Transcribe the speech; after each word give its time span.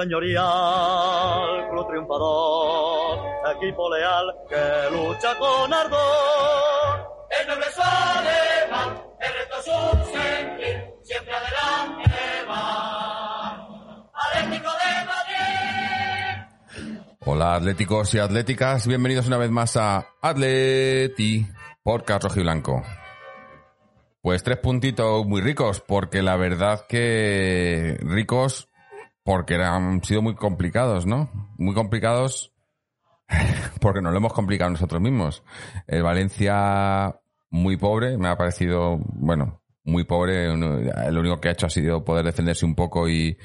señorial, 0.00 1.68
club 1.70 1.86
triunfador, 1.88 3.18
equipo 3.56 3.90
leal 3.90 4.34
que 4.48 4.90
lucha 4.96 5.36
con 5.38 5.72
ardor. 5.72 7.08
El 7.38 7.46
noble 7.48 7.66
es 7.66 7.74
su 7.74 7.82
ademán, 7.82 9.02
el 9.20 9.32
reto 9.34 9.56
es 9.58 9.64
su 9.64 9.72
sentir, 10.12 10.94
siempre 11.02 11.34
adelante 11.34 12.10
va. 12.48 14.08
Atlético 14.14 14.70
de 14.70 14.90
Madrid. 15.06 16.36
Hola 17.26 17.54
atléticos 17.56 18.14
y 18.14 18.18
atléticas, 18.18 18.86
bienvenidos 18.86 19.26
una 19.26 19.36
vez 19.36 19.50
más 19.50 19.76
a 19.76 20.06
Atleti, 20.22 21.46
podcast 21.82 22.24
rojo 22.24 22.40
y 22.40 22.42
blanco. 22.42 22.82
Pues 24.22 24.42
tres 24.42 24.58
puntitos 24.58 25.26
muy 25.26 25.40
ricos, 25.42 25.80
porque 25.80 26.22
la 26.22 26.36
verdad 26.36 26.86
que 26.86 27.98
ricos, 28.02 28.69
porque 29.22 29.56
han 29.56 30.02
sido 30.04 30.22
muy 30.22 30.34
complicados, 30.34 31.06
¿no? 31.06 31.30
Muy 31.58 31.74
complicados 31.74 32.52
porque 33.80 34.00
nos 34.00 34.12
lo 34.12 34.18
hemos 34.18 34.32
complicado 34.32 34.70
nosotros 34.70 35.00
mismos. 35.00 35.42
El 35.86 36.02
Valencia 36.02 37.20
muy 37.50 37.76
pobre, 37.76 38.16
me 38.18 38.28
ha 38.28 38.36
parecido, 38.36 38.98
bueno, 38.98 39.62
muy 39.84 40.04
pobre. 40.04 40.46
Lo 40.56 41.20
único 41.20 41.40
que 41.40 41.48
ha 41.48 41.52
hecho 41.52 41.66
ha 41.66 41.70
sido 41.70 42.04
poder 42.04 42.24
defenderse 42.24 42.64
un 42.64 42.74
poco 42.74 43.08
y, 43.08 43.36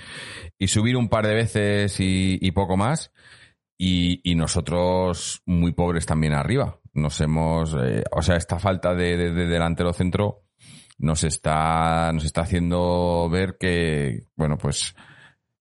subir 0.67 0.97
un 0.97 1.09
par 1.09 1.27
de 1.27 1.33
veces 1.35 1.99
y, 1.99 2.37
y 2.41 2.51
poco 2.51 2.77
más. 2.77 3.11
Y, 3.77 4.21
y 4.23 4.35
nosotros 4.35 5.41
muy 5.45 5.73
pobres 5.73 6.05
también 6.05 6.33
arriba. 6.33 6.79
Nos 6.93 7.19
hemos, 7.19 7.75
eh, 7.77 8.03
o 8.11 8.21
sea, 8.21 8.37
esta 8.37 8.57
falta 8.57 8.93
de, 8.95 9.17
de- 9.17 9.31
de 9.33 9.47
delantero 9.47 9.91
centro 9.91 10.43
nos 10.97 11.25
está, 11.25 12.09
nos 12.13 12.23
está 12.23 12.41
haciendo 12.41 13.27
ver 13.29 13.57
que, 13.59 14.27
bueno, 14.37 14.57
pues, 14.57 14.95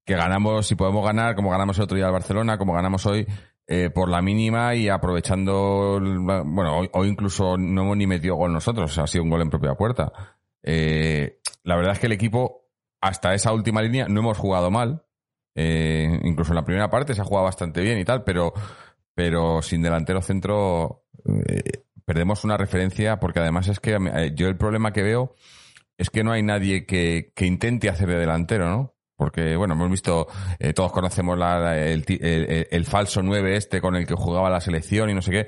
que 0.04 0.14
ganamos, 0.14 0.66
si 0.66 0.74
podemos 0.74 1.04
ganar, 1.04 1.34
como 1.34 1.50
ganamos 1.50 1.76
el 1.78 1.84
otro 1.84 1.96
día 1.96 2.06
al 2.06 2.12
Barcelona, 2.12 2.58
como 2.58 2.74
ganamos 2.74 3.06
hoy, 3.06 3.26
eh, 3.66 3.90
por 3.90 4.08
la 4.10 4.20
mínima 4.20 4.74
y 4.74 4.88
aprovechando, 4.88 5.98
bueno, 6.00 6.78
hoy, 6.78 6.90
hoy 6.92 7.08
incluso 7.08 7.56
no 7.56 7.82
hemos 7.82 7.96
ni 7.96 8.06
metido 8.06 8.34
gol 8.34 8.52
nosotros, 8.52 8.96
ha 8.98 9.06
sido 9.06 9.24
un 9.24 9.30
gol 9.30 9.42
en 9.42 9.50
propia 9.50 9.74
puerta. 9.74 10.12
Eh, 10.62 11.40
la 11.62 11.76
verdad 11.76 11.92
es 11.92 11.98
que 11.98 12.06
el 12.06 12.12
equipo, 12.12 12.68
hasta 13.00 13.34
esa 13.34 13.52
última 13.52 13.82
línea, 13.82 14.06
no 14.08 14.20
hemos 14.20 14.38
jugado 14.38 14.70
mal. 14.70 15.04
Eh, 15.54 16.20
incluso 16.24 16.52
en 16.52 16.56
la 16.56 16.64
primera 16.64 16.90
parte 16.90 17.14
se 17.14 17.20
ha 17.20 17.24
jugado 17.24 17.44
bastante 17.44 17.80
bien 17.80 17.98
y 17.98 18.04
tal, 18.04 18.24
pero, 18.24 18.52
pero 19.14 19.62
sin 19.62 19.82
delantero 19.82 20.20
centro 20.20 21.04
eh, 21.46 21.84
perdemos 22.04 22.44
una 22.44 22.56
referencia 22.56 23.20
porque 23.20 23.40
además 23.40 23.68
es 23.68 23.80
que 23.80 23.94
eh, 23.94 24.32
yo 24.34 24.48
el 24.48 24.56
problema 24.56 24.92
que 24.92 25.02
veo 25.02 25.34
es 25.96 26.10
que 26.10 26.24
no 26.24 26.32
hay 26.32 26.42
nadie 26.42 26.86
que, 26.86 27.32
que 27.36 27.46
intente 27.46 27.88
hacer 27.88 28.08
de 28.08 28.18
delantero, 28.18 28.68
¿no? 28.68 28.93
Porque, 29.16 29.56
bueno, 29.56 29.74
hemos 29.74 29.90
visto, 29.90 30.26
eh, 30.58 30.72
todos 30.72 30.92
conocemos 30.92 31.38
la- 31.38 31.76
el- 31.78 32.04
el 32.70 32.84
falso 32.84 33.22
9 33.22 33.56
este 33.56 33.80
con 33.80 33.94
el 33.96 34.06
que 34.06 34.14
jugaba 34.14 34.50
la 34.50 34.60
selección 34.60 35.10
y 35.10 35.14
no 35.14 35.22
sé 35.22 35.30
qué. 35.30 35.46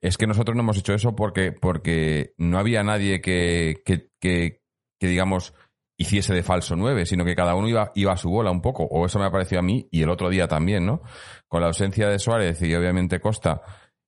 Es 0.00 0.18
que 0.18 0.26
nosotros 0.26 0.54
no 0.54 0.62
hemos 0.62 0.76
hecho 0.78 0.92
eso 0.94 1.16
porque, 1.16 1.52
porque 1.52 2.34
no 2.36 2.58
había 2.58 2.82
nadie 2.82 3.20
que, 3.22 3.76
que, 3.84 4.08
que, 4.20 4.60
que, 5.00 5.06
digamos, 5.08 5.54
hiciese 5.98 6.34
de 6.34 6.42
falso 6.42 6.76
9, 6.76 7.06
sino 7.06 7.24
que 7.24 7.34
cada 7.34 7.54
uno 7.54 7.68
iba, 7.68 7.90
iba 7.94 8.12
a 8.12 8.16
su 8.18 8.28
bola 8.28 8.50
un 8.50 8.60
poco. 8.60 8.84
O 8.84 9.06
eso 9.06 9.18
me 9.18 9.24
ha 9.24 9.30
parecido 9.30 9.60
a 9.60 9.64
mí 9.64 9.88
y 9.90 10.02
el 10.02 10.10
otro 10.10 10.28
día 10.28 10.46
también, 10.46 10.84
¿no? 10.84 11.00
Con 11.48 11.62
la 11.62 11.68
ausencia 11.68 12.08
de 12.10 12.18
Suárez 12.18 12.60
y 12.60 12.74
obviamente 12.74 13.18
Costa 13.20 13.62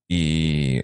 y, 0.07 0.81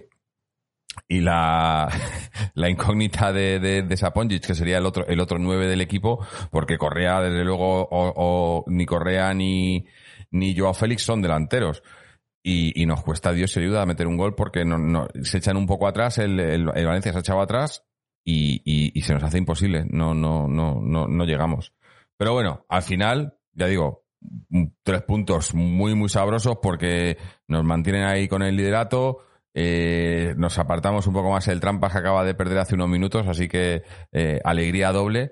y 1.07 1.21
la, 1.21 1.89
la 2.53 2.69
incógnita 2.69 3.31
de, 3.31 3.59
de, 3.59 3.83
de 3.83 3.97
Saponjic, 3.97 4.45
que 4.45 4.55
sería 4.55 4.77
el 4.77 4.85
otro, 4.85 5.05
el 5.07 5.19
otro 5.19 5.37
9 5.37 5.67
del 5.67 5.81
equipo, 5.81 6.25
porque 6.51 6.77
Correa, 6.77 7.21
desde 7.21 7.43
luego, 7.43 7.87
o, 7.91 8.63
ni 8.67 8.85
Correa 8.85 9.33
ni, 9.33 9.85
ni 10.31 10.57
Joao 10.57 10.73
Félix 10.73 11.03
son 11.03 11.21
delanteros. 11.21 11.83
Y, 12.47 12.85
nos 12.85 13.01
cuesta 13.01 13.31
Dios 13.31 13.57
y 13.57 13.59
ayuda 13.59 13.81
a 13.81 13.87
meter 13.87 14.05
un 14.05 14.17
gol 14.17 14.35
porque 14.35 14.65
no, 14.65 15.07
se 15.23 15.39
echan 15.39 15.57
un 15.57 15.65
poco 15.65 15.87
atrás, 15.87 16.19
el, 16.19 16.39
el, 16.39 16.65
Valencia 16.65 17.11
se 17.11 17.17
ha 17.17 17.21
echado 17.21 17.41
atrás 17.41 17.83
y, 18.23 18.61
y, 18.93 19.01
se 19.01 19.15
nos 19.15 19.23
hace 19.23 19.39
imposible, 19.39 19.83
no, 19.89 20.13
no, 20.13 20.47
no, 20.47 20.79
no, 20.79 21.07
no 21.07 21.25
llegamos. 21.25 21.73
Pero 22.17 22.33
bueno, 22.33 22.63
al 22.69 22.83
final, 22.83 23.39
ya 23.53 23.65
digo, 23.65 24.05
tres 24.83 25.01
puntos 25.03 25.55
muy, 25.55 25.95
muy 25.95 26.09
sabrosos 26.09 26.57
porque 26.61 27.17
nos 27.47 27.63
mantienen 27.63 28.03
ahí 28.03 28.27
con 28.27 28.43
el 28.43 28.55
liderato, 28.55 29.24
eh, 29.57 30.35
nos 30.37 30.59
apartamos 30.59 31.07
un 31.07 31.13
poco 31.13 31.31
más 31.31 31.47
el 31.47 31.61
trampas 31.61 31.95
acaba 31.95 32.25
de 32.25 32.35
perder 32.35 32.59
hace 32.59 32.75
unos 32.75 32.89
minutos, 32.89 33.25
así 33.25 33.47
que 33.47 33.83
eh, 34.11 34.41
alegría 34.43 34.91
doble 34.91 35.31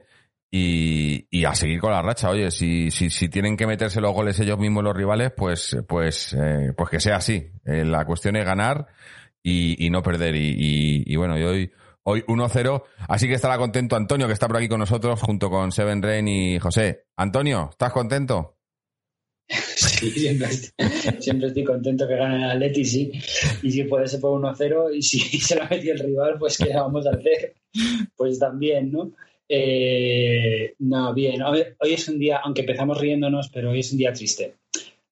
y, 0.49 1.27
y 1.29 1.43
a 1.43 1.53
seguir 1.53 1.81
con 1.81 1.91
la 1.91 2.01
racha. 2.01 2.29
Oye, 2.29 2.49
si, 2.49 2.89
si, 2.89 3.09
si 3.09 3.27
tienen 3.27 3.57
que 3.57 3.67
meterse 3.67 3.99
los 3.99 4.13
goles 4.13 4.39
ellos 4.39 4.57
mismos 4.57 4.81
los 4.85 4.95
rivales, 4.95 5.33
pues, 5.35 5.75
pues, 5.89 6.33
eh, 6.39 6.71
pues 6.77 6.89
que 6.89 7.01
sea 7.01 7.17
así. 7.17 7.51
La 7.65 8.05
cuestión 8.05 8.37
es 8.37 8.45
ganar 8.45 8.87
y, 9.43 9.85
y 9.85 9.89
no 9.89 10.01
perder. 10.01 10.35
Y, 10.35 10.55
y, 10.57 11.03
y 11.05 11.15
bueno, 11.17 11.37
y 11.37 11.43
hoy, 11.43 11.71
hoy 12.03 12.21
1-0. 12.21 12.83
Así 13.09 13.27
que 13.27 13.33
estará 13.33 13.57
contento 13.57 13.97
Antonio, 13.97 14.27
que 14.27 14.33
está 14.33 14.47
por 14.47 14.55
aquí 14.55 14.69
con 14.69 14.79
nosotros, 14.79 15.21
junto 15.21 15.49
con 15.49 15.73
Seven 15.73 16.01
Rain 16.01 16.27
y 16.29 16.59
José. 16.59 17.07
Antonio, 17.17 17.67
¿estás 17.71 17.91
contento? 17.91 18.55
Sí, 19.75 20.09
siempre, 20.11 20.47
estoy- 20.47 21.21
siempre 21.21 21.47
estoy 21.47 21.63
contento 21.63 22.07
que 22.07 22.15
gane 22.15 22.37
el 22.37 22.51
Atleti, 22.51 22.85
sí. 22.85 23.11
Y 23.61 23.71
si 23.71 23.83
puede 23.83 24.07
ser 24.07 24.19
por 24.19 24.39
1-0 24.39 24.95
y 24.95 25.01
si 25.01 25.19
se 25.39 25.55
la 25.55 25.67
metió 25.69 25.93
el 25.93 25.99
rival, 25.99 26.35
pues 26.39 26.57
¿qué 26.57 26.73
vamos 26.73 27.05
a 27.07 27.11
hacer? 27.11 27.53
Pues 28.15 28.39
también, 28.39 28.91
¿no? 28.91 29.11
Eh, 29.47 30.73
no, 30.79 31.13
bien. 31.13 31.41
Hoy 31.43 31.63
es 31.93 32.07
un 32.07 32.19
día, 32.19 32.37
aunque 32.43 32.61
empezamos 32.61 32.99
riéndonos, 32.99 33.49
pero 33.49 33.71
hoy 33.71 33.79
es 33.79 33.91
un 33.91 33.97
día 33.97 34.13
triste. 34.13 34.55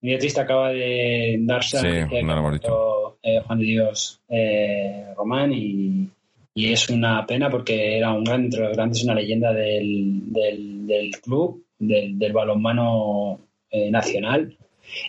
Un 0.01 0.09
día 0.09 0.17
triste 0.19 0.41
acaba 0.41 0.69
de 0.71 1.37
darse 1.41 1.77
Sí, 1.79 2.09
que 2.09 2.23
muerto, 2.23 3.19
eh, 3.21 3.39
Juan 3.45 3.59
de 3.59 3.65
Dios 3.65 4.19
eh, 4.29 5.05
Román 5.15 5.51
y, 5.53 6.09
y 6.55 6.71
es 6.71 6.89
una 6.89 7.25
pena 7.25 7.49
porque 7.49 7.97
era 7.97 8.11
un 8.13 8.23
gran, 8.23 8.45
entre 8.45 8.61
los 8.61 8.75
grandes, 8.75 9.03
una 9.03 9.13
leyenda 9.15 9.53
del, 9.53 10.21
del, 10.31 10.87
del 10.87 11.11
club, 11.21 11.63
del, 11.77 12.17
del 12.17 12.33
balonmano 12.33 13.39
eh, 13.71 13.89
nacional 13.89 14.57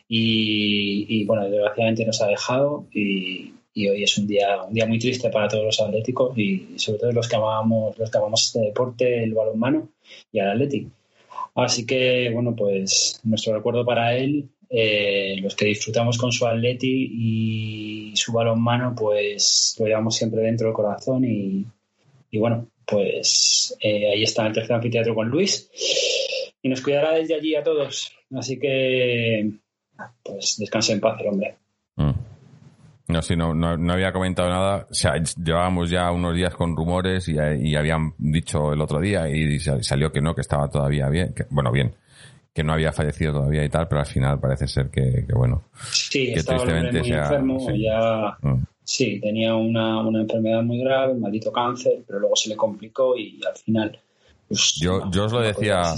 y, 0.09 1.07
y, 1.09 1.25
bueno, 1.25 1.49
desgraciadamente 1.49 2.05
nos 2.05 2.21
ha 2.23 2.29
dejado 2.29 2.87
y, 2.93 3.53
hoy 3.75 4.03
es 4.05 4.19
un 4.19 4.27
día, 4.27 4.63
un 4.63 4.75
día 4.75 4.87
muy 4.87 4.99
triste 4.99 5.31
para 5.31 5.49
todos 5.49 5.65
los 5.65 5.81
atléticos 5.81 6.37
y 6.39 6.75
sobre 6.77 6.99
todo 7.01 7.13
los 7.13 7.29
que 7.29 7.37
amamos, 7.37 7.99
los 7.99 8.11
que 8.11 8.19
amamos 8.19 8.47
este 8.47 8.61
deporte, 8.61 9.25
el 9.25 9.35
balonmano 9.35 9.89
y 10.31 10.39
al 10.41 10.51
Atlético. 10.51 10.91
Así 11.55 11.85
que, 11.87 12.31
bueno, 12.33 12.55
pues 12.55 13.21
nuestro 13.25 13.55
recuerdo 13.55 13.85
para 13.85 14.17
él, 14.17 14.49
eh, 14.71 15.37
los 15.41 15.55
que 15.55 15.67
disfrutamos 15.67 16.17
con 16.17 16.33
su 16.33 16.47
atleti 16.47 17.11
y 17.13 18.17
su 18.17 18.33
balonmano, 18.33 18.95
pues 18.95 19.77
lo 19.79 19.87
llevamos 19.87 20.17
siempre 20.17 20.43
dentro 20.43 20.69
del 20.69 20.75
corazón 20.75 21.25
y, 21.25 21.67
y 22.31 22.39
bueno, 22.39 22.69
pues 22.87 23.77
eh, 23.81 24.13
ahí 24.13 24.23
está 24.23 24.47
el 24.47 24.53
tercer 24.53 24.77
anfiteatro 24.77 25.15
con 25.15 25.29
Luis 25.29 25.71
y 26.63 26.69
nos 26.69 26.81
cuidará 26.81 27.13
desde 27.13 27.35
allí 27.35 27.55
a 27.55 27.63
todos. 27.63 28.13
Así 28.35 28.59
que, 28.59 29.51
pues 30.23 30.57
descanse 30.59 30.93
en 30.93 31.01
paz 31.01 31.21
el 31.21 31.29
hombre. 31.29 31.57
Mm. 31.97 32.11
No, 33.09 33.21
sí, 33.21 33.37
no, 33.37 33.53
no, 33.53 33.77
no 33.77 33.93
había 33.93 34.13
comentado 34.13 34.49
nada. 34.49 34.87
O 34.91 34.95
sea, 34.95 35.15
llevábamos 35.45 35.91
ya 35.91 36.11
unos 36.13 36.35
días 36.35 36.55
con 36.55 36.75
rumores 36.77 37.29
y, 37.29 37.33
y 37.61 37.75
habían 37.77 38.15
dicho 38.17 38.73
el 38.73 38.81
otro 38.81 39.01
día 39.01 39.29
y 39.29 39.59
salió 39.59 40.11
que 40.11 40.23
no, 40.23 40.35
que 40.35 40.41
estaba 40.41 40.69
todavía 40.71 41.09
bien. 41.11 41.35
Que, 41.35 41.45
bueno, 41.51 41.71
bien, 41.73 41.95
que 42.55 42.63
no 42.65 42.73
había 42.73 42.93
fallecido 42.93 43.33
todavía 43.35 43.65
y 43.65 43.69
tal, 43.69 43.87
pero 43.89 44.01
al 44.01 44.07
final 44.07 44.41
parece 44.41 44.67
ser 44.67 44.89
que, 44.89 45.27
que 45.27 45.35
bueno. 45.35 45.65
Sí, 45.91 46.33
que 46.33 46.39
estaba 46.41 46.63
hombre 46.63 46.91
muy 46.93 47.05
sea- 47.05 47.23
enfermo, 47.25 47.61
sí. 47.61 47.83
ya 47.83 48.39
Mm. 48.41 48.65
sí, 48.83 49.21
tenía 49.21 49.55
una, 49.57 50.01
una 50.01 50.21
enfermedad 50.23 50.63
muy 50.63 50.79
grave, 50.79 51.13
un 51.13 51.21
maldito 51.21 51.53
cáncer, 51.53 52.05
pero 52.07 52.19
luego 52.21 52.37
se 52.37 52.49
le 52.49 52.57
complicó 52.57 53.15
y 53.19 53.41
al 53.47 53.57
final. 53.57 54.01
Pues, 54.53 54.75
Yo- 54.81 55.11
yo 55.11 55.25
os 55.25 55.33
lo 55.33 55.41
decía-. 55.41 55.95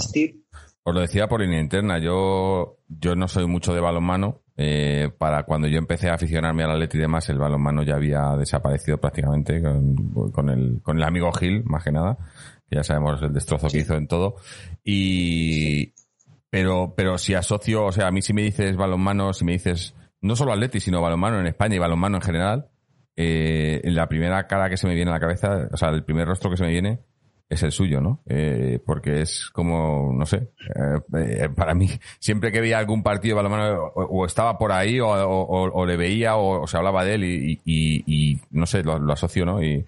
Os 0.87 0.93
lo 0.93 1.01
decía 1.01 1.27
por 1.27 1.41
línea 1.41 1.59
interna, 1.59 1.97
yo, 1.97 2.77
yo 2.87 3.15
no 3.15 3.27
soy 3.27 3.47
mucho 3.47 3.73
de 3.73 3.81
balonmano. 3.81 4.41
Eh, 4.57 5.09
para 5.17 5.43
cuando 5.43 5.67
yo 5.67 5.77
empecé 5.77 6.09
a 6.09 6.13
aficionarme 6.13 6.63
al 6.63 6.71
Atleti 6.71 6.97
y 6.97 7.01
demás, 7.01 7.27
el 7.29 7.37
balonmano 7.39 7.83
ya 7.83 7.95
había 7.95 8.35
desaparecido 8.37 8.97
prácticamente 8.99 9.61
con, 9.61 10.31
con 10.31 10.49
el, 10.49 10.79
con 10.81 10.97
el 10.97 11.03
amigo 11.03 11.31
Gil, 11.33 11.63
más 11.65 11.83
que 11.83 11.91
nada, 11.91 12.17
que 12.69 12.75
ya 12.77 12.83
sabemos 12.83 13.21
el 13.21 13.33
destrozo 13.33 13.67
que 13.67 13.79
hizo 13.79 13.95
en 13.95 14.07
todo. 14.07 14.35
Y, 14.83 15.93
pero, 16.49 16.93
pero 16.95 17.17
si 17.17 17.33
asocio, 17.33 17.85
o 17.85 17.91
sea, 17.91 18.07
a 18.07 18.11
mí 18.11 18.21
si 18.21 18.31
me 18.33 18.43
dices 18.43 18.77
balonmano, 18.77 19.33
si 19.33 19.43
me 19.43 19.53
dices 19.53 19.93
no 20.21 20.35
solo 20.35 20.53
Atleti, 20.53 20.79
sino 20.79 21.01
balonmano 21.01 21.39
en 21.39 21.47
España 21.47 21.75
y 21.75 21.79
balonmano 21.79 22.17
en 22.17 22.21
general, 22.21 22.69
eh, 23.17 23.81
la 23.85 24.07
primera 24.07 24.47
cara 24.47 24.69
que 24.69 24.77
se 24.77 24.87
me 24.87 24.93
viene 24.95 25.11
a 25.11 25.15
la 25.15 25.19
cabeza, 25.19 25.67
o 25.71 25.77
sea, 25.77 25.89
el 25.89 26.03
primer 26.05 26.27
rostro 26.27 26.49
que 26.49 26.57
se 26.57 26.63
me 26.63 26.69
viene 26.71 26.99
es 27.47 27.61
el 27.63 27.71
suyo, 27.71 28.01
¿no? 28.01 28.23
Eh, 28.27 28.79
porque 28.85 29.21
es 29.21 29.49
como, 29.53 30.11
no 30.13 30.25
sé, 30.25 30.51
eh, 30.75 30.99
eh, 31.43 31.49
para 31.55 31.75
mí, 31.75 31.87
siempre 32.19 32.51
que 32.51 32.59
veía 32.61 32.79
algún 32.79 33.03
partido 33.03 33.37
de 33.37 33.43
balonmano, 33.43 33.83
o, 33.95 34.03
o 34.03 34.25
estaba 34.25 34.57
por 34.57 34.71
ahí, 34.71 34.99
o, 34.99 35.07
o- 35.09 35.71
o 35.71 35.85
le 35.85 35.95
veía, 35.97 36.37
o, 36.37 36.65
se 36.67 36.77
hablaba 36.77 37.05
de 37.05 37.15
él, 37.15 37.23
y, 37.23 37.61
y- 37.63 38.03
y- 38.07 38.39
no 38.51 38.65
sé, 38.65 38.83
lo, 38.83 38.97
lo 38.97 39.13
asocio, 39.13 39.45
¿no? 39.45 39.63
Y, 39.63 39.85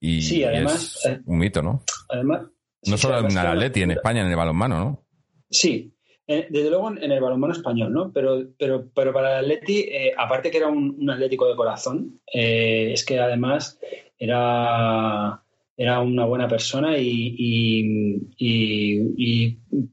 y 0.00 0.22
Sí, 0.22 0.44
además, 0.44 1.04
es 1.04 1.20
un 1.26 1.38
mito, 1.38 1.62
¿no? 1.62 1.82
Además, 2.08 2.42
No 2.86 2.96
solo 2.96 3.14
además 3.14 3.32
en 3.34 3.40
el 3.40 3.46
Atleti, 3.48 3.82
en 3.82 3.90
España, 3.90 4.20
en 4.22 4.28
el 4.30 4.36
balonmano, 4.36 4.78
¿no? 4.78 5.02
Sí, 5.50 5.92
desde 6.28 6.68
luego 6.70 6.90
en 6.90 7.02
en 7.02 7.10
el 7.10 7.20
balonmano 7.20 7.54
español, 7.54 7.92
¿no? 7.92 8.12
Pero, 8.12 8.42
pero, 8.58 8.88
pero 8.94 9.12
para 9.12 9.40
el 9.40 9.46
Atleti, 9.46 9.80
eh, 9.80 10.12
aparte 10.16 10.50
que 10.50 10.58
era 10.58 10.68
un, 10.68 10.94
un 11.00 11.10
atlético 11.10 11.48
de 11.48 11.56
corazón, 11.56 12.20
eh, 12.32 12.92
es 12.92 13.04
que 13.04 13.18
además 13.18 13.80
era, 14.18 15.42
era 15.78 16.00
una 16.00 16.26
buena 16.26 16.48
persona 16.48 16.98
y, 16.98 18.26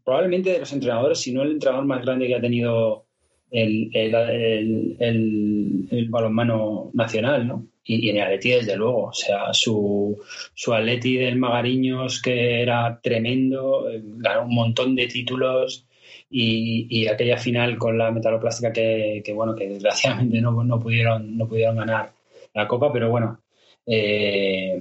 probablemente 0.04 0.52
de 0.52 0.60
los 0.60 0.74
entrenadores, 0.74 1.20
si 1.20 1.32
no 1.32 1.44
el 1.44 1.52
entrenador 1.54 1.86
más 1.86 2.04
grande 2.04 2.28
que 2.28 2.36
ha 2.36 2.42
tenido 2.42 3.06
el, 3.52 3.90
el, 3.94 4.98
el- 5.00 6.10
balonmano 6.10 6.92
nacional, 6.94 7.48
¿no? 7.48 7.68
Y, 7.84 8.10
en 8.10 8.18
el 8.18 8.24
Atleti, 8.24 8.50
desde 8.50 8.76
luego. 8.76 9.06
O 9.08 9.14
sea, 9.14 9.54
su, 9.54 10.18
su 10.56 10.74
Atleti 10.74 11.18
del 11.18 11.38
Magariños, 11.38 12.22
que 12.22 12.62
era 12.62 13.00
tremendo, 13.02 13.90
eh, 13.90 14.02
ganó 14.04 14.46
un 14.46 14.56
montón 14.56 14.96
de 14.96 15.08
títulos 15.08 15.86
y, 16.30 16.88
y 16.90 17.08
aquella 17.08 17.38
final 17.38 17.78
con 17.78 17.98
la 17.98 18.12
metaloplástica 18.12 18.74
que, 18.74 19.22
que, 19.24 19.34
bueno, 19.34 19.56
que 19.56 19.70
desgraciadamente 19.70 20.42
no, 20.42 20.64
no, 20.64 20.80
pudieron, 20.80 21.38
no 21.38 21.48
pudieron 21.48 21.78
ganar 21.78 22.12
la 22.54 22.68
Copa, 22.68 22.92
pero 22.92 23.10
bueno, 23.12 23.40
eh, 23.86 24.80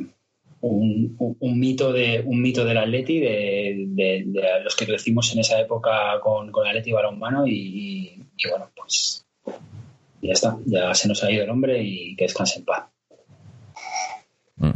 un, 0.69 1.37
un- 1.41 1.59
mito 1.59 1.93
de 1.93 2.23
un 2.25 2.41
mito 2.41 2.65
del 2.65 2.79
Atleti, 2.79 3.21
de, 3.21 4.25
los 4.63 4.75
que 4.77 4.87
crecimos 4.87 5.33
en 5.33 5.41
esa 5.41 5.61
época 5.61 6.19
con, 6.23 6.51
con 6.51 6.67
Atleti 6.67 6.93
balonmano 6.93 7.47
y, 7.47 7.53
y, 7.53 8.27
y 8.37 8.49
bueno, 8.51 8.71
pues 8.75 9.27
ya 10.23 10.33
está, 10.33 10.57
ya 10.65 10.95
se 10.95 11.09
nos 11.09 11.23
ha 11.23 11.31
ido 11.31 11.45
el 11.45 11.51
hombre 11.51 11.83
y 11.83 12.17
que 12.17 12.25
descanse 12.25 12.59
en 12.61 12.65
paz. 12.65 12.89
Mm. 14.57 14.71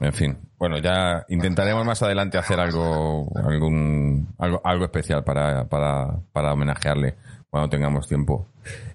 En 0.00 0.12
fin. 0.12 0.38
Bueno, 0.58 0.78
ya 0.78 1.24
intentaremos 1.28 1.84
más 1.84 2.02
adelante 2.02 2.36
hacer 2.36 2.58
algo, 2.58 3.30
algún, 3.36 4.26
algo, 4.38 4.60
algo 4.64 4.84
especial 4.86 5.22
para, 5.22 5.68
para, 5.68 6.18
para 6.32 6.52
homenajearle 6.52 7.14
cuando 7.48 7.68
tengamos 7.68 8.08
tiempo. 8.08 8.48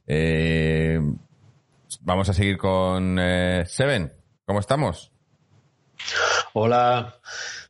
Eh, 0.06 1.00
vamos 2.02 2.28
a 2.28 2.34
seguir 2.34 2.58
con 2.58 3.18
eh, 3.18 3.64
Seven. 3.66 4.12
¿Cómo 4.46 4.60
estamos? 4.60 5.13
Hola, 6.54 7.16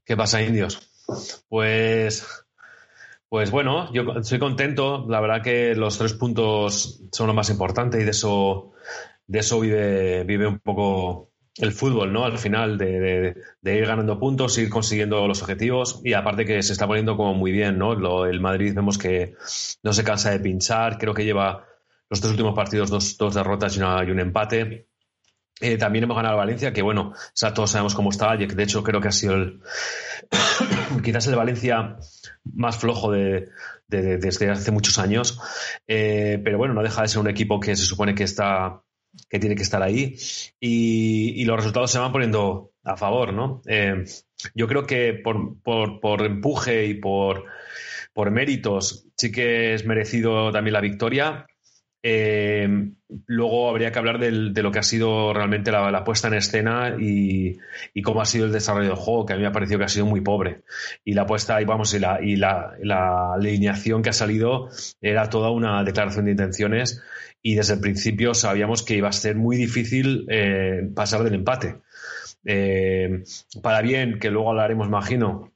¿qué 0.06 0.16
pasa, 0.18 0.42
indios? 0.42 0.80
Pues, 1.50 2.26
pues 3.30 3.52
bueno, 3.52 3.92
yo 3.94 4.04
estoy 4.20 4.40
contento. 4.40 5.06
La 5.10 5.20
verdad 5.20 5.42
que 5.42 5.76
los 5.76 5.98
tres 5.98 6.14
puntos 6.14 7.02
son 7.12 7.28
lo 7.28 7.34
más 7.34 7.50
importante 7.50 8.00
y 8.02 8.04
de 8.04 8.12
eso, 8.12 8.74
de 9.28 9.40
eso 9.40 9.60
vive, 9.60 10.24
vive 10.24 10.48
un 10.48 10.60
poco 10.60 11.32
el 11.58 11.72
fútbol, 11.72 12.14
¿no? 12.14 12.26
Al 12.26 12.38
final, 12.38 12.78
de 12.78 13.36
ir 13.78 13.86
ganando 13.86 14.20
puntos, 14.20 14.58
ir 14.58 14.70
consiguiendo 14.70 15.28
los 15.28 15.42
objetivos 15.42 16.02
y 16.04 16.14
aparte 16.14 16.46
que 16.46 16.62
se 16.64 16.74
está 16.74 16.88
poniendo 16.88 17.18
como 17.18 17.34
muy 17.34 17.52
bien, 17.52 17.78
¿no? 17.78 17.96
Lo- 17.96 18.26
el 18.26 18.40
Madrid 18.42 18.74
vemos 18.76 18.98
que 18.98 19.36
no 19.84 19.94
se 19.94 20.04
cansa 20.04 20.32
de 20.32 20.40
pinchar, 20.40 20.98
creo 20.98 21.14
que 21.14 21.26
lleva 21.26 21.66
los 22.10 22.22
tres 22.22 22.32
últimos 22.32 22.56
partidos 22.56 22.90
dos, 22.90 23.18
dos 23.18 23.34
derrotas 23.36 23.76
y, 23.78 23.80
una- 23.80 24.04
y 24.06 24.12
un 24.12 24.20
empate. 24.20 24.88
Eh, 25.62 25.78
también 25.78 26.04
hemos 26.04 26.18
ganado 26.18 26.38
Valencia, 26.38 26.74
que 26.74 26.82
bueno, 26.82 27.14
o 27.16 27.32
sea, 27.34 27.54
todos 27.54 27.72
sabemos 27.72 27.96
cómo 27.96 28.10
está, 28.10 28.36
y 28.36 28.46
de 28.48 28.64
hecho 28.64 28.84
creo 28.84 29.00
que 29.00 29.08
ha 29.08 29.12
sido 29.12 29.36
el 29.36 29.62
quizás 31.04 31.28
el 31.28 31.36
Valencia 31.36 31.98
más 32.44 32.78
flojo 32.78 33.12
de, 33.12 33.50
de- 33.88 34.02
de- 34.02 34.18
desde 34.18 34.50
hace 34.50 34.72
muchos 34.72 34.98
años. 35.00 35.40
Eh, 35.88 36.42
pero 36.44 36.58
bueno, 36.58 36.74
no 36.74 36.84
deja 36.84 37.02
de 37.02 37.08
ser 37.08 37.20
un 37.22 37.30
equipo 37.30 37.60
que 37.60 37.76
se 37.76 37.86
supone 37.86 38.16
que 38.16 38.24
está 38.24 38.82
que 39.30 39.38
tiene 39.38 39.56
que 39.56 39.62
estar 39.62 39.84
ahí 39.84 40.16
y, 40.60 41.40
y 41.40 41.46
los 41.46 41.56
resultados 41.58 41.92
se 41.92 42.00
van 42.00 42.12
poniendo 42.12 42.72
a 42.84 42.98
favor, 42.98 43.32
¿no? 43.32 43.62
Eh, 43.68 44.06
yo 44.56 44.68
creo 44.68 44.88
que 44.88 45.14
por, 45.14 45.62
por- 45.62 46.00
por 46.00 46.26
empuje 46.26 46.88
y 46.88 46.96
por, 46.96 47.46
por 48.12 48.32
méritos 48.32 49.06
sí 49.16 49.32
que 49.32 49.76
es 49.76 49.86
merecido 49.86 50.52
también 50.52 50.74
la 50.74 50.82
victoria. 50.82 51.46
Eh, 52.06 52.68
luego 53.28 53.70
habría 53.70 53.92
que 53.94 54.00
hablar 54.00 54.20
del- 54.20 54.54
de 54.54 54.62
lo 54.62 54.72
que 54.72 54.80
ha 54.80 54.84
sido 54.84 55.34
realmente 55.34 55.72
la, 55.72 55.90
la 55.90 56.04
puesta 56.04 56.28
en 56.28 56.34
escena 56.34 56.96
y, 57.00 57.58
y 57.94 58.02
cómo 58.02 58.22
ha 58.22 58.26
sido 58.26 58.46
el 58.46 58.52
desarrollo 58.52 58.90
del 58.90 58.98
juego, 58.98 59.26
que 59.26 59.34
a 59.34 59.36
mí 59.38 59.42
me 59.42 59.48
ha 59.48 59.52
parecido 59.54 59.80
que 59.80 59.86
ha 59.86 59.90
sido 59.90 60.06
muy 60.06 60.20
pobre. 60.22 60.64
Y 61.06 61.14
la 61.14 61.26
puesta, 61.26 61.62
y 61.62 61.66
vamos, 61.66 61.94
y 61.94 62.00
la, 62.00 62.20
y 62.22 62.36
la, 62.36 62.74
la 62.82 63.34
alineación 63.34 64.02
que 64.02 64.10
ha 64.10 64.14
salido 64.14 64.68
era 65.02 65.30
toda 65.30 65.50
una 65.50 65.84
declaración 65.84 66.26
de 66.26 66.32
intenciones 66.32 67.02
y 67.42 67.56
desde 67.56 67.76
el 67.76 67.80
principio 67.82 68.34
sabíamos 68.34 68.84
que 68.84 68.96
iba 68.96 69.10
a 69.10 69.14
ser 69.14 69.36
muy 69.38 69.56
difícil 69.58 70.26
eh, 70.30 70.90
pasar 70.96 71.24
del 71.24 71.36
empate. 71.36 71.78
Eh, 72.46 73.24
para 73.62 73.82
bien, 73.82 74.20
que 74.20 74.30
luego 74.30 74.50
hablaremos, 74.50 74.88
imagino, 74.88 75.54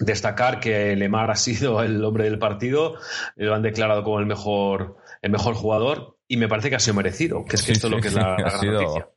destacar 0.00 0.58
que 0.60 0.96
Lemar 0.96 1.30
ha 1.30 1.36
sido 1.36 1.82
el 1.82 2.04
hombre 2.04 2.24
del 2.24 2.38
partido, 2.38 2.96
lo 3.36 3.54
han 3.54 3.62
declarado 3.62 4.02
como 4.02 4.18
el 4.18 4.26
mejor, 4.26 4.96
el 5.24 5.30
mejor 5.30 5.54
jugador 5.54 6.18
y 6.28 6.36
me 6.36 6.48
parece 6.48 6.68
que 6.68 6.76
ha 6.76 6.78
sido 6.78 6.94
merecido, 6.94 7.46
que 7.46 7.56
es 7.56 7.62
que 7.62 7.68
Sí, 7.68 7.72
esto 7.72 7.86
es 7.86 7.92
lo 7.94 8.00
que 8.00 8.08
es 8.08 8.14
la, 8.14 8.36
gran 8.36 8.60
sido 8.60 8.72
noticia. 8.74 9.08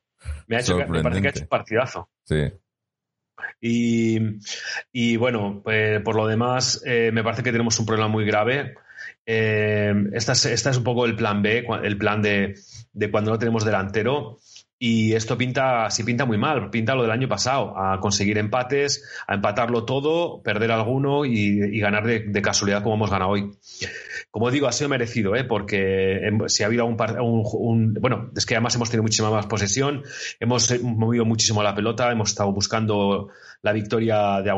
Me, 0.48 0.56
ha 0.56 0.59
hecho, 0.62 0.77
me 0.77 1.04
parece 1.04 1.21
que 1.21 1.27
ha 1.27 1.31
hecho 1.31 1.42
un 1.42 1.48
partidazo. 1.50 2.09
Sí. 2.24 2.54
Y, 3.59 4.18
y 4.94 5.18
bueno, 5.18 5.59
pues, 5.62 6.01
por 6.04 6.15
lo 6.15 6.25
demás, 6.25 6.81
eh, 6.86 7.12
me 7.12 7.25
parece 7.25 7.44
que 7.44 7.51
tenemos 7.51 7.77
un 7.80 7.86
problema 7.86 8.07
muy 8.07 8.25
grave. 8.25 8.75
Eh, 9.25 9.94
esta, 10.13 10.31
es, 10.31 10.45
esta 10.45 10.69
es 10.69 10.77
un 10.77 10.86
poco 10.86 11.06
el 11.06 11.18
plan 11.18 11.42
B, 11.42 11.68
el 11.83 11.98
plan 11.98 12.21
de, 12.21 12.56
de 12.94 13.11
cuando 13.11 13.31
no 13.31 13.37
tenemos 13.37 13.66
delantero. 13.66 14.40
Y 14.80 15.14
esto 15.14 15.37
pinta, 15.37 15.90
sí 15.90 16.04
pinta 16.04 16.26
muy 16.26 16.37
mal, 16.37 16.69
pinta 16.69 16.95
lo 16.95 17.02
del 17.02 17.11
año 17.11 17.28
pasado, 17.28 17.78
a 17.78 17.99
conseguir 17.99 18.37
empates, 18.37 19.04
a 19.28 19.33
empatarlo 19.33 19.83
todo, 19.83 20.42
perder 20.42 20.71
alguno 20.71 21.26
y, 21.26 21.76
y 21.76 21.80
ganar 21.80 22.06
de, 22.06 22.19
de 22.19 22.42
casualidad 22.42 22.81
como 22.81 22.95
hemos 22.95 23.11
ganado 23.11 23.31
hoy. 23.31 23.52
Como 24.31 24.52
digo, 24.52 24.68
ha 24.68 24.72
sido 24.72 24.90
merecido, 24.90 25.36
¿eh? 25.36 25.44
porque 25.44 26.22
si 26.48 26.64
ha 26.64 26.68
habido 26.68 26.86
un, 26.86 27.94
Bueno, 27.96 28.31
es 28.36 28.46
que 28.46 28.56
además 28.56 28.76
hemos 28.76 28.90
tenido 28.90 29.04
muchísima 29.04 29.31
más 29.31 29.48
posesión, 29.48 30.04
hemos 30.40 30.69
eh, 30.72 30.80
movido 30.84 31.26
muchísimo 31.26 31.64
la 31.64 31.74
pelota, 31.74 32.12
hemos 32.12 32.30
estado 32.30 32.52
buscando 32.52 33.30
la 33.62 33.74
victoria 33.74 34.42
de 34.42 34.52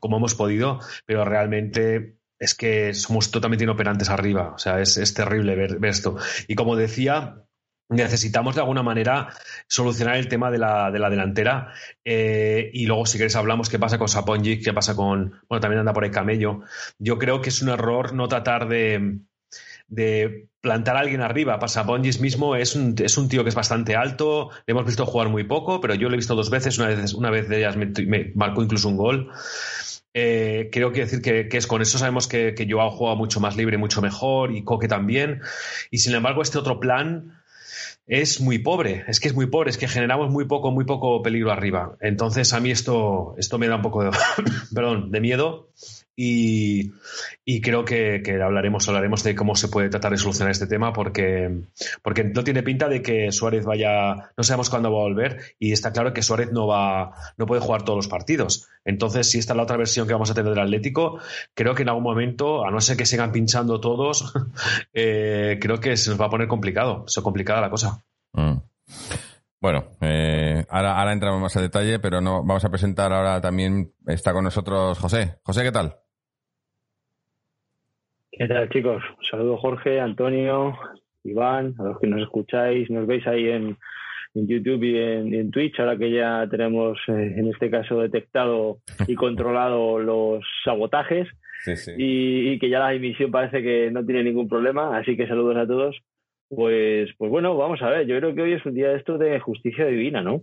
como 0.00 0.16
hemos 0.16 0.34
podido, 0.34 0.80
pero 1.04 1.24
realmente 1.24 2.16
es 2.38 2.54
que 2.54 2.94
somos 2.94 3.30
totalmente 3.30 3.64
inoperantes 3.64 4.10
arriba. 4.10 4.52
O 4.54 4.58
sea, 4.58 4.80
es, 4.80 4.96
es 4.96 5.12
terrible 5.12 5.54
ver 5.56 5.78
esto. 5.84 6.16
Y 6.48 6.54
como 6.54 6.76
decía, 6.76 7.42
necesitamos 7.88 8.54
de 8.54 8.60
alguna 8.62 8.82
manera 8.82 9.28
solucionar 9.68 10.16
el 10.16 10.28
tema 10.28 10.50
de 10.50 10.58
la, 10.58 10.90
de 10.90 10.98
la 10.98 11.10
delantera. 11.10 11.72
Eh, 12.04 12.70
y 12.72 12.86
luego, 12.86 13.06
si 13.06 13.18
queréis, 13.18 13.36
hablamos 13.36 13.68
qué 13.68 13.78
pasa 13.78 13.98
con 13.98 14.08
Saponjic, 14.08 14.64
qué 14.64 14.72
pasa 14.72 14.96
con. 14.96 15.40
Bueno, 15.48 15.60
también 15.60 15.80
anda 15.80 15.92
por 15.92 16.04
ahí 16.04 16.10
Camello. 16.10 16.62
Yo 16.98 17.18
creo 17.18 17.40
que 17.40 17.50
es 17.50 17.62
un 17.62 17.68
error 17.68 18.14
no 18.14 18.28
tratar 18.28 18.68
de 18.68 19.20
de 19.88 20.48
plantar 20.60 20.96
a 20.96 21.00
alguien 21.00 21.20
arriba. 21.20 21.58
Para 21.58 21.68
Saponjic 21.68 22.20
mismo 22.20 22.56
es 22.56 22.74
un, 22.74 22.94
es 22.98 23.16
un 23.16 23.28
tío 23.28 23.42
que 23.42 23.50
es 23.50 23.54
bastante 23.54 23.96
alto, 23.96 24.50
le 24.66 24.72
hemos 24.72 24.84
visto 24.84 25.06
jugar 25.06 25.28
muy 25.28 25.44
poco, 25.44 25.80
pero 25.80 25.94
yo 25.94 26.08
lo 26.08 26.14
he 26.14 26.18
visto 26.18 26.34
dos 26.34 26.50
veces, 26.50 26.78
una 26.78 26.88
vez, 26.88 27.14
una 27.14 27.30
vez 27.30 27.48
de 27.48 27.58
ellas 27.58 27.76
me, 27.76 27.86
me 28.06 28.32
marcó 28.34 28.62
incluso 28.62 28.88
un 28.88 28.96
gol. 28.96 29.30
Eh, 30.18 30.70
creo 30.72 30.92
que 30.92 31.00
decir 31.00 31.20
que, 31.20 31.46
que 31.48 31.58
es 31.58 31.66
con 31.66 31.82
eso 31.82 31.98
sabemos 31.98 32.26
que, 32.26 32.54
que 32.54 32.66
Joao 32.68 32.90
juega 32.90 33.14
mucho 33.14 33.38
más 33.38 33.56
libre, 33.56 33.76
mucho 33.76 34.00
mejor, 34.00 34.50
y 34.52 34.64
Coque 34.64 34.88
también. 34.88 35.42
Y 35.90 35.98
sin 35.98 36.14
embargo, 36.14 36.42
este 36.42 36.58
otro 36.58 36.80
plan 36.80 37.42
es 38.06 38.40
muy 38.40 38.58
pobre, 38.58 39.04
es 39.08 39.20
que 39.20 39.28
es 39.28 39.34
muy 39.34 39.46
pobre, 39.46 39.70
es 39.70 39.78
que 39.78 39.88
generamos 39.88 40.30
muy 40.30 40.44
poco, 40.44 40.70
muy 40.70 40.84
poco 40.84 41.22
peligro 41.22 41.50
arriba. 41.50 41.96
Entonces 42.00 42.52
a 42.52 42.60
mí 42.60 42.70
esto, 42.70 43.34
esto 43.38 43.58
me 43.58 43.68
da 43.68 43.76
un 43.76 43.82
poco 43.82 44.04
de, 44.04 44.10
perdón, 44.74 45.10
de 45.10 45.20
miedo 45.20 45.68
y, 46.18 47.60
creo 47.60 47.84
que, 47.84 48.22
que, 48.24 48.40
hablaremos, 48.42 48.88
hablaremos 48.88 49.22
de 49.22 49.34
cómo 49.34 49.54
se 49.54 49.68
puede 49.68 49.90
tratar 49.90 50.12
de 50.12 50.16
solucionar 50.16 50.50
este 50.50 50.66
tema 50.66 50.94
porque, 50.94 51.64
porque 52.02 52.24
no 52.24 52.42
tiene 52.42 52.62
pinta 52.62 52.88
de 52.88 53.02
que 53.02 53.30
Suárez 53.32 53.66
vaya, 53.66 54.30
no 54.34 54.42
sabemos 54.42 54.70
cuándo 54.70 54.90
va 54.90 55.00
a 55.00 55.02
volver 55.02 55.40
y 55.58 55.72
está 55.72 55.92
claro 55.92 56.14
que 56.14 56.22
Suárez 56.22 56.50
no 56.52 56.66
va, 56.66 57.12
no 57.36 57.44
puede 57.44 57.60
jugar 57.60 57.84
todos 57.84 57.98
los 57.98 58.08
partidos. 58.08 58.66
Entonces, 58.86 59.30
si 59.30 59.38
esta 59.38 59.52
es 59.52 59.56
la 59.58 59.64
otra 59.64 59.76
versión 59.76 60.06
que 60.06 60.14
vamos 60.14 60.30
a 60.30 60.34
tener 60.34 60.50
del 60.50 60.62
Atlético, 60.62 61.18
creo 61.52 61.74
que 61.74 61.82
en 61.82 61.90
algún 61.90 62.04
momento, 62.04 62.64
a 62.64 62.70
no 62.70 62.80
ser 62.80 62.96
que 62.96 63.04
sigan 63.04 63.32
pinchando 63.32 63.78
todos, 63.78 64.32
eh, 64.94 65.58
creo 65.60 65.80
que 65.80 65.98
se 65.98 66.10
nos 66.10 66.20
va 66.20 66.26
a 66.26 66.30
poner 66.30 66.48
complicado, 66.48 67.04
se 67.08 67.20
complicada 67.20 67.60
la 67.60 67.70
cosa. 67.70 68.02
Mm. 68.32 68.56
Bueno, 69.60 69.96
eh, 70.00 70.64
ahora, 70.70 70.98
ahora 70.98 71.12
entramos 71.12 71.40
más 71.40 71.56
a 71.56 71.60
detalle, 71.60 71.98
pero 71.98 72.20
no 72.20 72.42
vamos 72.44 72.64
a 72.64 72.70
presentar 72.70 73.12
ahora 73.12 73.40
también 73.40 73.92
está 74.06 74.32
con 74.32 74.44
nosotros 74.44 74.98
José. 74.98 75.38
José, 75.42 75.62
¿qué 75.62 75.72
tal? 75.72 76.05
¿Qué 78.38 78.46
tal, 78.48 78.68
chicos? 78.68 79.02
Saludo 79.30 79.56
Jorge, 79.56 79.98
Antonio, 79.98 80.76
Iván, 81.24 81.74
a 81.78 81.84
los 81.84 81.98
que 81.98 82.06
nos 82.06 82.20
escucháis, 82.20 82.90
nos 82.90 83.06
veis 83.06 83.26
ahí 83.26 83.48
en, 83.48 83.78
en 84.34 84.46
YouTube 84.46 84.82
y 84.82 84.98
en, 84.98 85.32
en, 85.32 85.50
Twitch, 85.50 85.80
ahora 85.80 85.96
que 85.96 86.10
ya 86.10 86.46
tenemos, 86.50 86.98
eh, 87.08 87.32
en 87.34 87.48
este 87.48 87.70
caso, 87.70 87.98
detectado 88.00 88.76
y 89.06 89.14
controlado 89.16 89.98
los 90.00 90.44
sabotajes 90.64 91.26
Sí, 91.64 91.76
sí. 91.76 91.92
y, 91.96 92.50
y 92.50 92.58
que 92.58 92.68
ya 92.68 92.80
la 92.80 92.92
emisión 92.92 93.30
parece 93.30 93.62
que 93.62 93.90
no 93.90 94.04
tiene 94.04 94.24
ningún 94.24 94.50
problema, 94.50 94.98
así 94.98 95.16
que 95.16 95.26
saludos 95.26 95.56
a 95.56 95.66
todos. 95.66 95.96
Pues, 96.50 97.08
pues 97.16 97.30
bueno, 97.30 97.56
vamos 97.56 97.80
a 97.80 97.88
ver, 97.88 98.06
yo 98.06 98.18
creo 98.18 98.34
que 98.34 98.42
hoy 98.42 98.52
es 98.52 98.66
un 98.66 98.74
día 98.74 98.90
de 98.90 98.98
esto 98.98 99.16
de 99.16 99.40
justicia 99.40 99.86
divina, 99.86 100.20
¿no? 100.20 100.42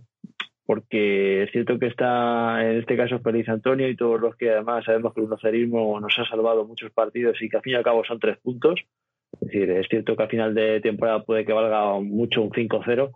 Porque 0.66 1.42
es 1.42 1.50
cierto 1.50 1.78
que 1.78 1.86
está, 1.86 2.64
en 2.64 2.78
este 2.78 2.96
caso, 2.96 3.18
Feliz 3.20 3.48
Antonio 3.48 3.88
y 3.88 3.96
todos 3.96 4.20
los 4.20 4.34
que 4.36 4.50
además 4.50 4.84
sabemos 4.84 5.12
que 5.12 5.20
el 5.20 5.26
unocerismo 5.26 6.00
nos 6.00 6.18
ha 6.18 6.24
salvado 6.24 6.66
muchos 6.66 6.90
partidos 6.92 7.40
y 7.42 7.48
que 7.48 7.56
al 7.58 7.62
fin 7.62 7.74
y 7.74 7.76
al 7.76 7.84
cabo 7.84 8.02
son 8.04 8.18
tres 8.18 8.38
puntos. 8.38 8.80
Es 9.32 9.40
decir, 9.40 9.70
es 9.70 9.86
cierto 9.88 10.16
que 10.16 10.22
a 10.22 10.28
final 10.28 10.54
de 10.54 10.80
temporada 10.80 11.22
puede 11.22 11.44
que 11.44 11.52
valga 11.52 11.98
mucho 12.00 12.40
un 12.40 12.50
5-0, 12.50 13.10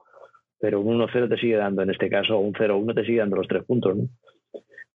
pero 0.60 0.80
un 0.80 0.98
1-0 0.98 1.28
te 1.28 1.38
sigue 1.38 1.56
dando, 1.56 1.82
en 1.82 1.90
este 1.90 2.10
caso, 2.10 2.38
un 2.38 2.52
0-1 2.52 2.94
te 2.94 3.04
sigue 3.04 3.20
dando 3.20 3.36
los 3.36 3.48
tres 3.48 3.64
puntos, 3.64 3.96
¿no? 3.96 4.04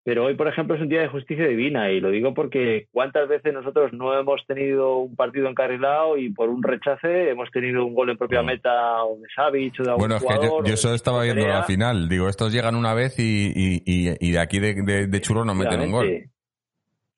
Pero 0.04 0.26
hoy, 0.26 0.34
por 0.34 0.48
ejemplo, 0.48 0.76
es 0.76 0.82
un 0.82 0.90
día 0.90 1.02
de 1.02 1.10
justicia 1.10 1.48
divina 1.48 1.92
y 1.92 2.00
lo 2.00 2.10
digo 2.10 2.34
porque 2.34 2.88
cuántas 2.92 3.30
veces 3.30 3.54
nosotros 3.54 3.94
no 3.94 4.18
hemos 4.20 4.44
tenido 4.48 4.98
un 4.98 5.16
partido 5.16 5.48
encarrilado 5.48 6.18
y 6.18 6.32
por 6.32 6.50
un 6.50 6.64
rechace 6.64 7.30
hemos 7.30 7.52
tenido 7.52 7.86
un 7.86 7.94
gol 7.94 8.10
en 8.10 8.18
propia 8.18 8.42
meta 8.42 9.04
o 9.04 9.18
de 9.18 9.28
Savic 9.36 9.80
o 9.80 9.84
de 9.84 9.90
algún 9.92 10.00
Bueno, 10.00 10.16
es 10.16 10.22
que 10.24 10.34
yo, 10.34 10.40
jugador. 10.40 10.66
yo 10.66 10.72
o 10.72 10.74
eso 10.74 10.90
de 10.90 10.96
estaba 10.96 11.24
viendo 11.24 11.48
la 11.48 11.64
final. 11.64 12.10
Digo, 12.10 12.30
estos 12.30 12.52
llegan 12.52 12.76
una 12.76 12.96
vez 12.96 13.20
y, 13.20 13.52
y, 13.56 13.84
y, 13.86 14.16
y 14.20 14.32
de 14.32 14.40
aquí 14.40 14.60
de, 14.60 14.82
de, 14.82 15.06
de 15.06 15.22
chulo 15.22 15.46
nos 15.46 15.56
meten 15.56 15.82
un 15.82 15.92
gol. 15.92 16.08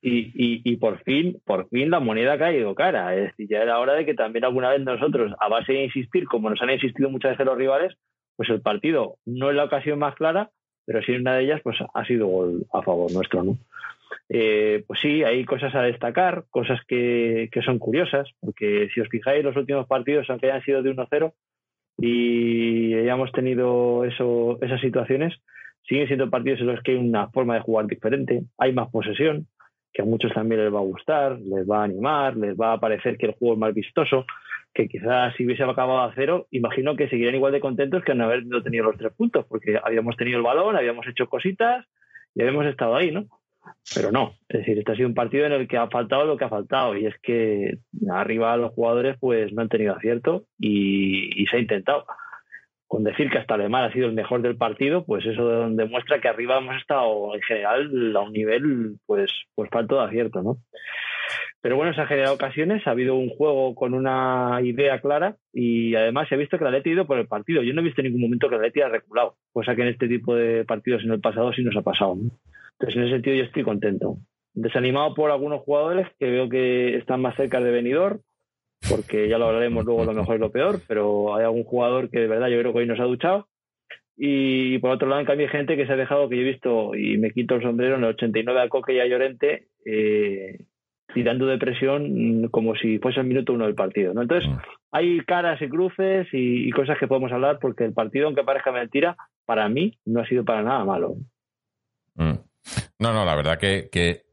Y, 0.05 0.33
y, 0.35 0.61
y 0.65 0.75
por 0.75 1.01
fin, 1.03 1.41
por 1.45 1.69
fin 1.69 1.89
la 1.89 2.01
moneda 2.01 2.33
ha 2.33 2.37
caído 2.37 2.75
cara. 2.75 3.15
Es 3.15 3.29
decir, 3.29 3.47
ya 3.49 3.59
era 3.59 3.79
hora 3.79 3.93
de 3.93 4.05
que 4.05 4.13
también 4.13 4.43
alguna 4.43 4.69
vez 4.71 4.81
nosotros, 4.81 5.31
a 5.39 5.47
base 5.47 5.71
de 5.71 5.85
insistir, 5.85 6.25
como 6.25 6.49
nos 6.49 6.61
han 6.61 6.71
insistido 6.71 7.09
muchas 7.09 7.31
veces 7.31 7.45
los 7.45 7.57
rivales, 7.57 7.93
pues 8.35 8.49
el 8.49 8.59
partido 8.61 9.15
no 9.25 9.49
es 9.49 9.55
la 9.55 9.63
ocasión 9.63 9.99
más 9.99 10.15
clara, 10.15 10.49
pero 10.85 10.99
en 11.05 11.21
una 11.21 11.35
de 11.35 11.43
ellas, 11.43 11.61
pues 11.63 11.77
ha 11.93 12.05
sido 12.05 12.27
gol 12.27 12.65
a 12.73 12.81
favor 12.81 13.11
nuestro, 13.11 13.43
¿no? 13.43 13.57
Eh, 14.29 14.83
pues 14.87 14.99
sí, 15.01 15.23
hay 15.23 15.45
cosas 15.45 15.73
a 15.75 15.81
destacar, 15.81 16.45
cosas 16.49 16.79
que, 16.87 17.49
que 17.51 17.61
son 17.61 17.79
curiosas, 17.79 18.29
porque 18.39 18.89
si 18.93 19.01
os 19.01 19.09
fijáis, 19.09 19.43
los 19.43 19.55
últimos 19.55 19.87
partidos, 19.87 20.29
aunque 20.29 20.51
hayan 20.51 20.63
sido 20.63 20.83
de 20.83 20.95
1-0 20.95 21.33
y 21.97 22.93
hayamos 22.95 23.31
tenido 23.31 24.05
eso, 24.05 24.57
esas 24.61 24.81
situaciones, 24.81 25.33
siguen 25.87 26.07
siendo 26.07 26.29
partidos 26.29 26.61
en 26.61 26.67
los 26.67 26.81
que 26.81 26.91
hay 26.91 26.97
una 26.97 27.29
forma 27.29 27.55
de 27.55 27.61
jugar 27.61 27.87
diferente, 27.87 28.43
hay 28.57 28.73
más 28.73 28.89
posesión, 28.89 29.47
que 29.91 30.01
a 30.01 30.05
muchos 30.05 30.33
también 30.33 30.63
les 30.63 30.73
va 30.73 30.79
a 30.79 30.83
gustar, 30.83 31.39
les 31.39 31.69
va 31.69 31.81
a 31.81 31.83
animar, 31.83 32.35
les 32.35 32.55
va 32.55 32.73
a 32.73 32.79
parecer 32.79 33.17
que 33.17 33.27
el 33.27 33.33
juego 33.33 33.53
es 33.53 33.59
más 33.59 33.73
vistoso, 33.73 34.25
que 34.73 34.87
quizás 34.87 35.35
si 35.35 35.45
hubiese 35.45 35.63
acabado 35.63 36.01
a 36.01 36.13
cero, 36.15 36.47
imagino 36.51 36.95
que 36.95 37.07
seguirían 37.07 37.35
igual 37.35 37.53
de 37.53 37.59
contentos 37.59 38.03
que 38.03 38.15
no 38.15 38.25
haber 38.25 38.43
tenido 38.63 38.85
los 38.85 38.97
tres 38.97 39.13
puntos, 39.13 39.45
porque 39.47 39.79
habíamos 39.83 40.17
tenido 40.17 40.37
el 40.37 40.43
balón, 40.43 40.75
habíamos 40.75 41.07
hecho 41.07 41.27
cositas 41.27 41.85
y 42.33 42.41
habíamos 42.41 42.65
estado 42.65 42.95
ahí, 42.95 43.11
¿no? 43.11 43.27
Pero 43.95 44.11
no, 44.11 44.33
es 44.49 44.59
decir, 44.59 44.77
este 44.77 44.91
ha 44.91 44.95
sido 44.95 45.07
un 45.07 45.13
partido 45.13 45.45
en 45.45 45.53
el 45.53 45.67
que 45.67 45.77
ha 45.77 45.87
faltado 45.87 46.25
lo 46.25 46.37
que 46.37 46.45
ha 46.45 46.49
faltado 46.49 46.97
y 46.97 47.05
es 47.05 47.15
que 47.21 47.77
arriba 48.11 48.57
los 48.57 48.73
jugadores 48.73 49.15
pues 49.19 49.53
no 49.53 49.61
han 49.61 49.69
tenido 49.69 49.95
acierto 49.95 50.45
y, 50.59 51.41
y 51.41 51.45
se 51.47 51.57
ha 51.57 51.59
intentado. 51.59 52.05
Con 52.87 53.03
decir 53.03 53.29
que 53.29 53.39
hasta 53.39 53.55
Alemán 53.55 53.85
ha 53.85 53.93
sido 53.93 54.07
el 54.07 54.13
mejor 54.13 54.41
del 54.41 54.57
partido, 54.57 55.05
pues 55.05 55.25
eso 55.25 55.69
demuestra 55.69 56.19
que 56.19 56.27
arriba 56.27 56.57
hemos 56.57 56.75
estado 56.75 57.33
en 57.33 57.41
general 57.41 58.15
a 58.15 58.19
un 58.19 58.33
nivel 58.33 58.97
pues, 59.05 59.31
pues 59.55 59.69
falto 59.71 59.95
de 59.95 60.05
acierto, 60.05 60.43
¿no? 60.43 60.57
Pero 61.63 61.77
bueno, 61.77 61.93
se 61.93 62.01
han 62.01 62.08
generado 62.08 62.36
ocasiones, 62.36 62.86
ha 62.86 62.91
habido 62.91 63.15
un 63.15 63.29
juego 63.29 63.74
con 63.74 63.93
una 63.93 64.60
idea 64.62 65.00
clara 65.00 65.38
y 65.53 65.96
además 65.96 66.29
ha 66.29 66.36
visto 66.36 66.58
que 66.58 66.65
el 66.65 66.67
Atleti 66.67 66.89
ha 66.89 66.93
ido 66.93 67.08
por 67.08 67.17
el 67.17 67.27
partido. 67.27 67.63
Yo 67.63 67.74
no 67.74 67.79
he 67.79 67.86
visto 67.86 68.01
en 68.01 68.08
ningún 68.08 68.24
momento 68.24 68.50
que 68.50 68.55
el 68.55 68.60
Atleti 68.60 68.82
ha 68.82 68.89
reculado, 68.89 69.38
cosa 69.53 69.74
que 69.74 69.84
en 69.84 69.88
este 69.88 70.10
tipo 70.10 70.36
de 70.36 70.65
partidos 70.65 71.05
en 71.05 71.12
el 71.13 71.22
pasado 71.22 71.53
sí 71.53 71.63
nos 71.63 71.77
ha 71.77 71.82
pasado. 71.82 72.17
Entonces, 72.17 72.98
en 72.98 73.03
ese 73.03 73.13
sentido 73.13 73.38
yo 73.38 73.43
estoy 73.46 73.63
contento. 73.63 74.17
Desanimado 74.53 75.13
por 75.13 75.32
algunos 75.32 75.62
jugadores 75.62 76.05
que 76.20 76.29
veo 76.29 76.50
que 76.50 76.98
están 76.98 77.22
más 77.22 77.38
cerca 77.38 77.62
de 77.62 77.72
venidor, 77.72 78.20
porque 78.89 79.29
ya 79.29 79.38
lo 79.38 79.46
hablaremos 79.46 79.86
luego 79.86 80.03
lo 80.03 80.12
mejor 80.12 80.36
y 80.36 80.39
lo 80.39 80.51
peor, 80.51 80.82
pero 80.86 81.34
hay 81.34 81.46
algún 81.46 81.63
jugador 81.63 82.10
que 82.10 82.20
de 82.20 82.27
verdad 82.27 82.50
yo 82.50 82.60
creo 82.60 82.74
que 82.74 82.79
hoy 82.79 82.88
nos 82.88 83.00
ha 83.00 83.05
duchado. 83.05 83.48
Y 84.17 84.79
por 84.79 84.91
otro 84.91 85.08
lado, 85.08 85.22
en 85.22 85.27
cambio, 85.27 85.48
hay 85.48 85.51
gente 85.53 85.77
que 85.77 85.88
se 85.88 85.93
ha 85.93 85.96
dejado, 85.96 86.27
que 86.27 86.36
yo 86.36 86.41
he 86.41 86.51
visto, 86.51 86.93
y 86.93 87.17
me 87.17 87.32
quito 87.32 87.55
el 87.55 87.62
sombrero, 87.62 87.96
en 87.96 88.03
el 88.03 88.10
89 88.10 88.60
a 88.60 88.67
Coque 88.67 88.96
y 88.96 89.00
a 89.00 89.08
Llorente, 89.08 89.70
eh, 89.86 90.58
tirando 91.13 91.46
de 91.46 91.58
presión 91.58 92.43
mm, 92.43 92.48
como 92.50 92.75
si 92.75 93.00
fuese 93.00 93.20
el 93.22 93.27
minuto 93.27 93.53
uno 93.53 93.65
del 93.65 93.75
partido. 93.75 94.13
¿no? 94.13 94.22
Entonces, 94.22 94.50
Mm. 94.50 94.58
hay 94.91 95.20
caras 95.25 95.62
y 95.62 95.70
cruces 95.70 96.27
y, 96.34 96.67
y 96.67 96.72
cosas 96.72 96.98
que 97.00 97.08
podemos 97.08 97.32
hablar, 97.32 97.60
porque 97.62 97.86
el 97.86 97.93
partido, 97.93 98.27
aunque 98.27 98.43
parezca 98.43 98.72
mentira, 98.72 99.15
para 99.46 99.67
mí 99.70 99.98
no 100.05 100.22
ha 100.22 100.25
sido 100.27 100.43
para 100.43 100.63
nada 100.63 100.84
malo. 100.86 101.15
Mm. 102.15 102.34
No, 103.00 103.13
no, 103.13 103.25
la 103.25 103.36
verdad 103.36 103.58
que, 103.58 103.89
que 103.91 104.24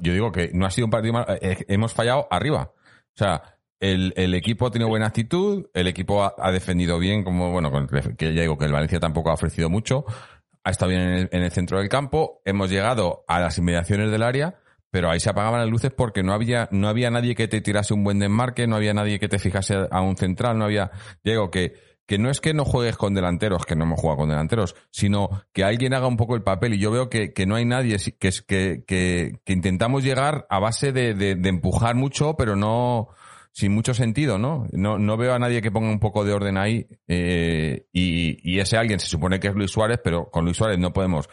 yo 0.00 0.12
digo 0.12 0.32
que 0.32 0.50
no 0.52 0.66
ha 0.66 0.70
sido 0.70 0.86
un 0.86 0.90
partido 0.90 1.14
malo. 1.14 1.26
eh, 1.40 1.64
hemos 1.68 1.94
fallado 1.94 2.26
arriba. 2.30 2.70
O 2.74 3.16
sea, 3.16 3.42
el, 3.80 4.12
el 4.16 4.34
equipo 4.34 4.66
ha 4.66 4.70
tenido 4.70 4.88
buena 4.90 5.06
actitud, 5.06 5.66
el 5.72 5.86
equipo 5.86 6.22
ha, 6.22 6.34
ha 6.38 6.52
defendido 6.52 6.98
bien, 6.98 7.24
como 7.24 7.50
bueno, 7.52 7.70
con- 7.70 7.88
que 8.18 8.34
ya 8.34 8.42
digo 8.42 8.58
que 8.58 8.66
el 8.66 8.72
Valencia 8.72 9.00
tampoco 9.00 9.30
ha 9.30 9.34
ofrecido 9.34 9.70
mucho, 9.70 10.04
ha 10.64 10.70
estado 10.70 10.90
bien 10.90 11.00
en 11.02 11.12
el, 11.14 11.28
en 11.32 11.42
el 11.42 11.50
centro 11.50 11.78
del 11.78 11.88
campo, 11.88 12.42
hemos 12.44 12.70
llegado 12.70 13.24
a 13.26 13.40
las 13.40 13.56
inmediaciones 13.56 14.10
del 14.10 14.22
área, 14.22 14.56
pero 14.90 15.10
ahí 15.10 15.20
se 15.20 15.30
apagaban 15.30 15.60
las 15.60 15.70
luces 15.70 15.92
porque 15.96 16.22
no 16.22 16.32
había, 16.32 16.68
no 16.72 16.88
había 16.88 17.10
nadie 17.10 17.34
que 17.34 17.48
te 17.48 17.60
tirase 17.60 17.94
un 17.94 18.04
buen 18.04 18.18
desmarque, 18.18 18.66
no 18.66 18.76
había 18.76 18.94
nadie 18.94 19.18
que 19.18 19.28
te 19.28 19.38
fijase 19.38 19.88
a 19.90 20.00
un 20.00 20.16
central, 20.16 20.58
no 20.58 20.64
había, 20.64 20.90
digo 21.24 21.50
que, 21.50 21.74
que 22.06 22.18
no 22.18 22.28
es 22.28 22.40
que 22.40 22.54
no 22.54 22.64
juegues 22.64 22.96
con 22.96 23.14
delanteros, 23.14 23.64
que 23.64 23.76
no 23.76 23.84
hemos 23.84 24.00
jugado 24.00 24.18
con 24.18 24.28
delanteros, 24.30 24.74
sino 24.90 25.44
que 25.52 25.62
alguien 25.62 25.94
haga 25.94 26.08
un 26.08 26.16
poco 26.16 26.34
el 26.34 26.42
papel. 26.42 26.74
Y 26.74 26.78
yo 26.78 26.90
veo 26.90 27.08
que, 27.08 27.32
que 27.32 27.46
no 27.46 27.54
hay 27.54 27.64
nadie, 27.64 27.98
que, 28.18 28.30
que, 28.48 28.84
que, 28.84 29.38
que 29.44 29.52
intentamos 29.52 30.02
llegar 30.02 30.44
a 30.50 30.58
base 30.58 30.90
de, 30.90 31.14
de, 31.14 31.36
de 31.36 31.48
empujar 31.48 31.94
mucho, 31.94 32.34
pero 32.36 32.56
no 32.56 33.10
sin 33.60 33.72
mucho 33.72 33.94
sentido, 33.94 34.38
¿no? 34.38 34.66
No, 34.72 34.98
no 34.98 35.16
veo 35.16 35.34
a 35.34 35.38
nadie 35.38 35.62
que 35.62 35.70
ponga 35.70 35.90
un 35.90 36.00
poco 36.00 36.24
de 36.24 36.32
orden 36.32 36.56
ahí. 36.56 36.86
eh, 37.06 37.86
y, 37.92 38.38
y 38.50 38.58
ese 38.58 38.76
alguien 38.76 38.98
se 38.98 39.06
supone 39.06 39.38
que 39.38 39.48
es 39.48 39.54
Luis 39.54 39.70
Suárez, 39.70 40.00
pero 40.02 40.30
con 40.30 40.44
Luis 40.44 40.56
Suárez 40.56 40.78
no 40.78 40.92
podemos, 40.92 41.28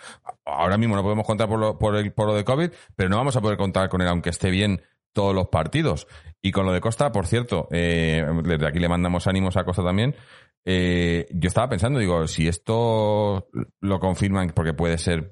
ahora 0.45 0.77
mismo 0.77 0.95
no 0.95 1.03
podemos 1.03 1.25
contar 1.25 1.47
por 1.47 1.59
lo, 1.59 1.79
por 1.79 1.95
el, 1.95 2.11
por 2.13 2.27
lo 2.27 2.35
de 2.35 2.43
COVID, 2.43 2.69
pero 2.95 3.09
no 3.09 3.17
vamos 3.17 3.35
a 3.35 3.41
poder 3.41 3.57
contar 3.57 3.89
con 3.89 4.01
él 4.01 4.07
aunque 4.07 4.29
esté 4.29 4.51
bien 4.51 4.81
todos 5.13 5.33
los 5.33 5.47
partidos. 5.47 6.07
Y 6.41 6.51
con 6.51 6.65
lo 6.65 6.71
de 6.71 6.81
Costa, 6.81 7.11
por 7.11 7.25
cierto, 7.25 7.67
eh, 7.71 8.23
desde 8.43 8.67
aquí 8.67 8.79
le 8.79 8.87
mandamos 8.87 9.25
ánimos 9.25 9.57
a 9.57 9.63
Costa 9.63 9.83
también. 9.83 10.15
Eh, 10.63 11.25
yo 11.31 11.47
estaba 11.47 11.69
pensando, 11.69 11.97
digo, 11.97 12.27
si 12.27 12.47
esto 12.47 13.47
lo 13.79 13.99
confirman 13.99 14.51
porque 14.53 14.73
puede 14.73 14.97
ser 14.97 15.31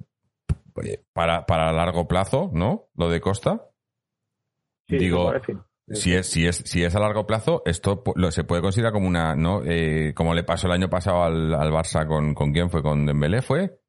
eh, 0.84 1.04
para, 1.14 1.46
para 1.46 1.72
largo 1.72 2.08
plazo, 2.08 2.50
¿no? 2.54 2.90
Lo 2.96 3.10
de 3.10 3.22
Costa. 3.22 3.70
Sí, 4.88 4.98
digo. 4.98 5.32
Si 5.88 6.14
es, 6.14 6.28
si 6.30 6.48
es, 6.48 6.58
si 6.58 6.84
es 6.84 6.96
a 6.96 7.00
largo 7.00 7.28
plazo, 7.28 7.62
esto 7.66 8.04
lo, 8.16 8.32
se 8.32 8.44
puede 8.44 8.62
considerar 8.62 8.92
como 8.94 9.08
una, 9.08 9.36
¿no? 9.36 9.62
Eh, 9.66 10.14
como 10.16 10.34
le 10.34 10.44
pasó 10.44 10.68
el 10.68 10.74
año 10.74 10.90
pasado 10.90 11.24
al, 11.24 11.54
al 11.54 11.72
Barça 11.72 12.08
con, 12.08 12.34
con 12.34 12.52
quién 12.52 12.70
fue, 12.70 12.82
con 12.82 13.06
Dembélé 13.06 13.42
fue, 13.42 13.80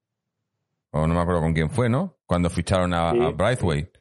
o 0.92 1.06
no 1.06 1.14
me 1.14 1.20
acuerdo 1.20 1.40
con 1.40 1.54
quién 1.54 1.70
fue, 1.70 1.88
¿no? 1.88 2.18
Cuando 2.26 2.50
ficharon 2.50 2.92
a, 2.94 3.12
Sí. 3.12 3.18
a 3.22 3.30
Braithwaite, 3.30 4.00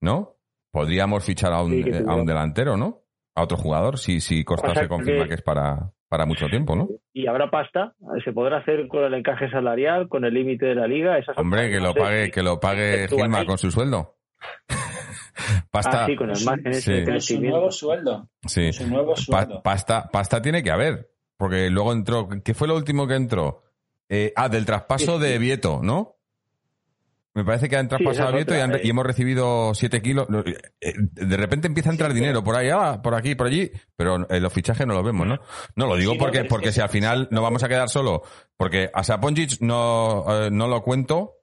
¿no? 0.00 0.36
Podríamos 0.72 1.24
fichar 1.24 1.52
a 1.52 1.62
un, 1.62 1.70
Sí, 1.72 1.84
a 2.06 2.14
un 2.14 2.24
delantero, 2.26 2.76
¿no? 2.76 3.00
A 3.34 3.42
otro 3.42 3.56
jugador, 3.56 3.98
si, 3.98 4.20
si 4.20 4.44
Costa 4.44 4.74
se 4.74 4.88
confirma 4.88 5.24
que- 5.24 5.30
que 5.30 5.34
es 5.36 5.42
para, 5.42 5.90
para 6.08 6.26
mucho 6.26 6.46
tiempo, 6.46 6.76
¿no? 6.76 6.88
Y 7.14 7.26
habrá 7.26 7.50
pasta, 7.50 7.94
se 8.24 8.32
podrá 8.32 8.58
hacer 8.58 8.86
con 8.88 9.02
el 9.04 9.14
encaje 9.14 9.50
salarial, 9.50 10.08
con 10.08 10.24
el 10.24 10.34
límite 10.34 10.66
de 10.66 10.74
la 10.74 10.86
liga. 10.86 11.18
Esas 11.18 11.36
Hombre, 11.38 11.70
que 11.70 11.80
lo 11.80 11.94
pague, 11.94 12.30
que 12.30 12.42
lo 12.42 12.60
pague 12.60 13.08
Gilma 13.08 13.44
con 13.46 13.58
su 13.58 13.70
sueldo. 13.70 14.16
Pasta, 15.70 16.04
Ah, 16.04 16.06
sí, 16.06 16.16
con 16.16 16.28
margen 16.44 16.72
ese 16.72 17.04
sí. 17.04 17.10
de 17.12 17.20
su 17.20 17.40
nuevo 17.40 17.70
sueldo. 17.70 18.28
sí. 18.46 18.72
Su 18.72 18.86
nuevo 18.88 19.14
Pa- 19.14 19.20
sueldo. 19.20 19.62
pasta, 19.62 20.08
pasta 20.10 20.40
tiene 20.42 20.62
que 20.62 20.70
haber. 20.70 21.10
Porque 21.36 21.70
luego 21.70 21.92
entró. 21.92 22.28
¿Qué 22.44 22.54
fue 22.54 22.68
lo 22.68 22.76
último 22.76 23.06
que 23.06 23.14
entró? 23.14 23.64
Eh, 24.08 24.32
ah, 24.36 24.48
del 24.48 24.64
traspaso 24.66 25.18
Sí, 25.18 25.24
sí. 25.24 25.30
de 25.32 25.38
Vieto, 25.38 25.80
¿no? 25.82 26.16
Me 27.34 27.44
parece 27.46 27.66
que 27.70 27.76
han 27.76 27.88
traspasado 27.88 28.28
a 28.28 28.32
Vieto 28.32 28.54
y, 28.54 28.58
han- 28.60 28.74
eh. 28.74 28.80
y 28.84 28.90
hemos 28.90 29.06
recibido 29.06 29.72
7 29.74 30.02
kilos. 30.02 30.26
Lo- 30.28 30.44
eh, 30.46 30.54
De 30.80 31.36
repente 31.38 31.66
empieza 31.66 31.88
a 31.88 31.92
entrar 31.92 32.10
Sí, 32.12 32.16
dinero 32.16 32.44
por 32.44 32.54
ahí, 32.56 32.68
ah, 32.70 33.00
por 33.02 33.14
aquí, 33.14 33.34
por 33.34 33.46
allí, 33.46 33.72
pero 33.96 34.26
en 34.30 34.42
los 34.42 34.52
fichajes 34.52 34.86
no 34.86 34.92
lo 34.92 35.02
vemos, 35.02 35.26
¿no? 35.26 35.38
No, 35.74 35.86
lo 35.86 35.96
digo 35.96 36.12
Sí, 36.12 36.18
no, 36.18 36.24
porque, 36.24 36.44
porque 36.44 36.66
que- 36.66 36.72
si 36.72 36.80
al 36.82 36.90
final 36.90 37.28
nos 37.30 37.42
vamos 37.42 37.62
a 37.62 37.68
quedar 37.70 37.88
solo, 37.88 38.22
porque 38.58 38.90
a 38.92 39.02
Saponjic 39.02 39.60
no, 39.62 40.26
eh, 40.28 40.50
no 40.52 40.68
lo 40.68 40.82
cuento, 40.82 41.38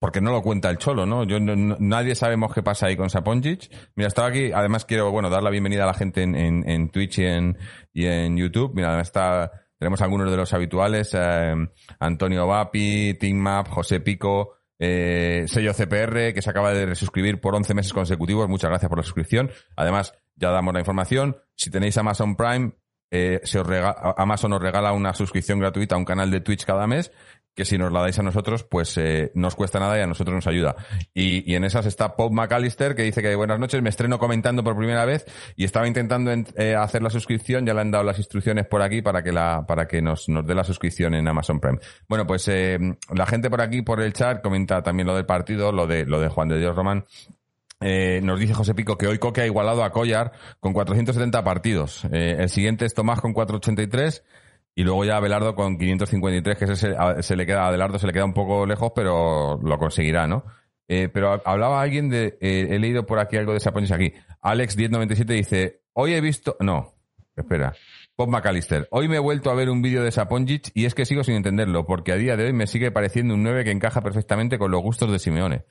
porque 0.00 0.22
no 0.22 0.32
lo 0.32 0.42
cuenta 0.42 0.70
el 0.70 0.78
Cholo, 0.78 1.04
¿no? 1.04 1.24
Yo 1.24 1.38
no- 1.38 1.76
nadie 1.78 2.14
sabemos 2.14 2.52
qué 2.54 2.62
pasa 2.62 2.86
ahí 2.86 2.96
con 2.96 3.10
Saponjic. 3.10 3.70
Mira, 3.94 4.08
estaba 4.08 4.28
aquí, 4.28 4.50
además 4.50 4.86
quiero, 4.86 5.10
bueno, 5.12 5.28
dar 5.28 5.42
la 5.42 5.50
bienvenida 5.50 5.84
a 5.84 5.88
la 5.88 5.94
gente 5.94 6.22
en, 6.22 6.34
en, 6.34 6.88
Twitch 6.88 7.18
y 7.18 8.06
en, 8.06 8.36
YouTube. 8.36 8.72
Mira, 8.74 8.98
está, 9.00 9.52
tenemos 9.78 10.00
algunos 10.00 10.30
de 10.30 10.38
los 10.38 10.52
habituales, 10.54 11.10
eh, 11.12 11.54
Antonio 12.00 12.46
Vapi, 12.46 13.14
Team 13.20 13.36
Map, 13.36 13.68
José 13.68 14.00
Pico, 14.00 14.54
eh, 14.78 15.44
sello 15.46 15.74
CPR, 15.74 16.32
que 16.32 16.40
se 16.40 16.48
acaba 16.48 16.72
de 16.72 16.86
resuscribir 16.86 17.38
por 17.38 17.54
11 17.54 17.74
meses 17.74 17.92
consecutivos. 17.92 18.48
Muchas 18.48 18.70
gracias 18.70 18.88
por 18.88 18.98
la 18.98 19.04
suscripción. 19.04 19.50
Además, 19.76 20.14
ya 20.34 20.50
damos 20.50 20.72
la 20.72 20.80
información. 20.80 21.36
Si 21.54 21.70
tenéis 21.70 21.98
Amazon 21.98 22.36
Prime, 22.36 22.72
eh, 23.10 23.40
se 23.42 23.58
os 23.58 23.66
Amazon 24.16 24.52
os 24.52 24.62
regala 24.62 24.92
una 24.92 25.12
suscripción 25.14 25.58
gratuita 25.58 25.96
a 25.96 25.98
un 25.98 26.04
canal 26.04 26.30
de 26.30 26.40
Twitch 26.40 26.64
cada 26.64 26.86
mes, 26.86 27.12
que 27.60 27.66
si 27.66 27.76
nos 27.76 27.92
la 27.92 28.00
dais 28.00 28.18
a 28.18 28.22
nosotros, 28.22 28.64
pues 28.64 28.96
eh, 28.96 29.30
no 29.34 29.50
cuesta 29.50 29.78
nada 29.78 29.98
y 29.98 30.00
a 30.00 30.06
nosotros 30.06 30.34
nos 30.34 30.46
ayuda. 30.46 30.76
Y, 31.12 31.50
y 31.50 31.56
en 31.56 31.64
esas 31.64 31.84
está 31.84 32.16
Pop 32.16 32.32
McAllister, 32.32 32.94
que 32.94 33.02
dice 33.02 33.20
que 33.20 33.34
buenas 33.34 33.58
noches, 33.58 33.82
me 33.82 33.90
estreno 33.90 34.18
comentando 34.18 34.64
por 34.64 34.74
primera 34.78 35.04
vez 35.04 35.26
y 35.56 35.64
estaba 35.64 35.86
intentando 35.86 36.30
en- 36.32 36.46
eh, 36.56 36.74
hacer 36.74 37.02
la 37.02 37.10
suscripción, 37.10 37.66
ya 37.66 37.74
le 37.74 37.82
han 37.82 37.90
dado 37.90 38.02
las 38.04 38.16
instrucciones 38.16 38.66
por 38.66 38.80
aquí 38.80 39.02
para 39.02 39.22
que 39.22 39.30
la 39.32 39.66
para 39.68 39.86
que 39.86 40.00
nos, 40.00 40.26
nos 40.30 40.46
dé 40.46 40.54
la 40.54 40.64
suscripción 40.64 41.12
en 41.14 41.28
Amazon 41.28 41.60
Prime. 41.60 41.78
Bueno, 42.08 42.26
pues 42.26 42.48
eh, 42.48 42.78
la 43.14 43.26
gente 43.26 43.50
por 43.50 43.60
aquí, 43.60 43.82
por 43.82 44.00
el 44.00 44.14
chat, 44.14 44.40
comenta 44.42 44.82
también 44.82 45.06
lo 45.06 45.14
del 45.14 45.26
partido, 45.26 45.70
lo 45.70 45.86
de, 45.86 46.06
lo 46.06 46.18
de 46.18 46.28
Juan 46.30 46.48
de 46.48 46.58
Dios 46.58 46.74
Román. 46.74 47.04
Eh, 47.82 48.20
nos 48.22 48.38
dice 48.38 48.52
José 48.52 48.74
Pico 48.74 48.98
que 48.98 49.06
hoy 49.06 49.18
Coque 49.18 49.40
ha 49.40 49.46
igualado 49.46 49.82
a 49.84 49.90
Collar 49.90 50.32
con 50.60 50.72
470 50.74 51.42
partidos. 51.44 52.04
Eh, 52.12 52.36
el 52.38 52.48
siguiente 52.50 52.84
es 52.84 52.92
Tomás 52.94 53.20
con 53.20 53.32
483 53.32 54.22
y 54.80 54.82
luego 54.82 55.04
ya 55.04 55.18
Abelardo 55.18 55.54
con 55.54 55.76
553, 55.76 56.56
que 56.56 56.64
ese 56.64 56.76
se, 56.76 57.22
se 57.22 57.36
le 57.36 57.44
queda, 57.44 57.64
a 57.64 57.68
Abelardo 57.68 57.98
se 57.98 58.06
le 58.06 58.14
queda 58.14 58.24
un 58.24 58.32
poco 58.32 58.64
lejos, 58.64 58.92
pero 58.94 59.60
lo 59.62 59.78
conseguirá, 59.78 60.26
¿no? 60.26 60.44
Eh, 60.88 61.10
pero 61.12 61.32
ha- 61.34 61.42
hablaba 61.44 61.82
alguien 61.82 62.08
de, 62.08 62.38
eh, 62.40 62.68
he 62.70 62.78
leído 62.78 63.04
por 63.04 63.18
aquí 63.18 63.36
algo 63.36 63.52
de 63.52 63.60
Saponis 63.60 63.92
aquí. 63.92 64.14
Alex 64.40 64.76
1097 64.78 65.34
dice, 65.34 65.82
hoy 65.92 66.14
he 66.14 66.20
visto, 66.22 66.56
no, 66.60 66.94
espera. 67.36 67.74
Bob 68.16 68.28
McAllister, 68.30 68.88
hoy 68.90 69.08
me 69.08 69.16
he 69.16 69.20
vuelto 69.20 69.50
a 69.50 69.54
ver 69.54 69.68
un 69.68 69.82
vídeo 69.82 70.02
de 70.02 70.10
Saponjic 70.12 70.70
y 70.74 70.86
es 70.86 70.94
que 70.94 71.04
sigo 71.04 71.24
sin 71.24 71.34
entenderlo, 71.34 71.84
porque 71.86 72.12
a 72.12 72.16
día 72.16 72.36
de 72.36 72.44
hoy 72.46 72.52
me 72.54 72.66
sigue 72.66 72.90
pareciendo 72.90 73.34
un 73.34 73.42
9 73.42 73.64
que 73.64 73.70
encaja 73.70 74.00
perfectamente 74.02 74.58
con 74.58 74.70
los 74.70 74.80
gustos 74.82 75.12
de 75.12 75.18
Simeone. 75.18 75.64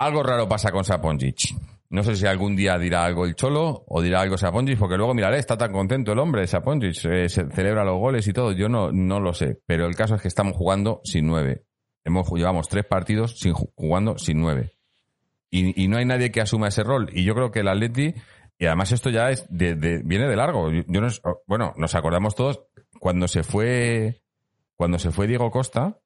Algo 0.00 0.22
raro 0.22 0.48
pasa 0.48 0.72
con 0.72 0.82
Saponjic. 0.82 1.54
No 1.90 2.02
sé 2.02 2.16
si 2.16 2.26
algún 2.26 2.56
día 2.56 2.78
dirá 2.78 3.04
algo 3.04 3.26
el 3.26 3.34
Cholo 3.34 3.84
o 3.86 4.00
dirá 4.00 4.22
algo 4.22 4.38
Saponjic, 4.38 4.78
porque 4.78 4.96
luego 4.96 5.12
miraré, 5.12 5.38
está 5.38 5.58
tan 5.58 5.72
contento 5.72 6.12
el 6.12 6.18
hombre, 6.20 6.46
Saponjic, 6.46 7.04
eh, 7.04 7.28
se 7.28 7.50
celebra 7.50 7.84
los 7.84 7.98
goles 7.98 8.26
y 8.26 8.32
todo. 8.32 8.52
Yo 8.52 8.68
no, 8.70 8.90
no 8.92 9.20
lo 9.20 9.34
sé, 9.34 9.58
pero 9.66 9.86
el 9.86 9.94
caso 9.94 10.14
es 10.14 10.22
que 10.22 10.28
estamos 10.28 10.56
jugando 10.56 11.00
sin 11.04 11.26
nueve. 11.26 11.64
Hemos, 12.04 12.30
llevamos 12.32 12.66
tres 12.68 12.86
partidos 12.86 13.38
sin, 13.38 13.52
ju- 13.52 13.70
jugando 13.74 14.16
sin 14.16 14.40
nueve. 14.40 14.72
Y, 15.50 15.82
y 15.84 15.88
no 15.88 15.98
hay 15.98 16.06
nadie 16.06 16.30
que 16.30 16.40
asuma 16.40 16.68
ese 16.68 16.82
rol. 16.82 17.10
Y 17.12 17.24
yo 17.24 17.34
creo 17.34 17.50
que 17.50 17.60
el 17.60 17.68
Atleti, 17.68 18.14
y 18.58 18.66
además 18.66 18.92
esto 18.92 19.10
ya 19.10 19.30
es 19.30 19.44
de, 19.50 19.74
de- 19.74 20.00
viene 20.02 20.28
de 20.28 20.36
largo. 20.36 20.70
Yo, 20.70 20.82
bueno, 21.46 21.74
nos 21.76 21.94
acordamos 21.94 22.34
todos 22.34 22.62
cuando 23.00 23.28
se 23.28 23.42
fue, 23.42 24.22
cuando 24.76 24.98
se 24.98 25.10
fue 25.10 25.26
Diego 25.26 25.50
Costa, 25.50 25.98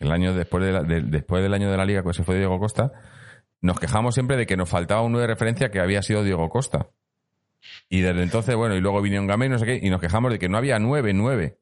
el 0.00 0.12
año 0.12 0.34
después, 0.34 0.64
de 0.64 0.72
la- 0.72 0.82
de- 0.82 1.02
después 1.02 1.42
del 1.42 1.54
año 1.54 1.70
de 1.70 1.76
la 1.76 1.84
liga 1.84 2.02
cuando 2.02 2.14
se 2.14 2.24
fue 2.24 2.36
Diego 2.36 2.58
Costa, 2.58 2.92
nos 3.60 3.78
quejamos 3.80 4.14
siempre 4.14 4.36
de 4.36 4.46
que 4.46 4.56
nos 4.56 4.68
faltaba 4.68 5.02
un 5.02 5.12
9 5.12 5.26
de 5.26 5.32
referencia 5.34 5.70
que 5.70 5.80
había 5.80 6.02
sido 6.02 6.22
Diego 6.22 6.48
Costa. 6.48 6.88
Y 7.88 8.00
desde 8.02 8.22
entonces, 8.22 8.54
bueno, 8.56 8.74
y 8.74 8.80
luego 8.80 9.00
vino 9.00 9.20
un 9.20 9.26
Gamay, 9.26 9.48
no 9.48 9.58
sé 9.58 9.64
qué, 9.64 9.78
y 9.82 9.88
nos 9.88 10.00
quejamos 10.00 10.30
de 10.30 10.38
que 10.38 10.48
no 10.48 10.58
había 10.58 10.78
9, 10.78 11.12
9. 11.14 11.56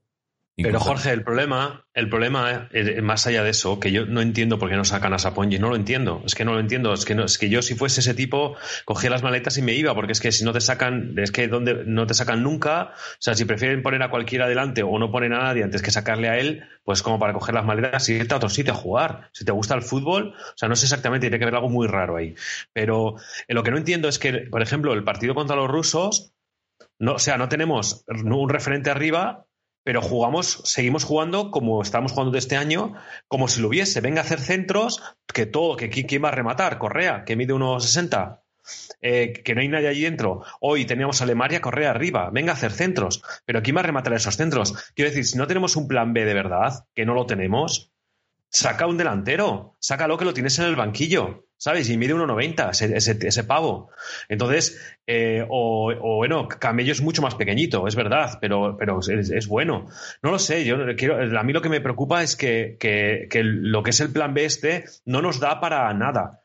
Pero 0.54 0.80
Jorge, 0.80 1.10
el 1.12 1.24
problema, 1.24 1.86
el 1.94 2.10
problema 2.10 2.68
eh, 2.72 3.00
más 3.00 3.26
allá 3.26 3.42
de 3.42 3.50
eso, 3.50 3.80
que 3.80 3.90
yo 3.90 4.04
no 4.04 4.20
entiendo 4.20 4.58
por 4.58 4.68
qué 4.68 4.76
no 4.76 4.84
sacan 4.84 5.14
a 5.14 5.18
Sapongi, 5.18 5.58
no 5.58 5.70
lo 5.70 5.76
entiendo, 5.76 6.22
es 6.26 6.34
que 6.34 6.44
no 6.44 6.52
lo 6.52 6.60
entiendo, 6.60 6.92
es 6.92 7.06
que 7.06 7.14
no, 7.14 7.24
es 7.24 7.38
que 7.38 7.48
yo 7.48 7.62
si 7.62 7.74
fuese 7.74 8.00
ese 8.00 8.12
tipo 8.12 8.56
cogía 8.84 9.08
las 9.08 9.22
maletas 9.22 9.56
y 9.56 9.62
me 9.62 9.72
iba, 9.72 9.94
porque 9.94 10.12
es 10.12 10.20
que 10.20 10.30
si 10.30 10.44
no 10.44 10.52
te 10.52 10.60
sacan, 10.60 11.14
es 11.16 11.32
que 11.32 11.48
donde 11.48 11.84
no 11.86 12.06
te 12.06 12.12
sacan 12.12 12.42
nunca, 12.42 12.92
o 12.92 13.16
sea, 13.18 13.34
si 13.34 13.46
prefieren 13.46 13.82
poner 13.82 14.02
a 14.02 14.10
cualquiera 14.10 14.44
adelante 14.44 14.82
o 14.82 14.98
no 14.98 15.10
ponen 15.10 15.32
a 15.32 15.38
nadie 15.38 15.64
antes 15.64 15.80
que 15.80 15.90
sacarle 15.90 16.28
a 16.28 16.38
él, 16.38 16.64
pues 16.84 17.02
como 17.02 17.18
para 17.18 17.32
coger 17.32 17.54
las 17.54 17.64
maletas 17.64 18.06
y 18.10 18.14
irte 18.14 18.34
a 18.34 18.36
otro 18.36 18.50
sitio 18.50 18.74
a 18.74 18.76
jugar. 18.76 19.30
Si 19.32 19.46
te 19.46 19.52
gusta 19.52 19.74
el 19.74 19.82
fútbol, 19.82 20.34
o 20.36 20.56
sea, 20.56 20.68
no 20.68 20.76
sé 20.76 20.84
exactamente, 20.84 21.28
tiene 21.28 21.38
que 21.38 21.44
haber 21.44 21.54
algo 21.54 21.70
muy 21.70 21.86
raro 21.86 22.16
ahí. 22.16 22.34
Pero 22.74 23.16
eh, 23.48 23.54
lo 23.54 23.62
que 23.62 23.70
no 23.70 23.78
entiendo 23.78 24.06
es 24.08 24.18
que, 24.18 24.32
por 24.50 24.60
ejemplo, 24.60 24.92
el 24.92 25.02
partido 25.02 25.34
contra 25.34 25.56
los 25.56 25.70
rusos, 25.70 26.34
no, 26.98 27.14
o 27.14 27.18
sea, 27.18 27.38
no 27.38 27.48
tenemos 27.48 28.04
un 28.06 28.48
referente 28.50 28.90
arriba, 28.90 29.46
pero 29.84 30.00
jugamos, 30.02 30.60
seguimos 30.64 31.04
jugando 31.04 31.50
como 31.50 31.82
estamos 31.82 32.12
jugando 32.12 32.32
de 32.32 32.38
este 32.38 32.56
año, 32.56 32.94
como 33.28 33.48
si 33.48 33.60
lo 33.60 33.68
hubiese. 33.68 34.00
Venga 34.00 34.20
a 34.20 34.24
hacer 34.24 34.40
centros, 34.40 35.02
que 35.26 35.46
todo, 35.46 35.76
que 35.76 35.90
qui- 35.90 36.06
quién 36.06 36.24
va 36.24 36.28
a 36.28 36.32
rematar, 36.32 36.78
Correa, 36.78 37.24
que 37.24 37.36
mide 37.36 37.52
unos 37.52 37.84
60. 37.84 38.38
eh, 39.00 39.32
que 39.44 39.54
no 39.56 39.60
hay 39.60 39.66
nadie 39.66 39.88
allí 39.88 40.02
dentro. 40.02 40.44
Hoy 40.60 40.84
teníamos 40.84 41.20
a 41.20 41.26
Lemaria, 41.26 41.60
Correa 41.60 41.90
arriba. 41.90 42.30
Venga 42.32 42.52
a 42.52 42.54
hacer 42.54 42.70
centros. 42.70 43.20
Pero 43.44 43.60
¿quién 43.60 43.74
va 43.76 43.80
a 43.80 43.82
rematar 43.82 44.12
esos 44.12 44.36
centros? 44.36 44.92
Quiero 44.94 45.10
decir, 45.10 45.24
si 45.26 45.36
no 45.36 45.48
tenemos 45.48 45.74
un 45.74 45.88
plan 45.88 46.12
B 46.12 46.24
de 46.24 46.32
verdad, 46.34 46.86
que 46.94 47.04
no 47.04 47.12
lo 47.14 47.26
tenemos, 47.26 47.91
saca 48.52 48.86
un 48.86 48.98
delantero. 48.98 49.76
Sácalo 49.80 50.18
que 50.18 50.24
lo 50.24 50.34
tienes 50.34 50.58
en 50.58 50.66
el 50.66 50.76
banquillo. 50.76 51.46
¿Sabes? 51.56 51.88
Y 51.90 51.96
mide 51.96 52.12
1,90 52.12 52.70
ese, 52.96 53.16
ese, 53.28 53.44
pavo. 53.44 53.90
Entonces, 54.28 54.96
eh, 55.06 55.46
o, 55.48 56.16
bueno, 56.16 56.48
Camello 56.48 56.90
es 56.90 57.02
mucho 57.02 57.22
más 57.22 57.36
pequeñito, 57.36 57.86
es 57.86 57.94
verdad, 57.94 58.38
pero, 58.40 58.76
pero 58.76 58.98
es, 58.98 59.46
bueno. 59.46 59.86
No 60.22 60.32
lo 60.32 60.40
sé, 60.40 60.64
yo 60.64 60.76
quiero, 60.96 61.38
a 61.38 61.42
mí 61.44 61.52
lo 61.52 61.62
que 61.62 61.68
me 61.68 61.80
preocupa 61.80 62.20
es 62.24 62.34
que, 62.34 62.76
que, 62.80 63.28
que 63.30 63.44
lo 63.44 63.84
que 63.84 63.90
es 63.90 64.00
el 64.00 64.10
plan 64.10 64.34
B 64.34 64.44
este 64.44 64.86
no 65.04 65.22
nos 65.22 65.38
da 65.38 65.60
para 65.60 65.94
nada. 65.94 66.42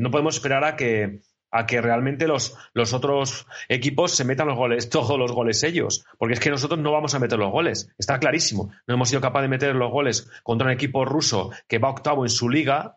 No 0.00 0.10
podemos 0.10 0.34
esperar 0.34 0.64
a 0.64 0.74
que, 0.74 1.20
a 1.58 1.66
que 1.66 1.80
realmente 1.80 2.26
los, 2.26 2.56
los 2.74 2.92
otros 2.92 3.46
equipos 3.68 4.12
se 4.12 4.24
metan 4.24 4.48
los 4.48 4.56
goles, 4.56 4.88
todos 4.90 5.18
los 5.18 5.32
goles 5.32 5.62
ellos. 5.62 6.04
Porque 6.18 6.34
es 6.34 6.40
que 6.40 6.50
nosotros 6.50 6.80
no 6.80 6.92
vamos 6.92 7.14
a 7.14 7.18
meter 7.18 7.38
los 7.38 7.50
goles. 7.50 7.90
Está 7.98 8.18
clarísimo. 8.18 8.70
No 8.86 8.94
hemos 8.94 9.08
sido 9.08 9.20
capaces 9.20 9.44
de 9.44 9.48
meter 9.48 9.74
los 9.74 9.90
goles 9.90 10.30
contra 10.42 10.66
un 10.66 10.72
equipo 10.72 11.04
ruso 11.04 11.50
que 11.68 11.78
va 11.78 11.90
octavo 11.90 12.24
en 12.24 12.30
su 12.30 12.48
liga. 12.48 12.96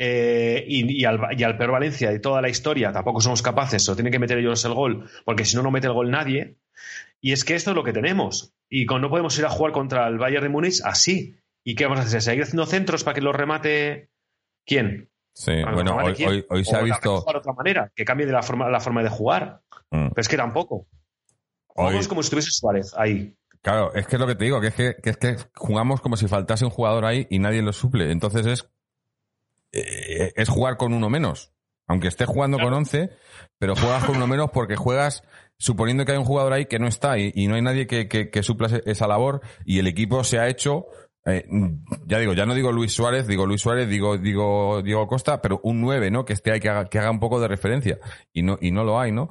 Eh, 0.00 0.64
y, 0.68 1.04
al, 1.04 1.18
y, 1.32 1.44
peor 1.54 1.72
Valencia 1.72 2.10
de 2.10 2.20
toda 2.20 2.40
la 2.40 2.48
historia 2.48 2.92
tampoco 2.92 3.20
somos 3.20 3.42
capaces, 3.42 3.88
o 3.88 3.96
tienen 3.96 4.12
que 4.12 4.20
meter 4.20 4.38
ellos 4.38 4.64
el 4.64 4.72
gol, 4.72 5.10
porque 5.24 5.44
si 5.44 5.56
no, 5.56 5.62
no 5.64 5.72
mete 5.72 5.88
el 5.88 5.92
gol 5.92 6.08
nadie. 6.08 6.54
Y 7.20 7.32
es 7.32 7.44
que 7.44 7.56
esto 7.56 7.70
es 7.70 7.76
lo 7.76 7.82
que 7.82 7.92
tenemos. 7.92 8.54
Y 8.70 8.84
no 8.84 9.10
podemos 9.10 9.36
ir 9.38 9.44
a 9.44 9.50
jugar 9.50 9.72
contra 9.72 10.06
el 10.06 10.18
Bayern 10.18 10.44
de 10.44 10.48
Múnich 10.50 10.80
así. 10.84 11.36
¿Y 11.64 11.74
qué 11.74 11.84
vamos 11.84 12.00
a 12.00 12.02
hacer? 12.02 12.22
¿Seguir 12.22 12.44
haciendo 12.44 12.66
centros 12.66 13.04
para 13.04 13.14
que 13.14 13.20
los 13.20 13.34
remate 13.34 14.10
quién? 14.64 15.07
Sí, 15.38 15.52
bueno, 15.72 15.96
hoy, 15.96 16.16
hoy, 16.26 16.44
hoy, 16.50 16.64
se 16.64 16.74
o 16.74 16.78
ha 16.80 16.82
visto. 16.82 17.24
De 17.24 17.38
otra 17.38 17.52
manera, 17.52 17.92
que 17.94 18.04
cambie 18.04 18.26
de 18.26 18.32
la 18.32 18.42
forma, 18.42 18.68
la 18.68 18.80
forma 18.80 19.04
de 19.04 19.08
jugar. 19.08 19.60
Mm. 19.88 20.08
Pero 20.08 20.20
es 20.20 20.28
que 20.28 20.36
tampoco. 20.36 20.88
Jugamos 21.68 22.00
hoy... 22.00 22.08
como 22.08 22.22
si 22.24 22.26
estuviese 22.26 22.50
Suárez 22.50 22.92
ahí. 22.96 23.36
Claro, 23.62 23.94
es 23.94 24.08
que 24.08 24.16
es 24.16 24.20
lo 24.20 24.26
que 24.26 24.34
te 24.34 24.46
digo, 24.46 24.60
que 24.60 24.66
es 24.66 24.74
que, 24.74 24.96
que 25.00 25.10
es 25.10 25.16
que 25.16 25.36
jugamos 25.54 26.00
como 26.00 26.16
si 26.16 26.26
faltase 26.26 26.64
un 26.64 26.72
jugador 26.72 27.04
ahí 27.04 27.28
y 27.30 27.38
nadie 27.38 27.62
lo 27.62 27.72
suple. 27.72 28.10
Entonces 28.10 28.46
es, 28.46 28.68
eh, 29.70 30.32
es 30.34 30.48
jugar 30.48 30.76
con 30.76 30.92
uno 30.92 31.08
menos. 31.08 31.52
Aunque 31.86 32.08
estés 32.08 32.26
jugando 32.26 32.56
claro. 32.56 32.72
con 32.72 32.78
11, 32.80 33.10
pero 33.58 33.76
juegas 33.76 34.04
con 34.04 34.16
uno 34.16 34.26
menos 34.26 34.50
porque 34.50 34.74
juegas 34.74 35.22
suponiendo 35.56 36.04
que 36.04 36.12
hay 36.12 36.18
un 36.18 36.24
jugador 36.24 36.52
ahí 36.52 36.66
que 36.66 36.80
no 36.80 36.88
está 36.88 37.16
y, 37.16 37.30
y 37.32 37.46
no 37.46 37.54
hay 37.54 37.62
nadie 37.62 37.86
que, 37.86 38.08
que, 38.08 38.28
que 38.28 38.42
supla 38.42 38.80
esa 38.86 39.06
labor 39.06 39.40
y 39.64 39.78
el 39.78 39.86
equipo 39.86 40.24
se 40.24 40.40
ha 40.40 40.48
hecho 40.48 40.86
eh, 41.28 41.46
ya 42.06 42.18
digo, 42.18 42.32
ya 42.32 42.46
no 42.46 42.54
digo 42.54 42.72
Luis 42.72 42.92
Suárez, 42.92 43.26
digo 43.26 43.46
Luis 43.46 43.60
Suárez, 43.60 43.88
digo, 43.88 44.18
digo 44.18 44.82
Diego 44.82 45.06
Costa, 45.06 45.40
pero 45.40 45.60
un 45.62 45.80
9, 45.80 46.10
¿no? 46.10 46.24
Que 46.24 46.32
esté 46.32 46.52
ahí, 46.52 46.60
que 46.60 46.68
haga, 46.68 46.88
que 46.88 46.98
haga 46.98 47.10
un 47.10 47.20
poco 47.20 47.40
de 47.40 47.48
referencia. 47.48 47.98
Y 48.32 48.42
no, 48.42 48.58
y 48.60 48.70
no 48.70 48.84
lo 48.84 49.00
hay, 49.00 49.12
¿no? 49.12 49.30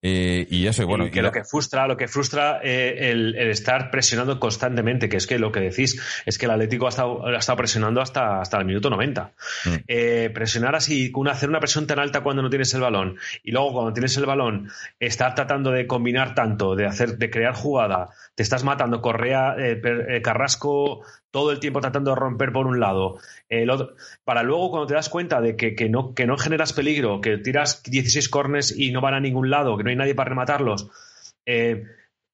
Eh, 0.00 0.46
y 0.48 0.66
eso, 0.66 0.82
y 0.82 0.84
bueno. 0.84 1.06
Y 1.06 1.10
que 1.10 1.22
lo 1.22 1.32
que 1.32 1.42
frustra, 1.42 1.88
lo 1.88 1.96
que 1.96 2.06
frustra 2.06 2.60
eh, 2.62 3.10
el, 3.10 3.34
el, 3.36 3.50
estar 3.50 3.90
presionando 3.90 4.38
constantemente, 4.38 5.08
que 5.08 5.16
es 5.16 5.26
que 5.26 5.40
lo 5.40 5.50
que 5.50 5.58
decís 5.58 6.00
es 6.24 6.38
que 6.38 6.46
el 6.46 6.52
Atlético 6.52 6.86
ha 6.86 6.90
estado, 6.90 7.26
ha 7.26 7.36
estado 7.36 7.56
presionando 7.56 8.00
hasta, 8.00 8.40
hasta 8.40 8.58
el 8.58 8.64
minuto 8.64 8.90
90. 8.90 9.32
Mm. 9.64 9.70
Eh, 9.88 10.30
presionar 10.32 10.76
así, 10.76 11.10
una, 11.16 11.32
hacer 11.32 11.48
una 11.48 11.58
presión 11.58 11.88
tan 11.88 11.98
alta 11.98 12.20
cuando 12.20 12.42
no 12.42 12.50
tienes 12.50 12.72
el 12.74 12.80
balón, 12.80 13.18
y 13.42 13.50
luego 13.50 13.72
cuando 13.72 13.92
tienes 13.92 14.16
el 14.16 14.26
balón, 14.26 14.70
estar 15.00 15.34
tratando 15.34 15.72
de 15.72 15.88
combinar 15.88 16.32
tanto, 16.32 16.76
de 16.76 16.86
hacer, 16.86 17.18
de 17.18 17.28
crear 17.28 17.54
jugada, 17.54 18.10
te 18.36 18.44
estás 18.44 18.62
matando, 18.62 19.02
Correa, 19.02 19.56
Carrasco, 20.22 21.02
todo 21.30 21.52
el 21.52 21.60
tiempo 21.60 21.80
tratando 21.80 22.10
de 22.10 22.16
romper 22.16 22.52
por 22.52 22.66
un 22.66 22.80
lado, 22.80 23.18
el 23.48 23.70
otro, 23.70 23.94
para 24.24 24.42
luego 24.42 24.70
cuando 24.70 24.86
te 24.86 24.94
das 24.94 25.08
cuenta 25.08 25.40
de 25.40 25.56
que, 25.56 25.74
que, 25.74 25.88
no, 25.88 26.14
que 26.14 26.26
no 26.26 26.36
generas 26.38 26.72
peligro, 26.72 27.20
que 27.20 27.38
tiras 27.38 27.82
16 27.82 28.28
cornes 28.28 28.76
y 28.76 28.92
no 28.92 29.00
van 29.00 29.14
a 29.14 29.20
ningún 29.20 29.50
lado, 29.50 29.76
que 29.76 29.84
no 29.84 29.90
hay 29.90 29.96
nadie 29.96 30.14
para 30.14 30.30
rematarlos, 30.30 30.90
eh, 31.46 31.84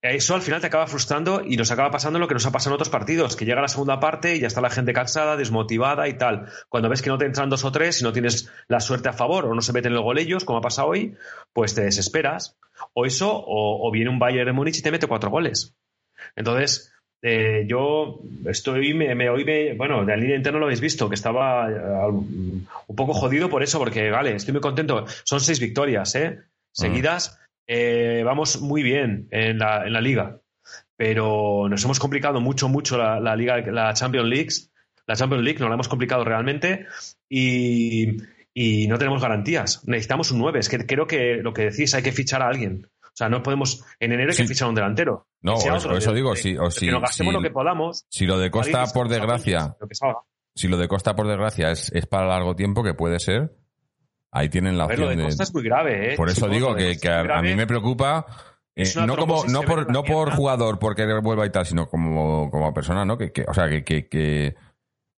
eso 0.04 0.35
al 0.35 0.42
final 0.42 0.61
te 0.61 0.66
acaba 0.66 0.87
frustrando 0.87 1.42
y 1.42 1.57
nos 1.57 1.70
acaba 1.70 1.90
pasando 1.90 2.18
lo 2.18 2.28
que 2.28 2.35
nos 2.35 2.44
ha 2.44 2.52
pasado 2.52 2.72
en 2.72 2.74
otros 2.74 2.90
partidos, 2.90 3.37
que 3.37 3.46
llega 3.46 3.62
la 3.62 3.68
segunda 3.68 4.00
parte 4.00 4.37
y 4.37 4.40
ya 4.40 4.48
está 4.48 4.61
la 4.61 4.68
gente 4.68 4.92
cansada, 4.92 5.38
desmotivada 5.38 6.09
y 6.09 6.18
tal. 6.18 6.50
Cuando 6.68 6.90
ves 6.90 7.00
que 7.00 7.09
no 7.09 7.16
te 7.16 7.24
entran 7.24 7.48
dos 7.48 7.64
o 7.64 7.72
tres 7.72 8.02
y 8.02 8.04
no 8.04 8.12
tienes 8.12 8.50
la 8.68 8.80
suerte 8.80 9.09
a 9.09 9.14
favor 9.14 9.46
o 9.46 9.54
no 9.54 9.62
se 9.62 9.72
meten 9.72 9.94
el 9.94 10.02
gol 10.02 10.18
ellos, 10.18 10.44
como 10.44 10.59
ha 10.59 10.61
pasado 10.61 10.88
hoy, 10.88 11.16
pues 11.54 11.74
te 11.74 11.80
desesperas. 11.80 12.59
O 12.92 13.07
eso, 13.07 13.35
o, 13.35 13.88
o 13.88 13.90
viene 13.90 14.11
un 14.11 14.18
Bayern 14.18 14.44
de 14.44 14.52
Múnich 14.52 14.78
y 14.78 14.83
te 14.83 14.90
mete 14.90 15.07
cuatro 15.07 15.30
goles. 15.30 15.74
Entonces, 16.37 16.93
eh, 17.26 17.64
yo 17.66 18.20
estoy, 18.44 18.92
me, 18.92 19.14
me, 19.14 19.30
hoy 19.30 19.44
bueno, 19.78 20.04
de 20.04 20.12
la 20.12 20.16
línea 20.18 20.37
interna 20.37 20.58
lo 20.58 20.66
habéis 20.66 20.82
visto, 20.82 21.08
que 21.08 21.14
estaba 21.14 22.06
uh, 22.06 22.10
un 22.10 22.96
poco 22.96 23.14
jodido 23.14 23.48
por 23.48 23.62
eso, 23.62 23.78
porque, 23.78 24.10
vale, 24.10 24.34
estoy 24.34 24.52
muy 24.52 24.60
contento. 24.60 25.06
Son 25.24 25.40
seis 25.40 25.58
victorias, 25.58 26.14
¿eh? 26.16 26.40
Seguidas, 26.70 27.40
eh, 27.66 28.20
vamos 28.26 28.60
muy 28.60 28.82
bien 28.82 29.26
en 29.30 29.58
la, 29.58 29.87
en 29.87 29.94
la, 29.94 30.02
liga, 30.02 30.42
pero 30.98 31.66
nos 31.70 31.82
hemos 31.82 31.98
complicado 31.98 32.42
mucho, 32.42 32.68
mucho 32.68 32.98
la, 32.98 33.18
la 33.20 33.37
liga, 33.37 33.58
la 33.72 33.94
Champions 33.94 34.28
League. 34.28 34.50
La 35.06 35.16
Champions 35.16 35.44
League 35.44 35.60
nos 35.60 35.70
la 35.70 35.76
hemos 35.76 35.88
complicado 35.88 36.24
realmente 36.24 36.87
y, 37.30 38.18
y 38.52 38.87
no 38.87 38.98
tenemos 38.98 39.22
garantías. 39.22 39.82
Necesitamos 39.87 40.30
un 40.30 40.40
9. 40.40 40.60
Es 40.60 40.68
que 40.68 40.84
creo 40.84 41.06
que 41.06 41.37
lo 41.37 41.54
que 41.54 41.70
decís, 41.70 41.94
hay 41.94 42.02
que 42.02 42.12
fichar 42.12 42.42
a 42.42 42.48
alguien. 42.48 42.87
O 43.14 43.16
sea, 43.16 43.29
no 43.29 43.42
podemos. 43.44 43.85
En 44.00 44.11
enero 44.12 44.31
hay 44.33 44.37
que 44.37 44.42
Sí. 44.42 44.48
fichar 44.48 44.68
un 44.68 44.74
delantero. 44.74 45.29
No, 45.40 45.55
otro 45.55 45.77
eso, 45.77 45.96
eso 45.96 46.11
de- 46.11 46.16
digo, 46.16 46.31
de- 46.35 46.37
sí, 46.37 46.57
o 46.57 46.64
que 46.64 46.70
sí, 46.72 46.87
nos 46.88 47.00
gastemos 47.00 47.31
sí. 47.31 47.37
lo 47.37 47.42
que 47.42 47.50
podamos. 47.50 48.05
Si 48.09 48.27
lo 48.27 48.38
de 48.38 48.50
Costa, 48.50 48.85
por 48.92 49.09
desgracia, 49.09 49.77
Lo 49.81 49.87
que 49.87 49.94
si 50.57 50.66
lo 50.68 50.77
de 50.77 50.88
Costa, 50.88 51.14
por 51.14 51.29
desgracia, 51.29 51.70
es, 51.70 51.92
es 51.92 52.07
para 52.07 52.27
largo 52.27 52.57
tiempo, 52.57 52.83
que 52.83 52.94
puede 52.94 53.20
ser, 53.20 53.57
ahí 54.33 54.48
tienen 54.48 54.77
la 54.77 54.85
lo 54.85 54.90
opción 54.90 55.09
de 55.11 55.16
de... 55.16 55.22
Costa 55.24 55.42
es 55.44 55.55
muy 55.55 55.62
grave, 55.62 56.12
¿eh? 56.12 56.16
Por 56.16 56.29
eso 56.29 56.48
digo 56.48 56.74
que, 56.74 56.98
a, 57.09 57.40
mí 57.40 57.55
me 57.55 57.66
preocupa, 57.68 58.27
eh, 58.74 58.85
no, 59.07 59.16
como, 59.16 59.44
no, 59.46 59.62
por, 59.62 59.92
no 59.92 60.03
por 60.03 60.33
jugador, 60.35 60.81
porque 60.81 61.05
vuelva 61.22 61.46
y 61.46 61.50
tal, 61.50 61.64
sino 61.66 61.87
como, 61.88 62.50
como 62.50 62.74
persona, 62.74 63.05
¿no? 63.05 63.16
Que, 63.16 63.31
que, 63.31 63.44
o 63.46 63.55
sea, 63.55 63.68
que, 63.68 63.85
que, 63.85 64.55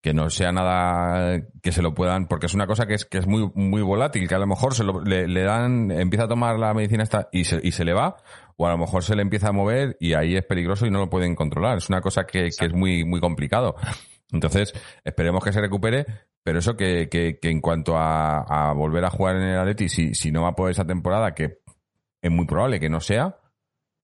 que, 0.03 0.15
no 0.15 0.31
sea 0.31 0.53
nada 0.53 1.41
que 1.63 1.73
se 1.73 1.83
lo 1.83 1.95
puedan, 1.95 2.27
porque 2.29 2.47
es 2.47 2.55
una 2.55 2.67
cosa 2.67 2.87
que 2.87 2.95
es, 2.95 3.05
que 3.05 3.19
es 3.19 3.27
muy, 3.27 3.51
muy 3.55 3.83
volátil, 3.83 4.29
que 4.29 4.35
a 4.35 4.39
lo 4.39 4.47
mejor 4.47 4.75
se 4.75 4.85
lo- 4.85 5.01
le, 5.03 5.43
dan, 5.43 5.91
empieza 5.91 6.25
a 6.25 6.29
tomar 6.29 6.59
la 6.59 6.73
medicina 6.75 7.03
esta 7.03 7.29
y 7.33 7.45
se, 7.45 7.61
y 7.63 7.73
se 7.73 7.85
le 7.85 7.93
va, 7.93 8.17
o 8.57 8.67
a 8.67 8.71
lo 8.71 8.79
mejor 8.79 9.03
se 9.03 9.17
le 9.17 9.23
empieza 9.23 9.49
a 9.49 9.53
mover 9.53 9.97
y 10.01 10.15
ahí 10.15 10.37
es 10.37 10.45
peligroso 10.45 10.87
y 10.87 10.91
no 10.91 10.99
lo 11.01 11.11
pueden 11.11 11.35
controlar. 11.35 11.79
Es 11.79 11.89
una 11.89 12.01
cosa 12.01 12.25
que, 12.25 12.51
que 12.57 12.67
es 12.67 12.73
muy, 12.73 13.05
muy 13.05 13.21
complicado. 13.21 13.75
Entonces, 14.33 14.73
esperemos 15.05 15.45
que 15.45 15.53
se 15.53 15.61
recupere, 15.61 16.05
pero 16.43 16.59
eso 16.59 16.77
que, 16.77 17.09
que, 17.09 17.39
que 17.41 17.51
en 17.51 17.61
cuanto 17.61 17.97
a, 17.97 18.41
a 18.71 18.73
volver 18.73 19.05
a 19.05 19.11
jugar 19.11 19.37
en 19.37 19.43
el 19.43 19.59
Atleti, 19.59 19.89
si, 19.89 20.15
si 20.15 20.31
no 20.33 20.43
va 20.43 20.49
a 20.51 20.55
poder 20.57 20.73
esa 20.73 20.85
temporada, 20.87 21.35
que 21.35 21.59
es 22.23 22.31
muy 22.31 22.47
probable 22.47 22.81
que 22.81 22.89
no 22.89 23.01
sea, 23.01 23.37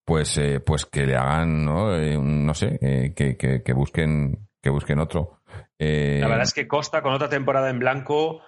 pues, 0.05 0.37
eh, 0.39 0.61
pues 0.61 0.85
que 0.87 1.07
le 1.07 1.17
hagan, 1.17 1.65
no, 1.65 1.97
Eh, 1.97 2.19
no 2.19 2.55
sé, 2.55 2.79
eh, 2.83 3.15
que, 3.15 3.37
que 3.37 3.73
busquen, 3.73 4.49
que 4.61 4.71
busquen 4.71 4.99
otro. 5.01 5.42
Eh, 5.85 6.19
La 6.21 6.29
verdad 6.29 6.45
es 6.45 6.55
que 6.55 6.69
Costa 6.69 7.03
con 7.03 7.13
otra 7.13 7.29
temporada 7.29 7.71
en 7.71 7.79
blanco, 7.79 8.43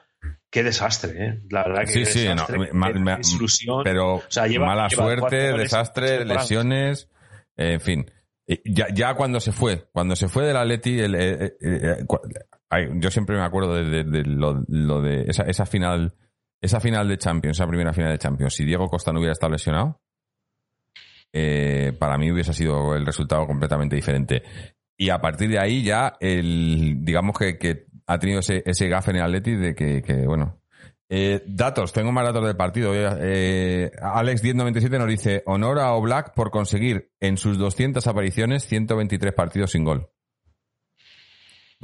qué 0.51 0.63
desastre, 0.63 1.13
¿eh? 1.27 1.41
La 1.51 1.65
verdad 1.65 1.81
que 1.83 1.87
Sí, 1.89 2.05
sí, 2.07 2.25
no, 2.29 2.33
desastre, 2.35 2.59
ma- 2.59 2.69
sea, 4.29 4.47
lleva- 4.47 4.67
mala 4.67 4.89
lleva 4.89 5.03
suerte, 5.05 5.37
desastre, 5.59 6.25
lesiones, 6.25 7.11
eh, 7.57 7.73
en 7.75 7.81
fin. 7.81 8.11
Y 8.47 8.61
Ya, 8.75 8.87
ya 8.93 9.15
cuando 9.15 9.41
se 9.41 9.53
fue, 9.53 9.89
cuando 9.93 10.15
se 10.17 10.29
fue 10.29 10.45
del 10.47 10.57
Atleti, 10.57 11.01
el, 11.01 11.15
eh, 11.15 11.33
eh, 11.45 11.53
eh, 11.61 11.97
cua- 12.07 12.21
ay, 12.71 12.89
yo 12.97 13.11
siempre 13.11 13.37
me 13.37 13.43
acuerdo 13.43 13.75
de, 13.75 13.85
de- 13.85 14.05
de 14.05 14.23
lo, 14.25 14.63
lo 14.69 15.01
de 15.01 15.23
esa, 15.29 15.45
esa 15.45 15.65
final, 15.67 16.15
esa 16.61 16.79
final 16.81 17.09
de 17.09 17.19
Champions, 17.19 17.57
esa 17.59 17.67
primera 17.67 17.93
final 17.93 18.13
de 18.13 18.19
Champions. 18.19 18.55
Si 18.55 18.65
Diego 18.65 18.87
Costa 18.89 19.13
no 19.13 19.19
hubiera 19.19 19.33
estado 19.33 19.53
lesionado, 19.53 20.01
eh, 21.33 21.93
para 21.99 22.17
mí 22.17 22.31
hubiese 22.31 22.53
sido 22.53 22.95
el 22.95 23.05
resultado 23.05 23.47
completamente 23.47 23.97
diferente. 23.97 24.43
Y 24.97 25.11
a 25.11 25.21
partir 25.21 25.51
de 25.51 25.59
ahí 25.59 25.83
ya, 25.83 26.17
el, 26.21 26.99
digamos 27.01 27.37
que, 27.39 27.59
que 27.59 27.87
ha 28.07 28.19
tenido 28.19 28.41
ese, 28.41 28.63
ese 28.67 28.89
gafe 28.89 29.11
en 29.11 29.17
el 29.17 29.23
Atleti 29.23 29.55
de 29.55 29.75
que, 29.75 30.03
que, 30.03 30.27
bueno. 30.27 30.61
Eh, 31.09 31.43
datos, 31.47 31.93
tengo 31.93 32.13
más 32.13 32.25
datos 32.25 32.45
del 32.47 32.57
partido. 32.57 32.93
Eh, 32.95 33.91
Alex 34.01 34.43
1097 34.43 34.99
nos 34.99 35.09
dice, 35.09 35.43
honor 35.47 35.79
a 35.79 35.93
Oblak 35.93 36.35
por 36.35 36.51
conseguir 36.51 37.13
en 37.21 37.37
sus 37.37 37.59
200 37.59 38.07
apariciones 38.07 38.67
123 38.67 39.33
partidos 39.33 39.73
sin 39.73 39.85
gol. 39.85 40.11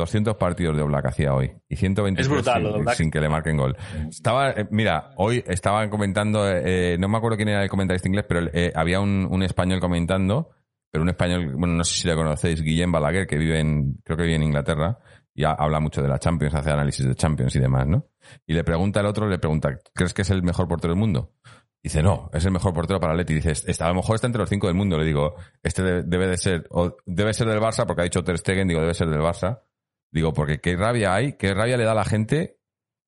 200 0.01 0.37
partidos 0.37 0.77
de 0.77 0.83
Oblak 0.83 1.07
hacía 1.07 1.35
hoy 1.35 1.53
y 1.69 1.77
123 1.77 2.27
Es 2.27 2.33
brutal, 2.33 2.75
sin, 2.75 2.95
sin 2.95 3.11
que 3.11 3.21
le 3.21 3.29
marquen 3.29 3.57
gol. 3.57 3.77
Estaba, 4.09 4.51
eh, 4.51 4.67
mira, 4.71 5.13
hoy 5.17 5.45
estaban 5.47 5.91
comentando, 5.91 6.49
eh, 6.49 6.97
no 6.99 7.09
me 7.09 7.19
acuerdo 7.19 7.37
quién 7.37 7.51
era 7.51 7.63
el 7.63 7.69
comentarista 7.69 8.09
inglés, 8.09 8.25
pero 8.29 8.49
eh, 8.53 8.73
había 8.75 9.01
un, 9.01 9.29
un 9.31 9.43
español 9.43 9.81
comentando, 9.81 10.51
pero 10.91 11.03
un 11.03 11.09
español, 11.11 11.55
bueno, 11.57 11.75
no 11.75 11.85
sé 11.85 12.01
si 12.03 12.09
le 12.09 12.15
conocéis, 12.15 12.63
Guillem 12.63 12.91
Balaguer, 12.93 13.27
que 13.27 13.37
vive 13.39 13.61
en, 13.61 13.95
creo 14.05 14.17
que 14.17 14.25
vive 14.25 14.37
en 14.37 14.43
Inglaterra, 14.43 14.99
y 15.35 15.45
ha- 15.45 15.53
habla 15.53 15.81
mucho 15.81 16.03
de 16.03 16.09
la 16.09 16.19
Champions, 16.19 16.55
hace 16.55 16.71
análisis 16.71 17.07
de 17.07 17.15
Champions 17.15 17.55
y 17.57 17.61
demás, 17.61 17.87
¿no? 17.87 18.09
Y 18.47 18.55
le 18.55 18.65
pregunta 18.65 19.01
al 19.01 19.07
otro, 19.07 19.29
le 19.29 19.39
pregunta, 19.39 19.79
¿crees 19.95 20.13
que 20.13 20.23
es 20.23 20.31
el 20.31 20.43
mejor 20.43 20.67
portero 20.69 20.93
del 20.93 21.01
mundo? 21.01 21.33
Dice, 21.83 22.03
no, 22.03 22.29
es 22.35 22.45
el 22.45 22.51
mejor 22.51 22.75
portero 22.75 23.01
para 23.01 23.15
Leti. 23.15 23.33
Dice, 23.33 23.53
está, 23.53 23.87
a 23.87 23.89
lo 23.89 23.95
mejor 23.95 24.17
está 24.17 24.27
entre 24.27 24.41
los 24.41 24.51
cinco 24.51 24.67
del 24.67 24.77
mundo. 24.77 24.99
Le 24.99 25.05
digo, 25.07 25.35
este 25.63 25.83
de- 25.83 26.03
debe 26.03 26.27
de 26.27 26.37
ser, 26.37 26.67
o 26.71 26.95
debe 27.07 27.33
ser 27.33 27.47
del 27.49 27.59
Barça, 27.59 27.87
porque 27.87 28.03
ha 28.03 28.05
dicho 28.05 28.23
Ter 28.23 28.37
Stegen, 28.37 28.69
digo, 28.69 28.81
debe 28.83 28.93
ser 28.93 29.09
del 29.09 29.21
Barça. 29.21 29.63
Digo, 30.13 30.35
porque 30.35 30.61
qué 30.61 30.77
rabia 30.77 31.15
hay, 31.15 31.39
qué 31.39 31.55
rabia 31.55 31.79
le 31.79 31.85
da 31.85 31.93
a 31.93 31.95
la 31.95 32.05
gente 32.05 32.60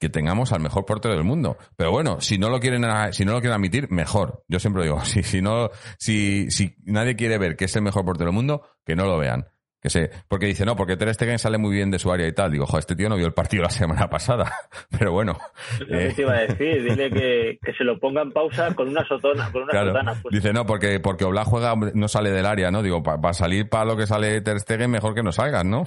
que 0.02 0.08
tengamos 0.08 0.50
al 0.52 0.58
mejor 0.60 0.84
portero 0.84 1.14
del 1.14 1.22
mundo. 1.22 1.56
Pero 1.76 1.92
bueno, 1.92 2.20
si 2.20 2.36
no 2.36 2.50
lo 2.50 2.58
quieren, 2.58 2.84
si 3.12 3.24
no 3.24 3.30
lo 3.34 3.40
quieren 3.40 3.54
admitir, 3.54 3.88
mejor. 3.88 4.42
Yo 4.48 4.58
siempre 4.58 4.82
digo, 4.82 5.00
si, 5.04 5.22
si 5.22 5.40
no, 5.40 5.70
si, 5.96 6.50
si 6.50 6.74
nadie 6.84 7.14
quiere 7.14 7.38
ver 7.38 7.54
que 7.56 7.66
es 7.66 7.76
el 7.76 7.82
mejor 7.82 8.04
portero 8.04 8.26
del 8.30 8.34
mundo, 8.34 8.62
que 8.84 8.96
no 8.96 9.06
lo 9.06 9.16
vean. 9.16 9.46
Que 9.80 9.90
se, 9.90 10.10
porque 10.26 10.46
dice, 10.46 10.64
no, 10.64 10.74
porque 10.74 10.96
Ter 10.96 11.14
Stegen 11.14 11.38
sale 11.38 11.56
muy 11.58 11.72
bien 11.74 11.90
de 11.92 12.00
su 12.00 12.10
área 12.10 12.26
y 12.26 12.32
tal. 12.32 12.50
Digo, 12.50 12.66
jo, 12.66 12.78
este 12.78 12.96
tío 12.96 13.08
no 13.08 13.14
vio 13.16 13.26
el 13.26 13.32
partido 13.32 13.62
la 13.64 13.70
semana 13.70 14.10
pasada. 14.10 14.52
Pero 14.98 15.12
bueno. 15.12 15.38
Lo 15.86 15.98
eh, 16.00 16.12
te 16.16 16.22
iba 16.22 16.32
a 16.32 16.40
decir, 16.40 16.82
dile 16.82 17.08
que, 17.10 17.58
que 17.62 17.72
se 17.74 17.84
lo 17.84 17.96
ponga 18.00 18.22
en 18.22 18.32
pausa 18.32 18.74
con 18.74 18.88
una 18.88 19.06
sotona, 19.06 19.52
con 19.52 19.62
una 19.62 19.70
Claro. 19.70 19.88
sotana. 19.92 20.18
Pues, 20.20 20.34
Dice, 20.34 20.52
no, 20.52 20.66
porque, 20.66 20.98
porque 20.98 21.24
Oblak 21.24 21.46
juega, 21.46 21.76
no 21.94 22.08
sale 22.08 22.30
del 22.32 22.46
área, 22.46 22.72
¿no? 22.72 22.82
Digo, 22.82 23.04
para 23.04 23.32
salir 23.34 23.68
para 23.68 23.84
lo 23.84 23.96
que 23.96 24.08
sale 24.08 24.40
Ter 24.40 24.58
Stegen, 24.58 24.90
mejor 24.90 25.14
que 25.14 25.22
no 25.22 25.30
salgas, 25.30 25.64
¿no? 25.64 25.84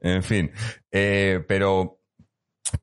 en 0.00 0.22
fin. 0.22 0.50
Eh, 0.92 1.44
pero, 1.48 1.97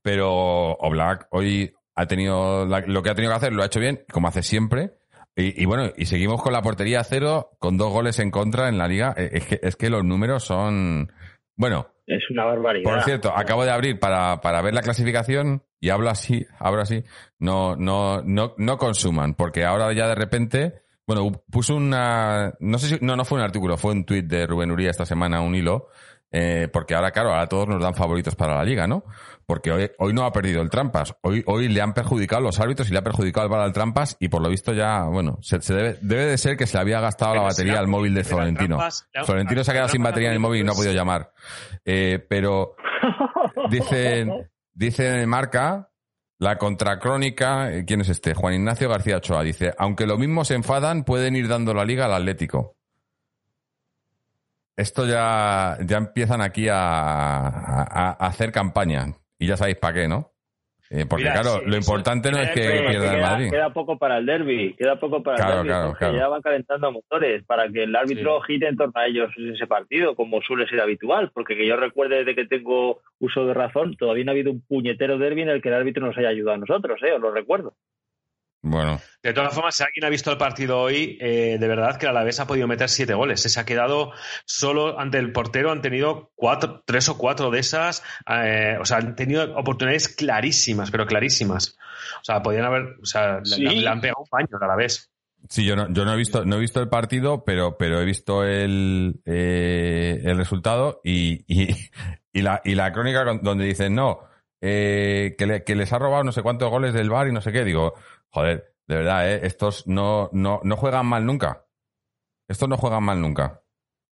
pero 0.02 0.74
Oblak 0.74 1.28
hoy 1.32 1.74
ha 1.96 2.06
tenido, 2.08 2.66
la- 2.66 2.82
lo 2.82 3.04
que 3.04 3.10
ha 3.10 3.16
tenido 3.16 3.32
que 3.34 3.38
hacer 3.38 3.54
lo 3.54 3.64
ha 3.64 3.68
hecho 3.68 3.80
bien, 3.80 4.04
como 4.12 4.28
hace 4.28 4.44
siempre. 4.44 4.92
Y, 5.36 5.62
y 5.62 5.66
bueno, 5.66 5.92
y 5.98 6.06
seguimos 6.06 6.42
con 6.42 6.54
la 6.54 6.62
portería 6.62 7.02
a 7.02 7.04
cero, 7.04 7.52
con 7.60 7.78
dos 7.78 7.92
goles 7.92 8.20
en 8.20 8.32
contra 8.32 8.70
en 8.70 8.78
la 8.78 8.88
liga. 8.88 9.14
Eh, 9.18 9.30
Es 9.34 9.46
que, 9.46 9.60
es 9.62 9.76
que 9.76 9.90
los 9.90 10.04
números 10.04 10.44
son, 10.46 11.12
bueno, 11.58 11.88
es 12.08 12.24
una 12.30 12.46
barbaridad. 12.46 12.90
por 12.90 13.02
cierto, 13.04 13.34
acabo 13.36 13.66
de 13.66 13.72
abrir 13.72 14.00
para, 14.00 14.40
para 14.40 14.62
ver 14.62 14.74
la 14.74 14.82
clasificación 14.82 15.64
y 15.82 15.90
hablo 15.90 16.10
así, 16.10 16.46
hablo 16.60 16.82
así. 16.82 17.04
No, 17.40 17.76
no, 17.76 18.22
no, 18.24 18.54
no 18.58 18.78
consuman, 18.78 19.34
porque 19.34 19.66
ahora 19.66 19.92
ya 19.94 20.08
de 20.08 20.16
repente, 20.16 20.84
bueno, 21.08 21.30
puso 21.52 21.76
una, 21.76 22.54
no 22.60 22.78
sé 22.78 22.88
si, 22.88 23.06
no, 23.06 23.16
no 23.18 23.26
fue 23.26 23.38
un 23.40 23.44
artículo, 23.44 23.78
fue 23.78 23.92
un 23.92 24.06
tuit 24.06 24.26
de 24.26 24.48
Rubén 24.48 24.72
Uría 24.72 24.90
esta 24.92 25.06
semana, 25.06 25.42
un 25.42 25.56
hilo, 25.56 25.88
eh, 26.32 26.70
porque 26.72 26.96
ahora, 26.96 27.12
claro, 27.12 27.30
ahora 27.32 27.48
todos 27.48 27.68
nos 27.68 27.82
dan 27.82 27.94
favoritos 27.96 28.36
para 28.36 28.56
la 28.56 28.64
liga, 28.64 28.88
¿no? 28.88 29.04
Porque 29.48 29.72
hoy, 29.72 29.92
hoy 30.00 30.14
no 30.14 30.26
ha 30.26 30.32
perdido 30.32 30.62
el 30.62 30.70
Trampas, 30.72 31.16
hoy, 31.22 31.44
hoy 31.46 31.68
le 31.68 31.80
han 31.82 31.94
perjudicado 31.94 32.42
los 32.42 32.60
árbitros 32.60 32.90
y 32.90 32.94
le 32.94 32.98
ha 33.00 33.04
perjudicado 33.04 33.46
el 33.46 33.52
VAR 33.52 33.62
al 33.62 33.74
Trampas 33.74 34.18
y 34.20 34.28
por 34.30 34.42
lo 34.42 34.50
visto 34.50 34.74
ya, 34.74 35.04
bueno, 35.04 35.38
se, 35.42 35.62
se 35.62 35.74
debe, 35.76 35.98
debe 36.02 36.26
de 36.26 36.38
ser 36.40 36.58
que 36.58 36.66
se 36.66 36.78
le 36.78 36.82
había 36.82 37.00
gastado 37.00 37.36
la 37.36 37.42
batería 37.44 37.78
al 37.80 37.88
móvil 37.88 38.14
de 38.16 38.24
Florentino. 38.24 38.78
Trampas- 38.78 39.08
Florentino 39.26 39.64
se 39.64 39.72
ha 39.72 39.74
quedado 39.76 39.90
sin 39.90 40.02
batería 40.04 40.30
en 40.30 40.34
el 40.34 40.40
móvil 40.40 40.62
y 40.62 40.64
no 40.64 40.72
ha 40.72 40.76
podido 40.76 40.94
llamar. 40.94 41.32
Eh, 41.86 42.26
pero 42.28 42.76
Dice, 43.70 44.26
dice 44.74 45.22
en 45.22 45.30
Marca, 45.30 45.90
la 46.40 46.58
contracrónica, 46.58 47.72
eh, 47.72 47.86
¿quién 47.86 48.02
es 48.02 48.10
este? 48.10 48.34
Juan 48.34 48.56
Ignacio 48.56 48.90
García 48.90 49.18
Ochoa. 49.18 49.44
Dice, 49.44 49.74
aunque 49.78 50.08
lo 50.08 50.18
mismo 50.18 50.44
se 50.44 50.56
enfadan, 50.56 51.04
pueden 51.04 51.36
ir 51.36 51.48
dando 51.48 51.74
la 51.74 51.86
liga 51.86 52.06
al 52.06 52.14
Atlético. 52.14 52.76
Esto 54.76 55.06
ya, 55.06 55.78
ya 55.86 55.98
empiezan 55.98 56.42
aquí 56.42 56.68
a, 56.68 56.76
a- 56.78 58.10
a 58.20 58.28
hacer 58.28 58.52
campaña. 58.52 59.14
Y 59.40 59.48
ya 59.48 59.58
sabéis 59.58 59.78
para 59.78 59.94
qué, 59.94 60.08
¿no? 60.08 60.32
Eh, 60.92 61.06
porque 61.10 61.24
Mira, 61.24 61.42
claro, 61.42 61.60
sí, 61.64 61.66
lo 61.66 61.76
importante 61.78 62.32
no 62.32 62.38
es 62.38 62.52
que 62.52 62.68
Oye, 62.68 62.90
pierda 62.90 63.06
el 63.06 63.16
queda, 63.16 63.30
Madrid. 63.32 63.50
queda 63.50 63.74
poco 63.74 63.98
para 63.98 64.20
el 64.20 64.26
derby, 64.28 64.76
queda 64.78 65.00
poco 65.00 65.24
para 65.24 65.38
Claro, 65.38 65.52
el 65.52 65.58
derby, 65.58 65.70
claro, 65.70 65.88
Jorge, 65.88 66.00
claro. 66.00 66.18
ya 66.18 66.28
van 66.28 66.42
calentando 66.44 66.92
motores 66.92 67.44
para 67.44 67.68
que 67.70 67.84
el 67.84 67.96
árbitro 67.96 68.40
gire 68.42 68.68
en 68.68 68.78
torno 68.78 68.94
a 68.94 69.08
ellos 69.08 69.32
en 69.36 69.54
ese 69.56 69.66
partido, 69.66 70.16
como 70.16 70.44
suele 70.44 70.68
ser 70.68 70.80
habitual, 70.82 71.32
porque 71.34 71.58
que 71.58 71.66
yo 71.66 71.76
recuerde 71.76 72.18
desde 72.18 72.36
que 72.36 72.46
tengo 72.46 73.02
uso 73.20 73.48
de 73.48 73.56
razón, 73.56 73.96
todavía 73.98 74.26
no 74.26 74.32
ha 74.32 74.34
habido 74.34 74.52
un 74.52 74.62
puñetero 74.62 75.18
derby 75.18 75.42
en 75.42 75.50
el 75.50 75.62
que 75.64 75.70
el 75.70 75.76
árbitro 75.76 76.06
nos 76.06 76.16
haya 76.20 76.30
ayudado 76.30 76.58
a 76.58 76.60
nosotros, 76.60 77.02
¿eh? 77.02 77.14
os 77.14 77.22
lo 77.22 77.32
recuerdo. 77.32 77.74
Bueno, 78.68 79.00
De 79.22 79.32
todas 79.32 79.54
formas, 79.54 79.76
si 79.76 79.84
alguien 79.84 80.06
ha 80.06 80.10
visto 80.10 80.32
el 80.32 80.38
partido 80.40 80.80
hoy, 80.80 81.20
eh, 81.22 81.58
de 81.60 81.68
verdad 81.68 81.98
que 81.98 82.08
el 82.08 82.10
Alavés 82.10 82.40
ha 82.40 82.48
podido 82.48 82.68
meter 82.68 82.90
siete 82.90 83.14
goles. 83.14 83.40
Se 83.42 83.60
ha 83.60 83.64
quedado 83.66 84.12
solo 84.46 85.00
ante 85.00 85.20
el 85.20 85.32
portero, 85.32 85.72
han 85.72 85.84
tenido 85.84 86.32
cuatro, 86.34 86.82
tres 86.84 87.08
o 87.10 87.18
cuatro 87.18 87.52
de 87.52 87.60
esas. 87.60 88.02
eh, 88.28 88.76
o 88.82 88.86
sea, 88.86 88.98
han 88.98 89.16
tenido 89.16 89.56
oportunidades 89.56 90.10
clarísimas, 90.10 90.90
pero 90.90 91.06
clarísimas. 91.06 91.78
O 92.22 92.24
sea, 92.26 92.42
podían 92.42 92.66
haber. 92.66 92.96
O 93.02 93.06
sea, 93.06 93.38
le- 93.42 93.46
Sí. 93.46 93.62
le, 93.62 93.76
le 93.82 93.88
han 93.90 94.02
pegado 94.02 94.22
un 94.24 94.30
paño 94.30 94.48
al 94.60 94.64
Alavés. 94.64 95.12
Sí, 95.48 95.64
yo 95.64 95.76
no, 95.76 95.88
yo 95.94 96.04
no 96.06 96.14
he 96.14 96.18
visto, 96.18 96.44
no 96.44 96.56
he 96.56 96.60
visto 96.60 96.82
el 96.82 96.90
partido, 96.90 97.44
pero, 97.46 97.78
pero 97.78 98.02
he 98.02 98.06
visto 98.06 98.44
el, 98.44 99.22
eh, 99.26 100.22
el 100.26 100.38
resultado 100.38 101.02
y, 101.04 101.44
y, 101.48 101.70
y 102.34 102.42
la, 102.42 102.62
y 102.66 102.74
la 102.74 102.92
crónica 102.92 103.24
donde 103.44 103.66
dicen 103.66 103.94
no, 103.94 104.22
eh, 104.62 105.36
que, 105.38 105.46
le- 105.46 105.64
que 105.64 105.76
les 105.76 105.94
ha 105.94 106.00
robado 106.00 106.24
no 106.24 106.32
sé 106.32 106.42
cuántos 106.42 106.72
goles 106.72 106.96
del 106.96 107.12
bar 107.12 107.28
y 107.28 107.32
no 107.32 107.42
sé 107.42 107.52
qué. 107.52 107.64
Digo, 107.64 107.94
joder, 108.36 108.76
de 108.86 108.96
verdad, 108.98 109.32
eh, 109.32 109.40
estos 109.44 109.88
no, 109.88 110.30
no, 110.34 110.60
no 110.64 110.76
juegan 110.76 111.06
mal 111.06 111.26
nunca. 111.26 111.66
Estos 112.50 112.68
no 112.68 112.76
juegan 112.76 113.04
mal 113.04 113.22
nunca. 113.22 113.64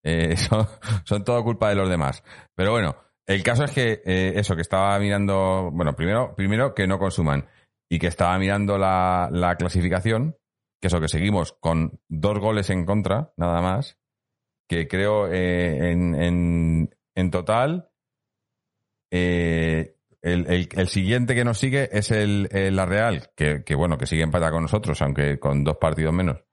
Eh, 0.01 0.37
son, 1.03 1.23
todo 1.25 1.43
culpa 1.43 1.69
de 1.69 1.75
los 1.75 1.89
demás. 1.89 2.23
Pero 2.55 2.71
bueno, 2.71 2.95
el 3.27 3.43
caso 3.43 3.65
es 3.65 3.71
que 3.71 4.01
eh, 4.05 4.33
eso, 4.35 4.55
que 4.55 4.61
estaba 4.61 4.97
mirando, 4.97 5.69
bueno, 5.73 5.93
primero, 5.93 6.33
primero 6.35 6.73
que 6.73 6.87
no 6.87 6.99
consuman 6.99 7.45
y 7.91 7.99
que 7.99 8.07
estaba 8.07 8.37
mirando 8.39 8.77
la, 8.77 9.27
la 9.29 9.57
clasificación, 9.57 10.37
que 10.81 10.87
eso, 10.87 11.01
que 11.01 11.09
seguimos 11.09 11.51
con 11.59 11.99
dos 12.07 12.39
goles 12.39 12.69
en 12.69 12.85
contra, 12.85 13.33
nada 13.35 13.61
más, 13.61 13.99
que 14.69 14.87
creo 14.87 15.27
en, 15.27 16.15
en, 16.15 16.95
en 17.13 17.31
total, 17.31 17.91
el, 20.23 20.47
el- 20.51 20.69
el 20.75 20.87
siguiente 20.87 21.35
que 21.35 21.43
nos 21.45 21.59
sigue 21.59 21.89
es 21.91 22.09
el, 22.11 22.49
el 22.51 22.75
La 22.75 22.85
Real, 22.87 23.29
que, 23.35 23.63
que, 23.63 23.75
bueno, 23.75 23.97
que 23.97 24.07
sigue 24.07 24.23
empatada 24.23 24.51
con 24.51 24.63
nosotros, 24.63 24.99
aunque 25.03 25.37
con 25.39 25.63
dos 25.63 25.77
partidos 25.77 26.13
menos. 26.13 26.43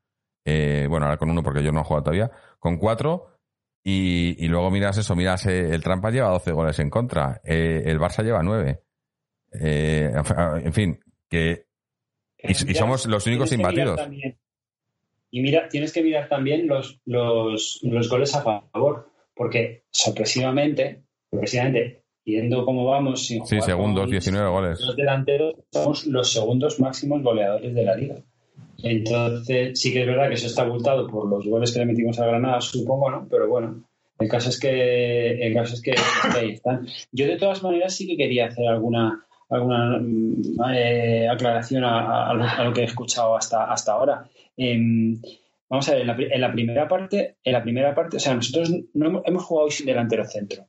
Eh, 0.44 0.86
bueno, 0.88 1.06
ahora 1.06 1.16
con 1.18 1.30
uno 1.30 1.42
porque 1.42 1.62
yo 1.62 1.72
no 1.72 1.80
he 1.80 1.84
jugado 1.84 2.04
todavía. 2.04 2.30
Con 2.58 2.76
cuatro. 2.78 3.28
Y, 3.82 4.36
y 4.44 4.48
luego 4.48 4.70
miras 4.70 4.98
eso, 4.98 5.16
miras, 5.16 5.46
eh, 5.46 5.72
el 5.74 5.82
Trampa 5.82 6.10
lleva 6.10 6.28
12 6.28 6.52
goles 6.52 6.78
en 6.80 6.90
contra. 6.90 7.40
eh, 7.44 7.82
el 7.86 7.98
Barça 7.98 8.22
lleva 8.22 8.42
9. 8.42 8.82
Eh, 9.58 10.12
en 10.64 10.72
fin, 10.72 11.00
que. 11.28 11.66
Y, 12.42 12.50
y 12.52 12.74
somos 12.74 13.06
los 13.06 13.26
únicos 13.26 13.52
imbatidos. 13.52 14.00
y 15.30 15.40
mira, 15.42 15.68
tienes 15.68 15.92
que 15.92 16.02
mirar 16.02 16.28
también 16.28 16.66
los, 16.66 17.00
los, 17.04 17.80
los 17.82 18.08
goles 18.08 18.34
a 18.34 18.42
favor, 18.42 19.10
porque 19.34 19.84
sorpresivamente, 19.90 21.04
sorpresivamente, 21.30 21.99
viendo 22.24 22.64
cómo 22.64 22.84
vamos 22.84 23.26
sin 23.26 23.44
Sí, 23.46 23.56
jugar 23.56 23.70
segundos, 23.70 24.02
con 24.02 24.10
19 24.10 24.48
goles. 24.48 24.80
Los 24.80 24.96
delanteros 24.96 25.54
somos 25.70 26.06
los 26.06 26.32
segundos 26.32 26.80
máximos 26.80 27.22
goleadores 27.22 27.74
de 27.74 27.84
la 27.84 27.96
liga. 27.96 28.16
Entonces, 28.82 29.78
sí 29.78 29.92
que 29.92 30.02
es 30.02 30.06
verdad 30.06 30.28
que 30.28 30.34
eso 30.34 30.46
está 30.46 30.62
abultado 30.62 31.06
por 31.06 31.28
los 31.28 31.46
goles 31.46 31.72
que 31.72 31.80
le 31.80 31.86
metimos 31.86 32.18
a 32.18 32.26
Granada, 32.26 32.60
supongo, 32.60 33.10
¿no? 33.10 33.26
Pero 33.28 33.48
bueno, 33.48 33.84
el 34.18 34.28
caso 34.28 34.48
es 34.48 34.58
que, 34.58 35.46
el 35.46 35.54
caso 35.54 35.74
es 35.74 35.82
que 35.82 35.94
ahí 36.34 36.52
están. 36.52 36.86
Yo 37.12 37.26
de 37.26 37.36
todas 37.36 37.62
maneras 37.62 37.94
sí 37.94 38.06
que 38.06 38.16
quería 38.16 38.46
hacer 38.46 38.66
alguna 38.66 39.26
alguna 39.50 39.98
mm, 40.00 40.60
eh, 40.72 41.28
aclaración 41.28 41.84
a, 41.84 42.32
lo, 42.32 42.44
a 42.44 42.64
lo 42.64 42.72
que 42.72 42.82
he 42.82 42.84
escuchado 42.84 43.36
hasta, 43.36 43.64
hasta 43.64 43.92
ahora. 43.92 44.24
Em, 44.56 45.20
vamos 45.68 45.88
a 45.88 45.92
ver, 45.92 46.02
en 46.02 46.06
la, 46.06 46.16
en 46.16 46.40
la 46.40 46.52
primera 46.52 46.88
parte, 46.88 47.36
en 47.42 47.52
la 47.52 47.62
primera 47.62 47.94
parte, 47.94 48.16
o 48.16 48.20
sea, 48.20 48.34
nosotros 48.34 48.72
no 48.94 49.06
hemos, 49.06 49.22
hemos 49.26 49.44
jugado 49.44 49.70
sin 49.70 49.86
delantero 49.86 50.24
centro, 50.24 50.66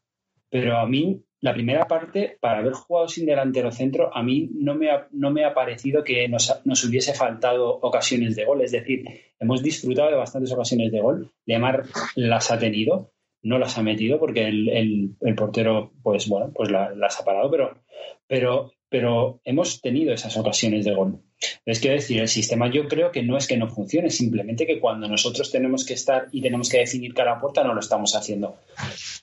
pero 0.50 0.78
a 0.78 0.88
mí 0.88 1.22
la 1.42 1.54
primera 1.54 1.88
parte, 1.88 2.38
para 2.40 2.60
haber 2.60 2.74
jugado 2.74 3.08
sin 3.08 3.26
delantero 3.26 3.72
centro, 3.72 4.16
a 4.16 4.22
mí 4.24 4.50
no 4.54 4.76
me 4.76 4.92
ha, 4.92 5.08
no 5.12 5.32
me 5.32 5.44
ha 5.44 5.54
parecido 5.54 6.04
que 6.04 6.28
nos, 6.30 6.62
nos 6.66 6.84
hubiese 6.86 7.14
faltado 7.14 7.80
ocasiones 7.82 8.36
de 8.36 8.46
gol. 8.46 8.62
Es 8.62 8.72
decir, 8.72 9.04
hemos 9.40 9.64
disfrutado 9.64 10.10
de 10.12 10.18
bastantes 10.18 10.52
ocasiones 10.54 10.92
de 10.92 11.02
gol. 11.02 11.32
Lemar 11.46 11.84
las 12.16 12.52
ha 12.52 12.60
tenido, 12.60 13.12
no 13.42 13.58
las 13.58 13.78
ha 13.78 13.82
metido 13.84 14.20
porque 14.20 14.48
el, 14.48 14.70
el- 15.20 15.36
portero, 15.36 15.92
pues 16.04 16.30
bueno, 16.30 16.52
pues 16.54 16.70
la- 16.70 16.94
las 16.94 17.20
ha 17.20 17.26
parado, 17.26 17.50
pero, 17.50 17.74
pero, 18.28 18.72
pero 18.88 19.42
hemos 19.44 19.82
tenido 19.82 20.14
esas 20.14 20.38
ocasiones 20.38 20.86
de 20.86 20.94
gol. 20.94 21.22
Es 21.66 21.80
quiero 21.80 21.96
decir, 21.96 22.20
el 22.22 22.28
sistema 22.28 22.70
yo 22.70 22.88
creo 22.88 23.12
que 23.12 23.24
no 23.24 23.36
es 23.38 23.48
que 23.48 23.58
no 23.58 23.68
funcione, 23.68 24.10
simplemente 24.10 24.66
que 24.68 24.80
cuando 24.80 25.08
nosotros 25.08 25.52
tenemos 25.52 25.86
que 25.86 25.94
estar 25.96 26.28
y 26.32 26.42
tenemos 26.42 26.70
que 26.70 26.78
definir 26.80 27.14
cara 27.14 27.34
a 27.34 27.40
puerta 27.40 27.64
no 27.64 27.74
lo 27.74 27.80
estamos 27.80 28.16
haciendo. 28.16 28.58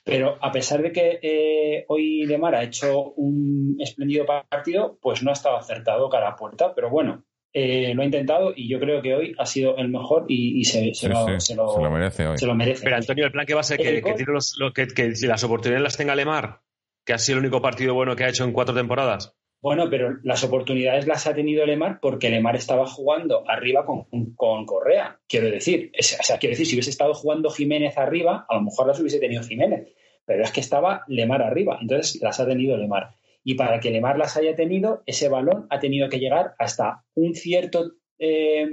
Pero 0.03 0.37
a 0.41 0.51
pesar 0.51 0.81
de 0.81 0.91
que 0.91 1.19
eh, 1.21 1.85
hoy 1.87 2.25
Lemar 2.25 2.55
ha 2.55 2.63
hecho 2.63 3.11
un 3.15 3.77
espléndido 3.79 4.25
partido, 4.25 4.97
pues 5.01 5.23
no 5.23 5.29
ha 5.29 5.33
estado 5.33 5.57
acertado 5.57 6.09
cara 6.09 6.29
a 6.29 6.35
puerta. 6.35 6.73
Pero 6.75 6.89
bueno, 6.89 7.23
eh, 7.53 7.93
lo 7.93 8.01
ha 8.01 8.05
intentado 8.05 8.53
y 8.55 8.67
yo 8.69 8.79
creo 8.79 9.01
que 9.01 9.15
hoy 9.15 9.35
ha 9.37 9.45
sido 9.45 9.77
el 9.77 9.87
mejor 9.89 10.25
y, 10.27 10.59
y 10.59 10.65
se, 10.65 10.93
se 10.93 11.07
Sí, 11.07 11.07
lo, 11.07 11.25
sí, 11.25 11.33
se 11.39 11.55
lo- 11.55 11.69
se 11.73 11.81
lo 11.81 11.89
merece 11.91 12.27
hoy. 12.27 12.37
se 12.37 12.45
lo 12.45 12.55
merece. 12.55 12.83
Pero 12.83 12.95
Antonio, 12.97 13.25
el 13.25 13.31
plan 13.31 13.45
que 13.45 13.53
va 13.53 13.61
a 13.61 13.63
ser 13.63 13.77
que, 13.77 13.89
El 13.89 13.95
que 13.95 14.01
gol- 14.01 14.15
tire 14.17 14.33
los- 14.33 14.55
lo- 14.59 14.73
que, 14.73 14.87
que 14.87 15.13
las 15.21 15.43
oportunidades 15.43 15.83
las 15.83 15.97
tenga 15.97 16.15
Lemar, 16.15 16.61
que 17.05 17.13
ha 17.13 17.17
sido 17.17 17.37
el 17.39 17.45
único 17.45 17.61
partido 17.61 17.93
bueno 17.93 18.15
que 18.15 18.23
ha 18.25 18.29
hecho 18.29 18.43
en 18.43 18.51
cuatro 18.53 18.75
temporadas. 18.75 19.35
Bueno, 19.61 19.89
pero 19.89 20.17
las 20.23 20.43
oportunidades 20.45 21.05
las 21.05 21.27
ha 21.27 21.35
tenido 21.35 21.65
Lemar 21.65 21.99
porque 22.01 22.29
Lemar 22.29 22.55
estaba 22.55 22.85
jugando 22.87 23.43
arriba 23.49 23.85
con, 23.85 24.05
con 24.35 24.65
Correa. 24.65 25.19
Quiero 25.27 25.49
decir, 25.51 25.89
es- 25.93 26.17
o 26.19 26.23
sea, 26.23 26.37
quiero 26.37 26.51
decir, 26.53 26.65
si 26.65 26.75
hubiese 26.75 26.91
estado 26.91 27.13
jugando 27.13 27.49
Jiménez 27.49 27.97
arriba, 27.97 28.45
a 28.47 28.55
lo 28.55 28.61
mejor 28.61 28.87
las 28.87 28.99
hubiese 28.99 29.19
tenido 29.19 29.43
Jiménez. 29.43 29.89
Pero 30.25 30.43
es 30.43 30.51
que 30.51 30.61
estaba 30.61 31.03
Lemar 31.07 31.41
arriba, 31.41 31.77
entonces 31.81 32.21
las 32.21 32.39
ha 32.39 32.47
tenido 32.47 32.77
Lemar. 32.77 33.15
Y 33.43 33.55
para 33.55 33.79
que 33.79 33.91
Lemar 33.91 34.17
las 34.17 34.37
haya 34.37 34.55
tenido, 34.55 35.01
ese 35.05 35.27
balón 35.27 35.67
ha 35.69 35.79
tenido 35.79 36.07
que 36.07 36.19
llegar 36.19 36.53
hasta 36.57 37.03
un 37.15 37.33
cierto, 37.35 37.93
eh, 38.17 38.67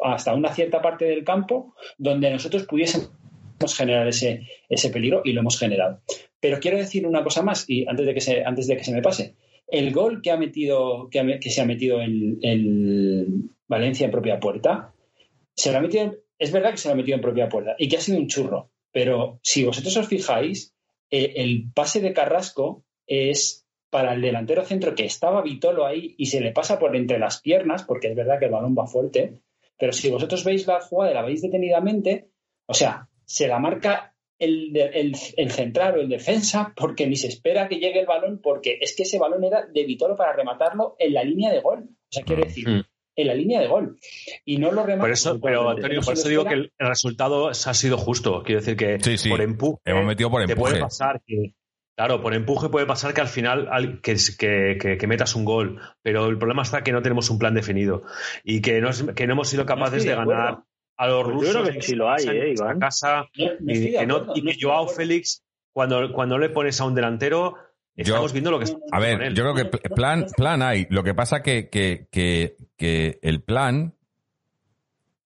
hasta 0.00 0.34
una 0.34 0.52
cierta 0.52 0.82
parte 0.82 1.06
del 1.06 1.24
campo 1.24 1.74
donde 1.96 2.30
nosotros 2.30 2.64
pudiésemos 2.66 3.10
generar 3.76 4.06
ese, 4.08 4.48
ese 4.68 4.90
peligro 4.90 5.22
y 5.24 5.32
lo 5.32 5.40
hemos 5.40 5.58
generado. 5.58 6.02
Pero 6.40 6.58
quiero 6.60 6.76
decir 6.76 7.06
una 7.06 7.22
cosa 7.22 7.42
más, 7.42 7.64
y 7.68 7.86
antes 7.88 8.04
de 8.04 8.12
que 8.14 8.20
se, 8.20 8.44
antes 8.44 8.66
de 8.66 8.76
que 8.76 8.84
se 8.84 8.92
me 8.92 9.00
pase 9.00 9.36
el 9.66 9.92
gol 9.92 10.20
que 10.22 10.30
ha 10.30 10.36
metido 10.36 11.08
que, 11.10 11.50
se 11.50 11.60
ha 11.60 11.66
metido 11.66 12.00
el 12.00 13.50
Valencia 13.66 14.04
en 14.04 14.10
propia 14.10 14.38
puerta 14.38 14.94
se 15.54 15.72
lo 15.72 15.78
ha 15.78 15.80
metido 15.80 16.14
es 16.38 16.52
verdad 16.52 16.72
que 16.72 16.76
se 16.76 16.88
lo 16.88 16.94
ha 16.94 16.96
metido 16.96 17.16
en 17.16 17.22
propia 17.22 17.48
puerta 17.48 17.74
y 17.78 17.88
que 17.88 17.96
ha 17.96 18.00
sido 18.00 18.18
un 18.18 18.28
churro 18.28 18.70
pero 18.92 19.40
si 19.42 19.64
vosotros 19.64 19.96
os 19.96 20.08
fijáis 20.08 20.74
eh, 21.10 21.34
el 21.36 21.70
pase 21.74 22.00
de 22.00 22.12
Carrasco 22.12 22.84
es 23.06 23.66
para 23.90 24.14
el 24.14 24.20
delantero 24.20 24.64
centro 24.64 24.94
que 24.94 25.04
estaba 25.04 25.42
Vitolo 25.42 25.86
ahí 25.86 26.14
y 26.18 26.26
se 26.26 26.40
le 26.40 26.52
pasa 26.52 26.78
por 26.78 26.94
entre 26.96 27.18
las 27.18 27.40
piernas 27.40 27.84
porque 27.84 28.08
es 28.08 28.16
verdad 28.16 28.38
que 28.38 28.46
el 28.46 28.50
balón 28.50 28.76
va 28.78 28.86
fuerte 28.86 29.40
pero 29.78 29.92
si 29.92 30.10
vosotros 30.10 30.44
veis 30.44 30.66
la 30.66 30.80
jugada 30.80 31.12
y 31.12 31.14
la 31.14 31.22
veis 31.22 31.42
detenidamente 31.42 32.28
o 32.66 32.74
sea 32.74 33.08
se 33.24 33.48
la 33.48 33.58
marca 33.58 34.13
el, 34.44 34.76
el, 34.76 35.16
el 35.36 35.50
central 35.50 35.98
o 35.98 36.00
el 36.00 36.08
defensa 36.08 36.72
porque 36.76 37.06
ni 37.06 37.16
se 37.16 37.28
espera 37.28 37.68
que 37.68 37.76
llegue 37.78 38.00
el 38.00 38.06
balón 38.06 38.40
porque 38.42 38.78
es 38.80 38.94
que 38.96 39.02
ese 39.04 39.18
balón 39.18 39.42
era 39.44 39.66
de 39.66 39.84
Vitolo 39.84 40.16
para 40.16 40.32
rematarlo 40.34 40.96
en 40.98 41.14
la 41.14 41.24
línea 41.24 41.52
de 41.52 41.60
gol. 41.60 41.80
O 41.90 42.12
sea, 42.12 42.24
quiero 42.24 42.42
decir, 42.44 42.68
Mm. 42.68 42.82
en 43.16 43.26
la 43.26 43.34
línea 43.34 43.60
de 43.60 43.68
gol. 43.68 43.98
Y 44.44 44.58
no 44.58 44.72
lo 44.72 44.82
remata. 44.84 45.02
Por 45.02 45.10
eso, 45.12 45.40
pero 45.40 45.68
Antonio, 45.70 46.00
por 46.02 46.14
eso 46.14 46.28
digo 46.28 46.44
que 46.44 46.54
el 46.54 46.72
resultado 46.78 47.48
ha 47.48 47.54
sido 47.54 47.96
justo. 47.98 48.42
Quiero 48.42 48.60
decir 48.60 48.76
que 48.76 48.98
Sí, 49.00 49.18
sí. 49.18 49.28
por 49.30 49.40
empuje. 49.40 49.78
Hemos 49.84 50.04
metido 50.04 50.30
por 50.30 50.42
empuje. 50.42 50.58
puede 50.60 50.80
pasar 50.80 51.20
que. 51.26 51.54
Claro, 51.96 52.20
por 52.20 52.34
empuje 52.34 52.68
puede 52.70 52.86
pasar 52.86 53.14
que 53.14 53.20
al 53.20 53.28
final 53.28 53.68
al- 53.70 54.00
que, 54.00 54.16
que- 54.36 54.78
que- 54.80 54.98
que 54.98 55.06
metas 55.06 55.36
un 55.36 55.44
gol, 55.44 55.80
pero 56.02 56.26
el 56.26 56.38
problema 56.38 56.62
está 56.62 56.82
que 56.82 56.90
no 56.90 57.02
tenemos 57.02 57.30
un 57.30 57.38
plan 57.38 57.54
definido 57.54 58.02
y 58.42 58.60
que 58.62 58.80
no, 58.80 58.90
es- 58.90 59.04
que 59.14 59.28
no 59.28 59.34
hemos 59.34 59.48
sido 59.48 59.64
capaces 59.64 60.02
de 60.02 60.08
de 60.10 60.14
acuerdo. 60.16 60.32
ganar 60.42 60.58
a 60.96 61.06
los 61.06 61.24
Pues 61.24 61.34
yo 61.34 61.40
rusos 61.40 61.52
creo 61.52 61.64
que 61.64 61.76
en 61.78 61.82
sí 61.82 61.94
lo 61.94 62.10
hay, 62.10 62.26
¿eh, 62.28 62.52
Iván? 62.56 62.78
casa 62.78 63.26
No, 63.36 63.46
no 63.60 63.72
y 63.72 63.92
que, 63.92 64.06
no- 64.06 64.26
y 64.34 64.42
que 64.42 64.56
Joao. 64.60 64.88
Félix, 64.88 65.42
cuando, 65.72 66.12
cuando 66.12 66.38
le 66.38 66.50
pones 66.50 66.80
a 66.80 66.84
un 66.84 66.94
delantero, 66.94 67.56
estamos 67.96 68.32
viendo 68.32 68.50
lo 68.50 68.58
que 68.58 68.64
está 68.64 68.76
A 68.92 68.96
con 68.98 69.00
ver, 69.00 69.22
él. 69.22 69.34
yo 69.34 69.42
creo 69.42 69.54
que 69.54 69.64
pl- 69.64 69.94
plan, 69.94 70.26
plan 70.36 70.62
hay. 70.62 70.86
Lo 70.90 71.02
que 71.02 71.14
pasa 71.14 71.42
que, 71.42 71.68
que, 71.68 72.06
que, 72.12 72.56
que 72.76 73.18
el 73.22 73.42
plan 73.42 73.94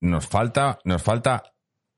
nos 0.00 0.26
falta, 0.26 0.78
nos 0.84 1.02
falta, 1.02 1.42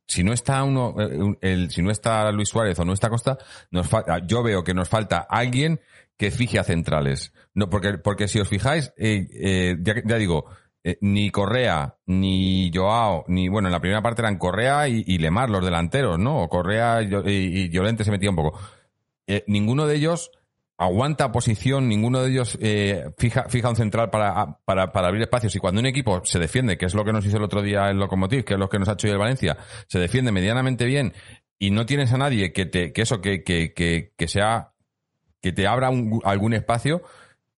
si 0.07 0.25
no 0.25 0.33
está 0.33 0.65
uno, 0.65 0.95
eh, 0.99 1.37
el, 1.43 1.71
si 1.71 1.83
no 1.83 1.91
está 1.91 2.31
Luis 2.33 2.49
Suárez 2.49 2.79
o 2.79 2.85
no 2.85 2.93
está 2.93 3.09
Costa, 3.11 3.39
nos 3.71 3.87
falta, 3.87 4.19
yo 4.27 4.43
veo 4.43 4.65
que 4.65 4.75
nos 4.75 4.89
falta 4.89 5.19
alguien 5.29 5.81
que 6.17 6.31
fije 6.31 6.59
a 6.59 6.65
centrales. 6.65 7.33
No, 7.55 7.69
porque, 7.71 7.99
porque 7.99 8.27
si 8.29 8.41
os 8.41 8.49
fijáis, 8.49 8.93
eh, 8.97 9.27
eh, 9.33 9.77
ya, 9.81 9.95
ya 10.05 10.17
digo, 10.17 10.47
eh, 10.85 10.97
ni 11.01 11.31
Correa, 11.31 11.97
ni 12.07 12.71
Joao, 12.75 13.25
ni, 13.29 13.49
bueno, 13.49 13.69
en 13.69 13.73
la 13.73 13.81
primera 13.81 14.03
parte 14.03 14.23
eran 14.23 14.39
Correa 14.39 14.89
y, 14.89 15.19
Lemar, 15.19 15.51
los 15.51 15.65
delanteros, 15.65 16.19
¿no? 16.19 16.43
O 16.43 16.49
Correa 16.49 17.03
y, 17.03 17.31
y- 17.31 17.69
Llorente 17.71 18.05
se 18.05 18.11
metía 18.11 18.31
un 18.31 18.37
poco. 18.37 18.59
Eh, 19.27 19.45
ninguno 19.47 19.87
de 19.87 19.97
ellos 19.97 20.31
aguanta 20.79 21.31
posición, 21.31 21.89
ninguno 21.89 22.23
de 22.23 22.31
ellos 22.31 22.57
eh, 22.61 23.11
fija, 23.19 23.45
fija 23.51 23.69
un 23.69 23.77
central 23.77 24.09
para, 24.09 24.59
para, 24.65 24.93
para 24.93 25.09
abrir 25.09 25.23
espacios. 25.23 25.55
Y 25.55 25.59
cuando 25.59 25.79
un 25.81 25.87
equipo 25.87 26.23
se 26.25 26.39
defiende, 26.39 26.79
que 26.79 26.87
es 26.87 26.95
lo 26.95 27.05
que 27.05 27.13
nos 27.13 27.27
hizo 27.27 27.37
el 27.37 27.43
otro 27.43 27.61
día 27.61 27.91
el 27.91 27.99
Lokomotiv, 27.99 28.45
que 28.45 28.55
es 28.55 28.59
lo 28.59 28.71
que 28.71 28.79
nos 28.79 28.89
ha 28.89 28.93
hecho 28.95 29.07
hoy 29.07 29.13
el 29.13 29.19
Valencia, 29.19 29.59
se 29.89 29.99
defiende 29.99 30.33
medianamente 30.33 30.87
bien 30.87 31.13
y 31.59 31.71
no 31.71 31.85
tienes 31.85 32.13
a 32.15 32.17
nadie 32.19 32.55
que 32.55 32.65
te, 32.65 32.95
que 32.95 33.03
eso, 33.03 33.21
que, 33.21 33.45
que, 33.45 33.75
que, 33.75 34.15
que 34.17 34.27
sea, 34.29 34.73
que 35.43 35.53
te 35.53 35.67
abra 35.67 35.91
un- 35.91 36.23
algún 36.25 36.55
espacio, 36.55 37.03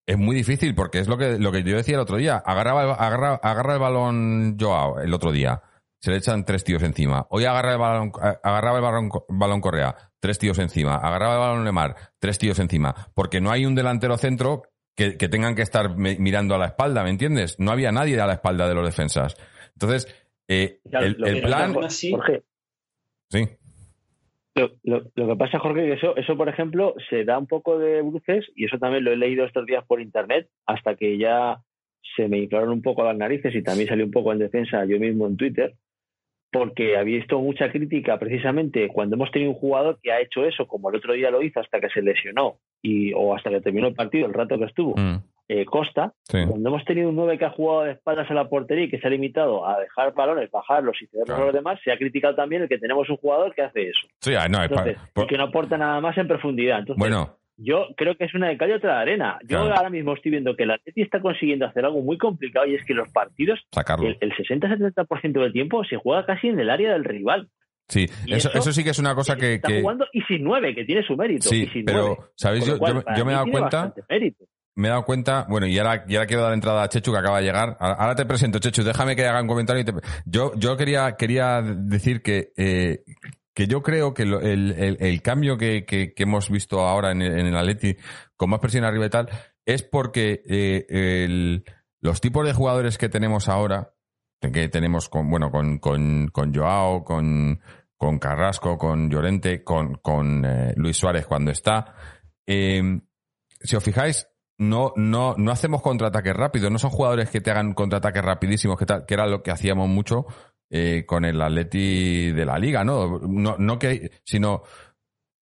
es 0.07 0.19
muy 0.19 0.35
difícil 0.37 0.75
porque 0.75 0.99
es 0.99 1.09
lo 1.09 1.17
que, 1.17 1.39
lo 1.39 1.53
que 1.53 1.63
yo 1.63 1.77
decía 1.77 1.95
el 1.95 2.01
otro 2.01 2.17
día. 2.17 2.37
Agarraba, 2.45 2.83
el- 2.85 2.91
agarra, 2.91 3.35
agarra 3.43 3.75
el 3.75 3.81
balón 3.81 4.57
Joao 4.59 5.01
el 5.01 5.13
otro 5.15 5.33
día. 5.33 5.63
Se 6.01 6.11
le 6.11 6.17
echan 6.17 6.45
tres 6.45 6.65
tíos 6.65 6.83
encima. 6.83 7.27
Hoy 7.31 7.45
agarra 7.45 7.73
el 7.73 7.79
balón, 7.79 8.13
agarraba 8.43 8.79
el 8.79 8.83
balón, 8.83 9.11
balón 9.29 9.61
Correa, 9.61 9.95
tres 10.19 10.39
tíos 10.39 10.59
encima. 10.59 10.97
Agarraba 10.97 11.35
el 11.35 11.41
balón 11.41 11.65
Lemar, 11.65 11.95
tres 12.19 12.39
tíos 12.39 12.59
encima. 12.59 12.95
Porque 13.15 13.41
no 13.41 13.53
hay 13.53 13.65
un 13.67 13.77
delantero 13.77 14.17
centro 14.17 14.63
que, 14.97 15.17
que 15.17 15.29
tengan 15.29 15.55
que 15.55 15.63
estar 15.63 15.97
me- 15.97 16.17
mirando 16.19 16.57
a 16.57 16.59
la 16.59 16.67
espalda, 16.67 17.05
¿me 17.05 17.11
entiendes? 17.11 17.55
No 17.61 17.71
había 17.71 17.93
nadie 17.93 18.21
a 18.21 18.27
la 18.27 18.33
espalda 18.35 18.69
de 18.69 18.75
los 18.75 18.85
defensas. 18.85 19.37
Entonces, 19.75 20.13
eh, 20.49 20.81
Ya, 20.85 20.99
el, 20.99 21.13
lo 21.19 21.27
el 21.29 21.35
que- 21.37 21.43
plan... 21.43 21.73
Jorge, 21.75 22.43
Sí. 23.31 23.49
Lo, 24.55 24.71
lo- 24.83 25.05
lo 25.15 25.29
que 25.29 25.37
pasa, 25.37 25.59
Jorge, 25.59 25.87
que 25.87 25.93
eso, 25.95 26.15
eso, 26.17 26.37
por 26.37 26.49
ejemplo, 26.49 26.95
se 27.09 27.25
da 27.25 27.39
un 27.39 27.47
poco 27.47 27.79
de 27.79 28.03
bruces, 28.03 28.47
y 28.55 28.67
eso 28.67 28.79
también 28.79 29.05
lo 29.05 29.13
he 29.13 29.17
leído 29.17 29.45
estos 29.45 29.65
días 29.67 29.85
por 29.87 30.01
internet, 30.01 30.49
hasta 30.67 30.95
que 30.97 31.17
ya 31.19 31.59
se 32.17 32.29
me 32.29 32.39
inflaron 32.39 32.71
un 32.71 32.83
poco 32.83 33.03
las 33.05 33.17
narices 33.17 33.55
y 33.55 33.63
también 33.63 33.89
salí 33.89 34.03
un 34.03 34.11
poco 34.11 34.33
en 34.33 34.39
defensa 34.41 34.85
yo 34.85 34.99
mismo 34.99 35.27
en 35.27 35.37
Twitter, 35.39 35.73
porque 36.51 36.99
había 36.99 37.17
visto 37.21 37.41
mucha 37.41 37.73
crítica 37.73 38.19
precisamente 38.19 38.89
cuando 38.89 39.17
hemos 39.17 39.31
tenido 39.31 39.53
un 39.53 39.57
jugador 39.57 39.99
que 40.03 40.13
ha 40.13 40.21
hecho 40.21 40.45
eso, 40.45 40.67
como 40.67 40.91
el 40.91 40.97
otro 40.97 41.15
día 41.15 41.31
lo 41.31 41.41
hizo 41.43 41.61
hasta 41.61 41.81
que 41.81 41.89
se 41.89 42.03
lesionó 42.03 42.59
y, 42.83 43.15
o 43.15 43.35
hasta 43.35 43.49
que 43.49 43.63
terminó 43.63 43.89
el 43.89 43.95
partido, 43.95 44.27
el 44.27 44.35
rato 44.35 44.59
que 44.59 44.67
estuvo, 44.67 44.95
Mm, 44.99 45.23
eh, 45.61 45.65
Costa, 45.65 46.13
sí. 46.25 46.39
cuando 46.49 46.69
hemos 46.71 46.85
tenido 46.85 47.09
un 47.11 47.17
9 47.17 47.39
que 47.39 47.45
ha 47.45 47.51
jugado 47.51 47.83
de 47.85 47.93
espaldas 47.93 48.31
a 48.31 48.35
la 48.35 48.49
portería 48.49 48.85
y 48.85 48.91
que 48.91 48.99
se 48.99 49.07
ha 49.07 49.11
limitado 49.11 49.67
a 49.67 49.79
dejar 49.81 50.15
balones, 50.15 50.51
bajarlos 50.51 50.97
y 51.03 51.07
cederlos 51.07 51.27
Claro. 51.27 51.43
a 51.43 51.47
los 51.47 51.55
demás, 51.55 51.79
se 51.85 51.93
ha 51.93 51.97
criticado 51.99 52.35
también 52.35 52.63
el 52.63 52.69
que 52.69 52.79
tenemos 52.79 53.09
un 53.11 53.17
jugador 53.17 53.55
que 53.55 53.63
hace 53.63 53.89
eso. 53.89 54.07
Sí, 54.21 54.35
ah, 54.35 54.49
no, 54.49 54.63
es 54.63 54.71
Entonces, 54.71 54.97
por- 55.13 55.25
y 55.25 55.27
que 55.29 55.37
no 55.39 55.45
aporta 55.45 55.77
nada 55.79 56.01
más 56.01 56.17
en 56.19 56.29
profundidad. 56.29 56.81
Entonces, 56.81 56.99
Bueno, 56.99 57.37
yo 57.59 57.89
creo 57.97 58.17
que 58.17 58.25
es 58.25 58.35
una 58.35 58.49
de 58.49 58.57
cal 58.57 58.71
y 58.71 58.73
otra 58.73 58.95
de 58.97 59.01
arena. 59.03 59.39
Yo 59.43 59.61
Claro. 59.61 59.75
ahora 59.77 59.91
mismo 59.91 60.15
estoy 60.15 60.31
viendo 60.31 60.57
que 60.57 60.63
el 60.65 60.71
Atleti 60.73 61.03
está 61.03 61.21
consiguiendo 61.21 61.67
hacer 61.67 61.85
algo 61.85 62.01
muy 62.01 62.19
complicado 62.19 62.67
y 62.67 62.75
es 62.75 62.85
que 62.85 62.95
los 62.95 63.09
partidos, 63.11 63.61
Sacarlo. 63.71 64.09
el, 64.09 64.17
el 64.21 64.33
60-70% 64.33 65.41
del 65.43 65.53
tiempo 65.53 65.85
se 65.85 65.97
juega 65.97 66.25
casi 66.27 66.49
en 66.49 66.59
el 66.59 66.71
área 66.71 66.93
del 66.93 67.05
rival. 67.05 67.49
Sí, 67.89 68.05
eso, 68.27 68.49
eso- 68.49 68.59
eso 68.59 68.73
sí 68.73 68.83
que 68.85 68.91
es 68.91 68.99
una 68.99 69.15
cosa 69.15 69.37
que... 69.37 69.55
está 69.55 69.69
que- 69.69 69.83
jugando 69.83 70.07
y 70.13 70.23
sin 70.23 70.43
nueve, 70.45 70.75
que 70.75 70.85
tiene 70.85 71.03
su 71.03 71.17
mérito. 71.17 71.49
Sí, 71.49 71.65
y 71.65 71.67
sin 71.69 71.85
pero. 71.85 72.17
¿sabéis? 72.37 72.65
Yo, 72.67 72.79
cual, 72.79 72.95
yo- 72.95 73.03
para 73.03 73.17
yo 73.19 73.25
me 73.25 73.33
he 73.33 73.35
dado 73.35 73.47
cuenta... 73.51 73.95
mérito. 74.09 74.45
Me 74.75 74.89
he 74.89 74.91
dado 74.91 75.05
cuenta, 75.05 75.47
bueno, 75.51 75.67
y 75.67 75.79
ahora, 75.79 76.05
y 76.09 76.15
ahora 76.17 76.27
quiero 76.27 76.43
dar 76.43 76.55
entrada 76.55 76.83
a 76.83 76.89
Chechu 76.89 77.13
que 77.13 77.19
acaba 77.19 77.39
de 77.41 77.45
llegar. 77.45 77.77
Ahora 77.79 78.15
te 78.15 78.25
presento, 78.25 78.59
Chechu, 78.59 78.83
déjame 78.83 79.15
que 79.15 79.27
haga 79.27 79.43
un 79.43 79.49
comentario. 79.49 79.83
y 79.83 79.85
te- 79.85 79.93
Yo, 80.25 80.53
yo 80.57 80.77
quería, 80.77 81.13
quería 81.17 81.61
decir 81.63 82.23
que, 82.23 82.53
eh, 82.57 83.05
que 83.55 83.67
yo 83.67 83.83
creo 83.83 84.15
que 84.15 84.23
el, 84.23 84.33
el- 84.73 84.97
el 84.99 85.21
cambio 85.23 85.59
que, 85.59 85.85
que- 85.85 86.15
hemos 86.17 86.49
visto 86.49 86.81
ahora 86.81 87.13
en 87.13 87.21
el, 87.21 87.39
en 87.49 87.55
Atleti, 87.55 87.97
con 88.37 88.49
más 88.49 88.61
presión 88.61 88.85
arriba 88.85 89.05
y 89.07 89.11
tal, 89.11 89.29
es 89.67 89.83
porque 89.83 90.43
eh, 90.49 90.87
el- 90.89 91.65
los 92.01 92.21
tipos 92.23 92.47
de 92.47 92.55
jugadores 92.55 92.97
que 92.97 93.11
tenemos 93.11 93.51
ahora, 93.51 93.93
que 94.41 94.69
tenemos 94.71 95.09
con, 95.11 95.29
bueno, 95.31 95.51
con, 95.51 95.79
con, 95.81 96.29
con 96.29 96.55
Joao, 96.55 97.05
con, 97.05 97.61
con 97.99 98.19
Carrasco, 98.19 98.79
con 98.79 99.11
Llorente, 99.11 99.63
con, 99.63 99.97
con 99.97 100.45
eh, 100.47 100.73
Luis 100.77 100.97
Suárez 100.97 101.27
cuando 101.27 101.51
está, 101.51 101.95
si 102.47 103.77
os 103.77 103.85
fijáis, 103.85 104.27
no, 104.59 104.93
no, 104.97 105.35
no 105.37 105.51
hacemos 105.51 105.83
contraataques 105.83 106.35
rápidos, 106.35 106.71
no 106.71 106.79
son 106.79 106.91
jugadores 106.91 107.31
que 107.31 107.41
te 107.41 107.51
hagan 107.51 107.75
contraataques 107.75 108.23
rapidísimos, 108.23 108.79
que, 108.79 109.15
era 109.15 109.27
lo 109.27 109.43
que 109.43 109.51
hacíamos 109.51 109.89
mucho 109.89 110.27
eh, 110.71 111.05
con 111.07 111.25
el 111.25 111.41
Atleti 111.41 112.31
de 112.33 112.45
la 112.45 112.59
liga, 112.59 112.85
¿no? 112.85 113.19
No, 113.19 113.57
no 113.59 113.79
que, 113.79 114.11
sino 114.25 114.63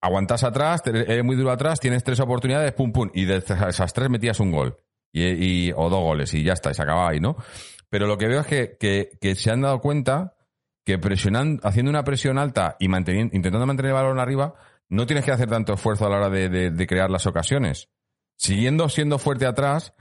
aguantas 0.00 0.44
atrás, 0.44 0.82
eres 0.86 1.24
muy 1.24 1.36
duro 1.36 1.50
atrás, 1.50 1.80
tienes 1.80 2.02
tres 2.02 2.20
oportunidades, 2.20 2.72
pum, 2.72 2.92
pum, 2.92 3.10
y 3.14 3.26
de 3.26 3.36
esas 3.36 3.92
tres 3.92 4.08
metías 4.08 4.40
un 4.40 4.52
gol. 4.52 4.78
Y, 5.12 5.72
o 5.72 5.90
dos 5.90 6.00
goles, 6.00 6.32
y 6.34 6.44
ya 6.44 6.52
está, 6.52 6.70
y 6.70 6.74
se 6.74 6.82
acababa 6.82 7.10
ahí, 7.10 7.20
¿no? 7.20 7.36
Pero 7.88 8.06
lo 8.06 8.16
que 8.16 8.28
veo 8.28 8.40
es 8.40 8.46
que, 8.46 8.76
que, 9.20 9.34
se 9.34 9.50
han 9.50 9.62
dado 9.62 9.80
cuenta 9.80 10.36
que 10.84 10.98
presionando, 10.98 11.66
haciendo 11.66 11.90
una 11.90 12.04
presión 12.04 12.38
alta 12.38 12.76
y 12.78 12.86
manteniendo, 12.86 13.34
intentando 13.36 13.66
mantener 13.66 13.90
el 13.90 13.94
balón 13.94 14.20
arriba, 14.20 14.54
no 14.88 15.06
tienes 15.06 15.24
que 15.24 15.32
hacer 15.32 15.48
tanto 15.50 15.74
esfuerzo 15.74 16.06
a 16.06 16.10
la 16.10 16.16
hora 16.16 16.30
de 16.30 16.86
crear 16.86 17.10
las 17.10 17.26
ocasiones. 17.26 17.88
Siguiendo 18.40 18.88
siendo 18.88 19.18
fuerte 19.18 19.44
atrás, 19.44 19.92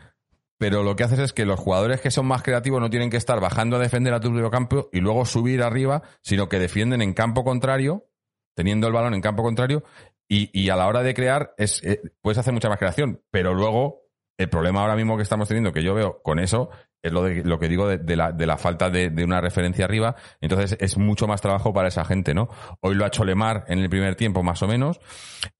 pero 0.57 0.81
lo 0.81 0.95
que 0.95 1.03
haces 1.03 1.19
es 1.19 1.33
que 1.33 1.45
los 1.45 1.59
jugadores 1.59 1.99
que 1.99 2.09
son 2.09 2.25
más 2.25 2.41
creativos 2.41 2.79
no 2.79 2.89
tienen 2.89 3.09
que 3.09 3.17
estar 3.17 3.41
bajando 3.41 3.75
a 3.75 3.79
defender 3.79 4.13
a 4.13 4.21
tu 4.21 4.29
propio 4.29 4.49
campo 4.49 4.89
y 4.93 5.01
luego 5.01 5.25
subir 5.25 5.61
arriba, 5.61 6.03
sino 6.21 6.47
que 6.47 6.57
defienden 6.57 7.01
en 7.01 7.13
campo 7.13 7.43
contrario, 7.43 8.07
teniendo 8.55 8.87
el 8.87 8.93
balón 8.93 9.13
en 9.13 9.19
campo 9.19 9.43
contrario, 9.43 9.83
y, 10.29 10.69
a 10.69 10.77
la 10.77 10.87
hora 10.87 11.03
de 11.03 11.13
crear 11.13 11.53
es, 11.57 11.83
eh, 11.83 12.01
puedes 12.21 12.37
hacer 12.37 12.53
mucha 12.53 12.69
más 12.69 12.79
creación, 12.79 13.21
pero 13.29 13.53
luego 13.53 14.03
el 14.37 14.47
problema 14.47 14.83
ahora 14.83 14.95
mismo 14.95 15.17
que 15.17 15.23
estamos 15.23 15.49
teniendo, 15.49 15.73
que 15.73 15.83
yo 15.83 15.93
veo 15.93 16.21
con 16.23 16.39
eso, 16.39 16.69
es 17.01 17.11
lo, 17.11 17.23
de, 17.23 17.43
lo 17.43 17.59
que 17.59 17.67
digo 17.69 17.87
de, 17.87 18.15
la, 18.15 18.31
de 18.31 18.45
la 18.45 18.57
falta 18.57 18.89
de, 18.89 19.11
una 19.23 19.41
referencia 19.41 19.85
arriba. 19.85 20.15
Entonces 20.41 20.77
es 20.79 20.97
mucho 20.97 21.27
más 21.27 21.41
trabajo 21.41 21.73
para 21.73 21.87
esa 21.87 22.03
gente, 22.05 22.33
¿no? 22.33 22.49
Hoy 22.81 22.95
lo 22.95 23.05
ha 23.05 23.07
hecho 23.07 23.23
Lemar 23.23 23.63
en 23.67 23.79
el 23.79 23.89
primer 23.89 24.15
tiempo, 24.15 24.43
más 24.43 24.61
o 24.63 24.67
menos. 24.67 24.99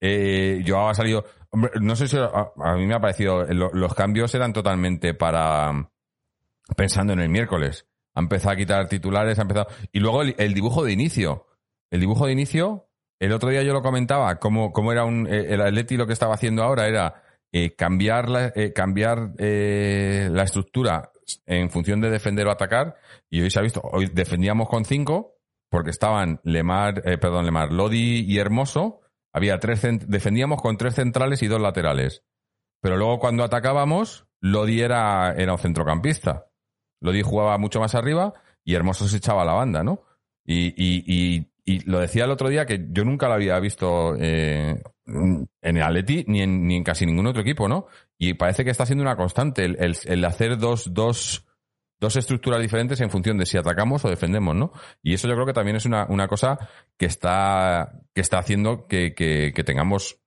Eh, 0.00 0.62
Joao 0.66 0.88
ha 0.90 0.94
salido. 0.94 1.24
Hombre, 1.50 1.72
no 1.80 1.96
sé 1.96 2.08
si 2.08 2.16
a, 2.18 2.30
a 2.56 2.74
mí 2.76 2.86
me 2.86 2.94
ha 2.94 3.00
parecido. 3.00 3.44
lo- 3.44 3.72
los 3.72 3.94
cambios 3.94 4.34
eran 4.34 4.52
totalmente 4.52 5.14
para. 5.14 5.90
Pensando 6.76 7.12
en 7.12 7.20
el 7.20 7.28
miércoles. 7.28 7.86
Ha 8.14 8.20
empezado 8.20 8.52
a 8.52 8.56
quitar 8.56 8.88
titulares, 8.88 9.38
ha 9.38 9.42
empezado. 9.42 9.68
Y 9.92 10.00
luego 10.00 10.22
el, 10.22 10.54
dibujo 10.54 10.84
de 10.84 10.92
inicio. 10.92 11.46
El 11.90 12.00
dibujo 12.00 12.26
de 12.26 12.32
inicio. 12.32 12.88
El 13.18 13.32
otro 13.32 13.50
día 13.50 13.62
yo 13.62 13.72
lo 13.72 13.82
comentaba, 13.82 14.36
cómo, 14.38 14.72
cómo 14.72 14.92
era 14.92 15.04
un. 15.04 15.26
eh, 15.26 15.46
El 15.50 15.60
Atleti 15.60 15.96
lo 15.96 16.06
que 16.06 16.12
estaba 16.12 16.34
haciendo 16.34 16.62
ahora 16.62 16.86
era 16.86 17.22
eh, 17.52 17.74
cambiar, 17.74 18.52
eh, 18.54 18.72
cambiar 18.72 19.32
eh, 19.38 20.28
la 20.30 20.44
estructura 20.44 21.10
en 21.46 21.70
función 21.70 22.00
de 22.00 22.10
defender 22.10 22.46
o 22.46 22.50
atacar. 22.50 22.96
Y 23.28 23.42
hoy 23.42 23.50
se 23.50 23.58
ha 23.58 23.62
visto, 23.62 23.80
hoy 23.82 24.06
defendíamos 24.06 24.68
con 24.68 24.84
cinco, 24.84 25.36
porque 25.70 25.90
estaban 25.90 26.40
Lemar, 26.44 27.02
eh, 27.04 27.18
perdón, 27.18 27.44
Lemar, 27.46 27.72
Lodi 27.72 28.24
y 28.26 28.38
Hermoso. 28.38 29.00
Había 29.32 29.58
tres, 29.58 29.82
defendíamos 30.08 30.60
con 30.60 30.76
tres 30.76 30.94
centrales 30.96 31.42
y 31.42 31.46
dos 31.46 31.60
laterales. 31.60 32.24
Pero 32.80 32.96
luego 32.96 33.18
cuando 33.18 33.44
atacábamos, 33.44 34.26
Lodi 34.40 34.80
era, 34.80 35.32
era 35.36 35.52
un 35.52 35.58
centrocampista. 35.58 36.46
Lodi 37.00 37.22
jugaba 37.22 37.58
mucho 37.58 37.80
más 37.80 37.94
arriba 37.94 38.34
y 38.64 38.74
Hermoso 38.74 39.08
se 39.08 39.18
echaba 39.18 39.42
a 39.42 39.46
la 39.46 39.52
banda, 39.52 39.82
¿no? 39.82 40.02
Y, 40.44 41.46
y 41.74 41.80
lo 41.88 42.00
decía 42.00 42.24
el 42.24 42.30
otro 42.30 42.48
día 42.48 42.66
que 42.66 42.86
yo 42.90 43.04
nunca 43.04 43.28
lo 43.28 43.34
había 43.34 43.58
visto 43.60 44.14
eh, 44.18 44.82
en 45.06 45.76
el 45.76 45.82
Atleti 45.82 46.24
ni 46.26 46.40
en, 46.42 46.66
ni 46.66 46.76
en 46.76 46.84
casi 46.84 47.06
ningún 47.06 47.26
otro 47.26 47.42
equipo, 47.42 47.68
¿no? 47.68 47.86
Y 48.18 48.34
parece 48.34 48.64
que 48.64 48.70
está 48.70 48.86
siendo 48.86 49.02
una 49.02 49.16
constante 49.16 49.64
el, 49.64 49.96
el- 50.04 50.24
hacer 50.24 50.58
dos, 50.58 50.92
dos, 50.92 51.46
dos 52.00 52.16
estructuras 52.16 52.60
diferentes 52.60 53.00
en 53.00 53.10
función 53.10 53.38
de 53.38 53.46
si 53.46 53.56
atacamos 53.58 54.04
o 54.04 54.08
defendemos, 54.08 54.54
¿no? 54.54 54.72
Y 55.02 55.14
eso 55.14 55.28
yo 55.28 55.34
creo 55.34 55.46
que 55.46 55.52
también 55.52 55.76
es 55.76 55.86
una, 55.86 56.06
una 56.08 56.28
cosa 56.28 56.58
que 56.96 57.06
está, 57.06 57.92
que 58.14 58.20
está 58.20 58.38
haciendo 58.38 58.86
que, 58.86 59.14
que, 59.14 59.52
que 59.54 59.64
tengamos 59.64 60.18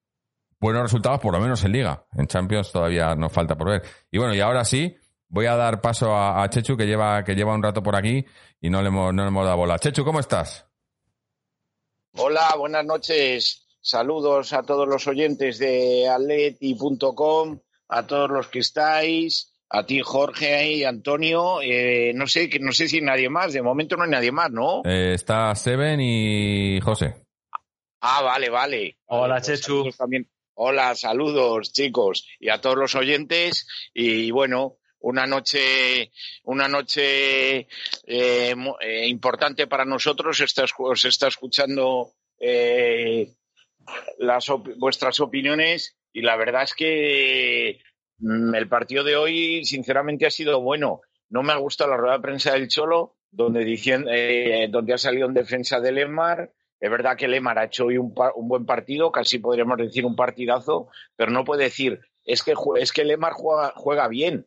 buenos 0.60 0.84
resultados, 0.84 1.20
por 1.20 1.34
lo 1.34 1.40
menos 1.42 1.64
en 1.66 1.72
Liga. 1.74 2.06
En 2.14 2.28
Champions 2.28 2.72
todavía 2.72 3.16
nos 3.16 3.32
falta 3.34 3.56
por 3.56 3.70
ver. 3.70 3.82
Y 4.12 4.18
bueno, 4.18 4.34
y 4.34 4.40
ahora 4.40 4.64
sí, 4.64 4.96
voy 5.28 5.46
a 5.48 5.56
dar 5.56 5.82
paso 5.82 6.16
a, 6.16 6.42
a 6.44 6.50
Chechu, 6.50 6.78
que 6.78 6.86
lleva, 6.86 7.24
que 7.24 7.36
lleva 7.36 7.54
un 7.54 7.62
rato 7.64 7.82
por 7.84 7.96
aquí 7.96 8.26
y 8.62 8.70
no 8.70 8.82
le 8.82 8.88
hemos, 8.88 9.14
no 9.14 9.24
le 9.24 9.28
hemos 9.30 9.44
dado 9.46 9.58
bola. 9.58 9.78
Chechu, 9.80 10.06
¿cómo 10.06 10.20
estás? 10.20 10.70
Hola, 12.16 12.54
buenas 12.58 12.86
noches. 12.86 13.66
Saludos 13.82 14.54
a 14.54 14.64
todos 14.64 14.88
los 14.88 15.08
oyentes 15.08 15.58
de 15.58 16.08
atleti.com, 16.08 17.60
a 17.90 18.08
todos 18.08 18.30
los 18.30 18.48
que 18.48 18.60
estáis, 18.60 19.54
a 19.70 19.86
ti 19.86 20.00
Jorge 20.04 20.74
y 20.74 20.84
Antonio. 20.84 21.60
Eh, 21.62 22.12
no 22.14 22.28
sé, 22.28 22.50
que 22.50 22.60
no 22.60 22.72
sé 22.72 22.88
si 22.88 22.98
hay 22.98 23.02
nadie 23.02 23.30
más. 23.30 23.52
De 23.54 23.62
momento 23.62 23.96
no 23.98 24.04
hay 24.04 24.12
nadie 24.12 24.32
más, 24.32 24.52
¿no? 24.52 24.84
Eh, 24.86 25.14
está 25.16 25.54
Seven 25.56 26.00
y 26.02 26.80
José. 26.82 27.16
Ah, 28.02 28.22
vale, 28.22 28.50
vale. 28.50 28.98
Hola, 29.06 29.36
Vale, 29.36 29.46
pues 29.46 29.60
Chechu. 29.62 29.74
saludos 29.78 29.98
también. 29.98 30.30
Hola, 30.56 30.94
saludos, 30.94 31.74
chicos, 31.74 32.28
y 32.40 32.50
a 32.50 32.62
todos 32.62 32.78
los 32.78 32.94
oyentes. 32.94 33.66
Y 33.94 34.30
bueno, 34.30 34.78
una 35.04 35.26
noche, 35.28 36.12
una 36.44 36.68
noche 36.68 37.60
eh, 37.60 38.56
eh, 38.82 39.08
importante 39.08 39.68
para 39.68 39.86
nosotros. 39.86 40.40
Está, 40.42 40.66
os 40.80 41.06
está 41.06 41.28
escuchando 41.28 42.12
eh, 42.40 43.30
las 44.18 44.48
vuestras 44.78 45.20
opiniones 45.20 45.96
y 46.12 46.22
la 46.22 46.36
verdad 46.36 46.64
es 46.64 46.74
que 46.74 47.80
mm, 48.20 48.56
el 48.56 48.68
partido 48.68 49.04
de 49.04 49.16
hoy, 49.16 49.66
sinceramente, 49.66 50.26
ha 50.26 50.32
sido 50.32 50.62
bueno. 50.62 51.02
No 51.30 51.44
me 51.44 51.54
ha 51.54 51.58
gustado 51.58 51.92
la 51.92 51.98
rueda 51.98 52.16
de 52.18 52.22
prensa 52.22 52.54
del 52.54 52.68
Cholo, 52.68 53.16
donde, 53.32 53.66
dicien- 53.66 54.08
eh, 54.10 54.68
donde 54.70 54.94
ha 54.94 54.98
salido 54.98 55.28
en 55.28 55.34
defensa 55.34 55.80
de 55.80 55.92
Lemar. 55.92 56.52
Es 56.80 56.92
verdad 56.92 57.18
que 57.18 57.28
Lemar 57.28 57.58
ha 57.60 57.66
hecho 57.66 57.86
hoy 57.86 57.98
un, 57.98 58.14
un 58.36 58.48
buen 58.48 58.66
partido, 58.66 59.12
casi 59.12 59.40
podríamos 59.40 59.78
decir 59.78 60.06
un 60.06 60.16
partidazo, 60.16 60.90
pero 61.16 61.32
no 61.32 61.44
puede 61.44 61.64
decir, 61.64 62.00
es 62.26 62.44
que, 62.44 62.54
es 62.80 62.92
que 62.92 63.04
Lemar 63.06 63.34
juega, 63.34 63.74
juega 63.76 64.08
bien. 64.08 64.46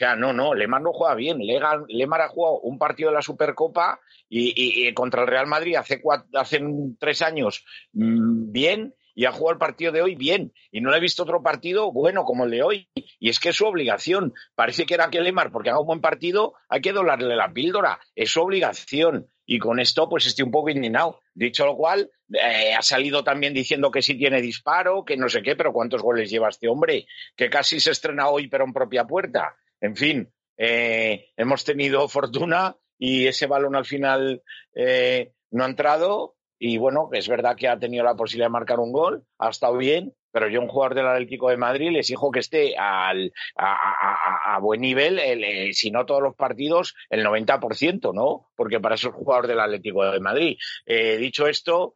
Sea, 0.00 0.16
no, 0.16 0.32
no, 0.32 0.54
Lemar 0.54 0.80
no 0.80 0.94
juega 0.94 1.14
bien. 1.14 1.40
Lemar 1.40 2.20
ha 2.22 2.28
jugado 2.28 2.60
un 2.60 2.78
partido 2.78 3.10
de 3.10 3.16
la 3.16 3.20
Supercopa 3.20 4.00
y, 4.30 4.90
contra 4.94 5.20
el 5.20 5.28
Real 5.28 5.46
Madrid 5.46 5.76
hace, 5.76 6.00
hace 6.32 6.62
tres 6.98 7.20
años 7.20 7.66
mm, 7.92 8.50
bien 8.50 8.94
y 9.14 9.26
ha 9.26 9.32
jugado 9.32 9.52
el 9.52 9.58
partido 9.58 9.92
de 9.92 10.00
hoy 10.00 10.14
bien. 10.14 10.54
Y 10.72 10.80
no 10.80 10.90
le 10.90 10.96
he 10.96 11.00
visto 11.00 11.24
otro 11.24 11.42
partido 11.42 11.92
bueno 11.92 12.24
como 12.24 12.46
el 12.46 12.50
de 12.50 12.62
hoy. 12.62 12.88
Y 12.94 13.28
es 13.28 13.38
que 13.38 13.50
es 13.50 13.56
su 13.56 13.66
obligación. 13.66 14.32
Parece 14.54 14.86
que 14.86 14.94
era 14.94 15.10
que 15.10 15.20
Lemar, 15.20 15.52
porque 15.52 15.68
haga 15.68 15.80
un 15.80 15.86
buen 15.86 16.00
partido, 16.00 16.54
hay 16.70 16.80
que 16.80 16.94
doblarle 16.94 17.36
la 17.36 17.52
píldora. 17.52 18.00
Es 18.14 18.30
su 18.30 18.40
obligación. 18.40 19.28
Y 19.44 19.58
con 19.58 19.80
esto, 19.80 20.08
pues 20.08 20.24
estoy 20.24 20.46
un 20.46 20.50
poco 20.50 20.70
indignado. 20.70 21.20
Dicho 21.34 21.66
lo 21.66 21.76
cual, 21.76 22.10
eh, 22.32 22.72
ha 22.72 22.80
salido 22.80 23.22
también 23.22 23.52
diciendo 23.52 23.90
que 23.90 24.00
sí 24.00 24.16
tiene 24.16 24.40
disparo, 24.40 25.04
que 25.04 25.18
no 25.18 25.28
sé 25.28 25.42
qué, 25.42 25.56
pero 25.56 25.74
¿cuántos 25.74 26.00
goles 26.00 26.30
lleva 26.30 26.48
este 26.48 26.68
hombre? 26.68 27.06
Que 27.36 27.50
casi 27.50 27.80
se 27.80 27.90
estrena 27.90 28.30
hoy, 28.30 28.48
pero 28.48 28.64
en 28.64 28.72
propia 28.72 29.04
puerta. 29.04 29.56
En 29.80 29.96
fin, 29.96 30.32
eh, 30.56 31.30
hemos 31.36 31.64
tenido 31.64 32.08
fortuna 32.08 32.76
y 32.98 33.26
ese 33.26 33.46
balón 33.46 33.76
al 33.76 33.86
final 33.86 34.42
eh, 34.74 35.32
no 35.50 35.64
ha 35.64 35.68
entrado. 35.68 36.36
Y 36.62 36.76
bueno, 36.76 37.08
es 37.12 37.26
verdad 37.26 37.56
que 37.56 37.68
ha 37.68 37.78
tenido 37.78 38.04
la 38.04 38.14
posibilidad 38.14 38.48
de 38.48 38.52
marcar 38.52 38.80
un 38.80 38.92
gol, 38.92 39.24
ha 39.38 39.48
estado 39.48 39.78
bien, 39.78 40.14
pero 40.30 40.46
yo, 40.46 40.60
un 40.60 40.68
jugador 40.68 40.94
del 40.94 41.06
Atlético 41.06 41.48
de 41.48 41.56
Madrid, 41.56 41.90
les 41.90 42.00
exijo 42.00 42.30
que 42.30 42.40
esté 42.40 42.76
al, 42.76 43.32
a, 43.56 44.58
buen 44.60 44.82
nivel, 44.82 45.18
el, 45.18 45.42
eh, 45.42 45.72
si 45.72 45.90
no 45.90 46.04
todos 46.04 46.20
los 46.20 46.36
partidos, 46.36 46.94
el 47.08 47.24
90%, 47.24 48.12
¿no? 48.12 48.50
Porque 48.54 48.78
para 48.78 48.96
eso 48.96 49.08
es 49.08 49.14
jugador 49.14 49.46
del 49.46 49.58
Atlético 49.58 50.04
de 50.04 50.20
Madrid. 50.20 50.58
Dicho 50.84 51.46
esto, 51.46 51.94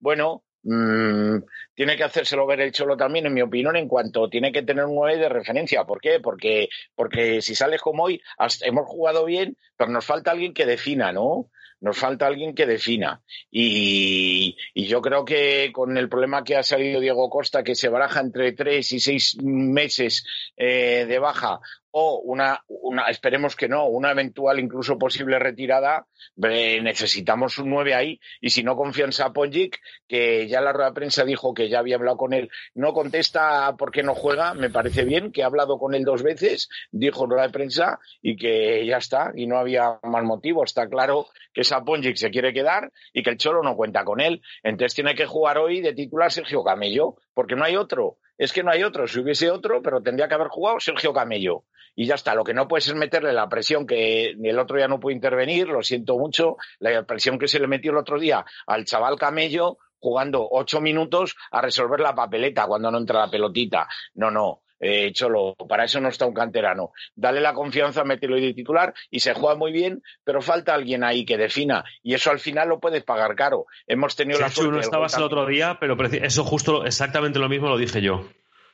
bueno, 0.00 0.42
mm, 0.64 1.36
tiene 1.80 1.96
que 1.96 2.04
hacérselo 2.04 2.46
ver 2.46 2.60
el 2.60 2.72
Cholo 2.72 2.94
también, 2.94 3.24
en 3.24 3.32
mi 3.32 3.40
opinión, 3.40 3.74
en 3.74 3.88
cuanto 3.88 4.28
tiene 4.28 4.52
que 4.52 4.62
tener 4.62 4.84
un 4.84 4.96
9 4.96 5.16
de 5.16 5.30
referencia. 5.30 5.84
¿Por 5.84 5.98
qué? 5.98 6.20
Porque, 6.20 6.68
porque 6.94 7.40
si 7.40 7.54
sales 7.54 7.80
como 7.80 8.02
hoy, 8.04 8.20
hemos 8.60 8.86
jugado 8.86 9.24
bien, 9.24 9.56
pero 9.78 9.90
nos 9.90 10.04
falta 10.04 10.30
alguien 10.30 10.52
que 10.52 10.66
defina, 10.66 11.10
¿no? 11.10 11.48
Nos 11.80 11.96
falta 11.96 12.26
alguien 12.26 12.54
que 12.54 12.66
defina. 12.66 13.22
Y, 13.50 14.58
y 14.74 14.88
yo 14.88 15.00
creo 15.00 15.24
que 15.24 15.70
con 15.72 15.96
el 15.96 16.10
problema 16.10 16.44
que 16.44 16.56
ha 16.56 16.62
salido 16.62 17.00
Diego 17.00 17.30
Costa, 17.30 17.64
que 17.64 17.74
se 17.74 17.88
baraja 17.88 18.20
entre 18.20 18.52
tres 18.52 18.92
y 18.92 19.00
seis 19.00 19.38
meses 19.42 20.26
eh, 20.58 21.06
de 21.08 21.18
baja, 21.18 21.60
o 21.92 22.20
una, 22.20 22.62
una, 22.68 23.04
esperemos 23.04 23.56
que 23.56 23.68
no, 23.68 23.86
una 23.86 24.12
eventual 24.12 24.58
incluso 24.58 24.98
posible 24.98 25.38
retirada, 25.38 26.06
necesitamos 26.36 27.58
un 27.58 27.70
9 27.70 27.94
ahí. 27.94 28.20
Y 28.40 28.50
si 28.50 28.62
no 28.62 28.76
confía 28.76 29.04
en 29.04 29.12
Saponjic, 29.12 29.78
que 30.08 30.48
ya 30.48 30.60
la 30.60 30.72
rueda 30.72 30.90
de 30.90 30.94
prensa 30.94 31.24
dijo 31.24 31.54
que 31.54 31.68
ya 31.68 31.78
había 31.80 31.96
hablado 31.96 32.16
con 32.16 32.32
él, 32.32 32.50
no 32.74 32.92
contesta 32.92 33.74
por 33.76 33.90
qué 33.90 34.02
no 34.02 34.14
juega, 34.14 34.54
me 34.54 34.70
parece 34.70 35.04
bien, 35.04 35.32
que 35.32 35.42
ha 35.42 35.46
hablado 35.46 35.78
con 35.78 35.94
él 35.94 36.04
dos 36.04 36.22
veces, 36.22 36.68
dijo 36.90 37.26
rueda 37.26 37.46
de 37.46 37.52
prensa, 37.52 37.98
y 38.22 38.36
que 38.36 38.86
ya 38.86 38.98
está, 38.98 39.32
y 39.34 39.46
no 39.46 39.58
había 39.58 39.98
más 40.02 40.24
motivo. 40.24 40.64
Está 40.64 40.88
claro 40.88 41.26
que 41.52 41.64
Saponjic 41.64 42.16
se 42.16 42.30
quiere 42.30 42.52
quedar 42.52 42.92
y 43.12 43.22
que 43.22 43.30
el 43.30 43.36
Cholo 43.36 43.62
no 43.62 43.76
cuenta 43.76 44.04
con 44.04 44.20
él. 44.20 44.42
Entonces 44.62 44.94
tiene 44.94 45.14
que 45.14 45.26
jugar 45.26 45.58
hoy 45.58 45.80
de 45.80 45.94
titular 45.94 46.30
Sergio 46.30 46.62
Camello, 46.62 47.16
porque 47.34 47.56
no 47.56 47.64
hay 47.64 47.76
otro. 47.76 48.18
Es 48.38 48.52
que 48.52 48.62
no 48.62 48.70
hay 48.70 48.82
otro. 48.82 49.06
Si 49.06 49.20
hubiese 49.20 49.50
otro, 49.50 49.82
pero 49.82 50.02
tendría 50.02 50.28
que 50.28 50.34
haber 50.34 50.48
jugado 50.48 50.80
Sergio 50.80 51.12
Camello. 51.12 51.64
Y 51.94 52.06
ya 52.06 52.14
está. 52.14 52.34
Lo 52.34 52.44
que 52.44 52.54
no 52.54 52.68
puedes 52.68 52.88
es 52.88 52.94
meterle 52.94 53.32
la 53.32 53.48
presión 53.48 53.86
que 53.86 54.30
el 54.30 54.58
otro 54.58 54.76
día 54.76 54.88
no 54.88 55.00
pudo 55.00 55.12
intervenir, 55.12 55.68
lo 55.68 55.82
siento 55.82 56.16
mucho, 56.16 56.56
la 56.78 57.02
presión 57.04 57.38
que 57.38 57.48
se 57.48 57.58
le 57.58 57.66
metió 57.66 57.90
el 57.90 57.98
otro 57.98 58.18
día 58.18 58.44
al 58.66 58.84
chaval 58.84 59.18
Camello 59.18 59.78
jugando 59.98 60.48
ocho 60.50 60.80
minutos 60.80 61.36
a 61.50 61.60
resolver 61.60 62.00
la 62.00 62.14
papeleta 62.14 62.66
cuando 62.66 62.90
no 62.90 62.98
entra 62.98 63.20
la 63.20 63.30
pelotita. 63.30 63.86
No, 64.14 64.30
no. 64.30 64.62
Eh, 64.80 65.12
Cholo, 65.12 65.54
para 65.68 65.84
eso 65.84 66.00
no 66.00 66.08
está 66.08 66.24
un 66.26 66.32
canterano. 66.34 66.92
Dale 67.14 67.40
la 67.40 67.52
confianza, 67.52 68.02
mételo 68.02 68.36
de 68.36 68.54
titular 68.54 68.94
y 69.10 69.20
se 69.20 69.34
juega 69.34 69.54
muy 69.54 69.72
bien, 69.72 70.02
pero 70.24 70.40
falta 70.40 70.74
alguien 70.74 71.04
ahí 71.04 71.24
que 71.26 71.36
defina. 71.36 71.84
Y 72.02 72.14
eso 72.14 72.30
al 72.30 72.38
final 72.40 72.68
lo 72.70 72.80
puedes 72.80 73.04
pagar 73.04 73.34
caro. 73.34 73.66
Hemos 73.86 74.16
tenido 74.16 74.40
la 74.40 74.46
Chechu, 74.48 74.62
suerte. 74.62 74.74
no 74.76 74.80
estabas 74.80 75.14
el 75.16 75.22
otro 75.22 75.44
día, 75.46 75.76
pero 75.78 75.96
eso 76.04 76.44
justo 76.44 76.84
exactamente 76.86 77.38
lo 77.38 77.48
mismo 77.48 77.68
lo 77.68 77.76
dije 77.76 78.00
yo. 78.00 78.26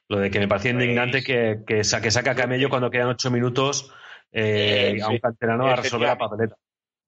Lo 0.08 0.18
de 0.20 0.30
que 0.30 0.38
me 0.38 0.46
parecía 0.46 0.72
Pues- 0.72 0.84
indignante 0.84 1.22
que, 1.24 1.56
que, 1.66 1.78
que 1.78 2.10
saca 2.10 2.30
a 2.30 2.34
Camello 2.36 2.68
cuando 2.70 2.90
quedan 2.90 3.08
ocho 3.08 3.30
minutos 3.32 3.92
eh, 4.32 4.94
Eh, 4.96 5.02
a 5.02 5.08
un 5.08 5.14
sí. 5.14 5.20
canterano 5.20 5.66
a 5.66 5.76
resolver 5.76 6.08
la 6.08 6.18
papeleta. 6.18 6.54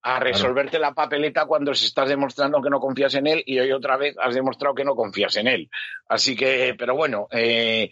a 0.01 0.19
resolverte 0.19 0.79
la 0.79 0.93
papeleta 0.93 1.45
cuando 1.45 1.73
se 1.73 1.85
estás 1.85 2.07
demostrando 2.09 2.61
que 2.61 2.69
no 2.69 2.79
confías 2.79 3.13
en 3.15 3.27
él 3.27 3.43
y 3.45 3.59
hoy 3.59 3.71
otra 3.73 3.97
vez 3.97 4.15
has 4.21 4.33
demostrado 4.33 4.73
que 4.75 4.83
no 4.85 4.95
confías 4.95 5.35
en 5.37 5.47
él. 5.47 5.69
Así 6.07 6.35
que, 6.35 6.73
pero 6.77 6.95
bueno, 6.95 7.27
eh, 7.31 7.89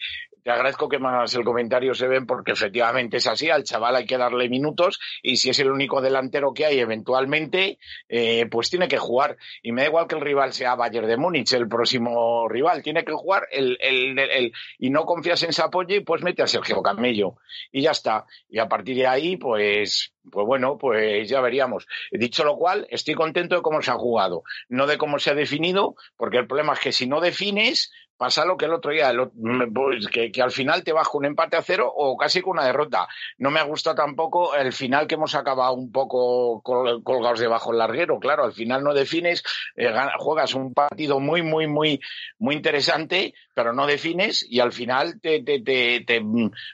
te 0.48 0.54
agradezco 0.54 0.88
que 0.88 0.98
más 0.98 1.36
el 1.36 1.44
comentario 1.44 1.94
se 1.94 2.08
ven 2.08 2.26
porque 2.26 2.54
efectivamente 2.54 3.18
es 3.18 3.28
así, 3.28 3.50
al 3.50 3.66
chaval 3.66 3.98
hay 3.98 4.06
que 4.06 4.18
darle 4.18 4.48
minutos 4.48 4.98
y 5.22 5.36
si 5.36 5.50
es 5.50 5.60
el 5.60 5.70
único 5.70 6.00
delantero 6.00 6.54
que 6.54 6.66
hay 6.66 6.80
eventualmente, 6.80 7.80
eh, 8.08 8.46
pues 8.50 8.70
tiene 8.70 8.88
que 8.88 8.98
jugar. 8.98 9.36
Y 9.62 9.74
me 9.74 9.82
da 9.82 9.90
igual 9.90 10.08
que 10.08 10.16
el 10.16 10.22
rival 10.22 10.54
sea 10.54 10.76
Bayern 10.76 11.06
de 11.06 11.18
Múnich, 11.18 11.52
el 11.52 11.68
próximo 11.68 12.48
rival, 12.48 12.82
tiene 12.82 13.04
que 13.04 13.12
jugar 13.12 13.46
el, 13.52 13.78
el, 13.82 14.18
el- 14.18 14.54
y 14.80 14.90
no 14.90 15.04
confías 15.06 15.44
en 15.44 15.52
Sapolle, 15.52 16.00
pues 16.00 16.24
mete 16.24 16.44
a 16.44 16.48
Sergio 16.48 16.82
Camello 16.82 17.36
y 17.74 17.82
ya 17.82 17.92
está. 17.92 18.26
Y 18.48 18.60
a 18.60 18.70
partir 18.70 18.96
de 18.96 19.06
ahí, 19.08 19.36
pues, 19.36 20.14
pues 20.32 20.46
bueno, 20.46 20.78
pues 20.78 21.28
ya 21.28 21.42
veríamos. 21.42 21.88
Dicho 22.10 22.46
lo 22.46 22.56
cual, 22.56 22.88
estoy 22.90 23.16
contento 23.16 23.56
de 23.58 23.62
cómo 23.62 23.82
se 23.82 23.92
ha 23.92 23.96
jugado, 23.96 24.44
no 24.70 24.88
de 24.88 24.98
cómo 24.98 25.20
se 25.20 25.32
ha 25.32 25.36
definido, 25.36 25.96
porque 26.16 26.38
el 26.38 26.48
problema 26.48 26.72
es 26.72 26.80
que 26.80 26.94
si 26.94 27.06
no 27.06 27.20
defines, 27.20 27.92
pasa 28.18 28.46
lo 28.46 28.58
que 28.58 28.66
el 28.66 28.74
otro 28.74 28.92
día, 28.92 29.10
el 29.12 29.30
pues, 29.74 30.08
que, 30.08 30.32
que 30.32 30.42
al 30.42 30.52
final 30.52 30.84
te 30.84 30.92
baja 30.94 31.12
un 31.14 31.26
empate 31.26 31.56
a 31.58 31.62
cero 31.62 31.92
o 31.96 32.18
casi 32.18 32.42
con 32.42 32.54
una 32.58 32.66
derrota. 32.66 33.08
No 33.38 33.52
me 33.52 33.60
ha 33.60 33.64
gustado 33.64 33.96
tampoco 33.96 34.56
el 34.56 34.74
final 34.74 35.08
que 35.08 35.16
hemos 35.16 35.36
acabado 35.36 35.74
un 35.74 35.92
poco 35.92 36.62
col- 36.62 37.04
colgados 37.04 37.40
debajo 37.40 37.70
del 37.72 37.80
larguero. 37.80 38.20
Claro, 38.20 38.44
al 38.44 38.54
final 38.54 38.84
no 38.84 38.94
defines, 38.94 39.44
eh, 39.76 39.94
juegas 40.18 40.54
un 40.56 40.74
partido 40.74 41.20
muy, 41.20 41.42
muy, 41.44 41.68
muy, 41.68 42.00
muy 42.40 42.56
interesante, 42.56 43.34
pero 43.54 43.74
no 43.74 43.86
defines 43.88 44.46
y 44.50 44.60
al 44.60 44.72
final 44.74 45.20
te, 45.22 45.44
te, 45.44 45.62
te, 45.62 46.02
te- 46.06 46.22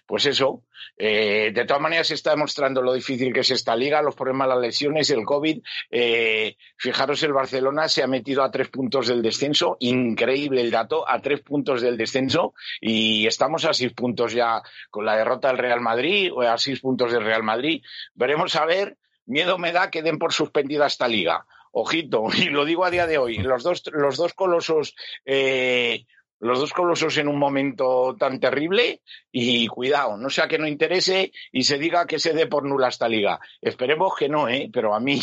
pues 0.06 0.26
eso. 0.26 0.64
Eh, 0.98 1.52
de 1.54 1.66
todas 1.66 1.82
maneras, 1.82 2.08
se 2.08 2.14
está 2.14 2.32
demostrando 2.32 2.82
lo 2.82 2.94
difícil 2.94 3.34
que 3.34 3.42
es 3.42 3.52
esta 3.52 3.76
liga, 3.76 4.02
los 4.02 4.16
problemas, 4.16 4.48
las 4.48 4.60
lesiones, 4.60 5.10
el 5.10 5.24
COVID. 5.24 5.62
Eh, 5.92 6.58
fijaros, 6.78 7.22
el 7.24 7.34
Barcelona 7.34 7.88
se 7.88 8.04
ha 8.04 8.08
metido 8.08 8.44
a 8.44 8.52
tres 8.52 8.70
puntos 8.70 9.08
del 9.08 9.22
descenso. 9.22 9.78
Increíble 9.80 10.62
el 10.62 10.72
dato, 10.72 11.08
a 11.08 11.22
tres 11.22 11.42
puntos 11.42 11.82
del 11.82 11.98
descenso. 11.98 12.54
Y 12.80 13.28
estamos 13.28 13.66
a 13.66 13.74
seis 13.74 13.94
puntos 13.94 14.34
ya 14.34 14.62
con 14.90 15.06
la 15.06 15.16
derrota 15.16 15.50
del 15.50 15.58
Real 15.58 15.82
Madrid, 15.82 16.32
o 16.34 16.42
a 16.42 16.58
seis 16.58 16.80
puntos 16.80 17.12
del 17.12 17.24
Real 17.24 17.44
Madrid. 17.44 17.84
Veremos 18.14 18.56
a 18.56 18.66
ver. 18.66 18.98
Miedo 19.26 19.58
me 19.58 19.72
da 19.72 19.90
que 19.90 20.04
den 20.04 20.20
por 20.20 20.34
suspendida 20.34 20.86
esta 20.86 21.08
liga. 21.08 21.46
Ojito, 21.76 22.26
y 22.38 22.46
lo 22.46 22.66
digo 22.66 22.86
a 22.86 22.92
día 22.92 23.08
de 23.08 23.18
hoy, 23.18 23.38
los 23.38 23.64
dos, 23.64 23.84
los 23.92 24.16
dos 24.18 24.34
colosos 24.34 24.96
eh, 25.26 26.06
los 26.44 26.60
dos 26.60 26.74
colosos 26.74 27.18
en 27.18 27.28
un 27.28 27.40
momento 27.40 28.16
tan 28.20 28.40
terrible 28.40 29.02
y 29.32 29.68
cuidado, 29.68 30.18
no 30.18 30.30
sea 30.30 30.48
que 30.48 30.58
no 30.58 30.68
interese 30.68 31.32
y 31.52 31.64
se 31.64 31.78
diga 31.78 32.06
que 32.06 32.20
se 32.20 32.34
dé 32.34 32.48
por 32.48 32.66
nula 32.66 32.90
esta 32.90 33.08
liga. 33.08 33.40
Esperemos 33.62 34.14
que 34.16 34.30
no, 34.30 34.48
¿eh? 34.50 34.70
pero 34.72 34.94
a 34.94 35.00
mí, 35.00 35.20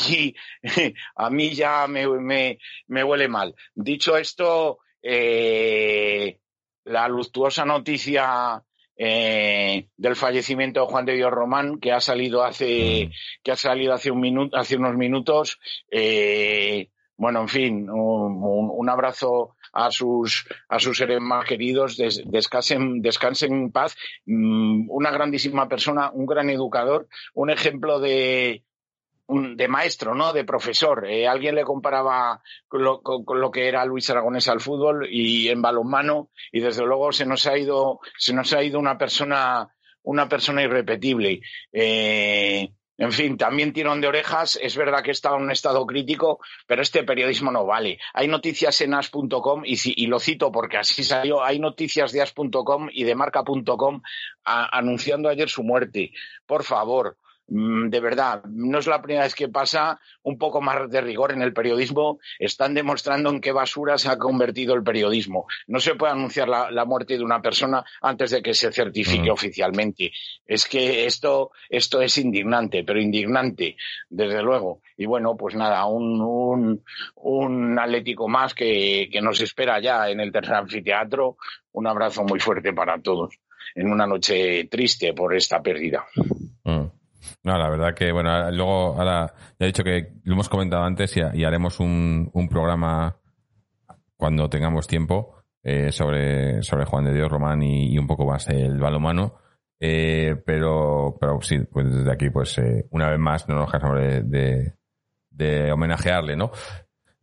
a 1.17 1.31
mí 1.31 1.51
ya 1.51 1.87
me, 1.87 2.07
me, 2.09 2.59
me 2.89 3.05
huele 3.05 3.29
mal. 3.29 3.55
Dicho 3.75 4.17
esto, 4.17 4.79
eh, 5.03 6.39
la 6.85 7.09
luctuosa 7.09 7.65
noticia 7.65 8.63
eh, 8.97 9.87
del 9.97 10.17
fallecimiento 10.17 10.81
de 10.81 10.87
Juan 10.87 11.05
de 11.07 11.15
Dios 11.15 11.31
Román, 11.31 11.79
que 11.81 11.93
ha 11.93 12.01
salido 12.01 12.43
hace, 12.45 13.11
que 13.43 13.53
ha 13.53 13.57
salido 13.57 13.93
hace 13.95 14.11
un 14.11 14.21
minuto, 14.21 14.57
hace 14.57 14.77
unos 14.77 14.95
minutos, 14.97 15.59
eh, 15.91 16.89
bueno, 17.17 17.43
en 17.43 17.49
fin, 17.49 17.91
un, 17.91 18.43
un- 18.43 18.71
un 18.73 18.89
abrazo 18.89 19.57
a 19.73 19.91
sus, 19.91 20.47
a 20.69 20.79
sus 20.79 20.97
seres 20.99 21.21
más 21.21 21.45
queridos, 21.47 21.97
des- 21.97 22.23
descansen, 22.27 23.03
descansen 23.03 23.53
en 23.53 23.73
paz. 23.73 23.97
Mm, 24.27 24.91
Una 24.91 25.11
grandísima 25.11 25.69
persona, 25.69 26.11
un 26.13 26.27
gran 26.27 26.51
educador, 26.51 27.09
un 27.35 27.51
ejemplo 27.51 28.01
de, 28.01 28.65
de 29.29 29.69
maestro, 29.69 30.15
¿no? 30.15 30.33
De 30.33 30.45
profesor. 30.45 31.07
Eh, 31.09 31.29
alguien 31.29 31.55
le 31.55 31.63
comparaba 31.65 32.43
lo, 32.73 33.01
con 33.03 33.41
lo 33.41 33.51
que 33.51 33.69
era 33.69 33.85
Luis 33.85 34.11
Aragonés 34.11 34.49
al 34.49 34.61
fútbol 34.61 35.07
y 35.11 35.49
en 35.49 35.63
balonmano, 35.63 36.31
y 36.51 36.61
desde 36.61 36.85
luego 36.85 37.13
se 37.13 37.27
nos 37.27 37.47
ha 37.47 37.57
ido, 37.57 38.01
se 38.19 38.33
nos 38.35 38.53
ha 38.53 38.63
ido 38.65 38.79
una 38.81 38.99
persona, 38.99 39.69
una 40.03 40.29
persona 40.29 40.63
irrepetible. 40.63 41.41
Eh, 41.73 42.73
en 43.01 43.13
fin, 43.13 43.39
también 43.39 43.73
tirón 43.73 44.03
de 44.03 44.09
orejas. 44.09 44.59
Es 44.61 44.77
verdad 44.77 45.03
que 45.03 45.13
estaba 45.13 45.39
en 45.39 45.45
un 45.45 45.51
estado 45.51 45.87
crítico, 45.87 46.39
pero 46.67 46.83
este 46.83 47.03
periodismo 47.03 47.51
no 47.51 47.65
vale. 47.65 47.99
Hay 48.13 48.29
noticias 48.29 48.79
en 48.83 48.93
as.com 48.93 49.63
y, 49.65 49.79
y 49.85 50.07
lo 50.07 50.21
cito 50.21 50.53
porque 50.53 50.77
así 50.77 51.03
salió. 51.03 51.43
Hay 51.43 51.59
noticias 51.59 52.13
de 52.13 52.21
as.com 52.21 52.89
y 52.93 53.05
de 53.05 53.15
marca.com 53.15 54.03
anunciando 54.45 55.31
ayer 55.31 55.49
su 55.49 55.63
muerte. 55.63 56.13
Por 56.45 56.63
favor, 56.63 57.17
de 57.51 58.01
verdad, 58.01 58.45
no 58.45 58.79
es 58.79 58.87
la 58.87 59.03
primera 59.03 59.25
vez 59.25 59.35
que 59.35 59.49
pasa 59.49 59.99
un 60.23 60.39
poco 60.39 60.61
más 60.61 60.89
de 60.89 61.01
rigor 61.01 61.33
en 61.33 61.43
el 61.43 61.53
periodismo. 61.53 62.21
Están 62.39 62.75
demostrando 62.75 63.29
en 63.31 63.41
qué 63.41 63.51
basura 63.51 63.99
se 63.99 64.09
ha 64.09 64.17
convertido 64.19 64.75
el 64.75 64.85
periodismo. 64.85 65.47
No 65.67 65.81
se 65.81 65.97
puede 65.97 66.13
anunciar 66.13 66.49
la, 66.49 66.71
la 66.71 66.85
muerte 66.85 67.19
de 67.19 67.25
una 67.25 67.43
persona 67.43 67.85
antes 68.01 68.31
de 68.31 68.41
que 68.43 68.55
se 68.55 68.71
certifique 68.73 69.29
Mm. 69.31 69.33
oficialmente. 69.33 70.13
Es 70.47 70.67
que 70.67 71.07
esto, 71.07 71.51
esto 71.69 72.01
es 72.01 72.17
indignante, 72.19 72.85
pero 72.85 73.01
indignante, 73.01 73.77
desde 74.09 74.43
luego. 74.43 74.81
Y 74.97 75.07
bueno, 75.07 75.37
pues 75.37 75.57
nada, 75.57 75.85
un, 75.87 76.21
un, 76.21 76.85
un 77.17 77.79
Atlético 77.79 78.29
más 78.29 78.55
que, 78.55 79.09
que 79.11 79.21
nos 79.21 79.41
espera 79.41 79.81
ya 79.81 80.09
en 80.09 80.21
el 80.21 80.31
tercer 80.31 80.55
anfiteatro. 80.55 81.37
Un 81.73 81.87
abrazo 81.89 82.23
muy 82.25 82.39
fuerte 82.39 82.73
para 82.73 83.01
todos 83.01 83.35
en 83.75 83.91
una 83.91 84.07
noche 84.07 84.65
triste 84.71 85.13
por 85.15 85.35
esta 85.35 85.61
pérdida. 85.61 86.05
Mm. 86.65 86.87
No, 87.43 87.59
la 87.59 87.69
verdad 87.69 87.95
que, 87.95 88.13
bueno, 88.13 88.51
luego, 88.51 88.95
ahora, 88.99 89.33
ya 89.59 89.65
he 89.65 89.67
dicho 89.67 89.85
que 89.85 90.15
lo 90.25 90.35
hemos 90.35 90.49
comentado 90.49 90.85
antes 90.85 91.17
y, 91.17 91.45
haremos 91.45 91.81
un, 91.81 92.31
un 92.33 92.49
programa 92.49 93.17
cuando 94.17 94.49
tengamos 94.49 94.87
tiempo 94.87 95.41
eh, 95.63 95.93
sobre, 95.93 96.63
sobre 96.63 96.85
Juan 96.85 97.05
de 97.05 97.15
Dios 97.15 97.31
Román 97.31 97.63
y, 97.63 97.99
un 97.99 98.07
poco 98.07 98.25
más 98.27 98.49
el 98.49 98.79
balomano. 98.79 99.37
Eh, 99.79 100.37
pero, 100.45 101.17
pero 101.19 101.41
sí, 101.41 101.59
pues 101.61 101.93
desde 101.93 102.13
aquí, 102.13 102.31
pues 102.31 102.57
eh, 102.59 102.87
una 102.91 103.09
vez 103.11 103.19
más, 103.19 103.49
no 103.49 103.57
nos 103.57 103.71
cansamos 103.71 103.99
de, 103.99 104.75
de, 105.31 105.73
homenajearle, 105.73 106.37
¿no? 106.37 106.51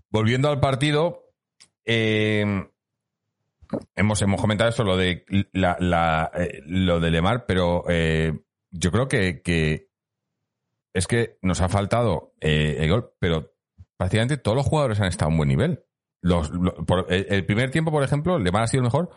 Volviendo 0.09 0.49
al 0.49 0.59
partido, 0.59 1.31
eh, 1.85 2.65
hemos, 3.95 4.21
hemos 4.23 4.41
comentado 4.41 4.71
eso, 4.71 4.83
lo 4.83 4.97
de 4.97 5.23
la, 5.53 5.77
la, 5.79 6.31
lo 6.65 6.99
de 6.99 7.11
Lemar, 7.11 7.45
pero 7.45 7.83
yo 8.71 8.91
creo 8.91 9.07
que 9.07 9.86
es 10.97 11.05
que 11.05 11.37
nos 11.43 11.61
ha 11.61 11.69
faltado 11.69 12.33
eh, 12.41 12.77
el 12.79 12.89
gol, 12.89 13.13
pero 13.19 13.53
prácticamente 13.97 14.37
todos 14.37 14.57
los 14.57 14.65
jugadores 14.65 14.99
han 14.99 15.07
estado 15.07 15.29
a 15.29 15.31
un 15.31 15.37
buen 15.37 15.49
nivel. 15.49 15.83
los, 16.21 16.51
el, 17.09 17.45
primer 17.45 17.69
tiempo, 17.69 17.91
por 17.91 18.03
ejemplo, 18.03 18.39
Le 18.39 18.49
ha 18.51 18.67
sido 18.67 18.81
el 18.81 18.85
mejor, 18.85 19.11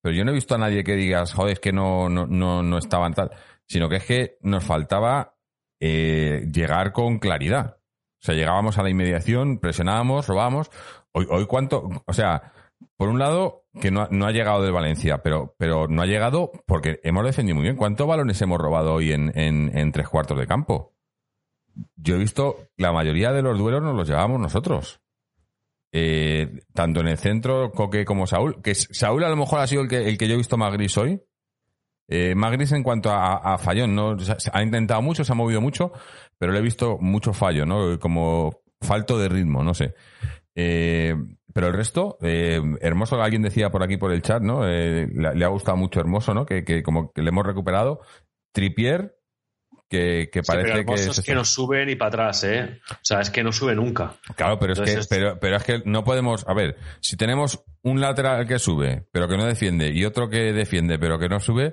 pero 0.00 0.14
yo 0.14 0.24
no 0.24 0.30
he 0.30 0.34
visto 0.34 0.54
a 0.54 0.58
nadie 0.58 0.84
que 0.84 0.94
digas, 0.94 1.32
joder, 1.32 1.54
es 1.54 1.60
que 1.60 1.72
no, 1.72 2.08
no, 2.08 2.26
no, 2.26 2.62
no 2.62 2.78
estaban 2.78 3.14
tal, 3.14 3.32
sino 3.66 3.88
que 3.88 3.96
es 3.96 4.04
que 4.04 4.38
nos 4.42 4.62
faltaba 4.62 5.36
eh, 5.80 6.48
llegar 6.52 6.92
con 6.92 7.18
claridad. 7.18 7.78
O 8.22 8.26
sea, 8.26 8.36
llegábamos 8.36 8.78
a 8.78 8.84
la 8.84 8.90
inmediación, 8.90 9.58
presionábamos, 9.58 10.28
robábamos. 10.28 10.70
Hoy, 11.12 11.26
hoy 11.28 11.46
cuánto, 11.46 11.90
o 12.06 12.12
sea, 12.12 12.52
por 12.96 13.08
un 13.08 13.18
lado, 13.18 13.64
que 13.80 13.90
no 13.90 14.02
ha, 14.02 14.08
no 14.12 14.26
ha 14.26 14.30
llegado 14.30 14.62
del 14.62 14.72
Valencia, 14.72 15.18
pero, 15.18 15.56
pero 15.58 15.88
no 15.88 16.00
ha 16.00 16.06
llegado 16.06 16.52
porque 16.64 17.00
hemos 17.02 17.24
defendido 17.24 17.56
muy 17.56 17.64
bien. 17.64 17.76
¿Cuántos 17.76 18.06
balones 18.06 18.40
hemos 18.40 18.58
robado 18.58 18.94
hoy 18.94 19.12
en, 19.12 19.32
en 19.34 19.90
tres 19.90 20.08
cuartos 20.08 20.38
de 20.38 20.46
campo? 20.46 20.93
Yo 21.96 22.16
he 22.16 22.18
visto 22.18 22.68
la 22.76 22.92
mayoría 22.92 23.32
de 23.32 23.42
los 23.42 23.58
duelos 23.58 23.82
nos 23.82 23.96
los 23.96 24.08
llevábamos 24.08 24.40
nosotros. 24.40 25.00
Eh, 25.96 26.62
tanto 26.72 27.00
en 27.00 27.06
el 27.06 27.18
centro, 27.18 27.70
Coque 27.70 28.04
como 28.04 28.26
Saúl. 28.26 28.60
Que 28.62 28.74
Saúl 28.74 29.22
a 29.24 29.28
lo 29.28 29.36
mejor 29.36 29.60
ha 29.60 29.66
sido 29.66 29.82
el 29.82 29.88
que, 29.88 30.08
el 30.08 30.18
que 30.18 30.26
yo 30.26 30.34
he 30.34 30.38
visto 30.38 30.56
más 30.56 30.72
gris 30.72 30.96
hoy. 30.98 31.22
Eh, 32.08 32.34
más 32.34 32.52
gris 32.52 32.72
en 32.72 32.82
cuanto 32.82 33.10
a, 33.10 33.54
a 33.54 33.58
fallón, 33.58 33.94
¿no? 33.94 34.16
Ha 34.52 34.62
intentado 34.62 35.00
mucho, 35.02 35.24
se 35.24 35.32
ha 35.32 35.36
movido 35.36 35.60
mucho, 35.60 35.92
pero 36.36 36.52
le 36.52 36.58
he 36.58 36.62
visto 36.62 36.98
mucho 36.98 37.32
fallo, 37.32 37.64
¿no? 37.64 37.98
Como 37.98 38.60
falto 38.80 39.18
de 39.18 39.28
ritmo, 39.28 39.62
no 39.62 39.72
sé. 39.72 39.94
Eh, 40.54 41.14
pero 41.52 41.68
el 41.68 41.72
resto, 41.72 42.18
Hermoso, 42.20 43.22
alguien 43.22 43.42
decía 43.42 43.70
por 43.70 43.84
aquí 43.84 43.96
por 43.96 44.12
el 44.12 44.22
chat, 44.22 44.42
¿no? 44.42 44.66
Le, 44.66 45.06
le 45.06 45.44
ha 45.44 45.48
gustado 45.48 45.76
mucho 45.76 46.00
Hermoso, 46.00 46.34
¿no? 46.34 46.44
Que, 46.44 46.64
que 46.64 46.82
como 46.82 47.12
que 47.12 47.22
le 47.22 47.28
hemos 47.28 47.46
recuperado. 47.46 48.00
Tripier, 48.52 49.16
que, 49.94 50.30
que 50.32 50.42
Sí, 50.42 50.46
pero 50.52 50.60
parece 50.62 50.72
que... 50.72 50.80
Hermoso 50.80 51.12
se 51.14 51.20
es 51.20 51.26
que 51.26 51.34
no 51.34 51.44
sube 51.44 51.86
ni 51.86 51.96
para 51.96 52.08
atrás, 52.08 52.44
¿eh? 52.44 52.80
O 52.90 52.94
sea, 53.02 53.20
es 53.20 53.30
que 53.30 53.42
no 53.42 53.52
sube 53.52 53.74
nunca. 53.74 54.14
Claro, 54.36 54.58
pero 54.58 54.72
es, 54.72 54.80
que, 54.80 55.00
pero, 55.08 55.38
pero 55.40 55.56
es 55.56 55.62
que 55.64 55.82
no 55.84 56.04
podemos. 56.04 56.44
A 56.48 56.54
ver, 56.54 56.76
si 57.00 57.16
tenemos 57.16 57.62
un 57.82 58.00
lateral 58.00 58.46
que 58.46 58.58
sube, 58.58 59.04
pero 59.12 59.28
que 59.28 59.36
no 59.36 59.44
defiende, 59.44 59.90
y 59.90 60.04
otro 60.04 60.28
que 60.28 60.52
defiende, 60.52 60.98
pero 60.98 61.18
que 61.18 61.28
no 61.28 61.38
sube, 61.40 61.72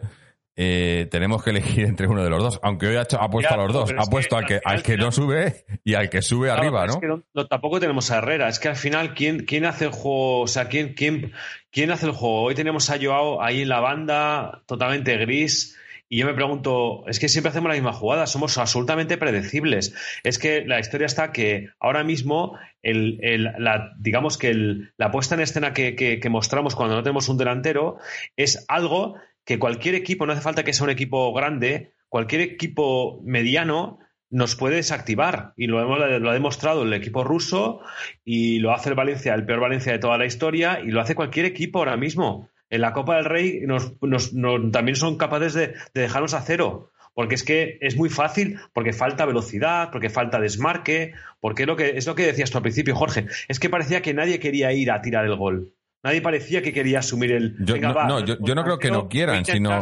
eh, 0.57 1.07
tenemos 1.09 1.43
que 1.43 1.51
elegir 1.51 1.86
entre 1.88 2.07
uno 2.07 2.24
de 2.24 2.30
los 2.30 2.43
dos. 2.43 2.59
Aunque 2.63 2.88
hoy 2.88 2.95
ha, 2.97 3.03
hecho- 3.03 3.22
ha 3.22 3.30
puesto 3.30 3.55
Ya, 3.55 3.61
a 3.61 3.63
los 3.65 3.74
dos. 3.74 3.91
Ha 3.97 4.01
es 4.03 4.09
puesto 4.09 4.36
que 4.38 4.41
al 4.41 4.47
que, 4.47 4.53
al 4.55 4.61
final 4.61 4.76
al 4.78 4.84
que 4.84 4.97
no 4.97 5.11
sube 5.11 5.65
y 5.84 5.93
al 5.95 6.09
que 6.09 6.22
sube 6.22 6.47
Claro, 6.47 6.61
arriba, 6.61 6.82
pero 6.82 6.88
¿no? 6.88 6.93
Es 6.93 6.99
que 7.01 7.07
no- 7.07 7.24
no- 7.34 7.47
tampoco 7.47 7.80
tenemos 7.80 8.11
a 8.11 8.17
Herrera. 8.17 8.49
Es 8.49 8.59
que 8.59 8.67
al 8.67 8.76
final, 8.76 9.13
¿quién, 9.13 9.45
quién 9.45 9.65
hace 9.65 9.86
el 9.86 9.91
juego? 9.91 10.41
O 10.41 10.47
sea, 10.47 10.67
¿quién, 10.67 10.93
quién, 10.93 11.32
¿quién 11.72 11.91
hace 11.91 12.05
el 12.05 12.11
juego? 12.11 12.43
Hoy 12.43 12.55
tenemos 12.55 12.89
a 12.89 12.97
Joao 13.01 13.41
ahí 13.41 13.61
en 13.61 13.69
la 13.69 13.80
banda, 13.80 14.61
totalmente 14.67 15.15
gris. 15.17 15.78
Y 16.14 16.18
yo 16.18 16.26
me 16.26 16.34
pregunto, 16.34 17.05
es 17.07 17.22
que 17.22 17.30
siempre 17.30 17.51
hacemos 17.51 17.70
la 17.70 17.76
misma 17.76 17.93
jugada, 17.93 18.28
somos 18.28 18.57
absolutamente 18.57 19.18
predecibles. 19.18 19.95
Es 20.26 20.39
que 20.39 20.66
la 20.66 20.78
historia 20.78 21.05
está 21.07 21.32
que 21.32 21.70
ahora 21.80 22.03
mismo, 22.03 22.57
el, 22.82 23.18
el- 23.22 23.43
la, 23.57 23.93
digamos 23.97 24.38
que 24.38 24.49
el- 24.49 24.91
la 24.97 25.09
puesta 25.09 25.36
en 25.36 25.41
escena 25.41 25.74
que, 25.74 25.95
que- 25.95 26.30
mostramos 26.30 26.76
cuando 26.76 26.95
no 26.95 27.03
tenemos 27.03 27.30
un 27.30 27.38
delantero 27.38 27.97
es 28.36 28.66
algo 28.68 29.16
que 29.45 29.57
cualquier 29.57 29.95
equipo, 29.95 30.26
no 30.26 30.34
hace 30.34 30.41
falta 30.41 30.66
que 30.66 30.74
sea 30.74 30.84
un 30.84 30.89
equipo 30.89 31.32
grande, 31.34 31.93
cualquier 32.09 32.41
equipo 32.41 33.22
mediano 33.24 33.99
nos 34.30 34.57
puede 34.57 34.76
desactivar. 34.76 35.53
Y 35.55 35.68
lo, 35.68 35.82
hemos- 35.82 35.97
lo 36.20 36.30
ha 36.30 36.34
demostrado 36.34 36.84
el 36.84 36.91
equipo 36.93 37.24
ruso 37.24 37.80
y 38.26 38.59
lo 38.59 38.74
hace 38.74 38.89
el 38.89 38.95
Valencia, 38.95 39.34
el 39.34 39.45
peor 39.45 39.62
Valencia 39.62 39.93
de 39.93 39.99
toda 39.99 40.18
la 40.18 40.26
historia, 40.26 40.82
y 40.84 40.88
lo 40.91 40.99
hace 40.99 41.16
cualquier 41.16 41.45
equipo 41.45 41.80
ahora 41.80 41.95
mismo. 41.95 42.49
En 42.72 42.82
la 42.82 42.93
Copa 42.93 43.17
del 43.17 43.26
Rey 43.26 43.61
nos, 43.67 43.93
nos- 44.01 44.34
nos- 44.34 44.72
también 44.72 44.95
son 44.95 45.17
capaces 45.17 45.53
de, 45.53 45.67
de 45.93 46.01
dejarnos 46.01 46.34
a 46.34 46.41
cero. 46.41 46.89
Porque 47.13 47.36
es 47.36 47.43
que 47.43 47.78
es 47.82 47.97
muy 47.97 48.07
fácil, 48.09 48.57
porque 48.74 48.93
falta 48.93 49.26
velocidad, 49.26 49.89
porque 49.91 50.09
falta 50.09 50.39
desmarque, 50.39 51.11
porque 51.41 51.63
es 51.63 51.67
lo 51.67 51.76
que, 51.76 51.97
es 51.97 52.07
lo 52.07 52.15
que 52.15 52.26
decías 52.26 52.49
tú 52.51 52.57
al 52.57 52.61
principio, 52.63 52.95
Jorge. 52.95 53.28
Es 53.49 53.59
que 53.59 53.69
parecía 53.69 54.01
que 54.01 54.13
nadie 54.13 54.39
quería 54.39 54.72
ir 54.72 54.89
a 54.91 55.01
tirar 55.01 55.26
el 55.26 55.36
gol. 55.36 55.74
Nadie 56.03 56.22
parecía 56.22 56.61
que 56.63 56.72
quería 56.74 56.99
asumir 56.99 57.34
el. 57.34 57.57
Yo- 57.59 57.74
"Venga, 57.76 57.89
no- 57.89 57.93
va, 57.95 58.07
no, 58.07 58.19
yo- 58.26 58.38
yo 58.39 58.55
no 58.55 58.63
creo 58.63 58.80
que 58.80 58.89
no 58.89 59.07
quieran, 59.09 59.43
sino- 59.45 59.80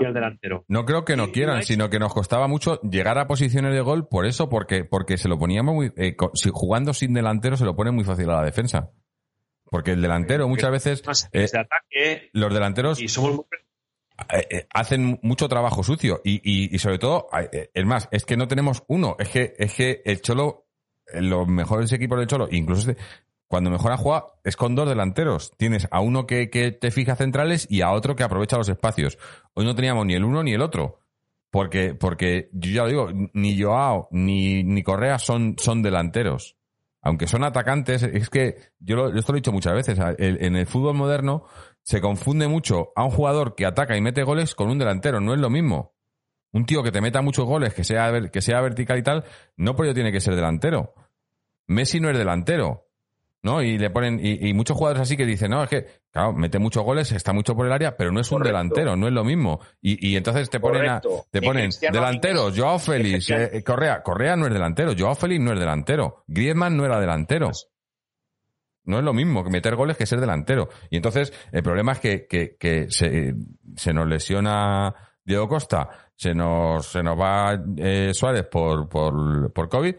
el 0.00 0.12
delantero. 0.12 0.64
No 0.68 0.84
creo 0.84 1.04
que 1.04 1.16
no 1.16 1.30
quieran, 1.30 1.62
sino 1.62 1.88
que 1.88 1.98
nos 2.00 2.12
costaba 2.12 2.46
mucho 2.48 2.80
llegar 2.82 3.16
a 3.18 3.26
posiciones 3.28 3.72
de 3.72 3.80
gol 3.80 4.08
por 4.08 4.26
eso, 4.26 4.48
porque, 4.50 4.84
porque 4.84 5.16
se 5.16 5.28
lo 5.28 5.38
poníamos 5.38 5.74
muy. 5.74 5.92
eh, 5.96 6.14
jugando 6.50 6.92
sin 6.92 7.14
delantero 7.14 7.56
se 7.56 7.64
lo 7.64 7.74
pone 7.76 7.90
muy 7.92 8.02
fácil 8.04 8.28
a 8.30 8.38
la 8.38 8.44
defensa. 8.44 8.90
Porque 9.72 9.92
el 9.92 10.02
delantero 10.02 10.48
muchas 10.48 10.70
veces. 10.70 11.02
Eh, 11.32 11.46
ataque 11.46 12.28
los 12.34 12.52
delanteros 12.52 13.00
y 13.00 13.08
somos 13.08 13.32
muy 13.36 13.44
eh, 14.30 14.46
eh, 14.50 14.66
hacen 14.74 15.18
mucho 15.22 15.48
trabajo 15.48 15.82
sucio 15.82 16.20
y, 16.22 16.42
y, 16.44 16.74
y 16.74 16.78
sobre 16.78 16.98
todo, 16.98 17.28
es 17.50 17.86
más, 17.86 18.06
es 18.12 18.26
que 18.26 18.36
no 18.36 18.48
tenemos 18.48 18.84
uno, 18.86 19.16
es 19.18 19.30
que, 19.30 19.54
es 19.56 19.72
que 19.72 20.02
el 20.04 20.20
Cholo, 20.20 20.66
los 21.14 21.48
mejores 21.48 21.90
equipos 21.90 22.18
del 22.18 22.26
Cholo, 22.26 22.48
incluso 22.50 22.90
este, 22.90 23.02
cuando 23.48 23.70
mejor 23.70 23.92
ha 23.92 23.96
jugado 23.96 24.34
es 24.44 24.56
con 24.56 24.74
dos 24.74 24.86
delanteros. 24.86 25.52
Tienes 25.56 25.88
a 25.90 26.00
uno 26.00 26.26
que, 26.26 26.50
que 26.50 26.70
te 26.70 26.90
fija 26.90 27.16
centrales 27.16 27.66
y 27.70 27.80
a 27.80 27.92
otro 27.92 28.14
que 28.14 28.24
aprovecha 28.24 28.58
los 28.58 28.68
espacios. 28.68 29.18
Hoy 29.54 29.64
no 29.64 29.74
teníamos 29.74 30.04
ni 30.04 30.12
el 30.12 30.24
uno 30.24 30.42
ni 30.42 30.52
el 30.52 30.60
otro. 30.60 31.00
Porque, 31.50 31.94
porque 31.94 32.50
yo 32.52 32.70
ya 32.72 32.82
lo 32.82 32.88
digo, 32.88 33.30
ni 33.32 33.58
Joao 33.58 34.08
ni, 34.10 34.64
ni 34.64 34.82
Correa 34.82 35.18
son, 35.18 35.56
son 35.58 35.82
delanteros. 35.82 36.56
Aunque 37.02 37.26
son 37.26 37.42
atacantes, 37.44 38.02
es 38.04 38.30
que 38.30 38.56
yo, 38.78 38.94
lo- 38.96 39.08
esto 39.14 39.32
lo 39.32 39.36
he 39.36 39.40
dicho 39.40 39.52
muchas 39.52 39.74
veces. 39.74 39.98
en 40.18 40.56
el 40.56 40.66
fútbol 40.66 40.94
moderno 40.94 41.44
se 41.82 42.00
confunde 42.00 42.46
mucho 42.46 42.92
a 42.94 43.04
un 43.04 43.10
jugador 43.10 43.54
que 43.56 43.66
ataca 43.66 43.96
y 43.96 44.00
mete 44.00 44.22
goles 44.22 44.54
con 44.54 44.70
un 44.70 44.78
delantero. 44.78 45.20
No 45.20 45.34
es 45.34 45.40
lo 45.40 45.50
mismo. 45.50 45.94
Un 46.52 46.64
tío 46.64 46.82
que 46.82 46.92
te 46.92 47.00
meta 47.00 47.20
muchos 47.22 47.44
goles, 47.46 47.74
que 47.74 47.82
sea, 47.82 48.12
que 48.30 48.40
sea 48.40 48.60
vertical 48.60 48.98
y 48.98 49.02
tal, 49.02 49.24
no 49.56 49.74
por 49.74 49.86
ello 49.86 49.94
tiene 49.94 50.12
que 50.12 50.20
ser 50.20 50.36
delantero. 50.36 50.94
Messi 51.66 51.98
no 51.98 52.08
es 52.10 52.16
delantero. 52.18 52.88
¿No? 53.42 53.60
Y 53.60 53.76
le 53.76 53.90
ponen, 53.90 54.20
y, 54.22 54.48
y 54.48 54.54
muchos 54.54 54.76
jugadores 54.76 55.02
así 55.02 55.16
que 55.16 55.26
dicen, 55.26 55.50
no, 55.50 55.64
es 55.64 55.68
que, 55.68 55.86
claro, 56.12 56.32
mete 56.32 56.60
muchos 56.60 56.84
goles, 56.84 57.10
está 57.10 57.32
mucho 57.32 57.56
por 57.56 57.66
el 57.66 57.72
área, 57.72 57.96
pero 57.96 58.12
no 58.12 58.20
es 58.20 58.30
un 58.30 58.42
delantero, 58.42 58.94
no 58.94 59.08
es 59.08 59.12
lo 59.12 59.24
mismo. 59.24 59.58
Y, 59.80 60.10
y 60.10 60.16
entonces 60.16 60.48
te 60.48 60.60
ponen 60.60 60.88
a, 60.88 61.00
te 61.00 61.42
ponen 61.42 61.70
delanteros, 61.80 62.56
Joao 62.56 62.78
Félix, 62.78 63.30
eh, 63.30 63.50
eh, 63.52 63.64
Correa, 63.64 64.00
Correa 64.02 64.36
no 64.36 64.46
es 64.46 64.52
delantero, 64.52 64.92
Joao 64.96 65.16
Félix 65.16 65.40
no 65.40 65.52
es 65.52 65.58
delantero, 65.58 66.24
Griezmann 66.28 66.76
no 66.76 66.84
era 66.84 67.00
delantero. 67.00 67.50
No 68.84 68.98
es 68.98 69.04
lo 69.04 69.12
mismo 69.12 69.44
que 69.44 69.50
meter 69.50 69.76
goles 69.76 69.96
que 69.96 70.06
ser 70.06 70.20
delantero. 70.20 70.68
Y 70.90 70.96
entonces 70.96 71.32
el 71.52 71.62
problema 71.62 71.92
es 71.92 72.00
que, 72.00 72.26
que, 72.26 72.56
que 72.56 72.90
se, 72.90 73.34
se 73.76 73.92
nos 73.92 74.08
lesiona 74.08 74.94
Diego 75.24 75.48
Costa, 75.48 75.88
se 76.14 76.34
nos, 76.34 76.86
se 76.86 77.02
nos 77.02 77.18
va 77.18 77.60
eh, 77.76 78.10
Suárez 78.12 78.46
por, 78.46 78.88
por, 78.88 79.52
por 79.52 79.68
COVID 79.68 79.94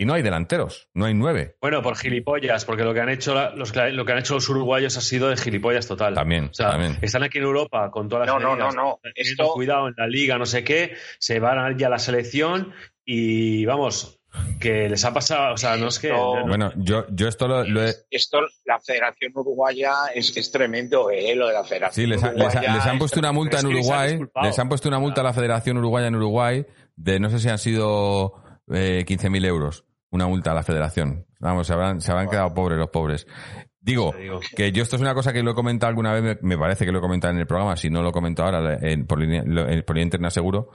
y 0.00 0.04
no 0.06 0.14
hay 0.14 0.22
delanteros, 0.22 0.88
no 0.94 1.06
hay 1.06 1.12
nueve. 1.14 1.56
Bueno, 1.60 1.82
por 1.82 1.96
gilipollas, 1.96 2.64
porque 2.64 2.84
lo 2.84 2.94
que 2.94 3.00
han 3.00 3.08
hecho 3.08 3.34
la- 3.34 3.50
los, 3.50 3.74
lo 3.74 4.04
que 4.04 4.12
han 4.12 4.18
hecho 4.18 4.34
los 4.34 4.48
uruguayos 4.48 4.96
ha 4.96 5.00
sido 5.00 5.28
de 5.28 5.36
gilipollas 5.36 5.86
total. 5.88 6.14
También, 6.14 6.44
O 6.44 6.54
sea, 6.54 6.70
también. 6.70 6.96
están 7.02 7.24
aquí 7.24 7.38
en 7.38 7.44
Europa 7.44 7.90
con 7.90 8.08
todas 8.08 8.26
las 8.26 8.34
No, 8.34 8.40
no, 8.40 8.52
medidas, 8.54 8.74
no, 8.76 9.00
Esto- 9.14 9.52
cuidado 9.52 9.88
en 9.88 9.94
la 9.98 10.06
liga, 10.06 10.38
no 10.38 10.46
sé 10.46 10.62
qué, 10.64 10.92
se 11.18 11.40
van 11.40 11.58
a 11.58 11.76
ya 11.76 11.88
a 11.88 11.90
la 11.90 11.98
selección 11.98 12.72
y 13.04 13.64
vamos, 13.66 14.14
que 14.60 14.88
les 14.88 15.04
ha 15.04 15.12
pasado, 15.12 15.54
o 15.54 15.56
sea, 15.56 15.76
no 15.76 15.88
es 15.88 15.98
que 15.98 16.08
Esto- 16.10 16.46
Bueno, 16.46 16.70
yo, 16.76 17.06
yo 17.10 17.26
esto 17.26 17.48
lo, 17.48 17.64
lo 17.64 17.84
he, 17.84 17.92
Esto, 18.10 18.38
la 18.66 18.78
Federación 18.78 19.32
Uruguaya 19.34 19.92
es, 20.14 20.36
es 20.36 20.52
tremendo, 20.52 21.10
¿eh? 21.10 21.34
Lo 21.34 21.48
de 21.48 21.54
la 21.54 21.64
Federación 21.64 22.04
Sí, 22.04 22.06
les, 22.08 22.22
ha- 22.22 22.32
les 22.32 22.40
ha- 22.42 22.44
Uruguaya 22.60 22.74
les 22.74 22.86
han 22.86 22.92
es 22.94 22.98
puesto 23.00 23.18
una 23.18 23.32
multa 23.32 23.58
en 23.58 23.68
les 23.68 23.74
Uruguay. 23.78 24.20
Les 24.42 24.58
han 24.60 24.68
puesto 24.68 24.88
una 24.88 24.98
multa 25.00 25.22
a 25.22 25.24
la 25.24 25.32
Federación 25.32 25.78
Uruguaya 25.78 26.06
en 26.06 26.14
Uruguay 26.16 26.64
de 26.94 27.18
no 27.18 27.30
sé 27.30 27.38
si 27.40 27.48
han 27.48 27.58
sido 27.58 28.34
eh, 28.70 29.04
15.000 29.06 29.46
euros. 29.46 29.86
Una 30.10 30.26
multa 30.26 30.52
a 30.52 30.54
la 30.54 30.62
Federación. 30.62 31.26
Vamos, 31.40 31.66
se 31.66 31.72
habrán, 31.74 32.00
se 32.00 32.10
habrán 32.10 32.28
quedado 32.30 32.54
pobres 32.54 32.78
los 32.78 32.88
pobres. 32.90 33.26
Digo, 33.80 34.12
que 34.56 34.72
yo 34.72 34.82
esto 34.82 34.96
es 34.96 35.02
una 35.02 35.14
cosa 35.14 35.32
que 35.32 35.42
lo 35.42 35.52
he 35.52 35.54
comentado 35.54 35.88
alguna 35.88 36.12
vez, 36.12 36.38
me, 36.42 36.58
parece 36.58 36.84
que 36.84 36.92
lo 36.92 36.98
he 36.98 37.02
comentado 37.02 37.32
en 37.32 37.40
el 37.40 37.46
programa, 37.46 37.76
si 37.76 37.90
no 37.90 38.02
lo 38.02 38.10
comento 38.12 38.42
ahora 38.42 38.78
en, 38.80 39.06
por, 39.06 39.20
línea, 39.20 39.42
en- 39.42 39.82
por 39.84 39.96
línea 39.96 40.04
interna 40.06 40.30
seguro, 40.30 40.70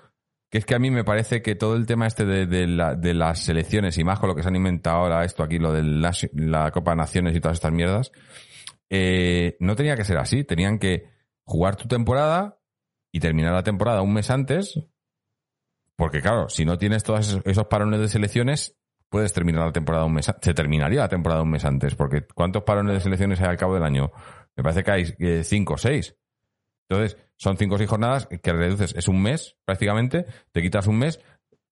que 0.50 0.60
es 0.60 0.66
que 0.66 0.76
a 0.76 0.80
mí 0.80 0.90
me 0.92 1.04
parece 1.04 1.42
que 1.42 1.56
todo 1.56 1.76
el 1.76 1.86
tema 1.86 2.08
este 2.08 2.26
de, 2.26 2.46
de 2.46 2.68
la- 2.68 2.96
de 2.96 3.14
las 3.14 3.40
selecciones 3.40 3.98
y 3.98 4.04
más 4.04 4.20
con 4.20 4.30
lo 4.30 4.36
que 4.36 4.44
se 4.44 4.50
han 4.50 4.56
inventado 4.56 4.98
ahora 4.98 5.26
esto 5.26 5.44
aquí, 5.44 5.58
lo 5.60 5.74
de 5.74 5.84
la, 5.84 6.12
la 6.34 6.72
Copa 6.72 6.92
de 6.92 6.98
Naciones 6.98 7.36
y 7.36 7.40
todas 7.42 7.58
estas 7.58 7.72
mierdas, 7.74 8.12
eh, 8.90 9.58
no 9.60 9.76
tenía 9.76 9.96
que 9.96 10.06
ser 10.06 10.18
así. 10.18 10.44
Tenían 10.44 10.78
que 10.80 11.10
jugar 11.46 11.76
tu 11.76 11.88
temporada 11.88 12.60
y 13.12 13.20
terminar 13.20 13.54
la 13.54 13.64
temporada 13.64 14.02
un 14.04 14.14
mes 14.14 14.30
antes. 14.30 14.80
Porque 15.96 16.22
claro, 16.22 16.50
si 16.50 16.66
no 16.66 16.78
tienes 16.78 17.04
todos 17.04 17.28
esos, 17.28 17.42
esos 17.46 17.66
parones 17.68 18.00
de 18.00 18.08
selecciones, 18.08 18.78
puedes 19.14 19.32
terminar 19.32 19.68
la 19.68 19.72
temporada 19.72 20.06
un 20.06 20.14
mes. 20.16 20.26
Se 20.42 20.54
terminaría 20.56 21.02
la 21.02 21.08
temporada 21.08 21.44
un 21.44 21.52
mes 21.52 21.64
antes. 21.66 21.94
Porque 21.94 22.26
¿cuántos 22.34 22.64
parones 22.64 22.96
de 22.96 23.00
selecciones 23.00 23.40
hay 23.42 23.46
al 23.46 23.58
cabo 23.58 23.76
del 23.76 23.84
año? 23.84 24.12
Me 24.56 24.64
parece 24.64 24.84
que 24.84 24.92
hay 24.92 25.14
eh, 25.20 25.44
cinco 25.44 25.76
o 25.76 25.78
seis. 25.78 26.18
Entonces, 26.90 27.16
son 27.36 27.56
cinco 27.56 27.76
o 27.76 27.78
seis 27.78 27.88
jornadas 27.88 28.28
que 28.42 28.52
reduces. 28.52 28.96
Es 28.96 29.08
un 29.08 29.22
mes, 29.22 29.56
prácticamente. 29.66 30.26
Te 30.52 30.64
quitas 30.64 30.88
un 30.88 30.98
mes, 30.98 31.20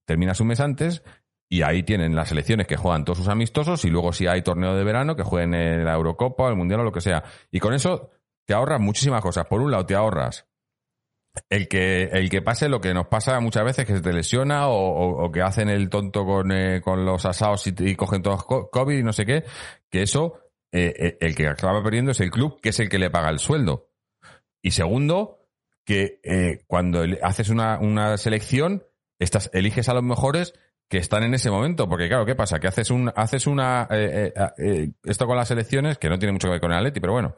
terminas 0.05 0.39
un 0.39 0.49
mes 0.49 0.59
antes 0.59 1.01
y 1.49 1.63
ahí 1.63 1.81
tienen 1.81 2.15
las 2.15 2.29
selecciones 2.29 2.67
que 2.67 2.77
juegan 2.77 3.05
todos 3.05 3.17
sus 3.17 3.27
amistosos 3.27 3.85
y 3.85 3.89
luego 3.89 4.13
si 4.13 4.27
hay 4.27 4.43
torneo 4.43 4.75
de 4.75 4.83
verano 4.83 5.15
que 5.15 5.23
jueguen 5.23 5.55
en 5.55 5.83
la 5.83 5.95
Eurocopa, 5.95 6.47
el 6.47 6.55
Mundial 6.55 6.81
o 6.81 6.83
lo 6.83 6.91
que 6.91 7.01
sea. 7.01 7.23
Y 7.49 7.59
con 7.59 7.73
eso 7.73 8.11
te 8.45 8.53
ahorras 8.53 8.79
muchísimas 8.79 9.23
cosas. 9.23 9.47
Por 9.47 9.61
un 9.61 9.71
lado 9.71 9.87
te 9.87 9.95
ahorras 9.95 10.47
el 11.49 11.67
que, 11.67 12.03
el 12.03 12.29
que 12.29 12.41
pase 12.41 12.67
lo 12.67 12.81
que 12.81 12.93
nos 12.93 13.07
pasa 13.07 13.39
muchas 13.39 13.63
veces, 13.63 13.85
que 13.85 13.95
se 13.95 14.01
te 14.01 14.13
lesiona 14.13 14.67
o, 14.67 15.31
que 15.31 15.41
hacen 15.41 15.69
el 15.69 15.89
tonto 15.89 16.25
con, 16.25 16.51
eh, 16.51 16.81
con 16.81 17.05
los 17.05 17.25
asados 17.25 17.65
y, 17.67 17.95
cogen 17.95 18.21
todos 18.21 18.43
co- 18.45 18.69
COVID 18.69 18.97
y 18.97 19.03
no 19.03 19.13
sé 19.13 19.25
qué, 19.25 19.45
que 19.89 20.01
eso 20.01 20.39
eh, 20.71 20.93
eh, 20.97 21.17
el 21.21 21.35
que 21.35 21.47
acaba 21.47 21.81
perdiendo 21.83 22.11
es 22.11 22.19
el 22.19 22.31
club, 22.31 22.59
que 22.61 22.69
es 22.69 22.79
el 22.79 22.89
que 22.89 22.99
le 22.99 23.09
paga 23.09 23.29
el 23.29 23.39
sueldo. 23.39 23.89
Y 24.61 24.71
segundo, 24.71 25.47
que 25.85 26.19
eh, 26.23 26.63
cuando 26.67 27.03
haces 27.23 27.49
una, 27.49 27.79
una 27.79 28.17
selección, 28.17 28.83
estás, 29.17 29.49
eliges 29.53 29.89
a 29.89 29.93
los 29.93 30.03
mejores 30.03 30.53
que 30.89 30.97
están 30.97 31.23
en 31.23 31.33
ese 31.33 31.49
momento. 31.49 31.87
Porque 31.87 32.07
claro, 32.09 32.25
¿qué 32.25 32.35
pasa? 32.35 32.59
Que 32.59 32.67
haces, 32.67 32.91
un, 32.91 33.11
haces 33.15 33.47
una... 33.47 33.87
esto 35.03 35.25
con 35.25 35.37
las 35.37 35.47
selecciones, 35.47 35.97
que 35.97 36.09
no 36.09 36.19
tiene 36.19 36.33
mucho 36.33 36.47
que 36.47 36.51
ver 36.51 36.61
con 36.61 36.71
el 36.71 36.77
Atleti, 36.77 36.99
pero 36.99 37.13
bueno. 37.13 37.35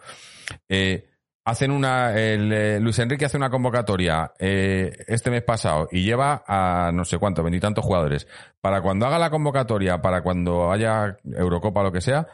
eh, 0.68 1.10
hacen 1.46 1.72
una... 1.72 2.18
el, 2.18 2.52
eh, 2.52 2.80
Luis 2.80 3.00
Enrique 3.00 3.26
hace 3.26 3.38
una 3.38 3.50
convocatoria 3.50 4.34
eh, 4.40 4.92
este 5.08 5.30
mes 5.30 5.44
pasado 5.44 5.88
y 5.92 6.04
lleva 6.04 6.44
a 6.48 6.92
no 6.94 7.06
sé 7.06 7.18
cuánto, 7.18 7.44
veintitantos 7.44 7.84
jugadores. 7.84 8.28
Para 8.62 8.82
cuando 8.82 9.06
haga 9.06 9.20
la 9.20 9.30
convocatoria, 9.30 10.02
para 10.02 10.22
cuando 10.22 10.72
haya 10.72 11.18
Eurocopa 11.26 11.82
o 11.82 11.84
lo 11.84 11.92
que 11.92 12.02
sea, 12.02 12.28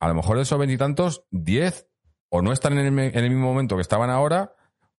a 0.00 0.08
lo 0.08 0.14
mejor 0.14 0.36
de 0.36 0.42
esos 0.42 0.58
veintitantos, 0.58 1.24
diez 1.30 1.88
o 2.28 2.42
no 2.42 2.52
están 2.52 2.78
en 2.78 2.98
el, 2.98 2.98
en 2.98 3.24
el 3.24 3.30
mismo 3.30 3.46
momento 3.46 3.76
que 3.76 3.82
estaban 3.82 4.10
ahora, 4.10 4.54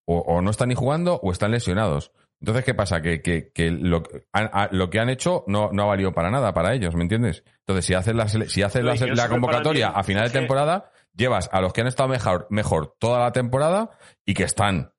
o, 0.06 0.20
o 0.20 0.42
no 0.42 0.50
están 0.50 0.70
ni 0.70 0.76
jugando, 0.76 1.20
o 1.22 1.32
están 1.32 1.52
lesionados. 1.52 2.12
Entonces, 2.40 2.64
¿qué 2.64 2.74
pasa? 2.74 3.02
Que, 3.02 3.22
que, 3.22 3.52
que 3.52 3.72
lo, 3.72 4.04
a- 4.32 4.70
lo 4.72 4.90
que 4.90 5.00
han 5.00 5.10
hecho 5.10 5.44
no, 5.48 5.70
no 5.72 5.84
ha 5.84 5.86
valido 5.88 6.14
para 6.14 6.30
nada 6.30 6.54
para 6.54 6.74
ellos, 6.74 6.96
¿me 6.96 7.02
entiendes? 7.02 7.44
Entonces, 7.60 7.86
si 7.86 7.94
haces 7.96 8.16
la, 8.16 8.28
si 8.28 8.62
haces 8.62 8.84
la, 8.84 9.28
convocatoria 9.28 9.90
a 9.90 10.04
final 10.04 10.28
de 10.28 10.40
temporada, 10.40 10.92
llevas 11.18 11.50
a 11.52 11.60
los 11.60 11.74
que 11.74 11.82
han 11.82 11.88
estado 11.88 12.08
mejor, 12.08 12.48
mejor 12.50 12.96
toda 13.00 13.20
la 13.20 13.32
temporada 13.32 13.90
y 14.26 14.34
que 14.34 14.44
están, 14.44 14.94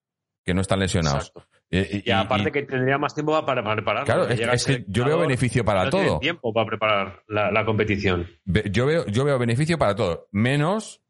que 0.44 0.52
no 0.52 0.60
están 0.60 0.80
lesionados. 0.80 1.32
Eh, 1.70 2.02
Y, 2.04 2.10
aparte 2.10 2.50
que 2.50 2.62
tendría 2.62 2.98
más 2.98 3.14
tiempo 3.14 3.32
para, 3.44 3.62
para 3.62 3.76
preparar. 3.76 4.04
Claro, 4.04 4.28
es, 4.28 4.64
que 4.64 4.84
yo 4.88 5.04
veo 5.04 5.18
beneficio 5.18 5.64
para 5.64 5.84
no 5.84 5.90
todo. 5.90 6.18
tiempo 6.18 6.52
para 6.52 6.66
preparar 6.66 7.22
la, 7.28 7.50
la 7.50 7.64
competición. 7.64 8.26
Yo 8.44 8.86
veo, 8.86 9.06
yo 9.06 9.24
veo 9.24 9.38
beneficio 9.38 9.78
para 9.78 9.94
todo, 9.94 10.28
menos 10.32 11.02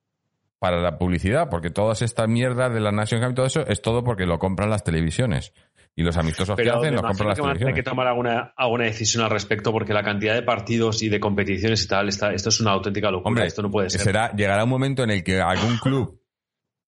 para 0.58 0.80
la 0.80 0.98
publicidad, 0.98 1.48
porque 1.48 1.70
todas 1.70 2.02
estas 2.02 2.28
mierdas 2.28 2.72
de 2.74 2.80
la 2.80 2.90
Nation 2.90 3.20
Cup 3.20 3.30
y 3.30 3.34
todo 3.34 3.46
eso 3.46 3.66
es 3.66 3.80
todo 3.80 4.02
porque 4.02 4.26
lo 4.26 4.38
compran 4.38 4.70
las 4.70 4.82
televisiones. 4.82 5.52
Y 5.96 6.02
los 6.02 6.16
amistosos 6.16 6.54
que 6.56 6.62
Pero 6.62 6.76
hacen 6.78 6.90
me 6.90 6.96
los 6.96 7.02
compran 7.02 7.28
las 7.30 7.36
que 7.38 7.42
a 7.42 7.44
tener 7.44 7.54
que 7.56 7.58
televisiones. 7.58 7.84
tomar 7.84 8.06
alguna, 8.06 8.52
alguna 8.56 8.84
decisión 8.84 9.24
al 9.24 9.30
respecto 9.30 9.72
porque 9.72 9.92
la 9.92 10.02
cantidad 10.04 10.34
de 10.34 10.42
partidos 10.42 11.02
y 11.02 11.08
de 11.08 11.18
competiciones 11.18 11.82
y 11.84 11.88
tal, 11.88 12.08
está, 12.08 12.32
esto 12.32 12.50
es 12.50 12.60
una 12.60 12.70
auténtica 12.72 13.10
locura. 13.10 13.28
Hombre, 13.28 13.46
esto 13.46 13.62
no 13.62 13.70
puede 13.70 13.90
ser. 13.90 14.00
será, 14.02 14.32
llegará 14.32 14.62
un 14.64 14.70
momento 14.70 15.02
en 15.02 15.10
el 15.10 15.24
que 15.24 15.40
algún 15.40 15.76
club 15.78 16.22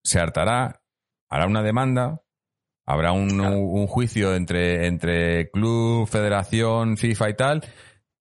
se 0.04 0.20
hartará, 0.20 0.80
hará 1.28 1.46
una 1.46 1.62
demanda, 1.62 2.20
habrá 2.86 3.10
un, 3.12 3.30
Claro. 3.30 3.58
un 3.58 3.86
juicio 3.88 4.34
entre, 4.34 4.86
entre 4.86 5.50
club, 5.50 6.06
federación, 6.08 6.96
FIFA 6.96 7.30
y 7.30 7.34
tal, 7.34 7.64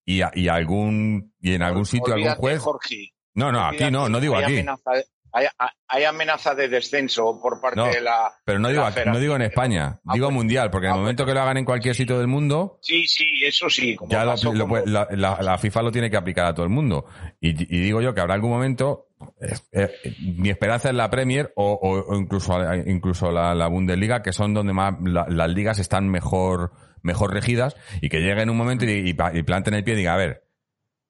y, 0.06 0.22
a- 0.22 0.32
y 0.34 0.48
algún 0.48 1.34
y 1.40 1.54
en 1.54 1.62
algún 1.62 1.86
sitio 1.86 2.14
algún 2.16 2.34
juez. 2.34 2.60
Jorge. 2.60 3.14
No, 3.36 3.52
no, 3.52 3.62
aquí 3.64 3.90
no, 3.92 4.10
no 4.10 4.20
digo 4.20 4.36
hay 4.36 4.44
aquí. 4.44 4.54
Amenaza, 4.58 4.92
hay, 5.32 5.46
hay 5.88 6.04
amenaza 6.06 6.56
de 6.56 6.68
descenso 6.68 7.40
por 7.42 7.60
parte 7.62 7.80
No, 7.80 7.88
de 7.88 8.02
la. 8.02 8.32
Pero 8.46 8.60
no 8.60 8.70
digo, 8.70 8.84
aquí- 8.84 9.00
no 9.06 9.20
digo 9.20 9.36
en. 9.36 9.42
España, 9.44 10.00
Ah, 10.06 10.14
digo 10.14 10.32
mundial, 10.32 10.70
porque 10.72 10.88
en 10.88 10.94
Ah, 10.94 10.96
el 10.96 11.02
momento 11.02 11.26
que 11.26 11.34
lo 11.34 11.42
hagan 11.42 11.58
en 11.58 11.66
cualquier 11.66 11.96
sitio 11.96 12.18
del 12.18 12.28
mundo, 12.28 12.80
Sí, 12.82 13.06
sí, 13.08 13.26
eso 13.46 13.70
sí. 13.70 13.96
Como 13.96 14.12
ya 14.12 14.24
lo- 14.26 14.32
pasó 14.32 14.54
lo 14.54 14.60
con- 14.62 14.70
puede- 14.70 14.88
la, 14.88 15.08
la- 15.12 15.38
la 15.42 15.58
FIFA 15.58 15.82
lo 15.84 15.92
tiene 15.92 16.10
que 16.10 16.18
aplicar 16.18 16.46
a 16.46 16.54
todo 16.54 16.64
el 16.66 16.72
mundo. 16.72 17.06
Y, 17.40 17.50
y 17.52 17.82
digo 17.82 18.02
yo 18.02 18.14
que 18.14 18.22
habrá 18.22 18.34
algún 18.36 18.52
momento, 18.52 19.08
eh, 19.42 19.56
eh, 19.72 19.92
mi 20.38 20.50
esperanza 20.50 20.90
es 20.90 20.96
la 20.96 21.10
Premier 21.10 21.52
o, 21.56 21.74
o- 21.74 22.14
o 22.14 22.18
incluso, 22.18 22.58
incluso 22.86 23.32
la, 23.32 23.54
la 23.56 23.68
Bundesliga, 23.68 24.22
que 24.22 24.34
son 24.34 24.54
donde 24.54 24.74
más 24.74 24.94
la- 25.04 25.26
las 25.30 25.50
ligas 25.50 25.80
están 25.80 26.10
mejor, 26.10 26.72
mejor 27.02 27.34
regidas, 27.34 27.76
y 28.02 28.10
que 28.10 28.20
llegue 28.22 28.42
en 28.42 28.50
un 28.50 28.58
momento 28.58 28.86
y, 28.86 28.90
y, 29.10 29.16
y 29.34 29.44
planten 29.44 29.74
el 29.74 29.84
pie 29.84 29.94
y 29.94 29.98
diga, 29.98 30.14
a 30.14 30.18
ver, 30.18 30.44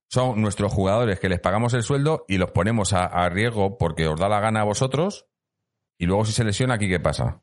son 0.09 0.41
nuestros 0.41 0.73
jugadores 0.73 1.19
que 1.19 1.29
les 1.29 1.39
pagamos 1.39 1.73
el 1.73 1.83
sueldo 1.83 2.25
y 2.27 2.37
los 2.37 2.51
ponemos 2.51 2.91
a, 2.93 3.05
a 3.05 3.29
riesgo 3.29 3.77
porque 3.77 4.07
os 4.07 4.19
da 4.19 4.27
la 4.27 4.39
gana 4.41 4.61
a 4.61 4.65
vosotros, 4.65 5.27
y 5.97 6.05
luego 6.05 6.25
si 6.25 6.31
se 6.33 6.43
lesiona, 6.43 6.73
¿aquí 6.73 6.89
qué 6.89 6.99
pasa? 6.99 7.41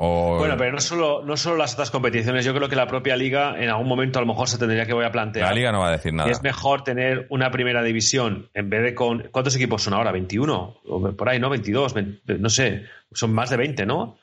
O, 0.00 0.36
Bueno, 0.38 0.56
pero 0.56 0.70
no 0.70 0.80
solo, 0.80 1.24
no 1.24 1.36
solo 1.36 1.56
las 1.56 1.74
otras 1.74 1.90
competiciones, 1.90 2.44
yo 2.44 2.54
creo 2.54 2.68
que 2.68 2.76
la 2.76 2.86
propia 2.86 3.16
liga 3.16 3.60
en 3.60 3.68
algún 3.68 3.88
momento 3.88 4.20
a 4.20 4.22
lo 4.22 4.28
mejor 4.28 4.48
se 4.48 4.56
tendría 4.56 4.86
que 4.86 4.92
voy 4.92 5.04
a 5.04 5.10
plantear. 5.10 5.48
la 5.48 5.52
liga 5.54 5.72
no 5.72 5.80
va 5.80 5.88
a 5.88 5.92
decir 5.92 6.14
nada. 6.14 6.30
es 6.30 6.40
mejor 6.40 6.84
tener 6.84 7.26
una 7.30 7.50
primera 7.50 7.82
división 7.82 8.48
en 8.54 8.70
vez 8.70 8.84
de 8.84 8.94
con. 8.94 9.26
¿Cuántos 9.32 9.56
equipos 9.56 9.82
son 9.82 9.94
ahora? 9.94 10.12
¿21? 10.12 10.78
O 10.84 11.12
por 11.16 11.28
ahí, 11.28 11.40
¿no? 11.40 11.50
¿22? 11.52 11.94
Ve- 12.24 12.38
no 12.38 12.48
sé. 12.48 12.84
Son 13.12 13.32
más 13.32 13.50
de 13.50 13.56
20, 13.56 13.86
¿no? 13.86 14.18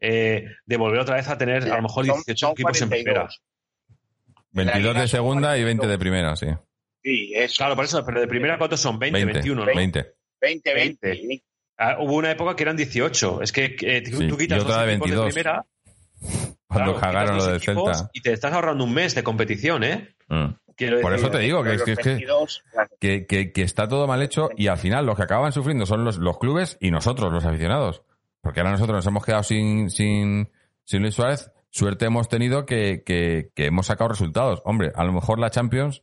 Eh, 0.00 0.46
de 0.64 0.76
volver 0.78 1.00
otra 1.00 1.16
vez 1.16 1.28
a 1.28 1.36
tener 1.36 1.64
a 1.70 1.76
lo 1.76 1.82
mejor 1.82 2.06
Son- 2.06 2.14
18 2.24 2.46
son 2.46 2.52
equipos 2.52 2.80
en 2.80 2.88
primera. 2.88 3.28
42. 3.28 3.40
22 4.52 4.94
la 4.94 5.00
de 5.02 5.08
segunda 5.08 5.58
y 5.58 5.64
20 5.64 5.86
de 5.86 5.98
primera, 5.98 6.36
sí. 6.36 6.46
Sí, 7.02 7.32
eso. 7.34 7.54
Claro, 7.58 7.76
por 7.76 7.84
eso, 7.84 8.04
pero 8.04 8.20
de 8.20 8.26
primera, 8.28 8.58
¿cuántos 8.58 8.80
son? 8.80 8.98
20, 8.98 9.16
20, 9.24 9.32
21, 9.34 9.60
¿no? 9.64 9.66
20. 9.66 10.14
20, 10.40 10.74
20. 10.74 11.08
20. 11.08 11.44
Ah, 11.78 11.96
hubo 12.00 12.14
una 12.16 12.30
época 12.32 12.56
que 12.56 12.62
eran 12.64 12.76
18. 12.76 13.42
Es 13.42 13.52
que 13.52 13.76
eh, 13.80 14.02
tú, 14.02 14.18
Sí, 14.18 14.28
tú 14.28 14.36
quitas 14.36 14.58
y 14.58 14.60
otra 14.62 14.74
dos 14.74 14.82
de 14.82 14.86
22. 14.88 15.26
primera. 15.34 15.64
Cuando 16.66 16.94
claro, 16.96 17.00
cagaron 17.00 17.36
lo 17.38 17.46
del 17.46 17.60
Celta. 17.60 18.10
Y 18.12 18.20
te 18.20 18.32
estás 18.32 18.52
ahorrando 18.52 18.84
un 18.84 18.92
mes 18.92 19.14
de 19.14 19.22
competición, 19.22 19.84
¿eh? 19.84 20.14
Mm. 20.28 20.46
Quiero 20.76 21.00
Por 21.00 21.12
decir, 21.12 21.26
eso 21.26 21.36
te 21.36 21.42
digo 21.42 21.62
que, 21.64 21.74
es 21.74 21.82
que, 21.82 21.92
es 21.92 21.98
que- 21.98 22.08
22, 22.10 22.62
claro. 22.70 22.90
que, 23.00 23.26
que- 23.26 23.52
que 23.52 23.62
está 23.62 23.88
todo 23.88 24.06
mal 24.06 24.22
hecho 24.22 24.50
y 24.56 24.68
al 24.68 24.78
final 24.78 25.06
los 25.06 25.16
que 25.16 25.22
acaban 25.24 25.50
sufriendo 25.52 25.86
son 25.86 26.04
los, 26.04 26.18
los 26.18 26.38
clubes 26.38 26.76
y 26.80 26.90
nosotros, 26.90 27.32
los 27.32 27.44
aficionados. 27.44 28.02
Porque 28.42 28.60
ahora 28.60 28.72
nosotros 28.72 28.96
nos 28.96 29.06
hemos 29.06 29.24
quedado 29.24 29.42
sin, 29.42 29.90
sin, 29.90 30.50
sin 30.84 31.02
Luis 31.02 31.14
Suárez. 31.14 31.50
Suerte 31.70 32.06
hemos 32.06 32.28
tenido 32.28 32.64
que, 32.64 33.02
que, 33.04 33.50
que 33.54 33.66
hemos 33.66 33.86
sacado 33.86 34.08
resultados. 34.08 34.62
Hombre, 34.64 34.92
a 34.94 35.04
lo 35.04 35.12
mejor 35.12 35.38
la 35.40 35.50
Champions, 35.50 36.02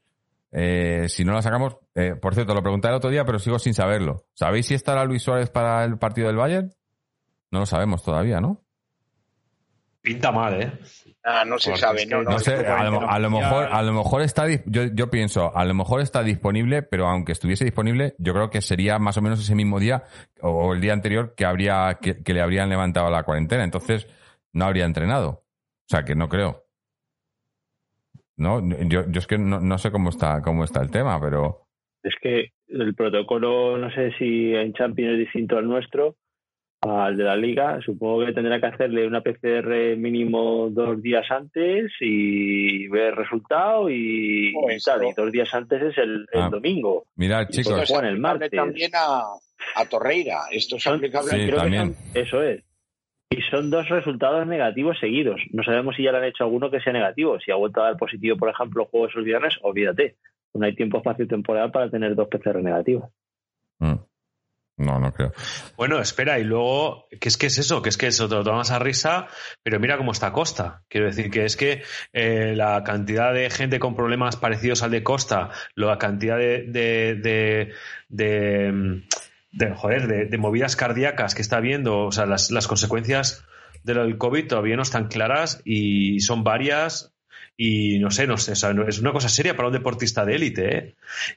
eh, 0.58 1.08
si 1.10 1.26
no 1.26 1.34
la 1.34 1.42
sacamos, 1.42 1.76
eh, 1.96 2.16
por 2.16 2.34
cierto, 2.34 2.54
lo 2.54 2.62
pregunté 2.64 2.88
el 2.88 2.94
otro 2.94 3.10
día, 3.10 3.26
pero 3.26 3.40
sigo 3.40 3.60
sin 3.60 3.74
saberlo. 3.74 4.24
¿Sabéis 4.34 4.68
si 4.68 4.74
estará 4.74 5.04
Luis 5.04 5.22
Suárez 5.22 5.50
para 5.50 5.84
el 5.84 5.98
partido 5.98 6.28
del 6.28 6.38
Bayern? 6.38 6.74
No 7.52 7.60
lo 7.60 7.66
sabemos 7.66 8.04
todavía, 8.04 8.40
¿no? 8.40 8.62
Pinta 10.02 10.32
mal, 10.32 10.62
¿eh? 10.62 10.72
Ah, 11.24 11.44
no 11.46 11.58
se 11.58 11.72
Porque 11.72 11.82
sabe. 11.82 12.02
es 12.04 12.08
que 12.08 12.14
No, 12.14 12.22
no, 12.22 12.30
No 12.32 12.40
sé, 12.40 12.54
esto- 12.56 12.74
a 12.76 12.84
lo, 12.84 13.10
a 13.10 13.18
lo 13.20 13.30
ya- 13.32 13.40
mejor, 13.40 13.66
a 13.66 13.82
lo 13.82 13.94
mejor 13.94 14.22
está, 14.22 14.46
yo, 14.48 14.84
yo 14.94 15.10
pienso, 15.10 15.52
a 15.58 15.66
lo 15.66 15.74
mejor 15.74 16.02
está 16.02 16.22
disponible, 16.22 16.84
pero 16.84 17.08
aunque 17.08 17.32
estuviese 17.32 17.66
disponible, 17.66 18.14
yo 18.20 18.34
creo 18.34 18.52
que 18.52 18.62
sería 18.62 19.00
más 19.00 19.18
o 19.18 19.24
menos 19.24 19.40
ese 19.40 19.56
mismo 19.56 19.80
día 19.80 20.04
o 20.42 20.74
el 20.74 20.82
día 20.82 20.94
anterior 20.94 21.34
que 21.36 21.44
habría, 21.46 21.98
que, 22.00 22.22
que 22.22 22.34
le 22.36 22.42
habrían 22.42 22.70
levantado 22.70 23.10
la 23.10 23.24
cuarentena. 23.24 23.64
Entonces, 23.64 24.06
no 24.54 24.66
habría 24.66 24.86
entrenado. 24.86 25.30
O 25.30 25.88
sea, 25.88 26.04
que 26.06 26.14
no 26.14 26.30
creo. 26.30 26.65
No, 28.38 28.62
yo, 28.88 29.04
yo 29.10 29.20
es 29.20 29.28
que 29.28 29.38
no, 29.38 29.60
no 29.62 29.78
sé 29.78 29.92
cómo 29.92 30.10
está, 30.10 30.42
cómo 30.42 30.64
está 30.64 30.82
el 30.82 30.92
tema, 30.92 31.20
pero 31.22 31.62
Es 32.04 32.14
que 32.22 32.50
el 32.68 32.94
protocolo, 32.96 33.78
no 33.78 33.90
sé 33.92 34.12
si 34.18 34.54
en 34.54 34.74
Champions 34.74 35.14
es 35.14 35.20
distinto 35.20 35.58
al 35.58 35.68
nuestro, 35.68 36.16
al 36.82 37.16
de 37.18 37.24
la 37.24 37.36
Liga. 37.36 37.80
Supongo 37.86 38.26
que 38.26 38.34
tendrá 38.34 38.60
que 38.60 38.66
hacerle 38.68 39.08
una 39.08 39.22
PCR 39.22 39.96
mínimo 39.98 40.70
dos 40.70 41.02
días 41.02 41.26
antes 41.32 41.92
y 42.02 42.88
ver 42.90 43.12
el 43.12 43.16
resultado 43.16 43.90
y, 43.90 44.54
Pues, 44.54 44.82
y 44.82 44.86
tal. 44.86 45.06
Y 45.06 45.14
dos 45.14 45.32
días 45.32 45.54
antes 45.54 45.82
es 45.82 45.98
el, 45.98 46.26
el 46.32 46.42
Ah. 46.42 46.50
domingo. 46.52 47.06
mirad, 47.16 47.48
Y 47.50 47.54
chicos, 47.54 47.74
pues, 47.78 47.90
Juan, 47.90 48.06
el 48.06 48.20
martes. 48.20 48.52
también 48.52 48.92
a, 48.96 49.24
a 49.76 49.86
Torreira. 49.90 50.42
Esto 50.52 50.76
es 50.76 50.86
aplicable 50.88 51.30
Sí, 51.32 51.38
Creo 51.38 51.50
que 51.52 51.56
también. 51.56 51.96
son- 51.96 52.18
eso 52.22 52.44
es. 52.44 52.64
Y 53.30 53.42
son 53.42 53.70
dos 53.70 53.90
resultados 53.90 54.46
negativos 54.46 55.00
seguidos. 55.00 55.42
No 55.52 55.64
sabemos 55.64 55.96
si 55.96 56.04
ya 56.04 56.12
le 56.12 56.20
han 56.20 56.26
hecho 56.26 56.44
alguno 56.44 56.70
que 56.70 56.80
sea 56.80 56.94
negativo. 56.94 57.40
Si 57.40 57.52
ha 57.52 57.56
vuelto 57.56 57.82
a 57.82 57.86
dar 57.86 57.98
positivo, 57.98 58.38
por 58.38 58.50
ejemplo, 58.50 58.84
el 58.84 58.90
juego 58.90 59.08
esos 59.08 59.24
viernes, 59.24 59.58
olvídate. 59.62 60.16
No 60.54 60.66
hay 60.66 60.76
tiempo 60.76 60.98
espacio 60.98 61.28
temporal 61.28 61.72
para 61.72 61.90
tener 61.90 62.16
dos 62.16 62.30
PCR 62.30 62.62
negativos. 62.62 63.10
Mm. 63.80 63.96
no, 64.78 65.00
no 65.00 65.12
creo. 65.12 65.34
Bueno, 65.76 66.00
espera, 66.00 66.40
y 66.40 66.46
luego, 66.46 67.08
¿qué 67.20 67.28
es 67.28 67.38
que 67.38 67.48
es 67.48 67.58
eso? 67.58 67.82
Que 67.82 67.90
es 67.90 67.98
que 67.98 68.08
eso 68.08 68.30
te 68.30 68.36
lo 68.36 68.44
tomas 68.44 68.72
a 68.72 68.80
risa, 68.80 69.28
pero 69.64 69.80
mira 69.80 69.98
cómo 69.98 70.14
está 70.14 70.32
Costa. 70.32 70.84
Quiero 70.88 71.08
decir 71.08 71.30
que 71.30 71.44
es 71.44 71.58
que 71.58 71.82
eh, 72.14 72.54
la 72.56 72.84
cantidad 72.84 73.34
de 73.34 73.50
gente 73.50 73.80
con 73.80 73.96
problemas 73.96 74.38
parecidos 74.38 74.82
al 74.82 74.92
de 74.92 75.04
Costa, 75.04 75.50
la 75.76 75.98
cantidad 75.98 76.38
de, 76.38 76.64
de, 76.68 77.16
de, 77.16 77.74
de, 78.08 78.72
mm, 78.72 79.02
de, 79.56 79.74
joder, 79.74 80.08
de, 80.08 80.26
de 80.26 80.38
movidas 80.38 80.76
cardíacas 80.76 81.34
que 81.34 81.42
está 81.42 81.60
viendo, 81.60 82.06
o 82.06 82.12
sea, 82.12 82.26
las, 82.26 82.52
las 82.52 82.68
consecuencias 82.68 83.44
del 83.84 84.18
COVID 84.18 84.48
todavía 84.48 84.76
no 84.76 84.82
están 84.84 85.08
claras 85.08 85.62
y 85.66 86.20
son 86.20 86.44
varias. 86.44 87.12
Y 87.58 88.00
no 88.00 88.12
sé, 88.12 88.28
no 88.28 88.36
sé, 88.36 88.52
o 88.52 88.56
sea, 88.56 88.76
es 88.86 89.00
una 89.00 89.14
cosa 89.14 89.30
seria 89.30 89.56
para 89.56 89.70
un 89.70 89.74
deportista 89.74 90.26
de 90.26 90.36
élite, 90.36 90.78
¿eh? 90.78 90.96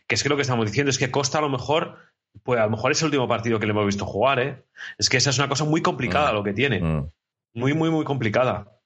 Que 0.08 0.16
es 0.16 0.22
que 0.24 0.28
lo 0.28 0.34
que 0.34 0.42
estamos 0.42 0.66
diciendo 0.66 0.90
es 0.90 0.98
que 0.98 1.12
Costa 1.12 1.38
a 1.38 1.42
lo 1.42 1.48
mejor 1.48 1.96
pues 2.42 2.58
a 2.60 2.64
lo 2.64 2.70
mejor 2.70 2.90
es 2.90 3.00
el 3.02 3.06
último 3.06 3.28
partido 3.28 3.58
que 3.60 3.66
le 3.66 3.72
hemos 3.72 3.86
visto 3.86 4.04
jugar, 4.04 4.40
¿eh? 4.40 4.64
Es 4.98 5.08
que 5.08 5.16
esa 5.16 5.30
es 5.30 5.38
una 5.38 5.48
cosa 5.48 5.64
muy 5.64 5.80
complicada 5.80 6.32
Mm. 6.32 6.34
lo 6.34 6.42
que 6.42 6.52
tiene. 6.52 6.80
Mm. 6.80 7.10
Muy, 7.54 7.72
muy, 7.74 7.90
muy 7.90 8.04
complicada. 8.04 8.77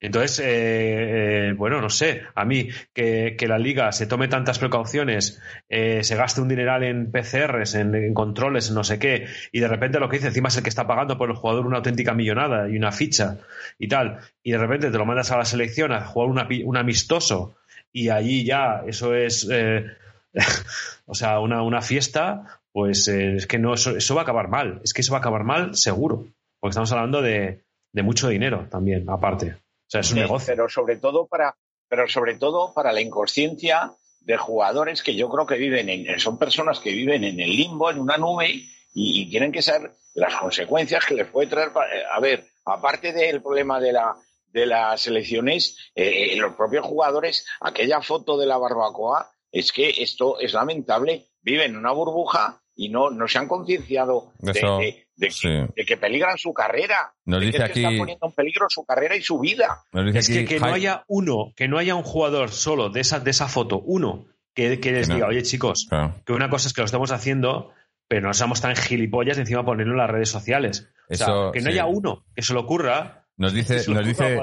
Entonces, 0.00 0.38
eh, 0.38 1.48
eh, 1.48 1.52
bueno, 1.52 1.82
no 1.82 1.90
sé, 1.90 2.22
a 2.34 2.46
mí 2.46 2.70
que, 2.94 3.36
la 3.46 3.58
liga 3.58 3.92
se 3.92 4.06
tome 4.06 4.28
tantas 4.28 4.58
precauciones, 4.58 5.42
eh, 5.68 6.02
se 6.02 6.16
gaste 6.16 6.40
un 6.40 6.48
dineral 6.48 6.84
en 6.84 7.12
PCRs, 7.12 7.74
en, 7.74 8.14
controles, 8.14 8.70
en 8.70 8.76
no 8.76 8.84
sé 8.84 8.98
qué, 8.98 9.26
y 9.52 9.60
de 9.60 9.68
repente 9.68 10.00
lo 10.00 10.08
que 10.08 10.16
dice 10.16 10.28
encima 10.28 10.48
es 10.48 10.56
el 10.56 10.62
que 10.62 10.70
está 10.70 10.86
pagando 10.86 11.18
por 11.18 11.28
el 11.28 11.36
jugador 11.36 11.66
una 11.66 11.78
auténtica 11.78 12.14
millonada 12.14 12.68
y 12.70 12.76
una 12.76 12.92
ficha 12.92 13.38
y 13.78 13.88
tal, 13.88 14.20
y 14.42 14.52
de 14.52 14.58
repente 14.58 14.90
te 14.90 14.96
lo 14.96 15.04
mandas 15.04 15.32
a 15.32 15.36
la 15.36 15.44
selección 15.44 15.92
a 15.92 16.06
jugar 16.06 16.30
un 16.64 16.76
amistoso 16.78 17.56
y 17.92 18.08
allí 18.08 18.44
ya 18.44 18.82
eso 18.86 19.14
es... 19.14 19.46
eh, 19.50 19.84
o 21.06 21.14
sea, 21.14 21.40
una, 21.40 21.82
fiesta, 21.82 22.60
pues 22.72 23.08
es 23.08 23.46
que 23.48 23.58
no, 23.58 23.74
eso, 23.74 24.14
va 24.14 24.20
a 24.20 24.22
acabar 24.22 24.48
mal. 24.48 24.80
Es 24.84 24.94
que 24.94 25.00
eso 25.00 25.12
va 25.12 25.18
a 25.18 25.20
acabar 25.20 25.42
mal 25.42 25.74
seguro. 25.74 26.28
Porque 26.60 26.70
estamos 26.70 26.92
hablando 26.92 27.20
de 27.20 27.62
mucho 27.94 28.28
dinero 28.28 28.68
también, 28.70 29.10
aparte. 29.10 29.56
Sea, 29.90 30.00
es 30.02 30.10
un 30.10 30.16
Sí, 30.16 30.20
negocio. 30.20 30.46
Pero 30.54 30.68
sobre 30.68 30.96
todo 30.96 31.26
para, 31.26 31.56
pero 31.88 32.08
sobre 32.08 32.36
todo 32.36 32.72
para 32.72 32.92
la 32.92 33.00
inconsciencia 33.00 33.92
de 34.20 34.36
jugadores 34.36 35.02
que 35.02 35.16
yo 35.16 35.28
creo 35.28 35.46
que 35.46 35.56
viven 35.56 35.88
en, 35.88 36.20
son 36.20 36.38
personas 36.38 36.78
que 36.78 36.92
viven 36.92 37.24
en 37.24 37.40
el 37.40 37.50
limbo, 37.50 37.90
en 37.90 37.98
una 37.98 38.16
nube, 38.16 38.48
y, 38.48 38.68
y 38.94 39.30
tienen 39.30 39.50
que 39.50 39.62
saber 39.62 39.90
las 40.14 40.36
consecuencias 40.36 41.04
que 41.04 41.14
les 41.14 41.26
puede 41.26 41.48
traer. 41.48 41.68
eh, 41.70 42.02
A 42.12 42.20
ver, 42.20 42.46
aparte 42.64 43.12
del 43.12 43.42
problema 43.42 43.80
de 43.80 43.92
la 43.92 44.14
de 44.52 44.66
las 44.66 45.06
elecciones, 45.06 45.76
eh, 45.94 46.34
los 46.36 46.54
propios 46.54 46.84
jugadores, 46.84 47.46
aquella 47.60 48.00
foto 48.02 48.36
de 48.36 48.46
la 48.46 48.58
barbacoa, 48.58 49.30
es 49.52 49.70
que 49.72 49.88
esto 50.02 50.40
es 50.40 50.52
lamentable. 50.54 51.28
Viven 51.40 51.70
en 51.72 51.76
una 51.76 51.92
burbuja 51.92 52.60
y 52.74 52.88
no, 52.88 53.10
no 53.10 53.28
se 53.28 53.38
han 53.38 53.46
concienciado 53.46 54.32
de, 54.40 54.50
Eso, 54.50 54.80
de- 55.20 55.30
sí. 55.30 55.48
que, 55.48 55.68
de 55.76 55.84
que 55.86 55.96
peligran 55.96 56.36
su 56.38 56.52
carrera. 56.52 57.12
Nos 57.24 57.40
de 57.40 57.46
que 57.46 57.52
dice 57.52 57.64
es 57.64 57.70
que 57.72 57.78
están 57.80 57.92
aquí- 57.92 57.98
poniendo 57.98 58.26
en 58.26 58.32
peligro 58.32 58.66
su 58.68 58.84
carrera 58.84 59.16
y 59.16 59.22
su 59.22 59.38
vida. 59.38 59.82
Nos 59.92 60.06
dice 60.06 60.18
Es 60.18 60.28
que, 60.28 60.38
aquí 60.40 60.44
que 60.46 60.60
no 60.60 60.66
Jai- 60.66 60.72
haya 60.74 61.04
uno, 61.08 61.52
que 61.56 61.68
no 61.68 61.78
haya 61.78 61.94
un 61.94 62.02
jugador 62.02 62.50
solo 62.50 62.88
de 62.90 63.00
esa, 63.00 63.20
de 63.20 63.30
esa 63.30 63.46
foto, 63.48 63.80
uno, 63.80 64.26
que, 64.54 64.80
que 64.80 64.92
les 64.92 65.06
Que 65.06 65.10
no. 65.10 65.14
diga, 65.16 65.28
oye 65.28 65.42
chicos, 65.42 65.86
Claro. 65.88 66.14
que 66.26 66.32
una 66.32 66.50
cosa 66.50 66.66
es 66.68 66.74
que 66.74 66.80
lo 66.80 66.86
estamos 66.86 67.12
haciendo, 67.12 67.72
pero 68.08 68.26
no 68.26 68.34
seamos 68.34 68.60
tan 68.60 68.74
gilipollas 68.74 69.36
de 69.36 69.42
encima 69.42 69.64
ponerlo 69.64 69.92
en 69.92 69.98
las 69.98 70.10
redes 70.10 70.28
sociales. 70.30 70.88
O 71.08 71.14
sea, 71.14 71.26
que 71.52 71.60
no 71.60 71.66
sí. 71.66 71.72
haya 71.72 71.86
uno 71.86 72.24
que 72.34 72.42
se 72.42 72.52
le 72.54 72.60
ocurra. 72.60 73.24
Nos 73.36 73.52
que 73.52 73.58
dice, 73.60 73.90
nos 73.92 74.04
dice 74.06 74.40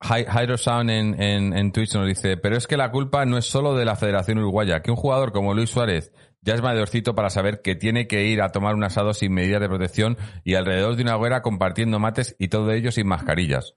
Jairo 0.00 0.56
Sound 0.56 0.90
en, 0.90 1.20
en, 1.20 1.52
en 1.56 1.72
Twitch 1.72 1.94
nos 1.94 2.06
dice, 2.06 2.36
pero 2.36 2.56
es 2.56 2.66
que 2.68 2.76
la 2.76 2.90
culpa 2.92 3.24
no 3.26 3.36
es 3.36 3.46
solo 3.46 3.74
de 3.74 3.84
la 3.84 3.96
Federación 3.96 4.38
Uruguaya, 4.38 4.80
que 4.80 4.90
un 4.92 4.96
jugador 4.96 5.32
como 5.32 5.54
Luis 5.54 5.70
Suárez 5.70 6.12
ya 6.42 6.54
es 6.54 6.62
mayorcito 6.62 7.14
para 7.14 7.30
saber 7.30 7.62
que 7.62 7.74
tiene 7.74 8.06
que 8.06 8.24
ir 8.24 8.42
a 8.42 8.50
tomar 8.50 8.74
un 8.74 8.84
asado 8.84 9.12
sin 9.12 9.32
medidas 9.32 9.60
de 9.60 9.68
protección 9.68 10.16
y 10.44 10.54
alrededor 10.54 10.96
de 10.96 11.02
una 11.02 11.16
hoguera 11.16 11.42
compartiendo 11.42 11.98
mates 11.98 12.36
y 12.38 12.48
todo 12.48 12.70
ello 12.72 12.90
sin 12.92 13.06
mascarillas. 13.06 13.74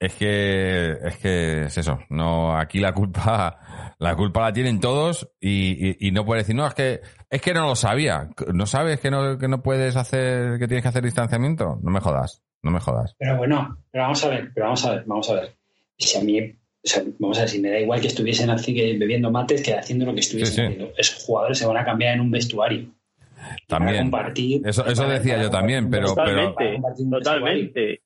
Es 0.00 0.14
que, 0.14 0.98
es 1.02 1.16
que 1.18 1.62
es 1.62 1.78
eso. 1.78 1.98
No, 2.10 2.56
aquí 2.58 2.78
la 2.78 2.92
culpa, 2.92 3.94
la 3.98 4.14
culpa 4.16 4.42
la 4.42 4.52
tienen 4.52 4.80
todos 4.80 5.30
y, 5.40 6.06
y, 6.06 6.10
no 6.10 6.26
puede 6.26 6.42
decir, 6.42 6.54
no, 6.54 6.66
es 6.66 6.74
que, 6.74 7.00
es 7.30 7.40
que 7.40 7.54
no 7.54 7.66
lo 7.66 7.76
sabía. 7.76 8.28
¿No 8.52 8.66
sabes 8.66 9.00
que 9.00 9.10
no, 9.10 9.38
que 9.38 9.48
no 9.48 9.62
puedes 9.62 9.96
hacer, 9.96 10.58
que 10.58 10.66
tienes 10.66 10.82
que 10.82 10.88
hacer 10.88 11.04
distanciamiento? 11.04 11.78
No 11.82 11.90
me 11.90 12.00
jodas, 12.00 12.42
no 12.62 12.70
me 12.70 12.80
jodas. 12.80 13.14
Pero 13.18 13.38
bueno, 13.38 13.78
pero 13.90 14.04
vamos 14.04 14.24
a 14.24 14.28
ver, 14.28 14.50
pero 14.52 14.66
vamos 14.66 14.84
a 14.84 14.90
ver, 14.90 15.04
vamos 15.06 15.30
a 15.30 15.34
ver. 15.34 15.56
Si 15.96 16.18
a 16.18 16.22
mí, 16.22 16.54
o 16.84 16.86
sea, 16.88 17.02
vamos 17.18 17.38
a 17.38 17.42
ver, 17.42 17.48
si 17.50 17.60
me 17.60 17.70
da 17.70 17.80
igual 17.80 18.00
que 18.00 18.08
estuviesen 18.08 18.50
así 18.50 18.74
que 18.74 18.96
bebiendo 18.98 19.30
mates 19.30 19.62
que 19.62 19.72
haciendo 19.74 20.04
lo 20.06 20.12
que 20.14 20.20
estuviesen 20.20 20.54
Sí, 20.54 20.60
sí. 20.60 20.66
haciendo. 20.66 20.92
Esos 20.98 21.24
jugadores 21.24 21.58
se 21.58 21.66
van 21.66 21.78
a 21.78 21.84
cambiar 21.84 22.14
en 22.14 22.20
un 22.20 22.30
vestuario. 22.30 22.94
Van 23.36 23.52
a 23.52 23.56
También. 23.66 24.02
compartir. 24.02 24.62
Eso- 24.66 24.84
decía 24.84 25.40
yo 25.42 25.50
también, 25.50 25.88
pero- 25.90 26.08
compartir- 26.14 26.54
pero-. 26.56 27.18
Totalmente. 27.20 28.00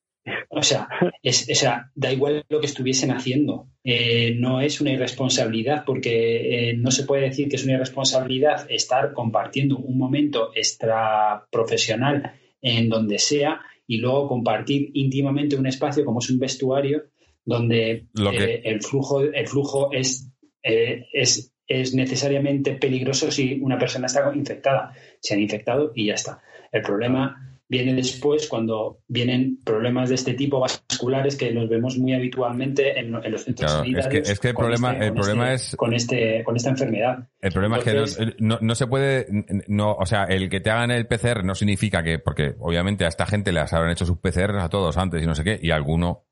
O 0.50 0.62
sea, 0.62 0.86
es, 1.22 1.48
o 1.50 1.54
sea, 1.54 1.90
da 1.94 2.12
igual 2.12 2.44
lo 2.50 2.60
que 2.60 2.66
estuviesen 2.66 3.10
haciendo. 3.12 3.68
Eh, 3.82 4.34
no 4.38 4.60
es 4.60 4.78
una 4.80 4.90
irresponsabilidad, 4.92 5.84
porque 5.86 6.70
eh, 6.70 6.76
no 6.76 6.90
se 6.90 7.04
puede 7.04 7.22
decir 7.22 7.48
que 7.48 7.56
es 7.56 7.64
una 7.64 7.74
irresponsabilidad 7.74 8.66
estar 8.70 9.12
compartiendo 9.14 9.78
un 9.78 9.96
momento 9.96 10.50
extra 10.54 11.46
profesional 11.50 12.32
en 12.60 12.88
donde 12.90 13.18
sea 13.18 13.60
y 13.86 13.98
luego 13.98 14.28
compartir 14.28 14.90
íntimamente 14.92 15.56
un 15.56 15.66
espacio 15.66 16.04
como 16.04 16.18
es 16.18 16.28
un 16.28 16.38
vestuario 16.38 17.04
donde 17.48 18.06
Lo 18.14 18.30
que- 18.30 18.44
eh, 18.54 18.62
el 18.64 18.82
flujo, 18.82 19.22
el 19.22 19.46
flujo 19.48 19.90
es, 19.92 20.30
eh, 20.62 21.06
es, 21.12 21.54
es 21.66 21.94
necesariamente 21.94 22.72
peligroso 22.74 23.30
si 23.30 23.58
una 23.60 23.78
persona 23.78 24.06
está 24.06 24.30
infectada. 24.34 24.92
Se 25.20 25.34
han 25.34 25.40
infectado 25.40 25.92
y 25.94 26.06
ya 26.06 26.14
está. 26.14 26.40
El 26.72 26.82
problema 26.82 27.44
viene 27.70 27.92
después 27.92 28.48
cuando 28.48 29.00
vienen 29.08 29.58
problemas 29.62 30.08
de 30.08 30.14
este 30.14 30.32
tipo 30.32 30.58
vasculares 30.58 31.36
que 31.36 31.50
los 31.50 31.68
vemos 31.68 31.98
muy 31.98 32.14
habitualmente 32.14 32.98
en, 32.98 33.14
en 33.14 33.30
los 33.30 33.44
centros 33.44 33.70
Claro, 33.70 33.84
es 33.84 33.88
que- 33.88 34.00
sanitarios 34.02 34.30
es 34.30 34.40
que 34.40 34.48
el 34.48 34.54
con 34.54 34.64
problema- 34.64 34.92
este- 34.92 35.04
el 35.04 35.10
con 35.10 35.16
problema 35.20 35.52
este- 35.52 35.66
es- 35.68 35.76
con 35.76 35.92
este 35.94 36.44
con 36.44 36.56
esta 36.56 36.70
enfermedad 36.70 37.28
El 37.42 37.52
problema 37.52 37.76
Entonces- 37.78 38.18
es 38.18 38.26
que 38.26 38.34
no, 38.38 38.54
no, 38.54 38.58
no 38.62 38.74
se 38.74 38.86
puede, 38.86 39.26
no, 39.68 39.92
o 39.92 40.06
sea, 40.06 40.24
el 40.24 40.48
que 40.48 40.60
te 40.60 40.70
hagan 40.70 40.90
el 40.90 41.06
PCR 41.06 41.44
no 41.44 41.54
significa 41.54 42.02
que, 42.02 42.18
porque 42.18 42.54
obviamente 42.58 43.04
a 43.04 43.08
esta 43.08 43.26
gente 43.26 43.52
les 43.52 43.70
habrán 43.74 43.92
hecho 43.92 44.06
sus 44.06 44.16
PCR 44.18 44.58
a 44.60 44.70
todos 44.70 44.96
antes 44.96 45.22
y 45.22 45.26
no 45.26 45.34
sé 45.34 45.44
qué, 45.44 45.58
y 45.60 45.70
alguno, 45.70 46.08
al- 46.08 46.27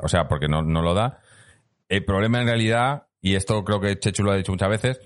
o 0.00 0.08
sea, 0.08 0.28
porque 0.28 0.48
no, 0.48 0.62
no 0.62 0.82
lo 0.82 0.94
da. 0.94 1.20
El 1.88 2.04
problema 2.04 2.40
en 2.40 2.46
realidad, 2.46 3.06
y 3.20 3.34
esto 3.34 3.64
creo 3.64 3.80
que 3.80 3.98
Chechu 3.98 4.22
lo 4.22 4.32
ha 4.32 4.36
dicho 4.36 4.52
muchas 4.52 4.68
veces, 4.68 5.00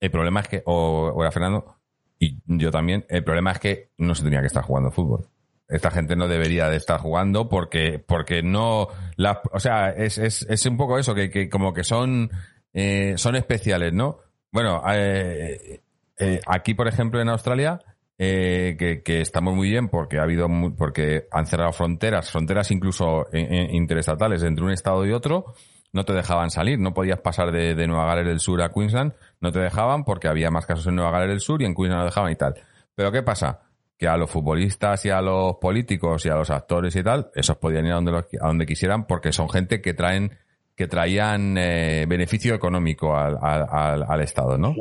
el 0.00 0.10
problema 0.10 0.40
es 0.40 0.48
que, 0.48 0.62
o, 0.66 1.12
o 1.14 1.30
Fernando, 1.30 1.76
y 2.18 2.38
yo 2.46 2.70
también, 2.70 3.04
el 3.08 3.24
problema 3.24 3.52
es 3.52 3.58
que 3.58 3.90
no 3.98 4.14
se 4.14 4.24
tenía 4.24 4.40
que 4.40 4.46
estar 4.46 4.64
jugando 4.64 4.90
fútbol. 4.90 5.28
Esta 5.68 5.90
gente 5.90 6.14
no 6.14 6.28
debería 6.28 6.68
de 6.68 6.76
estar 6.76 7.00
jugando 7.00 7.48
porque, 7.48 7.98
porque 7.98 8.42
no, 8.42 8.88
la, 9.16 9.42
o 9.52 9.58
sea, 9.58 9.90
es, 9.90 10.16
es, 10.18 10.46
es 10.48 10.64
un 10.66 10.76
poco 10.76 10.98
eso, 10.98 11.14
que, 11.14 11.28
que 11.28 11.50
como 11.50 11.72
que 11.72 11.82
son, 11.82 12.30
eh, 12.72 13.14
son 13.16 13.34
especiales, 13.34 13.92
¿no? 13.92 14.18
Bueno, 14.52 14.82
eh, 14.88 15.80
eh, 16.18 16.40
aquí, 16.46 16.74
por 16.74 16.88
ejemplo, 16.88 17.20
en 17.20 17.28
Australia, 17.28 17.80
eh, 18.18 18.76
que, 18.78 19.02
que 19.02 19.20
estamos 19.20 19.54
muy 19.54 19.68
bien 19.70 19.88
porque 19.88 20.18
ha 20.18 20.22
habido, 20.22 20.48
mu- 20.48 20.74
porque 20.74 21.26
han 21.30 21.46
cerrado 21.46 21.72
fronteras, 21.72 22.30
fronteras 22.30 22.70
incluso 22.70 23.26
eh, 23.32 23.46
eh, 23.50 23.68
interestatales 23.72 24.42
entre 24.42 24.64
un 24.64 24.70
estado 24.70 25.04
y 25.06 25.12
otro, 25.12 25.54
no 25.92 26.04
te 26.04 26.12
dejaban 26.12 26.50
salir, 26.50 26.78
no 26.78 26.94
podías 26.94 27.20
pasar 27.20 27.52
de, 27.52 27.74
de 27.74 27.86
Nueva 27.86 28.06
Gales 28.06 28.26
del 28.26 28.40
Sur 28.40 28.62
a 28.62 28.70
Queensland, 28.72 29.12
no 29.40 29.52
te 29.52 29.60
dejaban 29.60 30.04
porque 30.04 30.28
había 30.28 30.50
más 30.50 30.66
casos 30.66 30.86
en 30.86 30.96
Nueva 30.96 31.10
Gales 31.10 31.28
del 31.28 31.40
Sur 31.40 31.62
y 31.62 31.64
en 31.66 31.74
Queensland 31.74 32.00
no 32.00 32.04
dejaban 32.06 32.32
y 32.32 32.36
tal. 32.36 32.54
Pero 32.94 33.12
¿qué 33.12 33.22
pasa? 33.22 33.60
Que 33.98 34.08
a 34.08 34.16
los 34.16 34.30
futbolistas 34.30 35.04
y 35.06 35.10
a 35.10 35.22
los 35.22 35.54
políticos 35.56 36.26
y 36.26 36.28
a 36.28 36.34
los 36.36 36.50
actores 36.50 36.94
y 36.96 37.02
tal, 37.02 37.30
esos 37.34 37.56
podían 37.56 37.86
ir 37.86 37.92
a 37.92 37.96
donde, 37.96 38.12
los- 38.12 38.26
a 38.40 38.46
donde 38.46 38.66
quisieran 38.66 39.06
porque 39.06 39.32
son 39.32 39.48
gente 39.48 39.80
que 39.80 39.94
traen 39.94 40.32
que 40.74 40.86
traían 40.86 41.56
eh, 41.56 42.04
beneficio 42.06 42.54
económico 42.54 43.16
al, 43.16 43.38
al- 43.40 44.04
al 44.06 44.20
Estado, 44.20 44.58
¿no? 44.58 44.74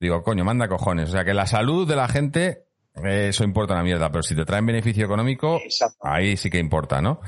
Digo, 0.00 0.22
coño, 0.22 0.44
manda 0.44 0.68
cojones. 0.68 1.08
O 1.08 1.12
sea, 1.12 1.24
que 1.24 1.34
la 1.34 1.46
salud 1.46 1.86
de 1.88 1.96
la 1.96 2.08
gente, 2.08 2.66
eh, 3.02 3.28
eso 3.28 3.44
importa 3.44 3.74
una 3.74 3.82
mierda, 3.82 4.10
pero 4.10 4.22
si 4.22 4.34
te 4.34 4.44
traen 4.44 4.66
beneficio 4.66 5.04
económico, 5.04 5.60
ahí 6.00 6.36
sí 6.36 6.50
que 6.50 6.58
importa, 6.58 7.00
¿no? 7.00 7.20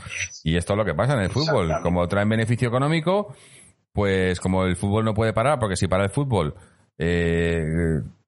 Y 0.44 0.56
esto 0.56 0.74
es 0.74 0.76
lo 0.76 0.84
que 0.84 0.94
pasa 0.94 1.14
en 1.14 1.20
el 1.20 1.30
fútbol. 1.30 1.72
Como 1.82 2.06
traen 2.08 2.28
beneficio 2.28 2.68
económico, 2.68 3.34
pues 3.92 4.40
como 4.40 4.64
el 4.64 4.76
fútbol 4.76 5.04
no 5.04 5.14
puede 5.14 5.32
parar, 5.32 5.58
porque 5.58 5.76
si 5.76 5.88
para 5.88 6.04
el 6.04 6.10
fútbol, 6.10 6.54
eh, 6.98 7.64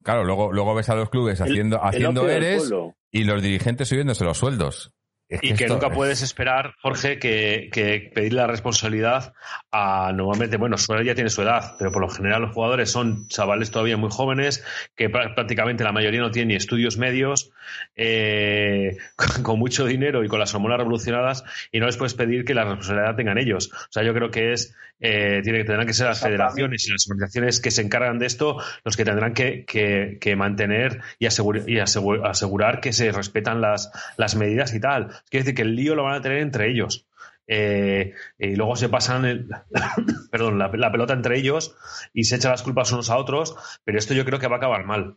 claro, 0.03 0.25
luego, 0.25 0.53
luego 0.53 0.75
ves 0.75 0.89
a 0.89 0.95
los 0.95 1.11
clubes 1.11 1.41
haciendo, 1.41 1.77
El 1.77 1.89
haciendo 1.89 2.29
eres 2.29 2.73
y 3.11 3.25
los 3.25 3.43
dirigentes 3.43 3.89
subiéndose 3.89 4.25
los 4.25 4.39
sueldos. 4.39 4.93
Es 5.33 5.41
Y 5.43 5.55
que 5.55 5.67
nunca 5.69 5.89
puedes 5.91 6.23
esperar, 6.23 6.75
Jorge, 6.83 7.19
que, 7.19 7.69
que 7.73 8.11
pedir 8.15 8.35
la 8.35 8.47
responsabilidad 8.47 9.33
a 9.71 10.13
normalmente, 10.15 10.57
bueno, 10.59 10.77
Suárez 10.79 11.07
ya 11.07 11.15
tiene 11.15 11.31
su 11.31 11.43
edad, 11.43 11.75
pero 11.79 11.91
por 11.91 12.03
lo 12.03 12.09
general 12.09 12.43
los 12.43 12.53
jugadores 12.53 12.91
son 12.91 13.27
chavales 13.29 13.71
todavía 13.71 13.97
muy 13.97 14.11
jóvenes, 14.11 14.63
que 14.95 15.11
prá- 15.11 15.35
prácticamente 15.35 15.85
la 15.85 15.93
mayoría 15.93 16.21
no 16.21 16.31
tienen 16.31 16.49
ni 16.49 16.55
estudios 16.57 16.99
medios, 16.99 17.51
eh, 17.97 18.97
con, 19.17 19.43
con 19.43 19.59
mucho 19.59 19.87
dinero 19.87 20.25
y 20.25 20.29
con 20.29 20.39
las 20.39 20.55
hormonas 20.55 20.79
revolucionadas, 20.79 21.45
y 21.71 21.81
no 21.81 21.87
les 21.87 21.97
puedes 21.97 22.15
pedir 22.15 22.45
que 22.45 22.55
la 22.55 22.65
responsabilidad 22.65 23.17
tengan 23.17 23.39
ellos. 23.39 23.71
O 23.73 23.87
sea, 23.93 24.03
yo 24.03 24.13
creo 24.15 24.31
que 24.31 24.53
es, 24.53 24.75
eh, 25.01 25.41
tiene 25.43 25.59
que 25.59 25.65
tendrán 25.65 25.87
que 25.87 25.95
ser 25.95 26.07
las 26.07 26.21
federaciones 26.21 26.87
y 26.87 26.93
las 26.93 27.07
organizaciones 27.11 27.61
que 27.61 27.71
se 27.73 27.83
encargan 27.83 28.19
de 28.21 28.27
esto 28.27 28.59
los 28.85 28.97
que 28.97 29.05
tendrán 29.05 29.35
que, 29.35 29.65
que- 29.65 30.19
que 30.21 30.37
mantener 30.37 31.01
y, 31.19 31.27
asegur- 31.27 31.65
y 31.67 31.77
asegur- 31.77 32.25
asegurar 32.29 32.81
que 32.81 32.93
se 32.93 33.11
respetan 33.11 33.61
las, 33.61 33.91
las 34.17 34.37
medidas 34.37 34.75
y 34.75 34.81
tal. 34.81 35.09
Quiere 35.31 35.45
decir 35.45 35.55
que 35.57 35.63
el 35.63 35.75
lío 35.77 35.95
lo 35.95 36.05
van 36.05 36.15
a 36.15 36.21
tener 36.23 36.39
entre 36.39 36.71
ellos. 36.71 37.07
Eh, 37.47 38.15
y 38.39 38.55
luego 38.55 38.77
se 38.77 38.89
pasan 38.89 39.25
el- 39.25 39.49
perdón, 40.31 40.59
la, 40.59 40.69
la 40.73 40.93
pelota 40.93 41.13
entre 41.13 41.39
ellos 41.39 41.75
y 42.13 42.25
se 42.25 42.37
echan 42.37 42.51
las 42.53 42.63
culpas 42.63 42.93
unos 42.93 43.11
a 43.11 43.17
otros, 43.17 43.57
pero 43.85 43.99
esto 43.99 44.15
yo 44.15 44.25
creo 44.25 44.39
que 44.39 44.49
va 44.49 44.57
a 44.57 44.59
acabar 44.59 44.85
mal. 44.85 45.17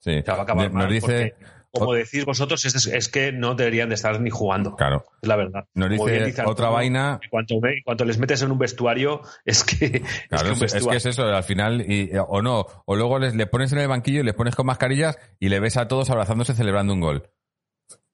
Sí. 0.00 0.18
O 0.18 0.22
sea, 0.24 0.34
va 0.34 0.40
a 0.40 0.42
acabar 0.44 0.64
Nos 0.66 0.72
mal 0.74 0.88
dice, 0.90 1.34
porque, 1.36 1.46
como 1.72 1.92
decís 1.92 2.24
vosotros, 2.24 2.64
es, 2.64 2.86
es 2.86 3.08
que 3.08 3.32
no 3.32 3.54
deberían 3.54 3.88
de 3.90 3.96
estar 3.96 4.18
ni 4.20 4.30
jugando. 4.30 4.74
claro, 4.76 5.04
Es 5.20 5.28
la 5.28 5.36
verdad. 5.36 5.64
nos 5.74 5.88
bien 5.90 6.24
dice 6.24 6.42
otra 6.42 6.44
Arturo, 6.50 6.72
vaina 6.72 7.20
cuanto, 7.30 7.56
cuanto 7.84 8.04
les 8.04 8.18
metes 8.18 8.40
en 8.42 8.52
un 8.52 8.58
vestuario, 8.58 9.20
es 9.44 9.62
que. 9.64 9.84
es 9.86 10.02
Claro, 10.28 10.54
que 10.58 10.64
es, 10.64 10.86
que 10.86 10.96
es 10.96 11.06
eso, 11.06 11.24
al 11.24 11.44
final, 11.44 11.82
y, 11.82 12.10
o 12.26 12.40
no, 12.40 12.66
o 12.86 12.96
luego 12.96 13.18
les, 13.18 13.34
le 13.34 13.46
pones 13.46 13.72
en 13.72 13.78
el 13.80 13.88
banquillo 13.88 14.20
y 14.20 14.24
les 14.24 14.34
pones 14.34 14.54
con 14.56 14.64
mascarillas 14.66 15.18
y 15.38 15.48
le 15.50 15.60
ves 15.60 15.76
a 15.76 15.88
todos 15.88 16.08
abrazándose 16.10 16.54
celebrando 16.54 16.94
un 16.94 17.00
gol. 17.00 17.28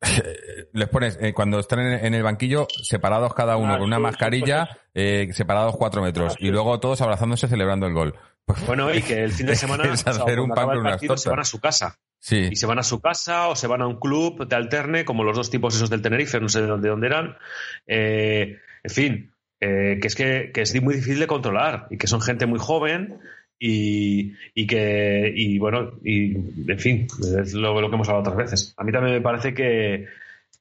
les 0.72 0.88
pones, 0.88 1.18
eh, 1.20 1.32
cuando 1.32 1.58
están 1.60 1.80
en, 1.80 2.04
en 2.04 2.14
el 2.14 2.22
banquillo, 2.22 2.66
separados 2.82 3.34
cada 3.34 3.56
uno 3.56 3.74
Ah, 3.74 3.78
con 3.78 3.86
una 3.86 3.96
sí, 3.96 4.02
mascarilla, 4.02 4.68
eh, 4.94 5.28
separados 5.32 5.76
cuatro 5.76 6.02
metros, 6.02 6.32
Ah, 6.34 6.36
sí. 6.38 6.46
y 6.46 6.50
luego 6.50 6.78
todos 6.80 7.00
abrazándose 7.00 7.48
celebrando 7.48 7.86
el 7.86 7.94
gol. 7.94 8.14
Bueno, 8.66 8.92
y 8.92 9.00
que 9.02 9.22
el 9.22 9.32
fin 9.32 9.46
de 9.46 9.54
semana 9.54 9.84
es 9.84 9.92
o 9.92 9.96
sea, 10.12 10.22
hacer 10.24 10.40
un 10.40 10.48
cuando 10.48 10.54
pan 10.54 10.64
acaba 10.64 10.72
con 10.72 10.76
el 10.78 10.80
unas 10.80 10.92
partido, 10.94 11.16
se 11.16 11.30
van 11.30 11.40
a 11.40 11.44
su 11.44 11.60
casa. 11.60 11.98
Sí, 12.18 12.48
Y 12.52 12.56
se 12.56 12.66
van 12.66 12.78
a 12.78 12.82
su 12.82 13.00
casa 13.00 13.48
o 13.48 13.56
se 13.56 13.66
van 13.66 13.82
a 13.82 13.86
un 13.86 13.98
club 13.98 14.46
de 14.46 14.56
alterne, 14.56 15.04
como 15.04 15.24
los 15.24 15.36
dos 15.36 15.50
tipos 15.50 15.74
esos 15.74 15.90
del 15.90 16.02
Tenerife, 16.02 16.40
no 16.40 16.48
sé 16.48 16.60
de 16.60 16.66
dónde, 16.68 16.88
dónde 16.88 17.06
eran. 17.08 17.36
Eh, 17.86 18.58
en 18.82 18.90
fin, 18.90 19.34
eh, 19.60 19.98
que 20.00 20.06
es 20.08 20.14
que, 20.14 20.50
que 20.52 20.62
es 20.62 20.82
muy 20.82 20.94
difícil 20.94 21.18
de 21.20 21.26
controlar 21.28 21.86
y 21.90 21.98
que 21.98 22.06
son 22.08 22.20
gente 22.20 22.46
muy 22.46 22.58
joven 22.60 23.20
y, 23.58 24.32
y 24.54 24.66
que, 24.66 25.32
y 25.34 25.58
bueno, 25.58 25.92
y 26.04 26.34
en 26.70 26.78
fin, 26.78 27.06
es 27.40 27.54
lo, 27.54 27.80
lo 27.80 27.88
que 27.88 27.94
hemos 27.94 28.08
hablado 28.08 28.30
otras 28.30 28.36
veces. 28.50 28.74
A 28.76 28.84
mí 28.84 28.92
también 28.92 29.14
me 29.14 29.20
parece 29.20 29.54
que, 29.54 30.06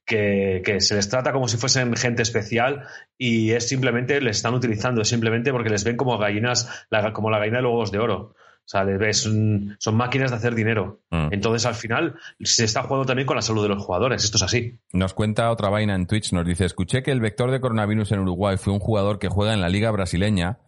que, 0.04 0.62
que 0.64 0.80
se 0.80 0.94
les 0.94 1.08
trata 1.08 1.32
como 1.32 1.48
si 1.48 1.56
fuesen 1.56 1.94
gente 1.96 2.22
especial 2.22 2.84
y 3.18 3.50
es 3.52 3.68
simplemente, 3.68 4.20
les 4.20 4.36
están 4.38 4.54
utilizando, 4.54 5.02
es 5.02 5.08
simplemente 5.08 5.52
porque 5.52 5.70
les 5.70 5.84
ven 5.84 5.96
como 5.96 6.18
gallinas, 6.18 6.86
la- 6.90 7.12
como 7.12 7.30
la 7.30 7.38
gallina 7.38 7.58
de 7.58 7.62
los 7.62 7.72
huevos 7.72 7.92
de 7.92 7.98
oro. 7.98 8.34
O 8.64 8.68
sea, 8.72 8.84
les 8.84 8.96
ves, 8.96 9.26
mm, 9.26 9.72
son 9.78 9.96
máquinas 9.96 10.30
de 10.30 10.36
hacer 10.36 10.54
dinero. 10.54 11.00
Mm. 11.10 11.28
Entonces, 11.32 11.66
al 11.66 11.74
final, 11.74 12.14
se 12.40 12.64
está 12.64 12.84
jugando 12.84 13.04
también 13.06 13.26
con 13.26 13.34
la 13.34 13.42
salud 13.42 13.60
de 13.64 13.68
los 13.68 13.82
jugadores. 13.84 14.22
Esto 14.22 14.36
es 14.36 14.44
así. 14.44 14.78
Nos 14.92 15.14
cuenta 15.14 15.50
otra 15.50 15.68
vaina 15.68 15.96
en 15.96 16.06
Twitch, 16.06 16.32
nos 16.32 16.46
dice, 16.46 16.64
escuché 16.64 17.02
que 17.02 17.10
el 17.10 17.20
vector 17.20 17.50
de 17.50 17.60
coronavirus 17.60 18.12
en 18.12 18.20
Uruguay 18.20 18.56
fue 18.58 18.72
un 18.72 18.78
jugador 18.78 19.18
que 19.18 19.26
juega 19.28 19.52
en 19.52 19.60
la 19.60 19.68
liga 19.68 19.90
brasileña, 19.90 20.58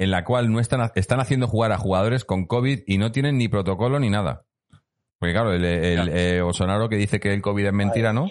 en 0.00 0.10
la 0.10 0.24
cual 0.24 0.50
no 0.50 0.60
están, 0.60 0.90
están 0.94 1.20
haciendo 1.20 1.46
jugar 1.46 1.72
a 1.72 1.78
jugadores 1.78 2.24
con 2.24 2.46
COVID 2.46 2.80
y 2.86 2.96
no 2.98 3.12
tienen 3.12 3.36
ni 3.38 3.48
protocolo 3.48 4.00
ni 4.00 4.08
nada. 4.10 4.44
Porque 5.18 5.32
claro, 5.34 5.52
el, 5.52 5.62
el, 5.64 6.08
eh, 6.08 6.40
Bolsonaro 6.40 6.88
que 6.88 6.96
dice 6.96 7.20
que 7.20 7.32
el 7.34 7.42
COVID 7.42 7.66
es 7.66 7.72
mentira, 7.74 8.12
¿no? 8.14 8.26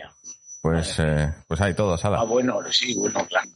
Pues, 0.64 0.96
eh, 1.00 1.30
pues 1.48 1.62
hay 1.62 1.76
todo, 1.76 1.94
Ah, 1.94 1.98
Sala. 2.00 2.24
bueno, 2.24 2.60
sí, 2.72 2.96
bueno, 2.98 3.24
claro. 3.28 3.48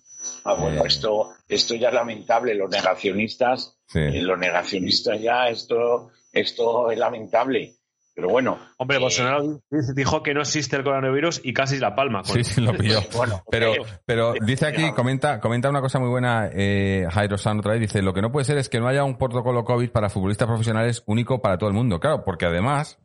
Ah, 0.46 0.54
bueno, 0.54 0.84
Eh. 0.84 0.88
esto, 0.88 1.32
esto 1.48 1.74
ya 1.76 1.88
es 1.90 1.94
lamentable. 1.96 2.54
Los 2.54 2.70
negacionistas, 2.70 3.78
Sí. 3.88 4.00
eh, 4.00 4.22
los 4.22 4.38
negacionistas 4.38 5.20
ya, 5.20 5.50
esto, 5.50 6.12
esto 6.32 6.92
es 6.92 6.98
lamentable. 7.00 7.74
Pero 8.16 8.30
bueno. 8.30 8.60
Hombre, 8.78 8.98
eh, 8.98 9.00
Bolsonaro 9.00 9.62
dijo 9.96 10.22
que 10.22 10.34
no 10.36 10.42
existe 10.42 10.76
el 10.76 10.84
coronavirus 10.84 11.42
y 11.44 11.52
casi 11.54 11.80
la 11.80 11.96
palma. 11.96 12.22
con- 12.22 12.36
Sí, 12.36 12.44
sí, 12.44 12.62
lo 12.62 12.74
pilló. 12.74 13.00
Bueno, 13.16 13.42
Pero, 13.50 13.74
eh, 13.74 13.82
pero 14.06 14.36
eh, 14.36 14.40
dice 14.46 14.68
aquí, 14.68 14.92
comenta, 14.92 15.40
comenta 15.40 15.70
una 15.70 15.82
cosa 15.82 16.00
muy 16.00 16.10
buena, 16.10 16.48
eh, 16.54 17.08
Jairo 17.12 17.38
San 17.38 17.60
otra 17.60 17.72
vez, 17.72 17.82
dice, 17.82 18.02
lo 18.04 18.14
que 18.14 18.22
no 18.22 18.32
puede 18.32 18.46
ser 18.46 18.58
es 18.60 18.70
que 18.70 18.80
no 18.80 18.88
haya 18.88 19.04
un 19.04 19.18
protocolo 19.18 19.64
COVID 19.64 19.90
para 19.90 20.10
futbolistas 20.10 20.48
profesionales 20.48 21.04
único 21.08 21.42
para 21.42 21.58
todo 21.58 21.70
el 21.70 21.76
mundo. 21.76 22.00
Claro, 22.00 22.24
porque 22.24 22.46
además, 22.46 23.00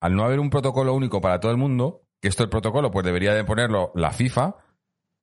al 0.00 0.14
no 0.14 0.24
haber 0.24 0.38
un 0.38 0.50
protocolo 0.50 0.94
único 0.94 1.20
para 1.20 1.40
todo 1.40 1.50
el 1.50 1.58
mundo, 1.58 2.02
que 2.20 2.28
esto 2.28 2.42
el 2.44 2.50
protocolo 2.50 2.90
pues 2.90 3.04
debería 3.04 3.34
de 3.34 3.42
ponerlo 3.44 3.90
la 3.96 4.12
FIFA, 4.12 4.56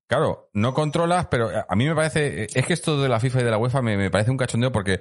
claro, 0.08 0.50
no 0.54 0.74
controlas, 0.74 1.28
pero 1.28 1.50
a 1.68 1.76
mí 1.78 1.88
me 1.88 1.96
parece, 1.96 2.44
es 2.54 2.66
que 2.66 2.74
esto 2.74 3.02
de 3.02 3.08
la 3.08 3.20
FIFA 3.22 3.40
y 3.42 3.44
de 3.46 3.52
la 3.52 3.58
UEFA 3.58 3.82
me, 3.82 3.96
me 3.96 4.10
parece 4.12 4.32
un 4.32 4.38
cachondeo 4.38 4.72
porque 4.72 5.00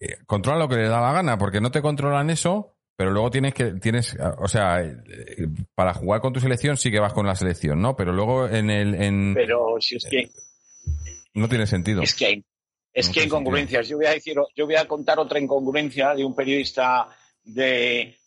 eh, 0.00 0.16
controla 0.26 0.58
lo 0.58 0.68
que 0.68 0.76
le 0.76 0.88
da 0.88 1.00
la 1.00 1.12
gana, 1.12 1.38
porque 1.38 1.60
no 1.60 1.70
te 1.70 1.80
controlan 1.82 2.30
eso, 2.30 2.74
pero 3.00 3.12
luego 3.12 3.30
tienes 3.30 3.54
que, 3.54 3.72
tienes, 3.80 4.14
o 4.36 4.46
sea, 4.46 4.84
para 5.74 5.94
jugar 5.94 6.20
con 6.20 6.34
tu 6.34 6.40
selección 6.40 6.76
sí 6.76 6.90
que 6.90 7.00
vas 7.00 7.14
con 7.14 7.26
la 7.26 7.34
selección, 7.34 7.80
¿no? 7.80 7.96
Pero 7.96 8.12
luego 8.12 8.46
en 8.46 8.68
el, 8.68 8.94
en, 8.94 9.32
pero 9.32 9.80
si 9.80 9.96
es 9.96 10.04
que 10.04 10.28
no 11.32 11.48
tiene 11.48 11.66
sentido. 11.66 12.02
Es 12.02 12.14
que 12.14 12.26
hay, 12.26 12.44
es 12.92 13.06
No 13.06 13.14
que 13.14 13.20
hay 13.20 13.26
incongruencias. 13.26 13.88
Yo 13.88 13.96
voy 13.96 14.04
a 14.04 14.10
decir, 14.10 14.36
yo 14.54 14.66
voy 14.66 14.76
a 14.76 14.86
contar 14.86 15.18
otra 15.18 15.40
incongruencia 15.40 16.14
de 16.14 16.26
un 16.26 16.34
periodista 16.34 17.08
de, 17.42 18.18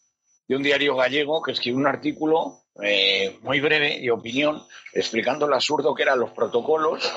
de 0.48 0.56
un 0.56 0.64
diario 0.64 0.96
gallego 0.96 1.44
que 1.44 1.52
escribió 1.52 1.78
un 1.78 1.86
artículo 1.86 2.62
eh, 2.82 3.38
muy 3.44 3.60
breve 3.60 4.00
de 4.02 4.10
opinión 4.10 4.64
explicando 4.92 5.48
lo 5.48 5.54
absurdo 5.54 5.94
que 5.94 6.02
eran 6.02 6.20
los 6.20 6.32
protocolos 6.32 7.14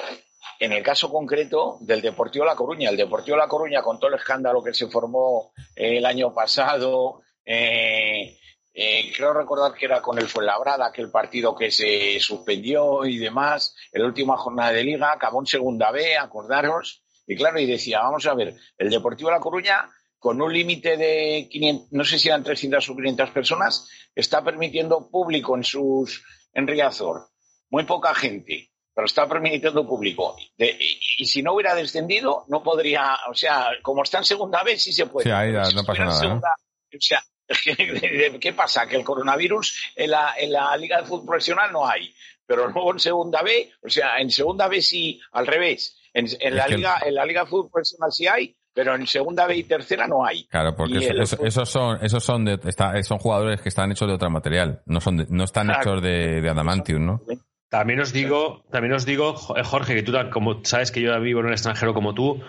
en 0.61 0.73
el 0.73 0.83
caso 0.83 1.11
concreto 1.11 1.79
del 1.81 2.03
Deportivo 2.03 2.45
La 2.45 2.55
Coruña. 2.55 2.91
El 2.91 2.99
Deportivo 2.99 3.39
La 3.39 3.49
Coruña, 3.49 3.81
con 3.81 3.99
todo 3.99 4.11
el 4.11 4.19
escándalo 4.19 4.63
que 4.63 4.75
se 4.75 4.89
formó 4.89 5.53
eh, 5.75 5.97
el 5.97 6.05
año 6.05 6.35
pasado, 6.35 7.23
eh, 7.47 8.39
eh, 8.75 9.13
creo 9.17 9.33
recordar 9.33 9.73
que 9.73 9.87
era 9.87 10.03
con 10.03 10.19
el 10.19 10.29
Fuenlabrada, 10.29 10.87
aquel 10.87 11.11
partido 11.11 11.55
que 11.57 11.71
se 11.71 12.21
suspendió 12.21 13.07
y 13.07 13.17
demás, 13.17 13.75
en 13.93 14.03
la 14.03 14.09
última 14.09 14.37
jornada 14.37 14.73
de 14.73 14.85
liga, 14.85 15.13
acabó 15.13 15.41
en 15.41 15.47
segunda 15.47 15.91
B, 15.91 16.17
acordaros. 16.17 17.03
Y 17.27 17.37
claro, 17.37 17.59
y 17.59 17.67
decía, 17.67 18.01
vamos 18.01 18.27
a 18.27 18.35
ver, 18.35 18.55
el 18.77 18.91
Deportivo 18.91 19.31
La 19.31 19.41
Coruña, 19.41 19.89
con 20.19 20.41
un 20.43 20.53
límite 20.53 20.97
de 20.97 21.49
500, 21.51 21.93
no 21.93 22.05
sé 22.05 22.19
si 22.19 22.29
eran 22.29 22.45
300 22.45 22.89
o 22.91 22.97
500 22.97 23.31
personas, 23.31 23.89
está 24.15 24.45
permitiendo 24.45 25.09
público 25.11 25.57
en 25.57 25.65
sus, 25.65 26.23
en 26.53 26.67
Riazor. 26.67 27.29
Muy 27.71 27.85
poca 27.85 28.15
gente, 28.15 28.71
pero 28.95 29.07
está 29.07 29.27
permitiendo 29.29 29.87
público. 29.87 30.37
De- 30.57 30.77
y, 30.79 31.23
y 31.23 31.25
si 31.27 31.43
no 31.43 31.55
hubiera 31.55 31.75
descendido, 31.75 32.45
no 32.49 32.63
podría, 32.63 33.17
o 33.31 33.35
sea, 33.35 33.69
como 33.83 34.03
está 34.03 34.19
en 34.19 34.25
segunda 34.25 34.63
vez, 34.63 34.83
sí 34.83 34.93
se 34.93 35.07
puede. 35.07 35.25
Sí, 35.25 35.31
ahí 35.31 35.53
ya 35.53 35.65
si 35.65 35.75
no 35.77 35.85
pasa 35.85 36.03
en 36.03 36.09
nada, 36.09 36.21
segunda- 36.21 36.55
o 36.95 37.01
sea, 37.01 37.23
¿qué 38.41 38.53
pasa? 38.53 38.87
Que 38.87 38.97
el 38.97 39.05
coronavirus 39.05 39.93
en 39.97 40.11
la, 40.11 40.35
en 40.39 40.53
la 40.53 40.77
Liga 40.77 41.01
de 41.01 41.07
Fútbol 41.07 41.27
Profesional 41.27 41.73
no 41.73 41.87
hay, 41.89 42.13
pero 42.47 42.69
luego 42.69 42.93
en 42.93 42.99
segunda 43.01 43.43
B, 43.43 43.71
o 43.83 43.89
sea, 43.89 44.19
en 44.19 44.31
segunda 44.31 44.69
B 44.69 44.81
sí, 44.83 45.21
al 45.33 45.47
revés. 45.47 46.01
En, 46.13 46.27
en 46.41 46.57
la, 46.57 46.67
Liga, 46.67 46.99
en 47.05 47.15
la 47.15 47.25
Liga 47.27 47.43
de 47.45 47.51
Fútbol 47.51 47.71
Profesional 47.71 48.11
sí 48.13 48.27
hay, 48.27 48.57
pero 48.73 48.95
en 48.95 49.07
segunda 49.07 49.47
B 49.47 49.57
y 49.57 49.65
tercera 49.65 50.07
no 50.07 50.25
hay. 50.25 50.45
Claro, 50.47 50.75
porque 50.75 50.95
Y 50.95 50.99
eso- 50.99 51.11
el 51.13 51.21
eso- 51.23 51.37
fútbol- 51.37 51.47
esos 51.47 51.69
son, 51.71 51.99
esos 52.05 52.25
son 52.25 52.45
de, 52.45 52.59
está- 52.65 53.03
son 53.03 53.19
jugadores 53.19 53.61
que 53.61 53.69
están 53.69 53.91
hechos 53.93 54.09
de 54.09 54.15
otro 54.15 54.31
material, 54.31 54.83
no 54.87 55.01
son, 55.01 55.19
de- 55.19 55.27
no 55.29 55.45
están 55.45 55.67
Claro. 55.67 55.81
hechos 55.83 56.03
de, 56.03 56.41
de 56.41 56.49
adamantium, 56.51 57.05
¿no? 57.07 57.21
También 57.69 58.01
os 58.01 58.13
digo, 58.13 58.65
también 58.71 58.95
os 58.95 59.05
digo, 59.05 59.35
eh, 59.57 59.63
Jorge, 59.65 59.95
que 59.95 60.03
tú 60.03 60.13
como 60.33 60.61
sabes 60.65 60.91
que 60.93 61.01
yo 61.03 61.19
vivo 61.21 61.41
en 61.41 61.47
un 61.47 61.53
extranjero 61.53 61.93
como 61.95 62.15
tú, 62.15 62.41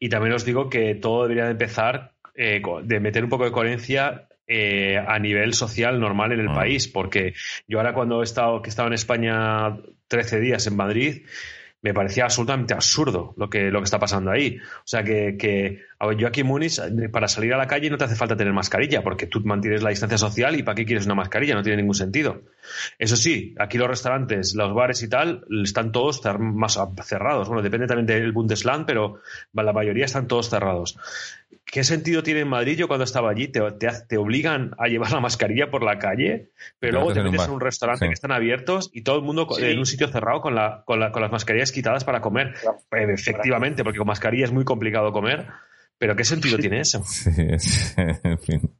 y 0.00 0.08
también 0.08 0.34
os 0.34 0.44
digo 0.44 0.68
que 0.68 0.96
todo 0.96 1.22
debería 1.22 1.44
de 1.44 1.52
empezar 1.52 2.12
eh, 2.34 2.60
de 2.82 3.00
meter 3.00 3.22
un 3.22 3.30
poco 3.30 3.44
de 3.44 3.52
coherencia 3.52 4.26
eh, 4.46 4.98
a 4.98 5.18
nivel 5.18 5.54
social 5.54 5.98
normal 6.00 6.32
en 6.32 6.40
el 6.40 6.48
Mm. 6.50 6.54
país, 6.54 6.88
porque 6.88 7.34
yo 7.66 7.78
ahora 7.78 7.94
cuando 7.94 8.20
he 8.20 8.24
estado, 8.24 8.60
que 8.62 8.68
he 8.68 8.70
estado 8.70 8.88
en 8.88 8.94
España 8.94 9.76
13 10.08 10.40
días 10.40 10.66
en 10.66 10.76
Madrid, 10.76 11.22
me 11.82 11.92
parecía 11.92 12.24
absolutamente 12.24 12.72
absurdo 12.72 13.34
lo 13.36 13.50
que, 13.50 13.70
lo 13.70 13.80
que 13.80 13.84
está 13.84 13.98
pasando 13.98 14.30
ahí. 14.30 14.58
O 14.58 14.86
sea 14.86 15.02
que, 15.04 15.36
que 15.38 15.82
a 15.98 16.06
ver, 16.06 16.16
yo 16.18 16.26
aquí 16.28 16.40
en 16.40 16.46
Múnich, 16.48 16.78
eh, 16.78 17.08
para 17.08 17.28
salir 17.28 17.54
a 17.54 17.56
la 17.56 17.66
calle 17.66 17.88
no 17.90 17.96
te 17.96 18.04
hace 18.04 18.16
falta 18.16 18.36
tener 18.36 18.52
mascarilla, 18.52 19.02
porque 19.02 19.26
tú 19.26 19.40
mantienes 19.44 19.82
la 19.82 19.90
distancia 19.90 20.18
social 20.18 20.56
y 20.58 20.62
¿para 20.62 20.74
qué 20.74 20.84
quieres 20.84 21.06
una 21.06 21.14
mascarilla? 21.14 21.54
No 21.54 21.62
tiene 21.62 21.76
ningún 21.78 21.94
sentido. 21.94 22.42
Eso 22.98 23.16
sí, 23.16 23.54
aquí 23.58 23.78
los 23.78 23.88
restaurantes, 23.88 24.54
los 24.54 24.74
bares 24.74 25.02
y 25.02 25.08
tal, 25.08 25.44
están 25.62 25.92
todos 25.92 26.20
más 26.38 26.78
cerrados. 27.04 27.48
Bueno, 27.48 27.62
depende 27.62 27.86
también 27.86 28.06
del 28.06 28.32
Bundesland, 28.32 28.86
pero 28.86 29.20
la 29.52 29.72
mayoría 29.72 30.04
están 30.04 30.26
todos 30.26 30.50
cerrados. 30.50 30.98
¿Qué 31.64 31.82
sentido 31.82 32.22
tiene 32.22 32.40
en 32.40 32.48
Madrid? 32.48 32.76
Yo 32.76 32.88
cuando 32.88 33.04
estaba 33.04 33.30
allí 33.30 33.48
te, 33.48 33.60
te, 33.72 33.88
te 34.06 34.16
obligan 34.18 34.72
a 34.78 34.86
llevar 34.86 35.12
la 35.12 35.20
mascarilla 35.20 35.70
por 35.70 35.82
la 35.82 35.98
calle, 35.98 36.50
pero 36.78 36.92
Te 36.92 36.98
luego 36.98 37.12
te 37.14 37.20
en 37.20 37.26
un 37.26 37.32
metes 37.32 37.46
en 37.48 37.54
un 37.54 37.60
restaurante 37.60 38.04
Sí. 38.04 38.08
que 38.08 38.14
están 38.14 38.32
abiertos 38.32 38.90
y 38.92 39.02
todo 39.02 39.16
el 39.16 39.22
mundo 39.22 39.48
Sí. 39.56 39.64
en 39.64 39.78
un 39.78 39.86
sitio 39.86 40.08
cerrado 40.08 40.40
con, 40.40 40.54
la, 40.54 40.82
con, 40.84 41.00
la- 41.00 41.10
con 41.10 41.22
las 41.22 41.32
mascarillas 41.32 41.72
quitadas 41.72 42.04
para 42.04 42.20
comer. 42.20 42.54
Claro. 42.60 42.78
Eh, 42.92 43.12
efectivamente, 43.14 43.82
porque 43.82 43.98
con 43.98 44.06
mascarilla 44.06 44.44
es 44.44 44.52
muy 44.52 44.64
complicado 44.64 45.10
comer. 45.12 45.46
Pero 45.98 46.16
¿qué 46.16 46.24
sentido 46.24 46.58
tiene 46.58 46.80
eso? 46.80 47.02
Sí, 47.04 47.30
es- 47.36 47.94
en 47.98 48.38
fin. 48.38 48.74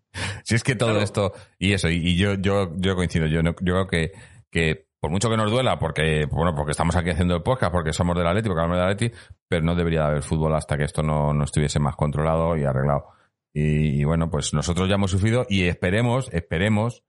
Si 0.44 0.54
es 0.54 0.62
que 0.62 0.74
todo 0.76 0.90
Claro. 0.90 1.04
esto, 1.04 1.32
y 1.58 1.72
eso, 1.72 1.88
y, 1.88 1.96
y 1.96 2.16
yo, 2.16 2.34
yo, 2.34 2.72
yo 2.76 2.94
coincido, 2.96 3.26
yo, 3.26 3.42
no- 3.42 3.54
yo 3.60 3.74
creo 3.74 3.86
que, 3.88 4.12
que 4.50 4.86
por 5.00 5.10
mucho 5.10 5.28
que 5.28 5.36
nos 5.36 5.50
duela, 5.50 5.78
porque, 5.78 6.26
bueno, 6.30 6.54
porque 6.54 6.70
estamos 6.70 6.94
aquí 6.96 7.10
haciendo 7.10 7.36
el 7.36 7.42
podcast, 7.42 7.72
porque 7.72 7.92
somos 7.92 8.16
del 8.16 8.26
Atleti, 8.26 8.48
porque 8.48 8.62
hablamos 8.62 8.78
del 8.82 8.92
Atleti, 8.94 9.14
pero 9.48 9.62
no 9.64 9.74
debería 9.74 10.00
de 10.02 10.06
haber 10.06 10.22
fútbol 10.22 10.54
hasta 10.54 10.76
que 10.78 10.84
esto 10.84 11.02
no, 11.02 11.34
no 11.34 11.44
estuviese 11.44 11.78
más 11.80 11.96
controlado 11.96 12.56
y 12.56 12.64
arreglado. 12.64 13.08
Y, 13.52 14.00
y 14.00 14.04
bueno, 14.04 14.30
pues 14.30 14.54
nosotros 14.54 14.88
ya 14.88 14.94
hemos 14.94 15.10
sufrido 15.10 15.44
y 15.48 15.64
esperemos, 15.64 16.28
esperemos 16.32 17.02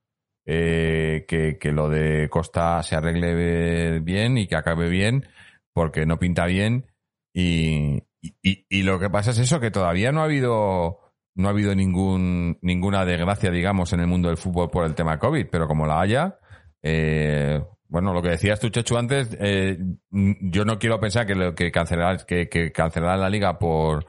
eh, 0.46 1.24
que, 1.28 1.58
que 1.58 1.72
lo 1.72 1.88
de 1.88 2.28
Costa 2.28 2.82
se 2.82 2.96
arregle 2.96 4.00
bien 4.00 4.36
y 4.38 4.46
que 4.46 4.56
acabe 4.56 4.88
bien, 4.88 5.26
porque 5.72 6.06
no 6.06 6.18
pinta 6.18 6.44
bien. 6.46 6.86
Y, 7.34 8.02
y, 8.42 8.66
y 8.68 8.82
lo 8.82 8.98
que 8.98 9.10
pasa 9.10 9.30
es 9.32 9.38
eso, 9.38 9.60
que 9.60 9.70
todavía 9.70 10.12
no 10.12 10.20
ha 10.20 10.24
habido 10.24 11.00
no 11.34 11.48
ha 11.48 11.50
habido 11.50 11.74
ningún 11.74 12.58
ninguna 12.62 13.04
desgracia, 13.04 13.50
digamos, 13.50 13.92
en 13.92 14.00
el 14.00 14.06
mundo 14.06 14.28
del 14.28 14.38
fútbol 14.38 14.70
por 14.70 14.84
el 14.86 14.94
tema 14.94 15.18
COVID, 15.18 15.46
pero 15.50 15.66
como 15.68 15.86
la 15.86 16.00
haya, 16.00 16.38
eh, 16.82 17.62
bueno, 17.88 18.12
lo 18.12 18.22
que 18.22 18.30
decías 18.30 18.58
tú, 18.58 18.68
Chechu, 18.70 18.96
antes, 18.96 19.36
eh, 19.40 19.78
yo 20.10 20.64
no 20.64 20.78
quiero 20.78 20.98
pensar 20.98 21.26
que 21.26 21.34
lo 21.34 21.54
que 21.54 21.70
cancelar 21.70 22.24
que, 22.26 22.48
que 22.48 22.72
cancelarán 22.72 23.20
la 23.20 23.30
liga 23.30 23.58
por 23.58 24.06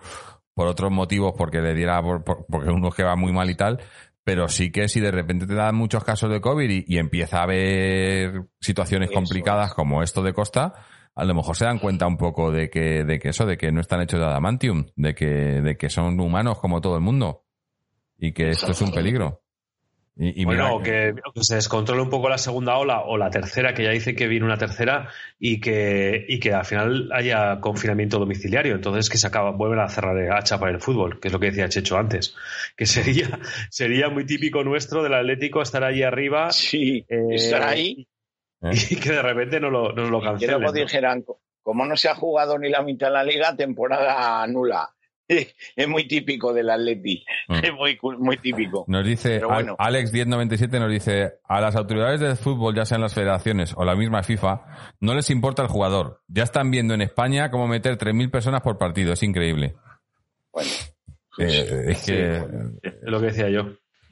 por 0.54 0.68
otros 0.68 0.90
motivos, 0.92 1.34
porque 1.38 1.62
le 1.62 1.76
diera 1.76 2.02
por, 2.02 2.24
por- 2.24 2.46
porque 2.50 2.70
uno 2.72 2.90
que 2.90 3.04
va 3.04 3.16
muy 3.16 3.32
mal 3.32 3.48
y 3.50 3.56
tal, 3.56 3.80
pero 4.24 4.48
sí 4.48 4.72
que 4.72 4.88
si 4.90 5.00
de 5.00 5.12
repente 5.12 5.46
te 5.46 5.54
dan 5.54 5.76
muchos 5.76 6.04
casos 6.04 6.32
de 6.32 6.42
COVID 6.42 6.68
y, 6.70 6.84
y 6.88 6.98
empieza 6.98 7.40
a 7.40 7.44
haber 7.44 8.46
situaciones 8.60 9.10
Eso 9.12 9.20
complicadas 9.20 9.74
como 9.76 10.02
esto 10.02 10.24
de 10.24 10.34
Costa, 10.34 10.74
a 11.18 11.26
lo 11.26 11.34
mejor 11.34 11.58
se 11.58 11.66
dan 11.66 11.80
cuenta 11.80 12.06
un 12.06 12.16
poco 12.16 12.52
de 12.52 12.70
que, 12.70 13.04
de 13.04 13.18
que 13.18 13.30
eso, 13.30 13.48
de 13.48 13.58
que 13.58 13.72
no 13.72 13.82
están 13.82 14.02
hechos 14.02 14.20
de 14.20 14.26
adamantium, 14.28 14.86
de 14.96 15.16
que, 15.16 15.26
de 15.26 15.76
que 15.76 15.90
son 15.90 16.20
humanos 16.20 16.60
como 16.60 16.80
todo 16.80 16.96
el 16.96 17.02
mundo 17.02 17.44
y 18.20 18.34
que 18.34 18.50
esto 18.50 18.72
es 18.72 18.82
un 18.82 18.92
peligro. 18.92 19.42
Y, 20.16 20.42
y 20.42 20.46
bueno, 20.46 20.80
que, 20.84 21.16
que 21.34 21.44
se 21.44 21.56
descontrole 21.56 22.04
un 22.04 22.12
poco 22.12 22.30
la 22.30 22.38
segunda 22.38 22.78
ola 22.78 23.02
o 23.02 23.18
la 23.18 23.32
tercera, 23.32 23.74
que 23.74 23.84
ya 23.84 23.92
dice 23.92 24.16
que 24.16 24.28
viene 24.28 24.46
una 24.46 24.60
tercera 24.60 25.10
y 25.40 25.60
que, 25.60 26.24
y 26.28 26.40
que 26.40 26.54
al 26.54 26.66
final 26.66 27.10
haya 27.12 27.60
confinamiento 27.62 28.20
domiciliario. 28.20 28.76
Entonces 28.76 29.10
que 29.10 29.18
se 29.18 29.26
acaba, 29.26 29.52
vuelven 29.52 29.80
a 29.80 29.90
cerrar 29.90 30.16
el 30.20 30.32
hacha 30.32 30.60
para 30.60 30.72
el 30.72 30.80
fútbol, 30.80 31.20
que 31.20 31.30
es 31.30 31.34
lo 31.34 31.40
que 31.40 31.48
decía 31.48 31.68
Checho 31.68 31.98
antes. 31.98 32.36
Que 32.76 32.86
sería, 32.86 33.40
sería 33.72 34.10
muy 34.10 34.26
típico 34.26 34.64
nuestro 34.64 35.02
del 35.02 35.16
Atlético 35.16 35.64
estar 35.64 35.84
allí 35.84 36.04
arriba 36.04 36.52
Sí, 36.52 37.06
eh, 37.10 37.26
estar 37.32 37.64
ahí 37.64 38.08
¿eh? 38.62 38.72
y 38.92 38.96
que 38.96 39.12
de 39.12 39.22
repente 39.22 39.60
no 39.60 39.70
lo, 39.70 39.92
no 39.94 40.10
lo 40.10 40.18
y 40.18 40.22
que 40.22 40.28
cancelen. 40.28 40.56
luego 40.62 40.74
¿no? 40.74 40.80
dijeran, 40.82 41.26
como 41.62 41.86
no 41.86 41.96
se 41.98 42.10
ha 42.10 42.16
jugado 42.16 42.58
ni 42.58 42.70
la 42.70 42.82
mitad 42.82 43.08
de 43.08 43.14
la 43.14 43.24
liga, 43.24 43.56
temporada 43.56 44.46
nula. 44.48 44.90
es 45.28 45.88
muy 45.90 46.08
típico 46.08 46.54
del 46.54 46.70
Atleti. 46.70 47.26
Mm. 47.50 47.54
Es 47.56 47.74
muy, 47.74 48.00
muy 48.18 48.38
típico. 48.38 48.86
Nos 48.88 49.06
dice, 49.06 49.44
bueno. 49.44 49.76
Al- 49.78 49.88
Alex 49.96 50.14
1097 50.14 50.80
nos 50.80 50.90
dice, 50.90 51.34
a 51.44 51.60
las 51.60 51.76
autoridades 51.76 52.22
del 52.22 52.38
fútbol, 52.38 52.74
ya 52.74 52.86
sean 52.86 53.02
las 53.02 53.14
federaciones 53.14 53.74
o 53.76 53.84
la 53.84 53.96
misma 53.98 54.24
FIFA, 54.24 54.62
no 55.02 55.14
les 55.14 55.30
importa 55.30 55.62
el 55.64 55.68
jugador. 55.68 56.22
Ya 56.30 56.44
están 56.44 56.72
viendo 56.72 56.94
en 56.94 57.02
España 57.02 57.52
cómo 57.52 57.68
meter 57.68 57.98
3.000 57.98 58.32
personas 58.32 58.62
por 58.62 58.78
partido. 58.78 59.12
Es 59.12 59.22
increíble. 59.24 59.76
Bueno, 60.54 60.70
Eh, 61.40 61.86
es 61.90 61.98
Sí, 62.00 62.14
que, 62.14 62.38
es 62.84 62.94
lo 63.04 63.20
que 63.20 63.26
decía 63.28 63.50
yo. 63.50 63.64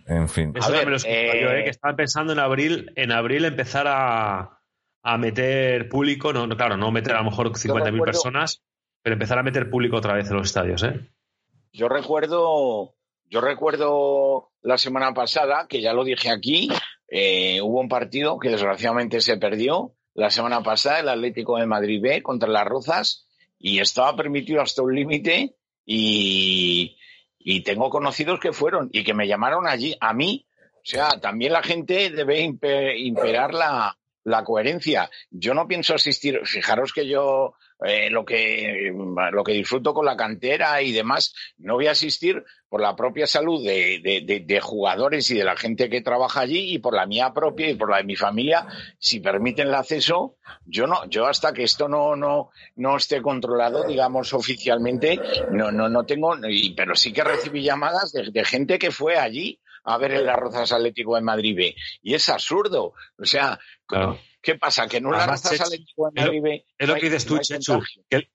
En 0.06 0.30
fin. 0.30 0.54
Eso 0.56 0.68
A 0.68 0.72
ver, 0.72 0.80
también 0.82 1.02
lo 1.04 1.10
eh, 1.10 1.42
yo, 1.42 1.50
¿eh? 1.52 1.64
que 1.64 1.70
estaban 1.70 1.96
pensando 1.96 2.34
en 2.34 2.40
abril, 2.40 2.92
en 2.96 3.12
abril 3.12 3.46
empezar 3.46 3.86
a, 3.88 4.60
a 5.04 5.18
meter 5.18 5.90
público, 5.90 6.32
no, 6.34 6.48
no, 6.48 6.56
claro, 6.58 6.78
no 6.78 6.92
meter 6.92 7.14
a 7.16 7.20
lo 7.20 7.26
mejor 7.30 7.52
50.000 7.52 7.84
recuerdo- 7.84 8.04
personas, 8.06 8.64
pero 9.02 9.14
empezar 9.14 9.38
a 9.40 9.44
meter 9.44 9.70
público 9.70 9.98
otra 9.98 10.14
vez 10.14 10.30
en 10.30 10.38
los 10.38 10.48
estadios, 10.48 10.84
¿eh? 10.84 11.00
Yo 11.74 11.90
recuerdo, 11.90 12.96
yo 13.26 13.42
recuerdo 13.42 14.52
la 14.62 14.78
semana 14.78 15.14
pasada, 15.14 15.68
que 15.68 15.82
ya 15.82 15.94
lo 15.94 16.04
dije 16.04 16.30
aquí, 16.30 16.70
eh, 17.08 17.60
hubo 17.62 17.82
un 17.82 17.90
partido 17.90 18.40
que 18.40 18.50
desgraciadamente 18.50 19.22
se 19.22 19.38
perdió 19.38 19.94
la 20.14 20.30
semana 20.30 20.64
pasada, 20.64 21.02
el 21.02 21.10
Atlético 21.10 21.58
de 21.58 21.66
Madrid 21.66 22.02
B 22.02 22.24
contra 22.24 22.48
las 22.50 22.66
Rozas, 22.66 23.28
y 23.60 23.80
estaba 23.80 24.16
permitido 24.16 24.62
hasta 24.62 24.82
un 24.82 24.96
límite 24.96 25.56
y, 25.86 26.98
y 27.48 27.62
tengo 27.62 27.90
conocidos 27.92 28.40
que 28.40 28.52
fueron 28.52 28.90
y 28.92 29.04
que 29.04 29.14
me 29.14 29.28
llamaron 29.28 29.68
allí, 29.68 29.96
a 30.02 30.14
mí. 30.14 30.46
O 30.74 30.80
sea, 30.84 31.10
también 31.22 31.54
la 31.54 31.62
gente 31.64 32.10
debe 32.10 32.44
impe- 32.44 32.98
imperar 32.98 33.54
la, 33.54 33.98
la 34.24 34.44
coherencia. 34.44 35.10
Yo 35.30 35.54
no 35.54 35.68
pienso 35.68 35.94
asistir, 35.94 36.42
fijaros 36.44 36.92
que 36.92 37.08
yo 37.08 37.54
eh, 37.86 38.10
lo 38.10 38.26
que 38.26 38.92
lo 39.32 39.44
que 39.44 39.52
disfruto 39.54 39.94
con 39.94 40.06
la 40.06 40.18
cantera 40.18 40.82
y 40.82 40.92
demás, 40.92 41.34
no 41.58 41.76
voy 41.76 41.88
a 41.88 41.92
asistir 41.92 42.44
por 42.70 42.82
la 42.82 42.96
propia 42.96 43.28
salud 43.28 43.64
de, 43.64 44.00
de- 44.04 44.22
de- 44.22 44.40
de 44.42 44.60
jugadores 44.60 45.30
y 45.32 45.36
de 45.38 45.44
la 45.44 45.56
gente 45.56 45.90
que 45.90 46.02
trabaja 46.02 46.42
allí 46.42 46.74
y 46.74 46.80
por 46.80 46.94
la 46.96 47.06
mía 47.06 47.32
propia 47.34 47.70
y 47.70 47.76
por 47.76 47.90
la 47.90 47.98
de 47.98 48.04
mi 48.04 48.16
familia, 48.16 48.68
si 49.00 49.20
permiten 49.20 49.68
el 49.68 49.76
acceso, 49.76 50.38
yo 50.66 50.88
no, 50.88 51.06
yo 51.10 51.28
hasta 51.28 51.54
que 51.54 51.64
esto 51.64 51.88
no, 51.88 52.16
no, 52.16 52.50
no 52.76 52.98
esté 52.98 53.22
controlado, 53.22 53.84
digamos, 53.88 54.34
oficialmente, 54.34 55.20
no, 55.52 55.72
no, 55.72 55.90
no 55.90 56.06
tengo, 56.06 56.36
pero 56.76 56.96
sí 56.96 57.14
que 57.14 57.24
recibí 57.24 57.62
llamadas 57.64 58.12
de, 58.12 58.44
gente 58.46 58.80
que 58.80 58.92
fue 58.92 59.18
allí 59.18 59.60
a 59.84 59.98
ver 59.98 60.14
el 60.14 60.28
Arrozas 60.28 60.72
Atlético 60.72 61.16
de 61.16 61.22
Madrid 61.22 61.56
B. 61.56 61.76
Y 62.02 62.16
es 62.16 62.28
absurdo. 62.30 62.94
O 63.20 63.26
sea, 63.26 63.60
Claro. 63.86 64.18
¿qué 64.42 64.56
pasa? 64.56 64.88
Que 64.88 64.98
en 64.98 65.06
un 65.06 65.14
Chechu, 65.14 65.64
Atlético 65.64 66.10
de 66.12 66.22
Madrid 66.22 66.42
B. 66.42 66.66
Es 66.78 66.88
no 66.88 66.96
lo 66.96 67.00
que 67.00 67.06
dices 67.10 67.26
no 67.26 67.30
tú, 67.30 67.36
hay 67.36 67.42
Chechu, 67.44 67.84
que 68.10 68.30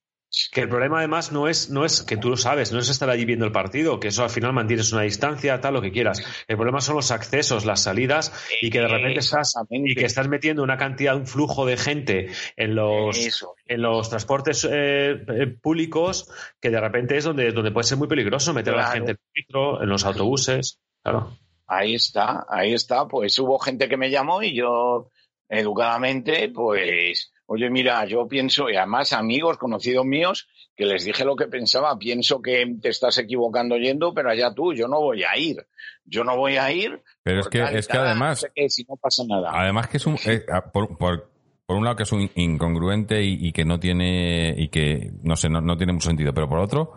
que 0.53 0.61
el 0.61 0.69
problema 0.69 0.99
además 0.99 1.33
no 1.33 1.49
es, 1.49 1.71
no 1.71 1.85
es 1.85 2.03
que 2.03 2.17
tú 2.17 2.31
lo 2.31 2.37
sabes, 2.37 2.73
no 2.73 2.79
es 2.79 2.89
estar 2.89 3.11
allí 3.11 3.25
viendo 3.25 3.45
el 3.45 3.53
partido, 3.53 3.99
que 3.99 4.09
eso 4.09 4.23
al 4.23 4.31
final 4.31 4.53
mantienes 4.53 4.93
una 4.93 5.03
distancia, 5.03 5.61
tal, 5.61 5.75
lo 5.75 5.83
que 5.83 5.91
quieras. 5.91 6.23
El 6.47 6.57
problema 6.57 6.81
son 6.81 6.97
los 6.97 7.11
accesos, 7.11 7.65
las 7.65 7.83
salidas, 7.83 8.33
y 8.63 8.71
que 8.71 8.81
de 8.81 8.89
repente 8.89 9.21
estás, 9.21 9.49
Exactamente. 9.49 9.91
y 9.91 9.95
que 9.95 10.05
estás 10.05 10.29
metiendo 10.29 10.63
una 10.63 10.77
cantidad, 10.77 11.17
un 11.17 11.27
flujo 11.27 11.67
de 11.67 11.77
gente 11.77 12.29
en 12.57 12.75
los, 12.77 13.19
Eso. 13.19 13.55
en 13.67 13.83
los 13.83 14.09
transportes 14.09 14.65
eh, 14.71 15.23
eh, 15.27 15.47
públicos 15.61 16.31
que 16.61 16.71
de 16.71 16.81
repente 16.81 17.17
es 17.17 17.25
donde, 17.25 17.51
donde 17.53 17.73
puede 17.73 17.89
ser 17.89 17.99
muy 17.99 18.09
peligroso 18.09 18.55
meter 18.55 18.75
a 18.75 18.79
la 18.79 18.87
gente 18.87 19.13
en 19.13 19.19
el 19.19 19.43
metro, 19.43 19.83
en 19.83 19.89
los 19.89 20.05
autobuses. 20.05 20.79
Claro. 21.03 21.37
Ahí 21.67 21.95
está, 21.95 22.47
ahí 22.49 22.73
está. 22.73 23.07
Pues 23.07 23.39
hubo 23.39 23.59
gente 23.59 23.89
que 23.89 23.97
me 23.97 24.11
llamó 24.11 24.43
y 24.43 24.55
yo, 24.55 25.11
educadamente, 25.49 26.49
pues, 26.49 27.33
oye, 27.53 27.69
mira, 27.69 28.05
yo 28.05 28.29
pienso, 28.29 28.71
y 28.71 28.77
además 28.77 29.13
amigos, 29.13 29.59
conocidos 29.59 30.07
míos, 30.07 30.49
que 30.77 30.87
les 30.87 31.05
dije 31.05 31.25
lo 31.25 31.35
que 31.35 31.49
pensaba, 31.49 31.99
pienso 31.99 32.41
que 32.41 32.77
te 32.81 32.91
estás 32.91 33.19
equivocando 33.19 33.77
yendo, 33.77 34.15
pero 34.15 34.31
allá 34.31 34.55
tú, 34.55 34.73
yo 34.73 34.87
no 34.87 35.01
voy 35.01 35.25
a 35.25 35.37
ir. 35.37 35.67
Yo 36.05 36.23
no 36.23 36.37
voy 36.37 36.57
a 36.59 36.71
ir. 36.73 37.03
Pero 37.25 37.41
es 37.41 37.49
que, 37.49 37.59
tal 37.59 37.77
es 37.77 37.89
que 37.89 37.99
además, 37.99 38.43
no 38.43 38.49
sé 38.49 38.53
qué, 38.55 38.71
si 38.71 38.85
no 38.89 38.97
pasa 38.97 39.25
nada. 39.27 39.51
además 39.53 39.89
que 39.89 39.97
es 39.97 40.07
un, 40.07 40.17
eh, 40.27 40.45
por, 40.73 40.97
por, 40.97 41.31
por 41.67 41.77
un 41.77 41.83
lado 41.85 41.97
que 41.97 42.05
es 42.05 42.13
un 42.13 42.31
incongruente 42.37 43.23
y, 43.25 43.49
y 43.49 43.53
que 43.53 43.65
no 43.65 43.81
tiene, 43.81 44.55
y 44.57 44.69
que, 44.69 45.11
no 45.23 45.35
sé, 45.35 45.49
no, 45.49 45.61
no 45.61 45.77
tiene 45.77 45.93
mucho 45.93 46.09
sentido, 46.09 46.33
pero 46.33 46.49
por 46.49 46.61
otro, 46.61 46.93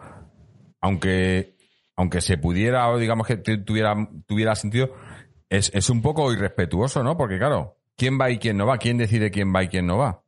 aunque, 0.81 1.55
aunque 1.95 2.21
se 2.21 2.37
pudiera, 2.37 2.89
o 2.89 2.97
digamos 2.97 3.27
que 3.27 3.37
tu- 3.37 3.63
tuviera, 3.63 3.95
tuviera 4.27 4.55
sentido, 4.55 4.93
es, 5.49 5.71
es 5.73 5.89
un 5.89 6.01
poco 6.01 6.31
irrespetuoso, 6.31 7.03
¿no? 7.03 7.17
Porque 7.17 7.37
claro, 7.37 7.77
¿quién 7.97 8.19
va 8.19 8.29
y 8.29 8.37
quién 8.37 8.57
no 8.57 8.65
va? 8.65 8.77
¿Quién 8.77 8.97
decide 8.97 9.31
quién 9.31 9.53
va 9.53 9.63
y 9.63 9.67
quién 9.67 9.85
no 9.87 9.97
va? 9.97 10.22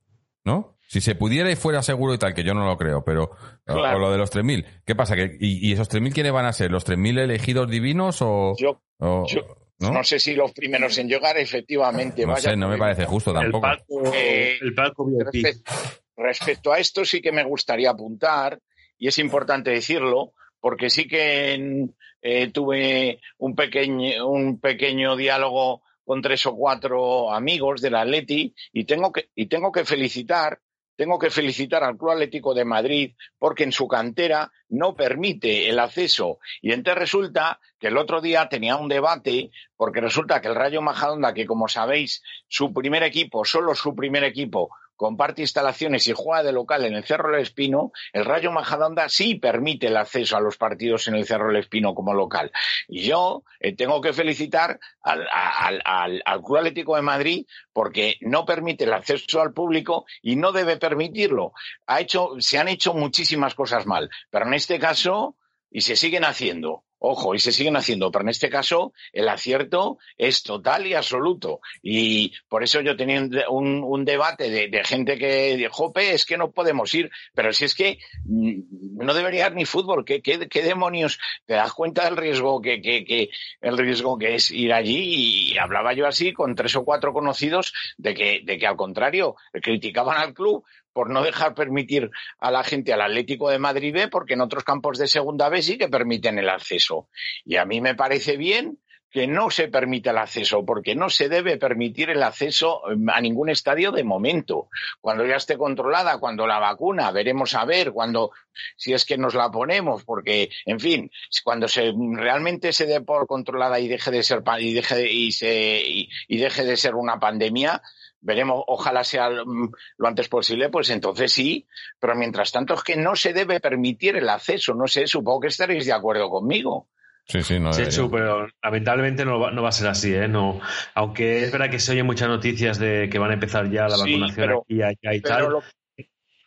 ¿No? 0.46 0.78
Si 0.88 1.02
se 1.02 1.16
pudiera 1.16 1.52
y 1.52 1.56
fuera 1.56 1.82
seguro 1.82 2.14
y 2.14 2.18
tal, 2.20 2.34
que 2.36 2.44
yo 2.44 2.54
no 2.54 2.66
lo 2.66 2.78
creo, 2.78 3.04
pero 3.04 3.24
o- 3.24 3.74
Claro. 3.74 3.98
o 3.98 4.00
lo 4.00 4.12
de 4.12 4.18
los 4.20 4.30
3.000, 4.32 4.66
¿qué 4.86 4.96
pasa? 4.96 5.16
¿Que, 5.16 5.36
y, 5.40 5.68
¿Y 5.68 5.74
esos 5.74 5.90
3.000 5.90 6.14
quiénes 6.14 6.32
van 6.32 6.46
a 6.46 6.54
ser? 6.54 6.72
¿Los 6.72 6.86
3.000 6.86 7.18
elegidos 7.20 7.70
divinos 7.70 8.22
o...? 8.22 8.54
Yo, 8.58 8.82
o- 9.00 9.26
yo- 9.28 9.58
¿no? 9.80 9.92
¿no? 9.92 10.04
sé 10.04 10.20
si 10.20 10.36
los 10.36 10.52
primeros 10.54 10.98
en 11.00 11.10
llegar, 11.10 11.38
efectivamente. 11.38 12.22
No 12.22 12.34
vaya 12.34 12.52
sé, 12.52 12.56
no 12.56 12.70
me 12.70 12.78
parece 12.78 13.06
justo 13.06 13.32
El 13.32 13.52
tampoco. 13.52 13.68
Eh, 14.14 14.58
el 14.62 14.74
palco 14.76 15.06
VIP. 15.06 15.26
Respecto, 15.34 15.72
respecto 16.16 16.72
a 16.72 16.78
esto 16.78 17.04
sí 17.04 17.20
que 17.22 17.32
me 17.32 17.44
gustaría 17.44 17.90
apuntar, 17.90 18.60
y 18.98 19.08
es 19.08 19.18
importante 19.18 19.72
decirlo, 19.72 20.32
porque 20.62 20.90
sí 20.92 21.08
que 21.08 21.54
en- 21.56 21.96
eh, 22.22 22.52
tuve 22.52 23.20
un 23.40 23.56
pequeño, 23.56 24.28
un 24.28 24.60
pequeño 24.60 25.16
diálogo 25.16 25.82
con 26.06 26.22
tres 26.22 26.46
o 26.46 26.56
cuatro 26.56 27.34
amigos 27.34 27.82
del 27.82 27.96
Atleti 27.96 28.54
y 28.72 28.86
tengo 28.86 29.12
que, 29.12 29.30
y 29.36 29.48
tengo 29.48 29.72
que 29.72 29.84
felicitar, 29.86 30.60
tengo 30.96 31.20
que 31.20 31.30
felicitar 31.30 31.84
al 31.84 31.98
Club 31.98 32.12
Atlético 32.12 32.54
de 32.54 32.64
Madrid 32.64 33.16
porque 33.38 33.64
en 33.64 33.72
su 33.72 33.88
cantera 33.88 34.52
no 34.70 34.96
permite 34.96 35.70
el 35.70 35.80
acceso. 35.80 36.40
Y 36.62 36.72
entonces 36.72 37.00
resulta 37.00 37.60
que 37.80 37.88
el 37.88 37.98
otro 37.98 38.22
día 38.22 38.48
tenía 38.48 38.78
un 38.78 38.88
debate 38.88 39.52
porque 39.76 40.00
resulta 40.00 40.40
que 40.40 40.48
el 40.48 40.56
Rayo 40.56 40.82
Majadahonda, 40.82 41.34
que 41.34 41.46
como 41.46 41.68
sabéis, 41.68 42.22
su 42.48 42.72
primer 42.72 43.04
equipo, 43.04 43.44
solo 43.44 43.76
su 43.76 43.94
primer 43.96 44.24
equipo, 44.24 44.70
comparte 44.96 45.42
instalaciones 45.42 46.08
y 46.08 46.14
juega 46.16 46.44
de 46.44 46.52
local 46.54 46.86
en 46.86 46.94
el 46.94 47.04
Cerro 47.04 47.32
del 47.32 47.42
Espino, 47.42 47.92
el 48.14 48.24
Rayo 48.26 48.52
Majadahonda 48.52 49.10
sí 49.10 49.36
permite 49.36 49.88
el 49.88 49.98
acceso 49.98 50.38
a 50.38 50.42
los 50.42 50.58
partidos 50.58 51.08
en 51.10 51.16
el 51.16 51.26
Cerro 51.26 51.48
del 51.48 51.58
Espino 51.58 51.94
como 51.94 52.14
local. 52.14 52.52
Y 52.88 53.04
yo 53.08 53.44
eh, 53.60 53.76
tengo 53.76 54.00
que 54.00 54.14
felicitar 54.14 54.80
al, 55.02 55.28
al- 55.34 55.82
al- 55.84 56.22
al 56.26 56.42
Club 56.42 56.58
Atlético 56.58 56.96
de 56.96 57.02
Madrid 57.02 57.46
porque 57.74 58.16
no 58.22 58.46
permite 58.46 58.86
el 58.86 58.94
acceso 58.94 59.42
al 59.42 59.52
público 59.54 60.06
y 60.22 60.38
no 60.38 60.54
debe 60.54 60.78
permitirlo. 60.78 61.52
Ha 61.88 62.00
hecho, 62.00 62.30
se 62.40 62.58
han 62.58 62.70
hecho 62.70 62.94
muchísimas 62.94 63.54
cosas 63.56 63.86
mal, 63.86 64.10
pero 64.30 64.48
en 64.48 64.54
este 64.54 64.80
caso, 64.80 65.36
y 65.70 65.82
se 65.82 65.98
siguen 65.98 66.24
haciendo. 66.24 66.85
Ojo, 67.00 67.36
y 67.36 67.40
se 67.40 67.52
siguen 67.52 67.76
haciendo, 67.76 68.10
pero 68.12 68.24
en 68.24 68.30
este 68.30 68.50
caso 68.50 68.94
el 69.12 69.28
acierto 69.28 69.98
es 70.18 70.44
total 70.44 70.88
y 70.88 70.94
absoluto. 70.94 71.60
Y 71.82 72.34
por 72.48 72.64
eso 72.64 72.82
yo 72.82 72.96
tenía 72.96 73.22
un, 73.50 74.06
debate 74.06 74.50
de, 74.50 74.84
gente 74.86 75.18
que 75.18 75.58
dijo, 75.58 75.72
"Jope, 75.74 76.14
es 76.14 76.26
que 76.26 76.38
no 76.38 76.52
podemos 76.52 76.94
ir, 76.94 77.10
pero 77.34 77.52
si 77.54 77.66
es 77.66 77.76
que 77.76 78.00
mm, 78.24 79.04
no 79.04 79.14
debería 79.14 79.46
haber 79.46 79.58
ni 79.58 79.66
fútbol, 79.66 80.06
¿qué, 80.06 80.22
qué, 80.22 80.48
qué 80.48 80.62
demonios? 80.64 81.20
¿Te 81.46 81.56
das 81.56 81.74
cuenta 81.74 82.06
del 82.06 82.18
riesgo 82.18 82.62
que, 82.62 82.82
que, 82.82 83.04
que- 83.04 83.30
el 83.62 83.78
riesgo 83.78 84.18
que 84.18 84.36
es 84.36 84.52
ir 84.52 84.72
allí? 84.74 85.52
Y 85.54 85.58
hablaba 85.58 85.94
yo 85.94 86.08
así 86.08 86.34
con 86.34 86.56
tres 86.56 86.76
o 86.76 86.86
cuatro 86.86 87.14
conocidos 87.14 87.74
de 87.98 88.14
que, 88.14 88.42
de 88.44 88.58
que 88.58 88.68
al 88.68 88.78
contrario, 88.78 89.36
criticaban 89.62 90.18
al 90.18 90.34
club 90.34 90.64
por 90.96 91.10
no 91.10 91.24
dejar 91.24 91.54
permitir 91.56 92.10
a 92.40 92.52
la 92.52 92.64
gente 92.64 92.94
al 92.94 93.02
Atlético 93.02 93.50
de 93.50 93.60
Madrid 93.60 93.94
B, 93.94 94.08
porque 94.08 94.36
en 94.36 94.40
otros 94.40 94.64
campos 94.64 94.98
de 94.98 95.10
segunda 95.10 95.50
B 95.50 95.62
sí 95.62 95.78
que 95.78 95.90
permiten 95.90 96.40
el 96.40 96.48
acceso. 96.48 97.10
Y 97.44 97.58
a 97.58 97.66
mí 97.66 97.82
me 97.82 97.96
parece 97.96 98.38
bien 98.38 98.80
que 99.12 99.28
no 99.28 99.50
se 99.50 99.68
permita 99.68 100.12
el 100.12 100.18
acceso, 100.18 100.66
porque 100.66 100.96
no 100.96 101.10
se 101.10 101.28
debe 101.28 101.58
permitir 101.58 102.10
el 102.10 102.24
acceso 102.24 102.82
eh, 102.90 102.96
a 103.14 103.20
ningún 103.20 103.50
estadio 103.50 103.92
de 103.92 104.06
momento. 104.06 104.70
Cuando 105.02 105.26
ya 105.26 105.36
esté 105.36 105.58
controlada, 105.58 106.18
cuando 106.18 106.48
la 106.48 106.60
vacuna, 106.60 107.12
veremos 107.12 107.56
a 107.56 107.66
ver, 107.66 107.92
cuando, 107.92 108.32
si 108.78 108.94
es 108.94 109.04
que 109.04 109.18
nos 109.18 109.36
la 109.36 109.52
ponemos, 109.52 110.06
porque, 110.06 110.50
en 110.66 110.80
fin, 110.80 111.12
cuando 111.44 111.68
se 111.68 111.94
realmente 112.14 112.72
se 112.72 112.86
dé 112.86 113.02
por 113.02 113.28
controlada 113.28 113.82
y 113.82 113.90
deje 113.90 114.12
de 114.12 114.24
ser 114.24 114.44
y 114.60 114.74
deje 114.74 114.96
de, 114.96 115.12
y 115.12 115.32
se 115.34 115.82
y 115.84 116.38
deje 116.38 116.64
de 116.64 116.78
ser 116.78 116.96
una 116.96 117.20
pandemia, 117.20 117.82
veremos, 118.26 118.64
ojalá 118.68 119.04
sea 119.04 119.30
mm, 119.30 119.72
lo 119.98 120.08
antes 120.08 120.28
posible, 120.28 120.70
pues 120.70 120.90
entonces 120.90 121.32
sí, 121.32 121.68
pero 122.00 122.16
mientras 122.16 122.52
tanto 122.52 122.74
es 122.74 122.84
que 122.84 122.96
no 122.98 123.16
se 123.16 123.34
debe 123.34 123.60
permitir 123.60 124.18
el 124.18 124.28
acceso, 124.28 124.74
no 124.74 124.88
sé, 124.88 125.08
supongo 125.08 125.42
que 125.42 125.48
estaréis 125.48 125.86
de 125.86 125.94
acuerdo 125.94 126.30
conmigo. 126.30 126.90
Sí, 127.28 127.42
sí, 127.42 127.60
no 127.60 127.72
debería. 127.72 127.90
Chechu, 127.90 128.10
pero 128.12 128.48
lamentablemente 128.62 129.26
no 129.26 129.40
va, 129.40 129.52
no 129.52 129.64
va 129.64 129.70
a 129.70 129.72
ser 129.72 129.88
así, 129.88 130.14
¿eh? 130.14 130.28
No, 130.28 130.60
aunque 130.94 131.44
es 131.44 131.52
verdad 131.52 131.70
que 131.72 131.80
se 131.80 131.92
oyen 131.92 132.06
muchas 132.06 132.28
noticias 132.28 132.78
de 132.78 133.10
que 133.12 133.18
van 133.18 133.32
a 133.32 133.34
empezar 133.36 133.70
ya 133.72 133.88
la 133.88 133.96
Sí, 133.98 134.12
vacunación 134.20 134.36
pero- 134.48 134.62
aquí, 134.64 134.82
allá 134.82 135.16
y 135.16 135.22
tal. 135.22 135.50
lo, 135.50 135.64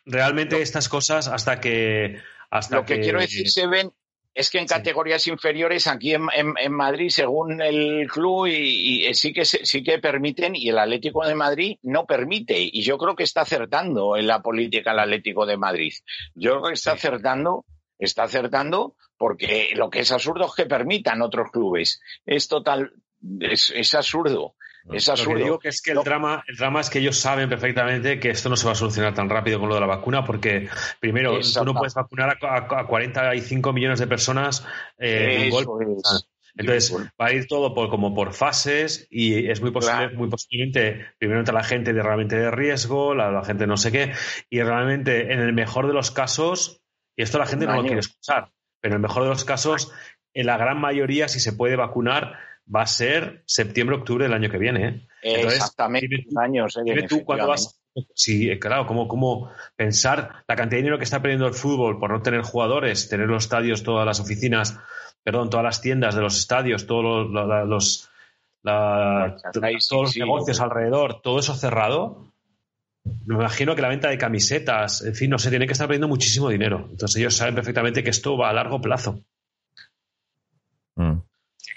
Realmente 0.05 0.61
estas 0.61 0.89
cosas 0.89 1.27
hasta 1.27 1.59
que 1.59 2.19
hasta 2.49 2.77
lo 2.77 2.85
que, 2.85 2.99
quiero 2.99 3.19
decir, 3.19 3.47
Seven, 3.49 3.91
es 4.39 4.49
que 4.49 4.59
en 4.59 4.67
Sí. 4.67 4.73
categorías 4.75 5.27
inferiores 5.27 5.85
aquí 5.87 6.13
en, 6.13 6.27
en- 6.33 6.53
en 6.57 6.71
Madrid, 6.73 7.09
según 7.09 7.61
el 7.61 8.07
club, 8.09 8.47
y, 8.47 9.07
y 9.07 9.13
sí 9.13 9.33
que 9.33 9.43
sí 9.45 9.83
que 9.83 9.99
permiten, 9.99 10.55
y 10.55 10.69
el 10.69 10.79
Atlético 10.79 11.25
de 11.27 11.35
Madrid 11.35 11.77
no 11.83 12.05
permite. 12.05 12.55
Y 12.59 12.81
yo 12.83 12.97
creo 12.97 13.15
que 13.15 13.23
está 13.23 13.41
acertando 13.41 14.15
en 14.17 14.27
la 14.27 14.41
política 14.41 14.91
el 14.91 14.99
Atlético 14.99 15.45
de 15.45 15.57
Madrid. 15.57 15.93
Yo 16.35 16.51
creo 16.59 16.63
que 16.69 16.73
está 16.73 16.91
Sí. 16.93 16.97
acertando 17.07 17.65
está 17.97 18.23
acertando 18.23 18.95
porque 19.17 19.71
lo 19.75 19.89
que 19.89 19.99
es 19.99 20.11
absurdo 20.13 20.45
es 20.45 20.53
que 20.55 20.65
permitan 20.65 21.21
otros 21.21 21.51
clubes. 21.51 21.99
Es 22.25 22.47
total, 22.47 22.93
es, 23.41 23.73
es 23.75 23.93
absurdo. 23.93 24.55
Es 24.91 25.07
Lo 25.07 25.13
absurdo. 25.13 25.37
que 25.37 25.43
digo 25.43 25.59
que 25.59 25.69
es 25.69 25.81
que 25.81 25.91
el 25.91 25.97
No. 25.97 26.03
drama, 26.03 26.43
el 26.47 26.55
drama 26.55 26.81
es 26.81 26.89
que 26.89 26.99
ellos 26.99 27.17
saben 27.19 27.49
perfectamente 27.49 28.19
que 28.19 28.29
esto 28.29 28.49
no 28.49 28.55
se 28.55 28.65
va 28.65 28.71
a 28.71 28.75
solucionar 28.75 29.13
tan 29.13 29.29
rápido 29.29 29.59
con 29.59 29.69
lo 29.69 29.75
de 29.75 29.81
la 29.81 29.87
vacuna, 29.87 30.23
porque 30.25 30.67
primero, 30.99 31.39
tú 31.39 31.65
no 31.65 31.73
puedes 31.73 31.93
vacunar 31.93 32.37
a, 32.41 32.47
a- 32.47 32.79
a 32.81 32.87
45 32.87 33.73
millones 33.73 33.99
de 33.99 34.07
personas 34.07 34.65
eh, 34.97 35.37
un 35.51 35.59
Eso 35.59 35.71
golpe. 35.73 35.93
es. 36.01 36.29
Entonces, 36.57 36.93
va 37.21 37.27
a 37.27 37.31
ir 37.33 37.45
todo 37.47 37.73
por, 37.75 37.89
como 37.89 38.13
por 38.15 38.33
fases 38.33 39.07
y 39.11 39.49
es 39.49 39.61
muy 39.61 39.71
posible, 39.71 39.97
Claro. 40.07 40.17
muy 40.17 40.29
posiblemente, 40.29 41.05
primero 41.19 41.39
entra 41.39 41.53
la 41.53 41.63
gente 41.63 41.93
de 41.93 42.01
realmente 42.01 42.35
de 42.37 42.49
riesgo, 42.51 43.13
la, 43.13 43.31
la 43.31 43.45
gente 43.45 43.67
no 43.67 43.77
sé 43.77 43.91
qué, 43.91 44.13
y 44.49 44.61
realmente 44.61 45.31
en 45.31 45.39
el 45.39 45.53
mejor 45.53 45.87
de 45.87 45.93
los 45.93 46.09
casos, 46.11 46.81
y 47.15 47.21
esto 47.21 47.37
la 47.37 47.45
gente 47.45 47.65
no 47.67 47.75
lo 47.75 47.83
quiere 47.83 47.99
escuchar, 47.99 48.51
pero 48.81 48.93
en 48.95 48.97
el 48.97 49.01
mejor 49.01 49.23
de 49.23 49.29
los 49.29 49.45
casos, 49.45 49.93
en 50.33 50.47
la 50.47 50.57
gran 50.57 50.81
mayoría, 50.81 51.27
si 51.27 51.39
se 51.39 51.53
puede 51.53 51.75
vacunar, 51.75 52.33
va 52.73 52.83
a 52.83 52.87
ser 52.87 53.43
septiembre, 53.45 53.95
octubre 53.97 54.25
del 54.25 54.33
año 54.33 54.49
que 54.49 54.57
viene. 54.57 54.87
¿eh? 54.87 55.07
Entonces, 55.23 55.59
Exactamente. 55.59 56.25
tú- 56.29 56.39
años, 56.39 56.77
eh, 56.77 56.81
Dime 56.85 57.03
tú 57.03 57.23
cuándo 57.23 57.47
vas. 57.47 57.75
Sí, 58.13 58.49
eh, 58.49 58.59
claro, 58.59 58.85
¿cómo, 58.85 59.07
cómo 59.07 59.51
pensar 59.75 60.43
la 60.47 60.55
cantidad 60.55 60.77
de 60.77 60.83
dinero 60.83 60.97
que 60.97 61.03
está 61.03 61.21
perdiendo 61.21 61.47
el 61.47 61.53
fútbol 61.53 61.99
por 61.99 62.11
no 62.11 62.21
tener 62.21 62.41
jugadores, 62.41 63.09
tener 63.09 63.27
los 63.27 63.43
estadios, 63.45 63.83
todas 63.83 64.05
las 64.05 64.19
oficinas, 64.19 64.77
perdón, 65.23 65.49
todas 65.49 65.63
las 65.65 65.81
tiendas 65.81 66.15
de 66.15 66.21
los 66.21 66.37
estadios, 66.37 66.85
todos 66.85 67.29
los, 67.29 67.47
la- 67.47 67.65
los, 67.65 68.09
todos 68.63 70.01
los 70.03 70.11
sí. 70.11 70.19
negocios 70.19 70.59
alrededor, 70.61 71.21
todo 71.21 71.39
eso 71.39 71.55
cerrado. 71.55 72.31
Me 73.25 73.35
imagino 73.35 73.75
que 73.75 73.81
la 73.81 73.89
venta 73.89 74.09
de 74.09 74.17
camisetas, 74.17 75.01
en 75.03 75.15
fin, 75.15 75.31
no 75.31 75.39
sé, 75.39 75.49
tiene 75.49 75.65
que 75.65 75.73
estar 75.73 75.87
perdiendo 75.87 76.07
muchísimo 76.07 76.49
dinero. 76.49 76.87
Entonces 76.91 77.17
ellos 77.19 77.35
saben 77.35 77.55
perfectamente 77.55 78.03
que 78.03 78.11
esto 78.11 78.37
va 78.37 78.49
a 78.49 78.53
largo 78.53 78.79
plazo. 78.79 79.21
Mm. 80.95 81.19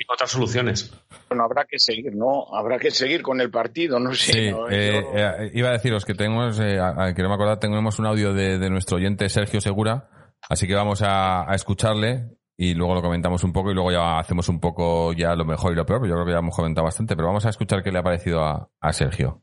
Encontrar 0.00 0.28
soluciones. 0.28 0.92
Bueno, 1.28 1.44
habrá 1.44 1.64
que 1.64 1.78
seguir, 1.78 2.14
¿no? 2.14 2.46
Habrá 2.54 2.78
que 2.78 2.90
seguir 2.90 3.22
con 3.22 3.40
el 3.40 3.50
partido, 3.50 3.98
no 4.00 4.12
sé. 4.14 4.32
Sí, 4.32 4.50
¿no? 4.50 4.68
eh, 4.70 5.02
Yo- 5.02 5.18
eh, 5.18 5.50
iba 5.54 5.68
a 5.68 5.72
deciros 5.72 6.04
que 6.04 6.14
tenemos, 6.14 6.58
eh, 6.60 6.78
a- 6.80 7.04
a- 7.06 7.14
que 7.14 7.22
no 7.22 7.28
me 7.28 7.34
acordaba, 7.34 7.58
tenemos 7.60 7.98
un 7.98 8.06
audio 8.06 8.32
de, 8.34 8.58
de 8.58 8.70
nuestro 8.70 8.96
oyente 8.96 9.28
Sergio 9.28 9.60
Segura, 9.60 10.08
así 10.48 10.66
que 10.66 10.74
vamos 10.74 11.02
a, 11.02 11.50
a 11.50 11.54
escucharle 11.54 12.30
y 12.56 12.74
luego 12.74 12.94
lo 12.94 13.02
comentamos 13.02 13.44
un 13.44 13.52
poco 13.52 13.70
y 13.70 13.74
luego 13.74 13.90
ya 13.92 14.18
hacemos 14.18 14.48
un 14.48 14.60
poco 14.60 15.12
ya 15.12 15.34
lo 15.34 15.44
mejor 15.44 15.72
y 15.72 15.76
lo 15.76 15.86
peor, 15.86 16.00
porque 16.00 16.10
yo 16.10 16.14
creo 16.16 16.26
que 16.26 16.32
ya 16.32 16.38
hemos 16.38 16.54
comentado 16.56 16.84
bastante, 16.84 17.14
pero 17.16 17.28
vamos 17.28 17.46
a 17.46 17.50
escuchar 17.50 17.82
qué 17.82 17.90
le 17.92 17.98
ha 17.98 18.02
parecido 18.02 18.44
a, 18.44 18.68
a 18.80 18.92
Sergio. 18.92 19.42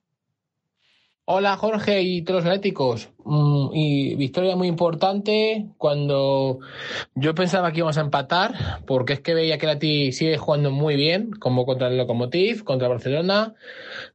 Hola 1.32 1.58
Jorge 1.58 2.02
y 2.02 2.24
todos 2.24 2.44
los 2.44 2.48
atléticos. 2.48 3.12
Mm, 3.24 3.70
y 3.76 4.16
victoria 4.16 4.56
muy 4.56 4.68
importante 4.68 5.68
cuando 5.78 6.58
yo 7.14 7.36
pensaba 7.36 7.72
que 7.72 7.78
íbamos 7.78 8.00
a 8.00 8.02
empatar, 8.02 8.82
porque 8.88 9.14
es 9.14 9.20
que 9.20 9.36
veía 9.36 9.60
que 9.60 9.68
el 9.68 9.74
Atleti 9.74 10.12
sigue 10.12 10.40
jugando 10.40 10.72
muy 10.72 10.96
bien, 10.96 11.30
como 11.30 11.68
contra 11.68 11.88
el 11.90 11.98
Lokomotiv, 11.98 12.64
contra 12.64 12.88
el 12.88 12.94
Barcelona, 12.94 13.54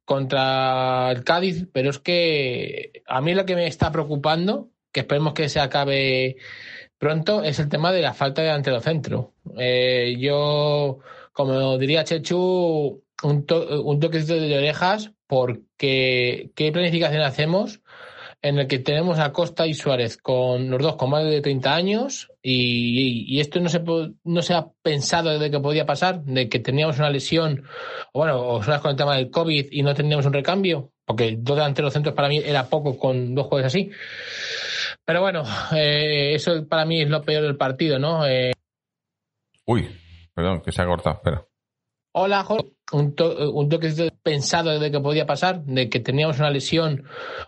contra 0.05 1.13
el 1.13 1.23
Cádiz, 1.23 1.69
pero 1.73 1.91
es 1.91 2.01
que 2.01 3.05
a 3.07 3.21
mí 3.21 3.33
lo 3.33 3.47
que 3.47 3.55
me 3.55 3.69
está 3.69 3.93
preocupando, 3.93 4.71
que 4.91 5.01
esperemos 5.01 5.35
que 5.35 5.49
se 5.49 5.61
acabe 5.61 6.35
pronto, 6.99 7.45
es 7.45 7.61
el 7.61 7.69
tema 7.69 7.93
de 7.93 8.03
la 8.03 8.13
falta 8.13 8.43
de 8.43 8.49
delantero 8.49 8.81
centro. 8.81 9.35
Eh, 9.57 10.17
yo, 10.19 10.99
como 11.33 11.79
diría 11.79 12.03
Chechu, 12.03 13.04
un, 13.25 13.47
to- 13.47 13.99
toquecito 14.01 14.35
de 14.35 14.57
orejas 14.59 15.13
porque 15.27 16.51
qué 16.55 16.73
planificación 16.73 17.23
hacemos 17.23 17.81
en 18.43 18.59
el 18.59 18.67
que 18.67 18.79
tenemos 18.79 19.19
a 19.19 19.33
Costa 19.33 19.67
y 19.67 19.73
Suárez 19.73 20.19
con 20.19 20.71
los 20.71 20.83
dos 20.83 20.97
con 20.97 21.09
más 21.11 21.25
de 21.25 21.41
30 21.41 21.75
años 21.75 22.31
y, 22.43 23.41
esto 23.41 23.59
no 23.61 23.71
se, 23.71 23.83
no 24.25 24.43
se 24.43 24.53
ha 24.53 24.67
pensado 24.83 25.39
de 25.39 25.51
que 25.51 25.61
podía 25.61 25.87
pasar, 25.87 26.23
de 26.25 26.51
que 26.51 26.59
teníamos 26.59 26.99
una 26.99 27.09
lesión, 27.09 27.65
o 28.13 28.19
bueno, 28.19 28.47
o 28.47 28.63
Suárez 28.63 28.83
con 28.83 28.91
el 28.91 28.97
tema 28.99 29.17
del 29.17 29.31
COVID 29.31 29.69
y 29.71 29.83
no 29.83 29.95
teníamos 29.95 30.27
un 30.27 30.35
recambio, 30.35 30.93
porque 31.07 31.37
dos 31.39 31.57
delanteros 31.57 31.95
centros 31.95 32.15
para 32.15 32.29
mí 32.29 32.43
era 32.45 32.69
poco 32.69 32.99
con 32.99 33.35
dos 33.35 33.47
juegos 33.47 33.67
así. 33.69 33.91
Pero 35.07 35.23
bueno, 35.23 35.43
eh, 35.75 36.35
eso 36.35 36.67
para 36.69 36.85
mí 36.85 37.01
es 37.01 37.09
lo 37.09 37.23
peor 37.23 37.45
del 37.45 37.57
partido, 37.57 37.99
¿no? 37.99 38.27
Eh, 38.27 38.53
Uy, 39.67 39.89
perdón, 40.35 40.61
que 40.61 40.71
se 40.71 40.83
ha 40.83 40.87
cortado, 40.87 41.17
espera. 41.17 41.47
Hola, 42.17 42.45
Jorge. 42.45 42.71
Un, 42.93 43.15
to- 43.17 43.51
toquecito 43.69 44.15
pensado 44.23 44.79
de 44.79 44.91
que 44.91 45.01
podía 45.01 45.27
pasar, 45.27 45.65
de 45.65 45.89
que 45.89 45.99
teníamos 45.99 46.39
una 46.39 46.51
lesión, 46.51 47.03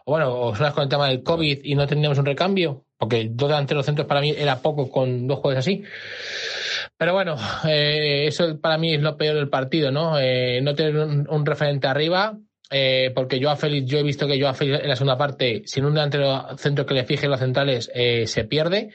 o 0.05 0.11
bueno, 0.13 0.35
o 0.35 0.53
con 0.73 0.83
el 0.83 0.89
tema 0.89 1.09
del 1.09 1.23
COVID 1.23 1.61
y 1.63 1.75
no 1.77 1.87
teníamos 1.87 2.19
un 2.19 2.27
recambio, 2.27 2.85
porque 2.99 3.29
dos 3.31 3.49
delanteros 3.49 3.87
centros 3.87 4.09
para 4.09 4.21
mí 4.21 4.35
era 4.37 4.63
poco 4.63 4.91
con 4.91 5.29
dos 5.29 5.39
juegos 5.39 5.59
así. 5.61 5.85
Pero 6.97 7.13
bueno, 7.13 7.37
eh, 7.69 8.25
eso 8.27 8.59
para 8.61 8.77
mí 8.77 8.95
es 8.95 9.01
lo 9.03 9.17
peor 9.17 9.37
del 9.37 9.49
partido, 9.49 9.93
¿no? 9.93 10.19
Eh, 10.19 10.61
no 10.63 10.75
tener 10.75 10.97
un 10.97 11.47
referente 11.47 11.87
arriba, 11.87 12.37
eh, 12.71 13.13
porque 13.15 13.41
Joao 13.41 13.57
Félix, 13.57 13.91
yo 13.91 13.99
he 13.99 14.03
visto 14.03 14.27
que 14.27 14.41
Joao 14.41 14.55
Félix 14.55 14.83
en 14.83 14.89
la 14.89 14.97
segunda 14.97 15.17
parte, 15.17 15.63
sin 15.67 15.85
un 15.85 15.95
delantero 15.95 16.57
centro 16.59 16.85
que 16.85 16.95
le 16.95 17.05
fije 17.05 17.29
los 17.29 17.39
centrales, 17.39 17.91
eh, 17.95 18.27
se 18.27 18.45
pierde, 18.45 18.91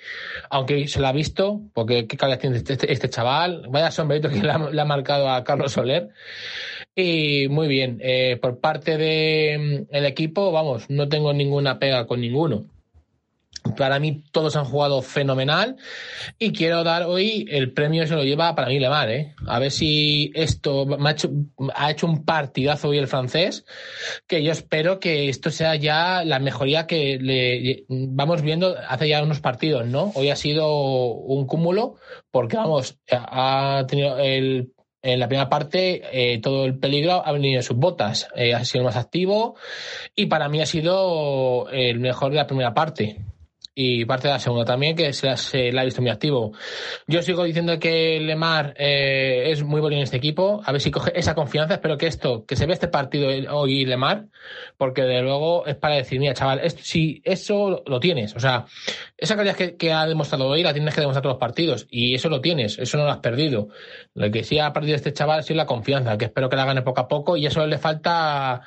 aunque 0.49 0.87
se 0.87 0.99
lo 0.99 1.07
ha 1.07 1.11
visto, 1.13 1.61
porque 1.73 2.07
qué 2.07 2.17
calidad 2.17 2.39
tiene 2.39 2.57
este, 2.57 2.73
este- 2.73 2.91
este 2.91 3.09
chaval, 3.09 3.65
vaya 3.69 3.91
sombrerito 3.91 4.29
que 4.29 4.41
le 4.41 4.51
ha, 4.81 4.85
marcado 4.85 5.29
a 5.29 5.43
Carlos 5.43 5.71
Soler. 5.71 6.09
Y 6.95 7.47
muy 7.49 7.67
bien, 7.69 7.99
eh, 8.01 8.37
por 8.41 8.59
parte 8.59 8.97
del 8.97 10.05
equipo, 10.05 10.51
vamos, 10.51 10.89
no 10.89 11.07
tengo 11.07 11.31
ninguna 11.33 11.79
pega 11.79 12.05
con 12.05 12.19
ninguno. 12.19 12.65
Para 13.77 13.99
mí 13.99 14.23
todos 14.31 14.55
han 14.55 14.65
jugado 14.65 15.01
fenomenal 15.01 15.75
y 16.39 16.51
quiero 16.51 16.83
dar 16.83 17.03
hoy 17.03 17.45
el 17.49 17.73
premio 17.73 18.07
se 18.07 18.15
lo 18.15 18.23
lleva 18.23 18.55
para 18.55 18.69
mí 18.69 18.79
Lemar, 18.79 19.09
¿eh? 19.11 19.35
A 19.47 19.59
ver 19.59 19.71
si 19.71 20.31
esto 20.33 20.87
ha, 20.99 21.11
hecho, 21.11 21.29
ha 21.75 21.91
hecho 21.91 22.07
un 22.07 22.25
partidazo 22.25 22.89
hoy 22.89 22.97
el 22.97 23.07
francés, 23.07 23.65
que 24.27 24.43
yo 24.43 24.51
espero 24.51 24.99
que 24.99 25.29
esto 25.29 25.51
sea 25.51 25.75
ya 25.75 26.23
la 26.25 26.39
mejoría 26.39 26.87
que 26.87 27.19
le 27.19 27.85
vamos 27.87 28.41
viendo 28.41 28.75
hace 28.87 29.07
ya 29.07 29.21
unos 29.21 29.41
partidos, 29.41 29.85
¿no? 29.85 30.11
Hoy 30.15 30.29
ha 30.29 30.35
sido 30.35 31.13
un 31.13 31.45
cúmulo 31.45 31.95
porque, 32.31 32.57
vamos, 32.57 32.97
ha 33.11 33.85
tenido 33.87 34.17
el 34.17 34.73
en 35.03 35.19
la 35.19 35.27
primera 35.27 35.49
parte 35.49 36.03
eh, 36.11 36.39
todo 36.39 36.65
el 36.65 36.77
peligro 36.77 37.25
ha 37.25 37.31
venido 37.31 37.57
de 37.57 37.63
sus 37.63 37.77
botas, 37.77 38.27
eh, 38.35 38.53
ha 38.53 38.63
sido 38.65 38.81
el 38.81 38.85
más 38.85 38.97
activo 38.97 39.55
y 40.15 40.27
para 40.27 40.47
mí 40.47 40.61
ha 40.61 40.65
sido 40.67 41.67
el 41.71 41.99
mejor 41.99 42.31
de 42.31 42.37
la 42.37 42.45
primera 42.45 42.73
parte 42.73 43.19
y 43.73 44.03
parte 44.05 44.27
de 44.27 44.33
la 44.33 44.39
segunda 44.39 44.65
también, 44.65 44.95
que 44.95 45.13
se 45.13 45.27
la, 45.27 45.35
la 45.71 45.81
ha 45.81 45.85
visto 45.85 46.01
muy 46.01 46.11
activo. 46.11 46.51
Yo 47.07 47.21
sigo 47.21 47.43
diciendo 47.43 47.79
que 47.79 48.19
Lemar 48.19 48.73
eh, 48.77 49.51
es 49.51 49.63
muy 49.63 49.79
bueno 49.79 49.95
en 49.95 50.03
este 50.03 50.17
equipo, 50.17 50.61
a 50.65 50.71
ver 50.71 50.81
si 50.81 50.91
coge 50.91 51.17
esa 51.17 51.35
confianza, 51.35 51.75
espero 51.75 51.97
que 51.97 52.07
esto, 52.07 52.45
que 52.45 52.55
se 52.55 52.65
vea 52.65 52.73
este 52.73 52.89
partido 52.89 53.29
hoy 53.55 53.85
Lemar, 53.85 54.25
porque 54.77 55.03
de 55.03 55.21
luego 55.21 55.65
es 55.65 55.75
para 55.75 55.95
decir, 55.95 56.19
mira 56.19 56.33
chaval, 56.33 56.59
esto, 56.63 56.81
si 56.83 57.21
eso 57.23 57.83
lo 57.85 57.99
tienes, 57.99 58.35
o 58.35 58.39
sea, 58.39 58.65
esa 59.17 59.35
calidad 59.37 59.55
que, 59.55 59.77
que, 59.77 59.93
ha 59.93 60.05
demostrado 60.05 60.47
hoy 60.47 60.63
la 60.63 60.73
tienes 60.73 60.93
que 60.93 61.01
demostrar 61.01 61.23
todos 61.23 61.35
los 61.35 61.39
partidos, 61.39 61.87
y 61.89 62.15
eso 62.15 62.27
lo 62.27 62.41
tienes, 62.41 62.77
eso 62.77 62.97
no 62.97 63.05
lo 63.05 63.11
has 63.11 63.19
perdido. 63.19 63.69
Lo 64.13 64.29
que 64.31 64.43
sí 64.43 64.59
ha 64.59 64.73
perdido 64.73 64.95
este 64.95 65.13
chaval 65.13 65.39
ha 65.39 65.43
sido 65.43 65.57
la 65.57 65.65
confianza, 65.65 66.17
que 66.17 66.25
espero 66.25 66.49
que 66.49 66.57
la 66.57 66.65
gane 66.65 66.81
poco 66.81 67.01
a 67.01 67.07
poco, 67.07 67.37
y 67.37 67.45
eso 67.45 67.65
le 67.65 67.77
falta 67.77 68.61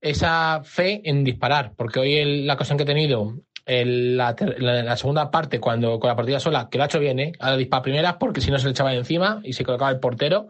esa 0.00 0.62
fe 0.64 1.02
en 1.04 1.24
disparar, 1.24 1.72
porque 1.76 2.00
hoy 2.00 2.14
el, 2.16 2.46
la 2.46 2.56
cosa 2.56 2.76
que 2.76 2.84
ha 2.84 2.86
tenido 2.86 3.34
el, 3.66 4.16
la, 4.16 4.34
la, 4.58 4.96
segunda 4.96 5.30
parte, 5.30 5.58
cuando 5.58 5.98
con 5.98 6.08
la 6.08 6.16
partida 6.16 6.38
sola, 6.38 6.68
que 6.70 6.78
lo 6.78 6.84
ha 6.84 6.86
hecho 6.86 7.00
bien, 7.00 7.18
¿eh? 7.18 7.32
ha 7.40 7.56
disparado 7.56 7.82
primeras 7.82 8.14
porque 8.14 8.40
si 8.40 8.50
no 8.52 8.58
se 8.58 8.66
le 8.66 8.70
echaba 8.70 8.94
encima 8.94 9.40
y 9.42 9.52
se 9.54 9.64
colocaba 9.64 9.90
el 9.90 9.98
portero, 9.98 10.48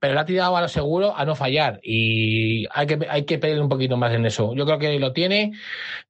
pero 0.00 0.14
le 0.14 0.20
ha 0.20 0.24
tirado 0.24 0.56
a 0.56 0.60
lo 0.60 0.68
seguro 0.68 1.16
a 1.16 1.24
no 1.24 1.36
fallar 1.36 1.78
y 1.84 2.66
hay 2.72 2.86
que, 2.86 3.06
hay 3.08 3.24
que 3.24 3.38
pedirle 3.38 3.62
un 3.62 3.68
poquito 3.68 3.96
más 3.96 4.12
en 4.12 4.26
eso. 4.26 4.54
Yo 4.56 4.66
creo 4.66 4.78
que 4.78 4.98
lo 4.98 5.12
tiene. 5.12 5.52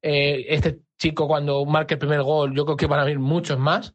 Eh, 0.01 0.47
este 0.49 0.79
chico 0.97 1.27
cuando 1.27 1.63
marque 1.65 1.93
el 1.93 1.99
primer 1.99 2.23
gol, 2.23 2.55
yo 2.55 2.65
creo 2.65 2.77
que 2.77 2.87
van 2.87 2.99
a 2.99 3.03
venir 3.05 3.19
muchos 3.19 3.59
más. 3.59 3.93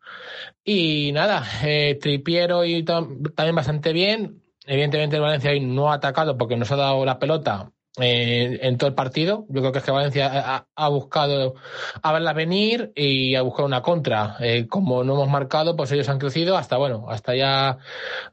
Y 0.64 1.10
nada, 1.12 1.44
eh, 1.64 1.98
Tripiero 2.00 2.64
y 2.64 2.84
también 2.84 3.54
bastante 3.54 3.92
bien. 3.92 4.42
Evidentemente 4.66 5.16
el 5.16 5.22
Valencia 5.22 5.52
no 5.60 5.90
ha 5.90 5.96
atacado 5.96 6.38
porque 6.38 6.56
nos 6.56 6.70
ha 6.72 6.76
dado 6.76 7.04
la 7.04 7.18
pelota 7.18 7.73
eh, 8.00 8.58
en 8.62 8.76
todo 8.76 8.88
el 8.88 8.94
partido. 8.94 9.46
Yo 9.48 9.60
creo 9.60 9.72
que 9.72 9.78
es 9.78 9.84
que 9.84 9.92
Valencia 9.92 10.28
ha, 10.34 10.66
ha, 10.74 10.88
buscado 10.88 11.54
a 12.02 12.12
verla 12.12 12.32
venir 12.32 12.92
y 12.96 13.36
a 13.36 13.42
buscar 13.42 13.64
una 13.64 13.82
contra. 13.82 14.36
Eh, 14.40 14.66
como 14.66 15.04
no 15.04 15.14
hemos 15.14 15.28
marcado, 15.28 15.76
pues 15.76 15.92
ellos 15.92 16.08
han 16.08 16.18
crecido 16.18 16.56
hasta, 16.56 16.76
bueno, 16.76 17.06
hasta 17.08 17.36
ya 17.36 17.78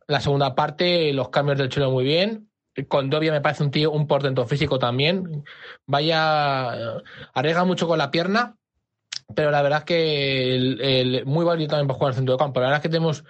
la 0.07 0.19
segunda 0.19 0.55
parte, 0.55 1.13
los 1.13 1.29
cambios 1.29 1.59
del 1.59 1.69
Chelo 1.69 1.91
muy 1.91 2.03
bien. 2.03 2.49
Con 2.87 3.09
Dobia 3.11 3.31
me 3.31 3.41
parece 3.41 3.63
un 3.63 3.71
tío, 3.71 3.91
un 3.91 4.07
portento 4.07 4.47
físico 4.47 4.79
también. 4.79 5.43
Vaya, 5.85 7.01
arriesga 7.33 7.63
mucho 7.65 7.87
con 7.87 7.99
la 7.99 8.09
pierna, 8.09 8.57
pero 9.35 9.51
la 9.51 9.61
verdad 9.61 9.79
es 9.79 9.85
que 9.85 10.55
el, 10.55 11.25
muy 11.25 11.45
válido 11.45 11.69
también 11.69 11.87
para 11.87 11.97
jugar 11.97 12.11
al 12.11 12.15
centro 12.15 12.33
de 12.33 12.39
campo. 12.39 12.59
La 12.61 12.67
verdad 12.67 12.79
es 12.79 12.83
que 12.83 12.89
tenemos, 12.89 13.25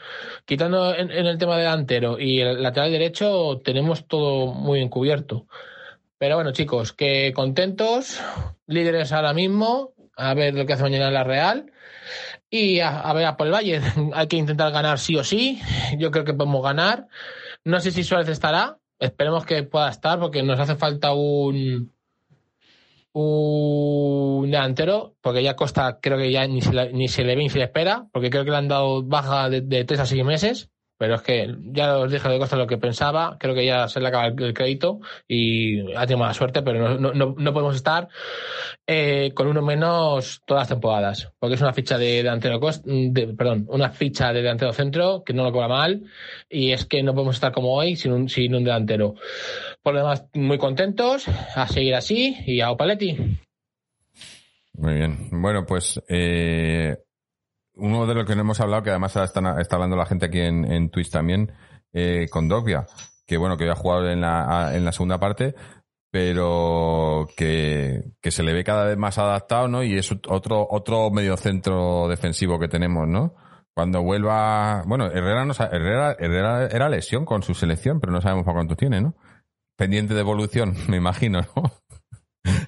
quitando 0.46 0.96
en, 0.96 1.12
en 1.12 1.26
el 1.26 1.38
tema 1.38 1.58
delantero 1.58 2.20
y 2.20 2.40
el 2.40 2.64
lateral 2.64 2.92
derecho, 2.92 3.60
tenemos 3.66 4.08
todo 4.08 4.54
muy 4.54 4.80
encubierto. 4.80 5.48
Pero 6.22 6.36
bueno, 6.36 6.52
chicos, 6.52 6.94
que 6.94 7.34
contentos, 7.34 8.22
líderes 8.68 9.12
ahora 9.12 9.34
mismo, 9.34 9.96
a 10.16 10.36
ver 10.36 10.54
lo 10.54 10.68
que 10.68 10.74
hace 10.74 10.84
mañana 10.84 11.10
la 11.10 11.24
Real. 11.24 11.72
Y 12.48 12.80
a, 12.80 13.12
ver 13.14 13.26
a 13.26 13.36
el 13.40 13.50
Bayern. 13.50 14.12
Hay 14.14 14.28
que 14.28 14.38
intentar 14.38 14.72
ganar 14.72 15.00
sí 15.00 15.16
o 15.16 15.24
sí. 15.24 15.60
Yo 15.98 16.12
creo 16.12 16.24
que 16.24 16.36
podemos 16.36 16.62
ganar. 16.62 17.08
No 17.66 17.80
sé 17.80 17.90
si 17.90 18.04
Suárez 18.04 18.30
estará. 18.30 18.78
Esperemos 19.00 19.48
que 19.48 19.64
pueda 19.64 19.90
estar 19.90 20.20
porque 20.20 20.44
nos 20.44 20.60
hace 20.60 20.76
falta 20.76 21.12
un 21.12 21.92
un 23.14 24.52
delantero, 24.52 25.16
porque 25.22 25.42
ya 25.42 25.56
Costa 25.56 25.98
creo 26.00 26.20
que 26.20 26.32
ya 26.32 26.46
ni 26.46 26.62
se, 26.62 26.72
le, 26.72 26.94
ni 26.94 27.08
se 27.08 27.24
le 27.24 27.36
ve 27.36 27.42
ni 27.42 27.50
se 27.50 27.58
le 27.58 27.66
espera, 27.66 28.06
porque 28.14 28.30
creo 28.30 28.46
que 28.46 28.52
le 28.52 28.58
han 28.58 28.68
dado 28.68 29.02
baja 29.02 29.50
de, 29.50 29.62
de 29.62 29.86
3 29.86 30.02
a 30.02 30.06
6 30.06 30.24
meses. 30.24 30.71
Pero 31.02 31.16
es 31.16 31.24
que 31.24 31.56
ya 31.72 31.98
os 31.98 32.12
dije 32.12 32.30
de 32.30 32.38
Costa 32.38 32.56
lo 32.56 32.68
que 32.68 32.78
pensaba, 32.78 33.36
creo 33.40 33.56
que 33.56 33.66
ya 33.66 33.88
se 33.88 34.00
le 34.00 34.10
acaba 34.10 34.28
el 34.28 34.54
crédito 34.54 35.00
y 35.28 35.92
ha 35.96 36.02
tenido 36.02 36.20
mala 36.20 36.36
suerte, 36.36 36.62
pero 36.62 36.96
no, 37.00 37.12
no, 37.12 37.34
no, 37.36 37.54
podemos 37.54 37.76
estar 37.76 38.08
eh, 38.86 39.32
con 39.34 39.48
uno 39.48 39.64
menos 39.64 40.44
todas 40.46 40.62
las 40.62 40.68
temporadas, 40.68 41.32
porque 41.40 41.56
es 41.56 41.62
una 41.62 41.74
ficha 41.74 41.98
de 41.98 42.18
delantero 42.18 42.60
cost, 42.60 42.86
de, 42.86 43.30
perdón, 43.30 43.66
una 43.70 43.90
ficha 43.90 44.32
de 44.32 44.44
delantero 44.44 44.74
centro 44.74 45.24
que 45.24 45.34
no 45.34 45.44
lo 45.44 45.52
cobra 45.52 45.68
mal 45.68 46.04
y 46.48 46.72
es 46.72 46.86
que 46.86 47.02
no 47.02 47.16
podemos 47.16 47.34
estar 47.34 47.52
como 47.52 47.74
hoy 47.74 47.96
sin 47.96 48.12
un, 48.12 48.30
sin 48.30 48.54
un 48.54 48.64
delantero. 48.64 49.16
Por 49.82 49.96
lo 49.96 50.02
demás, 50.02 50.28
muy 50.36 50.60
contentos, 50.60 51.28
a 51.28 51.68
seguir 51.68 51.96
así 51.96 52.38
y 52.46 52.62
a 52.62 52.70
Opaletti. 52.70 53.18
Muy 54.74 54.94
bien. 54.94 55.30
Bueno, 55.32 55.66
pues 55.66 56.00
eh, 56.08 56.96
uno 57.82 58.06
de 58.06 58.14
los 58.14 58.26
que 58.26 58.36
no 58.36 58.42
hemos 58.42 58.62
hablado, 58.62 58.84
que 58.84 58.92
además 58.92 59.16
está, 59.16 59.42
hablando 59.76 59.96
la 59.96 60.06
gente 60.06 60.28
aquí 60.28 60.40
en, 60.40 60.72
en 60.72 60.90
Twitch 60.90 61.10
también, 61.10 61.52
eh, 61.92 62.28
con 62.30 62.48
Dogbia, 62.48 62.86
que 63.26 63.38
bueno, 63.38 63.58
que 63.58 63.64
había 63.66 63.76
jugado 63.76 64.10
en 64.10 64.22
la, 64.22 64.72
en 64.74 64.86
la 64.86 64.92
segunda 64.92 65.20
parte, 65.20 65.56
pero 66.12 67.28
que, 67.36 68.04
que 68.22 68.32
se 68.32 68.44
le 68.44 68.54
ve 68.54 68.64
cada 68.64 68.86
vez 68.86 68.98
más 68.98 69.18
adaptado, 69.18 69.68
¿no? 69.68 69.84
Y 69.84 69.98
es 69.98 70.12
otro, 70.12 70.68
otro 70.70 71.10
mediocentro 71.10 72.08
defensivo 72.08 72.60
que 72.60 72.68
tenemos, 72.68 73.08
¿no? 73.08 73.34
Cuando 73.74 74.04
vuelva, 74.04 74.84
bueno, 74.86 75.06
Herrera, 75.06 75.46
no, 75.46 75.54
Herrera, 75.54 76.16
Herrera 76.20 76.68
era 76.68 76.90
lesión 76.90 77.26
con 77.26 77.42
su 77.42 77.54
selección, 77.54 78.00
pero 78.00 78.12
no 78.12 78.22
sabemos 78.22 78.44
para 78.44 78.58
cuánto 78.58 78.76
tiene, 78.76 79.02
¿no? 79.02 79.16
Pendiente 79.78 80.14
de 80.14 80.20
evolución, 80.20 80.76
me 80.88 80.98
imagino, 80.98 81.42
¿no? 81.56 81.81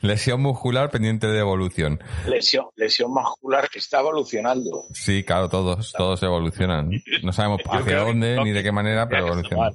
Lesión 0.03 0.41
muscular 0.41 0.91
pendiente 0.91 1.27
de 1.27 1.39
evolución. 1.39 1.97
Lesión, 2.27 2.65
lesión 2.75 3.09
muscular 3.13 3.69
que 3.69 3.79
está 3.79 4.01
evolucionando. 4.01 4.83
Sí, 4.93 5.23
claro, 5.23 5.47
todos, 5.47 5.93
todos 5.93 6.21
evolucionan. 6.23 6.91
No 7.23 7.31
sabemos 7.31 7.61
hacia 7.65 7.99
dónde 7.99 8.43
ni 8.43 8.51
de 8.51 8.63
qué 8.63 8.73
manera, 8.73 9.07
pero 9.07 9.27
evolucionan. 9.27 9.71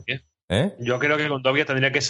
¿Eh? 0.50 0.74
Yo 0.78 0.98
creo 0.98 1.18
que 1.18 1.28
con 1.28 1.42
Dobia 1.42 1.66
tendría 1.66 1.92
que, 1.92 2.00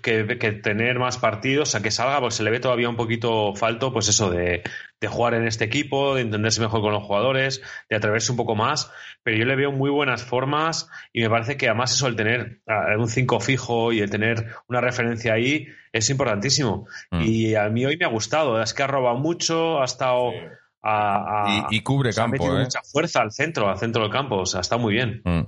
que, 0.00 0.38
que, 0.38 0.52
tener 0.52 1.00
más 1.00 1.18
partidos, 1.18 1.74
a 1.74 1.82
que 1.82 1.90
salga, 1.90 2.20
porque 2.20 2.36
se 2.36 2.44
le 2.44 2.52
ve 2.52 2.60
todavía 2.60 2.88
un 2.88 2.94
poquito 2.94 3.54
falto, 3.56 3.92
pues 3.92 4.08
eso 4.08 4.30
de, 4.30 4.62
de, 5.00 5.08
jugar 5.08 5.34
en 5.34 5.48
este 5.48 5.64
equipo, 5.64 6.14
de 6.14 6.22
entenderse 6.22 6.60
mejor 6.60 6.80
con 6.80 6.92
los 6.92 7.02
jugadores, 7.02 7.60
de 7.90 7.96
atreverse 7.96 8.30
un 8.30 8.36
poco 8.36 8.54
más. 8.54 8.92
Pero 9.24 9.36
yo 9.36 9.44
le 9.46 9.56
veo 9.56 9.72
muy 9.72 9.90
buenas 9.90 10.22
formas 10.22 10.88
y 11.12 11.22
me 11.22 11.30
parece 11.30 11.56
que 11.56 11.66
además 11.68 11.92
eso, 11.92 12.06
el 12.06 12.14
tener 12.14 12.60
un 12.96 13.08
5 13.08 13.40
fijo 13.40 13.92
y 13.92 14.00
el 14.00 14.10
tener 14.10 14.46
una 14.68 14.80
referencia 14.80 15.32
ahí 15.32 15.66
es 15.92 16.08
importantísimo. 16.08 16.86
Mm. 17.10 17.22
Y 17.22 17.54
a 17.56 17.68
mí 17.68 17.84
hoy 17.84 17.96
me 17.96 18.04
ha 18.04 18.10
gustado, 18.10 18.62
es 18.62 18.74
que 18.74 18.84
ha 18.84 18.86
robado 18.86 19.16
mucho, 19.16 19.80
ha 19.80 19.84
estado. 19.84 20.30
Sí 20.30 20.38
a, 20.82 21.44
a, 21.44 21.68
y, 21.70 21.76
y, 21.76 21.80
cubre 21.82 22.12
campo. 22.12 22.52
Ha 22.52 22.60
¿eh? 22.60 22.64
mucha 22.64 22.80
fuerza 22.82 23.20
al 23.20 23.32
centro, 23.32 23.68
al 23.68 23.78
centro 23.78 24.02
del 24.02 24.10
campo. 24.12 24.36
O 24.36 24.46
sea, 24.46 24.60
está 24.60 24.76
muy 24.76 24.94
bien. 24.94 25.20
Mm. 25.24 25.40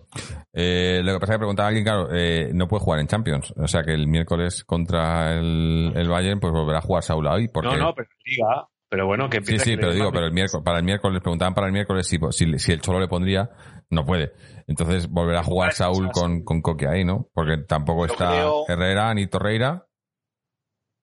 Eh, 0.52 1.01
lo 1.05 1.15
que 1.15 1.20
pasa 1.20 1.32
es 1.32 1.36
que 1.36 1.40
preguntaba 1.40 1.69
alguien, 1.69 1.85
claro, 1.85 2.09
eh, 2.12 2.51
no 2.52 2.66
puede 2.69 2.82
jugar 2.82 3.01
en 3.01 3.07
Champions. 3.07 3.52
O 3.57 3.69
sea 3.69 3.82
que 3.82 3.93
el 3.94 4.07
miércoles 4.09 4.65
contra 4.65 5.35
el, 5.35 5.93
el 5.94 6.09
Bayern, 6.09 6.40
pues 6.40 6.52
volverá 6.52 6.78
a 6.78 6.82
jugar 6.82 7.02
Saúl 7.02 7.27
hoy. 7.27 7.48
Porque... 7.48 7.69
No, 7.70 7.77
no, 7.77 7.94
pero 7.94 8.09
diga. 8.24 8.66
Pero 8.89 9.07
bueno, 9.07 9.31
que 9.31 9.40
Sí, 9.44 9.57
sí, 9.61 9.77
pero 9.77 9.93
digo, 9.94 10.11
pero 10.11 10.27
el 10.27 10.32
miércoles, 10.32 10.65
para 10.65 10.78
el 10.78 10.85
miércoles, 10.85 11.20
preguntaban 11.23 11.55
para 11.55 11.69
el 11.69 11.73
miércoles 11.73 12.09
si, 12.09 12.19
si, 12.32 12.59
si 12.59 12.73
el 12.73 12.81
Cholo 12.81 12.98
le 12.98 13.07
pondría, 13.07 13.48
no 13.89 14.05
puede. 14.05 14.32
Entonces 14.66 15.09
volverá 15.09 15.40
a 15.40 15.44
jugar 15.44 15.73
Saúl 15.73 16.11
con, 16.11 16.43
con 16.43 16.61
Coque 16.61 16.89
ahí, 16.89 17.05
¿no? 17.05 17.28
Porque 17.32 17.59
tampoco 17.59 18.09
Yo 18.09 18.12
está 18.15 18.31
creo- 18.31 18.65
Herrera 18.66 19.15
ni 19.15 19.28
Torreira. 19.28 19.86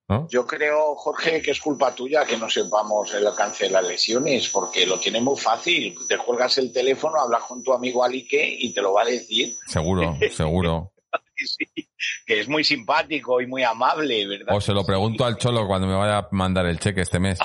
¿No? 0.08 0.26
Yo 0.30 0.46
creo, 0.46 0.94
Jorge, 0.96 1.42
que 1.42 1.50
es 1.50 1.60
culpa 1.60 1.94
tuya 1.94 2.24
que 2.24 2.36
no 2.38 2.48
sepamos 2.48 3.12
el 3.14 3.26
alcance 3.26 3.64
de 3.64 3.70
las 3.70 3.86
lesiones, 3.86 4.48
porque 4.48 4.86
lo 4.86 4.98
tiene 4.98 5.20
muy 5.20 5.36
fácil. 5.36 5.94
Te 6.08 6.16
cuelgas 6.16 6.56
el 6.58 6.72
teléfono, 6.72 7.20
hablas 7.20 7.42
con 7.44 7.62
tu 7.62 7.72
amigo 7.72 8.02
Alique 8.02 8.56
y 8.58 8.72
te 8.72 8.80
lo 8.80 8.94
va 8.94 9.02
a 9.02 9.06
decir. 9.06 9.54
Seguro, 9.66 10.16
seguro. 10.32 10.92
Que 11.36 11.46
sí, 11.46 11.88
que 12.26 12.40
es 12.40 12.48
muy 12.48 12.64
simpático 12.64 13.40
y 13.40 13.46
muy 13.46 13.62
amable, 13.62 14.26
¿verdad? 14.26 14.56
O 14.56 14.60
se 14.60 14.72
lo 14.72 14.84
pregunto 14.84 15.24
al 15.24 15.36
Cholo 15.36 15.66
cuando 15.66 15.86
me 15.86 15.94
vaya 15.94 16.18
a 16.18 16.28
mandar 16.32 16.66
el 16.66 16.78
cheque 16.80 17.02
este 17.02 17.20
mes. 17.20 17.38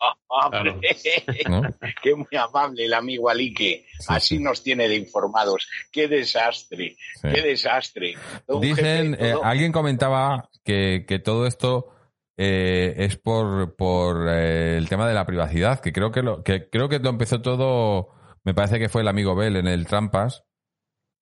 Ah, 0.00 0.16
hombre. 0.28 0.76
¿no? 1.48 1.62
Qué 2.02 2.14
muy 2.14 2.26
amable 2.38 2.84
el 2.86 2.94
amigo 2.94 3.28
Alique. 3.28 3.86
Sí, 3.98 4.06
Así 4.08 4.36
sí. 4.36 4.42
nos 4.42 4.62
tiene 4.62 4.88
de 4.88 4.96
informados. 4.96 5.68
Qué 5.92 6.08
desastre, 6.08 6.96
Sí. 7.20 7.28
qué 7.34 7.42
desastre. 7.42 8.14
Dicen, 8.60 9.14
jefe, 9.14 9.30
eh, 9.30 9.34
alguien 9.42 9.72
comentaba 9.72 10.48
que, 10.64 11.04
que 11.06 11.18
todo 11.18 11.46
esto 11.46 11.93
eh, 12.36 12.94
es 12.98 13.16
por, 13.16 13.76
por 13.76 14.28
eh, 14.28 14.76
el 14.76 14.88
tema 14.88 15.06
de 15.08 15.14
la 15.14 15.26
privacidad, 15.26 15.80
que 15.80 15.92
creo 15.92 16.10
que 16.10 16.22
lo, 16.22 16.42
que 16.42 16.68
creo 16.68 16.88
que 16.88 16.98
lo 16.98 17.10
empezó 17.10 17.40
todo, 17.42 18.08
me 18.44 18.54
parece 18.54 18.78
que 18.78 18.88
fue 18.88 19.02
el 19.02 19.08
amigo 19.08 19.34
Bell 19.34 19.56
en 19.56 19.66
el 19.68 19.86
Trampas, 19.86 20.44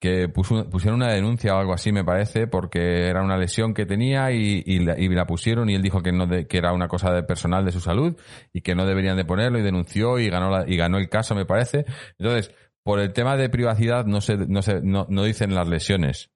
que 0.01 0.29
puso, 0.29 0.69
pusieron 0.69 1.01
una 1.01 1.13
denuncia 1.13 1.55
o 1.55 1.61
algo 1.61 1.73
así, 1.75 1.93
me 1.93 2.03
parece, 2.05 2.49
porque 2.49 3.07
era 3.07 3.23
una 3.23 3.37
lesión 3.39 3.73
que 3.73 3.87
tenía 3.87 4.33
y, 4.33 4.63
la, 4.81 4.99
y 4.99 5.09
la 5.09 5.27
pusieron 5.27 5.71
y 5.71 5.77
él 5.77 5.83
dijo 5.83 6.03
que 6.03 6.11
no 6.11 6.27
de- 6.27 6.49
que 6.49 6.59
era 6.59 6.73
una 6.73 6.89
cosa 6.89 7.13
de 7.13 7.23
personal 7.23 7.65
de 7.65 7.71
su 7.71 7.79
salud 7.79 8.17
y 8.53 8.63
que 8.63 8.75
no 8.75 8.85
deberían 8.85 9.17
de 9.17 9.25
ponerlo 9.25 9.61
y 9.61 9.63
denunció 9.63 10.19
y 10.19 10.29
ganó 10.29 10.51
la- 10.51 10.65
y 10.69 10.77
ganó 10.77 10.99
el 10.99 11.09
caso, 11.09 11.37
me 11.37 11.47
parece. 11.47 11.85
Entonces, 12.19 12.53
por 12.83 12.99
el 12.99 13.13
tema 13.13 13.37
de 13.37 13.49
privacidad 13.49 14.05
no 14.05 14.21
se, 14.21 14.37
no 14.39 14.61
se, 14.63 14.81
no, 14.83 15.07
no 15.09 15.23
dicen 15.23 15.55
las 15.55 15.69
lesiones. 15.69 16.31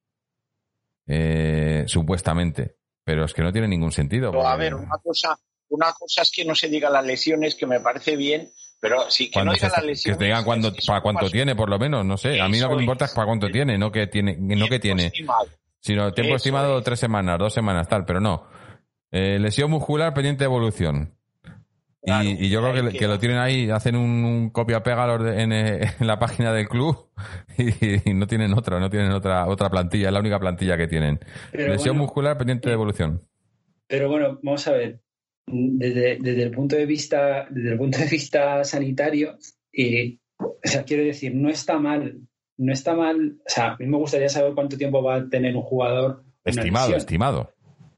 Eh, 1.09 1.85
supuestamente. 1.87 2.77
Pero 3.07 3.25
es 3.25 3.33
que 3.33 3.41
no 3.43 3.53
tiene 3.53 3.69
ningún 3.69 3.93
sentido. 3.93 4.33
Pero, 4.33 4.49
a 4.49 4.57
ver, 4.57 4.75
una 4.75 4.99
cosa, 5.01 5.39
una 5.69 5.93
cosa 5.93 6.23
es 6.23 6.33
que 6.33 6.45
no 6.45 6.57
se 6.57 6.69
digan 6.69 6.93
las 6.93 7.07
lesiones, 7.07 7.55
que 7.55 7.65
me 7.65 7.79
parece 7.79 8.17
bien, 8.17 8.51
pero 8.81 9.09
sí 9.09 9.31
que 9.31 9.45
no 9.45 9.53
digan 9.53 9.71
las 9.71 9.81
que 9.81 9.87
lesiones. 9.87 10.19
te 10.19 10.25
digan 10.25 10.43
cuándo, 10.45 10.69
es 10.69 10.75
que 10.75 10.87
para 10.89 11.01
cuánto 11.03 11.31
tiene, 11.31 11.55
por 11.55 11.71
lo 11.71 11.79
menos, 11.79 12.05
no 12.05 12.17
sé. 12.17 12.41
A 12.41 12.49
mí 12.49 12.59
lo 12.59 12.69
que 12.69 12.75
me 12.75 12.83
importa 12.83 13.05
es. 13.05 13.13
para 13.13 13.27
cuánto 13.27 13.49
tiene, 13.49 13.79
no 13.79 13.93
que 13.93 14.09
tiene, 14.09 14.37
no 14.37 14.67
que 14.67 14.81
tiene, 14.81 15.07
estimado. 15.07 15.47
sino 15.79 16.13
tiempo 16.13 16.31
Eso 16.31 16.37
estimado 16.39 16.79
es. 16.79 16.85
tres 16.85 16.99
semanas, 16.99 17.39
dos 17.39 17.55
semanas, 17.55 17.87
tal, 17.89 18.05
pero 18.05 18.21
no. 18.21 18.49
Eh, 19.13 19.39
lesión 19.39 19.71
muscular 19.71 20.13
pendiente 20.13 20.41
de 20.41 20.47
evolución. 20.47 21.15
Y- 22.07 22.09
Claro, 22.09 22.29
y, 22.29 22.49
yo 22.49 22.61
creo 22.61 22.73
que, 22.73 22.81
hay 22.81 22.93
que 22.93 22.99
que- 23.01 23.09
lo 23.09 23.19
tienen 23.19 23.39
ahí, 23.39 23.69
hacen 23.69 23.97
un, 23.97 24.25
un 24.25 24.51
copia-pega 24.51 25.17
en, 25.43 25.53
eh, 25.53 25.81
en 26.01 26.07
la 26.07 26.19
página 26.21 26.53
del 26.53 26.69
club 26.69 26.97
y, 27.59 28.09
y 28.11 28.15
no 28.15 28.29
tienen 28.29 28.53
otra, 28.55 28.79
no 28.79 28.89
tienen 28.89 29.11
otra 29.11 29.47
otra 29.49 29.69
plantilla, 29.69 30.07
es 30.09 30.13
la 30.13 30.21
única 30.21 30.39
plantilla 30.39 30.77
que 30.77 30.87
tienen. 30.87 31.19
Pero 31.51 31.73
lesión 31.73 31.97
bueno, 31.97 32.05
muscular 32.05 32.39
pendiente 32.39 32.69
de 32.69 32.75
evolución. 32.75 33.23
Pero 33.89 34.09
bueno, 34.09 34.39
vamos 34.43 34.67
a 34.69 34.73
ver. 34.73 35.01
Desde, 35.49 36.19
desde 36.21 36.43
el 36.43 36.51
punto 36.51 36.75
de 36.77 36.87
vista, 36.87 37.47
desde 37.51 37.73
el 37.73 37.79
punto 37.79 37.99
de 37.99 38.07
vista 38.07 38.65
sanitario, 38.65 39.37
eh, 39.73 40.19
o 40.39 40.57
sea, 40.65 40.83
quiero 40.85 41.05
decir, 41.05 41.35
no 41.35 41.49
está 41.49 41.79
mal, 41.79 42.21
no 42.57 42.73
está 42.73 42.95
mal. 42.95 43.37
O 43.47 43.49
sea, 43.49 43.73
a 43.73 43.77
mí 43.79 43.87
me 43.87 43.97
gustaría 43.97 44.29
saber 44.29 44.55
cuánto 44.55 44.77
tiempo 44.77 45.03
va 45.03 45.17
a 45.17 45.29
tener 45.29 45.55
un 45.57 45.63
jugador. 45.63 46.25
Estimado, 46.45 46.95
estimado. 46.97 47.53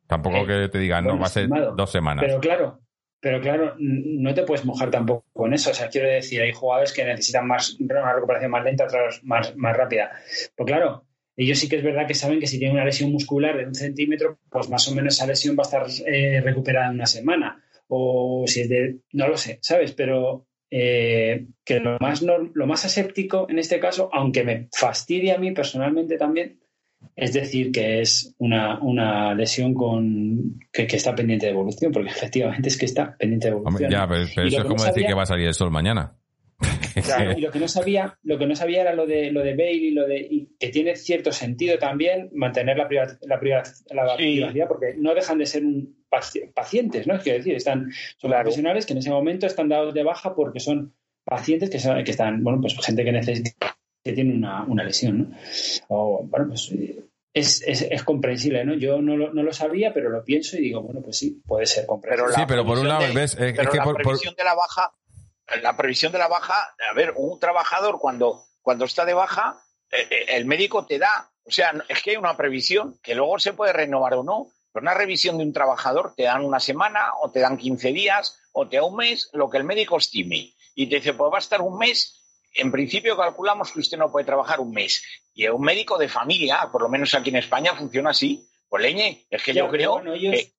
Tampoco 0.06 0.38
Eh, 0.38 0.46
que 0.46 0.68
te 0.68 0.78
digan, 0.78 1.04
no, 1.04 1.10
bueno, 1.10 1.20
va 1.22 1.26
a 1.26 1.30
ser 1.30 1.42
estimado. 1.44 1.74
dos 1.74 1.90
semanas. 1.90 2.24
Pero 2.26 2.38
claro, 2.40 2.80
pero 3.20 3.40
claro, 3.40 3.74
no 3.78 4.34
te 4.34 4.44
puedes 4.44 4.64
mojar 4.64 4.90
tampoco 4.90 5.24
con 5.32 5.52
eso. 5.52 5.70
O 5.70 5.74
sea, 5.74 5.88
quiero 5.88 6.08
decir, 6.08 6.40
hay 6.40 6.52
jugadores 6.52 6.92
que 6.92 7.04
necesitan 7.04 7.46
más 7.46 7.76
una 7.80 8.12
recuperación 8.12 8.50
más 8.50 8.64
lenta, 8.64 8.84
otros 8.84 9.22
más, 9.24 9.56
más 9.56 9.76
rápida. 9.76 10.12
Pues 10.56 10.66
claro, 10.66 11.04
ellos 11.36 11.58
sí 11.58 11.68
que 11.68 11.76
es 11.76 11.82
verdad 11.82 12.06
que 12.06 12.14
saben 12.14 12.40
que 12.40 12.46
si 12.46 12.58
tienen 12.58 12.76
una 12.76 12.84
lesión 12.84 13.10
muscular 13.10 13.56
de 13.56 13.66
un 13.66 13.74
centímetro, 13.74 14.38
pues 14.50 14.68
más 14.68 14.86
o 14.88 14.94
menos 14.94 15.14
esa 15.14 15.26
lesión 15.26 15.56
va 15.56 15.62
a 15.62 15.66
estar 15.66 15.86
eh, 16.06 16.40
recuperada 16.40 16.88
en 16.88 16.94
una 16.94 17.06
semana. 17.06 17.62
O 17.88 18.44
si 18.46 18.62
es 18.62 18.68
de. 18.68 18.98
No 19.12 19.28
lo 19.28 19.36
sé, 19.36 19.58
¿sabes? 19.62 19.92
Pero 19.92 20.46
eh, 20.70 21.46
que 21.64 21.80
lo 21.80 21.96
más, 22.00 22.22
lo 22.22 22.66
más 22.66 22.84
aséptico 22.84 23.46
en 23.48 23.58
este 23.58 23.80
caso, 23.80 24.10
aunque 24.12 24.44
me 24.44 24.68
fastidia 24.72 25.36
a 25.36 25.38
mí 25.38 25.52
personalmente 25.52 26.18
también, 26.18 26.60
es 27.16 27.32
decir, 27.32 27.72
que 27.72 28.00
es 28.00 28.34
una, 28.38 28.80
una 28.80 29.34
lesión 29.34 29.74
con 29.74 30.58
que, 30.72 30.86
que 30.86 30.96
está 30.96 31.14
pendiente 31.14 31.46
de 31.46 31.52
evolución, 31.52 31.92
porque 31.92 32.10
efectivamente 32.16 32.68
es 32.68 32.76
que 32.76 32.86
está 32.86 33.16
pendiente 33.16 33.48
de 33.48 33.54
Hombre, 33.54 33.86
evolución. 33.86 33.90
ya, 33.90 34.08
pero, 34.08 34.24
pero 34.34 34.46
Y 34.46 34.50
lo 34.50 34.56
eso 34.56 34.56
es 34.58 34.62
que 34.62 34.68
no 34.68 34.74
como 34.76 34.84
decir 34.84 34.92
sabía- 34.94 35.08
que 35.08 35.14
va 35.14 35.22
a 35.22 35.26
salir 35.26 35.46
el 35.46 35.54
sol 35.54 35.70
mañana. 35.70 36.14
Claro, 37.04 37.32
y 37.38 37.40
lo 37.40 37.52
que 37.52 37.60
no 37.60 37.68
sabía, 37.68 38.18
lo 38.24 38.38
que 38.38 38.46
no 38.46 38.56
sabía 38.56 38.80
era 38.80 38.92
lo 38.92 39.06
de 39.06 39.30
lo 39.30 39.42
de 39.44 39.52
Bale 39.52 39.72
y 39.74 39.90
lo 39.92 40.04
de 40.08 40.18
y 40.18 40.56
que 40.58 40.68
tiene 40.70 40.96
cierto 40.96 41.30
sentido 41.30 41.78
también 41.78 42.28
mantener 42.34 42.76
la, 42.76 42.88
priva- 42.88 43.16
la, 43.22 43.38
priva- 43.38 43.62
la 43.94 44.16
Sí. 44.16 44.16
privacidad, 44.34 44.66
porque 44.66 44.94
no 44.98 45.14
dejan 45.14 45.38
de 45.38 45.46
ser 45.46 45.64
un 45.64 45.96
paci- 46.10 46.52
pacientes, 46.52 47.06
¿no? 47.06 47.16
Quiero 47.20 47.38
decir, 47.38 47.54
están 47.54 47.92
son 48.16 48.30
Claro. 48.30 48.42
profesionales 48.42 48.84
que 48.84 48.94
en 48.94 48.98
ese 48.98 49.10
momento 49.10 49.46
están 49.46 49.68
dados 49.68 49.94
de 49.94 50.02
baja 50.02 50.34
porque 50.34 50.58
son 50.58 50.92
pacientes 51.24 51.70
que, 51.70 51.78
son- 51.78 52.02
que 52.02 52.10
están, 52.10 52.42
bueno, 52.42 52.60
pues 52.60 52.76
gente 52.84 53.04
que 53.04 53.12
necesita, 53.12 53.76
que 54.04 54.12
tiene 54.12 54.34
una, 54.34 54.64
una 54.64 54.84
lesión, 54.84 55.18
¿no? 55.30 55.36
O, 55.88 56.22
bueno, 56.24 56.46
pues 56.48 56.70
eh, 56.72 57.04
es, 57.32 57.62
es, 57.66 57.82
es 57.82 58.02
comprensible, 58.04 58.64
¿no? 58.64 58.74
Yo 58.74 59.00
no 59.02 59.16
lo, 59.16 59.32
no 59.32 59.42
lo 59.42 59.52
sabía, 59.52 59.92
pero 59.92 60.10
lo 60.10 60.24
pienso 60.24 60.56
y 60.56 60.62
digo, 60.62 60.82
bueno, 60.82 61.00
pues 61.02 61.18
sí, 61.18 61.42
puede 61.46 61.66
ser 61.66 61.86
comprensible. 61.86 62.32
Pero 62.32 62.38
Sí, 62.40 62.44
pero 62.48 62.64
por 62.66 62.78
un 62.78 62.88
lado, 62.88 63.06
de- 63.06 63.12
ves, 63.14 63.36
es- 63.38 63.54
pero 63.56 63.70
que 63.70 63.76
la 63.78 63.84
por- 63.84 63.94
por- 63.94 64.02
previsión 64.04 64.34
de 64.34 64.44
la 64.44 64.54
baja 64.54 64.92
la 65.62 65.78
previsión 65.78 66.12
de 66.12 66.18
la 66.18 66.28
baja, 66.28 66.74
a 66.90 66.94
ver, 66.94 67.14
un 67.16 67.40
trabajador 67.40 67.98
cuando, 67.98 68.44
cuando 68.60 68.84
está 68.84 69.06
de 69.06 69.14
baja, 69.14 69.58
eh, 69.90 70.06
eh, 70.10 70.24
el 70.36 70.44
médico 70.44 70.84
te 70.84 70.98
da, 70.98 71.30
o 71.42 71.50
sea, 71.50 71.72
es 71.88 72.02
que 72.02 72.10
hay 72.10 72.16
una 72.18 72.36
previsión 72.36 72.98
que 73.02 73.14
luego 73.14 73.38
se 73.38 73.54
puede 73.54 73.72
renovar 73.72 74.12
o 74.12 74.22
no, 74.22 74.48
pero 74.70 74.82
una 74.82 74.92
revisión 74.92 75.38
de 75.38 75.44
un 75.44 75.54
trabajador 75.54 76.12
te 76.14 76.24
dan 76.24 76.44
una 76.44 76.60
semana 76.60 77.00
o 77.22 77.30
te 77.30 77.40
dan 77.40 77.56
15 77.56 77.92
días 77.94 78.38
o 78.52 78.68
te 78.68 78.76
da 78.76 78.84
un 78.84 78.96
mes, 78.96 79.30
lo 79.32 79.48
que 79.48 79.56
el 79.56 79.64
médico 79.64 79.96
estime. 79.96 80.52
Y 80.74 80.86
te 80.86 80.96
dice, 80.96 81.14
pues 81.14 81.32
va 81.32 81.36
a 81.36 81.40
estar 81.40 81.62
un 81.62 81.78
mes, 81.78 82.17
en 82.54 82.70
principio 82.72 83.16
calculamos 83.16 83.72
que 83.72 83.80
usted 83.80 83.98
no 83.98 84.10
puede 84.10 84.26
trabajar 84.26 84.60
un 84.60 84.72
mes. 84.72 85.02
Y 85.34 85.46
un 85.48 85.62
médico 85.62 85.96
de 85.98 86.08
familia, 86.08 86.68
por 86.72 86.82
lo 86.82 86.88
menos 86.88 87.14
aquí 87.14 87.30
en 87.30 87.36
España, 87.36 87.74
funciona 87.74 88.10
así. 88.10 88.44
Pues 88.68 88.82
leñe, 88.82 89.26
es 89.30 89.42
que 89.42 89.52
Ya, 89.54 89.62
yo 89.64 89.70
creo 89.70 89.92
bueno, 89.94 90.12
ellos, 90.14 90.34
que 90.34 90.52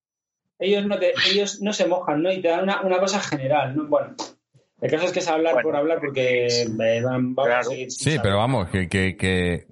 ellos, 0.59 0.85
no 0.85 0.97
te- 0.99 1.13
ellos 1.29 1.61
no 1.61 1.73
se 1.73 1.85
mojan, 1.87 2.21
¿no? 2.23 2.31
Y 2.31 2.41
te 2.41 2.47
dan 2.47 2.63
una, 2.63 2.81
una 2.81 2.99
cosa 2.99 3.19
general, 3.19 3.75
¿no? 3.75 3.85
Bueno, 3.87 4.15
el 4.81 4.89
caso 4.91 5.05
es 5.05 5.11
que 5.11 5.19
es 5.19 5.27
hablar 5.27 5.53
Bueno, 5.55 5.67
por 5.67 5.75
hablar 5.75 5.99
porque 5.99 6.47
eh, 6.47 7.01
van, 7.03 7.35
vamos 7.35 7.53
a 7.53 7.63
seguir 7.63 7.91
sin 7.91 7.99
Sí, 7.99 8.03
saber. 8.11 8.21
pero 8.23 8.37
vamos, 8.37 8.69
que, 8.69 8.87
que, 8.89 9.15
que, 9.17 9.67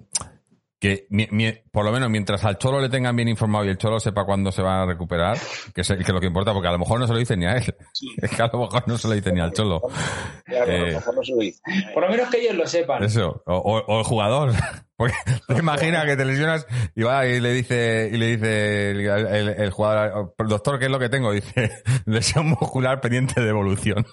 que 0.80 1.06
mi- 1.10 1.26
mi- 1.32 1.52
por 1.72 1.84
lo 1.84 1.90
menos 1.92 2.08
mientras 2.08 2.44
al 2.44 2.56
Cholo 2.58 2.80
le 2.80 2.88
tengan 2.88 3.16
bien 3.16 3.28
informado 3.28 3.64
y 3.64 3.68
el 3.68 3.78
Cholo 3.78 3.98
sepa 3.98 4.24
cuándo 4.24 4.52
se 4.52 4.62
va 4.62 4.82
a 4.82 4.86
recuperar, 4.86 5.36
que 5.74 5.80
es, 5.80 5.88
que 5.88 5.94
es 6.02 6.08
lo 6.08 6.20
que 6.20 6.26
importa, 6.28 6.52
porque 6.52 6.68
a 6.68 6.72
lo 6.72 6.78
mejor 6.78 7.00
no 7.00 7.06
se 7.08 7.12
lo 7.12 7.18
dicen 7.18 7.40
ni 7.40 7.46
a 7.46 7.52
él. 7.56 7.74
Es 8.22 8.30
que 8.30 8.42
a 8.42 8.50
lo 8.52 8.60
mejor 8.60 8.86
no 8.86 8.96
se 8.96 9.08
lo 9.08 9.14
dicen 9.14 9.34
ni 9.34 9.40
al 9.40 9.52
Cholo. 9.52 9.80
claro, 10.44 10.62
a 10.72 10.76
lo 10.76 10.86
Eh, 10.86 10.92
mejor 10.94 11.14
no 11.16 11.22
se 11.24 11.32
lo 11.32 11.38
dice. 11.38 11.60
Por 11.94 12.02
lo 12.04 12.08
menos 12.10 12.28
que 12.30 12.40
ellos 12.40 12.54
lo 12.54 12.66
sepan. 12.66 13.02
Eso, 13.02 13.42
o, 13.46 13.54
o- 13.56 13.84
o 13.86 13.98
el 13.98 14.04
jugador. 14.04 14.52
Porque 14.96 15.14
te 15.46 15.58
imaginas 15.58 16.04
que 16.06 16.16
te 16.16 16.24
lesionas 16.24 16.66
y 16.96 17.02
va 17.04 17.24
y 17.26 17.38
le 17.40 17.52
dice, 17.52 18.10
y 18.12 18.16
le 18.16 18.36
dice 18.36 18.90
el, 18.90 19.00
el- 19.00 19.48
el 19.48 19.70
jugador, 19.70 20.34
doctor, 20.38 20.78
¿qué 20.80 20.86
es 20.86 20.90
lo 20.90 20.98
que 20.98 21.08
tengo? 21.08 21.30
Dice, 21.38 21.70
lesión 22.04 22.46
muscular 22.48 23.00
pendiente 23.00 23.40
de 23.40 23.48
evolución. 23.48 24.04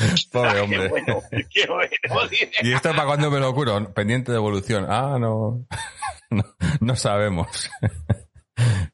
Pobre 0.32 0.52
Qué 0.52 0.60
hombre. 0.60 0.88
bueno, 0.88 1.22
qué 1.30 1.66
bueno. 1.66 2.28
dice. 2.30 2.50
¿Y 2.62 2.72
esto 2.72 2.90
para 2.90 3.06
cuándo 3.06 3.30
me 3.30 3.38
lo 3.40 3.54
curo? 3.54 3.92
Pendiente 3.92 4.32
de 4.32 4.38
evolución. 4.38 4.86
Ah, 4.88 5.16
no. 5.20 5.66
No, 6.32 6.44
no 6.80 6.94
sabemos. 6.94 7.68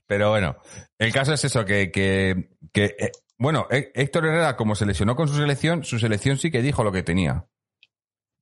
Pero 0.07 0.31
bueno, 0.31 0.57
el 0.99 1.13
caso 1.13 1.35
es 1.35 1.45
eso, 1.45 1.67
que, 1.67 1.91
que, 1.91 2.49
que 2.73 2.85
eh, 2.99 3.13
bueno, 3.37 3.67
Hé- 3.71 3.91
Héctor 3.95 4.25
Herrera, 4.27 4.57
como 4.57 4.75
se 4.75 4.87
lesionó 4.87 5.17
con 5.17 5.29
su 5.29 5.35
selección, 5.35 5.85
su 5.85 5.99
selección 5.99 6.39
sí 6.39 6.51
que 6.51 6.63
dijo 6.63 6.83
lo 6.83 6.93
que 6.93 7.03
tenía. 7.03 7.45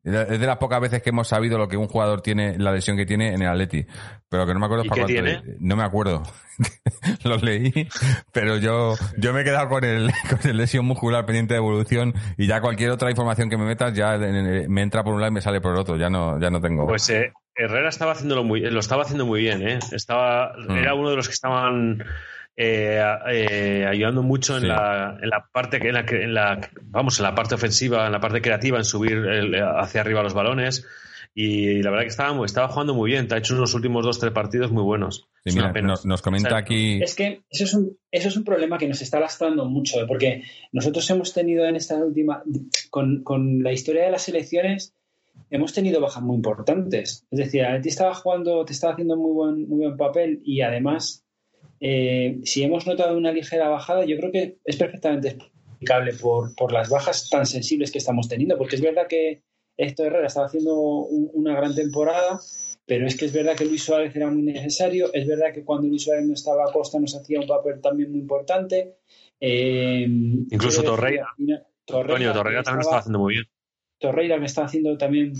Es 0.04 0.38
de 0.38 0.46
las 0.46 0.58
pocas 0.58 0.80
veces 0.82 1.02
que 1.02 1.08
hemos 1.10 1.28
sabido 1.28 1.56
lo 1.56 1.66
que 1.66 1.78
un 1.78 1.88
jugador 1.88 2.20
tiene, 2.20 2.58
la 2.58 2.72
lesión 2.72 2.96
que 2.96 3.06
tiene 3.06 3.32
en 3.32 3.40
el 3.40 3.48
Atleti. 3.48 3.86
Pero 4.28 4.46
que 4.46 4.52
no 4.52 4.60
me 4.60 4.66
acuerdo 4.66 4.84
¿Y 4.84 4.88
para 4.88 5.06
qué 5.06 5.14
cuánto- 5.14 5.42
tiene? 5.42 5.56
No 5.60 5.76
me 5.76 5.82
acuerdo. 5.82 6.22
Los 7.24 7.42
leí, 7.42 7.88
pero 8.32 8.58
yo, 8.58 8.94
yo 9.16 9.32
me 9.32 9.40
he 9.40 9.44
quedado 9.44 9.68
con 9.68 9.82
el, 9.84 10.10
con 10.30 10.50
el 10.50 10.56
lesión 10.58 10.84
muscular 10.84 11.24
pendiente 11.26 11.54
de 11.54 11.58
evolución 11.58 12.14
y 12.36 12.46
ya 12.46 12.60
cualquier 12.60 12.90
otra 12.90 13.10
información 13.10 13.48
que 13.50 13.56
me 13.56 13.64
metas 13.64 13.92
ya 13.94 14.16
me 14.18 14.82
entra 14.82 15.02
por 15.02 15.14
un 15.14 15.20
lado 15.20 15.30
y 15.32 15.34
me 15.34 15.40
sale 15.40 15.60
por 15.60 15.72
el 15.72 15.78
otro. 15.78 15.96
Ya 15.96 16.10
no, 16.10 16.38
ya 16.40 16.50
no 16.50 16.60
tengo. 16.60 16.86
Pues 16.86 17.08
eh, 17.10 17.32
Herrera 17.56 17.88
estaba 17.88 18.12
haciéndolo 18.12 18.44
muy, 18.44 18.60
lo 18.60 18.80
estaba 18.80 19.02
haciendo 19.04 19.26
muy 19.26 19.40
bien, 19.40 19.66
¿eh? 19.66 19.78
Estaba, 19.92 20.52
Mm. 20.68 20.72
era 20.76 20.94
uno 20.94 21.10
de 21.10 21.16
los 21.16 21.28
que 21.28 21.34
estaban 21.34 22.04
eh, 22.56 23.02
eh, 23.30 23.86
ayudando 23.88 24.22
mucho 24.22 24.54
en, 24.56 24.62
Sí. 24.62 24.66
la, 24.68 25.18
en 25.20 25.28
la 25.28 25.48
parte 25.52 25.80
que, 25.80 25.88
en 25.88 25.94
la, 25.94 26.04
que- 26.06 26.22
en 26.22 26.34
la- 26.34 26.60
vamos, 26.84 27.18
en 27.18 27.24
la 27.24 27.34
parte 27.34 27.54
ofensiva, 27.56 28.06
en 28.06 28.12
la 28.12 28.20
parte 28.20 28.40
creativa, 28.40 28.78
en 28.78 28.84
subir 28.84 29.12
el- 29.12 29.54
hacia 29.56 30.00
arriba 30.00 30.22
los 30.22 30.34
balones. 30.34 30.86
Y 31.36 31.82
la 31.82 31.90
verdad 31.90 32.04
que 32.04 32.10
estaba, 32.10 32.46
estaba 32.46 32.68
jugando 32.68 32.94
muy 32.94 33.10
bien. 33.10 33.26
Te 33.26 33.34
ha 33.34 33.38
hecho 33.38 33.56
unos 33.56 33.74
últimos 33.74 34.04
dos, 34.04 34.20
tres 34.20 34.32
partidos 34.32 34.70
muy 34.70 34.84
buenos. 34.84 35.28
Sí, 35.42 35.48
Es 35.50 35.54
mira, 35.56 35.66
una 35.66 35.74
pena. 35.74 35.88
nos, 35.88 36.06
nos 36.06 36.22
comenta 36.22 36.46
O 36.46 36.50
sea, 36.50 36.58
aquí. 36.58 37.02
Es 37.02 37.16
que 37.16 37.42
eso 37.50 37.64
es, 37.64 37.74
un, 37.74 37.98
eso 38.12 38.28
es 38.28 38.36
un 38.36 38.44
problema 38.44 38.78
que 38.78 38.86
nos 38.86 39.02
está 39.02 39.18
lastrando 39.18 39.64
mucho, 39.64 40.00
¿eh? 40.00 40.04
porque 40.06 40.44
nosotros 40.70 41.10
hemos 41.10 41.34
tenido 41.34 41.64
en 41.66 41.74
esta 41.74 41.96
última, 41.96 42.44
con, 42.90 43.24
con 43.24 43.64
la 43.64 43.72
historia 43.72 44.04
de 44.04 44.12
las 44.12 44.28
elecciones, 44.28 44.94
hemos 45.50 45.72
tenido 45.74 46.00
bajas 46.00 46.22
muy 46.22 46.36
importantes. 46.36 47.26
Es 47.32 47.38
decir, 47.38 47.64
a 47.64 47.80
ti 47.80 47.88
estaba 47.88 48.14
jugando, 48.14 48.64
te 48.64 48.72
estaba 48.72 48.92
haciendo 48.92 49.16
muy 49.16 49.32
buen, 49.32 49.68
muy 49.68 49.86
buen 49.86 49.96
papel 49.96 50.40
y 50.44 50.60
además, 50.60 51.23
eh, 51.86 52.40
si 52.44 52.62
hemos 52.62 52.86
notado 52.86 53.16
una 53.16 53.30
ligera 53.32 53.68
bajada, 53.68 54.04
yo 54.06 54.16
creo 54.16 54.32
que 54.32 54.56
es 54.64 54.76
perfectamente 54.76 55.28
explicable 55.28 56.14
por, 56.14 56.54
por 56.56 56.72
las 56.72 56.88
bajas 56.88 57.28
tan 57.28 57.44
sensibles 57.44 57.90
que 57.92 57.98
estamos 57.98 58.26
teniendo, 58.28 58.56
porque 58.56 58.76
es 58.76 58.82
verdad 58.82 59.06
que 59.06 59.42
Héctor 59.76 60.06
Herrera 60.06 60.28
estaba 60.28 60.46
haciendo 60.46 60.74
un- 60.76 61.30
una 61.34 61.54
gran 61.54 61.74
temporada, 61.74 62.40
pero 62.86 63.06
es 63.06 63.16
que 63.18 63.26
es 63.26 63.32
verdad 63.32 63.54
que 63.56 63.64
Luis 63.66 63.82
Suárez 63.82 64.14
era 64.16 64.30
muy 64.30 64.42
necesario, 64.42 65.12
es 65.12 65.26
verdad 65.26 65.52
que 65.52 65.62
cuando 65.64 65.88
Luis 65.88 66.04
Suárez 66.04 66.24
no 66.26 66.32
estaba 66.34 66.64
a 66.64 66.72
Costa 66.72 66.98
nos 66.98 67.14
hacía 67.16 67.40
un 67.40 67.46
papel 67.46 67.80
también 67.82 68.10
muy 68.10 68.20
importante. 68.20 68.94
Eh, 69.40 70.04
Incluso 70.06 70.80
decir, 70.80 70.84
Torreira. 70.96 71.26
Torreira, 71.84 72.14
Antonio 72.14 72.32
Torreira 72.32 72.62
también 72.62 72.76
lo 72.78 72.80
estaba 72.82 72.98
haciendo 73.00 73.18
muy 73.18 73.34
bien. 73.34 73.44
Torreira 73.98 74.38
que 74.38 74.44
está 74.46 74.64
haciendo 74.64 74.96
también 74.96 75.32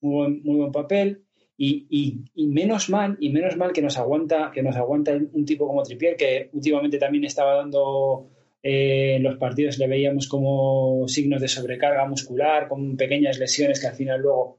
muy 0.00 0.14
buen, 0.14 0.42
muy 0.42 0.56
buen 0.56 0.72
papel 0.72 1.22
y, 1.68 2.16
y- 2.34 2.46
menos 2.48 2.90
mal 2.90 3.16
y 3.20 3.30
menos 3.30 3.56
mal 3.56 3.72
que 3.72 3.82
nos 3.82 3.96
aguanta 3.98 4.50
que 4.54 4.62
nos 4.62 4.76
aguanta 4.76 5.12
un 5.38 5.44
tipo 5.44 5.66
como 5.66 5.82
Tripier 5.82 6.16
que 6.16 6.48
últimamente 6.52 6.98
también 6.98 7.24
estaba 7.24 7.54
dando 7.54 8.26
eh, 8.62 9.14
en 9.16 9.22
los 9.22 9.36
partidos 9.38 9.78
le 9.78 9.86
veíamos 9.86 10.26
como 10.28 11.06
signos 11.08 11.40
de 11.40 11.48
sobrecarga 11.48 12.06
muscular 12.08 12.68
con 12.68 12.96
pequeñas 12.96 13.38
lesiones 13.38 13.80
que 13.80 13.86
al 13.88 13.94
final 13.94 14.20
luego 14.20 14.58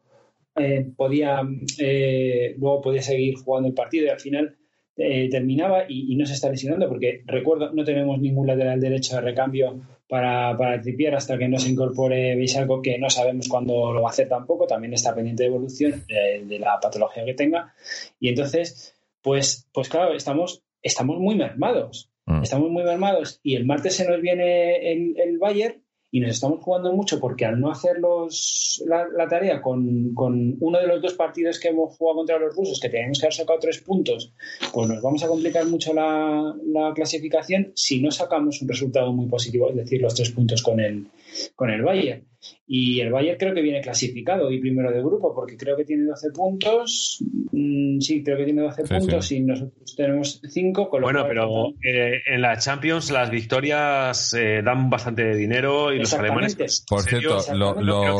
eh, 0.55 0.85
podía 0.95 1.41
eh, 1.79 2.55
luego 2.57 2.81
podía 2.81 3.01
seguir 3.01 3.35
jugando 3.35 3.67
el 3.69 3.73
partido 3.75 4.05
y 4.05 4.09
al 4.09 4.19
final 4.19 4.55
eh, 4.95 5.27
terminaba 5.29 5.85
y, 5.89 6.13
y 6.13 6.15
no 6.15 6.25
se 6.25 6.33
está 6.33 6.49
lesionando 6.49 6.87
porque 6.87 7.21
recuerdo 7.25 7.73
no 7.73 7.83
tenemos 7.83 8.19
ningún 8.19 8.45
lateral 8.47 8.79
derecho 8.79 9.15
de 9.15 9.21
recambio 9.21 9.81
para, 10.13 10.55
para 10.55 10.79
Trippier 10.79 11.15
hasta 11.15 11.39
que 11.39 11.47
no 11.47 11.57
se 11.57 11.71
incorpore 11.71 12.35
Bisalco 12.35 12.83
que 12.83 12.99
no 12.99 13.09
sabemos 13.09 13.47
cuándo 13.47 13.91
lo 13.91 14.03
va 14.03 14.09
a 14.09 14.11
hacer 14.11 14.29
tampoco 14.29 14.67
también 14.67 14.93
está 14.93 15.15
pendiente 15.15 15.41
de 15.41 15.49
evolución 15.49 16.03
eh, 16.07 16.43
de 16.45 16.59
la 16.59 16.79
patología 16.79 17.25
que 17.25 17.33
tenga 17.33 17.73
y 18.19 18.29
entonces 18.29 18.93
pues 19.23 19.67
pues 19.73 19.89
claro 19.89 20.13
estamos 20.13 20.61
estamos 20.83 21.17
muy 21.17 21.33
mermados 21.33 22.11
Mm. 22.25 22.43
estamos 22.43 22.69
muy 22.69 22.83
mermados 22.83 23.41
y 23.43 23.55
el 23.55 23.65
martes 23.65 23.97
se 23.97 24.07
nos 24.07 24.21
viene 24.21 24.93
el, 24.93 25.19
el 25.19 25.37
Bayern 25.39 25.82
y 26.13 26.19
nos 26.19 26.29
estamos 26.29 26.63
jugando 26.63 26.93
mucho 26.93 27.19
porque 27.19 27.43
al 27.43 27.59
no 27.59 27.71
hacer 27.71 27.97
los, 27.97 28.83
la, 28.85 29.07
la 29.07 29.27
tarea 29.27 29.63
con, 29.63 30.13
con 30.13 30.57
uno 30.59 30.79
de 30.79 30.85
los 30.85 31.01
dos 31.01 31.15
partidos 31.15 31.57
que 31.57 31.69
hemos 31.69 31.97
jugado 31.97 32.17
contra 32.17 32.37
los 32.37 32.55
rusos, 32.55 32.79
que 32.79 32.87
teníamos 32.87 33.17
que 33.17 33.25
haber 33.25 33.33
sacado 33.33 33.57
tres 33.59 33.79
puntos, 33.79 34.31
pues 34.71 34.87
nos 34.87 35.01
vamos 35.01 35.23
a 35.23 35.27
complicar 35.27 35.65
mucho 35.65 35.91
la, 35.91 36.55
la 36.67 36.93
clasificación 36.93 37.71
si 37.73 37.99
no 37.99 38.11
sacamos 38.11 38.61
un 38.61 38.67
resultado 38.67 39.11
muy 39.11 39.25
positivo, 39.25 39.71
es 39.71 39.75
decir, 39.75 40.03
los 40.03 40.13
tres 40.13 40.29
puntos 40.29 40.61
con 40.61 40.79
el, 40.79 41.07
con 41.55 41.69
el 41.69 41.81
Bayern. 41.81 42.25
Y 42.67 42.99
el 42.99 43.09
Bayern 43.11 43.37
creo 43.37 43.53
que 43.53 43.61
viene 43.61 43.79
clasificado 43.79 44.51
y 44.51 44.59
primero 44.59 44.91
de 44.91 44.99
grupo, 44.99 45.33
porque 45.33 45.55
creo 45.55 45.77
que 45.77 45.85
tiene 45.85 46.03
12 46.03 46.31
puntos. 46.31 47.23
Mm, 47.53 47.99
sí, 48.01 48.21
creo 48.23 48.37
que 48.37 48.43
tiene 48.43 48.61
12 48.63 48.85
Sí, 48.85 48.93
puntos 48.93 49.25
sí. 49.27 49.35
y 49.37 49.39
nosotros 49.41 49.95
tenemos 49.95 50.41
5. 50.45 50.89
Bueno, 51.01 51.25
pero 51.27 51.69
eh, 51.83 52.21
en 52.27 52.41
la 52.41 52.57
Champions 52.57 53.11
las 53.11 53.29
victorias 53.29 54.33
eh, 54.33 54.61
dan 54.61 54.89
bastante 54.89 55.33
dinero 55.35 55.93
y 55.93 55.99
los 55.99 56.13
alemanes. 56.13 56.83
Por 56.89 56.99
en 56.99 57.05
serio, 57.05 57.39
cierto, 57.39 57.57
lo- 57.57 57.81
lo- 57.81 58.19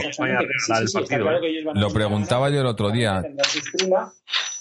Lo 1.73 1.89
preguntaba 1.89 2.49
yo 2.49 2.61
el 2.61 2.67
otro 2.67 2.91
día. 2.91 3.21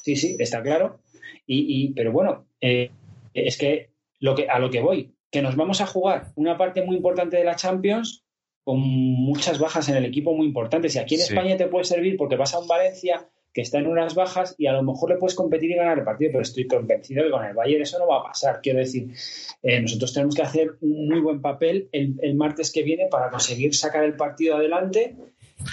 Sí, 0.02 0.16
sí, 0.16 0.36
está 0.38 0.62
claro. 0.62 1.00
Y, 1.46 1.84
y- 1.86 1.92
pero 1.94 2.12
bueno, 2.12 2.46
eh, 2.60 2.90
es 3.34 3.56
que, 3.56 3.90
lo 4.20 4.34
que 4.34 4.48
a 4.48 4.58
lo 4.58 4.70
que 4.70 4.80
voy, 4.80 5.14
que 5.30 5.42
nos 5.42 5.56
vamos 5.56 5.80
a 5.80 5.86
jugar 5.86 6.32
una 6.36 6.56
parte 6.58 6.82
muy 6.84 6.96
importante 6.96 7.36
de 7.36 7.44
la 7.44 7.56
Champions 7.56 8.21
con 8.64 8.78
muchas 8.80 9.58
bajas 9.58 9.88
en 9.88 9.96
el 9.96 10.04
equipo 10.04 10.34
muy 10.34 10.46
importantes. 10.46 10.94
Y 10.94 10.98
aquí 10.98 11.14
en 11.16 11.20
Sí. 11.22 11.32
España 11.32 11.56
te 11.56 11.66
puede 11.66 11.84
servir 11.84 12.16
porque 12.16 12.36
vas 12.36 12.54
a 12.54 12.58
un 12.60 12.68
Valencia 12.68 13.28
que 13.52 13.60
está 13.60 13.78
en 13.78 13.86
unas 13.86 14.14
bajas 14.14 14.54
y 14.56 14.66
a 14.66 14.72
lo 14.72 14.82
mejor 14.82 15.10
le 15.10 15.16
puedes 15.16 15.34
competir 15.34 15.70
y 15.70 15.74
ganar 15.74 15.98
el 15.98 16.04
partido, 16.04 16.30
pero 16.32 16.42
estoy 16.42 16.66
convencido 16.66 17.24
que 17.24 17.30
con 17.30 17.44
el 17.44 17.52
Bayern 17.54 17.82
eso 17.82 17.98
no 17.98 18.06
va 18.06 18.20
a 18.20 18.22
pasar. 18.22 18.60
Quiero 18.62 18.78
decir, 18.78 19.08
eh, 19.62 19.78
nosotros 19.80 20.14
tenemos 20.14 20.34
que 20.34 20.40
hacer 20.42 20.70
un 20.80 21.06
muy 21.08 21.20
buen 21.20 21.42
papel 21.42 21.88
el, 21.92 22.14
el 22.22 22.34
martes 22.34 22.72
que 22.72 22.82
viene 22.82 23.08
para 23.10 23.28
conseguir 23.30 23.74
sacar 23.74 24.04
el 24.04 24.16
partido 24.16 24.56
adelante. 24.56 25.16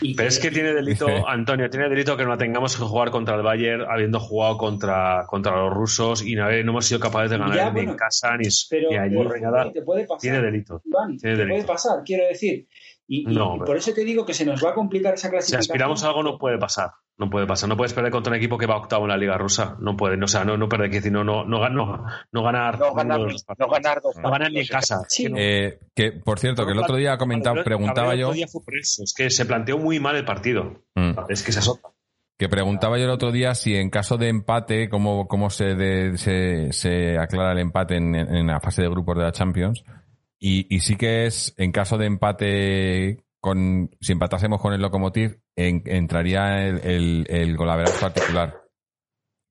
Y 0.02 0.16
Pero 0.16 0.30
es 0.30 0.40
que 0.40 0.52
tiene 0.52 0.74
delito, 0.74 1.08
Antonio, 1.28 1.70
tiene 1.70 1.90
delito 1.90 2.16
que 2.18 2.26
no 2.26 2.38
tengamos 2.38 2.76
que 2.78 2.84
jugar 2.84 3.12
contra 3.12 3.36
el 3.36 3.42
Bayern 3.42 3.86
habiendo 3.90 4.20
jugado 4.20 4.58
contra, 4.58 5.26
contra 5.28 5.56
los 5.58 5.74
rusos 5.74 6.26
y 6.26 6.36
no, 6.36 6.46
no 6.50 6.56
hemos 6.56 6.86
sido 6.86 7.00
capaces 7.00 7.32
de 7.32 7.38
ganar 7.38 7.56
Ya, 7.56 7.66
ni 7.68 7.72
bueno, 7.72 7.92
en 7.92 7.98
casa 7.98 8.38
ni, 8.38 8.48
pero 8.70 8.90
ni 8.90 8.98
allí 8.98 9.16
pero, 9.18 9.52
nada. 9.52 9.72
te 9.72 9.82
puede 9.82 10.06
pasar. 10.06 10.22
Tiene 10.22 10.42
delito. 10.42 10.82
Iván, 10.86 11.18
tiene 11.18 11.36
te 11.36 11.42
delito. 11.44 11.56
puede 11.56 11.68
pasar, 11.68 12.04
quiero 12.06 12.28
decir. 12.28 12.68
Y, 13.12 13.24
No, 13.26 13.56
y 13.56 13.60
por 13.62 13.76
eso 13.76 13.92
te 13.92 14.04
digo 14.06 14.24
que 14.24 14.36
se 14.36 14.46
nos 14.46 14.64
va 14.64 14.70
a 14.70 14.74
complicar 14.76 15.16
esa 15.16 15.30
Si 15.30 15.32
clasificación. 15.32 15.72
aspiramos 15.72 16.04
a 16.04 16.08
algo 16.10 16.22
no 16.22 16.38
puede 16.38 16.60
pasar. 16.60 16.92
No 17.18 17.28
puede 17.28 17.48
pasar. 17.48 17.68
No 17.68 17.76
puedes 17.76 17.92
perder 17.94 18.12
contra 18.12 18.32
un 18.32 18.38
equipo 18.38 18.56
que 18.58 18.68
va 18.68 18.78
octavo 18.78 19.06
en 19.06 19.10
la 19.10 19.18
Liga 19.18 19.36
Rusa. 19.36 19.76
No 19.82 19.98
puede. 19.98 20.16
No, 20.16 20.26
o 20.26 20.28
sea, 20.28 20.46
no, 20.46 20.58
no 20.58 20.70
perder. 20.70 20.92
quiero 20.92 21.02
decir, 21.02 21.12
no, 21.12 21.24
no, 21.24 21.44
no, 21.44 21.68
no, 21.70 22.06
no 22.32 22.44
ganar. 22.44 22.80
No 22.80 22.94
ganar, 22.94 23.20
no 23.58 23.68
ganar 23.68 24.02
dos 24.02 24.16
No 24.22 24.30
ganar 24.30 24.52
ni 24.52 24.60
en 24.60 24.68
casa. 24.68 25.02
Sí, 25.10 25.24
Que 25.24 25.30
no- 25.30 25.38
Eh, 25.40 25.80
que, 25.96 26.12
por 26.12 26.38
cierto, 26.38 26.66
que 26.68 26.74
el 26.74 26.78
otro 26.80 26.96
día 26.98 27.18
comentaba, 27.18 27.64
preguntaba 27.64 28.14
el 28.14 28.20
yo, 28.20 28.28
otro 28.28 28.36
día 28.36 28.48
fue 28.48 28.62
por 28.64 28.78
eso. 28.78 29.02
Es 29.04 29.14
que 29.18 29.32
se 29.32 29.46
planteó 29.48 29.80
muy 29.80 30.00
mal 30.00 30.16
el 30.16 30.24
partido. 30.24 30.84
Mm. 30.96 31.14
Es 31.30 31.42
que 31.44 31.52
se 31.52 31.60
azota. 31.60 31.90
que 32.38 32.48
preguntaba 32.48 32.98
yo 32.98 33.04
el 33.04 33.10
otro 33.10 33.32
día 33.34 33.54
si 33.54 33.76
en 33.76 33.90
caso 33.90 34.16
de 34.18 34.30
empate, 34.30 34.88
cómo, 34.88 35.28
cómo 35.28 35.50
se, 35.50 35.76
de- 35.76 36.18
se, 36.18 36.72
se 36.72 37.18
aclara 37.18 37.52
el 37.52 37.60
empate 37.60 37.98
en, 37.98 38.16
en 38.16 38.48
la 38.48 38.62
fase 38.62 38.82
de 38.82 38.88
grupos 38.88 39.18
de 39.18 39.24
la 39.24 39.32
Champions. 39.34 39.84
Y, 40.40 40.74
y 40.74 40.80
sí 40.80 40.96
que 40.96 41.26
es, 41.26 41.54
en 41.58 41.72
caso 41.72 41.98
de 41.98 42.06
empate 42.06 43.24
con, 43.42 43.90
si 44.02 44.12
empatásemos 44.14 44.62
con 44.62 44.74
el 44.74 44.82
Lokomotiv, 44.82 45.40
en- 45.56 45.84
entraría 45.86 46.66
el, 46.68 46.80
el, 46.86 47.26
el 47.30 47.58
particular 48.00 48.62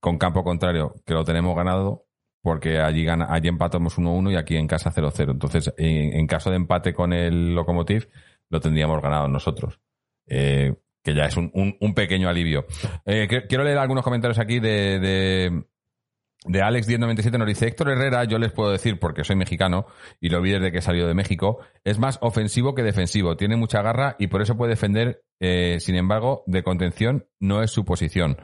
con 0.00 0.18
campo 0.18 0.44
contrario, 0.44 0.94
que 1.04 1.14
lo 1.14 1.24
tenemos 1.24 1.56
ganado 1.56 2.04
porque 2.42 2.78
allí 2.78 3.04
gana, 3.04 3.26
allí 3.30 3.48
empatamos 3.48 3.98
1-1 3.98 4.32
y 4.32 4.36
aquí 4.36 4.56
en 4.56 4.68
casa 4.68 4.92
0-0. 4.92 5.32
Entonces, 5.32 5.72
en, 5.76 6.26
caso 6.26 6.50
de 6.50 6.56
empate 6.56 6.94
con 6.94 7.12
el 7.12 7.54
Lokomotiv, 7.54 8.08
lo 8.48 8.60
tendríamos 8.60 9.02
ganado 9.02 9.28
nosotros. 9.28 9.80
Eh, 10.26 10.74
que 11.02 11.14
ya 11.14 11.24
es 11.26 11.36
un, 11.36 11.50
un- 11.54 11.76
un 11.80 11.94
pequeño 11.94 12.28
alivio. 12.28 12.64
Eh, 13.04 13.26
quiero 13.48 13.64
leer 13.64 13.78
algunos 13.78 14.04
comentarios 14.04 14.38
aquí 14.38 14.60
de, 14.60 14.98
de, 15.00 15.64
de 16.46 16.62
Alex1097. 16.62 17.38
Nos 17.38 17.48
dice 17.48 17.66
Héctor 17.66 17.90
Herrera, 17.90 18.24
yo 18.24 18.38
les 18.38 18.52
puedo 18.52 18.70
decir, 18.70 18.98
porque 18.98 19.24
soy 19.24 19.36
mexicano 19.36 19.86
y 20.20 20.28
lo 20.28 20.40
vi 20.40 20.52
desde 20.52 20.72
que 20.72 20.80
salió 20.80 21.06
de 21.06 21.14
México, 21.14 21.58
es 21.84 21.98
más 21.98 22.18
ofensivo 22.22 22.74
que 22.74 22.82
defensivo. 22.82 23.36
Tiene 23.36 23.56
mucha 23.56 23.82
garra 23.82 24.16
y 24.18 24.28
por 24.28 24.42
eso 24.42 24.56
puede 24.56 24.70
defender. 24.70 25.22
eh, 25.40 25.78
sin 25.80 25.94
embargo, 25.96 26.42
de 26.46 26.62
contención 26.62 27.26
no 27.40 27.62
es 27.62 27.70
su 27.70 27.84
posición. 27.84 28.36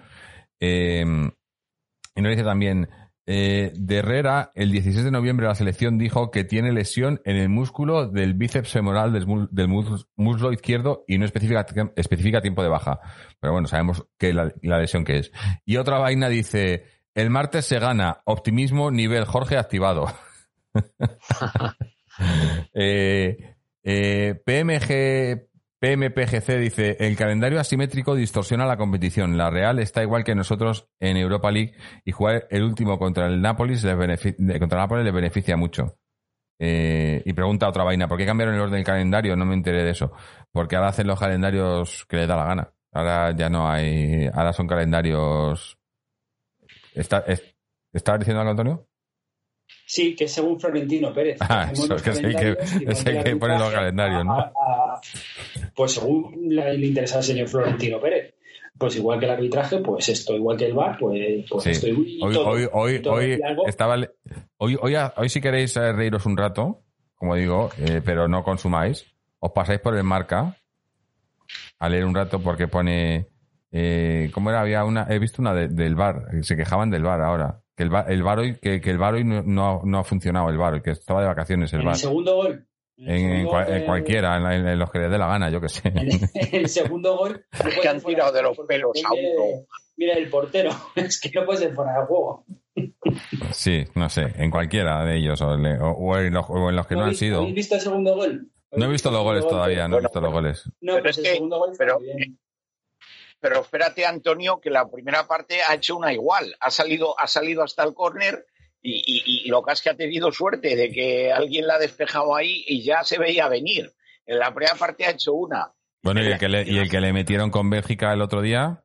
Eh, 0.61 1.05
y 2.17 2.21
nos 2.23 2.31
dice 2.31 2.45
también, 2.45 2.89
eh, 3.27 3.73
de 3.75 3.97
Herrera, 3.97 4.53
el 4.55 4.71
16 4.71 5.05
de 5.05 5.11
noviembre 5.11 5.47
la 5.47 5.55
selección 5.55 5.97
dijo 5.99 6.31
que 6.31 6.45
tiene 6.45 6.71
lesión 6.73 7.21
en 7.25 7.37
el 7.37 7.49
músculo 7.49 8.07
del 8.07 8.35
bíceps 8.35 8.71
femoral 8.71 9.13
del, 9.13 9.27
mu- 9.27 9.49
del 9.51 9.67
mus- 9.67 10.07
muslo 10.15 10.53
izquierdo 10.53 11.05
y 11.09 11.19
no 11.19 11.25
especifica, 11.25 11.65
especifica 11.97 12.41
tiempo 12.43 12.63
de 12.63 12.69
baja. 12.69 13.01
Pero 13.41 13.53
bueno, 13.55 13.67
sabemos 13.67 14.07
que 14.19 14.33
la 14.35 14.53
lesión 14.79 15.05
que 15.05 15.19
es. 15.19 15.33
Y 15.65 15.79
otra 15.79 15.99
vaina 15.99 16.29
dice, 16.29 16.85
el 17.15 17.31
martes 17.31 17.67
se 17.67 17.79
gana, 17.79 18.21
optimismo 18.25 18.91
nivel 18.91 19.25
Jorge 19.25 19.57
activado. 19.57 20.07
Eh, 22.73 23.57
eh, 23.83 24.41
PMG, 24.47 25.49
PMPGC 25.81 26.59
dice, 26.59 26.97
el 27.01 27.17
calendario 27.17 27.59
asimétrico 27.59 28.15
distorsiona 28.15 28.67
la 28.67 28.77
competición. 28.77 29.37
La 29.37 29.51
Real 29.51 29.81
está 29.81 30.03
igual 30.03 30.23
que 30.23 30.35
nosotros 30.35 30.89
en 31.01 31.17
Europa 31.17 31.51
League 31.51 31.75
y 32.05 32.13
jugar 32.13 32.47
el 32.51 32.63
último 32.63 32.99
contra 32.99 33.27
el 33.27 33.43
Nápoles 33.43 33.83
les 33.83 33.97
contra 34.61 34.79
el 34.79 34.83
Nápoles 34.83 35.05
le 35.05 35.11
beneficia 35.11 35.57
mucho. 35.57 35.99
Eh, 36.59 37.21
y 37.25 37.33
pregunta 37.33 37.69
otra 37.69 37.85
vaina, 37.85 38.07
¿por 38.09 38.17
qué 38.17 38.27
cambiaron 38.27 38.55
el 38.55 38.61
orden 38.61 38.77
del 38.77 38.85
calendario? 38.85 39.37
No 39.37 39.45
me 39.45 39.55
enteré 39.55 39.83
de 39.83 39.91
eso. 39.91 40.13
Porque 40.53 40.77
ahora 40.77 40.89
hacen 40.89 41.07
los 41.07 41.19
calendarios 41.19 42.07
que 42.09 42.17
les 42.17 42.29
da 42.29 42.37
la 42.37 42.45
gana. 42.45 42.73
Ahora 42.93 43.37
ya 43.37 43.49
no 43.51 43.69
hay, 43.69 44.27
ahora 44.33 44.53
son 44.53 44.67
calendarios... 44.67 45.79
¿Está, 46.95 47.19
es- 47.27 47.43
¿Estaba 47.93 48.19
diciendo 48.19 48.41
algo, 48.41 48.51
Antonio? 48.53 48.87
Sí, 49.87 50.15
que 50.17 50.27
según 50.29 50.59
Florentino 50.61 51.13
Pérez. 51.13 51.39
Ah, 51.41 51.71
eso, 51.73 51.95
es 51.95 52.03
que 52.03 52.13
sí, 52.13 52.23
que- 52.23 53.23
que 53.25 53.37
pone 53.37 53.59
los 53.59 53.71
calendarios, 53.73 54.25
¿no? 54.25 54.33
a- 54.39 54.53
a- 54.57 55.01
pues 55.75 55.93
según 55.93 56.49
le 56.49 56.75
interesa 56.87 57.19
al 57.19 57.25
señor 57.25 57.49
Florentino 57.49 58.01
Pérez. 58.01 58.35
Pues 58.77 58.97
igual 58.97 59.21
que 59.21 59.27
el 59.27 59.31
arbitraje, 59.33 59.79
pues 59.79 60.09
esto, 60.09 60.35
igual 60.35 60.57
que 60.57 60.67
el 60.67 60.73
VAR, 60.75 60.99
pues, 60.99 61.45
pues 61.49 61.63
Sí. 61.65 61.71
esto 61.71 61.87
y 61.87 62.19
Hoy, 62.21 62.35
todo, 62.35 62.49
hoy, 62.49 62.69
hoy, 62.73 62.99
todo. 63.01 63.15
hoy 63.15 63.41
estaba. 63.67 63.97
hoy, 64.57 64.77
hoy 65.17 65.29
si 65.29 65.41
queréis 65.41 65.77
eh, 65.77 65.93
reíros 65.93 66.27
un 66.27 66.37
rato, 66.37 66.83
como 67.15 67.37
digo, 67.37 67.71
eh, 67.79 68.03
pero 68.05 68.27
no 68.27 68.43
consumáis, 68.43 69.07
os 69.39 69.53
pasáis 69.53 69.79
por 69.79 69.97
el 69.97 70.03
marca 70.03 70.57
a 71.79 71.89
leer 71.89 72.05
un 72.05 72.15
rato 72.17 72.41
porque 72.41 72.67
pone. 72.67 73.29
Eh, 73.77 74.31
¿Cómo 74.33 74.51
era? 74.51 74.61
Había 74.61 74.85
una. 74.85 75.05
He 75.11 75.19
visto 75.19 75.43
una 75.43 75.53
de- 75.53 75.67
del 75.69 75.97
bar. 75.97 76.29
Se 76.43 76.55
quejaban 76.57 76.91
del 76.91 77.03
bar 77.03 77.21
ahora. 77.21 77.61
Que 77.77 77.83
el 77.83 77.91
bar, 77.91 78.09
el 78.09 78.23
bar 78.23 78.39
hoy, 78.39 78.55
que, 78.61 78.81
que 78.81 78.91
el 78.91 78.99
bar 78.99 79.15
hoy 79.15 79.25
no, 79.25 79.43
no, 79.43 79.81
no 79.85 79.99
ha 79.99 80.05
funcionado, 80.05 80.49
el 80.49 80.57
bar, 80.59 80.81
que 80.81 80.93
estaba 80.93 81.23
de 81.23 81.27
vacaciones 81.27 81.73
el 81.73 81.81
en 81.81 81.87
bar. 81.87 81.95
el 81.97 82.01
segundo 82.01 82.37
gol. 82.37 82.67
En, 82.97 83.09
En, 83.11 83.31
en 83.33 83.47
cual- 83.49 83.67
eh, 83.77 83.85
cualquiera, 83.85 84.37
en, 84.55 84.79
los 84.79 84.89
que 84.93 85.01
les 85.01 85.11
dé 85.11 85.19
la 85.19 85.27
gana, 85.27 85.51
yo 85.51 85.61
que 85.61 85.69
sé. 85.69 85.83
En 85.93 86.61
el 86.61 86.69
segundo 86.69 87.17
gol. 87.17 87.45
no 87.65 87.81
que 87.83 87.89
han 87.89 88.01
tirado 88.01 88.31
de 88.33 88.43
los 88.43 88.57
pelos 88.69 88.93
a 89.05 89.13
uno. 89.13 89.67
Mira 89.97 90.15
el 90.15 90.29
portero, 90.31 90.71
es 90.95 91.21
que 91.21 91.31
no 91.35 91.45
puede 91.45 91.59
ser 91.59 91.75
fuera 91.75 91.99
de 91.99 92.07
juego. 92.07 92.45
Sí, 93.53 93.85
no 93.97 94.09
sé, 94.09 94.33
en 94.37 94.51
cualquiera 94.53 95.05
de 95.05 95.17
ellos, 95.17 95.41
o, 95.41 95.57
le- 95.57 95.79
o- 95.81 95.91
o 95.93 96.17
en, 96.19 96.33
los, 96.33 96.45
o 96.49 96.69
en 96.71 96.77
los 96.77 96.87
que 96.87 96.95
no 96.95 97.01
han 97.03 97.07
¿Habéis- 97.09 97.19
sido. 97.19 97.39
¿Habéis 97.41 97.55
visto 97.57 97.75
el 97.75 97.81
segundo 97.81 98.15
gol? 98.15 98.49
No 98.77 98.87
he 98.87 98.89
visto 98.89 99.11
los 99.11 99.23
goles 99.23 99.47
todavía, 99.47 99.87
no 99.89 99.99
he 99.99 100.01
visto 100.01 100.21
los 100.21 100.33
goles. 100.33 100.65
No, 100.81 100.93
Pero 100.95 101.03
pues 101.05 101.19
es 101.19 101.19
el 101.19 101.25
que- 101.25 101.35
segundo 101.35 101.59
gol 101.59 101.71
está 101.73 101.85
pero-. 101.85 101.99
Pero 103.45 103.61
espérate, 103.61 104.07
Antonio, 104.07 104.59
que 104.59 104.71
la 104.71 104.91
primera 104.91 105.27
parte 105.27 105.61
ha 105.63 105.75
hecho 105.75 105.97
una 105.99 106.15
igual. 106.15 106.57
Ha 106.61 106.71
salido, 106.71 107.15
ha 107.21 107.27
salido 107.27 107.63
hasta 107.63 107.85
el 107.85 107.93
córner 107.93 108.47
y, 108.81 109.03
y- 109.07 109.45
y 109.45 109.49
lo 109.51 109.63
que 109.63 109.75
es 109.75 109.83
que 109.83 109.91
ha 109.91 109.97
tenido 109.97 110.33
suerte 110.33 110.75
de 110.75 110.91
que 110.91 111.31
alguien 111.31 111.67
la 111.67 111.75
ha 111.75 111.79
despejado 111.79 112.35
ahí 112.35 112.65
y 112.67 112.83
ya 112.83 113.05
se 113.05 113.19
veía 113.19 113.47
venir. 113.49 113.93
En 114.25 114.39
la 114.39 114.55
primera 114.55 114.77
parte 114.77 115.05
ha 115.05 115.11
hecho 115.11 115.35
una. 115.35 115.71
Bueno, 116.03 116.23
y 116.23 116.27
el 116.27 116.39
que 116.39 116.49
le, 116.49 116.63
y 116.63 116.79
el 116.79 116.89
que 116.89 117.03
le 117.03 117.13
metieron 117.13 117.51
con 117.51 117.69
Bélgica 117.69 118.15
el 118.15 118.23
otro 118.23 118.41
día, 118.41 118.83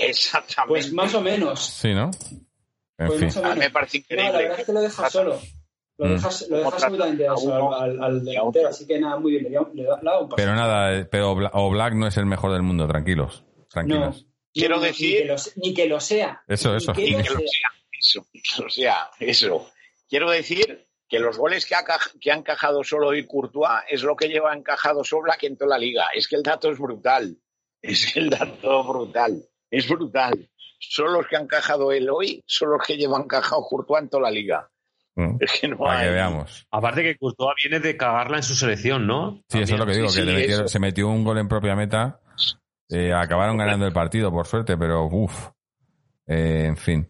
Exactamente. 0.00 0.68
Pues 0.68 0.92
más 0.92 1.14
o 1.14 1.20
menos. 1.22 1.60
sí, 1.64 1.94
¿no? 1.94 2.10
En 2.98 3.06
Pues 3.06 3.18
fin. 3.20 3.26
más 3.28 3.36
o 3.36 3.40
A 3.40 3.42
mí 3.42 3.48
menos. 3.48 3.58
me 3.64 3.70
parece 3.70 3.98
No, 3.98 4.04
la 4.04 4.12
increíble. 4.22 4.42
verdad 4.42 4.60
es 4.60 4.66
que 4.66 4.72
lo 4.74 4.80
deja 4.82 5.10
solo. 5.10 5.40
Lo 5.98 6.06
Mm. 6.06 6.12
dejas, 6.14 6.46
lo 6.50 6.56
dejas 6.58 6.74
absolutamente 6.74 7.28
a 7.28 7.36
solo 7.36 7.66
uno- 7.68 7.76
al, 7.76 8.02
al 8.04 8.24
delantero, 8.24 8.68
así 8.68 8.86
que 8.86 8.98
nada, 8.98 9.18
muy 9.18 9.32
bien. 9.32 9.44
Le, 9.44 9.50
da- 9.50 9.68
le 9.72 9.84
da- 9.84 9.98
le 10.02 10.10
da 10.10 10.18
un 10.20 10.28
paso. 10.28 10.36
Pero 10.36 10.54
nada, 10.54 10.94
eh, 10.94 11.04
pero 11.04 11.32
o 11.32 11.70
Black 11.70 11.94
no 11.94 12.06
es 12.06 12.16
el 12.18 12.26
mejor 12.26 12.52
del 12.52 12.62
mundo, 12.62 12.86
tranquilos. 12.86 13.44
No. 13.86 14.14
Quiero 14.54 14.76
no, 14.76 14.80
no, 14.82 14.86
decir- 14.86 15.12
Ni 15.14 15.18
que, 15.20 15.24
lo, 15.26 15.38
se- 15.38 15.52
ni 15.56 15.74
que 15.74 15.86
lo 15.88 16.00
sea. 16.00 16.42
Eso, 16.46 16.70
Ni 16.72 16.76
eso. 16.76 16.92
que 16.92 17.10
lo 17.10 17.18
que 17.18 17.30
lo 17.30 17.38
sea. 17.38 17.46
sea. 17.48 17.70
Eso, 18.00 18.26
o 18.66 18.68
sea, 18.68 19.10
eso. 19.20 19.70
Quiero 20.08 20.30
decir 20.30 20.86
que 21.08 21.18
los 21.20 21.38
goles 21.38 21.64
que 21.66 21.74
ha, 21.74 21.84
que 22.20 22.30
ha 22.32 22.34
encajado 22.34 22.82
solo 22.84 23.08
hoy 23.08 23.26
Courtois 23.26 23.82
es 23.88 24.02
lo 24.02 24.16
que 24.16 24.28
lleva 24.28 24.54
encajado 24.54 25.04
Soblak 25.04 25.42
en 25.44 25.56
toda 25.56 25.70
la 25.70 25.78
liga. 25.78 26.06
Es 26.14 26.26
que 26.28 26.36
el 26.36 26.42
dato 26.42 26.70
es 26.70 26.78
brutal. 26.78 27.36
Es 27.80 28.12
que 28.12 28.20
el 28.20 28.30
dato 28.30 28.84
brutal. 28.84 29.42
Es 29.70 29.88
brutal. 29.88 30.48
Son 30.78 31.12
los 31.12 31.26
que 31.26 31.36
han 31.36 31.44
encajado 31.44 31.92
él 31.92 32.08
hoy, 32.10 32.42
son 32.46 32.70
los 32.70 32.86
que 32.86 32.96
lleva 32.96 33.18
encajado 33.18 33.62
Courtois 33.62 34.02
en 34.02 34.08
toda 34.10 34.24
la 34.24 34.30
liga. 34.30 34.68
Mm, 35.14 35.36
Es 35.40 35.52
que 35.60 35.68
no 35.68 35.78
Para 35.78 35.98
hay. 36.00 36.06
que 36.08 36.12
veamos. 36.14 36.66
Aparte 36.70 37.02
que 37.02 37.16
Courtois 37.16 37.54
viene 37.62 37.80
de 37.80 37.96
cagarla 37.96 38.38
en 38.38 38.42
su 38.42 38.54
selección, 38.54 39.06
¿no? 39.06 39.42
Sí, 39.48 39.60
eso 39.60 39.74
es 39.74 39.80
lo 39.80 39.86
que 39.86 39.92
digo, 39.92 40.08
sí, 40.08 40.24
que 40.24 40.68
se 40.68 40.78
metió 40.78 41.08
un 41.08 41.22
gol 41.24 41.38
en 41.38 41.48
propia 41.48 41.74
meta. 41.76 42.20
Eh, 42.92 43.12
acabaron 43.12 43.56
ganando 43.56 43.86
el 43.86 43.92
partido, 43.92 44.30
por 44.30 44.46
suerte, 44.46 44.76
pero 44.76 45.06
uff. 45.06 45.48
en 46.26 46.76
fin. 46.76 47.08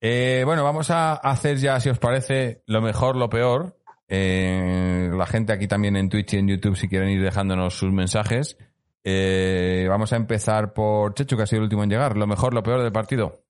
Eh, 0.00 0.42
bueno, 0.44 0.62
vamos 0.62 0.90
a 0.90 1.14
hacer 1.14 1.56
ya, 1.56 1.80
si 1.80 1.88
os 1.88 1.98
parece, 1.98 2.62
lo 2.66 2.80
mejor, 2.80 3.16
lo 3.16 3.28
peor. 3.28 3.76
Eh, 4.06 5.10
la 5.12 5.26
gente 5.26 5.52
aquí 5.52 5.66
también 5.66 5.96
en 5.96 6.08
Twitch 6.08 6.34
y 6.34 6.38
en 6.38 6.48
YouTube, 6.48 6.76
si 6.76 6.88
quieren 6.88 7.10
ir 7.10 7.22
dejándonos 7.22 7.74
sus 7.74 7.92
mensajes. 7.92 8.56
Eh, 9.04 9.86
vamos 9.88 10.12
a 10.12 10.16
empezar 10.16 10.72
por 10.72 11.14
Chechu, 11.14 11.36
que 11.36 11.42
ha 11.42 11.46
sido 11.46 11.60
el 11.60 11.64
último 11.64 11.82
en 11.82 11.90
llegar. 11.90 12.16
Lo 12.16 12.26
mejor, 12.26 12.54
lo 12.54 12.62
peor 12.62 12.82
del 12.82 12.92
partido. 12.92 13.42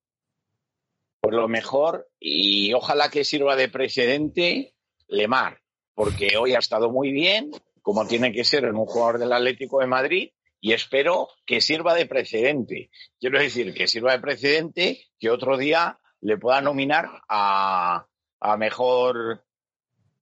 Pues 1.20 1.34
lo 1.34 1.48
mejor, 1.48 2.08
y 2.18 2.72
ojalá 2.74 3.10
que 3.10 3.24
sirva 3.24 3.56
de 3.56 3.68
precedente, 3.68 4.74
Lemar, 5.08 5.58
porque 5.94 6.36
hoy 6.38 6.54
ha 6.54 6.58
estado 6.58 6.90
muy 6.90 7.10
bien, 7.10 7.50
como 7.82 8.06
tiene 8.06 8.32
que 8.32 8.44
ser 8.44 8.64
en 8.64 8.76
un 8.76 8.86
jugador 8.86 9.18
del 9.18 9.32
Atlético 9.32 9.80
de 9.80 9.86
Madrid, 9.86 10.30
y 10.60 10.72
espero 10.72 11.28
que 11.46 11.60
sirva 11.60 11.94
de 11.94 12.06
precedente. 12.06 12.90
Quiero 13.20 13.38
decir, 13.38 13.74
que 13.74 13.86
sirva 13.86 14.12
de 14.12 14.20
precedente 14.20 15.04
que 15.18 15.30
otro 15.30 15.56
día 15.56 15.98
le 16.20 16.36
pueda 16.36 16.60
nominar 16.60 17.08
a, 17.28 18.06
a 18.40 18.56
mejor, 18.56 19.44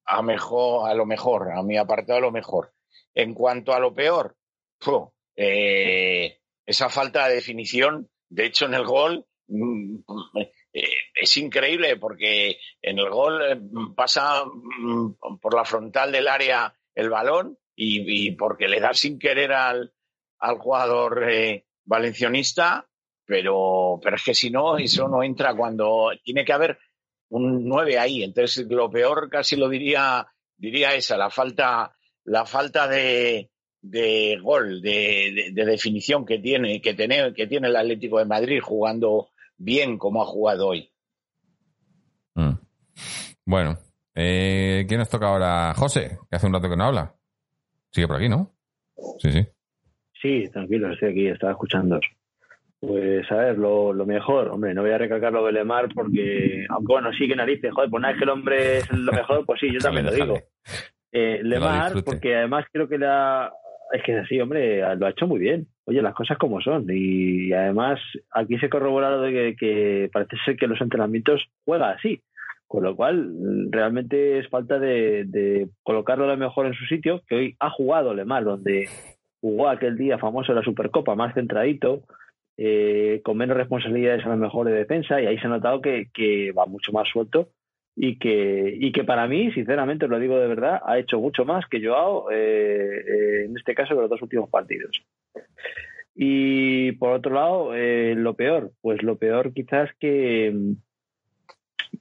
a 0.05 0.23
mejor, 0.23 0.91
a 0.91 0.95
lo 0.95 1.07
mejor, 1.07 1.51
a 1.53 1.63
mi 1.63 1.77
apartado 1.77 2.19
a 2.19 2.23
lo 2.23 2.33
mejor. 2.33 2.73
En 3.15 3.33
cuanto 3.33 3.73
a 3.73 3.81
lo 3.81 3.95
peor. 3.95 4.37
Eh, 5.35 6.39
esa 6.67 6.89
falta 6.91 7.29
de 7.29 7.37
definición, 7.37 8.11
de 8.29 8.47
hecho 8.47 8.67
en 8.67 8.75
el 8.75 8.85
gol, 8.85 9.27
mm, 9.49 9.97
eh, 10.73 10.91
es 11.15 11.37
increíble 11.39 11.97
porque 11.97 12.59
en 12.83 12.99
el 12.99 13.09
gol 13.09 13.43
eh, 13.43 13.59
pasa 13.95 14.45
mm, 14.45 15.39
por 15.41 15.55
la 15.55 15.65
frontal 15.65 16.13
del 16.13 16.29
área 16.29 16.75
el 16.95 17.11
balón 17.11 17.59
y 17.79 18.31
porque 18.33 18.69
le 18.69 18.81
da 18.81 18.95
sin 18.95 19.19
querer 19.19 19.53
al, 19.53 19.93
al 20.39 20.59
jugador 20.59 21.25
eh, 21.31 21.65
valencianista, 21.85 22.87
pero, 23.25 23.99
pero 24.03 24.17
es 24.17 24.25
que 24.25 24.35
si 24.35 24.51
no, 24.51 24.79
eso 24.79 25.09
no 25.09 25.23
entra 25.23 25.55
cuando 25.55 26.11
tiene 26.23 26.45
que 26.45 26.53
haber 26.53 26.79
un 27.31 27.65
9 27.69 27.99
ahí. 27.99 28.23
Entonces, 28.23 28.67
lo 28.69 28.91
peor 28.91 29.29
casi 29.31 29.57
lo 29.57 29.69
diría, 29.69 30.27
diría 30.57 30.95
esa, 30.95 31.17
la 31.17 31.31
falta, 31.31 31.93
la 32.25 32.45
falta 32.47 32.87
de, 32.87 33.51
de 33.81 34.39
gol, 34.43 34.81
de, 34.81 35.33
de- 35.35 35.51
de 35.53 35.65
definición 35.65 36.25
que 36.25 36.39
tiene, 36.39 36.81
que 36.81 36.95
tiene, 36.95 37.33
que 37.35 37.47
tiene 37.47 37.69
el 37.69 37.77
Atlético 37.77 38.19
de 38.19 38.25
Madrid 38.27 38.61
jugando 38.63 39.31
bien 39.57 39.99
como 39.99 40.23
ha 40.23 40.27
jugado 40.27 40.69
hoy. 40.69 40.93
Mm. 42.35 42.53
Bueno, 43.47 43.79
eh, 44.15 44.85
¿quién 44.87 44.99
nos 45.01 45.09
toca 45.09 45.29
ahora? 45.29 45.75
José, 45.75 46.19
que 46.31 46.37
hace 46.37 46.47
un 46.47 46.53
rato 46.53 46.69
que 46.69 46.77
no 46.77 46.85
habla. 46.85 47.15
Sigue 47.93 48.07
por 48.07 48.17
aquí, 48.17 48.29
¿no? 48.29 48.55
Sí, 49.19 49.33
sí. 49.33 49.47
Sí, 50.21 50.49
tranquilo, 50.53 50.93
estoy 50.93 51.11
aquí, 51.11 51.27
estaba 51.29 51.53
escuchando. 51.53 52.01
Pues 52.81 53.31
a 53.33 53.37
ver, 53.37 53.59
lo, 53.59 53.93
lo 53.93 54.07
mejor, 54.07 54.49
hombre, 54.49 54.75
no 54.75 54.83
voy 54.83 54.91
a 54.91 54.99
recalcar 54.99 55.33
lo 55.33 55.47
de 55.47 55.53
Lemar 55.53 55.89
porque, 55.95 56.67
aunque 56.69 56.93
bueno, 56.93 57.11
sí 57.13 57.27
que 57.27 57.35
narices, 57.35 57.73
joder, 57.73 57.91
pues 57.91 58.01
nada 58.01 58.13
es 58.13 58.19
que 58.19 58.25
el 58.25 58.31
hombre 58.31 58.79
es 58.79 58.93
lo 58.93 59.13
mejor, 59.13 59.45
pues 59.47 59.61
sí, 59.61 59.73
yo 59.73 59.79
también 59.79 60.07
lo 60.07 60.13
digo. 60.13 60.39
Eh, 61.13 61.41
Lemar, 61.43 62.05
porque 62.05 62.37
además 62.37 62.67
creo 62.71 62.89
que 62.89 62.99
la, 62.99 63.51
es 63.93 64.03
que 64.03 64.13
es 64.13 64.25
así, 64.25 64.41
hombre, 64.41 64.83
lo 64.97 65.07
ha 65.07 65.11
hecho 65.11 65.27
muy 65.27 65.39
bien. 65.39 65.67
Oye, 65.85 66.03
las 66.03 66.15
cosas 66.15 66.37
como 66.39 66.61
son. 66.61 66.87
Y, 66.91 67.53
además, 67.53 68.01
aquí 68.33 68.59
se 68.59 68.69
corrobora 68.69 69.11
lo 69.11 69.23
de 69.23 69.33
que, 69.33 69.57
que 69.57 70.11
parece 70.13 70.37
ser 70.45 70.57
que 70.57 70.67
los 70.67 70.81
entrenamientos 70.81 71.47
juega 71.65 71.91
así. 71.91 72.23
Con 72.67 72.83
lo 72.83 72.97
cual, 72.97 73.69
realmente 73.71 74.39
es 74.39 74.49
falta 74.49 74.81
de, 74.81 75.25
de 75.25 75.69
colocarlo 75.85 76.25
a 76.25 76.29
lo 76.29 76.37
mejor 76.37 76.67
en 76.67 76.75
su 76.75 76.85
sitio, 76.87 77.23
que 77.29 77.37
hoy 77.37 77.57
ha 77.61 77.71
jugado 77.71 78.13
Lemar, 78.13 78.43
donde 78.45 78.89
jugó 79.47 79.69
aquel 79.69 79.97
día 79.97 80.19
famoso 80.19 80.53
de 80.53 80.59
la 80.59 80.65
Supercopa, 80.65 81.15
más 81.15 81.33
centradito, 81.35 82.03
eh, 82.57 83.21
con 83.23 83.37
menos 83.37 83.57
responsabilidades 83.57 84.27
a 84.27 84.31
lo 84.31 84.37
mejor 84.37 84.67
de 84.67 84.73
defensa, 84.73 85.21
y 85.21 85.27
ahí 85.27 85.39
se 85.39 85.47
ha 85.47 85.51
notado 85.51 85.81
que, 85.81 86.09
que 86.13 86.51
va 86.51 86.67
mucho 86.67 86.91
más 86.91 87.09
suelto 87.09 87.51
y 87.95 88.19
que, 88.19 88.77
y 88.77 88.91
que 88.91 89.05
para 89.05 89.29
mí, 89.29 89.53
sinceramente, 89.53 90.07
os 90.07 90.11
lo 90.11 90.19
digo 90.19 90.37
de 90.37 90.49
verdad, 90.49 90.81
ha 90.85 90.99
hecho 90.99 91.21
mucho 91.21 91.45
más 91.45 91.65
que 91.69 91.81
Joao, 91.81 92.29
eh, 92.33 93.05
eh, 93.07 93.45
en 93.45 93.57
este 93.57 93.73
caso, 93.73 93.95
en 93.95 94.01
los 94.01 94.11
dos 94.11 94.21
últimos 94.21 94.51
partidos. 94.51 95.01
Y 96.17 96.91
por 96.93 97.13
otro 97.13 97.33
lado, 97.33 97.73
eh, 97.77 98.17
lo 98.17 98.35
peor, 98.35 98.73
pues 98.81 99.05
lo 99.05 99.17
peor 99.17 99.53
quizás 99.53 99.91
que, 100.01 100.53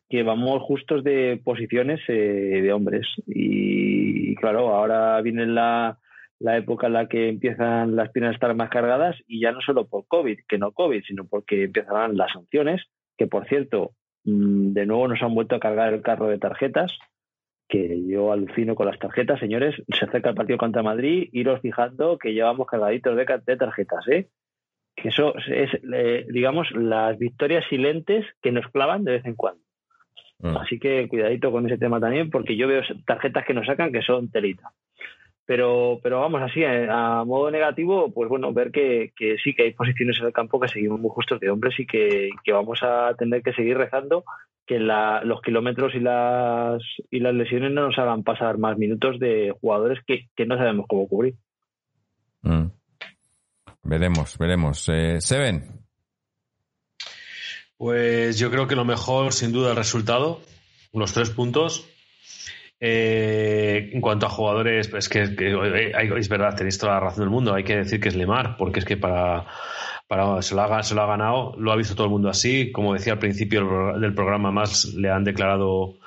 que 0.10 0.24
vamos 0.24 0.64
justos 0.64 1.04
de 1.04 1.40
posiciones 1.44 2.00
eh, 2.08 2.62
de 2.64 2.74
hombres. 2.74 3.06
Y 3.28 4.34
claro, 4.36 4.74
ahora 4.74 5.22
viene 5.22 5.46
la, 5.46 6.00
la 6.46 6.58
época 6.58 6.86
en 6.86 6.94
la 6.94 7.08
que 7.08 7.28
empiezan 7.28 7.96
las 7.96 8.12
piernas 8.12 8.34
a 8.34 8.36
estar 8.36 8.56
más 8.56 8.70
cargadas 8.70 9.16
y 9.28 9.42
ya 9.42 9.52
no 9.52 9.62
solo 9.62 9.88
por 9.88 10.06
COVID, 10.08 10.42
que 10.48 10.60
no 10.60 10.74
COVID, 10.74 11.02
sino 11.04 11.26
porque 11.26 11.64
empezarán 11.64 12.18
las 12.18 12.32
sanciones, 12.34 12.84
que 13.18 13.26
por 13.26 13.48
cierto, 13.48 13.94
mm, 14.26 14.74
de 14.74 14.86
nuevo 14.86 15.08
nos 15.08 15.24
han 15.24 15.34
vuelto 15.34 15.56
a 15.56 15.60
cargar 15.60 15.92
el 15.92 16.04
carro 16.04 16.28
de 16.28 16.38
tarjetas, 16.38 16.92
que 17.68 18.06
yo 18.06 18.32
alucino 18.32 18.76
con 18.76 18.86
las 18.86 19.00
tarjetas, 19.00 19.40
señores, 19.40 19.74
se 19.90 20.06
acerca 20.06 20.30
el 20.30 20.36
partido 20.36 20.60
contra 20.60 20.84
Madrid, 20.84 21.30
iros 21.32 21.62
fijando 21.62 22.20
que 22.20 22.34
llevamos 22.34 22.68
cargaditos 22.68 23.18
de, 23.18 23.26
de 23.44 23.58
tarjetas, 23.58 24.08
¿eh? 24.08 24.28
Que 24.96 25.10
eso 25.10 25.34
es, 25.48 25.72
eh, 25.94 26.28
digamos, 26.30 26.70
las 26.74 27.18
victorias 27.18 27.66
silentes 27.68 28.24
que 28.44 28.52
nos 28.52 28.68
clavan 28.68 29.04
de 29.04 29.14
vez 29.14 29.26
en 29.26 29.34
cuando. 29.34 29.64
Mm. 30.40 30.58
Así 30.58 30.78
que 30.78 31.08
cuidadito 31.08 31.52
con 31.52 31.66
ese 31.66 31.80
tema 31.80 32.00
también, 32.00 32.30
porque 32.30 32.56
yo 32.56 32.68
veo 32.68 32.84
tarjetas 33.08 33.46
que 33.46 33.56
nos 33.56 33.66
sacan 33.66 33.92
que 33.92 34.04
son 34.04 34.30
telita. 34.30 34.74
Pero, 35.48 36.00
pero 36.02 36.22
vamos 36.22 36.42
así, 36.42 36.62
eh, 36.64 36.88
a 36.90 37.24
modo 37.24 37.52
negativo, 37.52 38.12
pues 38.12 38.28
bueno, 38.30 38.52
ver 38.52 38.72
que, 38.72 39.14
que 39.16 39.38
sí 39.44 39.54
que 39.54 39.64
hay 39.64 39.74
posiciones 39.74 40.18
en 40.20 40.26
el 40.26 40.34
campo 40.34 40.60
que 40.60 40.68
seguimos 40.68 41.00
muy 41.00 41.12
justos 41.12 41.40
de 41.40 41.52
hombres 41.52 41.80
y 41.80 41.86
que, 41.86 42.32
que 42.44 42.52
vamos 42.52 42.80
a 42.82 43.14
tener 43.16 43.44
que 43.44 43.54
seguir 43.54 43.78
rezando 43.78 44.24
que 44.66 44.80
la- 44.80 45.22
los 45.24 45.42
kilómetros 45.44 45.94
y 45.94 46.00
las, 46.00 46.82
y 47.12 47.20
las 47.20 47.36
lesiones 47.36 47.72
no 47.72 47.86
nos 47.88 47.98
hagan 48.00 48.24
pasar 48.24 48.58
más 48.58 48.78
minutos 48.80 49.20
de 49.20 49.54
jugadores 49.62 50.00
que, 50.08 50.28
que 50.36 50.48
no 50.48 50.58
sabemos 50.58 50.88
cómo 50.90 51.08
cubrir. 51.08 51.36
Mm. 52.42 52.66
Veremos, 53.84 54.40
veremos. 54.40 54.90
Eh, 54.90 55.22
Seven. 55.22 55.64
Pues 57.78 58.40
yo 58.40 58.50
creo 58.50 58.68
que 58.68 58.76
lo 58.76 58.86
mejor, 58.86 59.34
sin 59.34 59.52
duda, 59.52 59.72
el 59.72 59.76
resultado, 59.78 60.40
los 60.94 61.14
tres 61.14 61.30
puntos. 61.30 61.88
Eh, 62.80 63.90
en 63.94 64.02
cuanto 64.02 64.26
a 64.26 64.30
jugadores, 64.30 64.88
pues 64.90 65.08
que, 65.10 65.36
que, 65.36 65.52
eh, 65.52 65.92
es 66.18 66.30
verdad, 66.30 66.56
tenéis 66.56 66.78
toda 66.78 66.94
la 66.94 67.00
razón 67.00 67.22
del 67.22 67.30
mundo. 67.30 67.54
Hay 67.54 67.64
que 67.64 67.78
decir 67.78 68.00
que 68.00 68.10
es 68.10 68.16
Lemar, 68.16 68.58
porque 68.58 68.80
es 68.80 68.86
que 68.86 68.98
para, 68.98 69.46
para 70.08 70.42
se, 70.42 70.56
lo 70.56 70.62
ha, 70.62 70.68
ganado, 71.08 71.56
lo 71.58 71.72
ha 71.72 71.76
visto 71.76 71.96
todo 71.96 72.06
el 72.08 72.12
mundo 72.12 72.30
así. 72.30 72.72
Como 72.72 72.94
decía 72.94 73.14
al 73.14 73.20
principio 73.20 73.62
del 73.62 73.70
pro- 73.70 74.00
del 74.00 74.14
programa, 74.14 74.52
más 74.52 74.86
le 74.94 75.10
han 75.10 75.24
declarado 75.24 75.98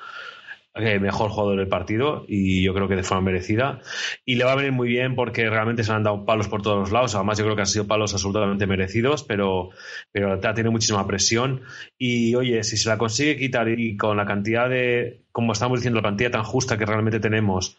eh, 0.75 0.99
mejor 0.99 1.31
jugador 1.31 1.57
del 1.57 1.67
partido 1.67 2.23
y 2.27 2.63
yo 2.63 2.73
creo 2.73 2.87
que 2.87 2.95
de 2.95 3.03
forma 3.03 3.23
merecida. 3.31 3.81
Y 4.23 4.35
le 4.35 4.45
va 4.45 4.53
a 4.53 4.55
venir 4.55 4.71
muy 4.71 4.87
bien 4.87 5.15
porque 5.15 5.49
realmente 5.49 5.83
se 5.83 5.91
han 5.91 6.03
dado 6.03 6.25
palos 6.25 6.47
por 6.47 6.61
todos 6.61 6.77
los 6.79 6.91
lados. 6.91 7.15
Además, 7.15 7.37
yo 7.39 7.43
creo 7.45 7.55
que 7.55 7.63
han 7.63 7.67
sido 7.67 7.87
palos 7.87 8.13
absolutamente 8.13 8.67
merecidos, 8.67 9.23
pero, 9.23 9.71
pero 10.11 10.33
ha 10.33 10.39
tenido 10.53 10.71
muchísima 10.71 11.05
presión. 11.07 11.61
Y 11.97 12.35
oye, 12.35 12.63
si 12.63 12.77
se 12.77 12.89
la 12.89 12.97
consigue 12.97 13.37
quitar 13.37 13.67
y 13.69 13.97
con 13.97 14.15
la 14.17 14.25
cantidad 14.25 14.69
de, 14.69 15.23
como 15.31 15.53
estamos 15.53 15.79
diciendo, 15.79 15.97
la 15.97 16.03
plantilla 16.03 16.31
tan 16.31 16.43
justa 16.43 16.77
que 16.77 16.85
realmente 16.85 17.19
tenemos, 17.19 17.77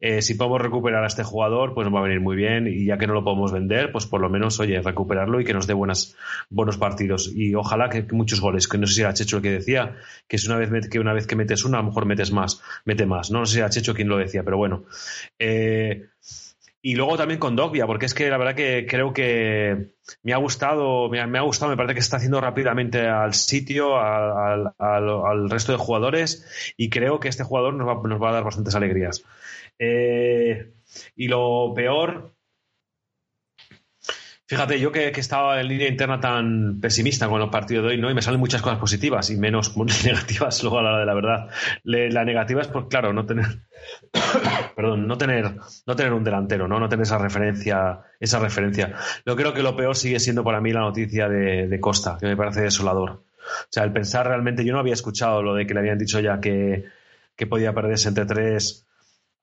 eh, 0.00 0.22
si 0.22 0.34
podemos 0.34 0.60
recuperar 0.60 1.02
a 1.02 1.06
este 1.06 1.22
jugador, 1.22 1.74
pues 1.74 1.86
nos 1.86 1.94
va 1.94 2.00
a 2.00 2.02
venir 2.02 2.20
muy 2.20 2.36
bien. 2.36 2.66
Y 2.66 2.86
ya 2.86 2.98
que 2.98 3.06
no 3.06 3.14
lo 3.14 3.24
podemos 3.24 3.52
vender, 3.52 3.90
pues 3.92 4.06
por 4.06 4.20
lo 4.20 4.28
menos, 4.28 4.60
oye, 4.60 4.80
recuperarlo 4.80 5.40
y 5.40 5.44
que 5.44 5.54
nos 5.54 5.66
dé 5.66 5.74
buenas, 5.74 6.16
buenos 6.50 6.76
partidos. 6.76 7.30
Y 7.34 7.54
ojalá 7.54 7.88
que, 7.88 8.06
muchos 8.12 8.40
goles, 8.40 8.68
que 8.68 8.78
no 8.78 8.86
sé 8.86 8.94
si 8.94 9.00
era 9.00 9.14
Checho 9.14 9.36
el 9.36 9.42
que 9.42 9.50
decía, 9.50 9.96
que 10.28 10.36
es 10.36 10.46
una 10.46 10.56
vez 10.56 10.88
que 10.88 11.00
una 11.00 11.12
vez 11.12 11.26
que 11.26 11.36
metes 11.36 11.64
una, 11.64 11.78
a 11.78 11.82
lo 11.82 11.88
mejor 11.88 12.06
metes 12.06 12.32
más, 12.32 12.62
mete 12.84 13.06
más. 13.06 13.30
No, 13.30 13.40
No 13.40 13.46
sé 13.46 13.54
si 13.54 13.58
era 13.60 13.70
Checho 13.70 13.94
quien 13.94 14.08
lo 14.08 14.18
decía, 14.18 14.42
pero 14.42 14.58
bueno. 14.58 14.84
Eh, 15.38 16.08
y 16.82 16.94
luego 16.94 17.16
también 17.18 17.38
con 17.38 17.56
Dogbia, 17.56 17.86
porque 17.86 18.06
es 18.06 18.14
que 18.14 18.30
la 18.30 18.38
verdad 18.38 18.54
que 18.54 18.86
creo 18.88 19.12
que 19.12 19.90
me 20.22 20.32
ha 20.32 20.38
gustado, 20.38 21.08
me 21.10 21.20
ha, 21.20 21.40
gustado, 21.42 21.70
me 21.70 21.76
parece 21.76 21.94
que 21.94 22.00
se 22.00 22.06
está 22.06 22.16
haciendo 22.16 22.40
rápidamente 22.40 23.06
al 23.06 23.34
sitio, 23.34 23.98
al- 23.98 24.72
al 24.78 25.50
resto 25.50 25.72
de 25.72 25.78
jugadores, 25.78 26.74
y 26.76 26.88
creo 26.88 27.20
que 27.20 27.28
este 27.28 27.44
jugador 27.44 27.74
nos 27.74 27.86
va, 27.86 28.00
nos 28.08 28.22
va 28.22 28.30
a 28.30 28.32
dar 28.32 28.44
bastantes 28.44 28.74
alegrías. 28.74 29.24
Eh, 29.78 30.72
y 31.16 31.28
lo 31.28 31.72
peor, 31.74 32.32
fíjate, 34.50 34.80
yo 34.80 34.90
que, 34.90 35.12
estaba 35.14 35.60
en 35.60 35.68
línea 35.68 35.86
interna 35.86 36.18
tan 36.18 36.80
pesimista 36.80 37.28
con 37.28 37.38
los 37.38 37.50
partidos 37.50 37.84
de 37.84 37.90
hoy, 37.90 38.00
¿no? 38.00 38.10
Y 38.10 38.14
me 38.14 38.20
salen 38.20 38.40
muchas 38.40 38.60
cosas 38.60 38.80
positivas 38.80 39.30
y 39.30 39.36
menos 39.36 39.76
negativas 40.04 40.60
luego 40.64 40.80
a 40.80 40.82
la 40.82 40.90
hora 40.90 40.98
de 40.98 41.06
la 41.06 41.14
verdad. 41.14 41.48
Le- 41.84 42.10
la 42.10 42.24
negativa 42.24 42.60
es, 42.60 42.66
por, 42.66 42.88
claro, 42.88 43.12
no 43.12 43.24
tener 43.24 43.46
perdón, 44.74 45.06
no 45.06 45.16
tener, 45.16 45.54
no 45.86 45.94
tener 45.94 46.12
un 46.12 46.24
delantero, 46.24 46.66
¿no? 46.66 46.80
No 46.80 46.88
tener 46.88 47.04
esa 47.04 47.18
referencia, 47.18 48.00
esa 48.18 48.40
referencia. 48.40 48.92
Yo 49.24 49.36
creo 49.36 49.54
que 49.54 49.62
lo 49.62 49.76
peor 49.76 49.94
sigue 49.94 50.18
siendo 50.18 50.42
para 50.42 50.60
mí 50.60 50.72
la 50.72 50.80
noticia 50.80 51.28
de, 51.28 51.78
Costa, 51.80 52.18
que 52.18 52.26
me 52.26 52.36
parece 52.36 52.62
desolador. 52.62 53.10
O 53.10 53.68
sea, 53.70 53.84
el 53.84 53.92
pensar 53.92 54.26
realmente, 54.26 54.64
yo 54.64 54.72
no 54.72 54.80
había 54.80 54.94
escuchado 54.94 55.42
lo 55.42 55.54
de 55.54 55.64
que 55.64 55.74
le 55.74 55.80
habían 55.80 55.98
dicho 55.98 56.18
ya 56.18 56.40
que, 56.40 56.86
que 57.36 57.46
podía 57.46 57.72
perderse 57.72 58.08
entre 58.08 58.26
tres 58.26 58.84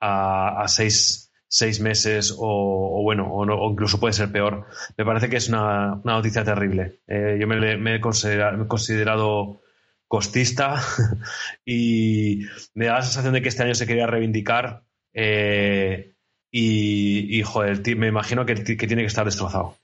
a, 0.01 0.61
a 0.63 0.67
seis, 0.67 1.26
seis 1.49 1.79
meses 1.79 2.35
o, 2.37 3.01
bueno, 3.03 3.31
o, 3.33 3.45
no- 3.45 3.55
o 3.55 3.71
incluso 3.71 3.99
puede 3.99 4.13
ser 4.13 4.31
peor. 4.31 4.65
Me 4.97 5.05
parece 5.05 5.29
que 5.29 5.37
es 5.37 5.47
una, 5.49 5.93
una 6.03 6.13
noticia 6.13 6.43
terrible. 6.43 6.99
Eh, 7.07 7.37
yo 7.39 7.47
me, 7.47 7.77
me 7.77 7.95
he 7.95 8.01
considera- 8.01 8.51
me 8.51 8.65
he 8.65 8.67
considerado 8.67 9.61
costista 10.07 10.81
y 11.65 12.45
me 12.73 12.85
da 12.85 12.93
la 12.95 13.01
sensación 13.01 13.33
de 13.33 13.41
que 13.41 13.49
este 13.49 13.63
año 13.63 13.75
se 13.75 13.87
quería 13.87 14.07
reivindicar 14.07 14.83
eh, 15.13 16.13
y, 16.51 17.39
y, 17.39 17.43
joder, 17.43 17.81
me 17.97 18.07
imagino 18.07 18.45
que, 18.45 18.55
que 18.55 18.87
tiene 18.87 19.01
que 19.03 19.07
estar 19.07 19.25
destrozado. 19.25 19.75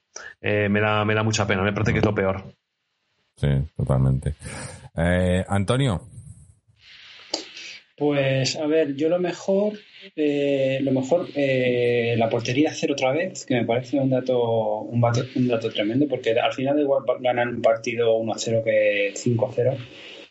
Eh, 0.41 0.69
me, 0.69 0.79
da, 0.79 1.03
me 1.05 1.13
da 1.15 1.23
mucha 1.23 1.45
pena, 1.47 1.61
me 1.63 1.73
parece 1.73 1.91
que 1.93 1.99
es 1.99 2.05
lo 2.05 2.13
peor. 2.15 2.43
Sí, 3.35 3.47
totalmente. 3.75 4.35
Eh, 4.95 5.43
Antonio. 5.47 6.01
Pues 8.03 8.57
a 8.57 8.67
ver, 8.67 8.97
yo 8.97 9.07
lo 9.07 9.17
mejor, 9.17 9.79
eh, 10.17 10.79
lo 10.81 10.91
mejor, 10.91 11.27
eh, 11.35 12.15
la 12.17 12.27
portería 12.27 12.73
cero 12.73 12.95
otra 12.95 13.13
vez, 13.13 13.45
que 13.45 13.55
me 13.55 13.65
parece 13.65 13.97
un 13.97 14.09
dato, 14.09 14.81
un 14.81 14.99
dato, 14.99 15.69
tremendo, 15.71 16.05
porque 16.09 16.31
al 16.31 16.51
final 16.51 16.81
igual 16.81 17.03
ganar 17.21 17.47
un 17.47 17.61
partido 17.61 18.17
1-0 18.17 18.61
que 18.61 19.13
5-0, 19.15 19.77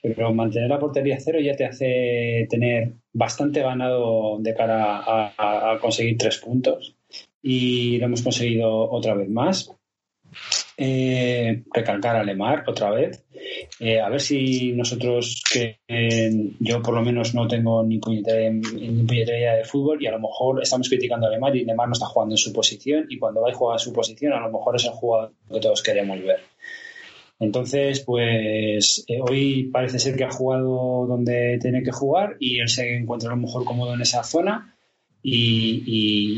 pero 0.02 0.34
mantener 0.34 0.68
la 0.68 0.78
portería 0.78 1.18
cero 1.18 1.40
ya 1.40 1.56
te 1.56 1.64
hace 1.64 2.46
tener 2.50 2.92
bastante 3.14 3.62
ganado 3.62 4.36
de 4.38 4.52
cara 4.52 5.32
a 5.38 5.78
conseguir 5.80 6.18
tres 6.18 6.36
puntos 6.36 6.94
y 7.40 7.96
lo 7.96 8.04
hemos 8.04 8.20
conseguido 8.20 8.90
otra 8.90 9.14
vez 9.14 9.30
más. 9.30 9.74
Eh, 10.76 11.62
recalcar 11.72 12.16
a 12.16 12.24
Lemar 12.24 12.64
otra 12.66 12.90
vez. 12.90 13.24
Eh, 13.78 14.00
a 14.00 14.08
ver 14.08 14.20
si 14.20 14.72
nosotros, 14.72 15.42
que 15.52 15.80
eh, 15.86 16.30
yo 16.60 16.82
por 16.82 16.94
lo 16.94 17.02
menos 17.02 17.34
no 17.34 17.46
tengo 17.46 17.82
ni 17.82 17.98
puñetera, 17.98 19.56
de 19.56 19.64
fútbol 19.64 20.02
y 20.02 20.06
a 20.06 20.12
lo 20.12 20.20
mejor 20.20 20.62
estamos 20.62 20.88
criticando 20.88 21.26
a 21.26 21.30
Lemar 21.30 21.54
y 21.56 21.64
Lemar 21.64 21.88
no 21.88 21.92
está 21.92 22.06
jugando 22.06 22.34
en 22.34 22.38
su 22.38 22.52
posición 22.52 23.06
y 23.08 23.18
cuando 23.18 23.42
va 23.42 23.50
a 23.50 23.54
jugar 23.54 23.76
en 23.76 23.80
su 23.80 23.92
posición 23.92 24.32
a 24.32 24.40
lo 24.40 24.50
mejor 24.50 24.76
es 24.76 24.84
el 24.84 24.92
jugador 24.92 25.32
que 25.50 25.60
todos 25.60 25.82
queremos 25.82 26.20
ver. 26.22 26.40
Entonces, 27.38 28.00
pues 28.00 29.04
eh, 29.08 29.18
hoy 29.20 29.64
parece 29.72 29.98
ser 29.98 30.16
que 30.16 30.24
ha 30.24 30.30
jugado 30.30 31.06
donde 31.06 31.58
tiene 31.60 31.82
que 31.82 31.90
jugar 31.90 32.36
y 32.38 32.60
él 32.60 32.68
se 32.68 32.96
encuentra 32.96 33.30
a 33.30 33.34
lo 33.34 33.42
mejor 33.42 33.64
cómodo 33.64 33.94
en 33.94 34.00
esa 34.00 34.22
zona 34.22 34.76
y, 35.22 35.82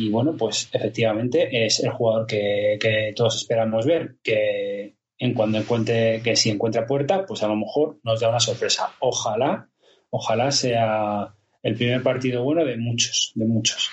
y- 0.07 0.09
bueno, 0.11 0.37
pues 0.37 0.69
efectivamente 0.73 1.65
es 1.67 1.81
el 1.81 1.91
jugador 1.91 2.27
que, 2.27 2.77
que 2.81 3.13
todos 3.17 3.37
esperamos 3.37 3.87
ver, 3.87 4.17
que 4.23 4.95
en 5.19 5.35
cuando 5.35 5.59
encuentre, 5.59 6.21
que 6.23 6.37
si 6.37 6.51
encuentra 6.51 6.87
puerta, 6.87 7.25
pues 7.27 7.43
a 7.43 7.49
lo 7.49 7.57
mejor 7.57 7.99
nos 8.03 8.21
da 8.21 8.29
una 8.29 8.41
sorpresa. 8.41 8.93
Ojalá, 9.01 9.69
ojalá 10.11 10.51
sea 10.51 11.35
el 11.63 11.75
primer 11.77 12.03
partido 12.03 12.43
bueno 12.45 12.65
de 12.65 12.77
muchos, 12.77 13.33
de 13.35 13.47
muchos. 13.47 13.89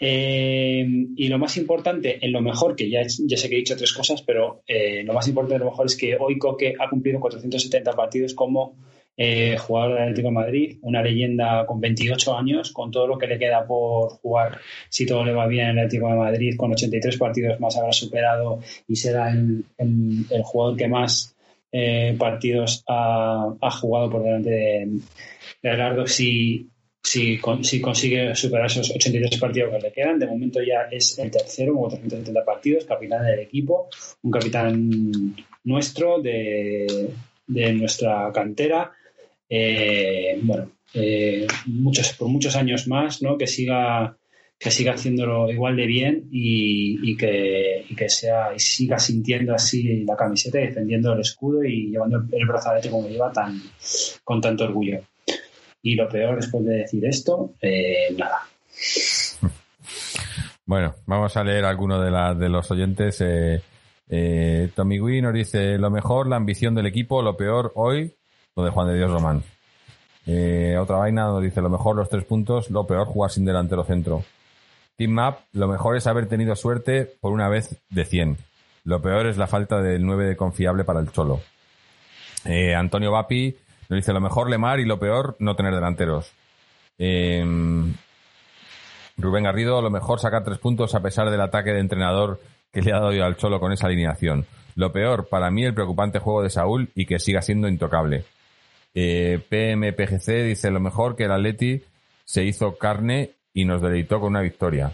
Eh, 0.00 0.86
y 1.16 1.28
lo 1.28 1.38
más 1.38 1.56
importante, 1.56 2.24
en 2.24 2.32
lo 2.32 2.40
mejor, 2.40 2.76
que 2.76 2.88
ya, 2.88 3.00
ya 3.04 3.36
sé 3.36 3.48
que 3.48 3.56
he 3.56 3.58
dicho 3.58 3.76
tres 3.76 3.92
cosas, 3.92 4.22
pero 4.22 4.62
eh, 4.66 5.02
lo 5.04 5.12
más 5.12 5.26
importante 5.26 5.54
de 5.54 5.60
lo 5.64 5.70
mejor 5.70 5.86
es 5.86 5.96
que 5.96 6.16
hoy 6.18 6.38
Coque 6.38 6.74
ha 6.78 6.88
cumplido 6.88 7.18
470 7.18 7.92
partidos 7.92 8.34
como 8.34 8.76
eh, 9.20 9.56
jugador 9.58 9.94
del 9.94 10.02
Atlético 10.04 10.28
de 10.28 10.34
Madrid, 10.34 10.78
una 10.82 11.02
leyenda 11.02 11.66
con 11.66 11.80
28 11.80 12.38
años, 12.38 12.70
con 12.72 12.92
todo 12.92 13.08
lo 13.08 13.18
que 13.18 13.26
le 13.26 13.36
queda 13.36 13.66
por 13.66 14.10
jugar, 14.10 14.60
si 14.88 15.06
todo 15.06 15.24
le 15.24 15.32
va 15.32 15.48
bien 15.48 15.70
en 15.70 15.78
el 15.78 15.86
Atlético 15.86 16.08
de 16.08 16.14
Madrid, 16.14 16.56
con 16.56 16.70
83 16.72 17.16
partidos 17.18 17.58
más 17.58 17.76
habrá 17.76 17.90
superado 17.92 18.60
y 18.86 18.94
será 18.94 19.30
el, 19.32 19.64
el- 19.76 20.24
jugador 20.44 20.76
que 20.76 20.86
más 20.86 21.34
eh, 21.72 22.14
partidos 22.16 22.84
ha, 22.88 23.54
jugado 23.72 24.08
por 24.08 24.22
delante 24.22 24.50
de, 24.50 25.00
de 25.62 26.06
si, 26.06 26.68
si, 27.02 27.38
con- 27.38 27.64
si 27.64 27.80
consigue 27.80 28.36
superar 28.36 28.66
esos 28.66 28.88
83 28.94 29.36
partidos 29.40 29.72
que 29.74 29.80
le 29.80 29.92
quedan. 29.92 30.20
De 30.20 30.28
momento 30.28 30.62
ya 30.62 30.82
es 30.92 31.18
el 31.18 31.32
tercero 31.32 31.72
con 31.72 31.90
470 31.90 32.44
partidos, 32.44 32.84
capitán 32.84 33.26
del 33.26 33.40
equipo, 33.40 33.88
un 34.22 34.30
capitán 34.30 35.34
nuestro 35.64 36.22
de 36.22 37.72
nuestra 37.72 38.30
cantera. 38.32 38.92
Eh, 39.48 40.38
bueno, 40.42 40.70
eh, 40.94 41.46
muchos, 41.66 42.12
por 42.14 42.28
muchos 42.28 42.56
años 42.56 42.86
más, 42.88 43.22
¿no? 43.22 43.36
Que 43.38 43.46
siga 43.46 44.16
que 44.60 44.72
siga 44.72 44.94
haciéndolo 44.94 45.48
igual 45.52 45.76
de 45.76 45.86
bien 45.86 46.28
y, 46.32 46.98
y 47.12 47.16
que, 47.16 47.84
y 47.88 47.94
que 47.94 48.08
sea 48.08 48.52
y 48.56 48.58
siga 48.58 48.98
sintiendo 48.98 49.54
así 49.54 50.04
la 50.04 50.16
camiseta, 50.16 50.58
defendiendo 50.58 51.12
el 51.12 51.20
escudo 51.20 51.62
y 51.62 51.90
llevando 51.90 52.16
el, 52.32 52.44
brazalete 52.46 52.90
como 52.90 53.08
lleva 53.08 53.32
tan 53.32 53.62
con 54.24 54.40
tanto 54.40 54.64
orgullo. 54.64 55.00
Y 55.80 55.94
lo 55.94 56.08
peor 56.08 56.36
después 56.36 56.64
de 56.64 56.78
decir 56.78 57.04
esto, 57.06 57.54
eh, 57.62 58.12
nada. 58.16 58.40
Bueno, 60.66 60.96
vamos 61.06 61.36
a 61.36 61.44
leer 61.44 61.64
alguno 61.64 62.00
de, 62.00 62.10
la- 62.10 62.34
de 62.34 62.48
los 62.48 62.68
oyentes. 62.70 63.22
Eh, 63.22 64.68
Tommy 64.74 64.98
Gui 64.98 65.22
nos 65.22 65.34
dice, 65.34 65.78
lo 65.78 65.90
mejor, 65.90 66.26
la 66.28 66.36
ambición 66.36 66.74
del 66.74 66.86
equipo, 66.86 67.22
lo 67.22 67.36
peor 67.36 67.72
hoy, 67.76 68.12
de 68.64 68.70
Juan 68.70 68.88
de 68.88 68.96
Dios 68.96 69.10
Román. 69.10 69.42
Eh, 70.26 70.76
otra 70.78 70.96
vaina 70.96 71.24
nos 71.24 71.42
dice, 71.42 71.62
lo 71.62 71.70
mejor 71.70 71.96
los 71.96 72.08
tres 72.08 72.24
puntos, 72.24 72.70
lo 72.70 72.86
peor 72.86 73.06
jugar 73.06 73.30
sin 73.30 73.44
delantero 73.44 73.84
centro. 73.84 74.24
Team 74.96 75.12
Map, 75.12 75.40
lo 75.52 75.68
mejor 75.68 75.96
es 75.96 76.06
haber 76.06 76.28
tenido 76.28 76.54
suerte 76.56 77.10
por 77.20 77.32
una 77.32 77.48
vez 77.48 77.80
de 77.88 78.04
100. 78.04 78.36
Lo 78.84 79.00
peor 79.00 79.26
es 79.26 79.36
la 79.36 79.46
falta 79.46 79.80
del 79.80 80.04
9 80.04 80.26
de 80.26 80.36
confiable 80.36 80.84
para 80.84 81.00
el 81.00 81.12
Cholo. 81.12 81.40
Eh, 82.44 82.74
Antonio 82.74 83.12
Vapi 83.12 83.56
nos 83.88 83.96
dice, 83.96 84.12
lo 84.12 84.20
mejor 84.20 84.50
Lemar 84.50 84.80
y 84.80 84.84
lo 84.84 84.98
peor 84.98 85.36
no 85.38 85.56
tener 85.56 85.74
delanteros. 85.74 86.32
Eh, 86.98 87.44
Rubén 89.16 89.44
Garrido, 89.44 89.82
lo 89.82 89.90
mejor 89.90 90.20
sacar 90.20 90.44
tres 90.44 90.58
puntos 90.58 90.94
a 90.94 91.00
pesar 91.00 91.30
del 91.30 91.40
ataque 91.40 91.72
de 91.72 91.80
entrenador 91.80 92.40
que 92.72 92.82
le 92.82 92.92
ha 92.92 93.00
dado 93.00 93.08
al 93.08 93.36
Cholo 93.36 93.60
con 93.60 93.72
esa 93.72 93.86
alineación. 93.86 94.46
Lo 94.76 94.92
peor, 94.92 95.28
para 95.28 95.50
mí, 95.50 95.64
el 95.64 95.74
preocupante 95.74 96.20
juego 96.20 96.42
de 96.42 96.50
Saúl 96.50 96.90
y 96.94 97.06
que 97.06 97.18
siga 97.18 97.42
siendo 97.42 97.66
intocable. 97.68 98.24
Eh, 98.94 99.40
PMPGC 99.48 100.44
dice 100.44 100.70
lo 100.70 100.80
mejor 100.80 101.16
que 101.16 101.24
el 101.24 101.32
Atleti 101.32 101.82
se 102.24 102.44
hizo 102.44 102.76
carne 102.76 103.30
y 103.52 103.64
nos 103.64 103.82
deleitó 103.82 104.20
con 104.20 104.30
una 104.30 104.40
victoria. 104.40 104.92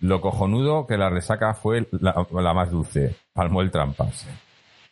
Lo 0.00 0.20
cojonudo 0.20 0.86
que 0.86 0.98
la 0.98 1.08
resaca 1.08 1.54
fue 1.54 1.86
la, 2.00 2.54
más 2.54 2.70
dulce. 2.70 3.14
Palmó 3.32 3.62
el 3.62 3.70
trampas. 3.70 4.26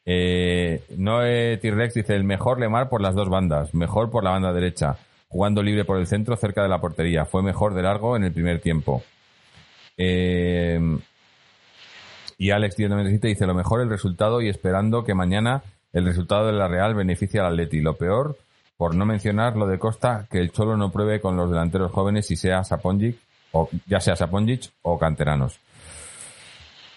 Eh, 0.07 0.85
Noé 0.97 1.59
T-Rex 1.59 1.95
dice 1.95 2.15
el 2.15 2.25
mejor 2.25 2.61
Lemar 2.61 2.89
por 2.89 3.01
las 3.01 3.15
dos 3.15 3.29
bandas, 3.29 3.75
mejor 3.75 4.11
por 4.11 4.23
la 4.25 4.31
banda 4.31 4.53
derecha, 4.53 4.97
jugando 5.29 5.63
libre 5.63 5.85
por 5.85 5.99
el 5.99 6.07
centro 6.07 6.37
cerca 6.37 6.63
de 6.63 6.69
la 6.69 6.81
portería. 6.81 7.25
Fue 7.25 7.43
mejor 7.43 7.75
de 7.75 7.83
largo 7.83 8.17
en 8.17 8.25
el 8.25 8.33
primer 8.33 8.61
tiempo. 8.61 9.03
Eh, 9.97 10.81
y 12.39 12.51
Alex 12.51 12.79
1097 12.79 13.29
dice 13.29 13.47
lo 13.47 13.55
mejor 13.55 13.81
el 13.81 13.89
resultado 13.89 14.41
y 14.41 14.49
esperando 14.49 15.05
que 15.05 15.15
mañana 15.15 15.63
el 15.95 16.05
resultado 16.05 16.47
de 16.47 16.53
la 16.53 16.69
Real 16.69 16.95
beneficie 16.95 17.41
al 17.41 17.47
Atleti. 17.47 17.81
Lo 17.81 17.97
peor, 17.97 18.37
por 18.77 18.95
no 18.95 19.07
mencionar 19.07 19.57
lo 19.57 19.67
de 19.67 19.79
Costa, 19.79 20.27
que 20.31 20.39
el 20.39 20.51
Cholo 20.51 20.77
no 20.77 20.91
pruebe 20.91 21.21
con 21.21 21.37
los 21.37 21.49
delanteros 21.49 21.93
jóvenes 21.93 22.31
y 22.31 22.37
sea 22.37 22.65
Saponjic, 22.65 23.17
o 23.53 23.71
ya 23.87 24.01
sea 24.01 24.17
Saponjic 24.17 24.71
o 24.83 24.99
canteranos. 24.99 25.59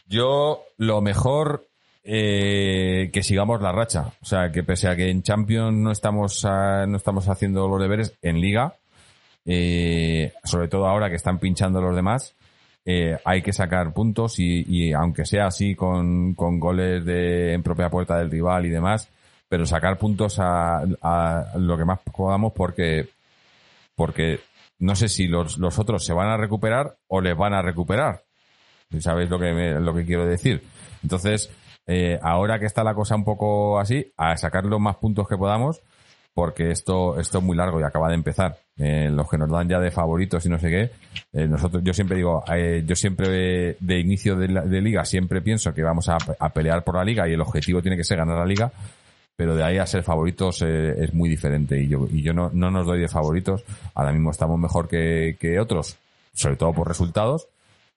Yo 0.10 0.64
lo 0.78 1.02
mejor 1.02 1.68
eh, 2.04 3.10
que 3.14 3.22
sigamos 3.22 3.62
la 3.62 3.72
racha, 3.72 4.14
o 4.22 4.26
sea 4.26 4.52
que 4.52 4.64
pese 4.64 4.88
a 4.88 4.96
que 4.96 5.10
en 5.10 5.22
Champions 5.22 5.78
no 5.78 5.92
estamos 5.92 6.44
no 6.44 6.98
estamos 6.98 7.30
haciendo 7.30 7.68
los 7.68 7.82
deberes 7.82 8.18
en 8.22 8.42
Liga, 8.42 8.74
eh, 9.46 10.34
sobre 10.44 10.70
todo 10.70 10.88
ahora 10.88 11.10
que 11.10 11.18
están 11.18 11.38
pinchando 11.38 11.82
los 11.82 11.96
demás, 11.96 12.34
eh, 12.90 13.18
hay 13.26 13.42
que 13.42 13.52
sacar 13.52 13.92
puntos 13.94 14.40
y, 14.40 14.64
y 14.66 14.94
aunque 14.94 15.26
sea 15.26 15.48
así 15.48 15.76
con, 15.76 16.34
con 16.36 16.58
goles 16.58 17.04
de, 17.04 17.52
en 17.54 17.62
propia 17.62 17.90
puerta 17.90 18.18
del 18.18 18.32
rival 18.32 18.66
y 18.66 18.70
demás, 18.70 19.10
pero 19.50 19.66
sacar 19.66 19.98
puntos 19.98 20.40
a, 20.40 20.84
a 21.02 21.46
lo 21.58 21.78
que 21.78 21.84
más 21.84 22.00
podamos 22.00 22.54
porque, 22.54 23.10
porque 23.96 24.40
no 24.80 24.96
sé 24.96 25.10
si 25.10 25.28
los, 25.28 25.58
los 25.58 25.78
otros 25.80 26.06
se 26.06 26.14
van 26.14 26.30
a 26.30 26.38
recuperar 26.38 26.96
o 27.08 27.20
les 27.20 27.36
van 27.36 27.54
a 27.54 27.62
recuperar. 27.62 28.24
Si 28.90 29.02
¿Sabéis 29.02 29.30
lo 29.30 29.38
que, 29.38 29.52
me- 29.52 29.80
lo 29.82 29.94
que 29.94 30.06
quiero 30.06 30.26
decir? 30.26 30.64
Entonces, 31.04 31.50
eh, 31.88 32.18
ahora 32.22 32.58
que 32.58 32.68
está 32.68 32.84
la 32.86 32.94
cosa 32.94 33.16
un 33.16 33.26
poco 33.26 33.80
así, 33.80 34.14
a 34.16 34.38
sacar 34.38 34.66
los 34.66 34.80
más 34.80 34.96
puntos 34.96 35.28
que 35.28 35.36
podamos, 35.36 35.82
porque 36.38 36.70
esto, 36.70 37.20
esto 37.20 37.40
es 37.40 37.44
muy 37.44 37.58
largo 37.58 37.80
y 37.80 37.84
acaba 37.84 38.10
de 38.10 38.14
empezar. 38.14 38.56
Eh, 38.78 39.10
los 39.10 39.28
que 39.28 39.40
nos 39.40 39.50
dan 39.50 39.68
ya 39.68 39.80
de 39.80 39.90
favoritos 39.90 40.46
y 40.46 40.50
no 40.50 40.60
sé 40.60 40.70
qué, 40.70 40.92
eh, 41.34 41.48
nosotros, 41.48 41.82
yo 41.84 41.96
siempre 41.96 42.16
digo, 42.18 42.44
eh, 42.54 42.84
yo 42.86 42.96
siempre 42.96 43.76
de 43.80 44.00
inicio 44.00 44.36
de, 44.36 44.48
la- 44.50 44.64
liga 44.64 45.04
siempre 45.04 45.42
pienso 45.42 45.74
que 45.74 45.82
vamos 45.82 46.08
a, 46.10 46.20
pelear 46.52 46.84
por 46.84 46.98
la 46.98 47.04
liga 47.04 47.28
y 47.28 47.34
el 47.34 47.42
objetivo 47.42 47.82
tiene 47.82 47.98
que 47.98 48.04
ser 48.04 48.20
ganar 48.20 48.38
la 48.38 48.46
liga, 48.46 48.72
pero 49.36 49.56
de 49.56 49.64
ahí 49.64 49.80
a 49.80 49.88
ser 49.88 50.04
favoritos 50.04 50.62
es 50.62 51.12
muy 51.12 51.28
diferente 51.28 51.82
y 51.82 51.88
yo, 51.88 52.08
y 52.12 52.22
yo 52.22 52.34
no, 52.34 52.52
no 52.54 52.70
nos 52.70 52.86
doy 52.86 53.00
de 53.00 53.08
favoritos. 53.08 53.64
Ahora 53.96 54.12
mismo 54.12 54.30
estamos 54.30 54.60
mejor 54.60 54.88
que, 54.88 55.38
que 55.40 55.60
otros, 55.60 55.98
sobre 56.36 56.56
todo 56.56 56.72
por 56.72 56.88
resultados, 56.88 57.48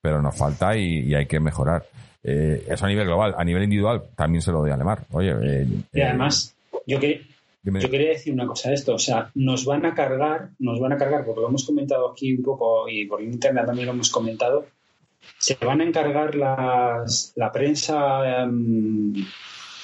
pero 0.01 0.23
nos 0.23 0.35
falta 0.35 0.75
y, 0.79 1.15
hay 1.15 1.27
que 1.27 1.41
mejorar. 1.41 1.85
Eso 2.23 2.87
a 2.87 2.89
nivel 2.89 3.05
global, 3.05 3.35
a 3.37 3.45
nivel 3.45 3.65
individual 3.65 4.03
también 4.17 4.41
se 4.41 4.51
lo 4.51 4.61
doy 4.61 4.71
a 4.71 4.79
Lemar. 4.79 5.01
Oye, 5.11 5.67
Y 5.93 6.01
además, 6.01 6.55
yo 6.87 6.99
que 6.99 7.29
Yo 7.63 7.91
quería 7.91 8.09
decir 8.11 8.33
una 8.33 8.47
cosa 8.47 8.73
esto, 8.73 8.95
o 8.95 8.99
sea, 8.99 9.31
nos 9.35 9.65
van 9.67 9.85
a 9.85 9.95
cargar, 9.95 10.51
nos 10.59 10.81
van 10.81 10.93
a 10.93 10.97
cargar, 10.97 11.25
porque 11.27 11.43
lo 11.43 11.49
hemos 11.49 11.65
comentado 11.67 12.11
aquí 12.11 12.35
un 12.35 12.43
poco 12.43 12.89
y 12.89 13.05
por 13.07 13.23
internet 13.23 13.67
también 13.67 13.87
lo 13.87 13.93
hemos 13.93 14.11
comentado, 14.11 14.67
se 15.39 15.55
van 15.57 15.83
a 15.83 15.85
encargar 15.85 16.35
las, 16.35 17.33
la 17.37 17.53
prensa, 17.53 18.43
em, 18.43 19.13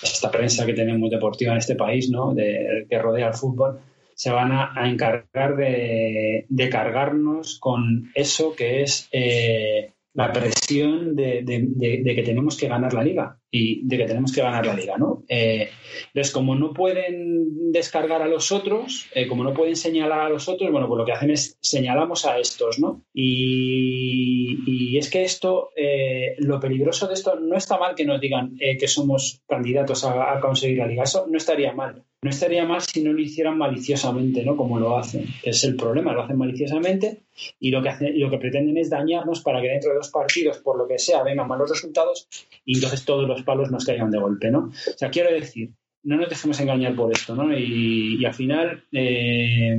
esta 0.02 0.30
prensa 0.30 0.64
que 0.64 0.72
tenemos 0.72 1.10
deportiva 1.10 1.52
en 1.52 1.58
este 1.58 1.74
país, 1.74 2.08
¿no? 2.10 2.32
De, 2.34 2.86
que 2.88 2.98
rodea 2.98 3.28
el 3.28 3.34
fútbol, 3.34 3.78
se 4.14 4.30
van 4.30 4.52
a, 4.52 4.72
encargar 4.88 5.56
de, 5.56 6.46
de 6.48 6.68
cargarnos 6.70 7.58
con 7.60 8.10
eso 8.14 8.54
que 8.56 8.82
es 8.82 9.08
eh, 9.12 9.92
la 10.14 10.32
presión 10.32 11.14
de- 11.14 11.42
de 11.44 12.14
que 12.14 12.22
tenemos 12.22 12.56
que 12.56 12.68
ganar 12.68 12.94
la 12.94 13.04
liga 13.04 13.36
y 13.56 13.80
de 13.84 13.96
que 13.96 14.04
tenemos 14.04 14.32
que 14.32 14.42
ganar 14.42 14.66
la 14.66 14.74
liga, 14.74 14.96
¿no? 14.98 15.24
Eh, 15.28 15.70
entonces, 16.08 16.32
como 16.32 16.54
no 16.54 16.72
pueden 16.72 17.72
descargar 17.72 18.22
a 18.22 18.28
los 18.28 18.52
otros, 18.52 19.06
eh, 19.14 19.26
como 19.26 19.44
no 19.44 19.54
pueden 19.54 19.76
señalar 19.76 20.20
a 20.20 20.28
los 20.28 20.48
otros, 20.48 20.70
bueno, 20.70 20.88
pues 20.88 20.98
lo 20.98 21.04
que 21.04 21.12
hacen 21.12 21.30
es 21.30 21.58
señalamos 21.60 22.26
a 22.26 22.38
estos, 22.38 22.78
¿no? 22.78 23.02
Y, 23.14 24.96
es 24.96 25.10
que 25.10 25.24
esto, 25.24 25.70
eh, 25.76 26.36
lo 26.38 26.58
peligroso 26.58 27.06
de 27.06 27.14
esto, 27.14 27.38
no 27.38 27.56
está 27.56 27.76
mal 27.78 27.94
que 27.94 28.06
nos 28.06 28.18
digan 28.18 28.56
eh, 28.60 28.78
que 28.78 28.88
somos 28.88 29.42
candidatos 29.46 30.04
a, 30.04 30.32
a 30.32 30.40
conseguir 30.40 30.78
la 30.78 30.86
liga, 30.86 31.02
eso 31.02 31.26
no 31.28 31.36
estaría 31.36 31.72
mal. 31.72 32.02
No 32.22 32.30
estaría 32.30 32.64
mal 32.64 32.80
si 32.80 33.02
no 33.04 33.12
lo 33.12 33.20
hicieran 33.20 33.56
maliciosamente, 33.58 34.42
¿no? 34.44 34.56
Como 34.56 34.80
lo 34.80 34.96
hacen, 34.98 35.26
es 35.42 35.62
el 35.64 35.76
problema, 35.76 36.12
lo 36.12 36.22
hacen 36.22 36.38
maliciosamente 36.38 37.22
y 37.60 37.70
lo 37.70 37.82
que, 37.82 37.90
hacen, 37.90 38.18
lo 38.18 38.30
que 38.30 38.38
pretenden 38.38 38.76
es 38.78 38.90
dañarnos 38.90 39.42
para 39.42 39.60
que 39.60 39.68
dentro 39.68 39.90
de 39.90 39.96
dos 39.96 40.10
partidos, 40.10 40.58
por 40.58 40.76
lo 40.78 40.88
que 40.88 40.98
sea, 40.98 41.22
vengan 41.22 41.46
malos 41.46 41.70
resultados 41.70 42.26
y 42.64 42.76
entonces 42.76 43.04
todos 43.04 43.28
los 43.28 43.42
palos 43.42 43.70
nos 43.70 43.84
caigan 43.84 44.10
de 44.10 44.18
golpe, 44.18 44.50
¿no? 44.50 44.58
O 44.70 44.98
sea, 44.98 45.10
quiero 45.10 45.30
decir, 45.30 45.70
no 46.04 46.16
nos 46.16 46.28
dejemos 46.30 46.58
engañar 46.58 46.96
por 46.96 47.12
esto, 47.12 47.34
¿no? 47.36 47.56
Y, 47.56 48.16
y 48.20 48.24
al 48.24 48.34
final, 48.34 48.84
eh, 48.92 49.76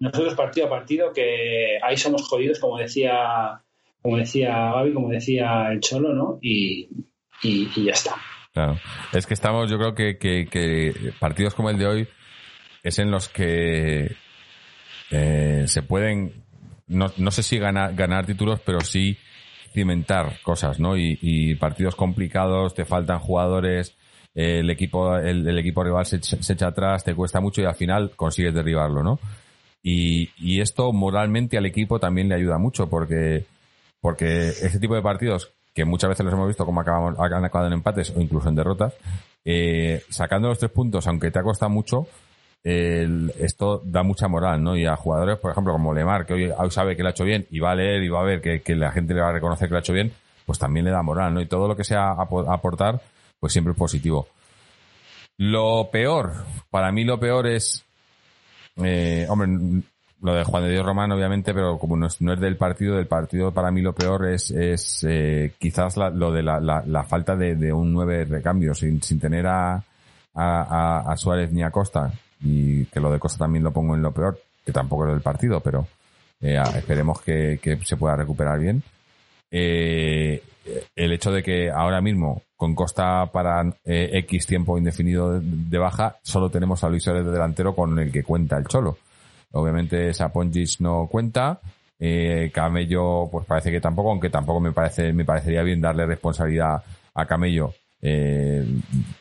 nosotros 0.00 0.34
partido 0.34 0.66
a 0.66 0.70
partido, 0.70 1.12
que 1.12 1.78
ahí 1.82 1.96
somos 1.96 2.26
jodidos, 2.28 2.58
como 2.58 2.78
decía, 2.78 3.62
como 4.02 4.16
decía 4.18 4.72
Gaby, 4.72 4.92
como 4.92 5.08
decía 5.08 5.70
el 5.72 5.80
Cholo, 5.80 6.12
¿no? 6.14 6.38
Y- 6.42 6.88
y 7.42 7.84
ya 7.84 7.92
está. 7.92 8.14
Claro. 8.56 8.78
Es 9.12 9.26
que 9.26 9.34
estamos, 9.34 9.70
yo 9.70 9.76
creo 9.76 9.94
que, 9.94 10.16
que- 10.16 11.12
partidos 11.20 11.54
como 11.54 11.68
el 11.68 11.76
de 11.76 11.86
hoy 11.86 12.08
es 12.82 12.98
en 12.98 13.10
los 13.10 13.28
que 13.28 14.16
eh, 15.10 15.64
se 15.66 15.82
pueden, 15.82 16.32
no, 16.86 17.12
no 17.18 17.30
sé 17.30 17.42
si 17.42 17.58
ganar, 17.58 17.94
ganar 17.94 18.24
títulos, 18.24 18.58
pero 18.64 18.80
sí 18.80 19.18
cimentar 19.74 20.40
cosas, 20.42 20.80
¿no? 20.80 20.96
Y, 20.96 21.54
partidos 21.56 21.96
complicados, 21.96 22.72
te 22.74 22.86
faltan 22.86 23.18
jugadores, 23.18 23.94
el 24.34 24.70
equipo, 24.70 25.18
el, 25.18 25.58
equipo 25.58 25.84
rival 25.84 26.06
se, 26.06 26.16
echa- 26.16 26.42
se 26.42 26.54
echa 26.54 26.68
atrás, 26.68 27.04
te 27.04 27.14
cuesta 27.14 27.40
mucho 27.42 27.60
y 27.60 27.66
al 27.66 27.74
final 27.74 28.12
consigues 28.16 28.54
derribarlo, 28.54 29.02
¿no? 29.02 29.20
Y, 29.82 30.30
y 30.38 30.62
esto 30.62 30.94
moralmente 30.94 31.58
al 31.58 31.66
equipo 31.66 32.00
también 32.00 32.30
le 32.30 32.36
ayuda 32.36 32.56
mucho 32.56 32.88
porque 32.88 33.44
porque 34.00 34.48
ese 34.48 34.78
tipo 34.80 34.94
de 34.94 35.02
partidos, 35.02 35.52
que 35.76 35.84
muchas 35.84 36.08
veces 36.08 36.24
los 36.24 36.32
hemos 36.34 36.48
visto 36.48 36.64
como 36.64 36.80
acabamos, 36.80 37.16
han 37.20 37.44
acabado 37.44 37.68
en 37.68 37.74
empates 37.74 38.10
o 38.16 38.20
incluso 38.20 38.48
en 38.48 38.56
derrotas, 38.56 38.94
eh, 39.44 40.02
sacando 40.08 40.48
los 40.48 40.58
tres 40.58 40.72
puntos, 40.72 41.06
aunque 41.06 41.30
te 41.30 41.38
ha 41.38 41.42
costado 41.44 41.70
mucho, 41.70 42.08
esto 42.64 43.80
da 43.84 44.02
mucha 44.02 44.26
moral, 44.26 44.60
¿no? 44.62 44.76
Y 44.76 44.86
a 44.86 44.96
jugadores, 44.96 45.38
por 45.38 45.52
ejemplo, 45.52 45.72
como 45.72 45.94
Lemar, 45.94 46.26
que 46.26 46.32
hoy, 46.34 46.50
hoy 46.50 46.70
sabe 46.72 46.96
que 46.96 47.02
lo 47.02 47.08
ha 47.08 47.12
hecho 47.12 47.22
bien 47.24 47.46
y 47.50 47.60
va 47.60 47.70
a 47.70 47.74
leer 47.76 48.02
y 48.02 48.08
va 48.08 48.20
a 48.20 48.24
ver 48.24 48.40
que, 48.40 48.60
que 48.62 48.74
la 48.74 48.90
gente 48.90 49.14
le 49.14 49.20
va 49.20 49.28
a 49.28 49.32
reconocer 49.32 49.68
que 49.68 49.72
lo 49.72 49.76
ha 49.76 49.80
hecho 49.80 49.92
bien, 49.92 50.12
pues 50.46 50.58
también 50.58 50.84
le 50.86 50.90
da 50.90 51.02
moral, 51.02 51.32
¿no? 51.34 51.40
Y 51.40 51.46
todo 51.46 51.68
lo 51.68 51.76
que 51.76 51.84
sea 51.84 52.10
apo- 52.16 52.50
aportar, 52.52 53.00
pues 53.38 53.52
siempre 53.52 53.72
es 53.72 53.78
positivo. 53.78 54.26
Lo 55.36 55.90
peor, 55.92 56.32
para 56.70 56.90
mí 56.90 57.04
lo 57.04 57.20
peor 57.20 57.46
es, 57.46 57.84
eh, 58.82 59.26
hombre, 59.28 59.82
lo 60.22 60.34
de 60.34 60.44
Juan 60.44 60.62
de 60.64 60.70
Dios 60.70 60.84
Román, 60.86 61.12
obviamente, 61.12 61.52
pero 61.52 61.78
como 61.78 61.96
no 61.96 62.06
es, 62.06 62.20
no 62.20 62.32
es 62.32 62.40
del 62.40 62.56
partido, 62.56 62.96
del 62.96 63.06
partido 63.06 63.52
para 63.52 63.70
mí 63.70 63.82
lo 63.82 63.92
peor 63.94 64.26
es, 64.28 64.50
es 64.50 65.04
eh, 65.08 65.52
quizás 65.58 65.96
la- 65.96 66.10
lo 66.10 66.32
de 66.32 66.42
la, 66.42 66.58
la- 66.60 66.82
la 66.86 67.04
falta 67.04 67.36
de, 67.36 67.54
de 67.54 67.72
un 67.72 67.92
nueve 67.92 68.24
recambio, 68.24 68.74
sin, 68.74 69.02
sin 69.02 69.20
tener 69.20 69.46
a, 69.46 69.74
a, 70.34 71.02
a- 71.12 71.16
Suárez 71.16 71.52
ni 71.52 71.62
a 71.62 71.70
Costa, 71.70 72.12
y 72.40 72.84
que 72.86 73.00
lo 73.00 73.10
de 73.12 73.18
Costa 73.18 73.38
también 73.44 73.62
lo 73.64 73.72
pongo 73.72 73.94
en 73.94 74.02
lo 74.02 74.12
peor, 74.12 74.38
que 74.64 74.72
tampoco 74.72 75.06
es 75.06 75.12
del 75.12 75.20
partido, 75.22 75.60
pero 75.60 75.86
eh, 76.40 76.60
esperemos 76.76 77.20
que, 77.22 77.58
que 77.62 77.76
se 77.84 77.96
pueda 77.96 78.16
recuperar 78.16 78.58
bien. 78.58 78.82
Eh, 79.50 80.42
el 80.96 81.12
hecho 81.12 81.30
de 81.30 81.42
que 81.42 81.70
ahora 81.70 82.00
mismo, 82.00 82.42
con 82.56 82.74
Costa 82.74 83.26
para 83.32 83.62
eh, 83.84 84.10
X 84.14 84.46
tiempo 84.46 84.76
indefinido 84.76 85.38
de, 85.38 85.40
de 85.42 85.78
baja, 85.78 86.16
solo 86.22 86.50
tenemos 86.50 86.82
a 86.82 86.88
Luis 86.88 87.04
Suárez 87.04 87.24
de 87.24 87.30
delantero 87.32 87.74
con 87.74 87.98
el 87.98 88.10
que 88.10 88.24
cuenta 88.24 88.56
el 88.58 88.66
Cholo. 88.66 88.98
Obviamente 89.58 90.12
Sapongic 90.14 90.80
no 90.80 91.08
cuenta, 91.10 91.60
eh, 91.98 92.50
Camello 92.52 93.28
pues 93.30 93.46
parece 93.46 93.70
que 93.70 93.80
tampoco, 93.80 94.10
aunque 94.10 94.30
tampoco 94.30 94.60
me 94.60 94.72
parece 94.72 95.12
me 95.12 95.24
parecería 95.24 95.62
bien 95.62 95.80
darle 95.80 96.06
responsabilidad 96.06 96.82
a 97.14 97.26
Camello 97.26 97.72
eh, 98.02 98.64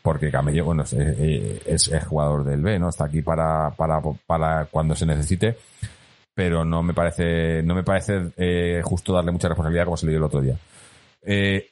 porque 0.01 0.29
Camello 0.29 0.65
bueno 0.65 0.83
es, 0.83 0.93
eh, 0.93 1.61
es- 1.65 1.87
es 1.87 2.03
jugador 2.05 2.43
del 2.43 2.61
B, 2.61 2.77
¿no? 2.77 2.89
Está 2.89 3.05
aquí 3.05 3.21
para, 3.21 3.71
para, 3.71 4.01
para 4.27 4.65
cuando 4.65 4.95
se 4.95 5.05
necesite 5.05 5.57
pero 6.33 6.65
no 6.65 6.83
me 6.83 6.93
parece 6.93 7.63
no 7.63 7.73
me 7.75 7.83
parece 7.83 8.31
eh, 8.35 8.81
justo 8.83 9.13
darle 9.13 9.31
mucha 9.31 9.47
responsabilidad 9.47 9.85
como 9.85 9.95
se 9.97 10.05
le 10.05 10.11
dio 10.11 10.17
el 10.19 10.25
otro 10.25 10.41
día. 10.41 10.57
Eh, 11.23 11.69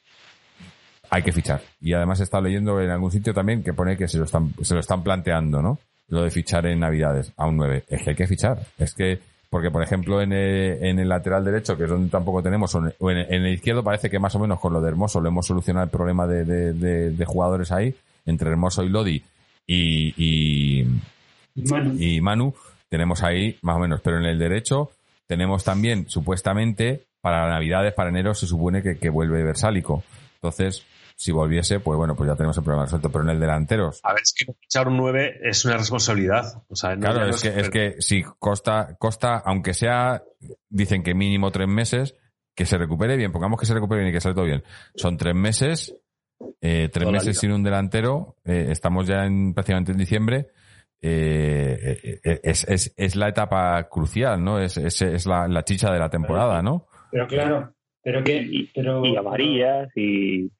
hay 1.10 1.22
que 1.22 1.32
fichar. 1.32 1.60
Y 1.80 1.92
además 1.92 2.18
he 2.20 2.22
estado 2.24 2.44
leyendo 2.44 2.80
en 2.80 2.90
algún 2.90 3.10
sitio 3.12 3.34
también 3.34 3.62
que 3.62 3.74
pone 3.74 3.96
que 3.96 4.08
se 4.08 4.16
lo 4.18 4.24
están, 4.24 4.52
se 4.62 4.72
lo 4.74 4.80
están 4.80 5.02
planteando, 5.04 5.60
¿no? 5.62 5.78
Lo 6.08 6.22
de 6.22 6.30
fichar 6.30 6.66
en 6.66 6.80
Navidades 6.80 7.32
a 7.36 7.46
un 7.46 7.56
9. 7.56 7.84
Es 7.88 8.02
que 8.02 8.10
hay 8.10 8.16
que 8.16 8.26
fichar. 8.26 8.58
Es 8.78 8.94
que, 8.94 9.18
porque 9.50 9.70
por 9.70 9.82
ejemplo 9.82 10.20
en 10.20 10.32
el, 10.32 10.84
en 10.84 10.98
el 10.98 11.08
lateral 11.08 11.44
derecho, 11.44 11.76
que 11.76 11.84
es 11.84 11.90
donde 11.90 12.10
tampoco 12.10 12.42
tenemos, 12.42 12.74
o 12.74 13.10
en, 13.10 13.18
el 13.18 13.46
izquierdo 13.54 13.82
parece 13.82 14.10
que 14.10 14.18
más 14.18 14.34
o 14.34 14.38
menos 14.38 14.60
con 14.60 14.72
lo 14.72 14.80
de 14.80 14.88
Hermoso 14.88 15.20
lo 15.20 15.28
hemos 15.28 15.46
solucionado 15.46 15.84
el 15.84 15.90
problema 15.90 16.26
de, 16.26 16.44
de, 16.44 16.72
de- 16.74 17.10
de 17.10 17.24
jugadores 17.24 17.72
ahí, 17.72 17.94
entre 18.26 18.50
Hermoso 18.50 18.82
y 18.82 18.88
Lodi 18.90 19.22
y, 19.66 20.14
y, 20.82 20.86
Manu. 21.54 21.94
y 21.98 22.20
Manu 22.20 22.54
tenemos 22.88 23.22
ahí 23.22 23.56
más 23.62 23.76
o 23.76 23.80
menos, 23.80 24.00
pero 24.02 24.18
en 24.18 24.24
el 24.26 24.38
derecho 24.38 24.90
tenemos 25.26 25.64
también 25.64 26.08
supuestamente 26.08 27.04
para 27.20 27.48
Navidades, 27.48 27.94
para 27.94 28.10
enero 28.10 28.34
se 28.34 28.46
supone 28.46 28.82
que, 28.82 28.98
que 28.98 29.08
vuelve 29.08 29.42
Versálico. 29.42 30.04
Entonces, 30.34 30.84
si 31.16 31.30
volviese, 31.32 31.80
pues 31.80 31.96
bueno, 31.96 32.14
pues 32.16 32.28
ya 32.28 32.36
tenemos 32.36 32.56
el 32.58 32.64
problema 32.64 32.84
resuelto, 32.84 33.10
pero 33.10 33.24
en 33.24 33.30
el 33.30 33.40
delanteros, 33.40 34.00
A 34.02 34.12
ver, 34.12 34.22
es 34.22 34.34
que 34.36 34.52
fichar 34.52 34.88
un 34.88 34.96
9 34.96 35.40
es 35.44 35.64
una 35.64 35.76
responsabilidad. 35.76 36.62
O 36.68 36.74
sea, 36.76 36.96
no- 36.96 37.00
claro, 37.12 37.26
es 37.26 37.40
que, 37.42 37.48
es 37.60 37.70
que 37.70 37.94
si 38.00 38.22
Costa, 38.38 38.96
Costa, 38.98 39.42
aunque 39.44 39.74
sea, 39.74 40.22
dicen 40.68 41.02
que 41.02 41.14
mínimo 41.14 41.50
tres 41.52 41.68
meses, 41.68 42.16
que 42.56 42.66
se 42.66 42.78
recupere 42.78 43.16
bien, 43.16 43.32
pongamos 43.32 43.58
que 43.60 43.66
se 43.66 43.74
recupere 43.74 44.00
bien 44.02 44.10
y 44.10 44.12
que 44.16 44.20
sale 44.20 44.34
todo 44.34 44.44
bien. 44.44 44.62
Son 44.96 45.16
tres 45.16 45.34
meses, 45.34 45.96
eh, 46.60 46.88
tres 46.92 47.08
meses 47.10 47.38
sin 47.38 47.52
un 47.52 47.62
delantero, 47.62 48.36
eh, 48.44 48.66
estamos 48.70 49.06
ya 49.06 49.24
en 49.24 49.54
prácticamente 49.54 49.92
en 49.92 49.98
diciembre, 49.98 50.48
eh, 51.00 52.20
es, 52.42 52.64
es, 52.68 52.94
es 52.96 53.16
la 53.16 53.28
etapa 53.28 53.88
crucial, 53.88 54.42
¿no? 54.42 54.58
Es, 54.58 54.76
es, 54.78 55.02
es 55.02 55.26
la, 55.26 55.46
la 55.48 55.62
chicha 55.64 55.92
de 55.92 55.98
la 55.98 56.08
temporada, 56.08 56.62
¿no? 56.62 56.86
Pero 57.10 57.26
claro, 57.26 57.74
pero 58.02 58.24
que. 58.24 58.68
Pero, 58.74 59.04
Y 59.04 59.16
amarillas 59.16 59.88
y 59.96 60.50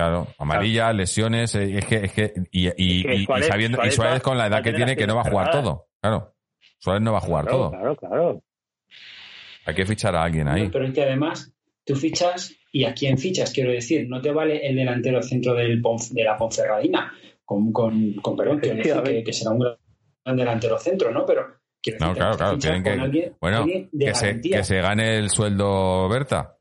Claro, 0.00 0.28
amarilla, 0.38 0.92
lesiones, 0.94 1.54
eh, 1.56 1.76
es 1.78 1.84
que, 1.84 1.96
es 1.96 2.12
que, 2.12 2.32
y, 2.50 2.64
y, 2.64 2.68
Es 2.68 2.74
que 2.74 2.84
y- 3.14 3.22
y 3.22 3.26
Suárez- 3.26 3.46
sabiendo, 3.48 3.84
y 3.84 3.90
Suárez 3.90 4.22
con 4.22 4.38
la 4.38 4.46
edad 4.46 4.62
que 4.62 4.72
tiene, 4.72 4.96
que 4.96 5.06
no 5.06 5.14
va 5.16 5.20
a 5.22 5.30
jugar 5.30 5.50
todo, 5.50 5.88
claro. 6.00 6.34
Suárez 6.78 7.02
no 7.02 7.12
va 7.12 7.18
a 7.18 7.20
jugar 7.20 7.44
claro, 7.44 7.58
todo. 7.58 7.70
Claro, 7.70 7.96
claro. 7.96 8.42
Hay 9.66 9.74
que 9.74 9.84
fichar 9.84 10.16
a 10.16 10.22
alguien 10.22 10.48
ahí. 10.48 10.64
No, 10.64 10.70
pero 10.70 10.86
es 10.86 10.94
que 10.94 11.02
además 11.02 11.52
tú 11.84 11.94
fichas 11.96 12.54
y 12.72 12.84
a 12.84 12.94
quién 12.94 13.18
fichas, 13.18 13.52
quiero 13.52 13.70
decir, 13.72 14.08
no 14.08 14.20
te 14.22 14.32
vale 14.32 14.66
el 14.66 14.74
delantero 14.76 15.22
centro 15.22 15.52
del 15.54 15.82
Ponf- 15.82 16.12
de 16.12 16.24
la 16.24 16.36
Ponferradina, 16.38 17.12
con, 17.44 17.70
con, 17.72 18.14
con 18.14 18.36
perdón, 18.36 18.60
quiero 18.60 18.76
decir 18.76 19.02
que, 19.02 19.22
que 19.24 19.32
será 19.34 19.50
un 19.50 19.58
gran 20.24 20.36
delantero 20.36 20.78
centro, 20.78 21.10
¿no? 21.10 21.26
Pero 21.26 21.46
quiero 21.82 21.98
No, 22.00 22.06
decir 22.06 22.16
claro, 22.22 22.32
que 22.32 22.36
claro, 22.38 22.52
fichas 22.54 22.62
tienen 22.70 22.82
que, 22.82 22.90
con 22.90 23.00
alguien- 23.00 23.36
bueno, 23.38 23.56
alguien 23.58 23.90
que 23.98 24.14
se, 24.14 24.40
que 24.40 24.64
se 24.64 24.80
gane 24.80 25.16
el 25.18 25.28
sueldo 25.30 26.08
Berta, 26.08 26.56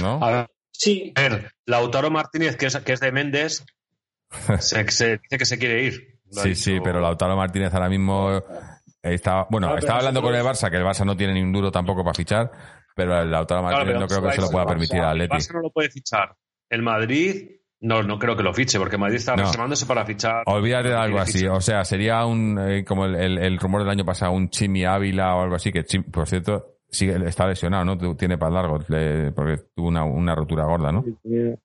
¿no? 0.00 0.22
A 0.24 0.30
ver, 0.30 0.46
Sí, 0.72 1.12
a 1.14 1.20
ver, 1.22 1.52
Lautaro 1.66 2.10
Martínez, 2.10 2.56
que 2.56 2.66
es, 2.66 2.76
que 2.78 2.92
es 2.92 3.00
de 3.00 3.12
Méndez, 3.12 3.64
se, 4.58 4.90
se 4.90 5.18
dice 5.18 5.38
que 5.38 5.44
se 5.44 5.58
quiere 5.58 5.84
ir. 5.84 6.18
Sí, 6.30 6.48
dicho- 6.50 6.60
sí, 6.62 6.78
pero 6.82 7.00
Lautaro 7.00 7.36
Martínez 7.36 7.72
ahora 7.74 7.88
mismo 7.88 8.42
está, 9.02 9.46
bueno, 9.50 9.66
Claro, 9.68 9.78
estaba 9.78 9.98
hablando 9.98 10.22
con 10.22 10.34
el 10.34 10.42
Barça, 10.42 10.70
que 10.70 10.76
el 10.76 10.84
Barça 10.84 11.04
no 11.04 11.16
tiene 11.16 11.34
ni 11.34 11.42
un 11.42 11.52
duro 11.52 11.70
tampoco 11.70 12.02
para 12.02 12.14
fichar, 12.14 12.50
pero 12.96 13.20
el 13.20 13.30
Lautaro 13.30 13.60
Claro, 13.60 13.76
Martínez 13.76 13.86
pero 13.86 14.00
no 14.00 14.06
creo 14.06 14.22
que 14.30 14.34
se 14.34 14.40
lo 14.40 14.46
el 14.46 14.52
pueda 14.52 14.66
permitir 14.66 15.00
al 15.00 15.16
El 15.20 15.22
Atleti. 15.26 15.36
Barça 15.50 15.54
no 15.54 15.60
lo 15.60 15.70
puede 15.70 15.90
fichar. 15.90 16.34
El 16.70 16.82
Madrid, 16.82 17.50
no, 17.80 18.02
no 18.02 18.18
creo 18.18 18.34
que 18.36 18.42
lo 18.42 18.54
fiche, 18.54 18.78
porque 18.78 18.96
Madrid 18.96 19.16
está 19.16 19.36
No. 19.36 19.42
reservándose 19.44 19.84
para 19.84 20.06
fichar. 20.06 20.42
Olvídate 20.46 20.88
de 20.88 20.94
algo 20.96 21.18
así, 21.18 21.38
fichar. 21.40 21.50
o 21.50 21.60
sea, 21.60 21.84
sería 21.84 22.24
un, 22.24 22.58
eh, 22.58 22.84
como 22.84 23.04
el, 23.04 23.14
el- 23.16 23.38
el 23.38 23.58
rumor 23.58 23.82
del 23.82 23.90
año 23.90 24.04
pasado, 24.06 24.32
un 24.32 24.48
Chimi 24.48 24.84
Ávila 24.86 25.34
o 25.36 25.42
algo 25.42 25.56
así, 25.56 25.70
que 25.70 25.84
Chim- 25.84 26.10
por 26.10 26.26
cierto, 26.26 26.71
sigue, 26.92 27.16
está 27.26 27.48
lesionado, 27.48 27.84
¿no? 27.84 28.16
Tiene 28.16 28.38
para 28.38 28.52
largo, 28.52 28.78
le- 28.88 29.32
porque 29.32 29.62
tuvo 29.74 29.88
una, 29.88 30.04
una 30.04 30.34
rotura 30.36 30.64
gorda, 30.64 30.92
¿no? 30.92 31.04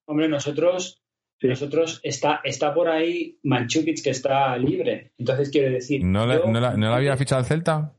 hombre, 0.05 0.27
nosotros, 0.29 1.03
nosotros 1.41 1.99
está, 2.01 2.41
está 2.43 2.73
por 2.73 2.87
ahí 2.89 3.37
Manchukic 3.43 4.01
que 4.03 4.09
está 4.09 4.57
libre. 4.57 5.11
Entonces 5.19 5.49
quiero 5.51 5.71
decir. 5.71 6.03
¿No 6.03 6.25
le, 6.25 6.35
yo- 6.39 6.47
no 6.47 6.59
la- 6.59 6.75
no 6.75 6.89
la 6.89 6.95
había 6.95 7.15
fichado 7.17 7.41
el 7.41 7.47
Celta? 7.47 7.93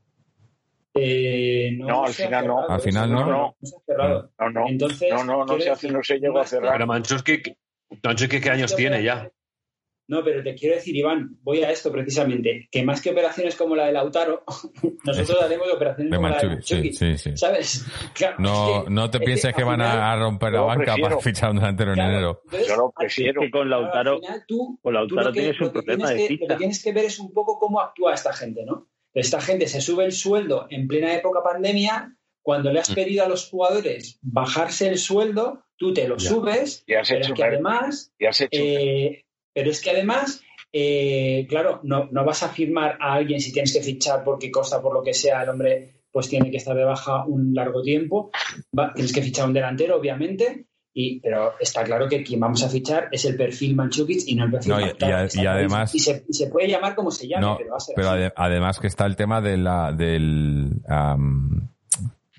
Eh, 0.95 1.71
no, 1.77 1.87
No, 1.87 2.05
al 2.05 2.13
se 2.13 2.23
ha 2.23 2.27
final 2.27 2.47
no. 2.47 2.67
Al 2.67 2.81
final 2.81 3.11
no. 3.11 3.25
No. 3.25 3.55
se 3.61 3.75
ha 3.75 3.79
cerrado. 3.85 4.31
No, 4.39 4.49
no. 4.49 4.67
Entonces, 4.67 5.09
No, 5.11 5.23
no, 5.23 5.45
no 5.45 5.59
se 5.59 5.69
hace, 5.69 5.91
no 5.91 6.03
se 6.03 6.17
llegó 6.19 6.39
a 6.39 6.45
cerrar. 6.45 6.73
Pero 6.73 6.87
Manchurski, 6.87 7.41
¿qué 8.41 8.49
años 8.49 8.75
tiene 8.75 9.03
ya? 9.03 9.29
No, 10.09 10.23
pero 10.23 10.41
te 10.43 10.55
quiero 10.55 10.75
decir, 10.75 10.95
Iván, 10.95 11.37
voy 11.43 11.63
a 11.63 11.69
esto 11.71 11.91
precisamente, 11.91 12.67
que 12.71 12.83
más 12.83 12.99
que 13.01 13.11
operaciones 13.11 13.55
como 13.55 13.75
la 13.75 13.85
de 13.85 13.91
Lautaro, 13.93 14.43
nosotros 15.05 15.41
haremos 15.41 15.71
operaciones 15.71 16.09
De 16.11 16.17
como 16.17 16.29
la 16.29 16.37
de 16.41 16.61
sí, 16.63 16.91
sí, 16.93 17.17
sí. 17.17 17.37
¿sabes? 17.37 17.85
Claro, 18.13 18.35
No, 18.39 18.77
es 18.79 18.83
que- 18.85 18.89
no 18.89 19.09
te 19.11 19.17
es 19.17 19.19
que 19.21 19.25
pienses 19.25 19.55
que 19.55 19.63
van 19.63 19.75
final- 19.79 19.99
a, 20.01 20.15
romper 20.17 20.51
la 20.53 20.61
banca 20.61 20.83
prefiero. 20.85 21.09
para 21.09 21.21
fichar 21.21 21.51
un 21.51 21.57
delantero 21.57 21.93
en 21.93 21.99
enero. 21.99 22.41
entonces, 22.45 22.67
Yo 22.67 22.75
lo 22.75 22.91
prefiero. 22.97 23.41
Es 23.41 23.45
que 23.47 23.51
con 23.51 23.69
Lautaro, 23.69 24.13
al 24.15 24.19
final 24.21 24.43
tú, 24.47 24.79
con 24.81 24.93
Lautaro 24.95 25.31
tienes 25.31 25.61
un 25.61 25.69
problema 25.71 26.07
tienes 26.09 26.29
de 26.29 26.37
que- 26.37 26.43
Lo 26.43 26.47
que 26.49 26.55
tienes 26.57 26.83
que 26.83 26.91
ver 26.91 27.05
es 27.05 27.19
un 27.19 27.31
poco 27.33 27.59
cómo 27.59 27.79
actúa 27.79 28.13
esta 28.15 28.33
gente, 28.33 28.65
¿no? 28.65 28.87
Esta 29.13 29.39
gente 29.41 29.67
se 29.67 29.79
sube 29.81 30.05
el 30.05 30.11
sueldo 30.11 30.65
en 30.71 30.87
plena 30.87 31.13
época 31.15 31.41
pandemia, 31.43 32.15
cuando 32.41 32.71
Mm. 32.71 32.73
le 32.73 32.79
has 32.79 32.93
pedido 32.95 33.25
a 33.25 33.27
los 33.29 33.47
jugadores 33.49 34.17
bajarse 34.23 34.87
el 34.87 34.97
sueldo, 34.97 35.63
tú 35.77 35.93
te 35.93 36.07
lo 36.07 36.17
Ya. 36.17 36.29
subes, 36.29 36.83
Y 36.87 36.93
has 36.95 37.07
pero 37.09 37.19
hecho 37.21 37.33
es 37.33 37.37
que 37.37 37.43
además 37.43 38.11
y 38.17 38.25
has 38.25 38.41
hecho 38.41 38.49
Eh, 38.59 39.25
pero 39.53 39.71
es 39.71 39.81
que 39.81 39.89
además, 39.91 40.41
eh, 40.71 41.45
claro, 41.49 41.79
no, 41.83 42.07
no 42.11 42.23
vas 42.25 42.43
a 42.43 42.49
firmar 42.49 42.97
a 43.01 43.13
alguien 43.13 43.39
si 43.39 43.51
tienes 43.51 43.73
que 43.73 43.81
fichar 43.81 44.23
porque 44.23 44.51
costa 44.51 44.81
por 44.81 44.93
lo 44.93 45.01
que 45.03 45.13
sea, 45.13 45.43
el 45.43 45.49
hombre 45.49 45.93
pues 46.11 46.27
tiene 46.27 46.49
que 46.49 46.57
estar 46.57 46.75
de 46.75 46.83
baja 46.83 47.23
un 47.25 47.53
largo 47.53 47.81
tiempo. 47.83 48.31
Va- 48.77 48.93
tienes 48.93 49.13
que 49.13 49.21
fichar 49.21 49.45
un 49.47 49.53
delantero, 49.53 49.95
obviamente, 49.97 50.65
y, 50.91 51.19
pero 51.19 51.53
está 51.59 51.83
claro 51.83 52.07
que 52.09 52.23
quien 52.23 52.39
vamos 52.39 52.63
a 52.63 52.69
fichar 52.69 53.09
es 53.11 53.23
el 53.25 53.37
perfil 53.37 53.75
Manchukic 53.75 54.23
y 54.25 54.33
no 54.35 54.45
el 54.45 54.51
perfil 54.51 54.71
No, 54.71 54.79
y- 54.81 54.83
a- 55.45 55.51
además- 55.53 55.93
Y 55.93 55.99
se, 55.99 56.47
puede 56.51 56.67
llamar 56.67 56.95
como 56.95 57.11
se 57.11 57.27
llame, 57.27 57.45
No, 57.45 57.57
pero 57.57 57.69
va 57.71 57.77
a 57.77 57.79
ser 57.79 57.93
pero 57.95 58.09
así. 58.09 58.21
ade- 58.23 58.33
además 58.35 58.79
que 58.79 58.87
está 58.87 59.05
el 59.05 59.15
tema 59.15 59.39
de 59.39 59.57
la, 59.57 59.91
del, 59.93 60.81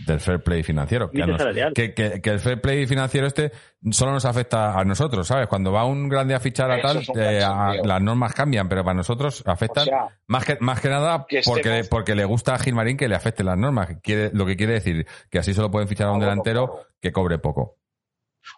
del 0.06 0.20
fair 0.20 0.42
play 0.42 0.62
financiero. 0.62 1.10
Que, 1.10 1.26
nos- 1.26 1.42
que, 1.74 1.94
que- 1.94 2.20
que 2.20 2.30
el 2.30 2.40
fair 2.40 2.60
play 2.60 2.86
financiero 2.86 3.26
este 3.26 3.52
solo 3.90 4.12
nos 4.12 4.24
afecta 4.24 4.78
a 4.78 4.84
nosotros, 4.84 5.26
¿sabes? 5.26 5.46
Cuando 5.46 5.72
va 5.72 5.84
un 5.84 6.08
grande 6.08 6.34
a 6.34 6.40
fichar 6.40 6.70
a 6.70 6.78
Eso 6.78 7.12
tal, 7.12 7.20
eh, 7.22 7.42
a- 7.44 7.74
las 7.84 8.00
normas 8.02 8.34
cambian, 8.34 8.68
pero 8.68 8.82
para 8.84 8.94
nosotros 8.94 9.42
afectan 9.46 9.82
O 9.82 9.86
sea, 9.86 10.08
más, 10.26 10.44
que, 10.44 10.56
más 10.60 10.80
que 10.80 10.88
nada 10.88 11.26
que 11.28 11.42
porque, 11.44 11.84
porque 11.88 12.14
le 12.14 12.24
gusta 12.24 12.54
a 12.54 12.58
Gilmarín 12.58 12.96
que 12.96 13.08
le 13.08 13.14
afecten 13.14 13.46
las 13.46 13.58
normas. 13.58 13.88
Quiere, 14.02 14.30
lo 14.32 14.46
que 14.46 14.56
quiere 14.56 14.74
decir 14.74 15.06
que 15.30 15.38
así 15.38 15.52
solo 15.54 15.70
pueden 15.70 15.88
fichar 15.88 16.08
a 16.08 16.12
un 16.12 16.20
delantero 16.20 16.86
que 17.00 17.12
cobre 17.12 17.38
poco. 17.38 17.76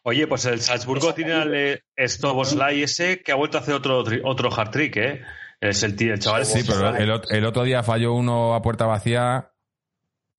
Oye, 0.04 0.26
pues 0.28 0.44
el 0.46 0.60
Salzburgo 0.60 1.12
tiene 1.12 1.32
al 1.32 1.54
eh, 1.54 1.82
Stoboslai 2.00 2.82
ese 2.84 3.20
que 3.20 3.32
ha 3.32 3.34
vuelto 3.34 3.58
a 3.58 3.62
hacer 3.62 3.74
otro, 3.74 4.04
tri- 4.04 4.20
otro 4.24 4.48
hat 4.56 4.70
trick, 4.70 4.96
¿eh? 4.96 5.22
Es 5.60 5.82
el, 5.82 5.94
tío- 5.96 6.12
el 6.12 6.18
chaval. 6.18 6.44
Sí, 6.44 6.62
pero 6.66 6.96
el 7.30 7.44
otro 7.46 7.62
día 7.62 7.82
falló 7.82 8.14
uno 8.14 8.54
a 8.54 8.62
puerta 8.62 8.86
vacía 8.86 9.51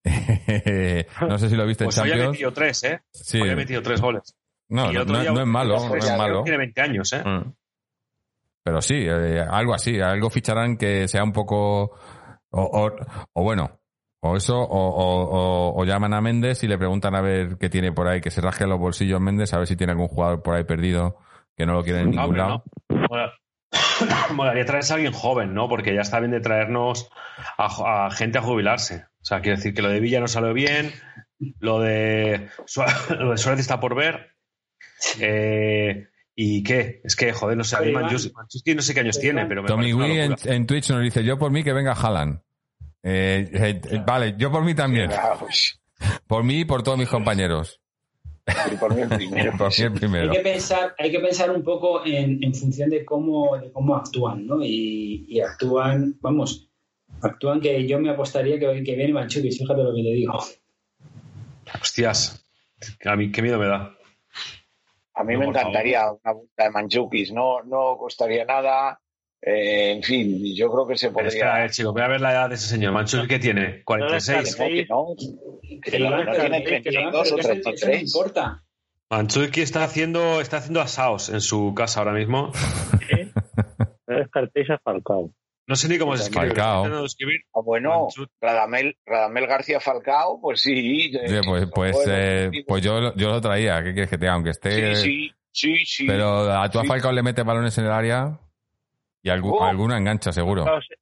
no 1.30 1.38
sé 1.38 1.50
si 1.50 1.56
lo 1.56 1.66
viste 1.66 1.86
Pues 1.86 1.98
en 1.98 2.04
hoy 2.04 2.10
ha 2.10 2.14
Champions. 2.14 2.32
metido 2.34 2.54
tres, 2.54 2.84
¿eh? 2.84 3.02
Sí. 3.12 3.42
Hoy 3.42 3.50
ha 3.50 3.56
metido 3.56 3.82
tres 3.82 4.02
goles. 4.02 4.36
No, 4.70 4.92
no, 4.92 5.02
es 5.02 5.46
malo, 5.48 5.88
no 5.88 5.96
es 5.96 6.06
ya 6.06 6.18
malo. 6.18 6.44
Tiene 6.44 6.58
20 6.58 6.82
años, 6.82 7.14
¿eh? 7.14 7.24
Mm. 7.24 7.54
Pero 8.64 8.82
sí, 8.82 8.96
eh, 8.98 9.44
algo 9.50 9.74
así, 9.74 10.00
algo 10.00 10.30
ficharán 10.30 10.78
que 10.78 11.08
sea 11.08 11.24
un 11.24 11.32
poco. 11.34 11.92
O, 12.56 12.62
o- 12.62 12.96
o 13.34 13.44
bueno, 13.44 13.80
o 14.22 14.36
eso, 14.38 14.58
o, 14.58 15.74
o- 15.76 15.86
llaman 15.86 16.14
a 16.14 16.22
Méndez 16.22 16.64
y 16.64 16.68
le 16.68 16.78
preguntan 16.78 17.16
a 17.16 17.22
ver 17.22 17.58
qué 17.58 17.70
tiene 17.70 17.92
por 17.92 18.08
ahí, 18.08 18.22
que 18.22 18.32
se 18.32 18.42
rasque 18.42 18.66
los 18.68 18.80
bolsillos 18.80 19.20
Méndez, 19.20 19.54
a 19.54 19.58
ver 19.58 19.68
si 19.68 19.76
tiene 19.76 19.92
algún 19.94 20.08
jugador 20.08 20.42
por 20.42 20.56
ahí 20.56 20.64
perdido 20.64 21.18
que 21.58 21.66
no 21.66 21.74
lo 21.74 21.84
quiere 21.84 22.00
en 22.02 22.12
ningún 22.12 22.24
hombre, 22.26 22.42
lado. 22.42 22.64
Mola- 23.10 23.34
Molaría 24.34 24.66
traerse 24.66 24.94
a 24.94 24.96
alguien 24.96 25.14
joven, 25.14 25.54
¿no? 25.54 25.68
Porque 25.68 25.94
ya 25.94 26.02
está 26.02 26.20
bien 26.20 26.32
de 26.32 26.40
traernos 26.40 27.10
a 27.58 28.10
gente 28.12 28.38
a 28.38 28.42
jubilarse. 28.42 29.06
O 29.24 29.26
sea, 29.26 29.40
quiero 29.40 29.56
decir 29.56 29.74
que 29.74 29.82
lo 29.82 29.88
de 29.88 30.02
Villa 30.02 30.20
no 30.20 30.28
salió 30.28 30.54
bien, 30.54 30.92
lo 31.60 31.80
de, 31.80 32.50
lo 33.20 33.32
de 33.32 33.38
Suárez 33.38 33.62
está 33.62 33.80
por 33.80 33.96
ver. 33.96 34.36
Eh, 35.20 36.08
¿Y 36.36 36.62
qué? 36.64 37.00
Es 37.06 37.16
que, 37.16 37.32
joder, 37.32 37.56
no 37.56 37.64
sé, 37.64 37.78
Oye, 37.78 38.76
no 38.76 38.82
sé 38.82 38.94
qué 38.94 39.00
años 39.00 39.20
tiene, 39.20 39.46
pero 39.46 39.62
me 39.62 39.68
Tommy 39.70 39.94
Wee 39.94 40.20
en, 40.20 40.68
Twitch 40.68 40.90
nos 40.90 41.02
dice: 41.02 41.24
Yo 41.24 41.38
por 41.40 41.52
mí 41.52 41.64
que 41.64 41.72
venga 41.72 41.94
Haaland. 41.94 42.42
Eh, 43.02 43.50
eh, 43.54 43.82
eh, 43.92 44.04
vale, 44.06 44.36
yo 44.38 44.52
por 44.52 44.64
mí 44.64 44.76
también. 44.76 45.10
Vamos, 45.10 45.80
Por 46.28 46.44
mí 46.44 46.60
y 46.60 46.66
por 46.66 46.84
todos 46.84 46.98
mis 46.98 47.08
compañeros. 47.08 47.80
y 48.46 48.76
por 48.76 48.94
mí 48.94 49.04
el 49.04 49.08
primero. 49.10 49.52
Por 49.58 49.70
mí 49.70 49.76
el 49.78 49.94
Hay 49.94 50.00
primero. 50.00 50.32
que 50.34 50.40
pensar, 50.40 50.94
hay 50.98 51.12
que 51.12 51.20
pensar 51.22 51.50
un 51.50 51.64
poco 51.64 52.06
en, 52.06 52.44
en 52.44 52.54
función 52.54 52.90
de 52.90 53.06
cómo, 53.06 53.58
de 53.58 53.72
cómo 53.72 53.96
actúan, 53.96 54.46
¿no? 54.46 54.62
Y, 54.62 55.26
y 55.30 55.40
actúan, 55.40 56.18
vamos, 56.20 56.70
actúan 57.24 57.60
que 57.62 57.88
yo 57.88 58.00
me 58.00 58.10
apostaría 58.10 58.60
que, 58.60 58.84
que 58.84 58.96
viene 58.96 59.14
Manchukis, 59.14 59.58
fíjate 59.58 59.82
lo 59.84 59.94
que 59.96 60.04
te 60.04 60.10
digo. 60.14 60.40
Hostias, 61.82 62.46
a 63.06 63.16
mí 63.16 63.32
qué 63.32 63.42
miedo 63.42 63.60
me 63.60 63.68
da. 63.68 63.96
A 65.16 65.24
mí 65.24 65.34
No, 65.34 65.40
me 65.40 65.46
encantaría 65.48 66.12
una 66.12 66.34
punta 66.34 66.64
de 66.64 66.70
Manchukis, 66.72 67.32
no, 67.32 67.62
no 67.64 67.98
costaría 67.98 68.46
nada. 68.46 69.00
Eh, 69.46 69.92
en 69.92 70.04
fin, 70.04 70.42
yo 70.56 70.72
creo 70.72 70.88
que 70.88 70.98
se 70.98 71.10
Pero 71.12 71.28
espera, 71.28 71.52
podría. 71.52 71.66
eh, 71.66 71.70
chicos, 71.70 71.94
voy 71.94 72.02
a 72.02 72.08
ver 72.08 72.22
la 72.22 72.32
edad 72.32 72.50
de 72.50 72.56
ese 72.56 72.68
señor. 72.68 72.94
Manchusky, 72.94 73.28
¿qué 73.28 73.40
tiene? 73.40 73.84
46. 73.84 74.58
No, 74.58 74.66
que 74.66 74.86
no, 74.90 75.82
que 75.82 76.00
lo 76.00 76.10
no, 76.10 76.16
van, 76.16 76.26
no 76.26 76.32
pero 76.32 76.42
tiene 76.44 76.64
que- 76.64 76.82
que 76.82 76.92
lo 76.92 77.02
van, 77.04 77.12
32 77.12 77.32
o 77.32 77.36
pero 77.36 77.36
que 77.36 77.42
eso- 77.42 77.52
eso 77.52 77.70
no 77.70 77.76
33. 77.76 78.02
importa. 78.16 78.64
Manchusky 79.10 79.62
está 79.62 79.84
haciendo, 79.84 80.40
está 80.42 80.58
haciendo 80.58 80.80
asaos 80.82 81.28
en 81.30 81.42
su 81.42 81.74
casa 81.76 82.00
ahora 82.00 82.14
mismo. 82.14 82.52
No 84.06 84.18
descartéis 84.18 84.70
a 84.70 84.78
Falcao. 84.80 85.32
No 85.66 85.76
sé 85.78 85.88
ni 85.88 85.98
cómo 85.98 86.18
se 86.18 86.24
escribe. 86.24 86.48
Falcao. 86.48 86.86
Ah, 86.86 87.62
bueno, 87.64 88.08
Radamel, 88.42 88.98
Radamel 89.06 89.48
García 89.48 89.80
Falcao, 89.80 90.40
pues 90.42 90.62
sí. 90.62 91.12
eh, 91.16 91.28
Sí, 91.30 91.36
pues 91.46 91.68
pues, 91.74 91.96
eh, 92.08 92.52
pues 92.68 92.84
yo, 92.84 93.00
lo- 93.00 93.16
yo 93.16 93.30
lo 93.30 93.40
traía. 93.40 93.82
¿Qué 93.82 93.94
quieres 93.94 94.10
que 94.10 94.18
te 94.18 94.26
diga? 94.26 94.34
Aunque 94.34 94.50
esté. 94.50 94.96
sí, 94.96 95.30
sí, 95.52 95.76
sí, 95.78 95.86
sí. 95.86 96.06
Pero 96.08 96.52
a 96.52 96.70
tu 96.70 96.82
Sí. 96.82 96.88
Falcao 96.88 97.12
le 97.14 97.24
mete 97.24 97.44
balones 97.44 97.78
en 97.78 97.86
el 97.86 97.92
área 97.92 98.40
y 99.22 99.30
algu- 99.30 99.58
Oh. 99.58 99.64
alguna 99.64 99.98
engancha, 99.98 100.34
seguro. 100.34 100.66
Falcao 100.66 100.82
se, 100.82 100.96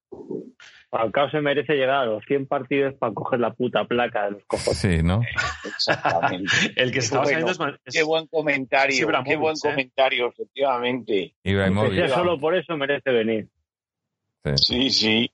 Falcao 0.92 1.30
se 1.32 1.40
merece 1.42 1.74
llegar 1.74 1.96
a 2.02 2.06
los 2.06 2.24
100 2.26 2.46
partidos 2.48 2.94
para 3.00 3.14
coger 3.14 3.40
la 3.40 3.54
puta 3.54 3.86
placa 3.86 4.26
de 4.26 4.32
los 4.32 4.46
cojones. 4.46 4.78
Sí, 4.78 5.02
¿no? 5.02 5.22
Exactamente. 5.66 6.46
El 6.76 6.92
que 6.92 7.02
se 7.02 7.06
estaba 7.08 7.24
Bueno, 7.24 7.48
saliendo 7.48 7.78
es 7.86 7.94
Qué 7.96 8.04
buen 8.04 8.28
comentario, 8.28 9.08
qué 9.26 9.36
buen 9.38 9.56
¿eh? 9.56 9.60
comentario, 9.62 10.28
efectivamente. 10.28 11.34
Que 11.44 11.50
Ibrahimovic. 11.52 12.10
solo 12.10 12.40
por 12.40 12.56
eso 12.56 12.76
merece 12.78 13.10
venir. 13.10 13.48
Sí, 14.56 14.90
sí. 14.90 15.32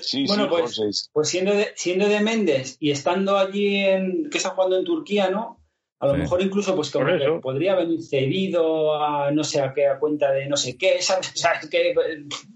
Sí, 0.00 0.24
Bueno, 0.26 0.44
sí, 0.44 0.48
pues-. 0.50 1.10
Pues 1.12 1.28
siendo 1.28 1.52
de, 1.54 1.72
siendo 1.74 2.08
de 2.08 2.20
Méndez 2.20 2.76
y 2.80 2.90
estando 2.90 3.36
allí 3.38 3.76
en, 3.76 4.30
que 4.30 4.38
está 4.38 4.50
jugando 4.50 4.78
en 4.78 4.84
Turquía, 4.84 5.30
¿no? 5.30 5.60
A 6.00 6.06
lo 6.06 6.14
Sí. 6.14 6.20
mejor 6.20 6.42
incluso 6.42 6.76
pues 6.76 6.90
como 6.90 7.06
que 7.06 7.40
podría 7.40 7.74
venir 7.74 8.02
cedido 8.02 8.94
a 9.02 9.30
no 9.30 9.42
sé 9.42 9.60
a 9.60 9.72
qué, 9.72 9.86
a 9.86 9.98
cuenta 9.98 10.30
de 10.32 10.46
no 10.46 10.56
sé 10.56 10.76
qué, 10.76 10.96
¿sabes? 11.00 11.32
O 11.34 11.36
sea, 11.36 11.52
es 11.52 11.68
que 11.68 11.94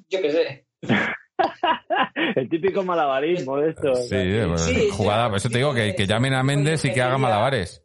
yo 0.09 0.21
qué 0.23 0.31
sé. 0.33 0.67
El 2.37 2.49
típico 2.49 2.83
malabarismo 2.83 3.57
de 3.59 3.71
esto. 3.71 3.95
Sí, 3.95 4.17
Sí, 4.73 4.89
jugada. 4.91 5.25
sí, 5.27 5.29
Por 5.31 5.37
eso 5.39 5.49
sí, 5.49 5.53
te 5.53 5.59
digo 5.59 5.75
que, 5.75 5.95
que 5.95 6.07
llamen 6.07 6.35
a 6.35 6.43
Méndez 6.43 6.85
y 6.85 6.93
que 6.93 7.01
haga 7.03 7.17
malabares. 7.19 7.85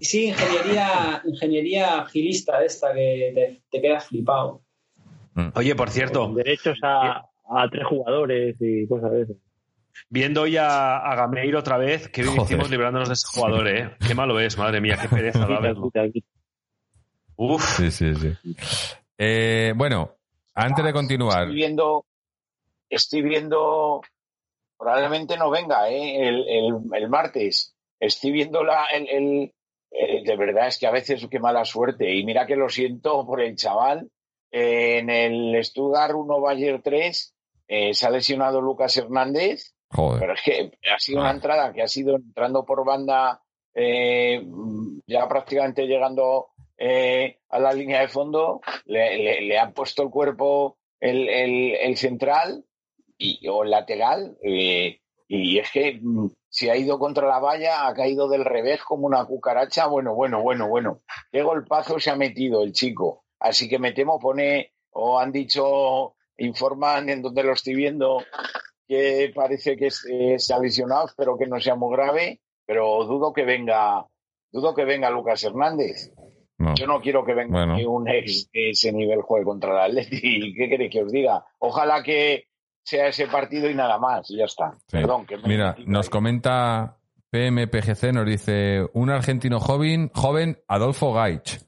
Sí, 0.00 0.26
ingeniería, 0.26 1.22
ingeniería 1.24 2.00
agilista 2.00 2.62
esta 2.64 2.92
que 2.92 3.32
te, 3.34 3.62
te 3.70 3.80
quedas 3.80 4.06
flipado. 4.06 4.62
Oye, 5.54 5.74
por 5.74 5.90
cierto, 5.90 6.32
Derechos 6.34 6.78
a, 6.82 7.18
a 7.48 7.68
tres 7.70 7.86
jugadores 7.86 8.56
y 8.60 8.86
cosas 8.88 9.10
de 9.12 9.22
eso. 9.22 9.32
viendo 10.08 10.42
hoy 10.42 10.56
a, 10.56 10.96
a 10.98 11.14
Gameiro 11.16 11.58
otra 11.58 11.76
vez, 11.78 12.08
qué 12.08 12.22
bien 12.22 12.40
hicimos 12.40 12.70
librándonos 12.70 13.08
de 13.08 13.14
ese 13.14 13.26
jugador, 13.32 13.68
¿eh? 13.68 13.96
Qué 14.06 14.14
malo 14.14 14.38
es, 14.40 14.56
madre 14.58 14.80
mía, 14.80 14.98
qué 15.00 15.08
pereza 15.08 15.46
Quita, 15.46 15.74
quita, 15.74 16.08
quita. 16.12 16.28
Uf, 17.36 17.62
Sí, 17.76 17.90
sí, 17.90 18.14
sí. 18.14 18.32
Eh, 19.18 19.72
bueno, 19.76 20.12
antes 20.54 20.84
de 20.84 20.92
continuar. 20.92 21.42
Estoy 21.42 21.54
viendo, 21.54 22.06
estoy 22.88 23.22
viendo, 23.22 24.00
probablemente 24.78 25.36
no 25.36 25.50
venga, 25.50 25.88
¿eh? 25.90 26.28
el, 26.28 26.48
el, 26.48 26.74
el 26.94 27.08
martes. 27.10 27.74
Estoy 28.00 28.30
viendo 28.32 28.64
la, 28.64 28.86
el, 28.86 29.08
el- 29.08 29.52
el- 29.90 30.24
de 30.24 30.36
verdad 30.36 30.68
es 30.68 30.78
que 30.78 30.86
a 30.86 30.90
veces 30.90 31.26
qué 31.30 31.38
mala 31.40 31.64
suerte. 31.64 32.14
Y 32.14 32.24
mira 32.24 32.46
que 32.46 32.56
lo 32.56 32.68
siento 32.68 33.24
por 33.26 33.40
el 33.40 33.54
chaval. 33.56 34.08
En 34.50 35.10
el 35.10 35.64
Stuttgart 35.64 36.14
1 36.14 36.40
Bayer 36.40 36.80
3 36.82 37.34
eh, 37.68 37.94
se 37.94 38.06
ha 38.06 38.10
lesionado 38.10 38.60
Lucas 38.60 38.96
Hernández. 38.96 39.74
Joder. 39.90 40.20
Pero 40.20 40.34
es 40.34 40.40
que 40.44 40.70
ha 40.92 40.98
sido 40.98 41.20
una 41.20 41.30
Ah. 41.30 41.34
entrada 41.34 41.72
que 41.72 41.82
ha 41.82 41.88
sido 41.88 42.16
entrando 42.16 42.64
por 42.64 42.84
banda, 42.84 43.42
eh, 43.74 44.44
ya 45.06 45.28
prácticamente 45.28 45.86
llegando 45.86 46.48
eh, 46.78 47.38
a 47.48 47.58
la 47.58 47.72
línea 47.72 48.00
de 48.00 48.08
fondo, 48.08 48.60
le, 48.84 49.16
le- 49.16 49.40
le 49.42 49.58
han 49.58 49.72
puesto 49.72 50.02
el 50.02 50.10
cuerpo 50.10 50.76
el, 51.00 51.28
el- 51.28 51.74
el 51.74 51.96
central 51.96 52.64
y, 53.18 53.46
o 53.48 53.62
el 53.64 53.70
lateral, 53.70 54.36
y 54.42 55.58
es 55.58 55.70
que 55.70 55.98
mm, 56.02 56.28
se 56.48 56.70
ha 56.70 56.76
ido 56.76 56.98
contra 56.98 57.26
la 57.28 57.38
valla, 57.38 57.86
ha 57.86 57.94
caído 57.94 58.28
del 58.28 58.44
revés 58.44 58.82
como 58.82 59.06
una 59.06 59.24
cucaracha. 59.24 59.86
Bueno, 59.86 60.14
bueno, 60.14 60.42
bueno, 60.42 60.68
bueno. 60.68 61.00
Qué 61.32 61.42
golpazo 61.42 61.98
se 61.98 62.10
ha 62.10 62.16
metido 62.16 62.62
el 62.62 62.72
chico. 62.72 63.24
Así 63.40 63.68
que 63.68 63.78
me 63.78 63.92
temo, 63.92 64.18
pone, 64.18 64.72
o 64.90 65.18
han 65.18 65.32
dicho, 65.32 66.14
informan 66.38 67.08
en 67.10 67.22
donde 67.22 67.42
lo 67.42 67.52
estoy 67.52 67.74
viendo, 67.74 68.22
que 68.88 69.32
parece 69.34 69.76
que 69.76 69.86
es- 69.88 70.04
se 70.38 70.54
ha 70.54 70.58
lesionado, 70.58 71.06
espero 71.06 71.36
que 71.36 71.46
no 71.46 71.60
sea 71.60 71.74
muy 71.74 71.94
grave, 71.96 72.40
pero 72.64 73.04
dudo 73.04 73.32
que 73.32 73.44
venga, 73.44 74.04
dudo 74.52 74.74
que 74.74 74.84
venga 74.84 75.10
Lucas 75.10 75.42
Hernández. 75.44 76.12
No. 76.58 76.74
Yo 76.74 76.86
no 76.86 77.00
quiero 77.02 77.24
que 77.24 77.34
venga 77.34 77.66
Bueno. 77.66 77.90
un 77.90 78.08
ex 78.08 78.50
de 78.50 78.70
ese 78.70 78.90
nivel 78.92 79.20
juegue 79.20 79.44
contra 79.44 79.84
el 79.86 79.98
Atleti. 79.98 80.20
¿Qué 80.56 80.68
queréis 80.70 80.90
que 80.90 81.02
os 81.02 81.12
diga? 81.12 81.44
Ojalá 81.58 82.02
que 82.02 82.44
sea 82.82 83.08
ese 83.08 83.26
partido 83.26 83.68
y 83.68 83.74
nada 83.74 83.98
más, 83.98 84.30
y 84.30 84.38
ya 84.38 84.44
está. 84.46 84.72
Sí. 84.86 84.96
Perdón, 84.96 85.26
que 85.26 85.36
me 85.36 85.48
Mira, 85.48 85.76
nos 85.86 86.06
ahí. 86.06 86.10
comenta 86.10 86.96
PMPGC, 87.30 88.12
nos 88.12 88.24
dice 88.26 88.86
un 88.94 89.10
argentino 89.10 89.60
joven, 89.60 90.10
joven 90.14 90.58
Adolfo 90.68 91.12
Gaich, 91.12 91.60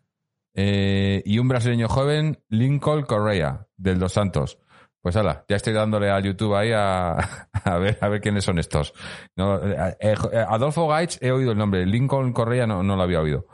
eh, 0.61 1.23
y 1.25 1.39
un 1.39 1.47
brasileño 1.47 1.89
joven, 1.89 2.43
Lincoln 2.49 3.03
Correa, 3.03 3.69
del 3.77 4.01
Dos 4.01 4.15
Santos. 4.15 4.59
Pues 5.01 5.15
hala, 5.15 5.45
ya 5.49 5.55
estoy 5.55 5.73
dándole 5.73 6.11
a 6.11 6.19
YouTube 6.19 6.57
ahí 6.57 6.73
a, 6.75 7.13
a 7.65 7.79
ver 7.79 7.97
a 8.01 8.09
ver 8.09 8.21
quiénes 8.21 8.43
son 8.43 8.59
estos. 8.59 8.93
No, 9.37 9.65
eh, 9.65 9.95
eh, 10.01 10.17
Adolfo 10.49 10.89
Gaich 10.89 11.19
he 11.21 11.31
oído 11.31 11.53
el 11.53 11.59
nombre, 11.59 11.87
Lincoln 11.87 12.33
Correa 12.33 12.67
no, 12.67 12.83
no 12.83 12.97
lo 12.97 13.03
había 13.05 13.21
oído. 13.21 13.47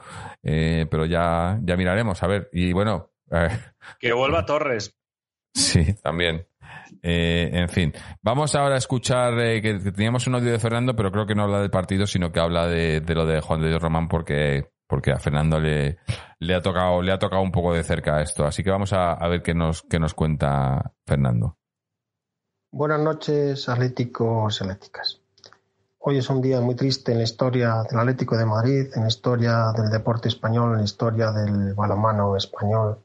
Eh, 0.42 0.86
pero 0.90 1.04
ya, 1.04 1.58
ya 1.62 1.76
miraremos, 1.76 2.22
a 2.22 2.26
ver. 2.26 2.48
Y 2.54 2.72
bueno, 2.72 3.10
que 3.98 4.12
vuelva 4.14 4.46
Torres. 4.46 4.96
Sí, 5.52 5.92
también. 6.02 6.46
Eh, 7.02 7.50
en 7.52 7.68
fin, 7.68 7.92
vamos 8.22 8.54
ahora 8.54 8.76
a 8.76 8.78
escuchar 8.78 9.38
eh, 9.38 9.60
que, 9.60 9.78
que 9.78 9.92
teníamos 9.92 10.26
un 10.26 10.36
audio 10.36 10.52
de 10.52 10.58
Fernando, 10.58 10.96
pero 10.96 11.12
creo 11.12 11.26
que 11.26 11.34
no 11.34 11.42
habla 11.42 11.60
del 11.60 11.70
partido, 11.70 12.06
sino 12.06 12.32
que 12.32 12.40
habla 12.40 12.66
de, 12.66 13.00
de 13.00 13.14
lo 13.14 13.26
de 13.26 13.40
Juan 13.42 13.60
de 13.60 13.68
Dios 13.68 13.82
Román, 13.82 14.08
porque, 14.08 14.70
porque 14.86 15.12
a 15.12 15.18
Fernando 15.18 15.58
le, 15.60 15.98
ha 16.54 16.62
tocado, 16.62 17.02
le 17.02 17.12
ha 17.12 17.18
tocado 17.18 17.42
un 17.42 17.52
poco 17.52 17.72
de 17.72 17.82
cerca 17.82 18.20
esto. 18.22 18.44
Así 18.44 18.62
que 18.62 18.70
vamos 18.70 18.92
a, 18.92 19.12
a 19.12 19.28
ver 19.28 19.42
qué 19.42 19.54
nos, 19.54 19.82
qué 19.82 19.98
nos 19.98 20.14
cuenta 20.14 20.92
Fernando. 21.06 21.58
Buenas 22.70 23.00
noches, 23.00 23.68
atléticos 23.68 24.60
y 24.60 24.64
atléticas. 24.64 25.20
Hoy 26.06 26.18
es 26.18 26.28
un 26.28 26.42
día 26.42 26.60
muy 26.60 26.74
triste 26.74 27.12
en 27.12 27.18
la 27.18 27.24
historia 27.24 27.82
del 27.88 27.98
Atlético 27.98 28.36
de 28.36 28.44
Madrid, 28.44 28.88
en 28.94 29.02
la 29.02 29.08
historia 29.08 29.72
del 29.74 29.90
deporte 29.90 30.28
español, 30.28 30.72
en 30.72 30.78
la 30.78 30.84
historia 30.84 31.30
del 31.30 31.72
balonmano 31.72 32.36
español, 32.36 32.98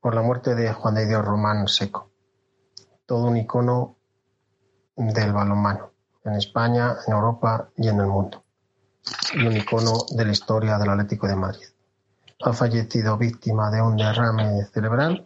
por 0.00 0.14
la 0.14 0.22
muerte 0.22 0.54
de 0.54 0.72
Juan 0.72 0.96
de 0.96 1.06
Dios 1.06 1.24
Román 1.24 1.68
Seco. 1.68 2.10
Todo 3.06 3.28
un 3.28 3.36
icono 3.36 3.98
del 4.96 5.32
balonmano, 5.32 5.92
en 6.24 6.32
España, 6.34 6.96
en 7.06 7.12
Europa 7.12 7.70
y 7.76 7.86
en 7.86 8.00
el 8.00 8.06
mundo. 8.06 8.45
Y 9.34 9.46
un 9.46 9.56
icono 9.56 10.06
de 10.10 10.24
la 10.24 10.32
historia 10.32 10.78
del 10.78 10.90
Atlético 10.90 11.26
de 11.26 11.36
Madrid. 11.36 11.66
Ha 12.42 12.52
fallecido 12.52 13.16
víctima 13.16 13.70
de 13.70 13.80
un 13.80 13.96
derrame 13.96 14.64
cerebral 14.66 15.24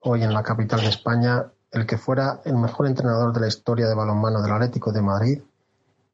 hoy 0.00 0.22
en 0.22 0.32
la 0.32 0.42
capital 0.42 0.80
de 0.80 0.88
España 0.88 1.46
el 1.72 1.86
que 1.86 1.98
fuera 1.98 2.40
el 2.44 2.56
mejor 2.56 2.86
entrenador 2.86 3.32
de 3.32 3.40
la 3.40 3.48
historia 3.48 3.86
de 3.86 3.94
balonmano 3.94 4.40
del 4.40 4.52
Atlético 4.52 4.92
de 4.92 5.02
Madrid 5.02 5.42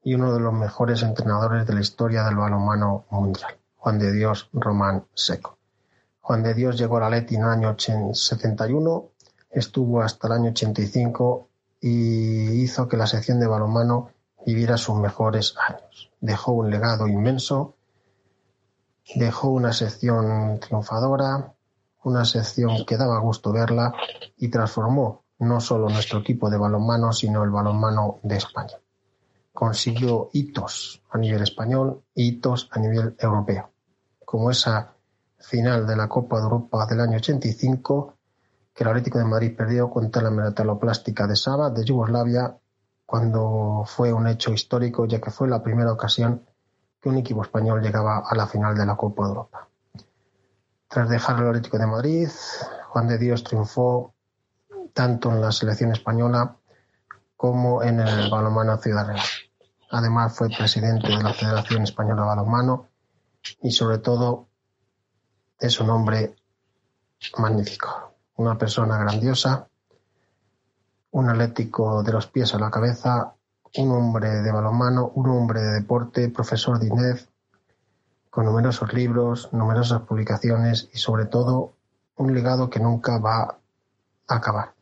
y 0.02 0.14
uno 0.14 0.32
de 0.32 0.40
los 0.40 0.52
mejores 0.52 1.02
entrenadores 1.02 1.66
de 1.66 1.74
la 1.74 1.80
historia 1.80 2.24
del 2.24 2.36
balonmano 2.36 3.04
mundial, 3.10 3.56
Juan 3.76 3.98
de 3.98 4.12
Dios 4.12 4.48
Román 4.52 5.04
Seco. 5.14 5.58
Juan 6.20 6.42
de 6.42 6.54
Dios 6.54 6.78
llegó 6.78 6.96
a 6.96 7.00
la 7.00 7.10
Leti 7.10 7.36
en 7.36 7.42
el 7.42 7.48
año 7.48 7.76
71, 7.78 9.08
estuvo 9.50 10.02
hasta 10.02 10.26
el 10.28 10.32
año 10.32 10.50
85 10.50 11.48
y 11.80 12.62
hizo 12.62 12.88
que 12.88 12.96
la 12.96 13.06
sección 13.06 13.38
de 13.38 13.46
balonmano 13.46 14.10
viviera 14.46 14.76
sus 14.76 14.96
mejores 14.96 15.54
años. 15.68 15.91
Dejó 16.22 16.52
un 16.52 16.70
legado 16.70 17.08
inmenso, 17.08 17.74
dejó 19.16 19.48
una 19.48 19.72
sección 19.72 20.60
triunfadora, 20.60 21.52
una 22.04 22.24
sección 22.24 22.86
que 22.86 22.96
daba 22.96 23.18
gusto 23.18 23.52
verla 23.52 23.92
y 24.36 24.48
transformó 24.48 25.24
no 25.40 25.60
solo 25.60 25.88
nuestro 25.88 26.20
equipo 26.20 26.48
de 26.48 26.58
balonmano, 26.58 27.12
sino 27.12 27.42
el 27.42 27.50
balonmano 27.50 28.20
de 28.22 28.36
España. 28.36 28.78
Consiguió 29.52 30.30
hitos 30.32 31.02
a 31.10 31.18
nivel 31.18 31.42
español 31.42 32.04
y 32.14 32.28
hitos 32.28 32.68
a 32.70 32.78
nivel 32.78 33.16
europeo, 33.18 33.72
como 34.24 34.52
esa 34.52 34.94
final 35.40 35.86
de 35.88 35.96
la 35.96 36.08
Copa 36.08 36.36
de 36.36 36.44
Europa 36.44 36.86
del 36.86 37.00
año 37.00 37.16
85 37.16 38.14
que 38.72 38.84
el 38.84 38.90
Atlético 38.90 39.18
de 39.18 39.24
Madrid 39.24 39.56
perdió 39.56 39.90
contra 39.90 40.22
la 40.22 40.30
metaloplástica 40.30 41.26
de 41.26 41.34
Saba 41.34 41.70
de 41.70 41.84
Yugoslavia 41.84 42.56
cuando 43.12 43.84
fue 43.84 44.10
un 44.10 44.26
hecho 44.26 44.54
histórico 44.54 45.04
ya 45.04 45.20
que 45.20 45.30
fue 45.30 45.46
la 45.46 45.62
primera 45.62 45.92
ocasión 45.92 46.46
que 46.98 47.10
un 47.10 47.18
equipo 47.18 47.42
español 47.42 47.82
llegaba 47.82 48.22
a 48.26 48.34
la 48.34 48.46
final 48.46 48.74
de 48.74 48.86
la 48.86 48.96
Copa 48.96 49.24
de 49.24 49.28
Europa. 49.28 49.68
Tras 50.88 51.10
dejar 51.10 51.38
el 51.40 51.48
Atlético 51.48 51.76
de 51.76 51.86
Madrid, 51.86 52.30
Juan 52.88 53.08
de 53.08 53.18
Dios 53.18 53.44
triunfó 53.44 54.14
tanto 54.94 55.30
en 55.30 55.42
la 55.42 55.52
selección 55.52 55.92
española 55.92 56.56
como 57.36 57.82
en 57.82 58.00
el 58.00 58.30
balonmano 58.30 58.78
Ciudad 58.78 59.06
Real. 59.06 59.26
Además 59.90 60.34
fue 60.34 60.48
presidente 60.48 61.08
de 61.08 61.22
la 61.22 61.34
Federación 61.34 61.82
Española 61.82 62.22
de 62.22 62.28
Balonmano 62.28 62.88
y 63.60 63.72
sobre 63.72 63.98
todo 63.98 64.48
es 65.58 65.78
un 65.80 65.90
hombre 65.90 66.34
magnífico, 67.36 68.14
una 68.36 68.56
persona 68.56 68.96
grandiosa, 68.96 69.68
un 71.12 71.28
atlético 71.28 72.02
de 72.02 72.12
los 72.12 72.26
pies 72.26 72.54
a 72.54 72.58
la 72.58 72.70
cabeza, 72.70 73.34
un 73.78 73.92
hombre 73.92 74.42
de 74.42 74.52
balonmano, 74.52 75.12
un 75.14 75.30
hombre 75.30 75.60
de 75.60 75.72
deporte, 75.72 76.28
profesor 76.28 76.78
de 76.78 76.88
INEF, 76.88 77.26
con 78.30 78.46
numerosos 78.46 78.92
libros, 78.92 79.50
numerosas 79.52 80.02
publicaciones 80.02 80.88
y 80.92 80.98
sobre 80.98 81.26
todo 81.26 81.74
un 82.16 82.34
legado 82.34 82.70
que 82.70 82.80
nunca 82.80 83.18
va 83.18 83.42
a 83.42 84.34
acabar. 84.34 84.74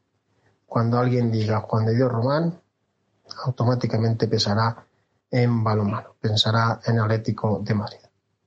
Cuando 0.66 0.98
alguien 0.98 1.32
diga 1.32 1.60
Juan 1.60 1.86
de 1.86 1.96
Dios 1.96 2.10
Román, 2.10 2.60
automáticamente 3.44 4.28
pensará 4.28 4.84
en 5.30 5.64
balonmano, 5.64 6.14
pensará 6.20 6.80
en 6.84 7.00
Atlético 7.00 7.60
de 7.62 7.74
Madrid. 7.74 7.98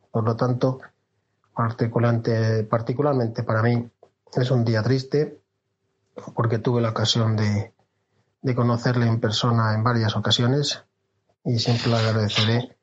Por 0.10 0.24
lo 0.24 0.38
tanto, 0.38 0.80
particularmente 1.54 3.44
para 3.44 3.62
mí 3.62 3.90
es 4.36 4.52
un 4.52 4.64
día 4.64 4.82
triste 4.84 5.42
porque 6.34 6.60
tuve 6.60 6.82
la 6.82 6.90
ocasión 6.90 7.36
de, 7.36 7.73
de 8.44 8.56
conocerle 8.56 9.08
en 9.08 9.20
persona 9.20 9.74
en 9.74 9.84
varias 9.84 10.16
ocasiones 10.16 10.84
y 11.46 11.60
siempre 11.60 11.90
le 11.90 11.98
agradeceré 11.98 12.78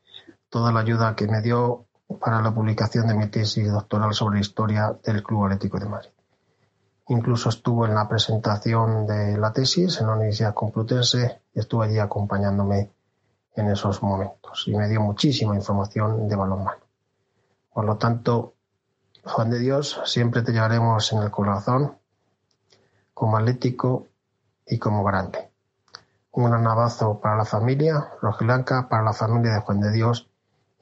toda 0.48 0.72
la 0.72 0.80
ayuda 0.80 1.14
que 1.14 1.28
me 1.28 1.42
dio 1.42 1.86
para 2.20 2.40
la 2.40 2.52
publicación 2.52 3.06
de 3.06 3.14
mi 3.14 3.28
tesis 3.28 3.70
doctoral 3.70 4.14
sobre 4.14 4.40
historia 4.40 4.98
del 5.04 5.22
Club 5.22 5.44
Atlético 5.44 5.78
de 5.78 5.86
Madrid. 5.86 6.10
Incluso 7.08 7.50
estuvo 7.50 7.86
en 7.86 7.94
la 7.94 8.08
presentación 8.08 9.06
de 9.06 9.36
la 9.36 9.52
tesis 9.52 10.00
en 10.00 10.06
la 10.06 10.14
Universidad 10.14 10.54
Complutense 10.54 11.42
y 11.54 11.60
estuvo 11.60 11.82
allí 11.82 11.98
acompañándome 11.98 12.90
en 13.54 13.70
esos 13.70 14.02
momentos 14.02 14.64
y 14.66 14.74
me 14.74 14.88
dio 14.88 15.00
muchísima 15.00 15.54
información 15.54 16.26
de 16.26 16.36
balonmano. 16.36 16.80
Por 17.72 17.84
lo 17.84 17.96
tanto, 17.96 18.54
Juan 19.24 19.50
de 19.50 19.58
Dios, 19.58 20.00
siempre 20.06 20.42
te 20.42 20.52
llevaremos 20.52 21.12
en 21.12 21.18
el 21.22 21.30
corazón 21.30 21.98
como 23.12 23.36
atlético 23.36 24.06
y 24.66 24.78
como 24.78 25.04
grande. 25.04 25.49
Un 26.32 26.50
gran 26.50 26.66
abrazo 26.66 27.20
para 27.20 27.36
la 27.36 27.44
familia 27.44 28.08
rojiblanca, 28.22 28.88
para 28.88 29.02
la 29.02 29.12
familia 29.12 29.54
de 29.54 29.60
Juan 29.60 29.80
de 29.80 29.90
Dios 29.92 30.30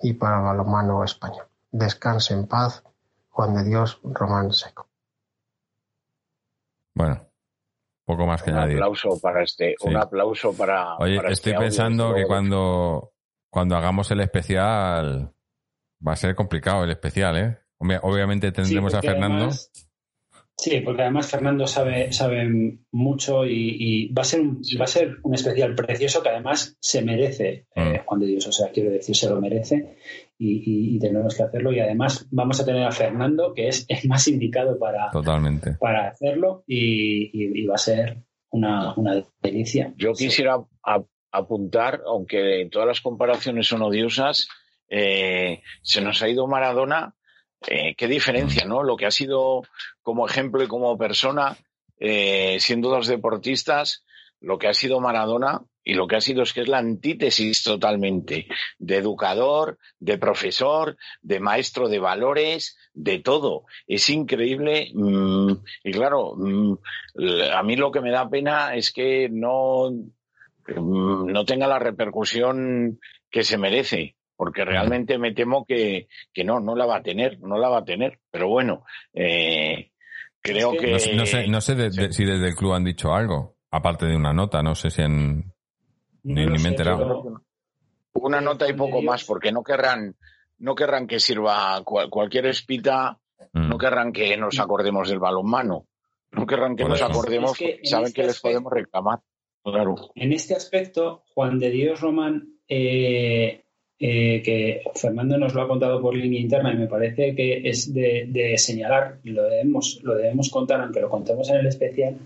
y 0.02 0.12
para 0.14 0.38
el 0.38 0.42
balonmano 0.44 1.02
español. 1.04 1.46
Descanse 1.70 2.34
en 2.34 2.46
paz, 2.46 2.84
Juan 3.30 3.54
de 3.54 3.64
Dios, 3.64 4.00
Román 4.04 4.52
Seco. 4.52 4.88
Bueno, 6.94 7.26
poco 8.04 8.26
más 8.26 8.42
que 8.42 8.50
un 8.50 8.56
añadir. 8.58 8.76
aplauso 8.76 9.18
para 9.20 9.42
este, 9.42 9.74
Sí. 9.78 9.88
un 9.88 9.96
aplauso 9.96 10.52
para. 10.52 10.96
Oye, 10.98 11.16
para 11.16 11.30
estoy 11.30 11.52
este 11.52 11.62
pensando 11.64 12.14
que 12.14 12.26
cuando, 12.26 13.12
cuando 13.50 13.76
hagamos 13.76 14.10
el 14.10 14.20
especial 14.20 15.32
va 16.06 16.12
a 16.12 16.16
ser 16.16 16.34
complicado 16.34 16.84
el 16.84 16.90
especial, 16.90 17.36
¿eh? 17.38 17.58
Obvia- 17.78 18.00
Obviamente 18.02 18.50
tendremos 18.52 18.92
Sí, 18.92 18.98
a 18.98 19.02
Fernando. 19.02 19.36
además- 19.36 19.70
sí, 20.58 20.80
porque 20.80 21.02
además 21.02 21.30
Fernando 21.30 21.66
sabe, 21.66 22.12
sabe 22.12 22.78
mucho 22.90 23.46
y, 23.46 23.76
y 23.78 24.12
va, 24.12 24.22
a 24.22 24.24
ser 24.24 24.40
un, 24.40 24.60
va 24.78 24.84
a 24.84 24.88
ser 24.88 25.16
un 25.22 25.34
especial 25.34 25.74
precioso 25.74 26.22
que 26.22 26.28
además 26.30 26.76
se 26.80 27.02
merece 27.02 27.66
eh, 27.74 28.00
Mm. 28.02 28.04
Juan 28.06 28.20
de 28.20 28.26
Dios. 28.26 28.46
O 28.46 28.52
sea, 28.52 28.70
quiero 28.72 28.90
decir, 28.90 29.14
se 29.16 29.28
lo 29.30 29.40
merece 29.40 29.96
y, 30.36 30.56
y- 30.56 30.96
y 30.96 30.98
tenemos 30.98 31.34
que 31.36 31.42
hacerlo. 31.44 31.72
Y 31.72 31.80
además 31.80 32.26
vamos 32.30 32.60
a 32.60 32.64
tener 32.64 32.82
a 32.84 32.90
Fernando, 32.92 33.54
que 33.54 33.68
es 33.68 33.86
el 33.88 34.08
más 34.08 34.26
indicado 34.28 34.78
para, 34.78 35.10
Totalmente. 35.10 35.74
para 35.80 36.08
hacerlo 36.08 36.64
y, 36.66 37.30
y- 37.32 37.62
y 37.62 37.66
va 37.66 37.76
a 37.76 37.78
ser 37.78 38.18
una, 38.50 38.94
una 38.96 39.22
delicia. 39.42 39.92
Yo 39.96 40.12
quisiera 40.12 40.56
a- 40.84 41.04
apuntar, 41.30 42.00
aunque 42.06 42.68
todas 42.72 42.88
las 42.88 43.00
comparaciones 43.00 43.66
son 43.68 43.82
odiosas, 43.82 44.48
eh, 44.90 45.60
se 45.82 46.00
nos 46.00 46.22
ha 46.22 46.28
ido 46.28 46.46
Maradona. 46.46 47.14
Eh, 47.66 47.94
qué 47.96 48.06
diferencia, 48.06 48.64
¿no? 48.64 48.82
Lo 48.82 48.96
que 48.96 49.06
ha 49.06 49.10
sido 49.10 49.62
como 50.02 50.26
ejemplo 50.26 50.62
y 50.62 50.68
como 50.68 50.96
persona, 50.96 51.56
eh, 51.98 52.58
siendo 52.60 52.88
dos 52.88 53.06
deportistas, 53.06 54.04
lo 54.40 54.58
que 54.58 54.68
ha 54.68 54.74
sido 54.74 55.00
Maradona 55.00 55.62
y 55.82 55.94
lo 55.94 56.06
que 56.06 56.16
ha 56.16 56.20
sido 56.20 56.42
es 56.42 56.52
que 56.52 56.60
es 56.60 56.68
la 56.68 56.78
antítesis 56.78 57.62
totalmente 57.62 58.46
de 58.78 58.96
educador, 58.96 59.78
de 59.98 60.18
profesor, 60.18 60.96
de 61.22 61.40
maestro 61.40 61.88
de 61.88 61.98
valores, 61.98 62.76
de 62.92 63.18
todo. 63.20 63.64
Es 63.86 64.08
increíble. 64.10 64.90
mm, 64.94 65.52
y 65.84 65.92
claro, 65.92 66.34
mm, 66.36 66.74
a 67.54 67.62
mí 67.62 67.76
lo 67.76 67.90
que 67.90 68.02
me 68.02 68.10
da 68.10 68.28
pena 68.28 68.74
es 68.74 68.92
que 68.92 69.28
no, 69.30 69.90
mm, 69.90 71.32
no 71.32 71.44
tenga 71.44 71.66
la 71.66 71.78
repercusión 71.78 73.00
que 73.30 73.42
se 73.42 73.58
merece, 73.58 74.17
porque 74.38 74.64
realmente 74.64 75.18
me 75.18 75.34
temo 75.34 75.66
que, 75.66 76.06
que 76.32 76.44
no, 76.44 76.60
no 76.60 76.76
la 76.76 76.86
va 76.86 76.98
a 76.98 77.02
tener, 77.02 77.40
no 77.40 77.58
la 77.58 77.68
va 77.68 77.78
a 77.78 77.84
tener. 77.84 78.20
Pero 78.30 78.48
bueno, 78.48 78.84
eh, 79.12 79.90
creo 80.40 80.72
que-. 80.72 80.92
No, 80.92 80.98
sé- 81.00 81.14
no 81.16 81.26
sé, 81.26 81.48
no 81.48 81.60
sé 81.60 81.74
de- 81.74 81.90
de- 81.90 82.12
si 82.12 82.24
desde 82.24 82.46
el 82.48 82.54
club 82.54 82.72
han 82.74 82.84
dicho 82.84 83.12
algo, 83.12 83.56
aparte 83.72 84.06
de 84.06 84.14
una 84.16 84.32
nota, 84.32 84.62
no 84.62 84.76
sé 84.76 84.90
si 84.90 85.02
en... 85.02 85.52
Ni- 86.22 86.46
me 86.46 86.56
he 86.56 86.68
enterado. 86.68 87.42
Una 88.14 88.40
nota 88.40 88.68
y 88.68 88.74
poco 88.74 89.02
más, 89.02 89.24
porque 89.24 89.50
no 89.52 89.62
querrán, 89.64 90.14
no 90.58 90.74
querrán 90.76 91.06
que 91.08 91.18
sirva 91.20 91.82
cual- 91.84 92.08
cualquier 92.08 92.46
espita, 92.46 93.18
Mm. 93.52 93.68
no 93.68 93.76
querrán 93.78 94.12
que 94.12 94.36
nos 94.36 94.58
acordemos 94.60 95.08
del 95.08 95.18
balonmano, 95.18 95.86
no 96.32 96.46
querrán 96.46 96.76
que 96.76 96.82
Por 96.84 96.90
nos 96.90 97.00
eso. 97.00 97.08
acordemos, 97.10 97.52
Es 97.52 97.58
que 97.58 97.80
saben 97.86 98.06
este 98.06 98.20
que 98.22 98.26
les 98.28 98.40
podemos 98.40 98.72
reclamar. 98.72 99.18
Claro. 99.64 99.94
En 100.14 100.32
este 100.32 100.54
aspecto, 100.54 101.22
Juan 101.34 101.58
de 101.58 101.70
Dios 101.70 102.00
Román, 102.00 102.48
eh, 102.68 103.64
eh, 104.00 104.42
que 104.44 104.82
Fernando 104.94 105.36
nos 105.38 105.54
lo 105.54 105.62
ha 105.62 105.68
contado 105.68 106.00
por 106.00 106.14
línea 106.14 106.40
interna 106.40 106.72
y 106.72 106.76
me 106.76 106.86
parece 106.86 107.34
que 107.34 107.68
es 107.68 107.92
de, 107.92 108.26
de 108.28 108.56
señalar, 108.56 109.18
lo 109.24 109.42
debemos, 109.44 110.00
lo 110.04 110.14
debemos 110.14 110.50
contar, 110.50 110.80
aunque 110.80 111.00
lo 111.00 111.10
contemos 111.10 111.50
en 111.50 111.56
el 111.56 111.66
especial, 111.66 112.16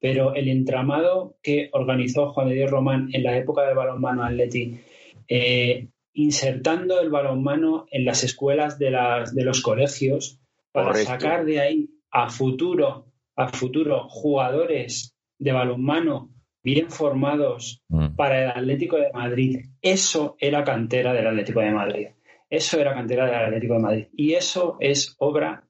pero 0.00 0.34
el 0.34 0.48
entramado 0.48 1.36
que 1.40 1.70
organizó 1.72 2.32
Juan 2.32 2.48
de 2.48 2.56
Dios 2.56 2.70
Román 2.70 3.08
en 3.12 3.22
la 3.22 3.38
época 3.38 3.62
del 3.62 3.76
balonmano 3.76 4.24
Atleti, 4.24 4.80
eh, 5.28 5.86
insertando 6.12 7.00
el 7.00 7.10
balonmano 7.10 7.86
en 7.92 8.04
las 8.04 8.24
escuelas 8.24 8.80
de, 8.80 8.90
las, 8.90 9.32
de 9.32 9.44
los 9.44 9.60
colegios 9.60 10.40
para 10.72 10.88
Correcto. 10.88 11.08
sacar 11.08 11.44
de 11.44 11.60
ahí 11.60 11.88
a 12.10 12.30
futuro, 12.30 13.06
a 13.36 13.48
futuro 13.48 14.08
jugadores 14.08 15.14
de 15.38 15.52
balonmano 15.52 16.31
bien 16.62 16.90
formados 16.90 17.82
Mm. 17.88 18.14
para 18.16 18.42
el 18.44 18.50
Atlético 18.50 18.96
de 18.96 19.12
Madrid. 19.12 19.60
Eso 19.80 20.36
era 20.38 20.64
cantera 20.64 21.12
del 21.12 21.26
Atlético 21.26 21.60
de 21.60 21.70
Madrid. 21.70 22.06
Eso 22.48 22.80
era 22.80 22.94
cantera 22.94 23.26
del 23.26 23.34
Atlético 23.34 23.74
de 23.74 23.80
Madrid. 23.80 24.06
Y 24.16 24.34
eso 24.34 24.76
es 24.80 25.14
obra, 25.18 25.64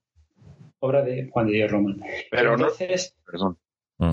obra 0.80 1.02
de 1.02 1.28
Juan 1.30 1.46
de 1.46 1.52
Dios 1.52 1.70
Román. 1.70 2.00
Pero 2.30 2.56
no, 2.56 2.68
perdón. 3.24 3.58
Mm. 3.98 4.12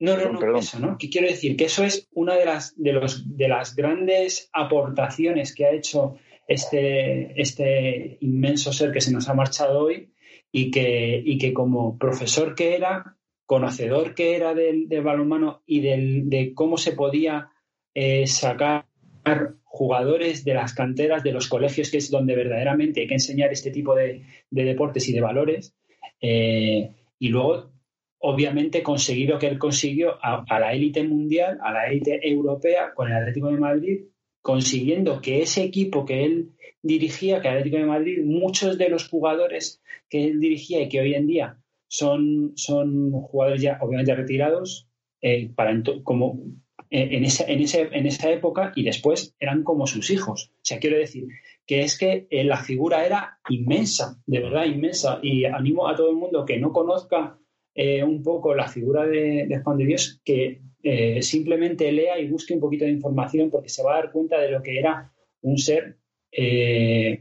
no, 0.00 0.16
no, 0.16 0.32
no, 0.32 0.38
perdón. 0.38 0.56
eso, 0.60 0.78
¿no? 0.80 0.96
Que 0.98 1.10
quiero 1.10 1.28
decir 1.28 1.56
que 1.56 1.66
eso 1.66 1.84
es 1.84 2.08
una 2.12 2.34
de 2.36 2.46
las, 2.46 2.74
de 2.76 2.92
los, 2.92 3.36
de 3.36 3.48
las 3.48 3.76
grandes 3.76 4.48
aportaciones 4.52 5.54
que 5.54 5.66
ha 5.66 5.70
hecho 5.72 6.16
este, 6.48 7.40
este 7.40 8.18
inmenso 8.20 8.72
ser 8.72 8.90
que 8.92 9.00
se 9.00 9.12
nos 9.12 9.28
ha 9.28 9.34
marchado 9.34 9.80
hoy 9.84 10.12
y 10.50 10.70
que, 10.70 11.22
y 11.24 11.38
que 11.38 11.52
como 11.52 11.96
profesor 11.98 12.54
que 12.54 12.74
era, 12.74 13.16
conocedor 13.52 14.14
que 14.14 14.34
era 14.34 14.54
del, 14.54 14.88
balonmano 15.02 15.62
y 15.66 15.82
del, 15.82 16.30
de 16.30 16.54
cómo 16.54 16.78
se 16.78 16.92
podía 16.92 17.50
eh, 17.92 18.26
sacar 18.26 18.86
jugadores 19.62 20.42
de 20.42 20.54
las 20.54 20.72
canteras, 20.72 21.22
de 21.22 21.32
los 21.32 21.48
colegios, 21.48 21.90
que 21.90 21.98
es 21.98 22.10
donde 22.10 22.34
verdaderamente 22.34 23.02
hay 23.02 23.08
que 23.08 23.20
enseñar 23.20 23.52
este 23.52 23.70
tipo 23.70 23.94
de, 23.94 24.22
de 24.50 24.64
deportes 24.64 25.06
y 25.06 25.12
de 25.12 25.20
valores. 25.20 25.74
Eh, 26.22 26.92
y 27.18 27.28
luego, 27.28 27.72
obviamente, 28.20 28.82
conseguir 28.82 29.28
lo 29.28 29.38
que 29.38 29.48
él 29.48 29.58
consiguió 29.58 30.14
a, 30.24 30.46
a 30.48 30.58
la 30.58 30.72
élite 30.72 31.02
mundial, 31.06 31.58
a 31.62 31.74
la 31.74 31.88
élite 31.88 32.26
europea, 32.26 32.94
con 32.94 33.08
el 33.08 33.18
Atlético 33.18 33.48
de 33.48 33.58
Madrid, 33.58 34.00
consiguiendo 34.40 35.20
que 35.20 35.42
ese 35.42 35.62
equipo 35.62 36.06
que 36.06 36.24
él 36.24 36.52
dirigía, 36.80 37.42
que 37.42 37.48
el 37.48 37.58
Atlético 37.58 37.76
de 37.76 37.84
Madrid, 37.84 38.24
muchos 38.24 38.78
de 38.78 38.88
los 38.88 39.10
jugadores 39.10 39.82
que 40.08 40.24
él 40.24 40.40
dirigía 40.40 40.80
y 40.80 40.88
que 40.88 41.00
hoy 41.00 41.14
en 41.14 41.26
día 41.26 41.61
son, 41.92 42.52
son 42.56 43.12
jugadores 43.12 43.60
ya 43.60 43.78
obviamente 43.82 44.14
retirados, 44.14 44.88
eh, 45.20 45.50
para 45.54 45.78
como 46.02 46.42
eh, 46.88 47.08
en 47.12 47.24
esa, 47.24 47.44
en, 47.44 47.60
ese, 47.60 47.90
en 47.92 48.06
esa 48.06 48.30
época 48.30 48.72
y 48.74 48.82
después 48.82 49.36
eran 49.38 49.62
como 49.62 49.86
sus 49.86 50.10
hijos. 50.10 50.52
O 50.54 50.60
sea, 50.62 50.78
quiero 50.78 50.96
decir 50.96 51.26
que 51.66 51.82
es 51.82 51.98
que 51.98 52.26
eh, 52.30 52.44
la 52.44 52.56
figura 52.56 53.04
era 53.04 53.38
inmensa, 53.50 54.18
de 54.24 54.40
verdad 54.40 54.64
inmensa. 54.64 55.20
Y 55.22 55.44
animo 55.44 55.86
a 55.86 55.94
todo 55.94 56.08
el 56.08 56.16
mundo 56.16 56.46
que 56.46 56.58
no 56.58 56.72
conozca 56.72 57.38
un 57.74 58.22
poco 58.22 58.54
la 58.54 58.68
figura 58.68 59.06
de, 59.06 59.46
de 59.46 59.60
Juan 59.62 59.78
de 59.78 59.86
Dios, 59.86 60.20
que 60.24 60.60
simplemente 61.20 61.90
lea 61.90 62.18
y 62.18 62.28
busque 62.28 62.52
un 62.52 62.60
poquito 62.60 62.84
de 62.84 62.90
información 62.90 63.50
porque 63.50 63.70
se 63.70 63.82
va 63.82 63.92
a 63.92 63.96
dar 63.96 64.12
cuenta 64.12 64.38
de 64.38 64.50
lo 64.50 64.62
que 64.62 64.78
era 64.78 65.10
un 65.40 65.56
ser 65.56 65.96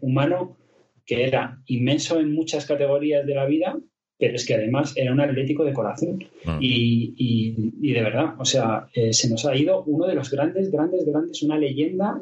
humano 0.02 0.58
que 1.06 1.24
era 1.24 1.62
inmenso 1.68 2.20
en 2.20 2.34
muchas 2.34 2.66
categorías 2.66 3.26
de 3.26 3.34
la 3.34 3.46
vida, 3.46 3.78
pero 4.22 4.36
es 4.36 4.46
que 4.46 4.54
además 4.54 4.94
era 4.96 5.12
un 5.12 5.20
atlético 5.20 5.66
de 5.66 5.74
corazón. 5.74 6.24
Mm. 6.46 6.58
Y, 6.62 7.14
y- 7.18 7.74
y 7.82 7.92
de 7.94 8.02
verdad, 8.04 8.36
o 8.40 8.46
sea, 8.46 8.88
eh, 8.94 9.12
se 9.12 9.28
nos 9.30 9.46
ha 9.46 9.56
ido 9.56 9.84
uno 9.84 10.06
de 10.08 10.14
los 10.16 10.30
grandes, 10.30 10.72
grandes, 10.72 11.04
grandes, 11.06 11.42
una 11.44 11.58
leyenda, 11.58 12.22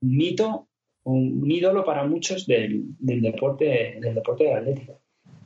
un 0.00 0.16
mito, 0.16 0.68
un, 1.02 1.42
un 1.42 1.50
ídolo 1.50 1.84
para 1.84 2.04
muchos 2.06 2.46
del, 2.46 2.84
del 3.00 3.20
deporte, 3.20 3.98
del 4.00 4.14
deporte 4.14 4.44
del 4.44 4.56
Atlético. 4.56 5.00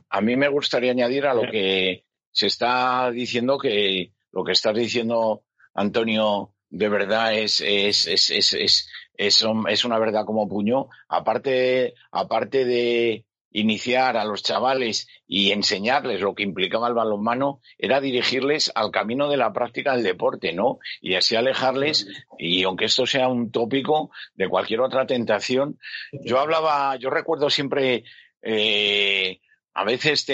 A 0.09 0.21
mí 0.21 0.35
me 0.37 0.47
gustaría 0.47 0.91
añadir 0.91 1.25
a 1.25 1.33
lo 1.33 1.49
que 1.51 2.05
se 2.31 2.47
está 2.47 3.11
diciendo 3.11 3.57
que 3.57 4.11
lo 4.31 4.43
que 4.43 4.51
estás 4.51 4.75
diciendo, 4.75 5.43
Antonio, 5.73 6.53
de 6.69 6.89
verdad 6.89 7.33
es, 7.33 7.59
es, 7.61 8.07
es, 8.07 8.29
es, 8.29 8.53
es, 8.53 8.89
es, 9.17 9.45
es 9.69 9.85
una 9.85 9.97
verdad 9.99 10.25
como 10.25 10.47
puño. 10.47 10.87
Aparte, 11.09 11.95
aparte 12.11 12.65
de 12.65 13.25
iniciar 13.59 14.17
a 14.17 14.25
los 14.25 14.43
chavales 14.43 15.07
y 15.27 15.51
enseñarles 15.51 16.21
lo 16.21 16.35
que 16.35 16.43
implicaba 16.43 16.87
el 16.87 16.93
balonmano, 16.93 17.59
era 17.77 17.99
dirigirles 17.99 18.71
al 18.75 18.91
camino 18.91 19.29
de 19.29 19.37
la 19.37 19.51
práctica 19.51 19.93
del 19.93 20.03
deporte, 20.03 20.53
¿no? 20.53 20.77
Y 21.01 21.15
así 21.15 21.35
alejarles, 21.35 22.07
y 22.37 22.63
aunque 22.63 22.85
esto 22.85 23.07
sea 23.07 23.27
un 23.27 23.51
tópico, 23.51 24.11
de 24.35 24.47
cualquier 24.47 24.81
otra 24.81 25.07
tentación. 25.07 25.79
Yo 26.11 26.39
hablaba, 26.39 26.97
yo 26.97 27.09
recuerdo 27.09 27.49
siempre, 27.49 28.03
eh, 28.43 29.39
a 29.73 29.83
veces 29.83 30.27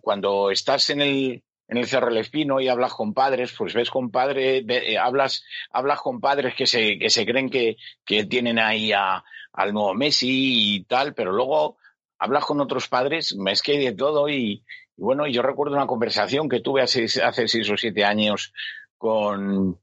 cuando 0.00 0.50
estás 0.50 0.88
en 0.88 1.02
el, 1.02 1.42
en 1.68 1.76
el 1.76 1.86
Cerro 1.86 2.06
del 2.06 2.18
Espino 2.18 2.60
y 2.60 2.68
hablas 2.68 2.94
con 2.94 3.12
padres, 3.12 3.54
pues 3.56 3.74
ves 3.74 3.90
con 3.90 4.10
padres, 4.10 4.64
eh, 4.66 4.96
hablas, 4.96 5.44
hablas 5.70 6.00
con 6.00 6.20
padres 6.20 6.54
que 6.54 6.66
se, 6.66 6.98
que 6.98 7.10
se 7.10 7.26
creen 7.26 7.50
que, 7.50 7.76
que 8.04 8.24
tienen 8.24 8.58
ahí 8.58 8.92
a, 8.92 9.22
al 9.52 9.74
nuevo 9.74 9.92
Messi 9.92 10.76
y 10.76 10.84
tal, 10.84 11.12
pero 11.12 11.32
luego 11.32 11.76
hablas 12.18 12.44
con 12.44 12.60
otros 12.60 12.88
padres, 12.88 13.36
es 13.46 13.62
que 13.62 13.72
hay 13.72 13.84
de 13.84 13.92
todo 13.92 14.28
y, 14.28 14.64
y 14.96 15.02
bueno, 15.02 15.26
yo 15.26 15.42
recuerdo 15.42 15.76
una 15.76 15.86
conversación 15.86 16.48
que 16.48 16.60
tuve 16.60 16.82
hace, 16.82 17.06
hace 17.22 17.48
seis 17.48 17.70
o 17.70 17.76
siete 17.76 18.04
años 18.04 18.52
con, 18.96 19.78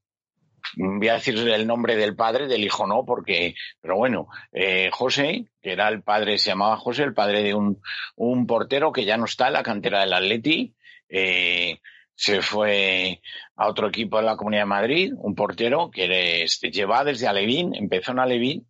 voy 0.75 1.07
a 1.07 1.13
decir 1.13 1.37
el 1.37 1.67
nombre 1.67 1.95
del 1.95 2.15
padre, 2.15 2.47
del 2.47 2.63
hijo 2.63 2.87
no, 2.87 3.05
porque, 3.05 3.55
pero 3.81 3.97
bueno, 3.97 4.27
eh, 4.51 4.89
José, 4.91 5.45
que 5.61 5.73
era 5.73 5.89
el 5.89 6.01
padre, 6.01 6.37
se 6.37 6.49
llamaba 6.49 6.77
José, 6.77 7.03
el 7.03 7.13
padre 7.13 7.43
de 7.43 7.53
un, 7.53 7.81
un 8.15 8.47
portero 8.47 8.91
que 8.91 9.05
ya 9.05 9.17
no 9.17 9.25
está 9.25 9.47
en 9.47 9.53
la 9.53 9.63
cantera 9.63 10.01
del 10.01 10.13
Atleti, 10.13 10.73
eh, 11.09 11.79
se 12.15 12.41
fue 12.41 13.21
a 13.55 13.67
otro 13.67 13.87
equipo 13.87 14.17
de 14.17 14.23
la 14.23 14.37
Comunidad 14.37 14.63
de 14.63 14.67
Madrid, 14.67 15.13
un 15.17 15.35
portero 15.35 15.91
que 15.91 16.43
este, 16.43 16.71
lleva 16.71 17.03
desde 17.03 17.27
Alevín, 17.27 17.75
empezó 17.75 18.11
en 18.11 18.19
Alevín 18.19 18.67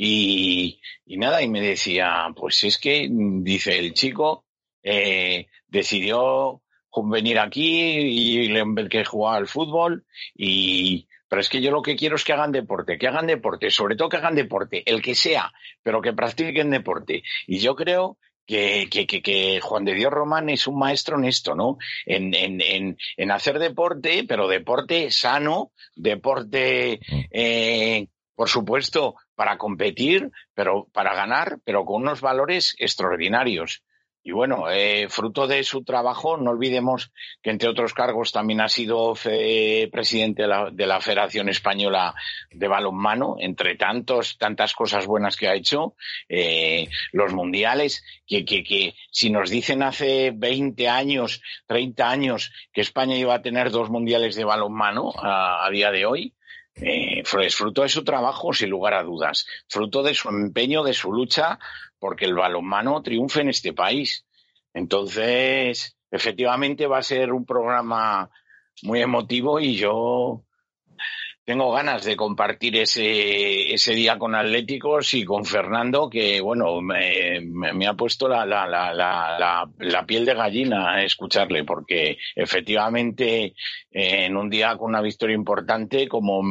y, 0.00 0.80
y 1.06 1.16
nada, 1.16 1.42
y 1.42 1.48
me 1.48 1.60
decía, 1.60 2.28
pues 2.36 2.62
es 2.62 2.78
que, 2.78 3.08
mm, 3.10 3.42
dice 3.42 3.76
el 3.78 3.92
chico, 3.94 4.44
eh, 4.82 5.48
decidió 5.66 6.62
venir 7.10 7.38
aquí 7.38 7.80
y 7.80 8.48
le- 8.48 8.88
que 8.88 9.04
jugaba 9.04 9.36
al 9.36 9.46
fútbol 9.48 10.04
y 10.34 11.06
pero 11.28 11.40
es 11.42 11.48
que 11.50 11.60
yo 11.60 11.70
lo 11.70 11.82
que 11.82 11.94
quiero 11.94 12.16
es 12.16 12.24
que 12.24 12.32
hagan 12.32 12.52
deporte, 12.52 12.96
que 12.96 13.06
hagan 13.06 13.26
deporte, 13.26 13.70
sobre 13.70 13.96
todo 13.96 14.08
que 14.08 14.16
hagan 14.16 14.34
deporte, 14.34 14.82
el 14.90 15.02
que 15.02 15.14
sea, 15.14 15.52
pero 15.82 16.00
que 16.00 16.14
practiquen 16.14 16.70
deporte. 16.70 17.22
Y 17.46 17.58
yo 17.58 17.74
creo 17.76 18.16
que, 18.46 18.88
que, 18.90 19.06
que, 19.06 19.20
que 19.20 19.60
Juan 19.60 19.84
de 19.84 19.92
Dios 19.94 20.10
Román 20.10 20.48
es 20.48 20.66
un 20.66 20.78
maestro 20.78 21.18
en 21.18 21.26
esto, 21.26 21.54
¿no? 21.54 21.76
En, 22.06 22.34
en, 22.34 22.62
en, 22.62 22.96
en 23.18 23.30
hacer 23.30 23.58
deporte, 23.58 24.24
pero 24.26 24.48
deporte 24.48 25.10
sano, 25.10 25.70
deporte, 25.94 26.98
eh, 27.30 28.06
por 28.34 28.48
supuesto, 28.48 29.16
para 29.38 29.56
competir, 29.56 30.32
pero 30.52 30.88
para 30.92 31.14
ganar, 31.14 31.60
pero 31.64 31.84
con 31.84 32.02
unos 32.02 32.20
valores 32.20 32.74
extraordinarios. 32.76 33.84
Y 34.24 34.32
bueno, 34.32 34.68
eh, 34.68 35.06
fruto 35.08 35.46
de 35.46 35.62
su 35.62 35.84
trabajo, 35.84 36.36
no 36.36 36.50
olvidemos 36.50 37.12
que 37.40 37.50
entre 37.50 37.68
otros 37.68 37.94
cargos 37.94 38.32
también 38.32 38.60
ha 38.60 38.68
sido 38.68 39.14
presidente 39.92 40.42
de 40.42 40.48
la, 40.48 40.70
de 40.72 40.86
la 40.88 41.00
Federación 41.00 41.48
Española 41.48 42.16
de 42.50 42.66
Balonmano, 42.66 43.36
entre 43.38 43.76
tantos, 43.76 44.36
tantas 44.38 44.74
cosas 44.74 45.06
buenas 45.06 45.36
que 45.36 45.46
ha 45.46 45.54
hecho, 45.54 45.94
eh, 46.28 46.88
los 47.12 47.32
mundiales, 47.32 48.02
que, 48.26 48.44
que, 48.44 48.64
que 48.64 48.96
si 49.12 49.30
nos 49.30 49.50
dicen 49.50 49.84
hace 49.84 50.32
20 50.34 50.88
años, 50.88 51.40
30 51.68 52.10
años 52.10 52.52
que 52.72 52.80
España 52.80 53.16
iba 53.16 53.36
a 53.36 53.42
tener 53.42 53.70
dos 53.70 53.88
mundiales 53.88 54.34
de 54.34 54.44
balonmano 54.44 55.12
a 55.16 55.68
día 55.70 55.92
de 55.92 56.06
hoy, 56.06 56.34
eh, 56.80 57.22
es 57.42 57.56
fruto 57.56 57.82
de 57.82 57.88
su 57.88 58.04
trabajo, 58.04 58.52
sin 58.52 58.70
lugar 58.70 58.94
a 58.94 59.02
dudas, 59.02 59.46
fruto 59.68 60.02
de 60.02 60.14
su 60.14 60.28
empeño, 60.28 60.82
de 60.82 60.94
su 60.94 61.12
lucha, 61.12 61.58
porque 61.98 62.24
el 62.24 62.34
balonmano 62.34 63.02
triunfe 63.02 63.40
en 63.40 63.50
este 63.50 63.72
país. 63.72 64.24
Entonces, 64.74 65.96
efectivamente 66.10 66.86
va 66.86 66.98
a 66.98 67.02
ser 67.02 67.32
un 67.32 67.44
programa 67.44 68.30
muy 68.82 69.00
emotivo 69.00 69.60
y 69.60 69.76
yo 69.76 70.44
tengo 71.48 71.72
ganas 71.72 72.04
de 72.04 72.14
compartir 72.14 72.76
ese, 72.76 73.72
ese 73.72 73.94
día 73.94 74.18
con 74.18 74.34
Atléticos 74.34 75.14
y 75.14 75.24
con 75.24 75.46
Fernando, 75.46 76.10
que 76.10 76.42
bueno, 76.42 76.82
me, 76.82 77.40
me- 77.40 77.86
ha 77.86 77.94
puesto 77.94 78.28
la, 78.28 78.44
la, 78.44 78.66
la, 78.66 78.92
la, 78.92 79.66
la- 79.78 80.04
piel 80.04 80.26
de 80.26 80.34
gallina 80.34 81.02
escucharle, 81.02 81.64
porque 81.64 82.18
efectivamente 82.36 83.54
eh, 83.90 84.26
en 84.26 84.36
un 84.36 84.50
día 84.50 84.76
con 84.76 84.90
una 84.90 85.00
victoria 85.00 85.34
importante, 85.34 86.06
como 86.06 86.42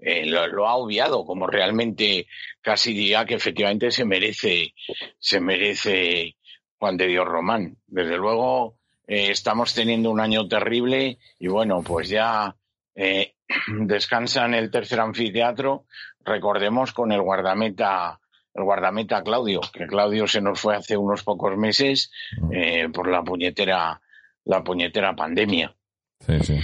eh, 0.00 0.26
lo, 0.26 0.48
lo 0.48 0.66
ha 0.66 0.74
obviado, 0.74 1.24
como 1.24 1.46
realmente 1.46 2.26
casi 2.60 2.92
diría 2.94 3.24
que 3.24 3.34
efectivamente 3.34 3.92
se 3.92 4.04
merece, 4.04 4.74
se 5.20 5.40
merece 5.40 6.34
Juan 6.78 6.96
de 6.96 7.06
Dios 7.06 7.26
Román. 7.28 7.76
Desde 7.86 8.16
luego, 8.16 8.74
eh, 9.06 9.30
estamos 9.30 9.72
teniendo 9.72 10.10
un 10.10 10.18
año 10.18 10.48
terrible 10.48 11.18
y 11.38 11.46
bueno, 11.46 11.80
pues 11.84 12.08
ya 12.08 12.56
eh, 12.94 13.34
descansa 13.68 14.44
en 14.46 14.54
el 14.54 14.70
tercer 14.70 15.00
anfiteatro, 15.00 15.86
recordemos 16.24 16.92
con 16.92 17.12
el 17.12 17.22
guardameta, 17.22 18.20
el 18.54 18.64
guardameta 18.64 19.22
Claudio, 19.22 19.60
que 19.72 19.86
Claudio 19.86 20.26
se 20.26 20.40
nos 20.40 20.60
fue 20.60 20.76
hace 20.76 20.96
unos 20.96 21.22
pocos 21.22 21.56
meses 21.56 22.10
eh, 22.50 22.88
por 22.92 23.08
la 23.08 23.22
puñetera, 23.22 24.00
la 24.44 24.62
puñetera 24.62 25.14
pandemia. 25.14 25.74
Sí, 26.20 26.38
sí. 26.40 26.60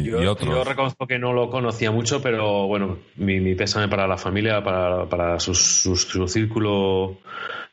Y, 0.00 0.10
Yo, 0.22 0.32
y 0.32 0.46
yo 0.46 0.64
reconozco 0.64 1.06
que 1.06 1.18
no 1.18 1.32
lo 1.32 1.50
conocía 1.50 1.90
mucho, 1.90 2.22
pero 2.22 2.66
bueno, 2.66 2.98
mi, 3.16 3.40
mi 3.40 3.54
pésame 3.54 3.88
para 3.88 4.06
la 4.06 4.16
familia, 4.16 4.62
para, 4.64 5.08
para 5.08 5.38
su, 5.40 5.54
su- 5.54 5.96
su 5.96 6.26
círculo 6.28 7.18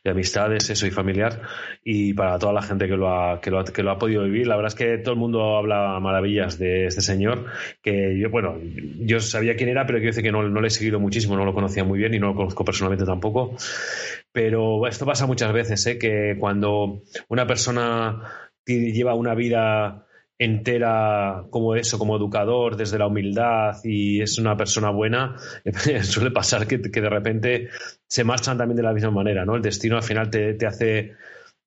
de 0.03 0.11
amistades, 0.11 0.69
eso 0.69 0.85
y 0.85 0.91
familiar, 0.91 1.41
y 1.85 2.13
para 2.13 2.37
toda 2.37 2.51
la 2.51 2.61
gente 2.61 2.87
que 2.89 2.97
lo, 2.97 3.07
ha, 3.09 3.39
que, 3.39 3.49
lo 3.49 3.59
ha, 3.59 3.63
que 3.63 3.83
lo 3.83 3.91
ha 3.91 3.97
podido 3.97 4.23
vivir. 4.25 4.47
La 4.47 4.57
verdad 4.57 4.67
es 4.67 4.75
que 4.75 4.97
todo 4.97 5.13
el 5.13 5.19
mundo 5.19 5.55
habla 5.57 5.97
maravillas 6.01 6.59
de 6.59 6.87
este 6.87 6.99
señor, 6.99 7.45
que 7.81 8.19
yo, 8.19 8.29
bueno, 8.29 8.57
yo 8.99 9.21
sabía 9.21 9.55
quién 9.55 9.69
era, 9.69 9.85
pero 9.85 9.99
quiero 9.99 10.09
decir 10.09 10.23
que 10.23 10.31
no, 10.33 10.43
no 10.43 10.59
le 10.59 10.67
he 10.67 10.71
seguido 10.71 10.99
muchísimo, 10.99 11.37
no 11.37 11.45
lo 11.45 11.53
conocía 11.53 11.85
muy 11.85 11.99
bien 11.99 12.13
y 12.13 12.19
no 12.19 12.27
lo 12.27 12.35
conozco 12.35 12.65
personalmente 12.65 13.05
tampoco. 13.05 13.55
Pero 14.33 14.87
esto 14.87 15.05
pasa 15.05 15.25
muchas 15.25 15.53
veces, 15.53 15.85
¿eh? 15.87 15.97
que 15.97 16.35
cuando 16.37 17.01
una 17.29 17.47
persona 17.47 18.23
lleva 18.65 19.13
una 19.13 19.35
vida 19.35 20.05
entera 20.39 21.45
como 21.49 21.76
eso, 21.76 21.99
como 21.99 22.18
educador, 22.18 22.76
desde 22.76 22.97
la 22.97 23.07
humildad 23.07 23.77
y 23.84 24.22
es 24.22 24.38
una 24.38 24.57
persona 24.57 24.89
buena, 24.89 25.38
suele 26.03 26.31
pasar 26.31 26.68
que, 26.68 26.77
de 26.77 27.10
repente 27.10 27.69
se 28.07 28.23
marchan 28.23 28.57
también 28.57 28.77
de 28.77 28.84
la 28.84 28.93
misma 28.93 29.11
manera, 29.11 29.45
¿no? 29.45 29.55
El 29.55 29.61
destino 29.61 29.97
al 29.97 30.03
final 30.03 30.30
te, 30.30 30.53
te 30.55 30.65
hace 30.65 31.14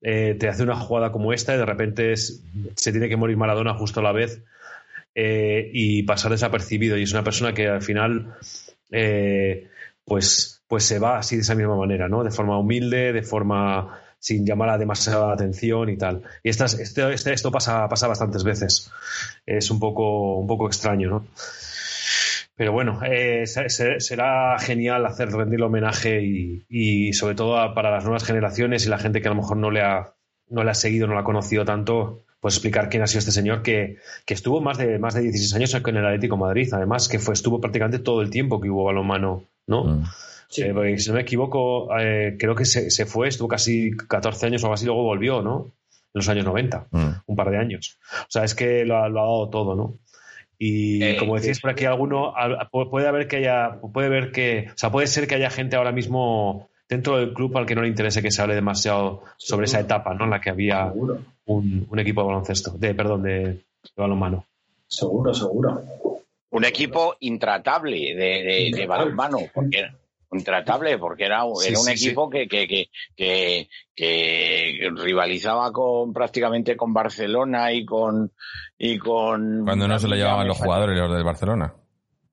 eh, 0.03 0.37
te 0.39 0.49
hace 0.49 0.63
una 0.63 0.77
jugada 0.77 1.11
como 1.11 1.33
esta 1.33 1.55
y 1.55 1.59
de 1.59 1.67
repente 1.67 2.17
se 2.17 2.93
tiene 2.93 3.09
que 3.09 3.17
morir 3.17 3.37
Maradona 3.37 3.75
justo 3.75 4.01
a 4.01 4.03
la 4.03 4.13
vez 4.13 4.43
eh, 5.15 5.71
y 5.73 6.03
pasar 6.03 6.31
desapercibido. 6.31 6.97
Y 6.97 7.03
es 7.03 7.13
una 7.13 7.25
persona 7.25 7.55
que 7.55 7.67
al 7.67 7.83
final 7.83 8.35
eh, 8.93 9.69
pues, 10.05 10.63
pues 10.69 10.85
se 10.85 10.99
va 10.99 11.19
así 11.19 11.37
de 11.37 11.43
esa 11.43 11.55
misma 11.55 11.77
manera, 11.77 12.09
¿no? 12.09 12.23
De 12.23 12.31
forma 12.31 12.59
humilde, 12.59 13.13
de 13.13 13.23
forma 13.23 14.01
sin 14.27 14.45
llamar 14.45 14.71
a 14.71 14.79
demasiada 14.79 15.33
atención 15.33 15.89
y 15.89 15.97
tal. 15.97 16.23
Y 16.43 16.49
este, 16.49 16.65
este- 16.65 17.33
esto 17.33 17.53
pasa, 17.53 17.89
pasa 17.89 18.09
bastantes 18.09 18.43
veces. 18.43 18.91
Es 19.47 19.71
un 19.71 19.79
poco, 19.79 20.37
un 20.39 20.49
poco 20.49 20.67
extraño, 20.67 21.09
¿no? 21.09 21.27
Pero 22.57 22.73
bueno, 22.73 22.99
eh, 23.05 23.47
se- 23.47 23.69
se- 23.69 24.01
será 24.01 24.59
genial 24.59 25.07
hacer 25.07 25.31
rendirle 25.31 25.67
homenaje 25.67 26.23
y, 26.69 27.13
sobre 27.13 27.37
todo 27.37 27.73
para 27.73 27.93
las 27.93 28.03
nuevas 28.03 28.25
generaciones 28.25 28.85
y 28.85 28.89
la 28.89 28.99
gente 28.99 29.21
que 29.21 29.29
a 29.29 29.31
lo 29.31 29.37
mejor 29.37 29.59
no 29.59 29.71
le 29.71 29.83
ha, 29.83 30.15
no 30.49 30.65
le 30.65 30.71
ha 30.73 30.75
seguido, 30.75 31.07
no 31.07 31.15
le 31.15 31.21
ha 31.21 31.25
conocido 31.25 31.65
tanto, 31.65 32.25
pues 32.41 32.55
explicar 32.55 32.89
quién 32.89 33.05
ha 33.05 33.07
sido 33.07 33.21
este 33.21 33.31
señor 33.31 33.63
que, 33.63 33.99
que 34.25 34.35
estuvo 34.35 34.61
más 34.61 34.77
de, 34.79 34.99
más 34.99 35.15
de 35.15 35.21
16 35.23 35.55
años 35.55 35.73
en 35.75 35.97
el 35.97 36.05
Atlético 36.05 36.37
Madrid, 36.37 36.69
además 36.73 37.09
que 37.09 37.21
fue, 37.21 37.35
estuvo 37.35 37.61
prácticamente 37.61 38.01
todo 38.01 38.23
el 38.23 38.31
tiempo 38.31 38.61
que 38.61 38.71
hubo 38.71 38.85
balonmano, 38.87 39.45
¿no? 39.69 39.85
Mm. 39.85 40.05
Eh, 40.57 40.71
porque 40.73 40.99
si 40.99 41.09
no 41.11 41.17
me 41.17 41.23
equivoco, 41.23 41.89
eh, 41.99 42.37
creo 42.39 42.55
que 42.55 42.65
se, 42.65 42.91
se 42.91 43.05
fue, 43.07 43.29
estuvo 43.29 43.49
casi 43.49 43.91
14 43.97 44.47
años 44.47 44.63
o 44.63 44.67
algo 44.67 44.75
así, 44.75 44.87
luego 44.87 45.03
volvió, 45.03 45.43
¿no? 45.43 45.67
En 45.91 46.19
los 46.21 46.29
años 46.29 46.45
90, 46.45 46.87
Mm. 46.91 47.09
un 47.27 47.37
par 47.37 47.51
de 47.51 47.59
años. 47.59 47.99
O 48.23 48.27
sea, 48.31 48.45
es 48.45 48.55
que 48.55 48.85
lo, 48.85 48.97
ha- 48.97 49.09
lo 49.09 49.21
ha 49.21 49.25
dado 49.25 49.49
todo, 49.51 49.75
¿no? 49.75 49.95
Y 50.59 51.03
Eh, 51.03 51.17
como 51.19 51.35
decías 51.37 51.61
por 51.61 51.71
aquí, 51.71 51.85
alguno 51.85 52.35
al- 52.35 52.57
pu- 52.71 52.89
puede 52.89 53.07
haber 53.09 53.29
que 53.29 53.37
haya, 53.37 53.79
puede 53.93 54.09
ver 54.09 54.33
que, 54.33 54.69
o 54.75 54.79
sea, 54.79 54.91
puede 54.91 55.07
ser 55.07 55.27
que 55.29 55.35
haya 55.35 55.51
gente 55.51 55.77
ahora 55.77 55.93
mismo 55.93 56.69
dentro 56.89 57.19
del 57.19 57.35
club 57.35 57.57
al 57.59 57.67
que 57.67 57.75
no 57.75 57.83
le 57.83 57.89
interese 57.89 58.23
que 58.23 58.31
se 58.31 58.41
hable 58.41 58.55
demasiado 58.55 59.23
sobre 59.37 59.67
esa 59.67 59.81
etapa, 59.81 60.15
¿no? 60.15 60.25
En 60.25 60.31
la 60.31 60.41
que 60.41 60.49
había 60.51 60.87
un, 61.47 61.87
un 61.91 61.99
equipo 61.99 62.23
de 62.23 62.27
baloncesto, 62.29 62.71
de 62.79 62.95
perdón, 62.95 63.23
de, 63.25 63.41
de 63.45 63.61
balonmano. 63.97 64.47
seguro, 64.87 65.35
seguro. 65.35 65.83
Un 66.51 66.65
equipo 66.65 67.17
intratable 67.21 68.15
de, 68.15 68.15
de, 68.15 68.43
de 68.45 68.61
Intratable. 68.69 68.87
balonmano, 68.87 69.39
porque 69.53 69.85
intratable, 70.33 70.99
porque 70.99 71.25
era, 71.25 71.43
Sí, 71.57 71.69
era 71.71 71.79
un 71.79 71.85
sí, 71.87 71.97
sí. 71.97 72.07
equipo 72.07 72.29
que, 72.29 72.49
que, 72.49 72.67
que, 72.67 72.89
que, 73.17 73.69
que 73.95 74.91
rivalizaba 74.97 75.73
con 75.73 76.13
prácticamente 76.13 76.77
con 76.77 76.93
Barcelona 76.93 77.73
y 77.73 77.85
con 77.85 78.33
y 78.79 78.99
con 78.99 79.65
Cuando 79.65 79.89
no 79.89 79.99
se 79.99 80.09
lo 80.09 80.17
llevaban 80.17 80.47
los 80.49 80.59
jugadores, 80.59 80.99
los 80.99 81.13
del 81.15 81.25
Barcelona. 81.25 81.75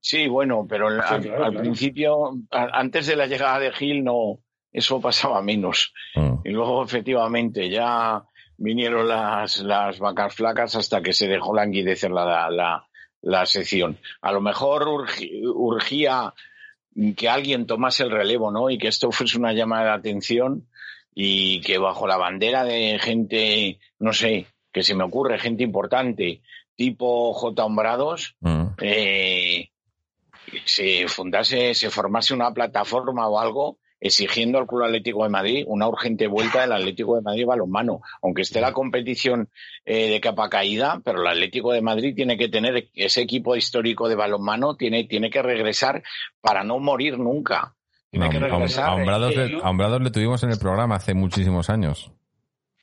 Sí, 0.00 0.28
bueno, 0.28 0.66
pero 0.68 0.88
al, 0.88 1.00
Sí, 1.02 1.14
al- 1.14 1.22
claro, 1.22 1.44
al 1.44 1.50
claro. 1.52 1.60
principio, 1.60 2.30
antes 2.50 3.06
de 3.06 3.16
la 3.16 3.26
llegada 3.26 3.58
de 3.58 3.72
Gil, 3.72 4.04
no, 4.04 4.40
eso 4.70 5.00
pasaba 5.00 5.40
menos. 5.40 5.94
Mm. 6.14 6.34
Y 6.44 6.50
luego, 6.50 6.84
efectivamente, 6.84 7.70
ya 7.70 8.22
vinieron 8.58 9.08
las, 9.08 9.60
las 9.60 9.98
vacas 9.98 10.34
flacas 10.34 10.74
hasta 10.76 11.00
que 11.00 11.12
se 11.14 11.26
dejó 11.26 11.54
languidecer 11.54 12.10
la, 12.10 12.50
la, 12.50 12.86
la 13.22 13.46
sección. 13.46 13.98
A 14.20 14.30
lo 14.32 14.42
mejor 14.42 14.84
urgi- 14.86 15.40
urgía 15.54 16.34
que 17.16 17.28
alguien 17.28 17.66
tomase 17.66 18.02
el 18.04 18.10
relevo, 18.10 18.50
¿no? 18.50 18.70
Y 18.70 18.78
que 18.78 18.88
esto 18.88 19.10
fuese 19.12 19.38
una 19.38 19.52
llamada 19.52 19.84
de 19.84 19.98
atención 19.98 20.68
y 21.14 21.60
que 21.60 21.78
bajo 21.78 22.06
la 22.06 22.16
bandera 22.16 22.64
de 22.64 22.98
gente, 22.98 23.78
no 23.98 24.12
sé, 24.12 24.46
que 24.72 24.82
se 24.82 24.94
me 24.94 25.04
ocurre, 25.04 25.38
gente 25.38 25.62
importante, 25.62 26.42
tipo 26.76 27.32
J. 27.32 27.64
Hombrados, 27.64 28.34
Mm. 28.40 28.64
eh, 28.82 29.68
se 30.64 31.06
fundase, 31.08 31.74
se 31.74 31.90
formase 31.90 32.34
una 32.34 32.52
plataforma 32.52 33.28
o 33.28 33.38
algo 33.38 33.78
exigiendo 34.04 34.58
al 34.58 34.66
Club 34.66 34.84
Atlético 34.84 35.24
de 35.24 35.30
Madrid 35.30 35.64
una 35.66 35.88
urgente 35.88 36.26
vuelta 36.26 36.60
del 36.60 36.72
Atlético 36.72 37.16
de 37.16 37.22
Madrid 37.22 37.46
balonmano, 37.46 38.02
aunque 38.22 38.42
esté 38.42 38.60
la 38.60 38.72
competición 38.74 39.48
eh, 39.86 40.10
de 40.10 40.20
capa 40.20 40.50
caída, 40.50 41.00
pero 41.04 41.22
el 41.22 41.26
Atlético 41.26 41.72
de 41.72 41.80
Madrid 41.80 42.14
tiene 42.14 42.36
que 42.36 42.48
tener 42.48 42.90
ese 42.94 43.22
equipo 43.22 43.56
histórico 43.56 44.08
de 44.08 44.14
balonmano, 44.14 44.76
tiene, 44.76 45.04
tiene 45.04 45.30
que 45.30 45.40
regresar 45.42 46.02
para 46.42 46.62
no 46.64 46.78
morir 46.78 47.18
nunca. 47.18 47.74
Tiene 48.10 48.26
No, 48.26 48.30
que 48.30 48.36
a, 48.36 48.40
regresar. 48.40 48.88
a 48.90 48.94
Hombrados 48.94 50.02
le, 50.02 50.10
tuvimos 50.10 50.42
en 50.44 50.50
el 50.50 50.58
programa 50.58 50.96
hace 50.96 51.14
muchísimos 51.14 51.70
años. 51.70 52.12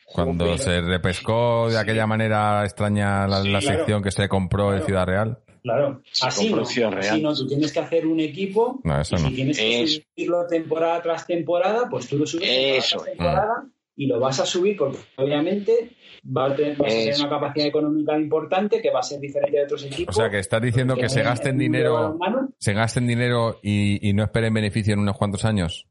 Cuando 0.05 0.43
Joder. 0.45 0.59
se 0.59 0.81
repescó 0.81 1.69
de 1.69 1.77
aquella 1.79 2.05
manera 2.07 2.65
extraña 2.65 3.27
la, 3.27 3.43
Sí, 3.43 3.49
la 3.49 3.59
claro. 3.59 3.77
sección 3.77 4.03
que 4.03 4.11
se 4.11 4.27
compró 4.27 4.71
en 4.73 4.79
Claro. 4.79 4.85
Ciudad 4.87 5.05
Real. 5.05 5.39
Claro, 5.63 6.01
Sí, 6.11 6.25
así 6.25 6.49
no, 6.49 6.61
así 6.63 7.21
no, 7.21 7.35
tú 7.35 7.47
tienes 7.47 7.71
que 7.71 7.79
hacer 7.79 8.07
un 8.07 8.19
equipo 8.19 8.79
No, 8.83 8.99
eso 8.99 9.15
y 9.15 9.21
no. 9.21 9.29
si 9.29 9.35
tienes 9.35 9.57
que 9.59 9.83
Eso. 9.83 10.01
subirlo 10.15 10.47
temporada 10.47 11.01
tras 11.03 11.27
temporada, 11.27 11.87
pues 11.89 12.07
tú 12.07 12.17
lo 12.17 12.25
subes 12.25 12.47
temporada 12.49 12.81
tras 12.89 13.03
temporada 13.05 13.65
y 13.95 14.07
lo 14.07 14.19
vas 14.19 14.39
a 14.39 14.45
subir 14.45 14.75
porque 14.77 14.97
obviamente 15.17 15.91
va 16.25 16.45
a 16.47 16.55
tener, 16.55 16.77
vas 16.77 16.87
a 16.87 16.95
tener 16.95 17.09
Eso. 17.09 17.21
una 17.27 17.29
capacidad 17.39 17.67
económica 17.67 18.17
importante 18.17 18.81
que 18.81 18.89
va 18.89 19.01
a 19.01 19.03
ser 19.03 19.19
diferente 19.19 19.57
de 19.57 19.63
otros 19.65 19.83
O 19.83 19.87
equipos. 19.87 20.15
sea, 20.15 20.29
que 20.31 20.39
estás 20.39 20.61
diciendo 20.61 20.95
que 20.95 21.09
se 21.09 21.19
en 21.19 21.25
gasten 21.25 21.57
dinero, 21.59 22.17
se 22.57 22.73
gasten 22.73 23.05
dinero 23.05 23.59
y, 23.61 24.07
y 24.09 24.13
no 24.13 24.23
esperen 24.23 24.53
beneficio 24.53 24.93
en 24.93 24.99
unos 25.01 25.17
cuantos 25.17 25.45
años. 25.45 25.85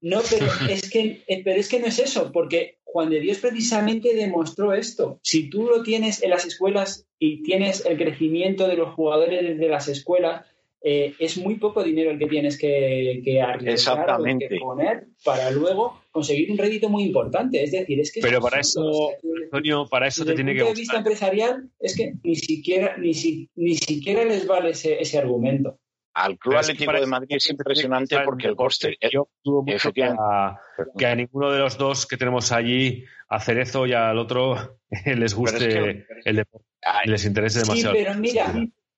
No, 0.00 0.20
pero 0.30 0.46
es 0.70 0.88
que, 0.90 1.22
pero 1.44 1.58
es 1.60 1.68
que 1.68 1.80
no 1.80 1.86
es 1.86 1.98
eso, 1.98 2.30
porque 2.32 2.75
Juan 2.88 3.10
de 3.10 3.20
Dios 3.20 3.38
precisamente 3.38 4.14
demostró 4.14 4.72
esto. 4.72 5.18
Si 5.22 5.50
tú 5.50 5.64
lo 5.66 5.82
tienes 5.82 6.22
en 6.22 6.30
las 6.30 6.46
escuelas 6.46 7.04
y 7.18 7.42
tienes 7.42 7.84
el 7.84 7.98
crecimiento 7.98 8.66
de 8.68 8.76
los 8.76 8.94
jugadores 8.94 9.42
desde 9.42 9.68
las 9.68 9.88
escuelas, 9.88 10.46
eh, 10.82 11.14
es 11.18 11.36
muy 11.36 11.56
poco 11.56 11.82
dinero 11.82 12.12
el 12.12 12.18
que 12.18 12.26
tienes 12.28 12.56
que, 12.56 13.20
que 13.24 13.40
arriesgar 13.42 14.06
que 14.38 14.56
poner 14.60 15.08
para 15.24 15.50
luego 15.50 16.00
conseguir 16.12 16.50
un 16.52 16.58
rédito 16.58 16.88
muy 16.88 17.02
importante. 17.02 17.62
Es 17.64 17.72
decir, 17.72 17.98
es 17.98 18.12
que 18.12 18.20
Pero 18.20 18.40
para 18.40 18.60
eso, 18.60 18.80
O 18.86 19.08
sea, 19.08 19.18
que- 19.20 19.44
Antonio, 19.46 19.86
para 19.90 20.06
eso 20.06 20.22
desde 20.24 20.36
te 20.36 20.40
el 20.42 20.46
tiene 20.46 20.52
que 20.58 20.64
punto 20.64 20.74
de 20.74 20.80
vista 20.80 20.96
empresarial 20.98 21.70
es 21.80 21.96
que 21.96 22.12
ni 22.22 22.36
siquiera 22.36 22.96
ni, 22.98 23.14
si- 23.14 23.48
ni 23.56 23.74
siquiera 23.74 24.24
les 24.24 24.46
vale 24.46 24.70
ese, 24.70 25.02
ese 25.02 25.18
argumento. 25.18 25.76
Al 26.18 26.38
Club 26.38 26.56
Atlético 26.56 26.92
de 26.92 27.06
Madrid 27.06 27.36
es 27.36 27.50
impresionante 27.50 28.18
porque 28.24 28.46
el 28.46 28.56
coste... 28.56 28.96
Yo 29.12 29.28
dudo 29.44 29.62
mucho 29.62 29.92
que 29.92 30.02
a, 30.04 30.58
que 30.96 31.06
a 31.06 31.14
ninguno 31.14 31.52
de 31.52 31.58
los 31.58 31.76
dos 31.76 32.06
que 32.06 32.16
tenemos 32.16 32.52
allí, 32.52 33.04
a 33.28 33.38
Cerezo 33.38 33.86
y 33.86 33.92
al 33.92 34.18
otro, 34.18 34.78
les 35.04 35.34
guste 35.34 35.58
Pero 35.58 35.86
es 35.86 35.94
que- 36.24 36.30
el 36.30 36.36
deporte 36.36 36.66
y 37.04 37.10
les 37.10 37.24
interese 37.26 37.60
Sí, 37.60 37.66
demasiado. 37.66 37.94
pero 37.94 38.14
mira, 38.14 38.54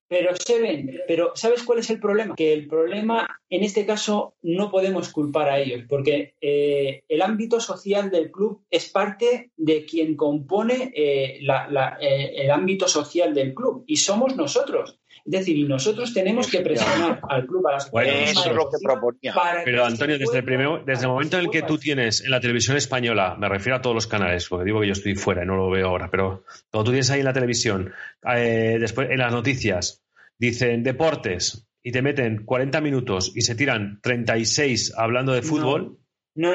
pero 0.07 0.35
Seven, 0.35 1.01
pero 1.07 1.33
¿sabes 1.35 1.63
cuál 1.63 1.79
es 1.79 1.89
el 1.89 1.99
problema? 1.99 2.35
Que 2.35 2.53
el 2.53 2.67
problema, 2.67 3.27
en 3.49 3.63
este 3.63 3.85
caso, 3.85 4.35
no 4.41 4.71
podemos 4.71 5.09
culpar 5.11 5.49
a 5.49 5.59
ellos, 5.59 5.83
porque 5.89 6.35
eh, 6.39 7.03
el 7.09 7.21
ámbito 7.21 7.59
social 7.59 8.09
del 8.11 8.31
club 8.31 8.63
es 8.69 8.89
parte 8.89 9.51
de 9.57 9.85
quien 9.85 10.15
compone 10.15 10.93
eh, 10.95 11.39
la- 11.41 11.67
la- 11.69 11.97
eh, 11.99 12.31
el 12.43 12.51
ámbito 12.51 12.87
social 12.87 13.33
del 13.33 13.53
club, 13.53 13.83
y 13.87 13.97
somos 13.97 14.35
nosotros. 14.37 14.98
Es 15.25 15.31
decir, 15.31 15.57
y 15.57 15.63
nosotros 15.63 16.13
tenemos 16.13 16.49
que 16.49 16.61
presionar 16.61 17.19
al 17.29 17.45
club, 17.45 17.67
a 17.67 17.73
las 17.73 17.91
Bueno, 17.91 18.11
Eso 18.11 18.49
es 18.49 18.55
lo 18.55 18.69
que 18.69 18.77
proponía. 18.83 19.33
para 19.33 19.63
Pero 19.63 19.81
que 19.83 19.87
Antonio, 19.87 20.17
desde 20.19 20.37
el, 20.39 20.43
primer- 20.43 20.85
desde 20.85 21.03
el 21.03 21.09
momento 21.09 21.37
en 21.37 21.45
el 21.45 21.49
que 21.51 21.61
tú 21.63 21.77
tienes 21.77 22.21
en 22.23 22.31
la 22.31 22.39
televisión 22.39 22.77
española, 22.77 23.35
me 23.39 23.47
refiero 23.49 23.75
a 23.77 23.81
todos 23.81 23.95
los 23.95 24.07
canales, 24.07 24.47
porque 24.47 24.65
digo 24.65 24.81
que 24.81 24.87
yo 24.87 24.93
estoy 24.93 25.15
fuera 25.15 25.43
y 25.43 25.47
no 25.47 25.55
lo 25.55 25.69
veo 25.69 25.87
ahora, 25.87 26.09
pero 26.09 26.43
cuando 26.71 26.85
tú 26.85 26.91
tienes 26.91 27.09
ahí 27.11 27.19
en 27.19 27.25
la 27.25 27.33
televisión, 27.33 27.91
eh, 28.35 28.77
después 28.79 29.09
en 29.11 29.17
las 29.19 29.31
noticias, 29.31 30.03
dicen 30.37 30.83
deportes 30.83 31.67
y 31.83 31.91
te 31.91 32.01
meten 32.01 32.43
40 32.45 32.81
minutos 32.81 33.31
y 33.35 33.41
se 33.41 33.55
tiran 33.55 33.99
36 34.01 34.93
hablando 34.97 35.33
de 35.33 35.41
fútbol, 35.41 35.81
No, 35.83 35.97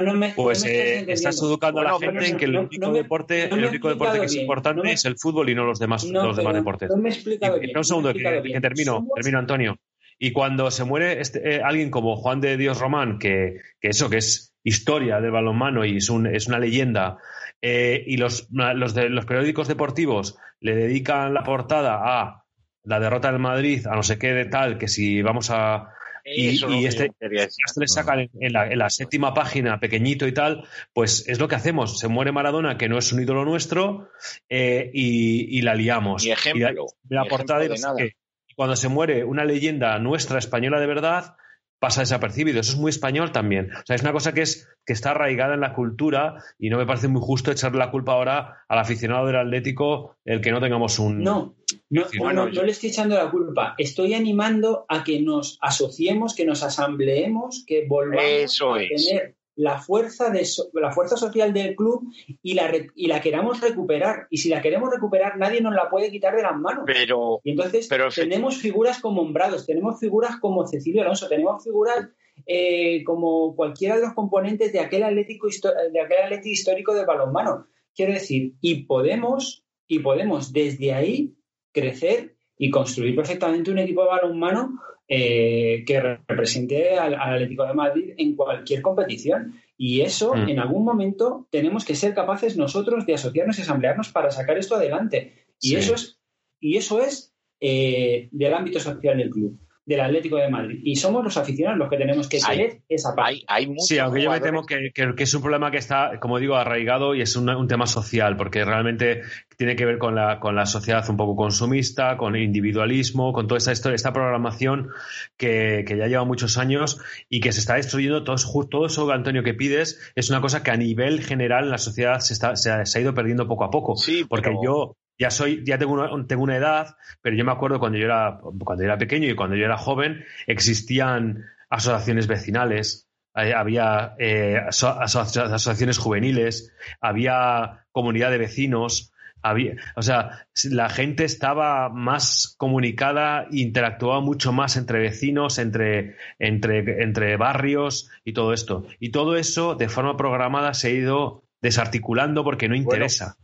no 0.00 0.14
me, 0.14 0.30
pues 0.34 0.60
no 0.60 0.66
me 0.66 0.72
eh, 0.72 0.80
entendiendo. 0.82 1.12
estás 1.12 1.42
educando 1.42 1.80
a 1.80 1.84
la 1.84 1.98
gente 1.98 2.28
en 2.28 2.36
que 2.36 2.44
el 2.46 2.56
único 2.56 2.90
me- 2.90 2.98
deporte, 2.98 3.44
el 3.44 3.64
único 3.64 3.88
deporte 3.88 4.18
que 4.20 4.26
es 4.26 4.32
bien, 4.32 4.44
importante 4.44 4.82
me- 4.82 4.92
es 4.92 5.04
el 5.04 5.16
fútbol 5.18 5.48
y 5.50 5.54
no 5.54 5.64
los 5.64 5.78
demás, 5.78 6.04
los 6.04 6.36
demás 6.36 6.54
deportes. 6.54 6.90
No 6.90 6.96
me 6.96 7.08
he 7.10 7.12
explicado 7.12 7.56
Y- 7.58 7.60
bien. 7.66 7.76
un 7.76 7.84
segundo, 7.84 8.12
que, 8.12 8.20
termino, 8.60 8.92
Somos- 8.96 9.14
termino, 9.16 9.38
Antonio. 9.38 9.76
Y 10.18 10.32
cuando 10.32 10.70
se 10.70 10.84
muere 10.84 11.20
este, 11.20 11.56
eh, 11.56 11.60
alguien 11.62 11.90
como 11.90 12.16
Juan 12.16 12.40
de 12.40 12.56
Dios 12.56 12.78
Román, 12.80 13.18
que, 13.18 13.58
que 13.80 13.88
eso, 13.88 14.08
que 14.08 14.18
es 14.18 14.54
historia 14.62 15.20
del 15.20 15.32
balonmano 15.32 15.84
y 15.84 15.96
es, 15.98 16.08
un- 16.08 16.26
es 16.26 16.46
una 16.46 16.58
leyenda, 16.58 17.18
eh, 17.60 18.02
y 18.06 18.16
los, 18.16 18.48
los, 18.50 18.94
de, 18.94 19.08
los 19.10 19.26
periódicos 19.26 19.68
deportivos 19.68 20.38
le 20.60 20.74
dedican 20.76 21.34
la 21.34 21.42
portada 21.42 21.98
a 22.02 22.44
la 22.84 23.00
derrota 23.00 23.30
del 23.32 23.40
Madrid, 23.40 23.86
a 23.86 23.96
no 23.96 24.02
sé 24.02 24.18
qué 24.18 24.32
de 24.32 24.44
tal, 24.46 24.78
que 24.78 24.88
si 24.88 25.20
vamos 25.22 25.50
a... 25.50 25.88
Y, 26.24 26.56
Eso 26.56 26.70
y 26.70 26.82
que 26.82 26.88
este, 26.88 27.10
esto 27.20 27.80
le 27.80 27.88
sacan 27.88 28.20
en, 28.20 28.30
en 28.40 28.52
la, 28.52 28.70
en 28.70 28.78
la 28.78 28.88
séptima 28.88 29.34
página, 29.34 29.78
pequeñito 29.78 30.26
y 30.26 30.32
tal, 30.32 30.66
pues 30.92 31.28
es 31.28 31.38
lo 31.38 31.48
que 31.48 31.56
hacemos. 31.56 31.98
Se 31.98 32.08
muere 32.08 32.32
Maradona, 32.32 32.78
que 32.78 32.88
no 32.88 32.96
es 32.98 33.12
un 33.12 33.22
ídolo 33.22 33.44
nuestro, 33.44 34.08
eh, 34.48 34.90
y, 34.94 35.58
y 35.58 35.62
la 35.62 35.74
liamos. 35.74 36.24
Ni 36.24 36.30
ejemplo, 36.30 36.86
Y 37.10 37.14
la, 37.14 37.24
portada 37.26 37.64
y 37.64 37.68
de. 37.68 38.14
Y 38.48 38.54
Cuando 38.54 38.76
se 38.76 38.88
muere 38.88 39.24
una 39.24 39.44
leyenda 39.44 39.98
nuestra 39.98 40.38
española 40.38 40.80
de 40.80 40.86
verdad, 40.86 41.36
pasa 41.78 42.00
desapercibido. 42.00 42.60
Eso 42.60 42.72
es 42.72 42.78
muy 42.78 42.90
español 42.90 43.32
también. 43.32 43.70
O 43.72 43.86
sea, 43.86 43.96
es 43.96 44.02
una 44.02 44.12
cosa 44.12 44.32
que, 44.32 44.42
es, 44.42 44.68
que 44.86 44.92
está 44.92 45.10
arraigada 45.10 45.54
en 45.54 45.60
la 45.60 45.74
cultura 45.74 46.36
y 46.58 46.70
no 46.70 46.78
me 46.78 46.86
parece 46.86 47.08
muy 47.08 47.20
justo 47.22 47.50
echarle 47.50 47.78
la 47.78 47.90
culpa 47.90 48.12
ahora 48.12 48.64
al 48.68 48.78
aficionado 48.78 49.26
del 49.26 49.36
Atlético 49.36 50.16
el 50.24 50.40
que 50.40 50.50
no 50.50 50.60
tengamos 50.60 50.98
un... 50.98 51.22
No, 51.22 51.56
no, 51.90 52.02
no, 52.02 52.06
bueno, 52.18 52.46
no, 52.46 52.52
no 52.52 52.62
le 52.62 52.72
estoy 52.72 52.90
echando 52.90 53.16
la 53.16 53.30
culpa. 53.30 53.74
Estoy 53.78 54.14
animando 54.14 54.86
a 54.88 55.04
que 55.04 55.20
nos 55.20 55.58
asociemos, 55.60 56.34
que 56.34 56.46
nos 56.46 56.62
asambleemos, 56.62 57.64
que 57.66 57.86
volvamos 57.86 58.24
Eso 58.24 58.74
a 58.74 58.82
es. 58.82 59.12
La 59.56 59.78
fuerza, 59.78 60.30
de, 60.30 60.46
la 60.72 60.92
fuerza 60.92 61.16
social 61.16 61.52
del 61.52 61.76
club 61.76 62.12
y 62.42 62.54
la, 62.54 62.72
y 62.94 63.06
la 63.06 63.20
queramos 63.20 63.60
recuperar. 63.60 64.26
Y 64.30 64.38
si 64.38 64.48
la 64.48 64.60
queremos 64.60 64.90
recuperar, 64.90 65.36
nadie 65.36 65.60
nos 65.60 65.74
la 65.74 65.88
puede 65.88 66.10
quitar 66.10 66.34
de 66.34 66.42
las 66.42 66.56
manos. 66.56 66.84
Pero, 66.86 67.40
y 67.44 67.50
entonces 67.52 67.86
pero 67.88 68.08
tenemos 68.10 68.58
figuras 68.58 69.00
como 69.00 69.22
Hombrados, 69.22 69.66
tenemos 69.66 70.00
figuras 70.00 70.36
como 70.40 70.66
Cecilio 70.66 71.02
Alonso, 71.02 71.28
tenemos 71.28 71.62
figuras 71.62 72.08
eh, 72.46 73.04
como 73.04 73.54
cualquiera 73.54 73.96
de 73.96 74.02
los 74.02 74.14
componentes 74.14 74.72
de 74.72 74.80
aquel 74.80 75.04
Atlético 75.04 75.46
de 75.48 76.00
aquel 76.00 76.18
Atlético 76.24 76.52
histórico 76.52 76.94
de 76.94 77.04
balonmano. 77.04 77.66
Quiero 77.94 78.12
decir, 78.12 78.54
y 78.60 78.84
podemos, 78.84 79.64
y 79.86 80.00
podemos 80.00 80.52
desde 80.52 80.92
ahí 80.92 81.34
crecer 81.72 82.34
y 82.58 82.70
construir 82.70 83.14
perfectamente 83.14 83.70
un 83.70 83.78
equipo 83.78 84.02
de 84.02 84.08
balonmano 84.08 84.80
eh, 85.08 85.84
que 85.86 86.00
represente 86.00 86.96
al, 86.98 87.14
Atlético 87.14 87.66
de 87.66 87.74
Madrid 87.74 88.14
en 88.16 88.36
cualquier 88.36 88.82
competición. 88.82 89.54
Y 89.76 90.00
eso, 90.02 90.34
Mm. 90.34 90.48
en 90.48 90.58
algún 90.60 90.84
momento, 90.84 91.46
tenemos 91.50 91.84
que 91.84 91.94
ser 91.94 92.14
capaces 92.14 92.56
nosotros 92.56 93.04
de 93.06 93.14
asociarnos 93.14 93.58
y 93.58 93.62
asamblearnos 93.62 94.10
para 94.12 94.30
sacar 94.30 94.56
esto 94.56 94.76
adelante. 94.76 95.34
Y 95.60 95.68
Sí. 95.68 95.76
eso 95.76 95.94
es, 95.94 96.18
y 96.60 96.76
eso 96.76 97.00
es 97.02 97.34
eh, 97.60 98.28
del 98.30 98.52
ámbito 98.54 98.78
social 98.78 99.16
del 99.18 99.30
club, 99.30 99.58
del 99.86 100.00
Atlético 100.00 100.36
de 100.36 100.48
Madrid. 100.48 100.80
Y 100.82 100.96
somos 100.96 101.22
los 101.22 101.36
aficionados 101.36 101.78
los 101.78 101.90
que 101.90 101.98
tenemos 101.98 102.26
que 102.28 102.38
Hay- 102.46 102.56
querer 102.56 102.80
esa 102.88 103.14
parte. 103.14 103.32
hay, 103.32 103.44
hay 103.46 103.66
muchos 103.66 103.86
Sí, 103.86 103.98
aunque 103.98 104.22
yo 104.22 104.30
me 104.30 104.40
temo 104.40 104.64
que, 104.64 104.90
que- 104.94 105.14
que 105.14 105.22
es 105.24 105.34
un 105.34 105.42
problema 105.42 105.70
que 105.70 105.76
está, 105.76 106.18
como 106.20 106.38
digo, 106.38 106.56
arraigado 106.56 107.14
y 107.14 107.20
es 107.20 107.36
un, 107.36 107.48
un 107.50 107.68
tema 107.68 107.86
social, 107.86 108.36
porque 108.36 108.64
realmente 108.64 109.20
tiene 109.58 109.76
que 109.76 109.84
ver 109.84 109.98
con 109.98 110.14
la, 110.14 110.40
con 110.40 110.56
la 110.56 110.64
sociedad 110.66 111.04
un 111.10 111.16
poco 111.18 111.36
consumista, 111.36 112.16
con 112.16 112.34
el 112.34 112.42
individualismo, 112.42 113.32
con 113.32 113.46
toda 113.46 113.58
esta 113.58 113.72
historia, 113.72 113.94
esta 113.96 114.12
programación 114.12 114.88
que, 115.36 115.84
que 115.86 115.96
ya 115.96 116.06
lleva 116.06 116.24
muchos 116.24 116.56
años 116.58 117.00
y 117.28 117.40
que 117.40 117.52
se 117.52 117.60
está 117.60 117.74
destruyendo. 117.74 118.24
Todo, 118.24 118.36
eso- 118.36 118.66
todo 118.70 118.86
eso, 118.86 119.10
Antonio, 119.12 119.42
que 119.42 119.54
pides 119.54 120.00
es 120.14 120.30
una 120.30 120.40
cosa 120.40 120.62
que 120.62 120.70
a 120.70 120.76
nivel 120.76 121.22
general 121.22 121.64
en 121.64 121.70
la 121.70 121.78
sociedad 121.78 122.20
se, 122.20 122.32
está, 122.32 122.56
se, 122.56 122.70
ha, 122.70 122.86
se 122.86 122.98
ha 122.98 123.02
ido 123.02 123.14
perdiendo 123.14 123.46
poco 123.46 123.64
a 123.64 123.70
poco. 123.70 123.96
Sí, 123.96 124.24
porque 124.28 124.48
pero- 124.48 124.60
yo 124.64 124.96
ya 125.18 125.30
soy, 125.30 125.62
ya 125.64 125.78
tengo 125.78 125.92
una, 125.94 126.26
tengo 126.26 126.42
una 126.42 126.56
edad, 126.56 126.96
pero 127.22 127.36
yo 127.36 127.44
me 127.44 127.52
acuerdo 127.52 127.78
cuando 127.78 127.98
yo 127.98 128.04
era, 128.06 128.40
cuando 128.64 128.82
yo 128.82 128.86
era 128.88 128.98
pequeño 128.98 129.28
y 129.28 129.34
cuando 129.34 129.56
yo 129.56 129.64
era 129.64 129.76
joven, 129.76 130.24
existían 130.46 131.44
asociaciones 131.70 132.26
vecinales, 132.26 133.08
eh, 133.36 133.52
había 133.54 134.14
eh, 134.18 134.60
aso- 134.68 134.98
aso- 135.00 135.20
asociaciones 135.20 135.98
juveniles, 135.98 136.72
había 137.00 137.86
comunidad 137.92 138.30
de 138.30 138.38
vecinos, 138.38 139.12
había, 139.42 139.74
o 139.96 140.02
sea, 140.02 140.46
la 140.70 140.88
gente 140.88 141.24
estaba 141.24 141.90
más 141.90 142.54
comunicada, 142.56 143.46
interactuaba 143.50 144.20
mucho 144.20 144.52
más 144.52 144.76
entre 144.76 145.00
vecinos, 145.00 145.58
entre, 145.58 146.16
entre, 146.38 147.02
entre 147.02 147.36
barrios 147.36 148.08
y 148.24 148.32
todo 148.32 148.54
esto. 148.54 148.86
Y 149.00 149.10
todo 149.10 149.36
eso 149.36 149.74
de 149.74 149.88
forma 149.90 150.16
programada 150.16 150.72
se 150.72 150.88
ha 150.88 150.90
ido 150.92 151.44
desarticulando 151.60 152.42
porque 152.42 152.68
no 152.68 152.74
interesa. 152.74 153.36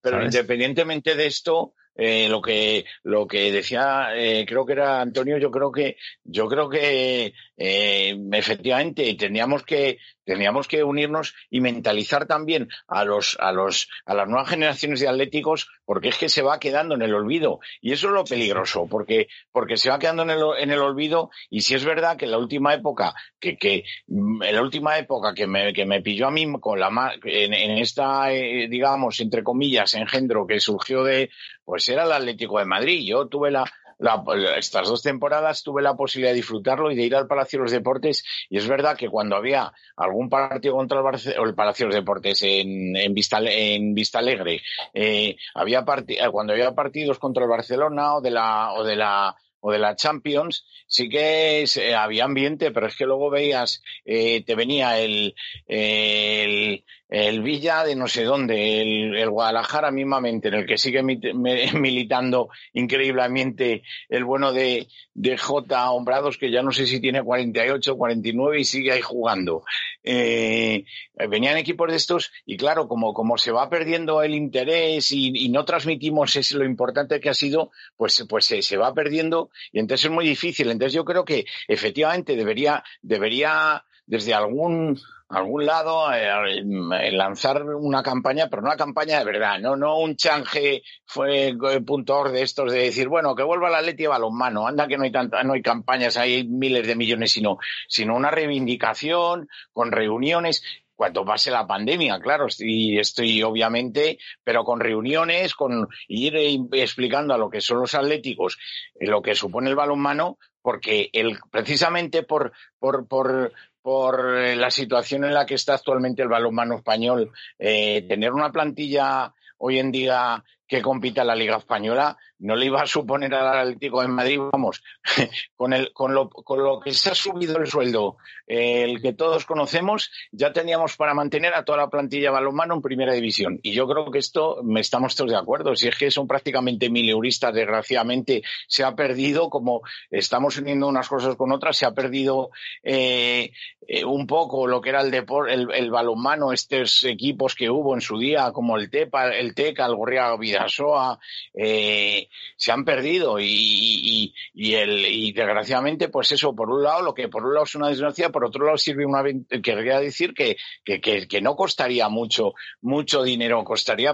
Pero 0.00 0.16
¿sabes? 0.16 0.34
independientemente 0.34 1.14
de 1.14 1.26
esto, 1.26 1.74
eh, 1.94 2.28
lo 2.28 2.40
que 2.40 2.84
lo 3.02 3.26
que 3.26 3.52
decía, 3.52 4.10
eh, 4.14 4.46
creo 4.46 4.64
que 4.64 4.72
era 4.72 5.00
Antonio, 5.00 5.38
yo 5.38 5.50
creo 5.50 5.70
que 5.70 5.96
yo 6.24 6.48
creo 6.48 6.68
que 6.68 7.34
eh, 7.62 8.18
efectivamente 8.32 9.14
tendríamos 9.16 9.64
que 9.64 9.98
tendríamos 10.24 10.66
que 10.66 10.82
unirnos 10.82 11.34
y 11.50 11.60
mentalizar 11.60 12.26
también 12.26 12.70
a 12.88 13.04
los 13.04 13.36
a 13.38 13.52
los 13.52 13.90
a 14.06 14.14
las 14.14 14.26
nuevas 14.26 14.48
generaciones 14.48 15.00
de 15.00 15.08
atléticos, 15.08 15.68
porque 15.84 16.08
es 16.08 16.16
que 16.16 16.30
se 16.30 16.40
va 16.40 16.58
quedando 16.58 16.94
en 16.94 17.02
el 17.02 17.14
olvido. 17.14 17.60
Y 17.82 17.92
eso 17.92 18.06
es 18.06 18.14
lo 18.14 18.24
peligroso, 18.24 18.86
porque 18.90 19.28
porque 19.52 19.76
se 19.76 19.90
va 19.90 19.98
quedando 19.98 20.22
en 20.22 20.30
el, 20.30 20.42
en 20.58 20.70
el 20.70 20.78
olvido. 20.78 21.30
Y 21.50 21.60
si 21.60 21.74
es 21.74 21.84
verdad 21.84 22.16
que 22.16 22.24
en 22.24 22.30
la 22.30 22.38
última 22.38 22.72
época 22.72 23.12
que 23.38 23.58
que 23.58 23.84
mm, 24.06 24.42
en 24.42 24.54
la 24.54 24.62
última 24.62 24.96
época 24.96 25.34
que 25.34 25.46
me 25.46 25.74
que 25.74 25.84
me 25.84 26.00
pilló 26.00 26.28
a 26.28 26.30
mí 26.30 26.50
con 26.60 26.80
la 26.80 26.88
en, 27.24 27.52
en 27.52 27.78
esta 27.78 28.32
eh, 28.32 28.68
digamos 28.70 29.20
entre 29.20 29.44
comillas 29.44 29.92
engendro 29.92 30.46
que 30.46 30.60
surgió 30.60 31.04
de 31.04 31.28
pues 31.70 31.88
era 31.88 32.02
el 32.02 32.10
Atlético 32.10 32.58
de 32.58 32.64
Madrid. 32.64 33.04
Yo 33.06 33.28
tuve 33.28 33.52
la, 33.52 33.64
la- 34.00 34.24
estas 34.56 34.88
dos 34.88 35.02
temporadas 35.02 35.62
tuve 35.62 35.82
la 35.82 35.94
posibilidad 35.94 36.32
de 36.32 36.36
disfrutarlo 36.36 36.90
y 36.90 36.96
de 36.96 37.02
ir 37.02 37.14
al 37.14 37.26
Palacio 37.26 37.58
de 37.58 37.64
los 37.64 37.72
Deportes. 37.72 38.24
Y 38.48 38.58
es 38.58 38.66
verdad 38.66 38.96
que 38.96 39.08
cuando 39.08 39.36
había 39.36 39.72
algún 39.96 40.28
partido 40.28 40.74
contra 40.74 41.00
el, 41.00 41.38
o 41.38 41.44
el 41.44 41.54
Palacio 41.54 41.84
de 41.84 41.88
los 41.88 41.96
Deportes 41.96 42.42
en, 42.42 42.96
en, 42.96 43.14
Vista, 43.14 43.38
en 43.42 43.94
Vista 43.94 44.18
Alegre, 44.18 44.60
eh, 44.94 45.36
había 45.54 45.84
cuando 46.32 46.52
había 46.52 46.74
partidos 46.74 47.18
contra 47.18 47.44
el 47.44 47.50
Barcelona 47.50 48.14
o 48.16 48.20
de 48.20 48.30
la 48.30 48.72
o 48.72 48.84
de 48.84 48.96
la 48.96 49.36
o 49.60 49.72
de 49.72 49.78
la 49.78 49.96
Champions, 49.96 50.66
sí 50.86 51.08
que 51.08 51.64
se- 51.66 51.94
había 51.94 52.24
ambiente, 52.24 52.70
pero 52.70 52.86
es 52.86 52.96
que 52.96 53.06
luego 53.06 53.30
veías, 53.30 53.82
eh, 54.04 54.42
te 54.44 54.54
venía 54.54 54.98
el, 54.98 55.34
el, 55.66 56.84
el 57.08 57.42
Villa 57.42 57.84
de 57.84 57.96
no 57.96 58.06
sé 58.08 58.24
dónde, 58.24 58.80
el, 58.80 59.28
Guadalajara 59.30 59.90
mismamente, 59.90 60.48
en 60.48 60.54
el 60.54 60.66
que 60.66 60.78
sigue 60.78 61.02
militando 61.74 62.48
increíblemente 62.72 63.82
el 64.08 64.24
bueno 64.24 64.52
de, 64.52 64.88
de 65.14 65.36
J. 65.38 65.90
Hombrados, 65.90 66.38
que 66.38 66.50
ya 66.50 66.62
no 66.62 66.72
sé 66.72 66.86
si 66.86 67.00
tiene 67.00 67.22
48 67.22 67.96
49 67.96 68.60
y 68.60 68.64
sigue 68.64 68.92
ahí 68.92 69.00
jugando. 69.00 69.62
Eh, 70.02 70.84
venían 71.28 71.56
equipos 71.56 71.90
de 71.90 71.96
estos 71.96 72.32
y 72.46 72.56
claro, 72.56 72.88
como, 72.88 73.12
como 73.12 73.36
se 73.36 73.52
va 73.52 73.68
perdiendo 73.68 74.22
el 74.22 74.34
interés 74.34 75.12
y, 75.12 75.32
y 75.34 75.48
no 75.50 75.64
transmitimos 75.64 76.34
ese, 76.36 76.56
lo 76.56 76.64
importante 76.64 77.20
que 77.20 77.28
ha 77.28 77.34
sido, 77.34 77.70
pues, 77.96 78.24
pues 78.28 78.46
se, 78.46 78.62
se 78.62 78.76
va 78.76 78.94
perdiendo 78.94 79.50
y 79.72 79.78
entonces 79.78 80.06
es 80.06 80.10
muy 80.10 80.26
difícil. 80.26 80.70
Entonces 80.70 80.94
yo 80.94 81.04
creo 81.04 81.24
que 81.24 81.44
efectivamente 81.68 82.36
debería, 82.36 82.82
debería 83.02 83.84
desde 84.10 84.34
algún 84.34 85.00
algún 85.28 85.64
lado 85.64 86.12
eh, 86.12 86.58
eh, 86.58 87.12
lanzar 87.12 87.62
una 87.62 88.02
campaña, 88.02 88.48
pero 88.50 88.62
una 88.62 88.76
campaña 88.76 89.20
de 89.20 89.24
verdad, 89.24 89.60
no, 89.60 89.76
no 89.76 89.98
un 89.98 90.16
change 90.16 90.82
fue 91.06 91.50
eh, 91.50 91.80
puntor 91.86 92.32
de 92.32 92.42
estos 92.42 92.72
de 92.72 92.80
decir, 92.80 93.06
bueno, 93.06 93.36
que 93.36 93.44
vuelva 93.44 93.70
la 93.70 93.78
Atleti 93.78 94.02
de 94.02 94.08
balonmano, 94.08 94.66
anda 94.66 94.88
que 94.88 94.98
no 94.98 95.04
hay 95.04 95.12
tanta, 95.12 95.44
no 95.44 95.52
hay 95.52 95.62
campañas, 95.62 96.16
hay 96.16 96.48
miles 96.48 96.84
de 96.88 96.96
millones, 96.96 97.30
sino, 97.30 97.58
sino 97.86 98.16
una 98.16 98.32
reivindicación 98.32 99.48
con 99.72 99.92
reuniones 99.92 100.64
cuando 100.96 101.24
pase 101.24 101.52
la 101.52 101.66
pandemia, 101.66 102.18
claro, 102.20 102.46
y 102.58 102.98
estoy 102.98 103.42
obviamente, 103.42 104.18
pero 104.44 104.64
con 104.64 104.80
reuniones, 104.80 105.54
con 105.54 105.88
ir 106.08 106.36
explicando 106.72 107.32
a 107.32 107.38
lo 107.38 107.48
que 107.48 107.62
son 107.62 107.78
los 107.78 107.94
atléticos, 107.94 108.58
lo 108.98 109.22
que 109.22 109.34
supone 109.34 109.70
el 109.70 109.76
balonmano, 109.76 110.36
porque 110.62 111.08
el, 111.12 111.38
precisamente 111.50 112.22
por, 112.22 112.52
por, 112.78 113.06
por, 113.08 113.52
por 113.82 114.38
eh, 114.38 114.56
la 114.56 114.70
situación 114.70 115.24
en 115.24 115.34
la 115.34 115.46
que 115.46 115.54
está 115.54 115.74
actualmente 115.74 116.22
el 116.22 116.28
balonmano 116.28 116.76
español, 116.76 117.32
eh, 117.58 118.02
tener 118.08 118.32
una 118.32 118.52
plantilla 118.52 119.34
hoy 119.58 119.78
en 119.78 119.90
día 119.90 120.42
que 120.70 120.80
compita 120.80 121.24
la 121.24 121.34
Liga 121.34 121.56
Española 121.56 122.16
no 122.40 122.56
le 122.56 122.66
iba 122.66 122.82
a 122.82 122.86
suponer 122.86 123.34
al 123.34 123.58
Atlético 123.58 124.00
de 124.00 124.08
Madrid, 124.08 124.38
vamos, 124.52 124.82
con, 125.56 125.72
el, 125.72 125.92
con, 125.92 126.14
lo, 126.14 126.30
con 126.30 126.62
lo 126.62 126.80
que 126.80 126.92
se 126.92 127.10
ha 127.10 127.14
subido 127.14 127.58
el 127.58 127.66
sueldo, 127.66 128.16
eh, 128.46 128.84
el 128.84 129.00
que 129.00 129.12
todos 129.12 129.44
conocemos, 129.44 130.10
ya 130.32 130.52
teníamos 130.52 130.96
para 130.96 131.14
mantener 131.14 131.54
a 131.54 131.64
toda 131.64 131.78
la 131.78 131.90
plantilla 131.90 132.30
balonmano 132.30 132.74
en 132.74 132.82
primera 132.82 133.12
división. 133.12 133.60
Y 133.62 133.72
yo 133.72 133.86
creo 133.86 134.10
que 134.10 134.18
esto 134.18 134.60
me 134.62 134.80
estamos 134.80 135.14
todos 135.14 135.30
de 135.30 135.36
acuerdo. 135.36 135.76
Si 135.76 135.88
es 135.88 135.96
que 135.96 136.10
son 136.10 136.26
prácticamente 136.26 136.88
mil 136.88 137.08
euristas, 137.08 137.54
desgraciadamente 137.54 138.42
se 138.66 138.84
ha 138.84 138.94
perdido, 138.94 139.50
como 139.50 139.82
estamos 140.10 140.56
uniendo 140.56 140.88
unas 140.88 141.08
cosas 141.08 141.36
con 141.36 141.52
otras, 141.52 141.76
se 141.76 141.84
ha 141.84 141.92
perdido 141.92 142.50
eh, 142.82 143.52
eh, 143.86 144.04
un 144.04 144.26
poco 144.26 144.66
lo 144.66 144.80
que 144.80 144.90
era 144.90 145.02
el 145.02 145.10
deporte, 145.10 145.52
el, 145.52 145.68
el, 145.74 145.90
balonmano, 145.90 146.52
estos 146.52 147.04
equipos 147.04 147.54
que 147.54 147.68
hubo 147.68 147.94
en 147.94 148.00
su 148.00 148.18
día, 148.18 148.50
como 148.52 148.78
el 148.78 148.88
Tepa, 148.88 149.28
el 149.28 149.54
Teca, 149.54 149.84
el 149.84 149.96
Gorria 149.96 150.30
Vidasoa, 150.60 151.18
eh, 151.54 152.28
se 152.56 152.72
han 152.72 152.84
perdido 152.84 153.38
y, 153.40 154.32
y, 154.54 154.74
el, 154.74 155.06
y 155.06 155.32
desgraciadamente, 155.32 156.08
pues 156.08 156.32
eso, 156.32 156.54
por 156.54 156.70
un 156.70 156.82
lado, 156.82 157.02
lo 157.02 157.14
que 157.14 157.28
por 157.28 157.44
un 157.44 157.54
lado 157.54 157.64
es 157.64 157.74
una 157.74 157.88
desgracia, 157.88 158.30
por 158.30 158.44
otro 158.44 158.64
lado 158.64 158.78
sirve 158.78 159.06
una, 159.06 159.22
querría 159.62 160.00
decir 160.00 160.34
que, 160.34 160.56
que, 160.84 161.40
no 161.40 161.56
costaría 161.56 162.08
mucho, 162.08 162.54
mucho 162.82 163.22
dinero, 163.22 163.64
costaría 163.64 164.12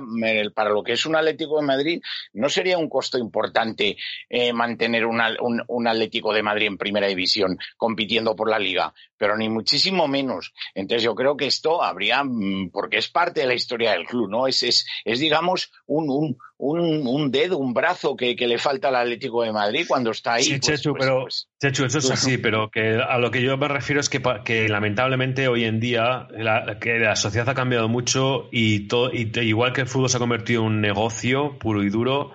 para 0.55 0.71
lo 0.71 0.83
que 0.83 0.93
es 0.93 1.07
un 1.07 1.17
Atlético 1.17 1.61
de 1.61 1.67
Madrid, 1.67 2.01
no 2.33 2.49
sería 2.49 2.79
un 2.79 2.89
costo 2.89 3.19
importante 3.19 3.97
eh, 4.29 4.53
mantener 4.53 5.07
un, 5.07 5.21
un 5.67 5.89
Atlético 5.89 6.33
de 6.33 6.43
Madrid 6.43 6.67
en 6.67 6.79
primera 6.79 7.09
división 7.09 7.59
compitiendo 7.77 8.37
por 8.37 8.49
la 8.49 8.59
liga, 8.59 8.95
pero 9.17 9.37
ni 9.37 9.49
muchísimo 9.49 10.09
menos. 10.09 10.53
Entonces 10.75 11.03
yo 11.03 11.15
creo 11.15 11.37
que 11.37 11.47
esto 11.47 11.83
habría, 11.83 12.23
mm, 12.25 12.71
porque 12.71 12.99
es 12.99 13.09
parte 13.09 13.41
de 13.41 13.47
la 13.47 13.55
historia 13.55 13.93
del 13.93 14.07
club, 14.07 14.31
¿no? 14.31 14.47
Es, 14.47 14.63
es, 14.63 14.87
es 15.05 15.19
digamos, 15.19 15.71
un, 15.87 16.09
un, 16.09 16.37
un, 16.59 17.07
un 17.07 17.31
dedo, 17.31 17.59
un 17.59 17.75
brazo 17.75 18.17
que, 18.17 18.35
que, 18.37 18.47
le 18.47 18.59
falta 18.59 18.89
al 18.89 18.97
Atlético 18.97 19.43
de 19.43 19.53
Madrid 19.53 19.85
cuando 19.87 20.11
está 20.11 20.35
ahí. 20.35 20.45
Sí, 20.45 20.59
pues, 20.59 20.81
Chechu, 20.81 20.93
pues, 20.93 21.05
pero, 21.05 21.21
pues, 21.23 21.49
Chechu, 21.61 21.85
eso 21.85 21.99
es 21.99 22.11
así, 22.11 22.39
pero 22.39 22.71
que 22.71 23.01
a 23.01 23.19
lo 23.19 23.31
que 23.31 23.43
yo 23.43 23.57
me 23.57 23.69
refiero 23.69 24.01
es 24.01 24.09
que, 24.09 24.23
que 24.45 24.69
lamentablemente 24.69 25.49
hoy 25.49 25.65
en 25.65 25.81
día 25.81 26.29
la, 26.33 26.79
que 26.81 26.99
la 26.99 27.17
sociedad 27.17 27.49
ha 27.49 27.55
cambiado 27.55 27.89
mucho 27.89 28.49
y, 28.53 28.89
todo, 28.89 29.13
y 29.13 29.31
igual 29.41 29.73
que 29.73 29.83
el 29.83 29.89
fútbol 29.89 30.09
se 30.09 30.17
ha 30.17 30.21
convertido 30.21 30.63
en 30.63 30.67
un 30.67 30.81
negocio 30.81 31.59
puro 31.59 31.83
y 31.83 31.91
duro, 31.91 32.33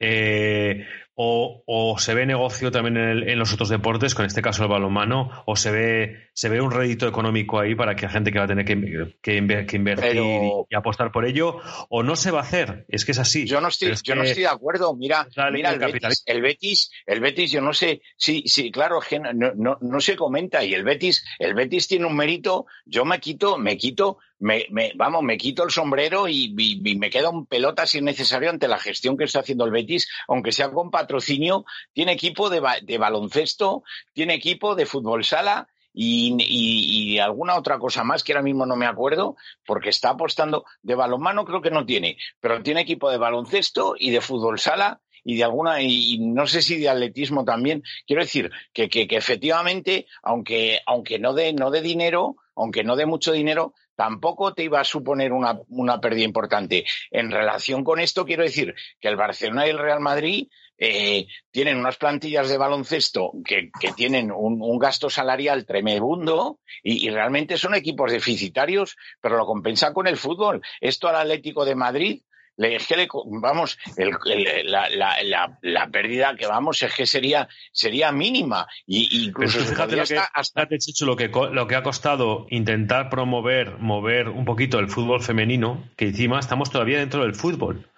eh, 0.00 0.86
o, 1.20 1.64
o 1.66 1.98
se 1.98 2.14
ve 2.14 2.26
negocio 2.26 2.70
también 2.70 2.96
en, 2.96 3.08
el- 3.08 3.28
en 3.28 3.38
los 3.38 3.52
otros 3.52 3.68
deportes, 3.68 4.14
con 4.14 4.24
este 4.24 4.40
caso 4.40 4.62
el 4.62 4.68
balonmano, 4.70 5.30
o 5.46 5.56
se 5.56 5.70
ve, 5.72 6.27
se 6.38 6.48
ve 6.48 6.60
un 6.60 6.70
rédito 6.70 7.08
económico 7.08 7.58
ahí 7.58 7.74
para 7.74 7.96
que 7.96 8.06
la 8.06 8.12
gente 8.12 8.30
que 8.30 8.38
va 8.38 8.44
a 8.44 8.46
tener 8.46 8.64
que, 8.64 8.76
que 9.20 9.42
inver- 9.42 9.66
que 9.66 9.74
invertir 9.74 10.08
Pero- 10.12 10.66
y, 10.70 10.74
apostar 10.76 11.10
por 11.10 11.24
ello, 11.26 11.60
o 11.88 12.04
no 12.04 12.14
se 12.14 12.30
va 12.30 12.38
a 12.38 12.42
hacer. 12.42 12.84
Es 12.88 13.04
que 13.04 13.10
es 13.10 13.18
así. 13.18 13.44
Yo 13.44 13.60
no 13.60 13.66
estoy, 13.66 13.88
es 13.90 14.04
yo 14.04 14.14
no 14.14 14.22
estoy 14.22 14.44
de 14.44 14.48
acuerdo. 14.48 14.94
Mira, 14.94 15.26
mira 15.52 15.72
el 15.72 15.80
Betis, 15.80 16.22
el 16.26 16.40
Betis, 16.40 16.90
el 17.06 17.18
Betis, 17.18 17.50
yo 17.50 17.60
no 17.60 17.72
sé, 17.72 18.02
sí, 18.16 18.44
sí, 18.46 18.70
claro, 18.70 19.00
no, 19.34 19.52
no, 19.56 19.78
no 19.80 20.00
se 20.00 20.14
comenta 20.14 20.62
y 20.62 20.74
el 20.74 20.84
Betis, 20.84 21.24
el 21.40 21.54
Betis 21.54 21.88
tiene 21.88 22.06
un 22.06 22.14
mérito. 22.14 22.66
Yo 22.86 23.04
me 23.04 23.18
quito, 23.18 23.58
me 23.58 23.76
quito, 23.76 24.18
me, 24.38 24.66
me- 24.70 24.92
vamos, 24.94 25.24
me 25.24 25.36
quito 25.38 25.64
el 25.64 25.72
sombrero 25.72 26.28
y, 26.28 26.54
y- 26.56 26.80
y 26.88 26.96
me 26.98 27.10
quedo 27.10 27.30
en 27.30 27.46
pelota 27.46 27.84
si 27.84 27.98
es 27.98 28.04
necesario 28.04 28.48
ante 28.50 28.68
la 28.68 28.78
gestión 28.78 29.16
que 29.16 29.24
está 29.24 29.40
haciendo 29.40 29.64
el 29.64 29.72
Betis, 29.72 30.08
aunque 30.28 30.52
sea 30.52 30.70
con 30.70 30.92
patrocinio. 30.92 31.64
Tiene 31.92 32.12
equipo 32.12 32.48
de, 32.48 32.62
de 32.84 32.96
baloncesto, 32.96 33.82
tiene 34.12 34.34
equipo 34.34 34.76
de 34.76 34.86
fútbol 34.86 35.24
sala. 35.24 35.66
Y, 36.00 36.36
y- 36.38 37.18
alguna 37.18 37.56
otra 37.56 37.80
cosa 37.80 38.04
más 38.04 38.22
que 38.22 38.32
ahora 38.32 38.42
mismo 38.44 38.64
no 38.64 38.76
me 38.76 38.86
acuerdo, 38.86 39.34
porque 39.66 39.88
está 39.88 40.10
apostando 40.10 40.64
de 40.80 40.94
balonmano, 40.94 41.44
creo 41.44 41.60
que 41.60 41.72
no 41.72 41.84
tiene, 41.84 42.16
pero 42.38 42.62
tiene 42.62 42.82
equipo 42.82 43.10
de 43.10 43.18
baloncesto 43.18 43.96
y 43.98 44.10
de 44.10 44.20
fútbol 44.20 44.60
sala 44.60 45.00
y 45.24 45.36
de 45.36 45.42
alguna, 45.42 45.82
y, 45.82 46.18
no 46.20 46.46
sé 46.46 46.62
si 46.62 46.78
de 46.78 46.88
atletismo 46.88 47.44
también. 47.44 47.82
Quiero 48.06 48.22
decir 48.22 48.52
que, 48.72 48.88
que, 48.88 49.08
que 49.08 49.16
efectivamente, 49.16 50.06
aunque, 50.22 50.78
aunque 50.86 51.18
no 51.18 51.34
dé 51.34 51.52
no 51.52 51.72
de 51.72 51.82
dinero, 51.82 52.36
aunque 52.54 52.84
no 52.84 52.94
dé 52.94 53.04
mucho 53.04 53.32
dinero, 53.32 53.74
tampoco 53.96 54.54
te 54.54 54.62
iba 54.62 54.78
a 54.78 54.84
suponer 54.84 55.32
una, 55.32 55.58
una 55.68 56.00
pérdida 56.00 56.24
importante. 56.24 56.84
En 57.10 57.32
relación 57.32 57.82
con 57.82 57.98
esto, 57.98 58.24
quiero 58.24 58.44
decir 58.44 58.72
que 59.00 59.08
el 59.08 59.16
Barcelona 59.16 59.66
y 59.66 59.70
el 59.70 59.78
Real 59.78 59.98
Madrid 59.98 60.46
eh, 60.78 61.26
tienen 61.50 61.76
unas 61.78 61.96
plantillas 61.96 62.48
de 62.48 62.56
baloncesto 62.56 63.32
que, 63.44 63.70
que 63.80 63.92
tienen 63.92 64.30
un, 64.30 64.58
un 64.62 64.78
gasto 64.78 65.10
salarial 65.10 65.66
tremebundo 65.66 66.60
y, 66.82 67.06
y 67.06 67.10
realmente 67.10 67.56
son 67.58 67.74
equipos 67.74 68.12
deficitarios, 68.12 68.96
pero 69.20 69.36
lo 69.36 69.46
compensan 69.46 69.92
con 69.92 70.06
el 70.06 70.16
fútbol. 70.16 70.62
Esto 70.80 71.08
al 71.08 71.16
Atlético 71.16 71.64
de 71.64 71.74
Madrid 71.74 72.22
le, 72.56 72.74
es 72.74 72.86
que 72.88 72.96
le, 72.96 73.06
vamos, 73.40 73.78
el- 73.96 74.16
el- 74.26 74.70
la, 74.70 74.88
la, 74.90 75.22
la, 75.22 75.58
la 75.62 75.86
pérdida 75.88 76.34
que 76.36 76.46
vamos 76.46 76.82
es 76.82 76.92
que 76.92 77.06
sería, 77.06 77.48
sería 77.72 78.10
mínima. 78.10 78.66
Y, 78.84 79.26
incluso 79.26 79.60
se 79.60 79.66
fíjate 79.66 79.94
lo 79.96 80.04
que, 80.04 80.18
hasta- 80.34 80.66
fíjate, 80.66 81.04
lo 81.04 81.16
que, 81.16 81.28
lo 81.28 81.66
que 81.68 81.76
ha 81.76 81.82
costado 81.84 82.46
intentar 82.50 83.10
promover, 83.10 83.78
mover 83.78 84.28
un 84.28 84.44
poquito 84.44 84.80
el 84.80 84.88
fútbol 84.88 85.22
femenino, 85.22 85.88
que 85.96 86.06
encima 86.06 86.40
estamos 86.40 86.70
todavía 86.70 86.98
dentro 86.98 87.22
del 87.22 87.34
fútbol. 87.36 87.88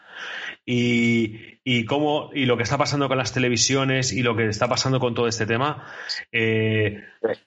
Y, 0.72 1.58
y 1.64 1.84
cómo, 1.84 2.30
y 2.32 2.44
lo 2.46 2.56
que 2.56 2.62
está 2.62 2.78
pasando 2.78 3.08
con 3.08 3.18
las 3.18 3.32
televisiones 3.32 4.12
y 4.12 4.22
lo 4.22 4.36
que 4.36 4.46
está 4.46 4.68
pasando 4.68 5.00
con 5.00 5.14
todo 5.14 5.26
este 5.26 5.44
tema, 5.44 5.84
eh, 6.30 7.02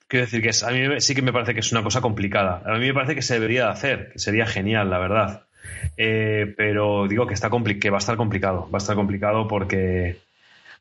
quiero 0.09 0.25
decir 0.25 0.41
que 0.41 0.49
es- 0.49 0.63
a 0.63 0.71
mí 0.71 0.79
sí 0.99 1.15
que 1.15 1.21
me 1.21 1.31
parece 1.31 1.53
que 1.53 1.61
es 1.61 1.71
una 1.71 1.83
cosa 1.83 2.01
complicada. 2.01 2.61
A 2.65 2.77
mí 2.77 2.85
me 2.87 2.93
parece 2.93 3.15
que 3.15 3.21
se 3.21 3.35
debería 3.35 3.65
de 3.65 3.71
hacer, 3.71 4.09
que 4.11 4.19
sería 4.19 4.45
genial, 4.45 4.89
la 4.89 4.99
verdad. 4.99 5.47
Eh, 5.95 6.53
pero 6.57 7.07
digo 7.07 7.25
que 7.25 7.33
está 7.33 7.49
que 7.79 7.89
va 7.89 7.97
a 7.97 7.99
estar 7.99 8.17
complicado, 8.17 8.69
va 8.69 8.77
a 8.77 8.81
estar 8.83 8.95
complicado 8.95 9.47
porque 9.47 10.17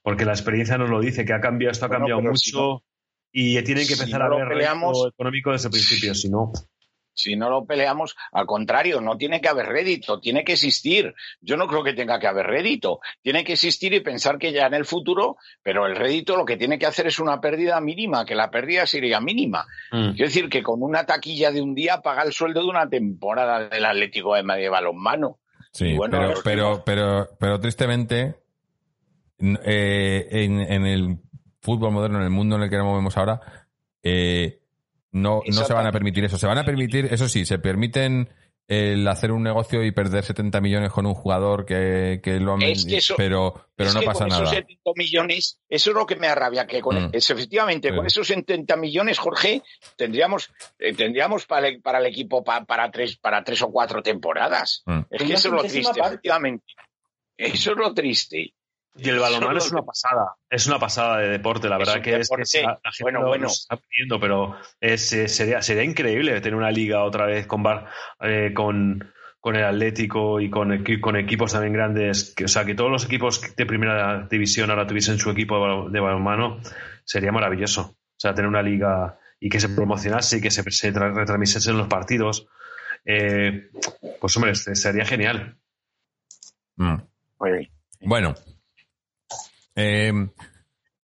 porque 0.02 0.24
la 0.24 0.32
experiencia 0.32 0.77
nos 0.77 0.90
lo 0.90 0.98
dice, 1.01 1.24
que 1.24 1.32
ha 1.32 1.40
cambiado, 1.40 1.70
esto 1.70 1.85
ha 1.85 1.89
Bueno, 1.89 2.06
cambiado 2.06 2.35
si 2.35 2.52
mucho 2.52 2.82
y 3.31 3.62
tienen 3.62 3.86
que 3.86 3.94
si 3.94 4.01
empezar 4.01 4.23
no 4.23 4.27
a 4.27 4.39
ver 4.40 4.48
peleamos- 4.48 5.06
económico 5.14 5.52
desde 5.52 5.69
el 5.69 5.73
principio, 5.73 6.12
si 6.14 6.28
no. 6.28 6.52
Si 7.14 7.36
no 7.36 7.51
lo 7.51 7.64
peleamos, 7.64 8.16
al 8.32 8.47
contrario, 8.47 9.01
no 9.01 9.16
tiene 9.16 9.40
que 9.40 9.48
haber 9.48 9.66
rédito, 9.66 10.20
tiene 10.20 10.44
que 10.44 10.52
existir. 10.52 11.14
Yo 11.40 11.56
no 11.56 11.66
creo 11.66 11.84
que 11.84 11.93
tenga 11.93 12.18
que 12.18 12.26
haber 12.26 12.47
rédito, 12.47 13.01
tiene 13.22 13.44
que 13.44 13.55
existir 13.55 13.93
y 13.93 14.01
pensar 14.01 14.39
que 14.39 14.52
ya 14.52 14.66
en 14.66 14.74
el 14.74 14.84
futuro, 14.84 15.36
pero 15.62 15.86
el 15.86 15.97
rédito 15.97 16.36
lo 16.36 16.44
que 16.44 16.56
tiene 16.56 16.78
que 16.78 16.86
hacer 16.86 17.06
es 17.06 17.18
una 17.18 17.40
pérdida 17.40 17.80
mínima, 17.80 18.24
que 18.24 18.34
la 18.34 18.51
pérdida 18.51 18.86
sería 18.86 19.20
mínima. 19.20 19.66
Mm. 19.90 20.12
Quiero 20.12 20.28
decir 20.28 20.48
que 20.48 20.62
con 20.62 20.82
una 20.82 21.05
taquilla 21.05 21.51
de 21.51 21.62
un 21.62 21.74
día 21.74 22.01
paga 22.01 22.22
el 22.22 22.32
sueldo 22.32 22.60
de 22.60 22.68
una 22.68 22.89
temporada 22.89 23.68
del 23.68 23.84
Atlético 23.84 24.34
de 24.34 24.43
Madrid 24.43 24.70
balonmano. 24.70 25.39
Sí, 25.72 25.94
bueno, 25.94 26.18
pero, 26.18 26.34
pero, 26.44 26.82
pero, 26.84 27.28
pero 27.39 27.60
tristemente, 27.60 28.34
eh, 29.64 30.28
en, 30.30 30.60
en 30.60 30.86
el 30.86 31.18
fútbol 31.60 31.93
moderno, 31.93 32.18
en 32.18 32.24
el 32.24 32.30
mundo 32.30 32.56
en 32.56 32.62
el 32.62 32.70
que 32.70 32.76
nos 32.76 32.86
movemos 32.86 33.16
ahora, 33.16 33.40
eh, 34.02 34.61
no, 35.12 35.43
no 35.47 35.64
se 35.64 35.72
van 35.74 35.86
a 35.86 35.93
permitir 35.93 36.24
eso. 36.24 36.39
Se 36.39 36.47
van 36.47 36.59
a 36.59 36.64
permitir, 36.64 37.06
eso 37.10 37.28
sí, 37.28 37.44
se 37.44 37.59
permiten 37.59 38.28
el 38.68 39.06
hacer 39.09 39.32
un 39.32 39.43
negocio 39.43 39.84
y 39.84 39.90
perder 39.90 40.24
70 40.24 40.60
millones 40.60 40.93
con 40.93 41.05
un 41.05 41.14
jugador 41.14 41.66
que, 41.66 42.20
que 42.22 42.39
lo 42.40 42.55
han 42.55 42.62
Es 42.62 42.86
que 42.86 42.98
eso- 42.98 43.14
pero, 43.16 43.66
pero 43.74 43.89
Es 43.89 43.94
no 43.94 44.01
que 44.01 44.06
pasa 44.06 44.20
con 44.20 44.28
nada. 44.28 44.43
esos 44.44 44.55
70 44.55 44.90
millones, 44.97 45.59
eso 45.68 45.90
es 45.90 45.97
lo 45.97 46.06
que 46.06 46.16
me 46.16 46.28
arrabia, 46.28 46.66
que 46.66 46.80
con 46.80 46.97
Mm. 47.09 47.10
efectivamente, 47.12 47.90
Sí. 47.90 47.94
con 47.97 48.06
esos 48.06 48.26
70 48.26 48.76
millones, 48.76 49.18
Jorge, 49.18 49.62
tendríamos, 49.97 50.51
eh, 50.78 50.94
tendríamos 50.94 51.44
para 51.44 51.68
el, 51.68 51.82
para 51.82 51.98
el 51.98 52.06
equipo 52.06 52.43
pa- 52.44 52.64
para 52.64 52.90
tres, 52.90 53.16
para 53.18 53.43
tres 53.44 53.60
o 53.62 53.70
cuatro 53.70 54.01
temporadas. 54.02 54.82
Mm. 54.86 55.01
Es 55.10 55.22
que 55.22 55.32
eso 55.34 55.48
es 55.48 55.55
lo 55.55 55.60
triste, 55.64 55.82
parte. 56.01 56.01
efectivamente. 56.09 56.64
Eso 57.36 57.72
es 57.72 57.76
lo 57.76 57.93
triste. 57.93 58.55
Y 58.94 59.09
el 59.09 59.19
balonmano 59.19 59.59
Solo 59.59 59.59
es 59.59 59.73
una 59.73 59.82
pasada, 59.82 60.35
es 60.51 60.66
una 60.66 60.78
pasada 60.78 61.19
de 61.19 61.28
deporte, 61.28 61.69
la 61.69 61.78
verdad 61.78 62.02
que 62.02 62.14
es 62.16 62.28
que 62.28 62.62
la, 62.62 62.78
la 62.85 62.90
gente 62.93 63.02
Bueno, 63.05 63.20
lo- 63.23 63.28
bueno. 63.28 63.44
lo 63.44 63.51
está 63.51 63.77
pidiendo, 63.78 64.20
pero 64.20 64.55
es, 64.81 65.12
eh, 65.14 65.28
sería, 65.28 65.62
sería 65.62 65.82
increíble 65.85 66.39
tener 66.43 66.55
una 66.56 66.70
liga 66.70 67.02
otra 67.02 67.24
vez 67.24 67.47
con 67.47 67.62
bar, 67.62 67.86
eh, 68.20 68.52
con, 68.55 69.12
con 69.40 69.56
el 69.56 69.64
Atlético 69.64 70.40
y 70.40 70.51
con, 70.51 70.85
con 71.01 71.16
equipos 71.16 71.52
también 71.52 71.73
grandes, 71.73 72.35
que, 72.35 72.44
o 72.44 72.48
sea, 72.48 72.66
que 72.66 72.74
todos 72.74 72.90
los 72.90 73.06
equipos 73.06 73.40
de 73.56 73.64
primera 73.66 74.27
división 74.31 74.69
ahora 74.70 74.86
tuviesen 74.86 75.19
su 75.19 75.31
equipo 75.31 75.55
de, 75.56 75.60
balo- 75.62 75.90
de 75.90 76.01
balonmano, 76.01 76.60
sería 77.05 77.32
maravilloso. 77.32 77.82
O 77.97 78.19
sea, 78.23 78.35
tener 78.35 78.48
una 78.48 78.62
liga 78.62 79.19
y 79.40 79.48
que 79.48 79.59
se 79.59 79.70
promocionase 79.70 80.36
y 80.36 80.40
que 80.43 80.51
se, 80.51 80.62
se 80.70 80.93
tra- 80.93 81.14
retransmitiesen 81.14 81.78
los 81.78 81.89
partidos, 81.89 82.47
eh, 83.06 83.70
pues 84.20 84.36
hombre, 84.36 84.55
se- 84.55 84.74
sería 84.77 85.06
genial. 85.06 85.56
Mm. 86.77 86.97
Bueno. 88.02 88.35
Eh, 89.74 90.12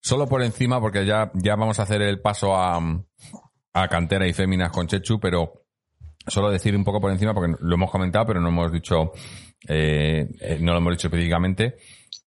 solo 0.01 0.27
por 0.27 0.43
encima, 0.43 0.81
porque 0.81 1.05
ya, 1.05 1.31
ya 1.35 1.57
vamos 1.57 1.79
a 1.79 1.83
hacer 1.83 2.03
el 2.03 2.21
paso 2.21 2.57
a, 2.57 2.81
a 3.73 3.89
cantera 3.89 4.27
y 4.27 4.33
féminas 4.33 4.71
con 4.71 4.87
Chechu, 4.87 5.21
pero 5.21 5.65
solo 6.27 6.51
decir 6.51 6.77
un 6.77 6.85
poco 6.85 7.01
por 7.01 7.11
encima, 7.11 7.35
porque 7.35 7.55
lo 7.61 7.75
hemos 7.75 7.91
comentado, 7.91 8.27
pero 8.27 8.41
no 8.41 8.49
hemos 8.49 8.73
dicho, 8.73 9.13
eh, 9.69 10.29
eh, 10.41 10.59
no 10.61 10.73
lo 10.73 10.79
hemos 10.79 10.95
dicho 10.95 11.09
específicamente, 11.09 11.77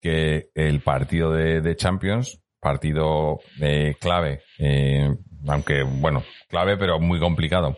que 0.01 0.49
el 0.55 0.81
partido 0.81 1.31
de, 1.31 1.61
de 1.61 1.75
Champions, 1.75 2.41
partido 2.59 3.39
eh, 3.61 3.95
clave, 3.99 4.41
eh, 4.57 5.13
aunque, 5.47 5.83
bueno, 5.83 6.23
clave, 6.47 6.77
pero 6.77 6.99
muy 6.99 7.19
complicado, 7.19 7.77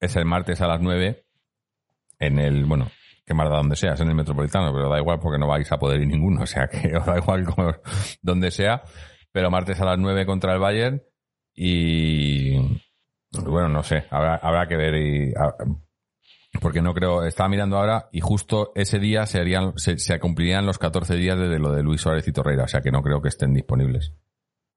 es 0.00 0.16
el 0.16 0.24
martes 0.24 0.60
a 0.60 0.66
las 0.66 0.80
9 0.80 1.24
en 2.18 2.38
el, 2.38 2.64
bueno, 2.64 2.90
que 3.30 3.34
más 3.34 3.48
da 3.48 3.58
donde 3.58 3.76
sea, 3.76 3.92
es 3.92 4.00
en 4.00 4.08
el 4.08 4.16
Metropolitano, 4.16 4.72
pero 4.72 4.88
da 4.88 4.98
igual 4.98 5.20
porque 5.20 5.38
no 5.38 5.46
vais 5.46 5.70
a 5.70 5.78
poder 5.78 6.00
ir 6.00 6.08
ninguno, 6.08 6.42
o 6.42 6.46
sea 6.46 6.66
que 6.66 6.96
os 6.96 7.06
da 7.06 7.16
igual 7.16 7.46
donde 8.22 8.50
sea, 8.50 8.82
pero 9.30 9.52
martes 9.52 9.80
a 9.80 9.84
las 9.84 10.00
9 10.00 10.26
contra 10.26 10.52
el 10.52 10.58
Bayern 10.58 11.00
y 11.54 12.56
bueno, 13.30 13.68
no 13.68 13.84
sé, 13.84 14.06
habrá, 14.10 14.66
que 14.66 14.76
ver 14.76 14.96
y, 14.96 15.32
porque 16.60 16.82
no 16.82 16.92
creo, 16.92 17.22
estaba 17.22 17.48
mirando 17.48 17.76
ahora 17.76 18.08
y 18.10 18.18
justo 18.18 18.72
ese 18.74 18.98
día 18.98 19.26
se, 19.26 19.38
harían, 19.38 19.74
se, 19.78 19.96
se 19.98 20.18
cumplirían 20.18 20.66
los 20.66 20.78
14 20.78 21.14
días 21.14 21.38
desde 21.38 21.60
lo 21.60 21.70
de 21.70 21.84
Luis 21.84 22.00
Suárez 22.00 22.26
y 22.26 22.32
Torreira, 22.32 22.64
o 22.64 22.68
sea 22.68 22.80
que 22.80 22.90
no 22.90 23.00
creo 23.00 23.22
que 23.22 23.28
estén 23.28 23.54
disponibles 23.54 24.12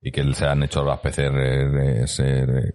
y 0.04 0.12
que 0.12 0.34
se 0.34 0.46
han 0.46 0.62
hecho 0.64 0.84
las 0.84 1.00
PCR. 1.00 2.08
ser, 2.08 2.74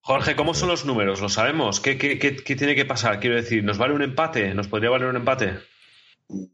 Jorge, 0.00 0.36
¿cómo 0.36 0.54
son 0.54 0.68
los 0.68 0.84
números? 0.84 1.20
¿Lo 1.20 1.28
sabemos? 1.28 1.80
¿Qué, 1.80 1.98
qué, 1.98 2.18
qué- 2.18 2.36
qué 2.36 2.56
tiene 2.56 2.74
que 2.74 2.84
pasar? 2.84 3.18
Quiero 3.20 3.36
decir, 3.36 3.62
¿nos 3.64 3.78
vale 3.78 3.94
un 3.94 4.02
empate? 4.02 4.54
¿Nos 4.54 4.68
podría 4.68 4.90
valer 4.90 5.08
un 5.08 5.16
empate? 5.16 5.54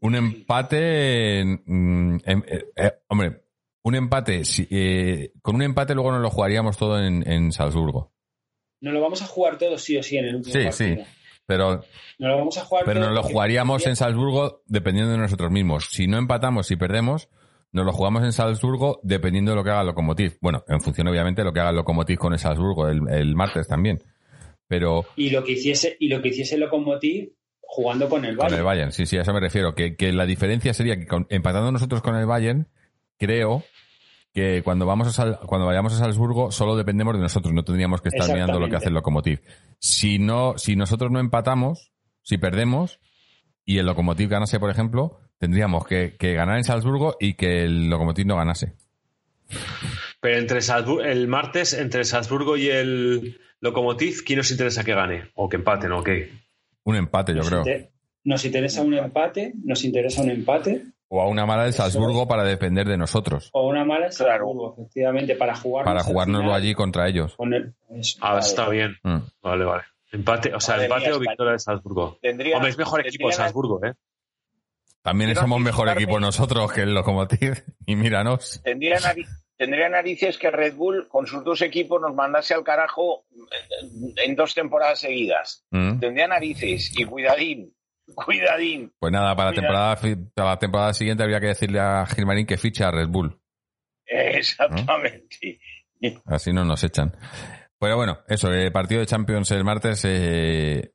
Un 0.01 0.15
empate, 0.15 1.43
mm, 1.65 2.17
em- 2.25 2.43
eh, 2.47 2.65
eh, 2.75 2.91
hombre, 3.07 3.43
un 3.83 3.95
empate, 3.95 4.43
si, 4.45 4.67
eh, 4.69 5.31
con 5.41 5.55
un 5.55 5.61
empate 5.61 5.93
luego 5.93 6.11
nos 6.11 6.21
lo 6.21 6.29
jugaríamos 6.29 6.75
todo 6.77 6.99
en, 7.01 7.27
en 7.29 7.51
Salzburgo. 7.51 8.11
Nos 8.81 8.93
lo 8.93 9.01
vamos 9.01 9.21
a 9.21 9.25
jugar 9.27 9.57
todos 9.57 9.81
sí 9.81 9.97
o 9.97 10.03
sí 10.03 10.17
en 10.17 10.25
el 10.25 10.35
último 10.37 10.53
Sí, 10.53 10.63
partido. 10.65 11.05
sí, 11.05 11.11
pero, 11.45 11.75
Nos 12.17 12.29
lo 12.31 12.37
vamos 12.37 12.57
a 12.57 12.65
jugar 12.65 12.83
pero 12.85 12.99
todo 12.99 13.09
nos 13.09 13.15
lo 13.15 13.23
jugaríamos 13.23 13.85
en 13.87 13.95
Salzburgo 13.95 14.63
dependiendo 14.67 15.11
de 15.11 15.17
nosotros 15.17 15.51
mismos. 15.51 15.89
Si 15.91 16.07
no 16.07 16.17
empatamos 16.17 16.69
y 16.71 16.75
perdemos, 16.75 17.29
nos 17.71 17.85
lo 17.85 17.91
jugamos 17.91 18.23
en 18.23 18.31
Salzburgo 18.33 18.99
dependiendo 19.03 19.51
de 19.51 19.57
lo 19.57 19.63
que 19.63 19.69
haga 19.69 19.81
el 19.81 19.87
Lokomotiv. 19.87 20.37
Bueno, 20.41 20.63
en 20.67 20.81
función 20.81 21.07
obviamente 21.07 21.41
de 21.41 21.45
lo 21.45 21.53
que 21.53 21.59
haga 21.59 21.69
el 21.69 21.75
Lokomotiv 21.75 22.17
con 22.17 22.33
el 22.33 22.39
Salzburgo 22.39 22.87
el, 22.87 23.01
el 23.09 23.35
martes 23.35 23.67
también. 23.67 23.99
Pero 24.67 25.05
Y 25.15 25.29
lo 25.31 25.43
que 25.43 25.53
hiciese, 25.53 25.95
y 25.99 26.09
lo 26.09 26.21
que 26.21 26.29
hiciese 26.29 26.55
el 26.55 26.61
Lokomotiv 26.61 27.31
jugando 27.61 28.09
con 28.09 28.25
el 28.25 28.35
Con 28.35 28.45
Bayern. 28.45 28.59
el 28.59 28.63
Bayern, 28.65 28.91
sí, 28.91 29.05
sí, 29.05 29.17
a 29.17 29.21
eso 29.21 29.33
me 29.33 29.39
refiero. 29.39 29.75
Que, 29.75 29.95
que 29.95 30.11
la 30.13 30.25
diferencia 30.25 30.73
sería 30.73 30.97
que 30.97 31.05
con- 31.07 31.27
empatando 31.29 31.71
nosotros 31.71 32.01
con 32.01 32.15
el 32.15 32.25
Bayern, 32.25 32.67
creo 33.17 33.63
que 34.33 34.61
cuando 34.63 34.85
vamos 34.85 35.07
a 35.07 35.11
Sal- 35.11 35.39
cuando 35.45 35.65
vayamos 35.67 35.93
a 35.93 35.97
Salzburgo 35.97 36.51
solo 36.51 36.75
dependemos 36.75 37.15
de 37.15 37.21
nosotros, 37.21 37.53
no 37.53 37.63
tendríamos 37.63 38.01
que 38.01 38.09
estar 38.09 38.31
mirando 38.31 38.59
lo 38.59 38.69
que 38.69 38.75
hace 38.75 38.87
el 38.89 38.93
Lokomotiv. 38.93 39.41
Si 39.79 40.19
no, 40.19 40.57
si 40.57 40.75
nosotros 40.75 41.11
no 41.11 41.19
empatamos, 41.19 41.91
si 42.21 42.37
perdemos 42.37 42.99
y 43.65 43.77
el 43.79 43.85
Lokomotiv 43.87 44.29
ganase, 44.29 44.59
por 44.59 44.69
ejemplo, 44.69 45.19
Tendríamos 45.39 45.85
que, 45.87 46.15
que 46.17 46.33
ganar 46.33 46.57
en 46.57 46.63
Salzburgo 46.63 47.15
y 47.19 47.33
que 47.33 47.63
el 47.63 47.89
Lokomotiv 47.89 48.25
no 48.27 48.35
ganase. 48.35 48.73
Pero 50.21 50.37
entre 50.37 50.61
Salzburgo, 50.61 51.01
el 51.01 51.27
martes, 51.27 51.73
entre 51.73 52.03
Salzburgo 52.03 52.57
y 52.57 52.69
el 52.69 53.39
Lokomotiv, 53.61 54.23
¿quién 54.25 54.37
nos 54.37 54.51
interesa 54.51 54.83
que 54.83 54.93
gane? 54.93 55.31
O 55.35 55.47
que 55.49 55.55
empaten, 55.57 55.91
o 55.93 56.03
qué. 56.03 56.31
Un 56.83 56.95
empate, 56.95 57.31
yo 57.33 57.39
Nos 57.39 57.47
creo. 57.49 57.59
inter- 57.59 57.89
Nos 58.25 58.43
interesa 58.45 58.81
un 58.81 58.93
empate, 58.93 59.53
nos 59.63 59.83
interesa 59.85 60.21
un 60.21 60.29
empate 60.29 60.83
O 61.07 61.21
a 61.21 61.27
una 61.27 61.45
mala 61.45 61.63
del 61.63 61.73
Salzburgo 61.73 62.27
para 62.27 62.43
depender 62.43 62.85
de 62.87 62.97
nosotros. 62.97 63.49
o 63.53 63.67
una 63.67 63.85
mala 63.85 64.09
Claro. 64.09 64.45
Salzburgo, 64.45 64.73
efectivamente, 64.77 65.35
para 65.35 65.55
jugar 65.55 65.85
Para 65.85 66.03
jugárnoslo 66.03 66.53
allí 66.53 66.73
contra 66.75 67.07
ellos. 67.07 67.35
Con 67.37 67.53
el, 67.53 67.73
eso, 67.95 68.17
Ah, 68.21 68.33
vale. 68.33 68.45
está 68.45 68.69
bien. 68.69 68.97
Mm. 69.03 69.17
Vale, 69.41 69.65
vale. 69.65 69.83
Empate, 70.11 70.53
o 70.53 70.59
sea, 70.59 70.75
Madre 70.75 70.85
empate 70.87 71.05
mía, 71.07 71.15
o 71.15 71.19
victoria 71.19 71.53
de 71.53 71.59
Salzburgo. 71.59 72.17
Tendría, 72.21 72.55
Hombre, 72.57 72.71
es 72.71 72.77
mejor 72.77 72.99
equipo 73.01 73.29
tendría- 73.29 73.37
Salzburgo, 73.45 73.85
¿eh? 73.85 73.93
También 75.09 75.29
Quiero 75.29 75.41
somos 75.41 75.59
mejor 75.59 75.89
equipo 75.89 76.19
nosotros 76.19 76.71
que 76.71 76.81
el 76.81 76.93
Lokomotiv. 76.93 77.63
Y 77.87 77.95
míranos. 77.95 78.61
Tendría, 78.63 78.99
tendría 79.57 79.89
narices 79.89 80.37
que 80.37 80.51
Red 80.51 80.75
Bull 80.75 81.07
con 81.07 81.25
sus 81.25 81.43
dos 81.43 81.63
equipos 81.63 81.99
nos 81.99 82.13
mandase 82.13 82.53
al 82.53 82.63
carajo 82.63 83.25
eh, 83.31 84.13
en 84.25 84.35
dos 84.35 84.53
temporadas 84.53 84.99
seguidas. 84.99 85.65
Mm. 85.71 85.99
Tendría 85.99 86.27
narices 86.27 86.91
y 86.95 87.05
cuidadín, 87.05 87.73
cuidadín. 88.13 88.93
Pues 88.99 89.11
nada, 89.11 89.35
para 89.35 89.49
la, 89.49 89.55
temporada, 89.55 89.95
para 90.35 90.49
la 90.49 90.59
temporada 90.59 90.93
siguiente 90.93 91.23
habría 91.23 91.39
que 91.39 91.47
decirle 91.47 91.79
a 91.79 92.05
Gilmarín 92.05 92.45
que 92.45 92.57
ficha 92.57 92.89
a 92.89 92.91
Red 92.91 93.07
Bull. 93.07 93.39
Eh, 94.05 94.37
Exactamente. 94.37 95.59
Así 96.25 96.53
no 96.53 96.63
nos 96.63 96.83
echan. 96.83 97.17
Pero 97.79 97.95
bueno, 97.95 98.19
eso, 98.27 98.51
el 98.51 98.71
partido 98.71 98.99
de 98.99 99.07
Champions 99.07 99.49
el 99.49 99.63
martes. 99.63 100.03
eh, 100.05 100.91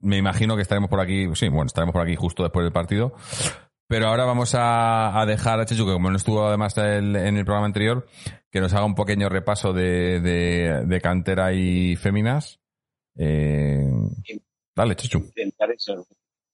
me 0.00 0.16
imagino 0.16 0.56
que 0.56 0.62
estaremos 0.62 0.90
por 0.90 1.00
aquí. 1.00 1.28
Sí, 1.34 1.48
bueno, 1.48 1.66
estaremos 1.66 1.92
por 1.92 2.02
aquí 2.02 2.16
justo 2.16 2.42
después 2.42 2.64
del 2.64 2.72
partido. 2.72 3.14
Pero 3.90 4.06
ahora 4.06 4.24
vamos 4.24 4.54
a, 4.56 5.24
dejar 5.26 5.58
a 5.58 5.66
Chechu, 5.66 5.84
que 5.84 5.92
como 5.92 6.10
no 6.10 6.16
estuvo 6.16 6.46
además 6.46 6.78
el- 6.78 7.16
en 7.16 7.36
el 7.36 7.44
programa 7.44 7.66
anterior, 7.66 8.06
que 8.48 8.60
nos 8.60 8.72
haga 8.72 8.84
un 8.84 8.94
pequeño 8.94 9.28
repaso 9.28 9.72
de, 9.72 11.00
cantera 11.02 11.52
y 11.52 11.96
féminas. 11.96 12.60
Eh, 13.16 13.82
dale, 14.76 14.94
Chechu. 14.94 15.18
Intentaré 15.18 15.74
ser, 15.76 15.96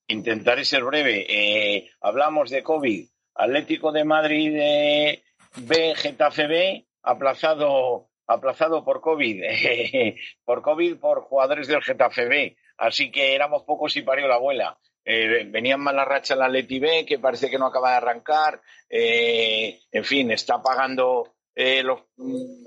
intentaré 0.08 0.64
ser 0.64 0.82
breve. 0.84 1.26
Eh, 1.28 1.90
hablamos 2.00 2.48
de 2.48 2.62
COVID. 2.62 3.06
Atlético 3.34 3.92
de 3.92 4.04
Madrid 4.04 4.56
eh, 4.58 5.22
B, 5.56 5.94
Getafe 5.94 6.46
B, 6.46 6.86
aplazado, 7.02 8.08
aplazado 8.26 8.82
por 8.82 9.02
COVID. 9.02 9.42
por 10.46 10.62
COVID, 10.62 10.96
por 10.96 11.20
jugadores 11.20 11.68
del 11.68 11.82
Getafe. 11.82 12.56
Así 12.78 13.10
que 13.10 13.34
éramos 13.34 13.62
pocos 13.64 13.96
y 13.96 14.02
parió 14.02 14.26
la 14.28 14.34
abuela. 14.36 14.78
Eh, 15.04 15.44
venían 15.46 15.80
mala 15.80 16.04
racha 16.04 16.34
el 16.34 16.42
Atleti 16.42 16.78
B, 16.80 17.06
que 17.06 17.18
parece 17.18 17.48
que 17.48 17.58
no 17.58 17.66
acaba 17.66 17.90
de 17.92 17.96
arrancar. 17.96 18.60
Eh, 18.90 19.80
en 19.92 20.04
fin, 20.04 20.30
está 20.30 20.60
pagando 20.62 21.34
eh, 21.54 21.82
los, 21.82 22.00
mm, 22.16 22.64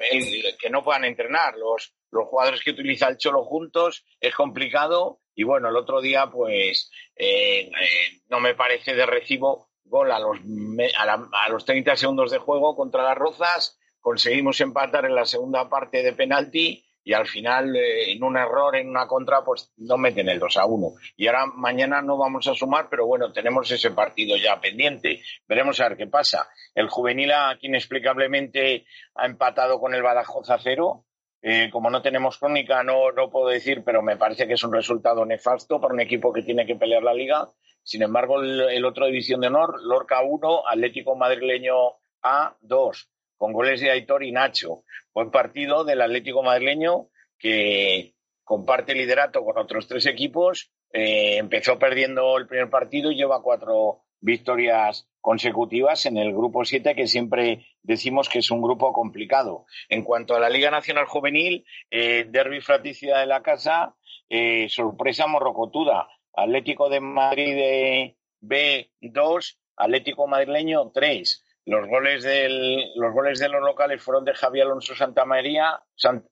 que 0.59 0.69
no 0.69 0.83
puedan 0.83 1.03
entrenar. 1.05 1.55
Los, 1.57 1.93
los 2.11 2.27
jugadores 2.27 2.61
que 2.63 2.71
utiliza 2.71 3.07
el 3.07 3.17
Cholo 3.17 3.43
juntos 3.43 4.05
es 4.19 4.33
complicado. 4.35 5.19
Y 5.35 5.43
bueno, 5.43 5.69
el 5.69 5.75
otro 5.75 6.01
día, 6.01 6.27
pues, 6.31 6.89
eh, 7.15 7.69
no 8.29 8.39
me 8.39 8.55
parece 8.55 8.95
de 8.95 9.05
recibo 9.05 9.69
gol 9.83 10.11
a 10.11 10.19
los, 10.19 10.37
a, 10.97 11.05
la- 11.05 11.29
a 11.31 11.49
los 11.49 11.65
30 11.65 11.95
segundos 11.97 12.31
de 12.31 12.37
juego 12.37 12.75
contra 12.75 13.03
las 13.03 13.17
Rozas. 13.17 13.77
Conseguimos 13.99 14.59
empatar 14.61 15.05
en 15.05 15.15
la 15.15 15.25
segunda 15.25 15.69
parte 15.69 16.01
de 16.03 16.13
penalti 16.13 16.85
y 17.09 17.13
al 17.15 17.25
final, 17.25 17.75
eh, 17.75 18.11
en 18.11 18.23
un 18.23 18.37
error, 18.37 18.75
en 18.75 18.87
una 18.87 19.07
contra, 19.07 19.43
pues 19.43 19.73
no 19.77 19.97
meten 19.97 20.29
el 20.29 20.37
2 20.37 20.57
a 20.57 20.65
1. 20.67 20.91
Y 21.17 21.25
ahora 21.25 21.47
mañana 21.47 22.03
no 22.03 22.19
vamos 22.19 22.47
a 22.47 22.53
sumar, 22.53 22.85
pero 22.87 23.07
bueno, 23.07 23.33
tenemos 23.33 23.71
ese 23.71 23.89
partido 23.89 24.37
ya 24.37 24.61
pendiente. 24.61 25.23
Veremos 25.47 25.79
a 25.79 25.89
ver 25.89 25.97
qué 25.97 26.05
pasa. 26.05 26.47
El 26.75 26.87
juvenil 26.87 27.31
aquí 27.31 27.65
inexplicablemente 27.65 28.85
ha 29.15 29.25
empatado 29.25 29.79
con 29.79 29.95
el 29.95 30.03
Badajoz 30.03 30.51
a 30.51 30.59
cero. 30.59 31.05
Eh, 31.41 31.71
como 31.71 31.89
no 31.89 32.03
tenemos 32.03 32.37
crónica, 32.37 32.83
no, 32.83 33.11
no 33.11 33.31
puedo 33.31 33.47
decir, 33.47 33.81
pero 33.83 34.03
me 34.03 34.15
parece 34.15 34.45
que 34.45 34.53
es 34.53 34.63
un 34.63 34.71
resultado 34.71 35.25
nefasto 35.25 35.81
para 35.81 35.95
un 35.95 36.01
equipo 36.01 36.31
que 36.31 36.43
tiene 36.43 36.67
que 36.67 36.75
pelear 36.75 37.01
la 37.01 37.15
liga. 37.15 37.49
Sin 37.81 38.03
embargo, 38.03 38.39
el, 38.39 38.85
otro 38.85 39.07
División 39.07 39.41
de 39.41 39.47
Honor, 39.47 39.81
Lorca 39.81 40.21
1, 40.21 40.67
Atlético 40.69 41.15
Madrileño 41.15 41.73
A 42.21 42.55
2, 42.61 43.09
con 43.39 43.53
goles 43.53 43.79
de 43.79 43.89
Aitor 43.89 44.23
y 44.23 44.31
Nacho. 44.31 44.83
Buen 45.13 45.31
partido 45.31 45.85
del 45.85 46.01
Atlético 46.01 46.43
Madrileño 46.43 47.07
que 47.39 48.13
comparte 48.43 48.93
liderato 48.93 49.43
con 49.45 49.57
otros 49.57 49.87
tres 49.87 50.05
equipos. 50.05 50.71
Eh, 50.91 51.37
empezó 51.37 51.79
perdiendo 51.79 52.37
el 52.37 52.47
primer 52.47 52.69
partido 52.69 53.11
y 53.11 53.15
lleva 53.15 53.41
cuatro 53.41 54.03
victorias 54.19 55.07
consecutivas 55.21 56.05
en 56.05 56.17
el 56.17 56.33
grupo 56.33 56.65
7, 56.65 56.95
que 56.95 57.07
siempre 57.07 57.65
decimos 57.81 58.27
que 58.27 58.39
es 58.39 58.51
un 58.51 58.61
grupo 58.61 58.91
complicado. 58.91 59.65
En 59.87 60.03
cuanto 60.03 60.35
a 60.35 60.39
la 60.41 60.49
Liga 60.49 60.69
Nacional 60.69 61.05
Juvenil, 61.05 61.65
eh, 61.89 62.25
Derby 62.29 62.59
Fratricida 62.59 63.19
de 63.19 63.25
la 63.25 63.41
Casa, 63.41 63.95
eh, 64.27 64.67
sorpresa 64.69 65.27
morrocotuda. 65.27 66.09
Atlético 66.33 66.89
de 66.89 66.99
Madrid 66.99 67.55
eh, 67.57 68.17
B2, 68.41 69.57
Atlético 69.77 70.27
Madrileño 70.27 70.91
3. 70.91 71.45
Los 71.69 71.87
goles, 71.87 72.25
los 72.95 73.13
goles 73.13 73.37
de 73.37 73.47
los 73.47 73.61
locales 73.61 74.01
fueron 74.01 74.25
de 74.25 74.33
Javier 74.33 74.65
Alonso 74.65 74.95
Santa 74.95 75.23
María, 75.23 75.79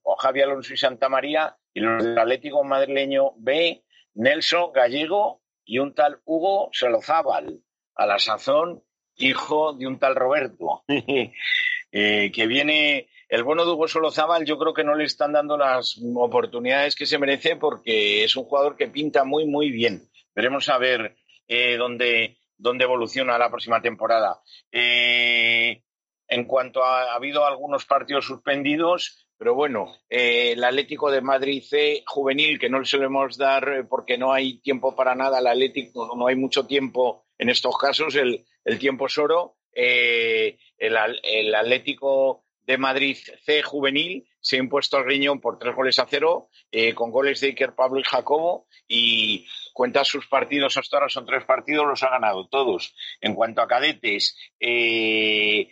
o 0.01 0.17
Alonso 0.19 0.73
y 0.73 0.77
Santa 0.77 1.09
María, 1.09 1.55
y 1.75 1.79
los 1.79 2.03
del 2.03 2.17
Atlético 2.17 2.63
Madrileño 2.63 3.33
B, 3.37 3.83
Nelson 4.15 4.71
Gallego 4.73 5.43
y 5.63 5.77
un 5.77 5.93
tal 5.93 6.21
Hugo 6.25 6.69
Solozábal, 6.71 7.59
a 7.93 8.07
la 8.07 8.17
sazón 8.17 8.81
hijo 9.15 9.73
de 9.73 9.85
un 9.85 9.99
tal 9.99 10.15
Roberto, 10.15 10.83
eh, 10.87 12.31
que 12.31 12.47
viene 12.47 13.07
el 13.29 13.43
bueno 13.43 13.63
de 13.63 13.73
Hugo 13.73 13.87
Solozábal, 13.87 14.43
yo 14.43 14.57
creo 14.57 14.73
que 14.73 14.83
no 14.83 14.95
le 14.95 15.03
están 15.03 15.33
dando 15.33 15.55
las 15.55 16.01
oportunidades 16.15 16.95
que 16.95 17.05
se 17.05 17.19
merece 17.19 17.57
porque 17.57 18.23
es 18.23 18.35
un 18.35 18.45
jugador 18.45 18.75
que 18.75 18.87
pinta 18.87 19.23
muy, 19.23 19.45
muy 19.45 19.69
bien. 19.69 20.01
Veremos 20.33 20.67
a 20.69 20.79
ver 20.79 21.15
eh, 21.47 21.77
dónde, 21.77 22.39
dónde 22.57 22.83
evoluciona 22.85 23.37
la 23.37 23.49
próxima 23.49 23.81
temporada. 23.81 24.41
Eh, 24.71 25.81
en 26.27 26.45
cuanto 26.45 26.83
a, 26.83 27.13
ha 27.13 27.15
habido 27.15 27.45
algunos 27.45 27.85
partidos 27.85 28.25
suspendidos, 28.25 29.27
pero 29.37 29.53
bueno, 29.53 29.93
eh, 30.09 30.53
el 30.53 30.63
Atlético 30.63 31.11
de 31.11 31.21
Madrid 31.21 31.63
C 31.63 32.03
juvenil, 32.07 32.59
que 32.59 32.69
no 32.69 32.79
le 32.79 32.85
solemos 32.85 33.37
dar 33.37 33.69
eh, 33.69 33.83
porque 33.83 34.17
no 34.17 34.33
hay 34.33 34.59
tiempo 34.59 34.95
para 34.95 35.15
nada, 35.15 35.39
el 35.39 35.47
Atlético, 35.47 36.15
no 36.17 36.27
hay 36.27 36.35
mucho 36.35 36.65
tiempo 36.65 37.25
en 37.37 37.49
estos 37.49 37.77
casos, 37.77 38.15
el, 38.15 38.45
el 38.65 38.79
tiempo 38.79 39.05
es 39.05 39.17
oro. 39.17 39.55
El, 39.71 40.97
Al- 40.97 41.21
Atlético 41.55 42.45
de 42.63 42.79
Madrid 42.79 43.15
C 43.45 43.61
juvenil 43.61 44.27
se 44.41 44.55
ha 44.55 44.59
impuesto 44.59 44.97
al 44.97 45.05
riñón 45.05 45.39
por 45.39 45.59
tres 45.59 45.75
goles 45.75 45.99
a 45.99 46.07
cero, 46.09 46.49
con 46.95 47.11
goles 47.11 47.41
de 47.41 47.49
Iker 47.49 47.75
Pablo 47.75 47.99
y 47.99 48.03
Jacobo, 48.03 48.65
y 48.87 49.45
cuenta 49.77 50.03
sus 50.03 50.27
partidos 50.27 50.75
hasta 50.75 50.97
ahora, 50.97 51.07
son 51.09 51.27
tres 51.27 51.45
partidos, 51.45 51.85
los 51.85 52.01
ha 52.01 52.09
ganado 52.09 52.47
todos. 52.47 52.95
En 53.21 53.35
cuanto 53.35 53.61
a 53.61 53.67
cadetes, 53.67 54.35
eh, 54.59 55.69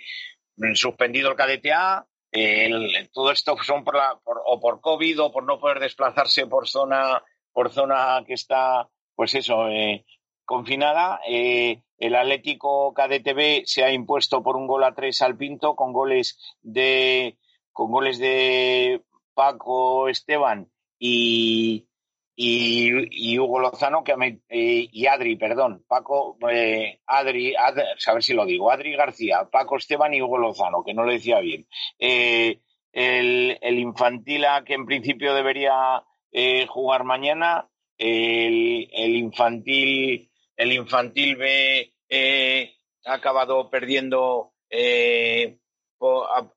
suspendido 0.76 1.32
el 1.32 1.36
cadete 1.36 1.74
A, 1.74 2.06
el- 2.32 3.10
todo 3.12 3.32
esto 3.32 3.58
son 3.64 3.84
por 3.84 3.96
la, 3.96 4.20
por- 4.24 4.42
o 4.46 4.60
por 4.60 4.80
COVID 4.80 5.22
o 5.24 5.32
por 5.32 5.44
no 5.44 5.60
poder 5.60 5.80
desplazarse 5.80 6.46
por 6.46 6.68
zona, 6.68 7.24
por 7.52 7.72
zona 7.72 8.24
que 8.28 8.34
está, 8.36 8.88
pues 9.16 9.34
eso, 9.34 9.70
eh, 9.70 10.06
confinada. 10.46 11.20
Eh, 11.28 11.82
el 11.98 12.16
Atlético 12.16 12.94
KDTB 12.94 13.64
se 13.66 13.84
ha 13.86 13.92
impuesto 13.92 14.44
por 14.44 14.56
un 14.56 14.68
gol 14.68 14.84
a 14.84 14.94
tres 14.94 15.22
al 15.24 15.36
Pinto 15.36 15.76
con 15.76 15.94
goles 15.94 16.38
de 16.62 17.38
con 17.72 17.92
goles 17.92 18.20
de 18.20 19.02
Paco 19.34 20.08
Esteban 20.10 20.70
y, 21.00 21.88
y, 22.36 23.38
Hugo 23.40 23.60
Lozano 23.60 24.04
que 24.04 24.14
eh, 24.50 24.88
y 24.92 25.06
Adri, 25.08 25.36
perdón, 25.38 25.84
Paco 25.88 26.38
eh, 26.50 27.00
Adri, 27.06 27.56
Ad- 27.56 27.80
a 28.08 28.14
ver 28.14 28.24
si 28.24 28.34
lo 28.34 28.46
digo, 28.46 28.72
Adri 28.72 28.96
García, 28.96 29.48
Paco 29.52 29.78
Esteban 29.78 30.14
y 30.14 30.22
Hugo 30.22 30.38
Lozano, 30.38 30.84
que 30.84 30.94
no 30.94 31.04
lo 31.04 31.12
decía 31.12 31.40
bien. 31.40 31.68
Eh, 32.00 32.60
el, 32.92 33.58
el 33.62 33.80
infantil 33.80 34.46
A 34.46 34.64
que 34.64 34.74
en 34.74 34.86
principio 34.86 35.34
debería 35.34 36.04
eh, 36.32 36.66
jugar 36.68 37.04
mañana, 37.04 37.70
el, 37.98 38.90
el 38.92 39.16
infantil 39.16 40.30
el 40.58 40.72
infantil 40.72 41.36
B 41.36 41.94
eh, 42.10 42.76
ha 43.06 43.14
acabado 43.14 43.70
perdiendo 43.70 44.54
eh, 44.70 45.58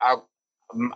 a- 0.01 0.25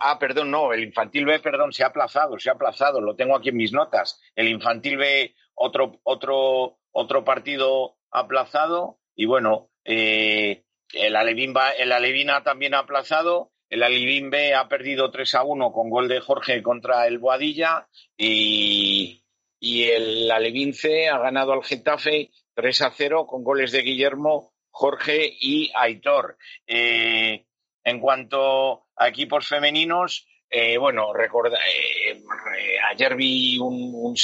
Ah, 0.01 0.19
perdón, 0.19 0.51
no, 0.51 0.71
el 0.71 0.83
infantil 0.83 1.25
B, 1.25 1.39
perdón, 1.39 1.73
se 1.73 1.83
ha 1.83 1.87
aplazado, 1.87 2.37
se 2.37 2.49
ha 2.49 2.53
aplazado, 2.53 3.01
lo 3.01 3.15
tengo 3.15 3.35
aquí 3.35 3.49
en 3.49 3.57
mis 3.57 3.73
notas. 3.73 4.21
El 4.35 4.47
infantil 4.47 4.97
B, 4.97 5.33
otro, 5.55 5.99
otro, 6.03 6.77
otro 6.91 7.23
partido 7.23 7.95
aplazado, 8.11 8.99
y 9.15 9.25
bueno, 9.25 9.69
eh, 9.83 10.63
el 10.93 11.15
Alevín, 11.15 11.53
va- 11.55 11.71
el 11.71 11.91
Alevín 11.91 12.29
A 12.29 12.43
también 12.43 12.75
ha 12.75 12.79
aplazado, 12.79 13.51
el 13.69 13.81
Alevín 13.81 14.29
B 14.29 14.53
ha 14.53 14.67
perdido 14.67 15.09
3 15.09 15.33
a 15.33 15.43
1 15.43 15.71
con 15.71 15.89
gol 15.89 16.07
de 16.07 16.19
Jorge 16.21 16.61
contra 16.61 17.07
el 17.07 17.17
Boadilla, 17.17 17.87
y, 18.15 19.23
y 19.59 19.83
el 19.85 20.29
Alevín 20.29 20.73
C 20.73 21.09
ha 21.09 21.17
ganado 21.17 21.53
al 21.53 21.63
Getafe 21.63 22.29
3 22.53 22.81
a 22.83 22.91
0 22.91 23.25
con 23.25 23.43
goles 23.43 23.71
de 23.71 23.81
Guillermo, 23.81 24.53
Jorge 24.69 25.35
y 25.39 25.71
Aitor. 25.75 26.37
Eh, 26.67 27.45
en 27.83 27.99
cuanto 27.99 28.85
a 28.95 29.07
equipos 29.07 29.47
femeninos, 29.47 30.27
eh, 30.49 30.77
bueno, 30.77 31.13
recorda, 31.13 31.57
eh, 31.57 32.11
eh, 32.11 32.75
ayer 32.91 33.15
vi 33.15 33.57
un, 33.57 33.91
un, 33.95 34.15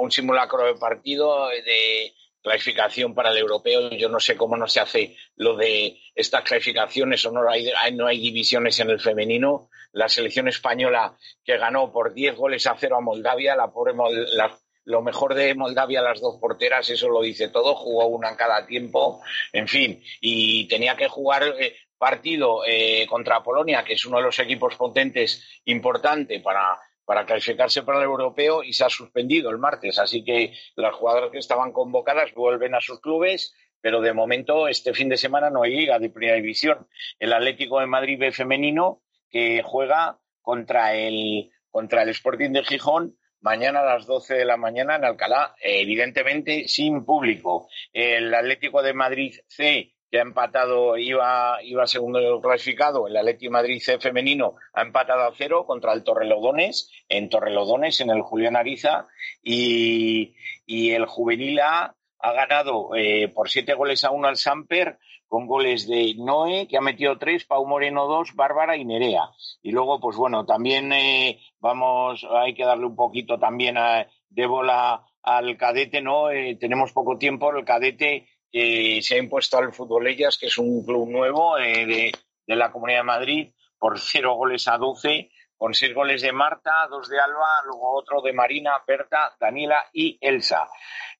un 0.00 0.10
simulacro 0.10 0.64
de 0.66 0.74
partido 0.74 1.48
de 1.48 2.12
clasificación 2.42 3.14
para 3.14 3.30
el 3.30 3.38
europeo. 3.38 3.88
Yo 3.90 4.08
no 4.08 4.20
sé 4.20 4.36
cómo 4.36 4.56
no 4.56 4.66
se 4.66 4.80
hace 4.80 5.16
lo 5.36 5.56
de 5.56 5.98
estas 6.14 6.42
clasificaciones 6.42 7.24
o 7.24 7.30
no 7.32 7.48
hay, 7.48 7.70
no 7.94 8.06
hay 8.06 8.18
divisiones 8.20 8.78
en 8.80 8.90
el 8.90 9.00
femenino. 9.00 9.68
La 9.92 10.08
selección 10.08 10.48
española 10.48 11.16
que 11.44 11.56
ganó 11.56 11.92
por 11.92 12.12
10 12.12 12.34
goles 12.36 12.66
a 12.66 12.76
cero 12.78 12.96
a 12.96 13.00
Moldavia, 13.00 13.56
la 13.56 13.70
pobre 13.72 13.94
la- 14.34 14.58
lo 14.84 15.00
mejor 15.00 15.34
de 15.34 15.54
Moldavia, 15.54 16.02
las 16.02 16.20
dos 16.20 16.38
porteras, 16.40 16.90
eso 16.90 17.08
lo 17.08 17.22
dice 17.22 17.48
todo, 17.48 17.76
jugó 17.76 18.06
una 18.08 18.30
en 18.30 18.36
cada 18.36 18.66
tiempo, 18.66 19.22
en 19.52 19.68
fin, 19.68 20.02
y 20.20 20.66
tenía 20.66 20.96
que 20.96 21.06
jugar 21.06 21.44
eh, 21.60 21.76
partido 22.02 22.64
eh, 22.66 23.06
contra 23.08 23.44
Polonia, 23.44 23.84
que 23.84 23.92
es 23.92 24.04
uno 24.04 24.16
de 24.16 24.24
los 24.24 24.36
equipos 24.40 24.74
potentes 24.74 25.62
importante 25.66 26.40
para, 26.40 26.76
para 27.04 27.24
clasificarse 27.24 27.84
para 27.84 27.98
el 27.98 28.04
europeo 28.06 28.64
y 28.64 28.72
se 28.72 28.82
ha 28.82 28.88
suspendido 28.88 29.50
el 29.50 29.58
martes. 29.58 30.00
Así 30.00 30.24
que 30.24 30.52
las 30.74 30.96
jugadoras 30.96 31.30
que 31.30 31.38
estaban 31.38 31.70
convocadas 31.70 32.34
vuelven 32.34 32.74
a 32.74 32.80
sus 32.80 33.00
clubes, 33.00 33.54
pero 33.80 34.00
de 34.00 34.12
momento 34.12 34.66
este 34.66 34.94
fin 34.94 35.08
de 35.10 35.16
semana 35.16 35.48
no 35.48 35.62
hay 35.62 35.76
liga 35.76 36.00
de 36.00 36.10
primera 36.10 36.34
división. 36.34 36.88
El 37.20 37.32
Atlético 37.32 37.78
de 37.78 37.86
Madrid 37.86 38.18
B 38.18 38.32
femenino 38.32 39.04
que 39.30 39.62
juega 39.62 40.18
contra 40.40 40.96
el, 40.96 41.52
contra 41.70 42.02
el 42.02 42.08
Sporting 42.08 42.50
de 42.50 42.64
Gijón 42.64 43.16
mañana 43.42 43.78
a 43.78 43.94
las 43.94 44.06
12 44.06 44.34
de 44.34 44.44
la 44.44 44.56
mañana 44.56 44.96
en 44.96 45.04
Alcalá, 45.04 45.54
evidentemente 45.60 46.66
sin 46.66 47.04
público. 47.04 47.68
El 47.92 48.34
Atlético 48.34 48.82
de 48.82 48.92
Madrid 48.92 49.36
C 49.46 49.94
que 50.12 50.18
ha 50.18 50.22
empatado, 50.22 50.98
iba, 50.98 51.56
iba 51.62 51.86
segundo 51.86 52.38
clasificado, 52.42 53.08
el 53.08 53.16
Atlético 53.16 53.48
de 53.48 53.62
Madrid 53.62 53.80
C 53.80 53.98
femenino 53.98 54.56
ha 54.74 54.82
empatado 54.82 55.22
a 55.22 55.32
cero 55.34 55.64
contra 55.66 55.94
el 55.94 56.04
Torrelodones, 56.04 56.92
en 57.08 57.30
Torrelodones, 57.30 57.98
en 58.02 58.10
el 58.10 58.20
Julián 58.20 58.54
Ariza, 58.54 59.06
y, 59.42 60.34
y 60.66 60.90
el 60.90 61.06
Juvenil 61.06 61.60
A 61.60 61.96
ha 62.18 62.32
ganado 62.32 62.94
eh, 62.94 63.32
por 63.34 63.48
siete 63.48 63.72
goles 63.72 64.04
a 64.04 64.10
uno 64.10 64.28
al 64.28 64.36
Samper, 64.36 64.98
con 65.28 65.46
goles 65.46 65.88
de 65.88 66.14
Noé, 66.18 66.68
que 66.68 66.76
ha 66.76 66.82
metido 66.82 67.16
tres, 67.16 67.46
Pau 67.46 67.66
Moreno 67.66 68.06
dos, 68.06 68.34
Bárbara 68.34 68.76
y 68.76 68.84
Nerea. 68.84 69.30
Y 69.62 69.70
luego, 69.70 69.98
pues 69.98 70.14
bueno, 70.14 70.44
también 70.44 70.92
eh, 70.92 71.40
vamos, 71.58 72.28
hay 72.30 72.52
que 72.52 72.66
darle 72.66 72.84
un 72.84 72.96
poquito 72.96 73.38
también 73.38 73.78
a, 73.78 74.06
de 74.28 74.46
bola 74.46 75.06
al 75.22 75.56
cadete, 75.56 76.02
¿no? 76.02 76.30
Eh, 76.30 76.58
tenemos 76.60 76.92
poco 76.92 77.16
tiempo, 77.16 77.50
el 77.50 77.64
cadete 77.64 78.28
eh, 78.52 79.00
se 79.02 79.14
ha 79.14 79.18
impuesto 79.18 79.58
al 79.58 79.72
Fútbol 79.72 80.06
Ellas, 80.06 80.36
que 80.38 80.46
es 80.46 80.58
un 80.58 80.84
club 80.84 81.08
nuevo 81.08 81.58
eh, 81.58 81.86
de, 81.86 82.12
de 82.46 82.56
la 82.56 82.70
Comunidad 82.70 83.00
de 83.00 83.04
Madrid, 83.04 83.48
por 83.78 83.98
cero 83.98 84.34
goles 84.34 84.68
a 84.68 84.78
doce, 84.78 85.30
con 85.56 85.74
seis 85.74 85.94
goles 85.94 86.22
de 86.22 86.32
Marta, 86.32 86.88
dos 86.90 87.08
de 87.08 87.20
Alba, 87.20 87.62
luego 87.66 87.96
otro 87.96 88.20
de 88.20 88.32
Marina, 88.32 88.72
Berta, 88.84 89.36
Daniela 89.38 89.86
y 89.92 90.18
Elsa. 90.20 90.68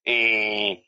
Eh, 0.03 0.83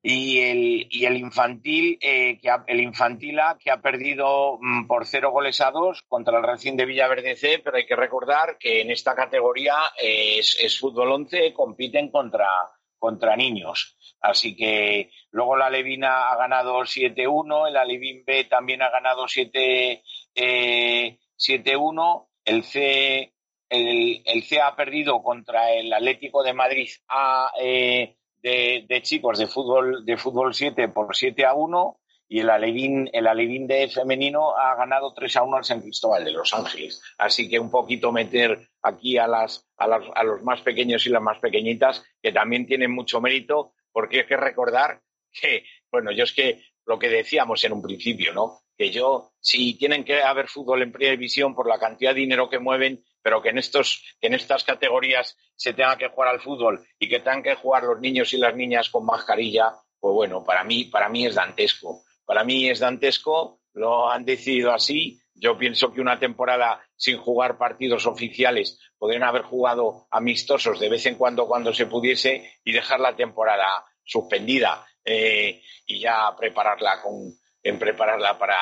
y 0.00 0.38
el, 0.38 0.86
y 0.88 1.04
el 1.04 1.16
infantil, 1.16 1.98
eh, 2.00 2.38
que 2.40 2.48
ha, 2.48 2.62
el 2.68 2.80
infantil 2.80 3.40
que 3.58 3.72
ha 3.72 3.82
perdido 3.82 4.58
mm, 4.60 4.86
por 4.86 5.06
cero 5.06 5.32
goles 5.32 5.60
a 5.60 5.72
dos 5.72 6.02
contra 6.06 6.38
el 6.38 6.44
Racing 6.44 6.76
de 6.76 6.86
Villaverde 6.86 7.34
C, 7.34 7.60
pero 7.62 7.76
hay 7.76 7.84
que 7.84 7.96
recordar 7.96 8.56
que 8.58 8.80
en 8.80 8.92
esta 8.92 9.16
categoría 9.16 9.74
es, 10.00 10.56
es 10.62 10.78
fútbol 10.78 11.10
11, 11.10 11.52
compiten 11.52 12.12
contra, 12.12 12.48
contra 12.96 13.34
niños. 13.34 13.97
Así 14.20 14.56
que 14.56 15.10
luego 15.30 15.56
la 15.56 15.70
Levina 15.70 16.28
ha 16.28 16.36
ganado 16.36 16.80
7-1, 16.80 17.68
el 17.68 17.76
Alevín 17.76 18.24
B 18.24 18.44
también 18.44 18.82
ha 18.82 18.90
ganado 18.90 19.28
7, 19.28 20.02
eh, 20.34 21.18
7-1, 21.36 22.28
el 22.44 22.64
C, 22.64 23.32
el, 23.68 24.22
el 24.24 24.42
C 24.42 24.60
ha 24.60 24.74
perdido 24.74 25.22
contra 25.22 25.72
el 25.72 25.92
Atlético 25.92 26.42
de 26.42 26.52
Madrid 26.52 26.88
A, 27.08 27.52
eh, 27.60 28.16
de, 28.42 29.00
chicos 29.02 29.38
de 29.38 29.46
fútbol, 29.46 30.04
de 30.04 30.16
fútbol 30.16 30.54
7 30.54 30.88
por 30.88 31.14
7 31.14 31.44
a 31.44 31.54
1 31.54 32.00
y 32.30 32.40
el 32.40 32.50
Alevín, 32.50 33.08
el 33.12 33.26
Alevín 33.26 33.66
de 33.66 33.88
femenino 33.88 34.54
ha 34.56 34.74
ganado 34.74 35.14
3 35.14 35.36
a 35.36 35.42
1 35.44 35.56
al 35.56 35.64
San 35.64 35.80
Cristóbal 35.80 36.24
de 36.24 36.32
Los 36.32 36.52
Ángeles. 36.52 37.00
Así 37.16 37.48
que 37.48 37.58
un 37.58 37.70
poquito 37.70 38.12
meter 38.12 38.68
aquí 38.82 39.16
a, 39.16 39.26
las, 39.26 39.66
a, 39.78 39.86
las, 39.86 40.02
a 40.14 40.22
los 40.24 40.42
más 40.42 40.60
pequeños 40.60 41.06
y 41.06 41.10
las 41.10 41.22
más 41.22 41.38
pequeñitas, 41.38 42.04
que 42.22 42.32
también 42.32 42.66
tienen 42.66 42.92
mucho 42.92 43.20
mérito, 43.20 43.72
porque 43.92 44.20
hay 44.20 44.26
que 44.26 44.36
recordar 44.36 45.00
que, 45.32 45.64
bueno, 45.90 46.12
yo 46.12 46.24
es 46.24 46.32
que 46.32 46.62
lo 46.86 46.98
que 46.98 47.08
decíamos 47.08 47.62
en 47.64 47.72
un 47.72 47.82
principio, 47.82 48.32
¿no? 48.32 48.60
Que 48.76 48.90
yo, 48.90 49.32
si 49.40 49.74
tienen 49.74 50.04
que 50.04 50.22
haber 50.22 50.48
fútbol 50.48 50.82
en 50.82 50.92
primera 50.92 51.54
por 51.54 51.68
la 51.68 51.78
cantidad 51.78 52.14
de 52.14 52.20
dinero 52.20 52.48
que 52.48 52.58
mueven, 52.58 53.02
pero 53.22 53.42
que 53.42 53.50
en, 53.50 53.58
estos, 53.58 54.16
en 54.20 54.34
estas 54.34 54.64
categorías 54.64 55.36
se 55.54 55.74
tenga 55.74 55.98
que 55.98 56.08
jugar 56.08 56.30
al 56.30 56.40
fútbol 56.40 56.82
y 56.98 57.08
que 57.08 57.18
tengan 57.18 57.42
que 57.42 57.56
jugar 57.56 57.82
los 57.82 58.00
niños 58.00 58.32
y 58.32 58.38
las 58.38 58.54
niñas 58.56 58.88
con 58.88 59.04
mascarilla, 59.04 59.74
pues 60.00 60.14
bueno, 60.14 60.44
para 60.44 60.64
mí, 60.64 60.84
para 60.84 61.08
mí 61.08 61.26
es 61.26 61.34
dantesco. 61.34 62.04
Para 62.24 62.44
mí 62.44 62.68
es 62.68 62.78
dantesco, 62.78 63.60
lo 63.74 64.10
han 64.10 64.24
decidido 64.24 64.72
así. 64.72 65.20
Yo 65.40 65.56
pienso 65.56 65.92
que 65.92 66.00
una 66.00 66.18
temporada 66.18 66.80
sin 66.96 67.18
jugar 67.18 67.58
partidos 67.58 68.06
oficiales 68.06 68.78
podrían 68.98 69.22
haber 69.22 69.42
jugado 69.42 70.08
amistosos 70.10 70.80
de 70.80 70.88
vez 70.88 71.06
en 71.06 71.14
cuando 71.14 71.46
cuando 71.46 71.72
se 71.72 71.86
pudiese 71.86 72.54
y 72.64 72.72
dejar 72.72 73.00
la 73.00 73.14
temporada 73.14 73.84
suspendida 74.04 74.84
eh, 75.04 75.62
y 75.86 76.00
ya 76.00 76.34
prepararla 76.36 77.00
con, 77.02 77.32
en 77.62 77.78
prepararla 77.78 78.38
para, 78.38 78.58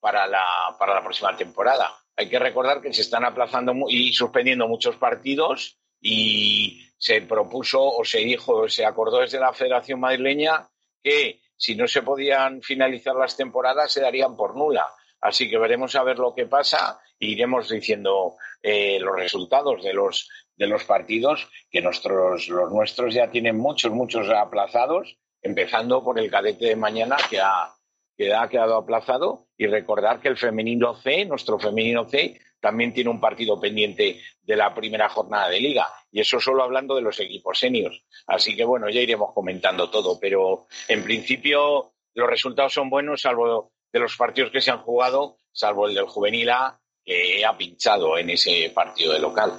para, 0.00 0.26
la, 0.26 0.76
para 0.78 0.94
la 0.94 1.02
próxima 1.02 1.36
temporada. 1.36 1.96
Hay 2.16 2.28
que 2.28 2.38
recordar 2.38 2.82
que 2.82 2.92
se 2.92 3.02
están 3.02 3.24
aplazando 3.24 3.72
y 3.88 4.12
suspendiendo 4.12 4.68
muchos 4.68 4.96
partidos 4.96 5.78
y 6.00 6.92
se 6.98 7.22
propuso 7.22 7.82
o 7.82 8.04
se 8.04 8.18
dijo 8.18 8.54
o 8.56 8.68
se 8.68 8.84
acordó 8.84 9.20
desde 9.20 9.40
la 9.40 9.52
Federación 9.52 10.00
Madrileña 10.00 10.68
que 11.02 11.40
si 11.56 11.74
no 11.74 11.86
se 11.86 12.02
podían 12.02 12.60
finalizar 12.60 13.14
las 13.14 13.36
temporadas 13.36 13.92
se 13.92 14.00
darían 14.00 14.36
por 14.36 14.56
nula. 14.56 14.84
Así 15.22 15.48
que 15.48 15.56
veremos 15.56 15.94
a 15.94 16.02
ver 16.02 16.18
lo 16.18 16.34
que 16.34 16.46
pasa 16.46 17.00
e 17.18 17.26
iremos 17.26 17.68
diciendo 17.68 18.36
eh, 18.60 18.98
los 19.00 19.14
resultados 19.16 19.82
de 19.82 19.94
los, 19.94 20.28
de 20.56 20.66
los 20.66 20.84
partidos, 20.84 21.48
que 21.70 21.80
nuestros, 21.80 22.48
los 22.48 22.72
nuestros 22.72 23.14
ya 23.14 23.30
tienen 23.30 23.56
muchos, 23.56 23.92
muchos 23.92 24.28
aplazados, 24.28 25.16
empezando 25.40 26.02
por 26.02 26.18
el 26.18 26.30
cadete 26.30 26.66
de 26.66 26.76
mañana 26.76 27.16
que 27.30 27.40
ha, 27.40 27.72
que 28.16 28.34
ha 28.34 28.48
quedado 28.48 28.76
aplazado 28.76 29.46
y 29.56 29.66
recordar 29.66 30.20
que 30.20 30.28
el 30.28 30.36
femenino 30.36 30.94
C, 30.96 31.24
nuestro 31.24 31.58
femenino 31.58 32.08
C, 32.08 32.40
también 32.60 32.92
tiene 32.92 33.10
un 33.10 33.20
partido 33.20 33.60
pendiente 33.60 34.20
de 34.40 34.56
la 34.56 34.74
primera 34.74 35.08
jornada 35.08 35.48
de 35.48 35.60
liga. 35.60 35.88
Y 36.10 36.20
eso 36.20 36.38
solo 36.40 36.62
hablando 36.62 36.94
de 36.94 37.02
los 37.02 37.18
equipos 37.18 37.58
seniors. 37.58 38.04
Así 38.26 38.54
que 38.56 38.64
bueno, 38.64 38.88
ya 38.88 39.00
iremos 39.00 39.32
comentando 39.34 39.90
todo. 39.90 40.18
Pero 40.20 40.66
en 40.88 41.02
principio 41.02 41.92
los 42.14 42.30
resultados 42.30 42.72
son 42.72 42.88
buenos, 42.88 43.22
salvo 43.22 43.71
de 43.92 44.00
los 44.00 44.16
partidos 44.16 44.50
que 44.50 44.60
se 44.60 44.70
han 44.70 44.78
jugado, 44.78 45.38
salvo 45.52 45.86
el 45.86 45.94
del 45.94 46.06
juvenil 46.06 46.50
A, 46.50 46.80
que 47.04 47.44
ha 47.44 47.56
pinchado 47.56 48.16
en 48.16 48.30
ese 48.30 48.72
partido 48.74 49.12
de 49.12 49.20
local. 49.20 49.52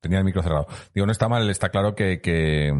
Tenía 0.00 0.18
el 0.18 0.24
micro 0.24 0.42
cerrado. 0.42 0.66
Digo, 0.94 1.06
no 1.06 1.12
está 1.12 1.28
mal, 1.28 1.48
está 1.50 1.68
claro 1.68 1.94
que, 1.94 2.20
que, 2.20 2.72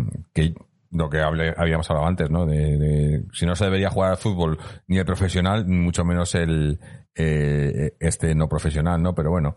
lo 0.91 1.11
que 1.11 1.21
hable, 1.21 1.55
habíamos 1.57 1.89
hablado 1.91 2.09
antes, 2.09 2.31
¿no? 2.31 2.47
De, 2.47 3.25
si 3.33 3.47
no 3.47 3.57
se 3.57 3.65
debería 3.65 3.91
jugar 3.91 4.13
al 4.13 4.17
fútbol 4.17 4.59
ni 4.87 4.99
el 4.99 5.05
profesional, 5.05 5.67
mucho 5.67 6.05
menos 6.05 6.35
el 6.35 6.79
eh, 7.15 7.97
este 7.99 8.35
no 8.35 8.49
profesional, 8.49 9.03
¿no? 9.03 9.15
Pero 9.15 9.31
bueno, 9.31 9.57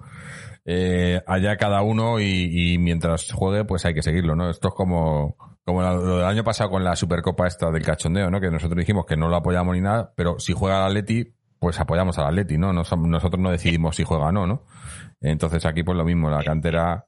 eh, 0.65 1.22
allá 1.27 1.57
cada 1.57 1.81
uno 1.81 2.19
y, 2.19 2.77
mientras 2.80 3.31
juegue, 3.31 3.65
pues 3.65 3.85
hay 3.85 3.93
que 3.93 4.01
seguirlo, 4.01 4.35
¿no? 4.35 4.49
Esto 4.49 4.69
es 4.69 4.73
como, 4.73 5.35
como 5.69 5.81
lo 5.81 6.17
del 6.17 6.25
año 6.25 6.43
pasado 6.43 6.69
con 6.69 6.83
la 6.83 6.95
Supercopa 6.95 7.48
esta 7.48 7.72
del 7.72 7.83
cachondeo, 7.83 8.30
¿no? 8.30 8.39
Que 8.39 8.51
nosotros 8.51 8.77
dijimos 8.77 9.06
que 9.06 9.15
no 9.15 9.30
lo 9.30 9.35
apoyamos 9.35 9.75
ni 9.75 9.81
nada, 9.81 10.11
pero 10.15 10.39
si 10.39 10.53
juega 10.53 10.80
el 10.80 10.85
Atleti, 10.88 11.33
pues 11.59 11.80
apoyamos 11.80 12.17
al 12.17 12.27
Atleti, 12.27 12.57
¿no? 12.57 12.73
Nosotros 12.73 13.39
no 13.39 13.51
decidimos 13.51 13.95
si 13.95 14.03
juega 14.03 14.27
o 14.27 14.31
no, 14.31 14.48
¿no? 14.48 14.64
Entonces 15.22 15.65
aquí 15.65 15.83
pues 15.83 15.98
lo 15.98 16.06
mismo, 16.06 16.30
la 16.30 16.43
cantera 16.43 17.06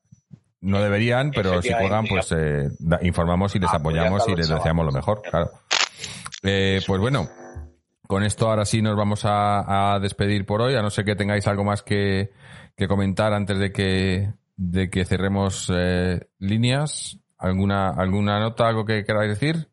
no 0.61 0.81
deberían, 0.81 1.31
pero 1.31 1.61
si 1.61 1.73
juegan, 1.73 2.05
pues 2.05 2.31
eh, 2.37 2.69
informamos 3.01 3.55
y 3.55 3.59
les 3.59 3.73
apoyamos 3.73 4.27
y 4.27 4.35
les 4.35 4.47
deseamos 4.47 4.85
lo 4.85 4.91
mejor, 4.91 5.21
claro. 5.23 5.51
Eh, 6.43 6.81
pues 6.85 6.99
bueno, 7.01 7.27
con 8.07 8.23
esto 8.23 8.49
ahora 8.49 8.65
sí 8.65 8.81
nos 8.81 8.95
vamos 8.95 9.25
a, 9.25 9.93
a, 9.93 9.99
despedir 9.99 10.45
por 10.45 10.61
hoy, 10.61 10.75
a 10.75 10.81
no 10.81 10.89
ser 10.89 11.05
que 11.05 11.15
tengáis 11.15 11.47
algo 11.47 11.63
más 11.63 11.81
que, 11.81 12.31
que 12.75 12.87
comentar 12.87 13.33
antes 13.33 13.57
de 13.57 13.71
que, 13.71 14.33
de 14.55 14.89
que 14.89 15.05
cerremos 15.05 15.71
eh, 15.73 16.27
líneas. 16.39 17.20
¿Alguna, 17.41 17.89
¿Alguna 17.89 18.39
nota, 18.39 18.67
algo 18.67 18.85
que 18.85 19.03
queráis 19.03 19.29
decir? 19.29 19.69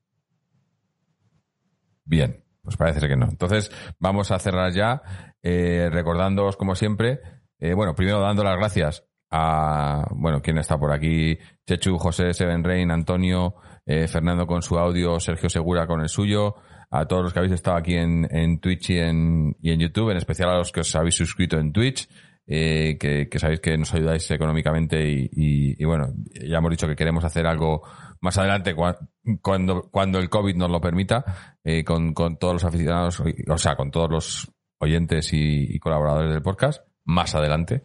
Bien, 2.05 2.43
pues 2.63 2.77
parece 2.77 3.07
que 3.07 3.17
no. 3.17 3.27
Entonces 3.29 3.71
vamos 3.99 4.31
a 4.31 4.39
cerrar 4.39 4.73
ya, 4.73 5.03
eh, 5.43 5.89
recordándoos 5.93 6.57
como 6.57 6.75
siempre, 6.75 7.21
bueno, 7.61 7.95
primero 7.95 8.21
dando 8.21 8.45
las 8.45 8.57
gracias 8.57 9.09
a, 9.31 10.07
bueno, 10.11 10.41
quién 10.41 10.59
está 10.59 10.79
por 10.79 10.93
aquí, 10.93 11.39
Chechu, 11.67 11.99
José, 11.99 12.33
Seven 12.33 12.65
Rain, 12.65 12.91
Antonio, 12.91 13.55
eh, 13.85 14.09
Fernando 14.09 14.47
con 14.47 14.63
su 14.63 14.79
audio, 14.79 15.21
Sergio 15.21 15.49
Segura 15.49 15.87
con 15.87 16.01
el 16.01 16.09
suyo, 16.09 16.57
a 16.91 17.07
todos 17.07 17.25
los 17.25 17.33
que 17.33 17.39
habéis 17.41 17.55
estado 17.55 17.77
aquí 17.77 17.95
en, 17.95 18.27
en 18.31 18.61
Twitch 18.61 18.91
y 18.91 18.99
en, 18.99 19.57
y 19.61 19.73
en 19.73 19.81
YouTube, 19.81 20.11
en 20.11 20.17
especial 20.17 20.51
a 20.51 20.59
los 20.59 20.73
que 20.73 20.81
os 20.81 20.95
habéis 20.95 21.17
suscrito 21.17 21.59
en 21.59 21.73
Twitch, 21.73 22.09
eh, 22.49 22.97
que, 22.99 23.29
que 23.29 23.39
sabéis 23.39 23.61
que 23.61 23.77
nos 23.77 23.93
ayudáis 23.95 24.29
económicamente 24.31 25.07
y, 25.09 25.29
y, 25.33 25.81
y 25.81 25.85
bueno, 25.85 26.13
ya 26.33 26.59
hemos 26.59 26.71
dicho 26.71 26.89
que 26.89 26.97
queremos 26.97 27.25
hacer 27.25 27.47
algo 27.47 27.83
más 28.21 28.37
adelante 28.39 28.75
cua- 28.75 28.97
cuando, 29.43 29.83
cuando 29.91 30.19
el 30.19 30.31
COVID 30.31 30.57
nos 30.57 30.71
lo 30.71 30.81
permita, 30.81 31.57
eh, 31.63 31.85
con, 31.85 32.15
con 32.15 32.39
todos 32.39 32.55
los 32.55 32.65
aficionados, 32.65 33.23
o 33.49 33.59
sea, 33.59 33.77
con 33.77 33.91
todos 33.91 34.11
los 34.11 34.51
oyentes 34.81 35.33
y, 35.35 35.67
y 35.75 35.79
colaboradores 35.79 36.33
del 36.33 36.43
podcast, 36.43 36.83
más 37.05 37.35
adelante. 37.35 37.83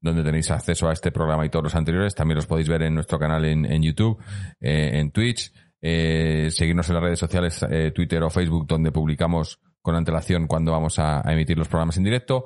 donde 0.00 0.22
tenéis 0.22 0.50
acceso 0.50 0.88
a 0.88 0.92
este 0.92 1.12
programa 1.12 1.44
y 1.44 1.50
todos 1.50 1.64
los 1.64 1.74
anteriores. 1.74 2.14
También 2.14 2.36
los 2.36 2.46
podéis 2.46 2.68
ver 2.68 2.82
en 2.82 2.94
nuestro 2.94 3.18
canal 3.18 3.44
en, 3.44 3.66
en 3.66 3.82
YouTube, 3.82 4.18
eh, 4.60 4.90
en 4.94 5.10
Twitch, 5.10 5.52
eh, 5.82 6.48
seguirnos 6.50 6.88
en 6.88 6.94
las 6.94 7.04
redes 7.04 7.18
sociales, 7.18 7.64
eh, 7.68 7.92
Twitter 7.94 8.22
o 8.22 8.30
Facebook, 8.30 8.66
donde 8.66 8.92
publicamos 8.92 9.60
con 9.82 9.94
antelación 9.94 10.46
cuando 10.46 10.72
vamos 10.72 10.98
a, 10.98 11.22
emitir 11.26 11.58
los 11.58 11.68
programas 11.68 11.96
en 11.96 12.04
directo. 12.04 12.44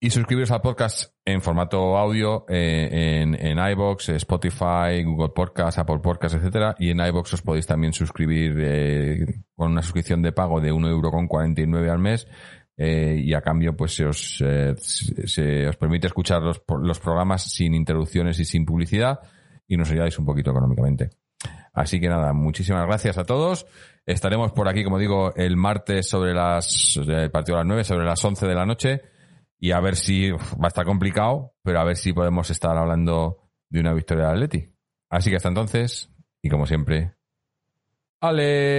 Y 0.00 0.10
suscribiros 0.10 0.50
al 0.50 0.60
podcast 0.60 1.14
en 1.24 1.40
formato 1.40 1.96
audio 1.96 2.44
eh, 2.50 3.22
en, 3.22 3.34
en 3.34 3.58
iBox, 3.58 4.10
Spotify, 4.10 5.02
Google 5.02 5.30
Podcast, 5.30 5.78
Apple 5.78 6.00
Podcast, 6.00 6.34
etcétera. 6.34 6.74
Y 6.78 6.90
en 6.90 7.00
iBox 7.00 7.32
os 7.32 7.40
podéis 7.40 7.66
también 7.66 7.94
suscribir 7.94 8.54
eh, 8.58 9.44
con 9.56 9.72
una 9.72 9.80
suscripción 9.80 10.20
de 10.20 10.32
pago 10.32 10.60
de 10.60 10.74
1,49€ 10.74 11.90
al 11.90 11.98
mes. 12.00 12.28
Eh, 12.76 13.20
y 13.22 13.34
a 13.34 13.40
cambio, 13.40 13.76
pues 13.76 13.94
se 13.94 14.06
os, 14.06 14.42
eh, 14.44 14.74
permite 15.78 16.08
escuchar 16.08 16.42
los, 16.42 16.62
los 16.80 16.98
programas 16.98 17.44
sin 17.52 17.74
interrupciones 17.74 18.38
y 18.40 18.44
sin 18.44 18.64
publicidad. 18.64 19.20
Y 19.66 19.76
nos 19.76 19.90
ayudáis 19.90 20.18
un 20.18 20.26
poquito 20.26 20.50
económicamente. 20.50 21.10
Así 21.72 22.00
que 22.00 22.08
nada, 22.08 22.32
muchísimas 22.32 22.86
gracias 22.86 23.18
a 23.18 23.24
todos. 23.24 23.66
Estaremos 24.06 24.52
por 24.52 24.68
aquí, 24.68 24.84
como 24.84 24.98
digo, 24.98 25.34
el 25.34 25.56
martes 25.56 26.08
sobre 26.08 26.32
las, 26.34 26.96
el 26.96 27.30
partido 27.30 27.56
a 27.56 27.60
las 27.60 27.66
9, 27.66 27.84
sobre 27.84 28.04
las 28.04 28.24
11 28.24 28.46
de 28.46 28.54
la 28.54 28.66
noche. 28.66 29.02
Y 29.58 29.72
a 29.72 29.80
ver 29.80 29.96
si, 29.96 30.30
va 30.30 30.64
a 30.64 30.68
estar 30.68 30.84
complicado, 30.84 31.54
pero 31.62 31.80
a 31.80 31.84
ver 31.84 31.96
si 31.96 32.12
podemos 32.12 32.50
estar 32.50 32.76
hablando 32.76 33.38
de 33.70 33.80
una 33.80 33.94
victoria 33.94 34.26
de 34.26 34.30
Atleti. 34.30 34.70
Así 35.08 35.30
que 35.30 35.36
hasta 35.36 35.48
entonces, 35.48 36.10
y 36.42 36.50
como 36.50 36.66
siempre, 36.66 37.14
Aleti. 38.20 38.74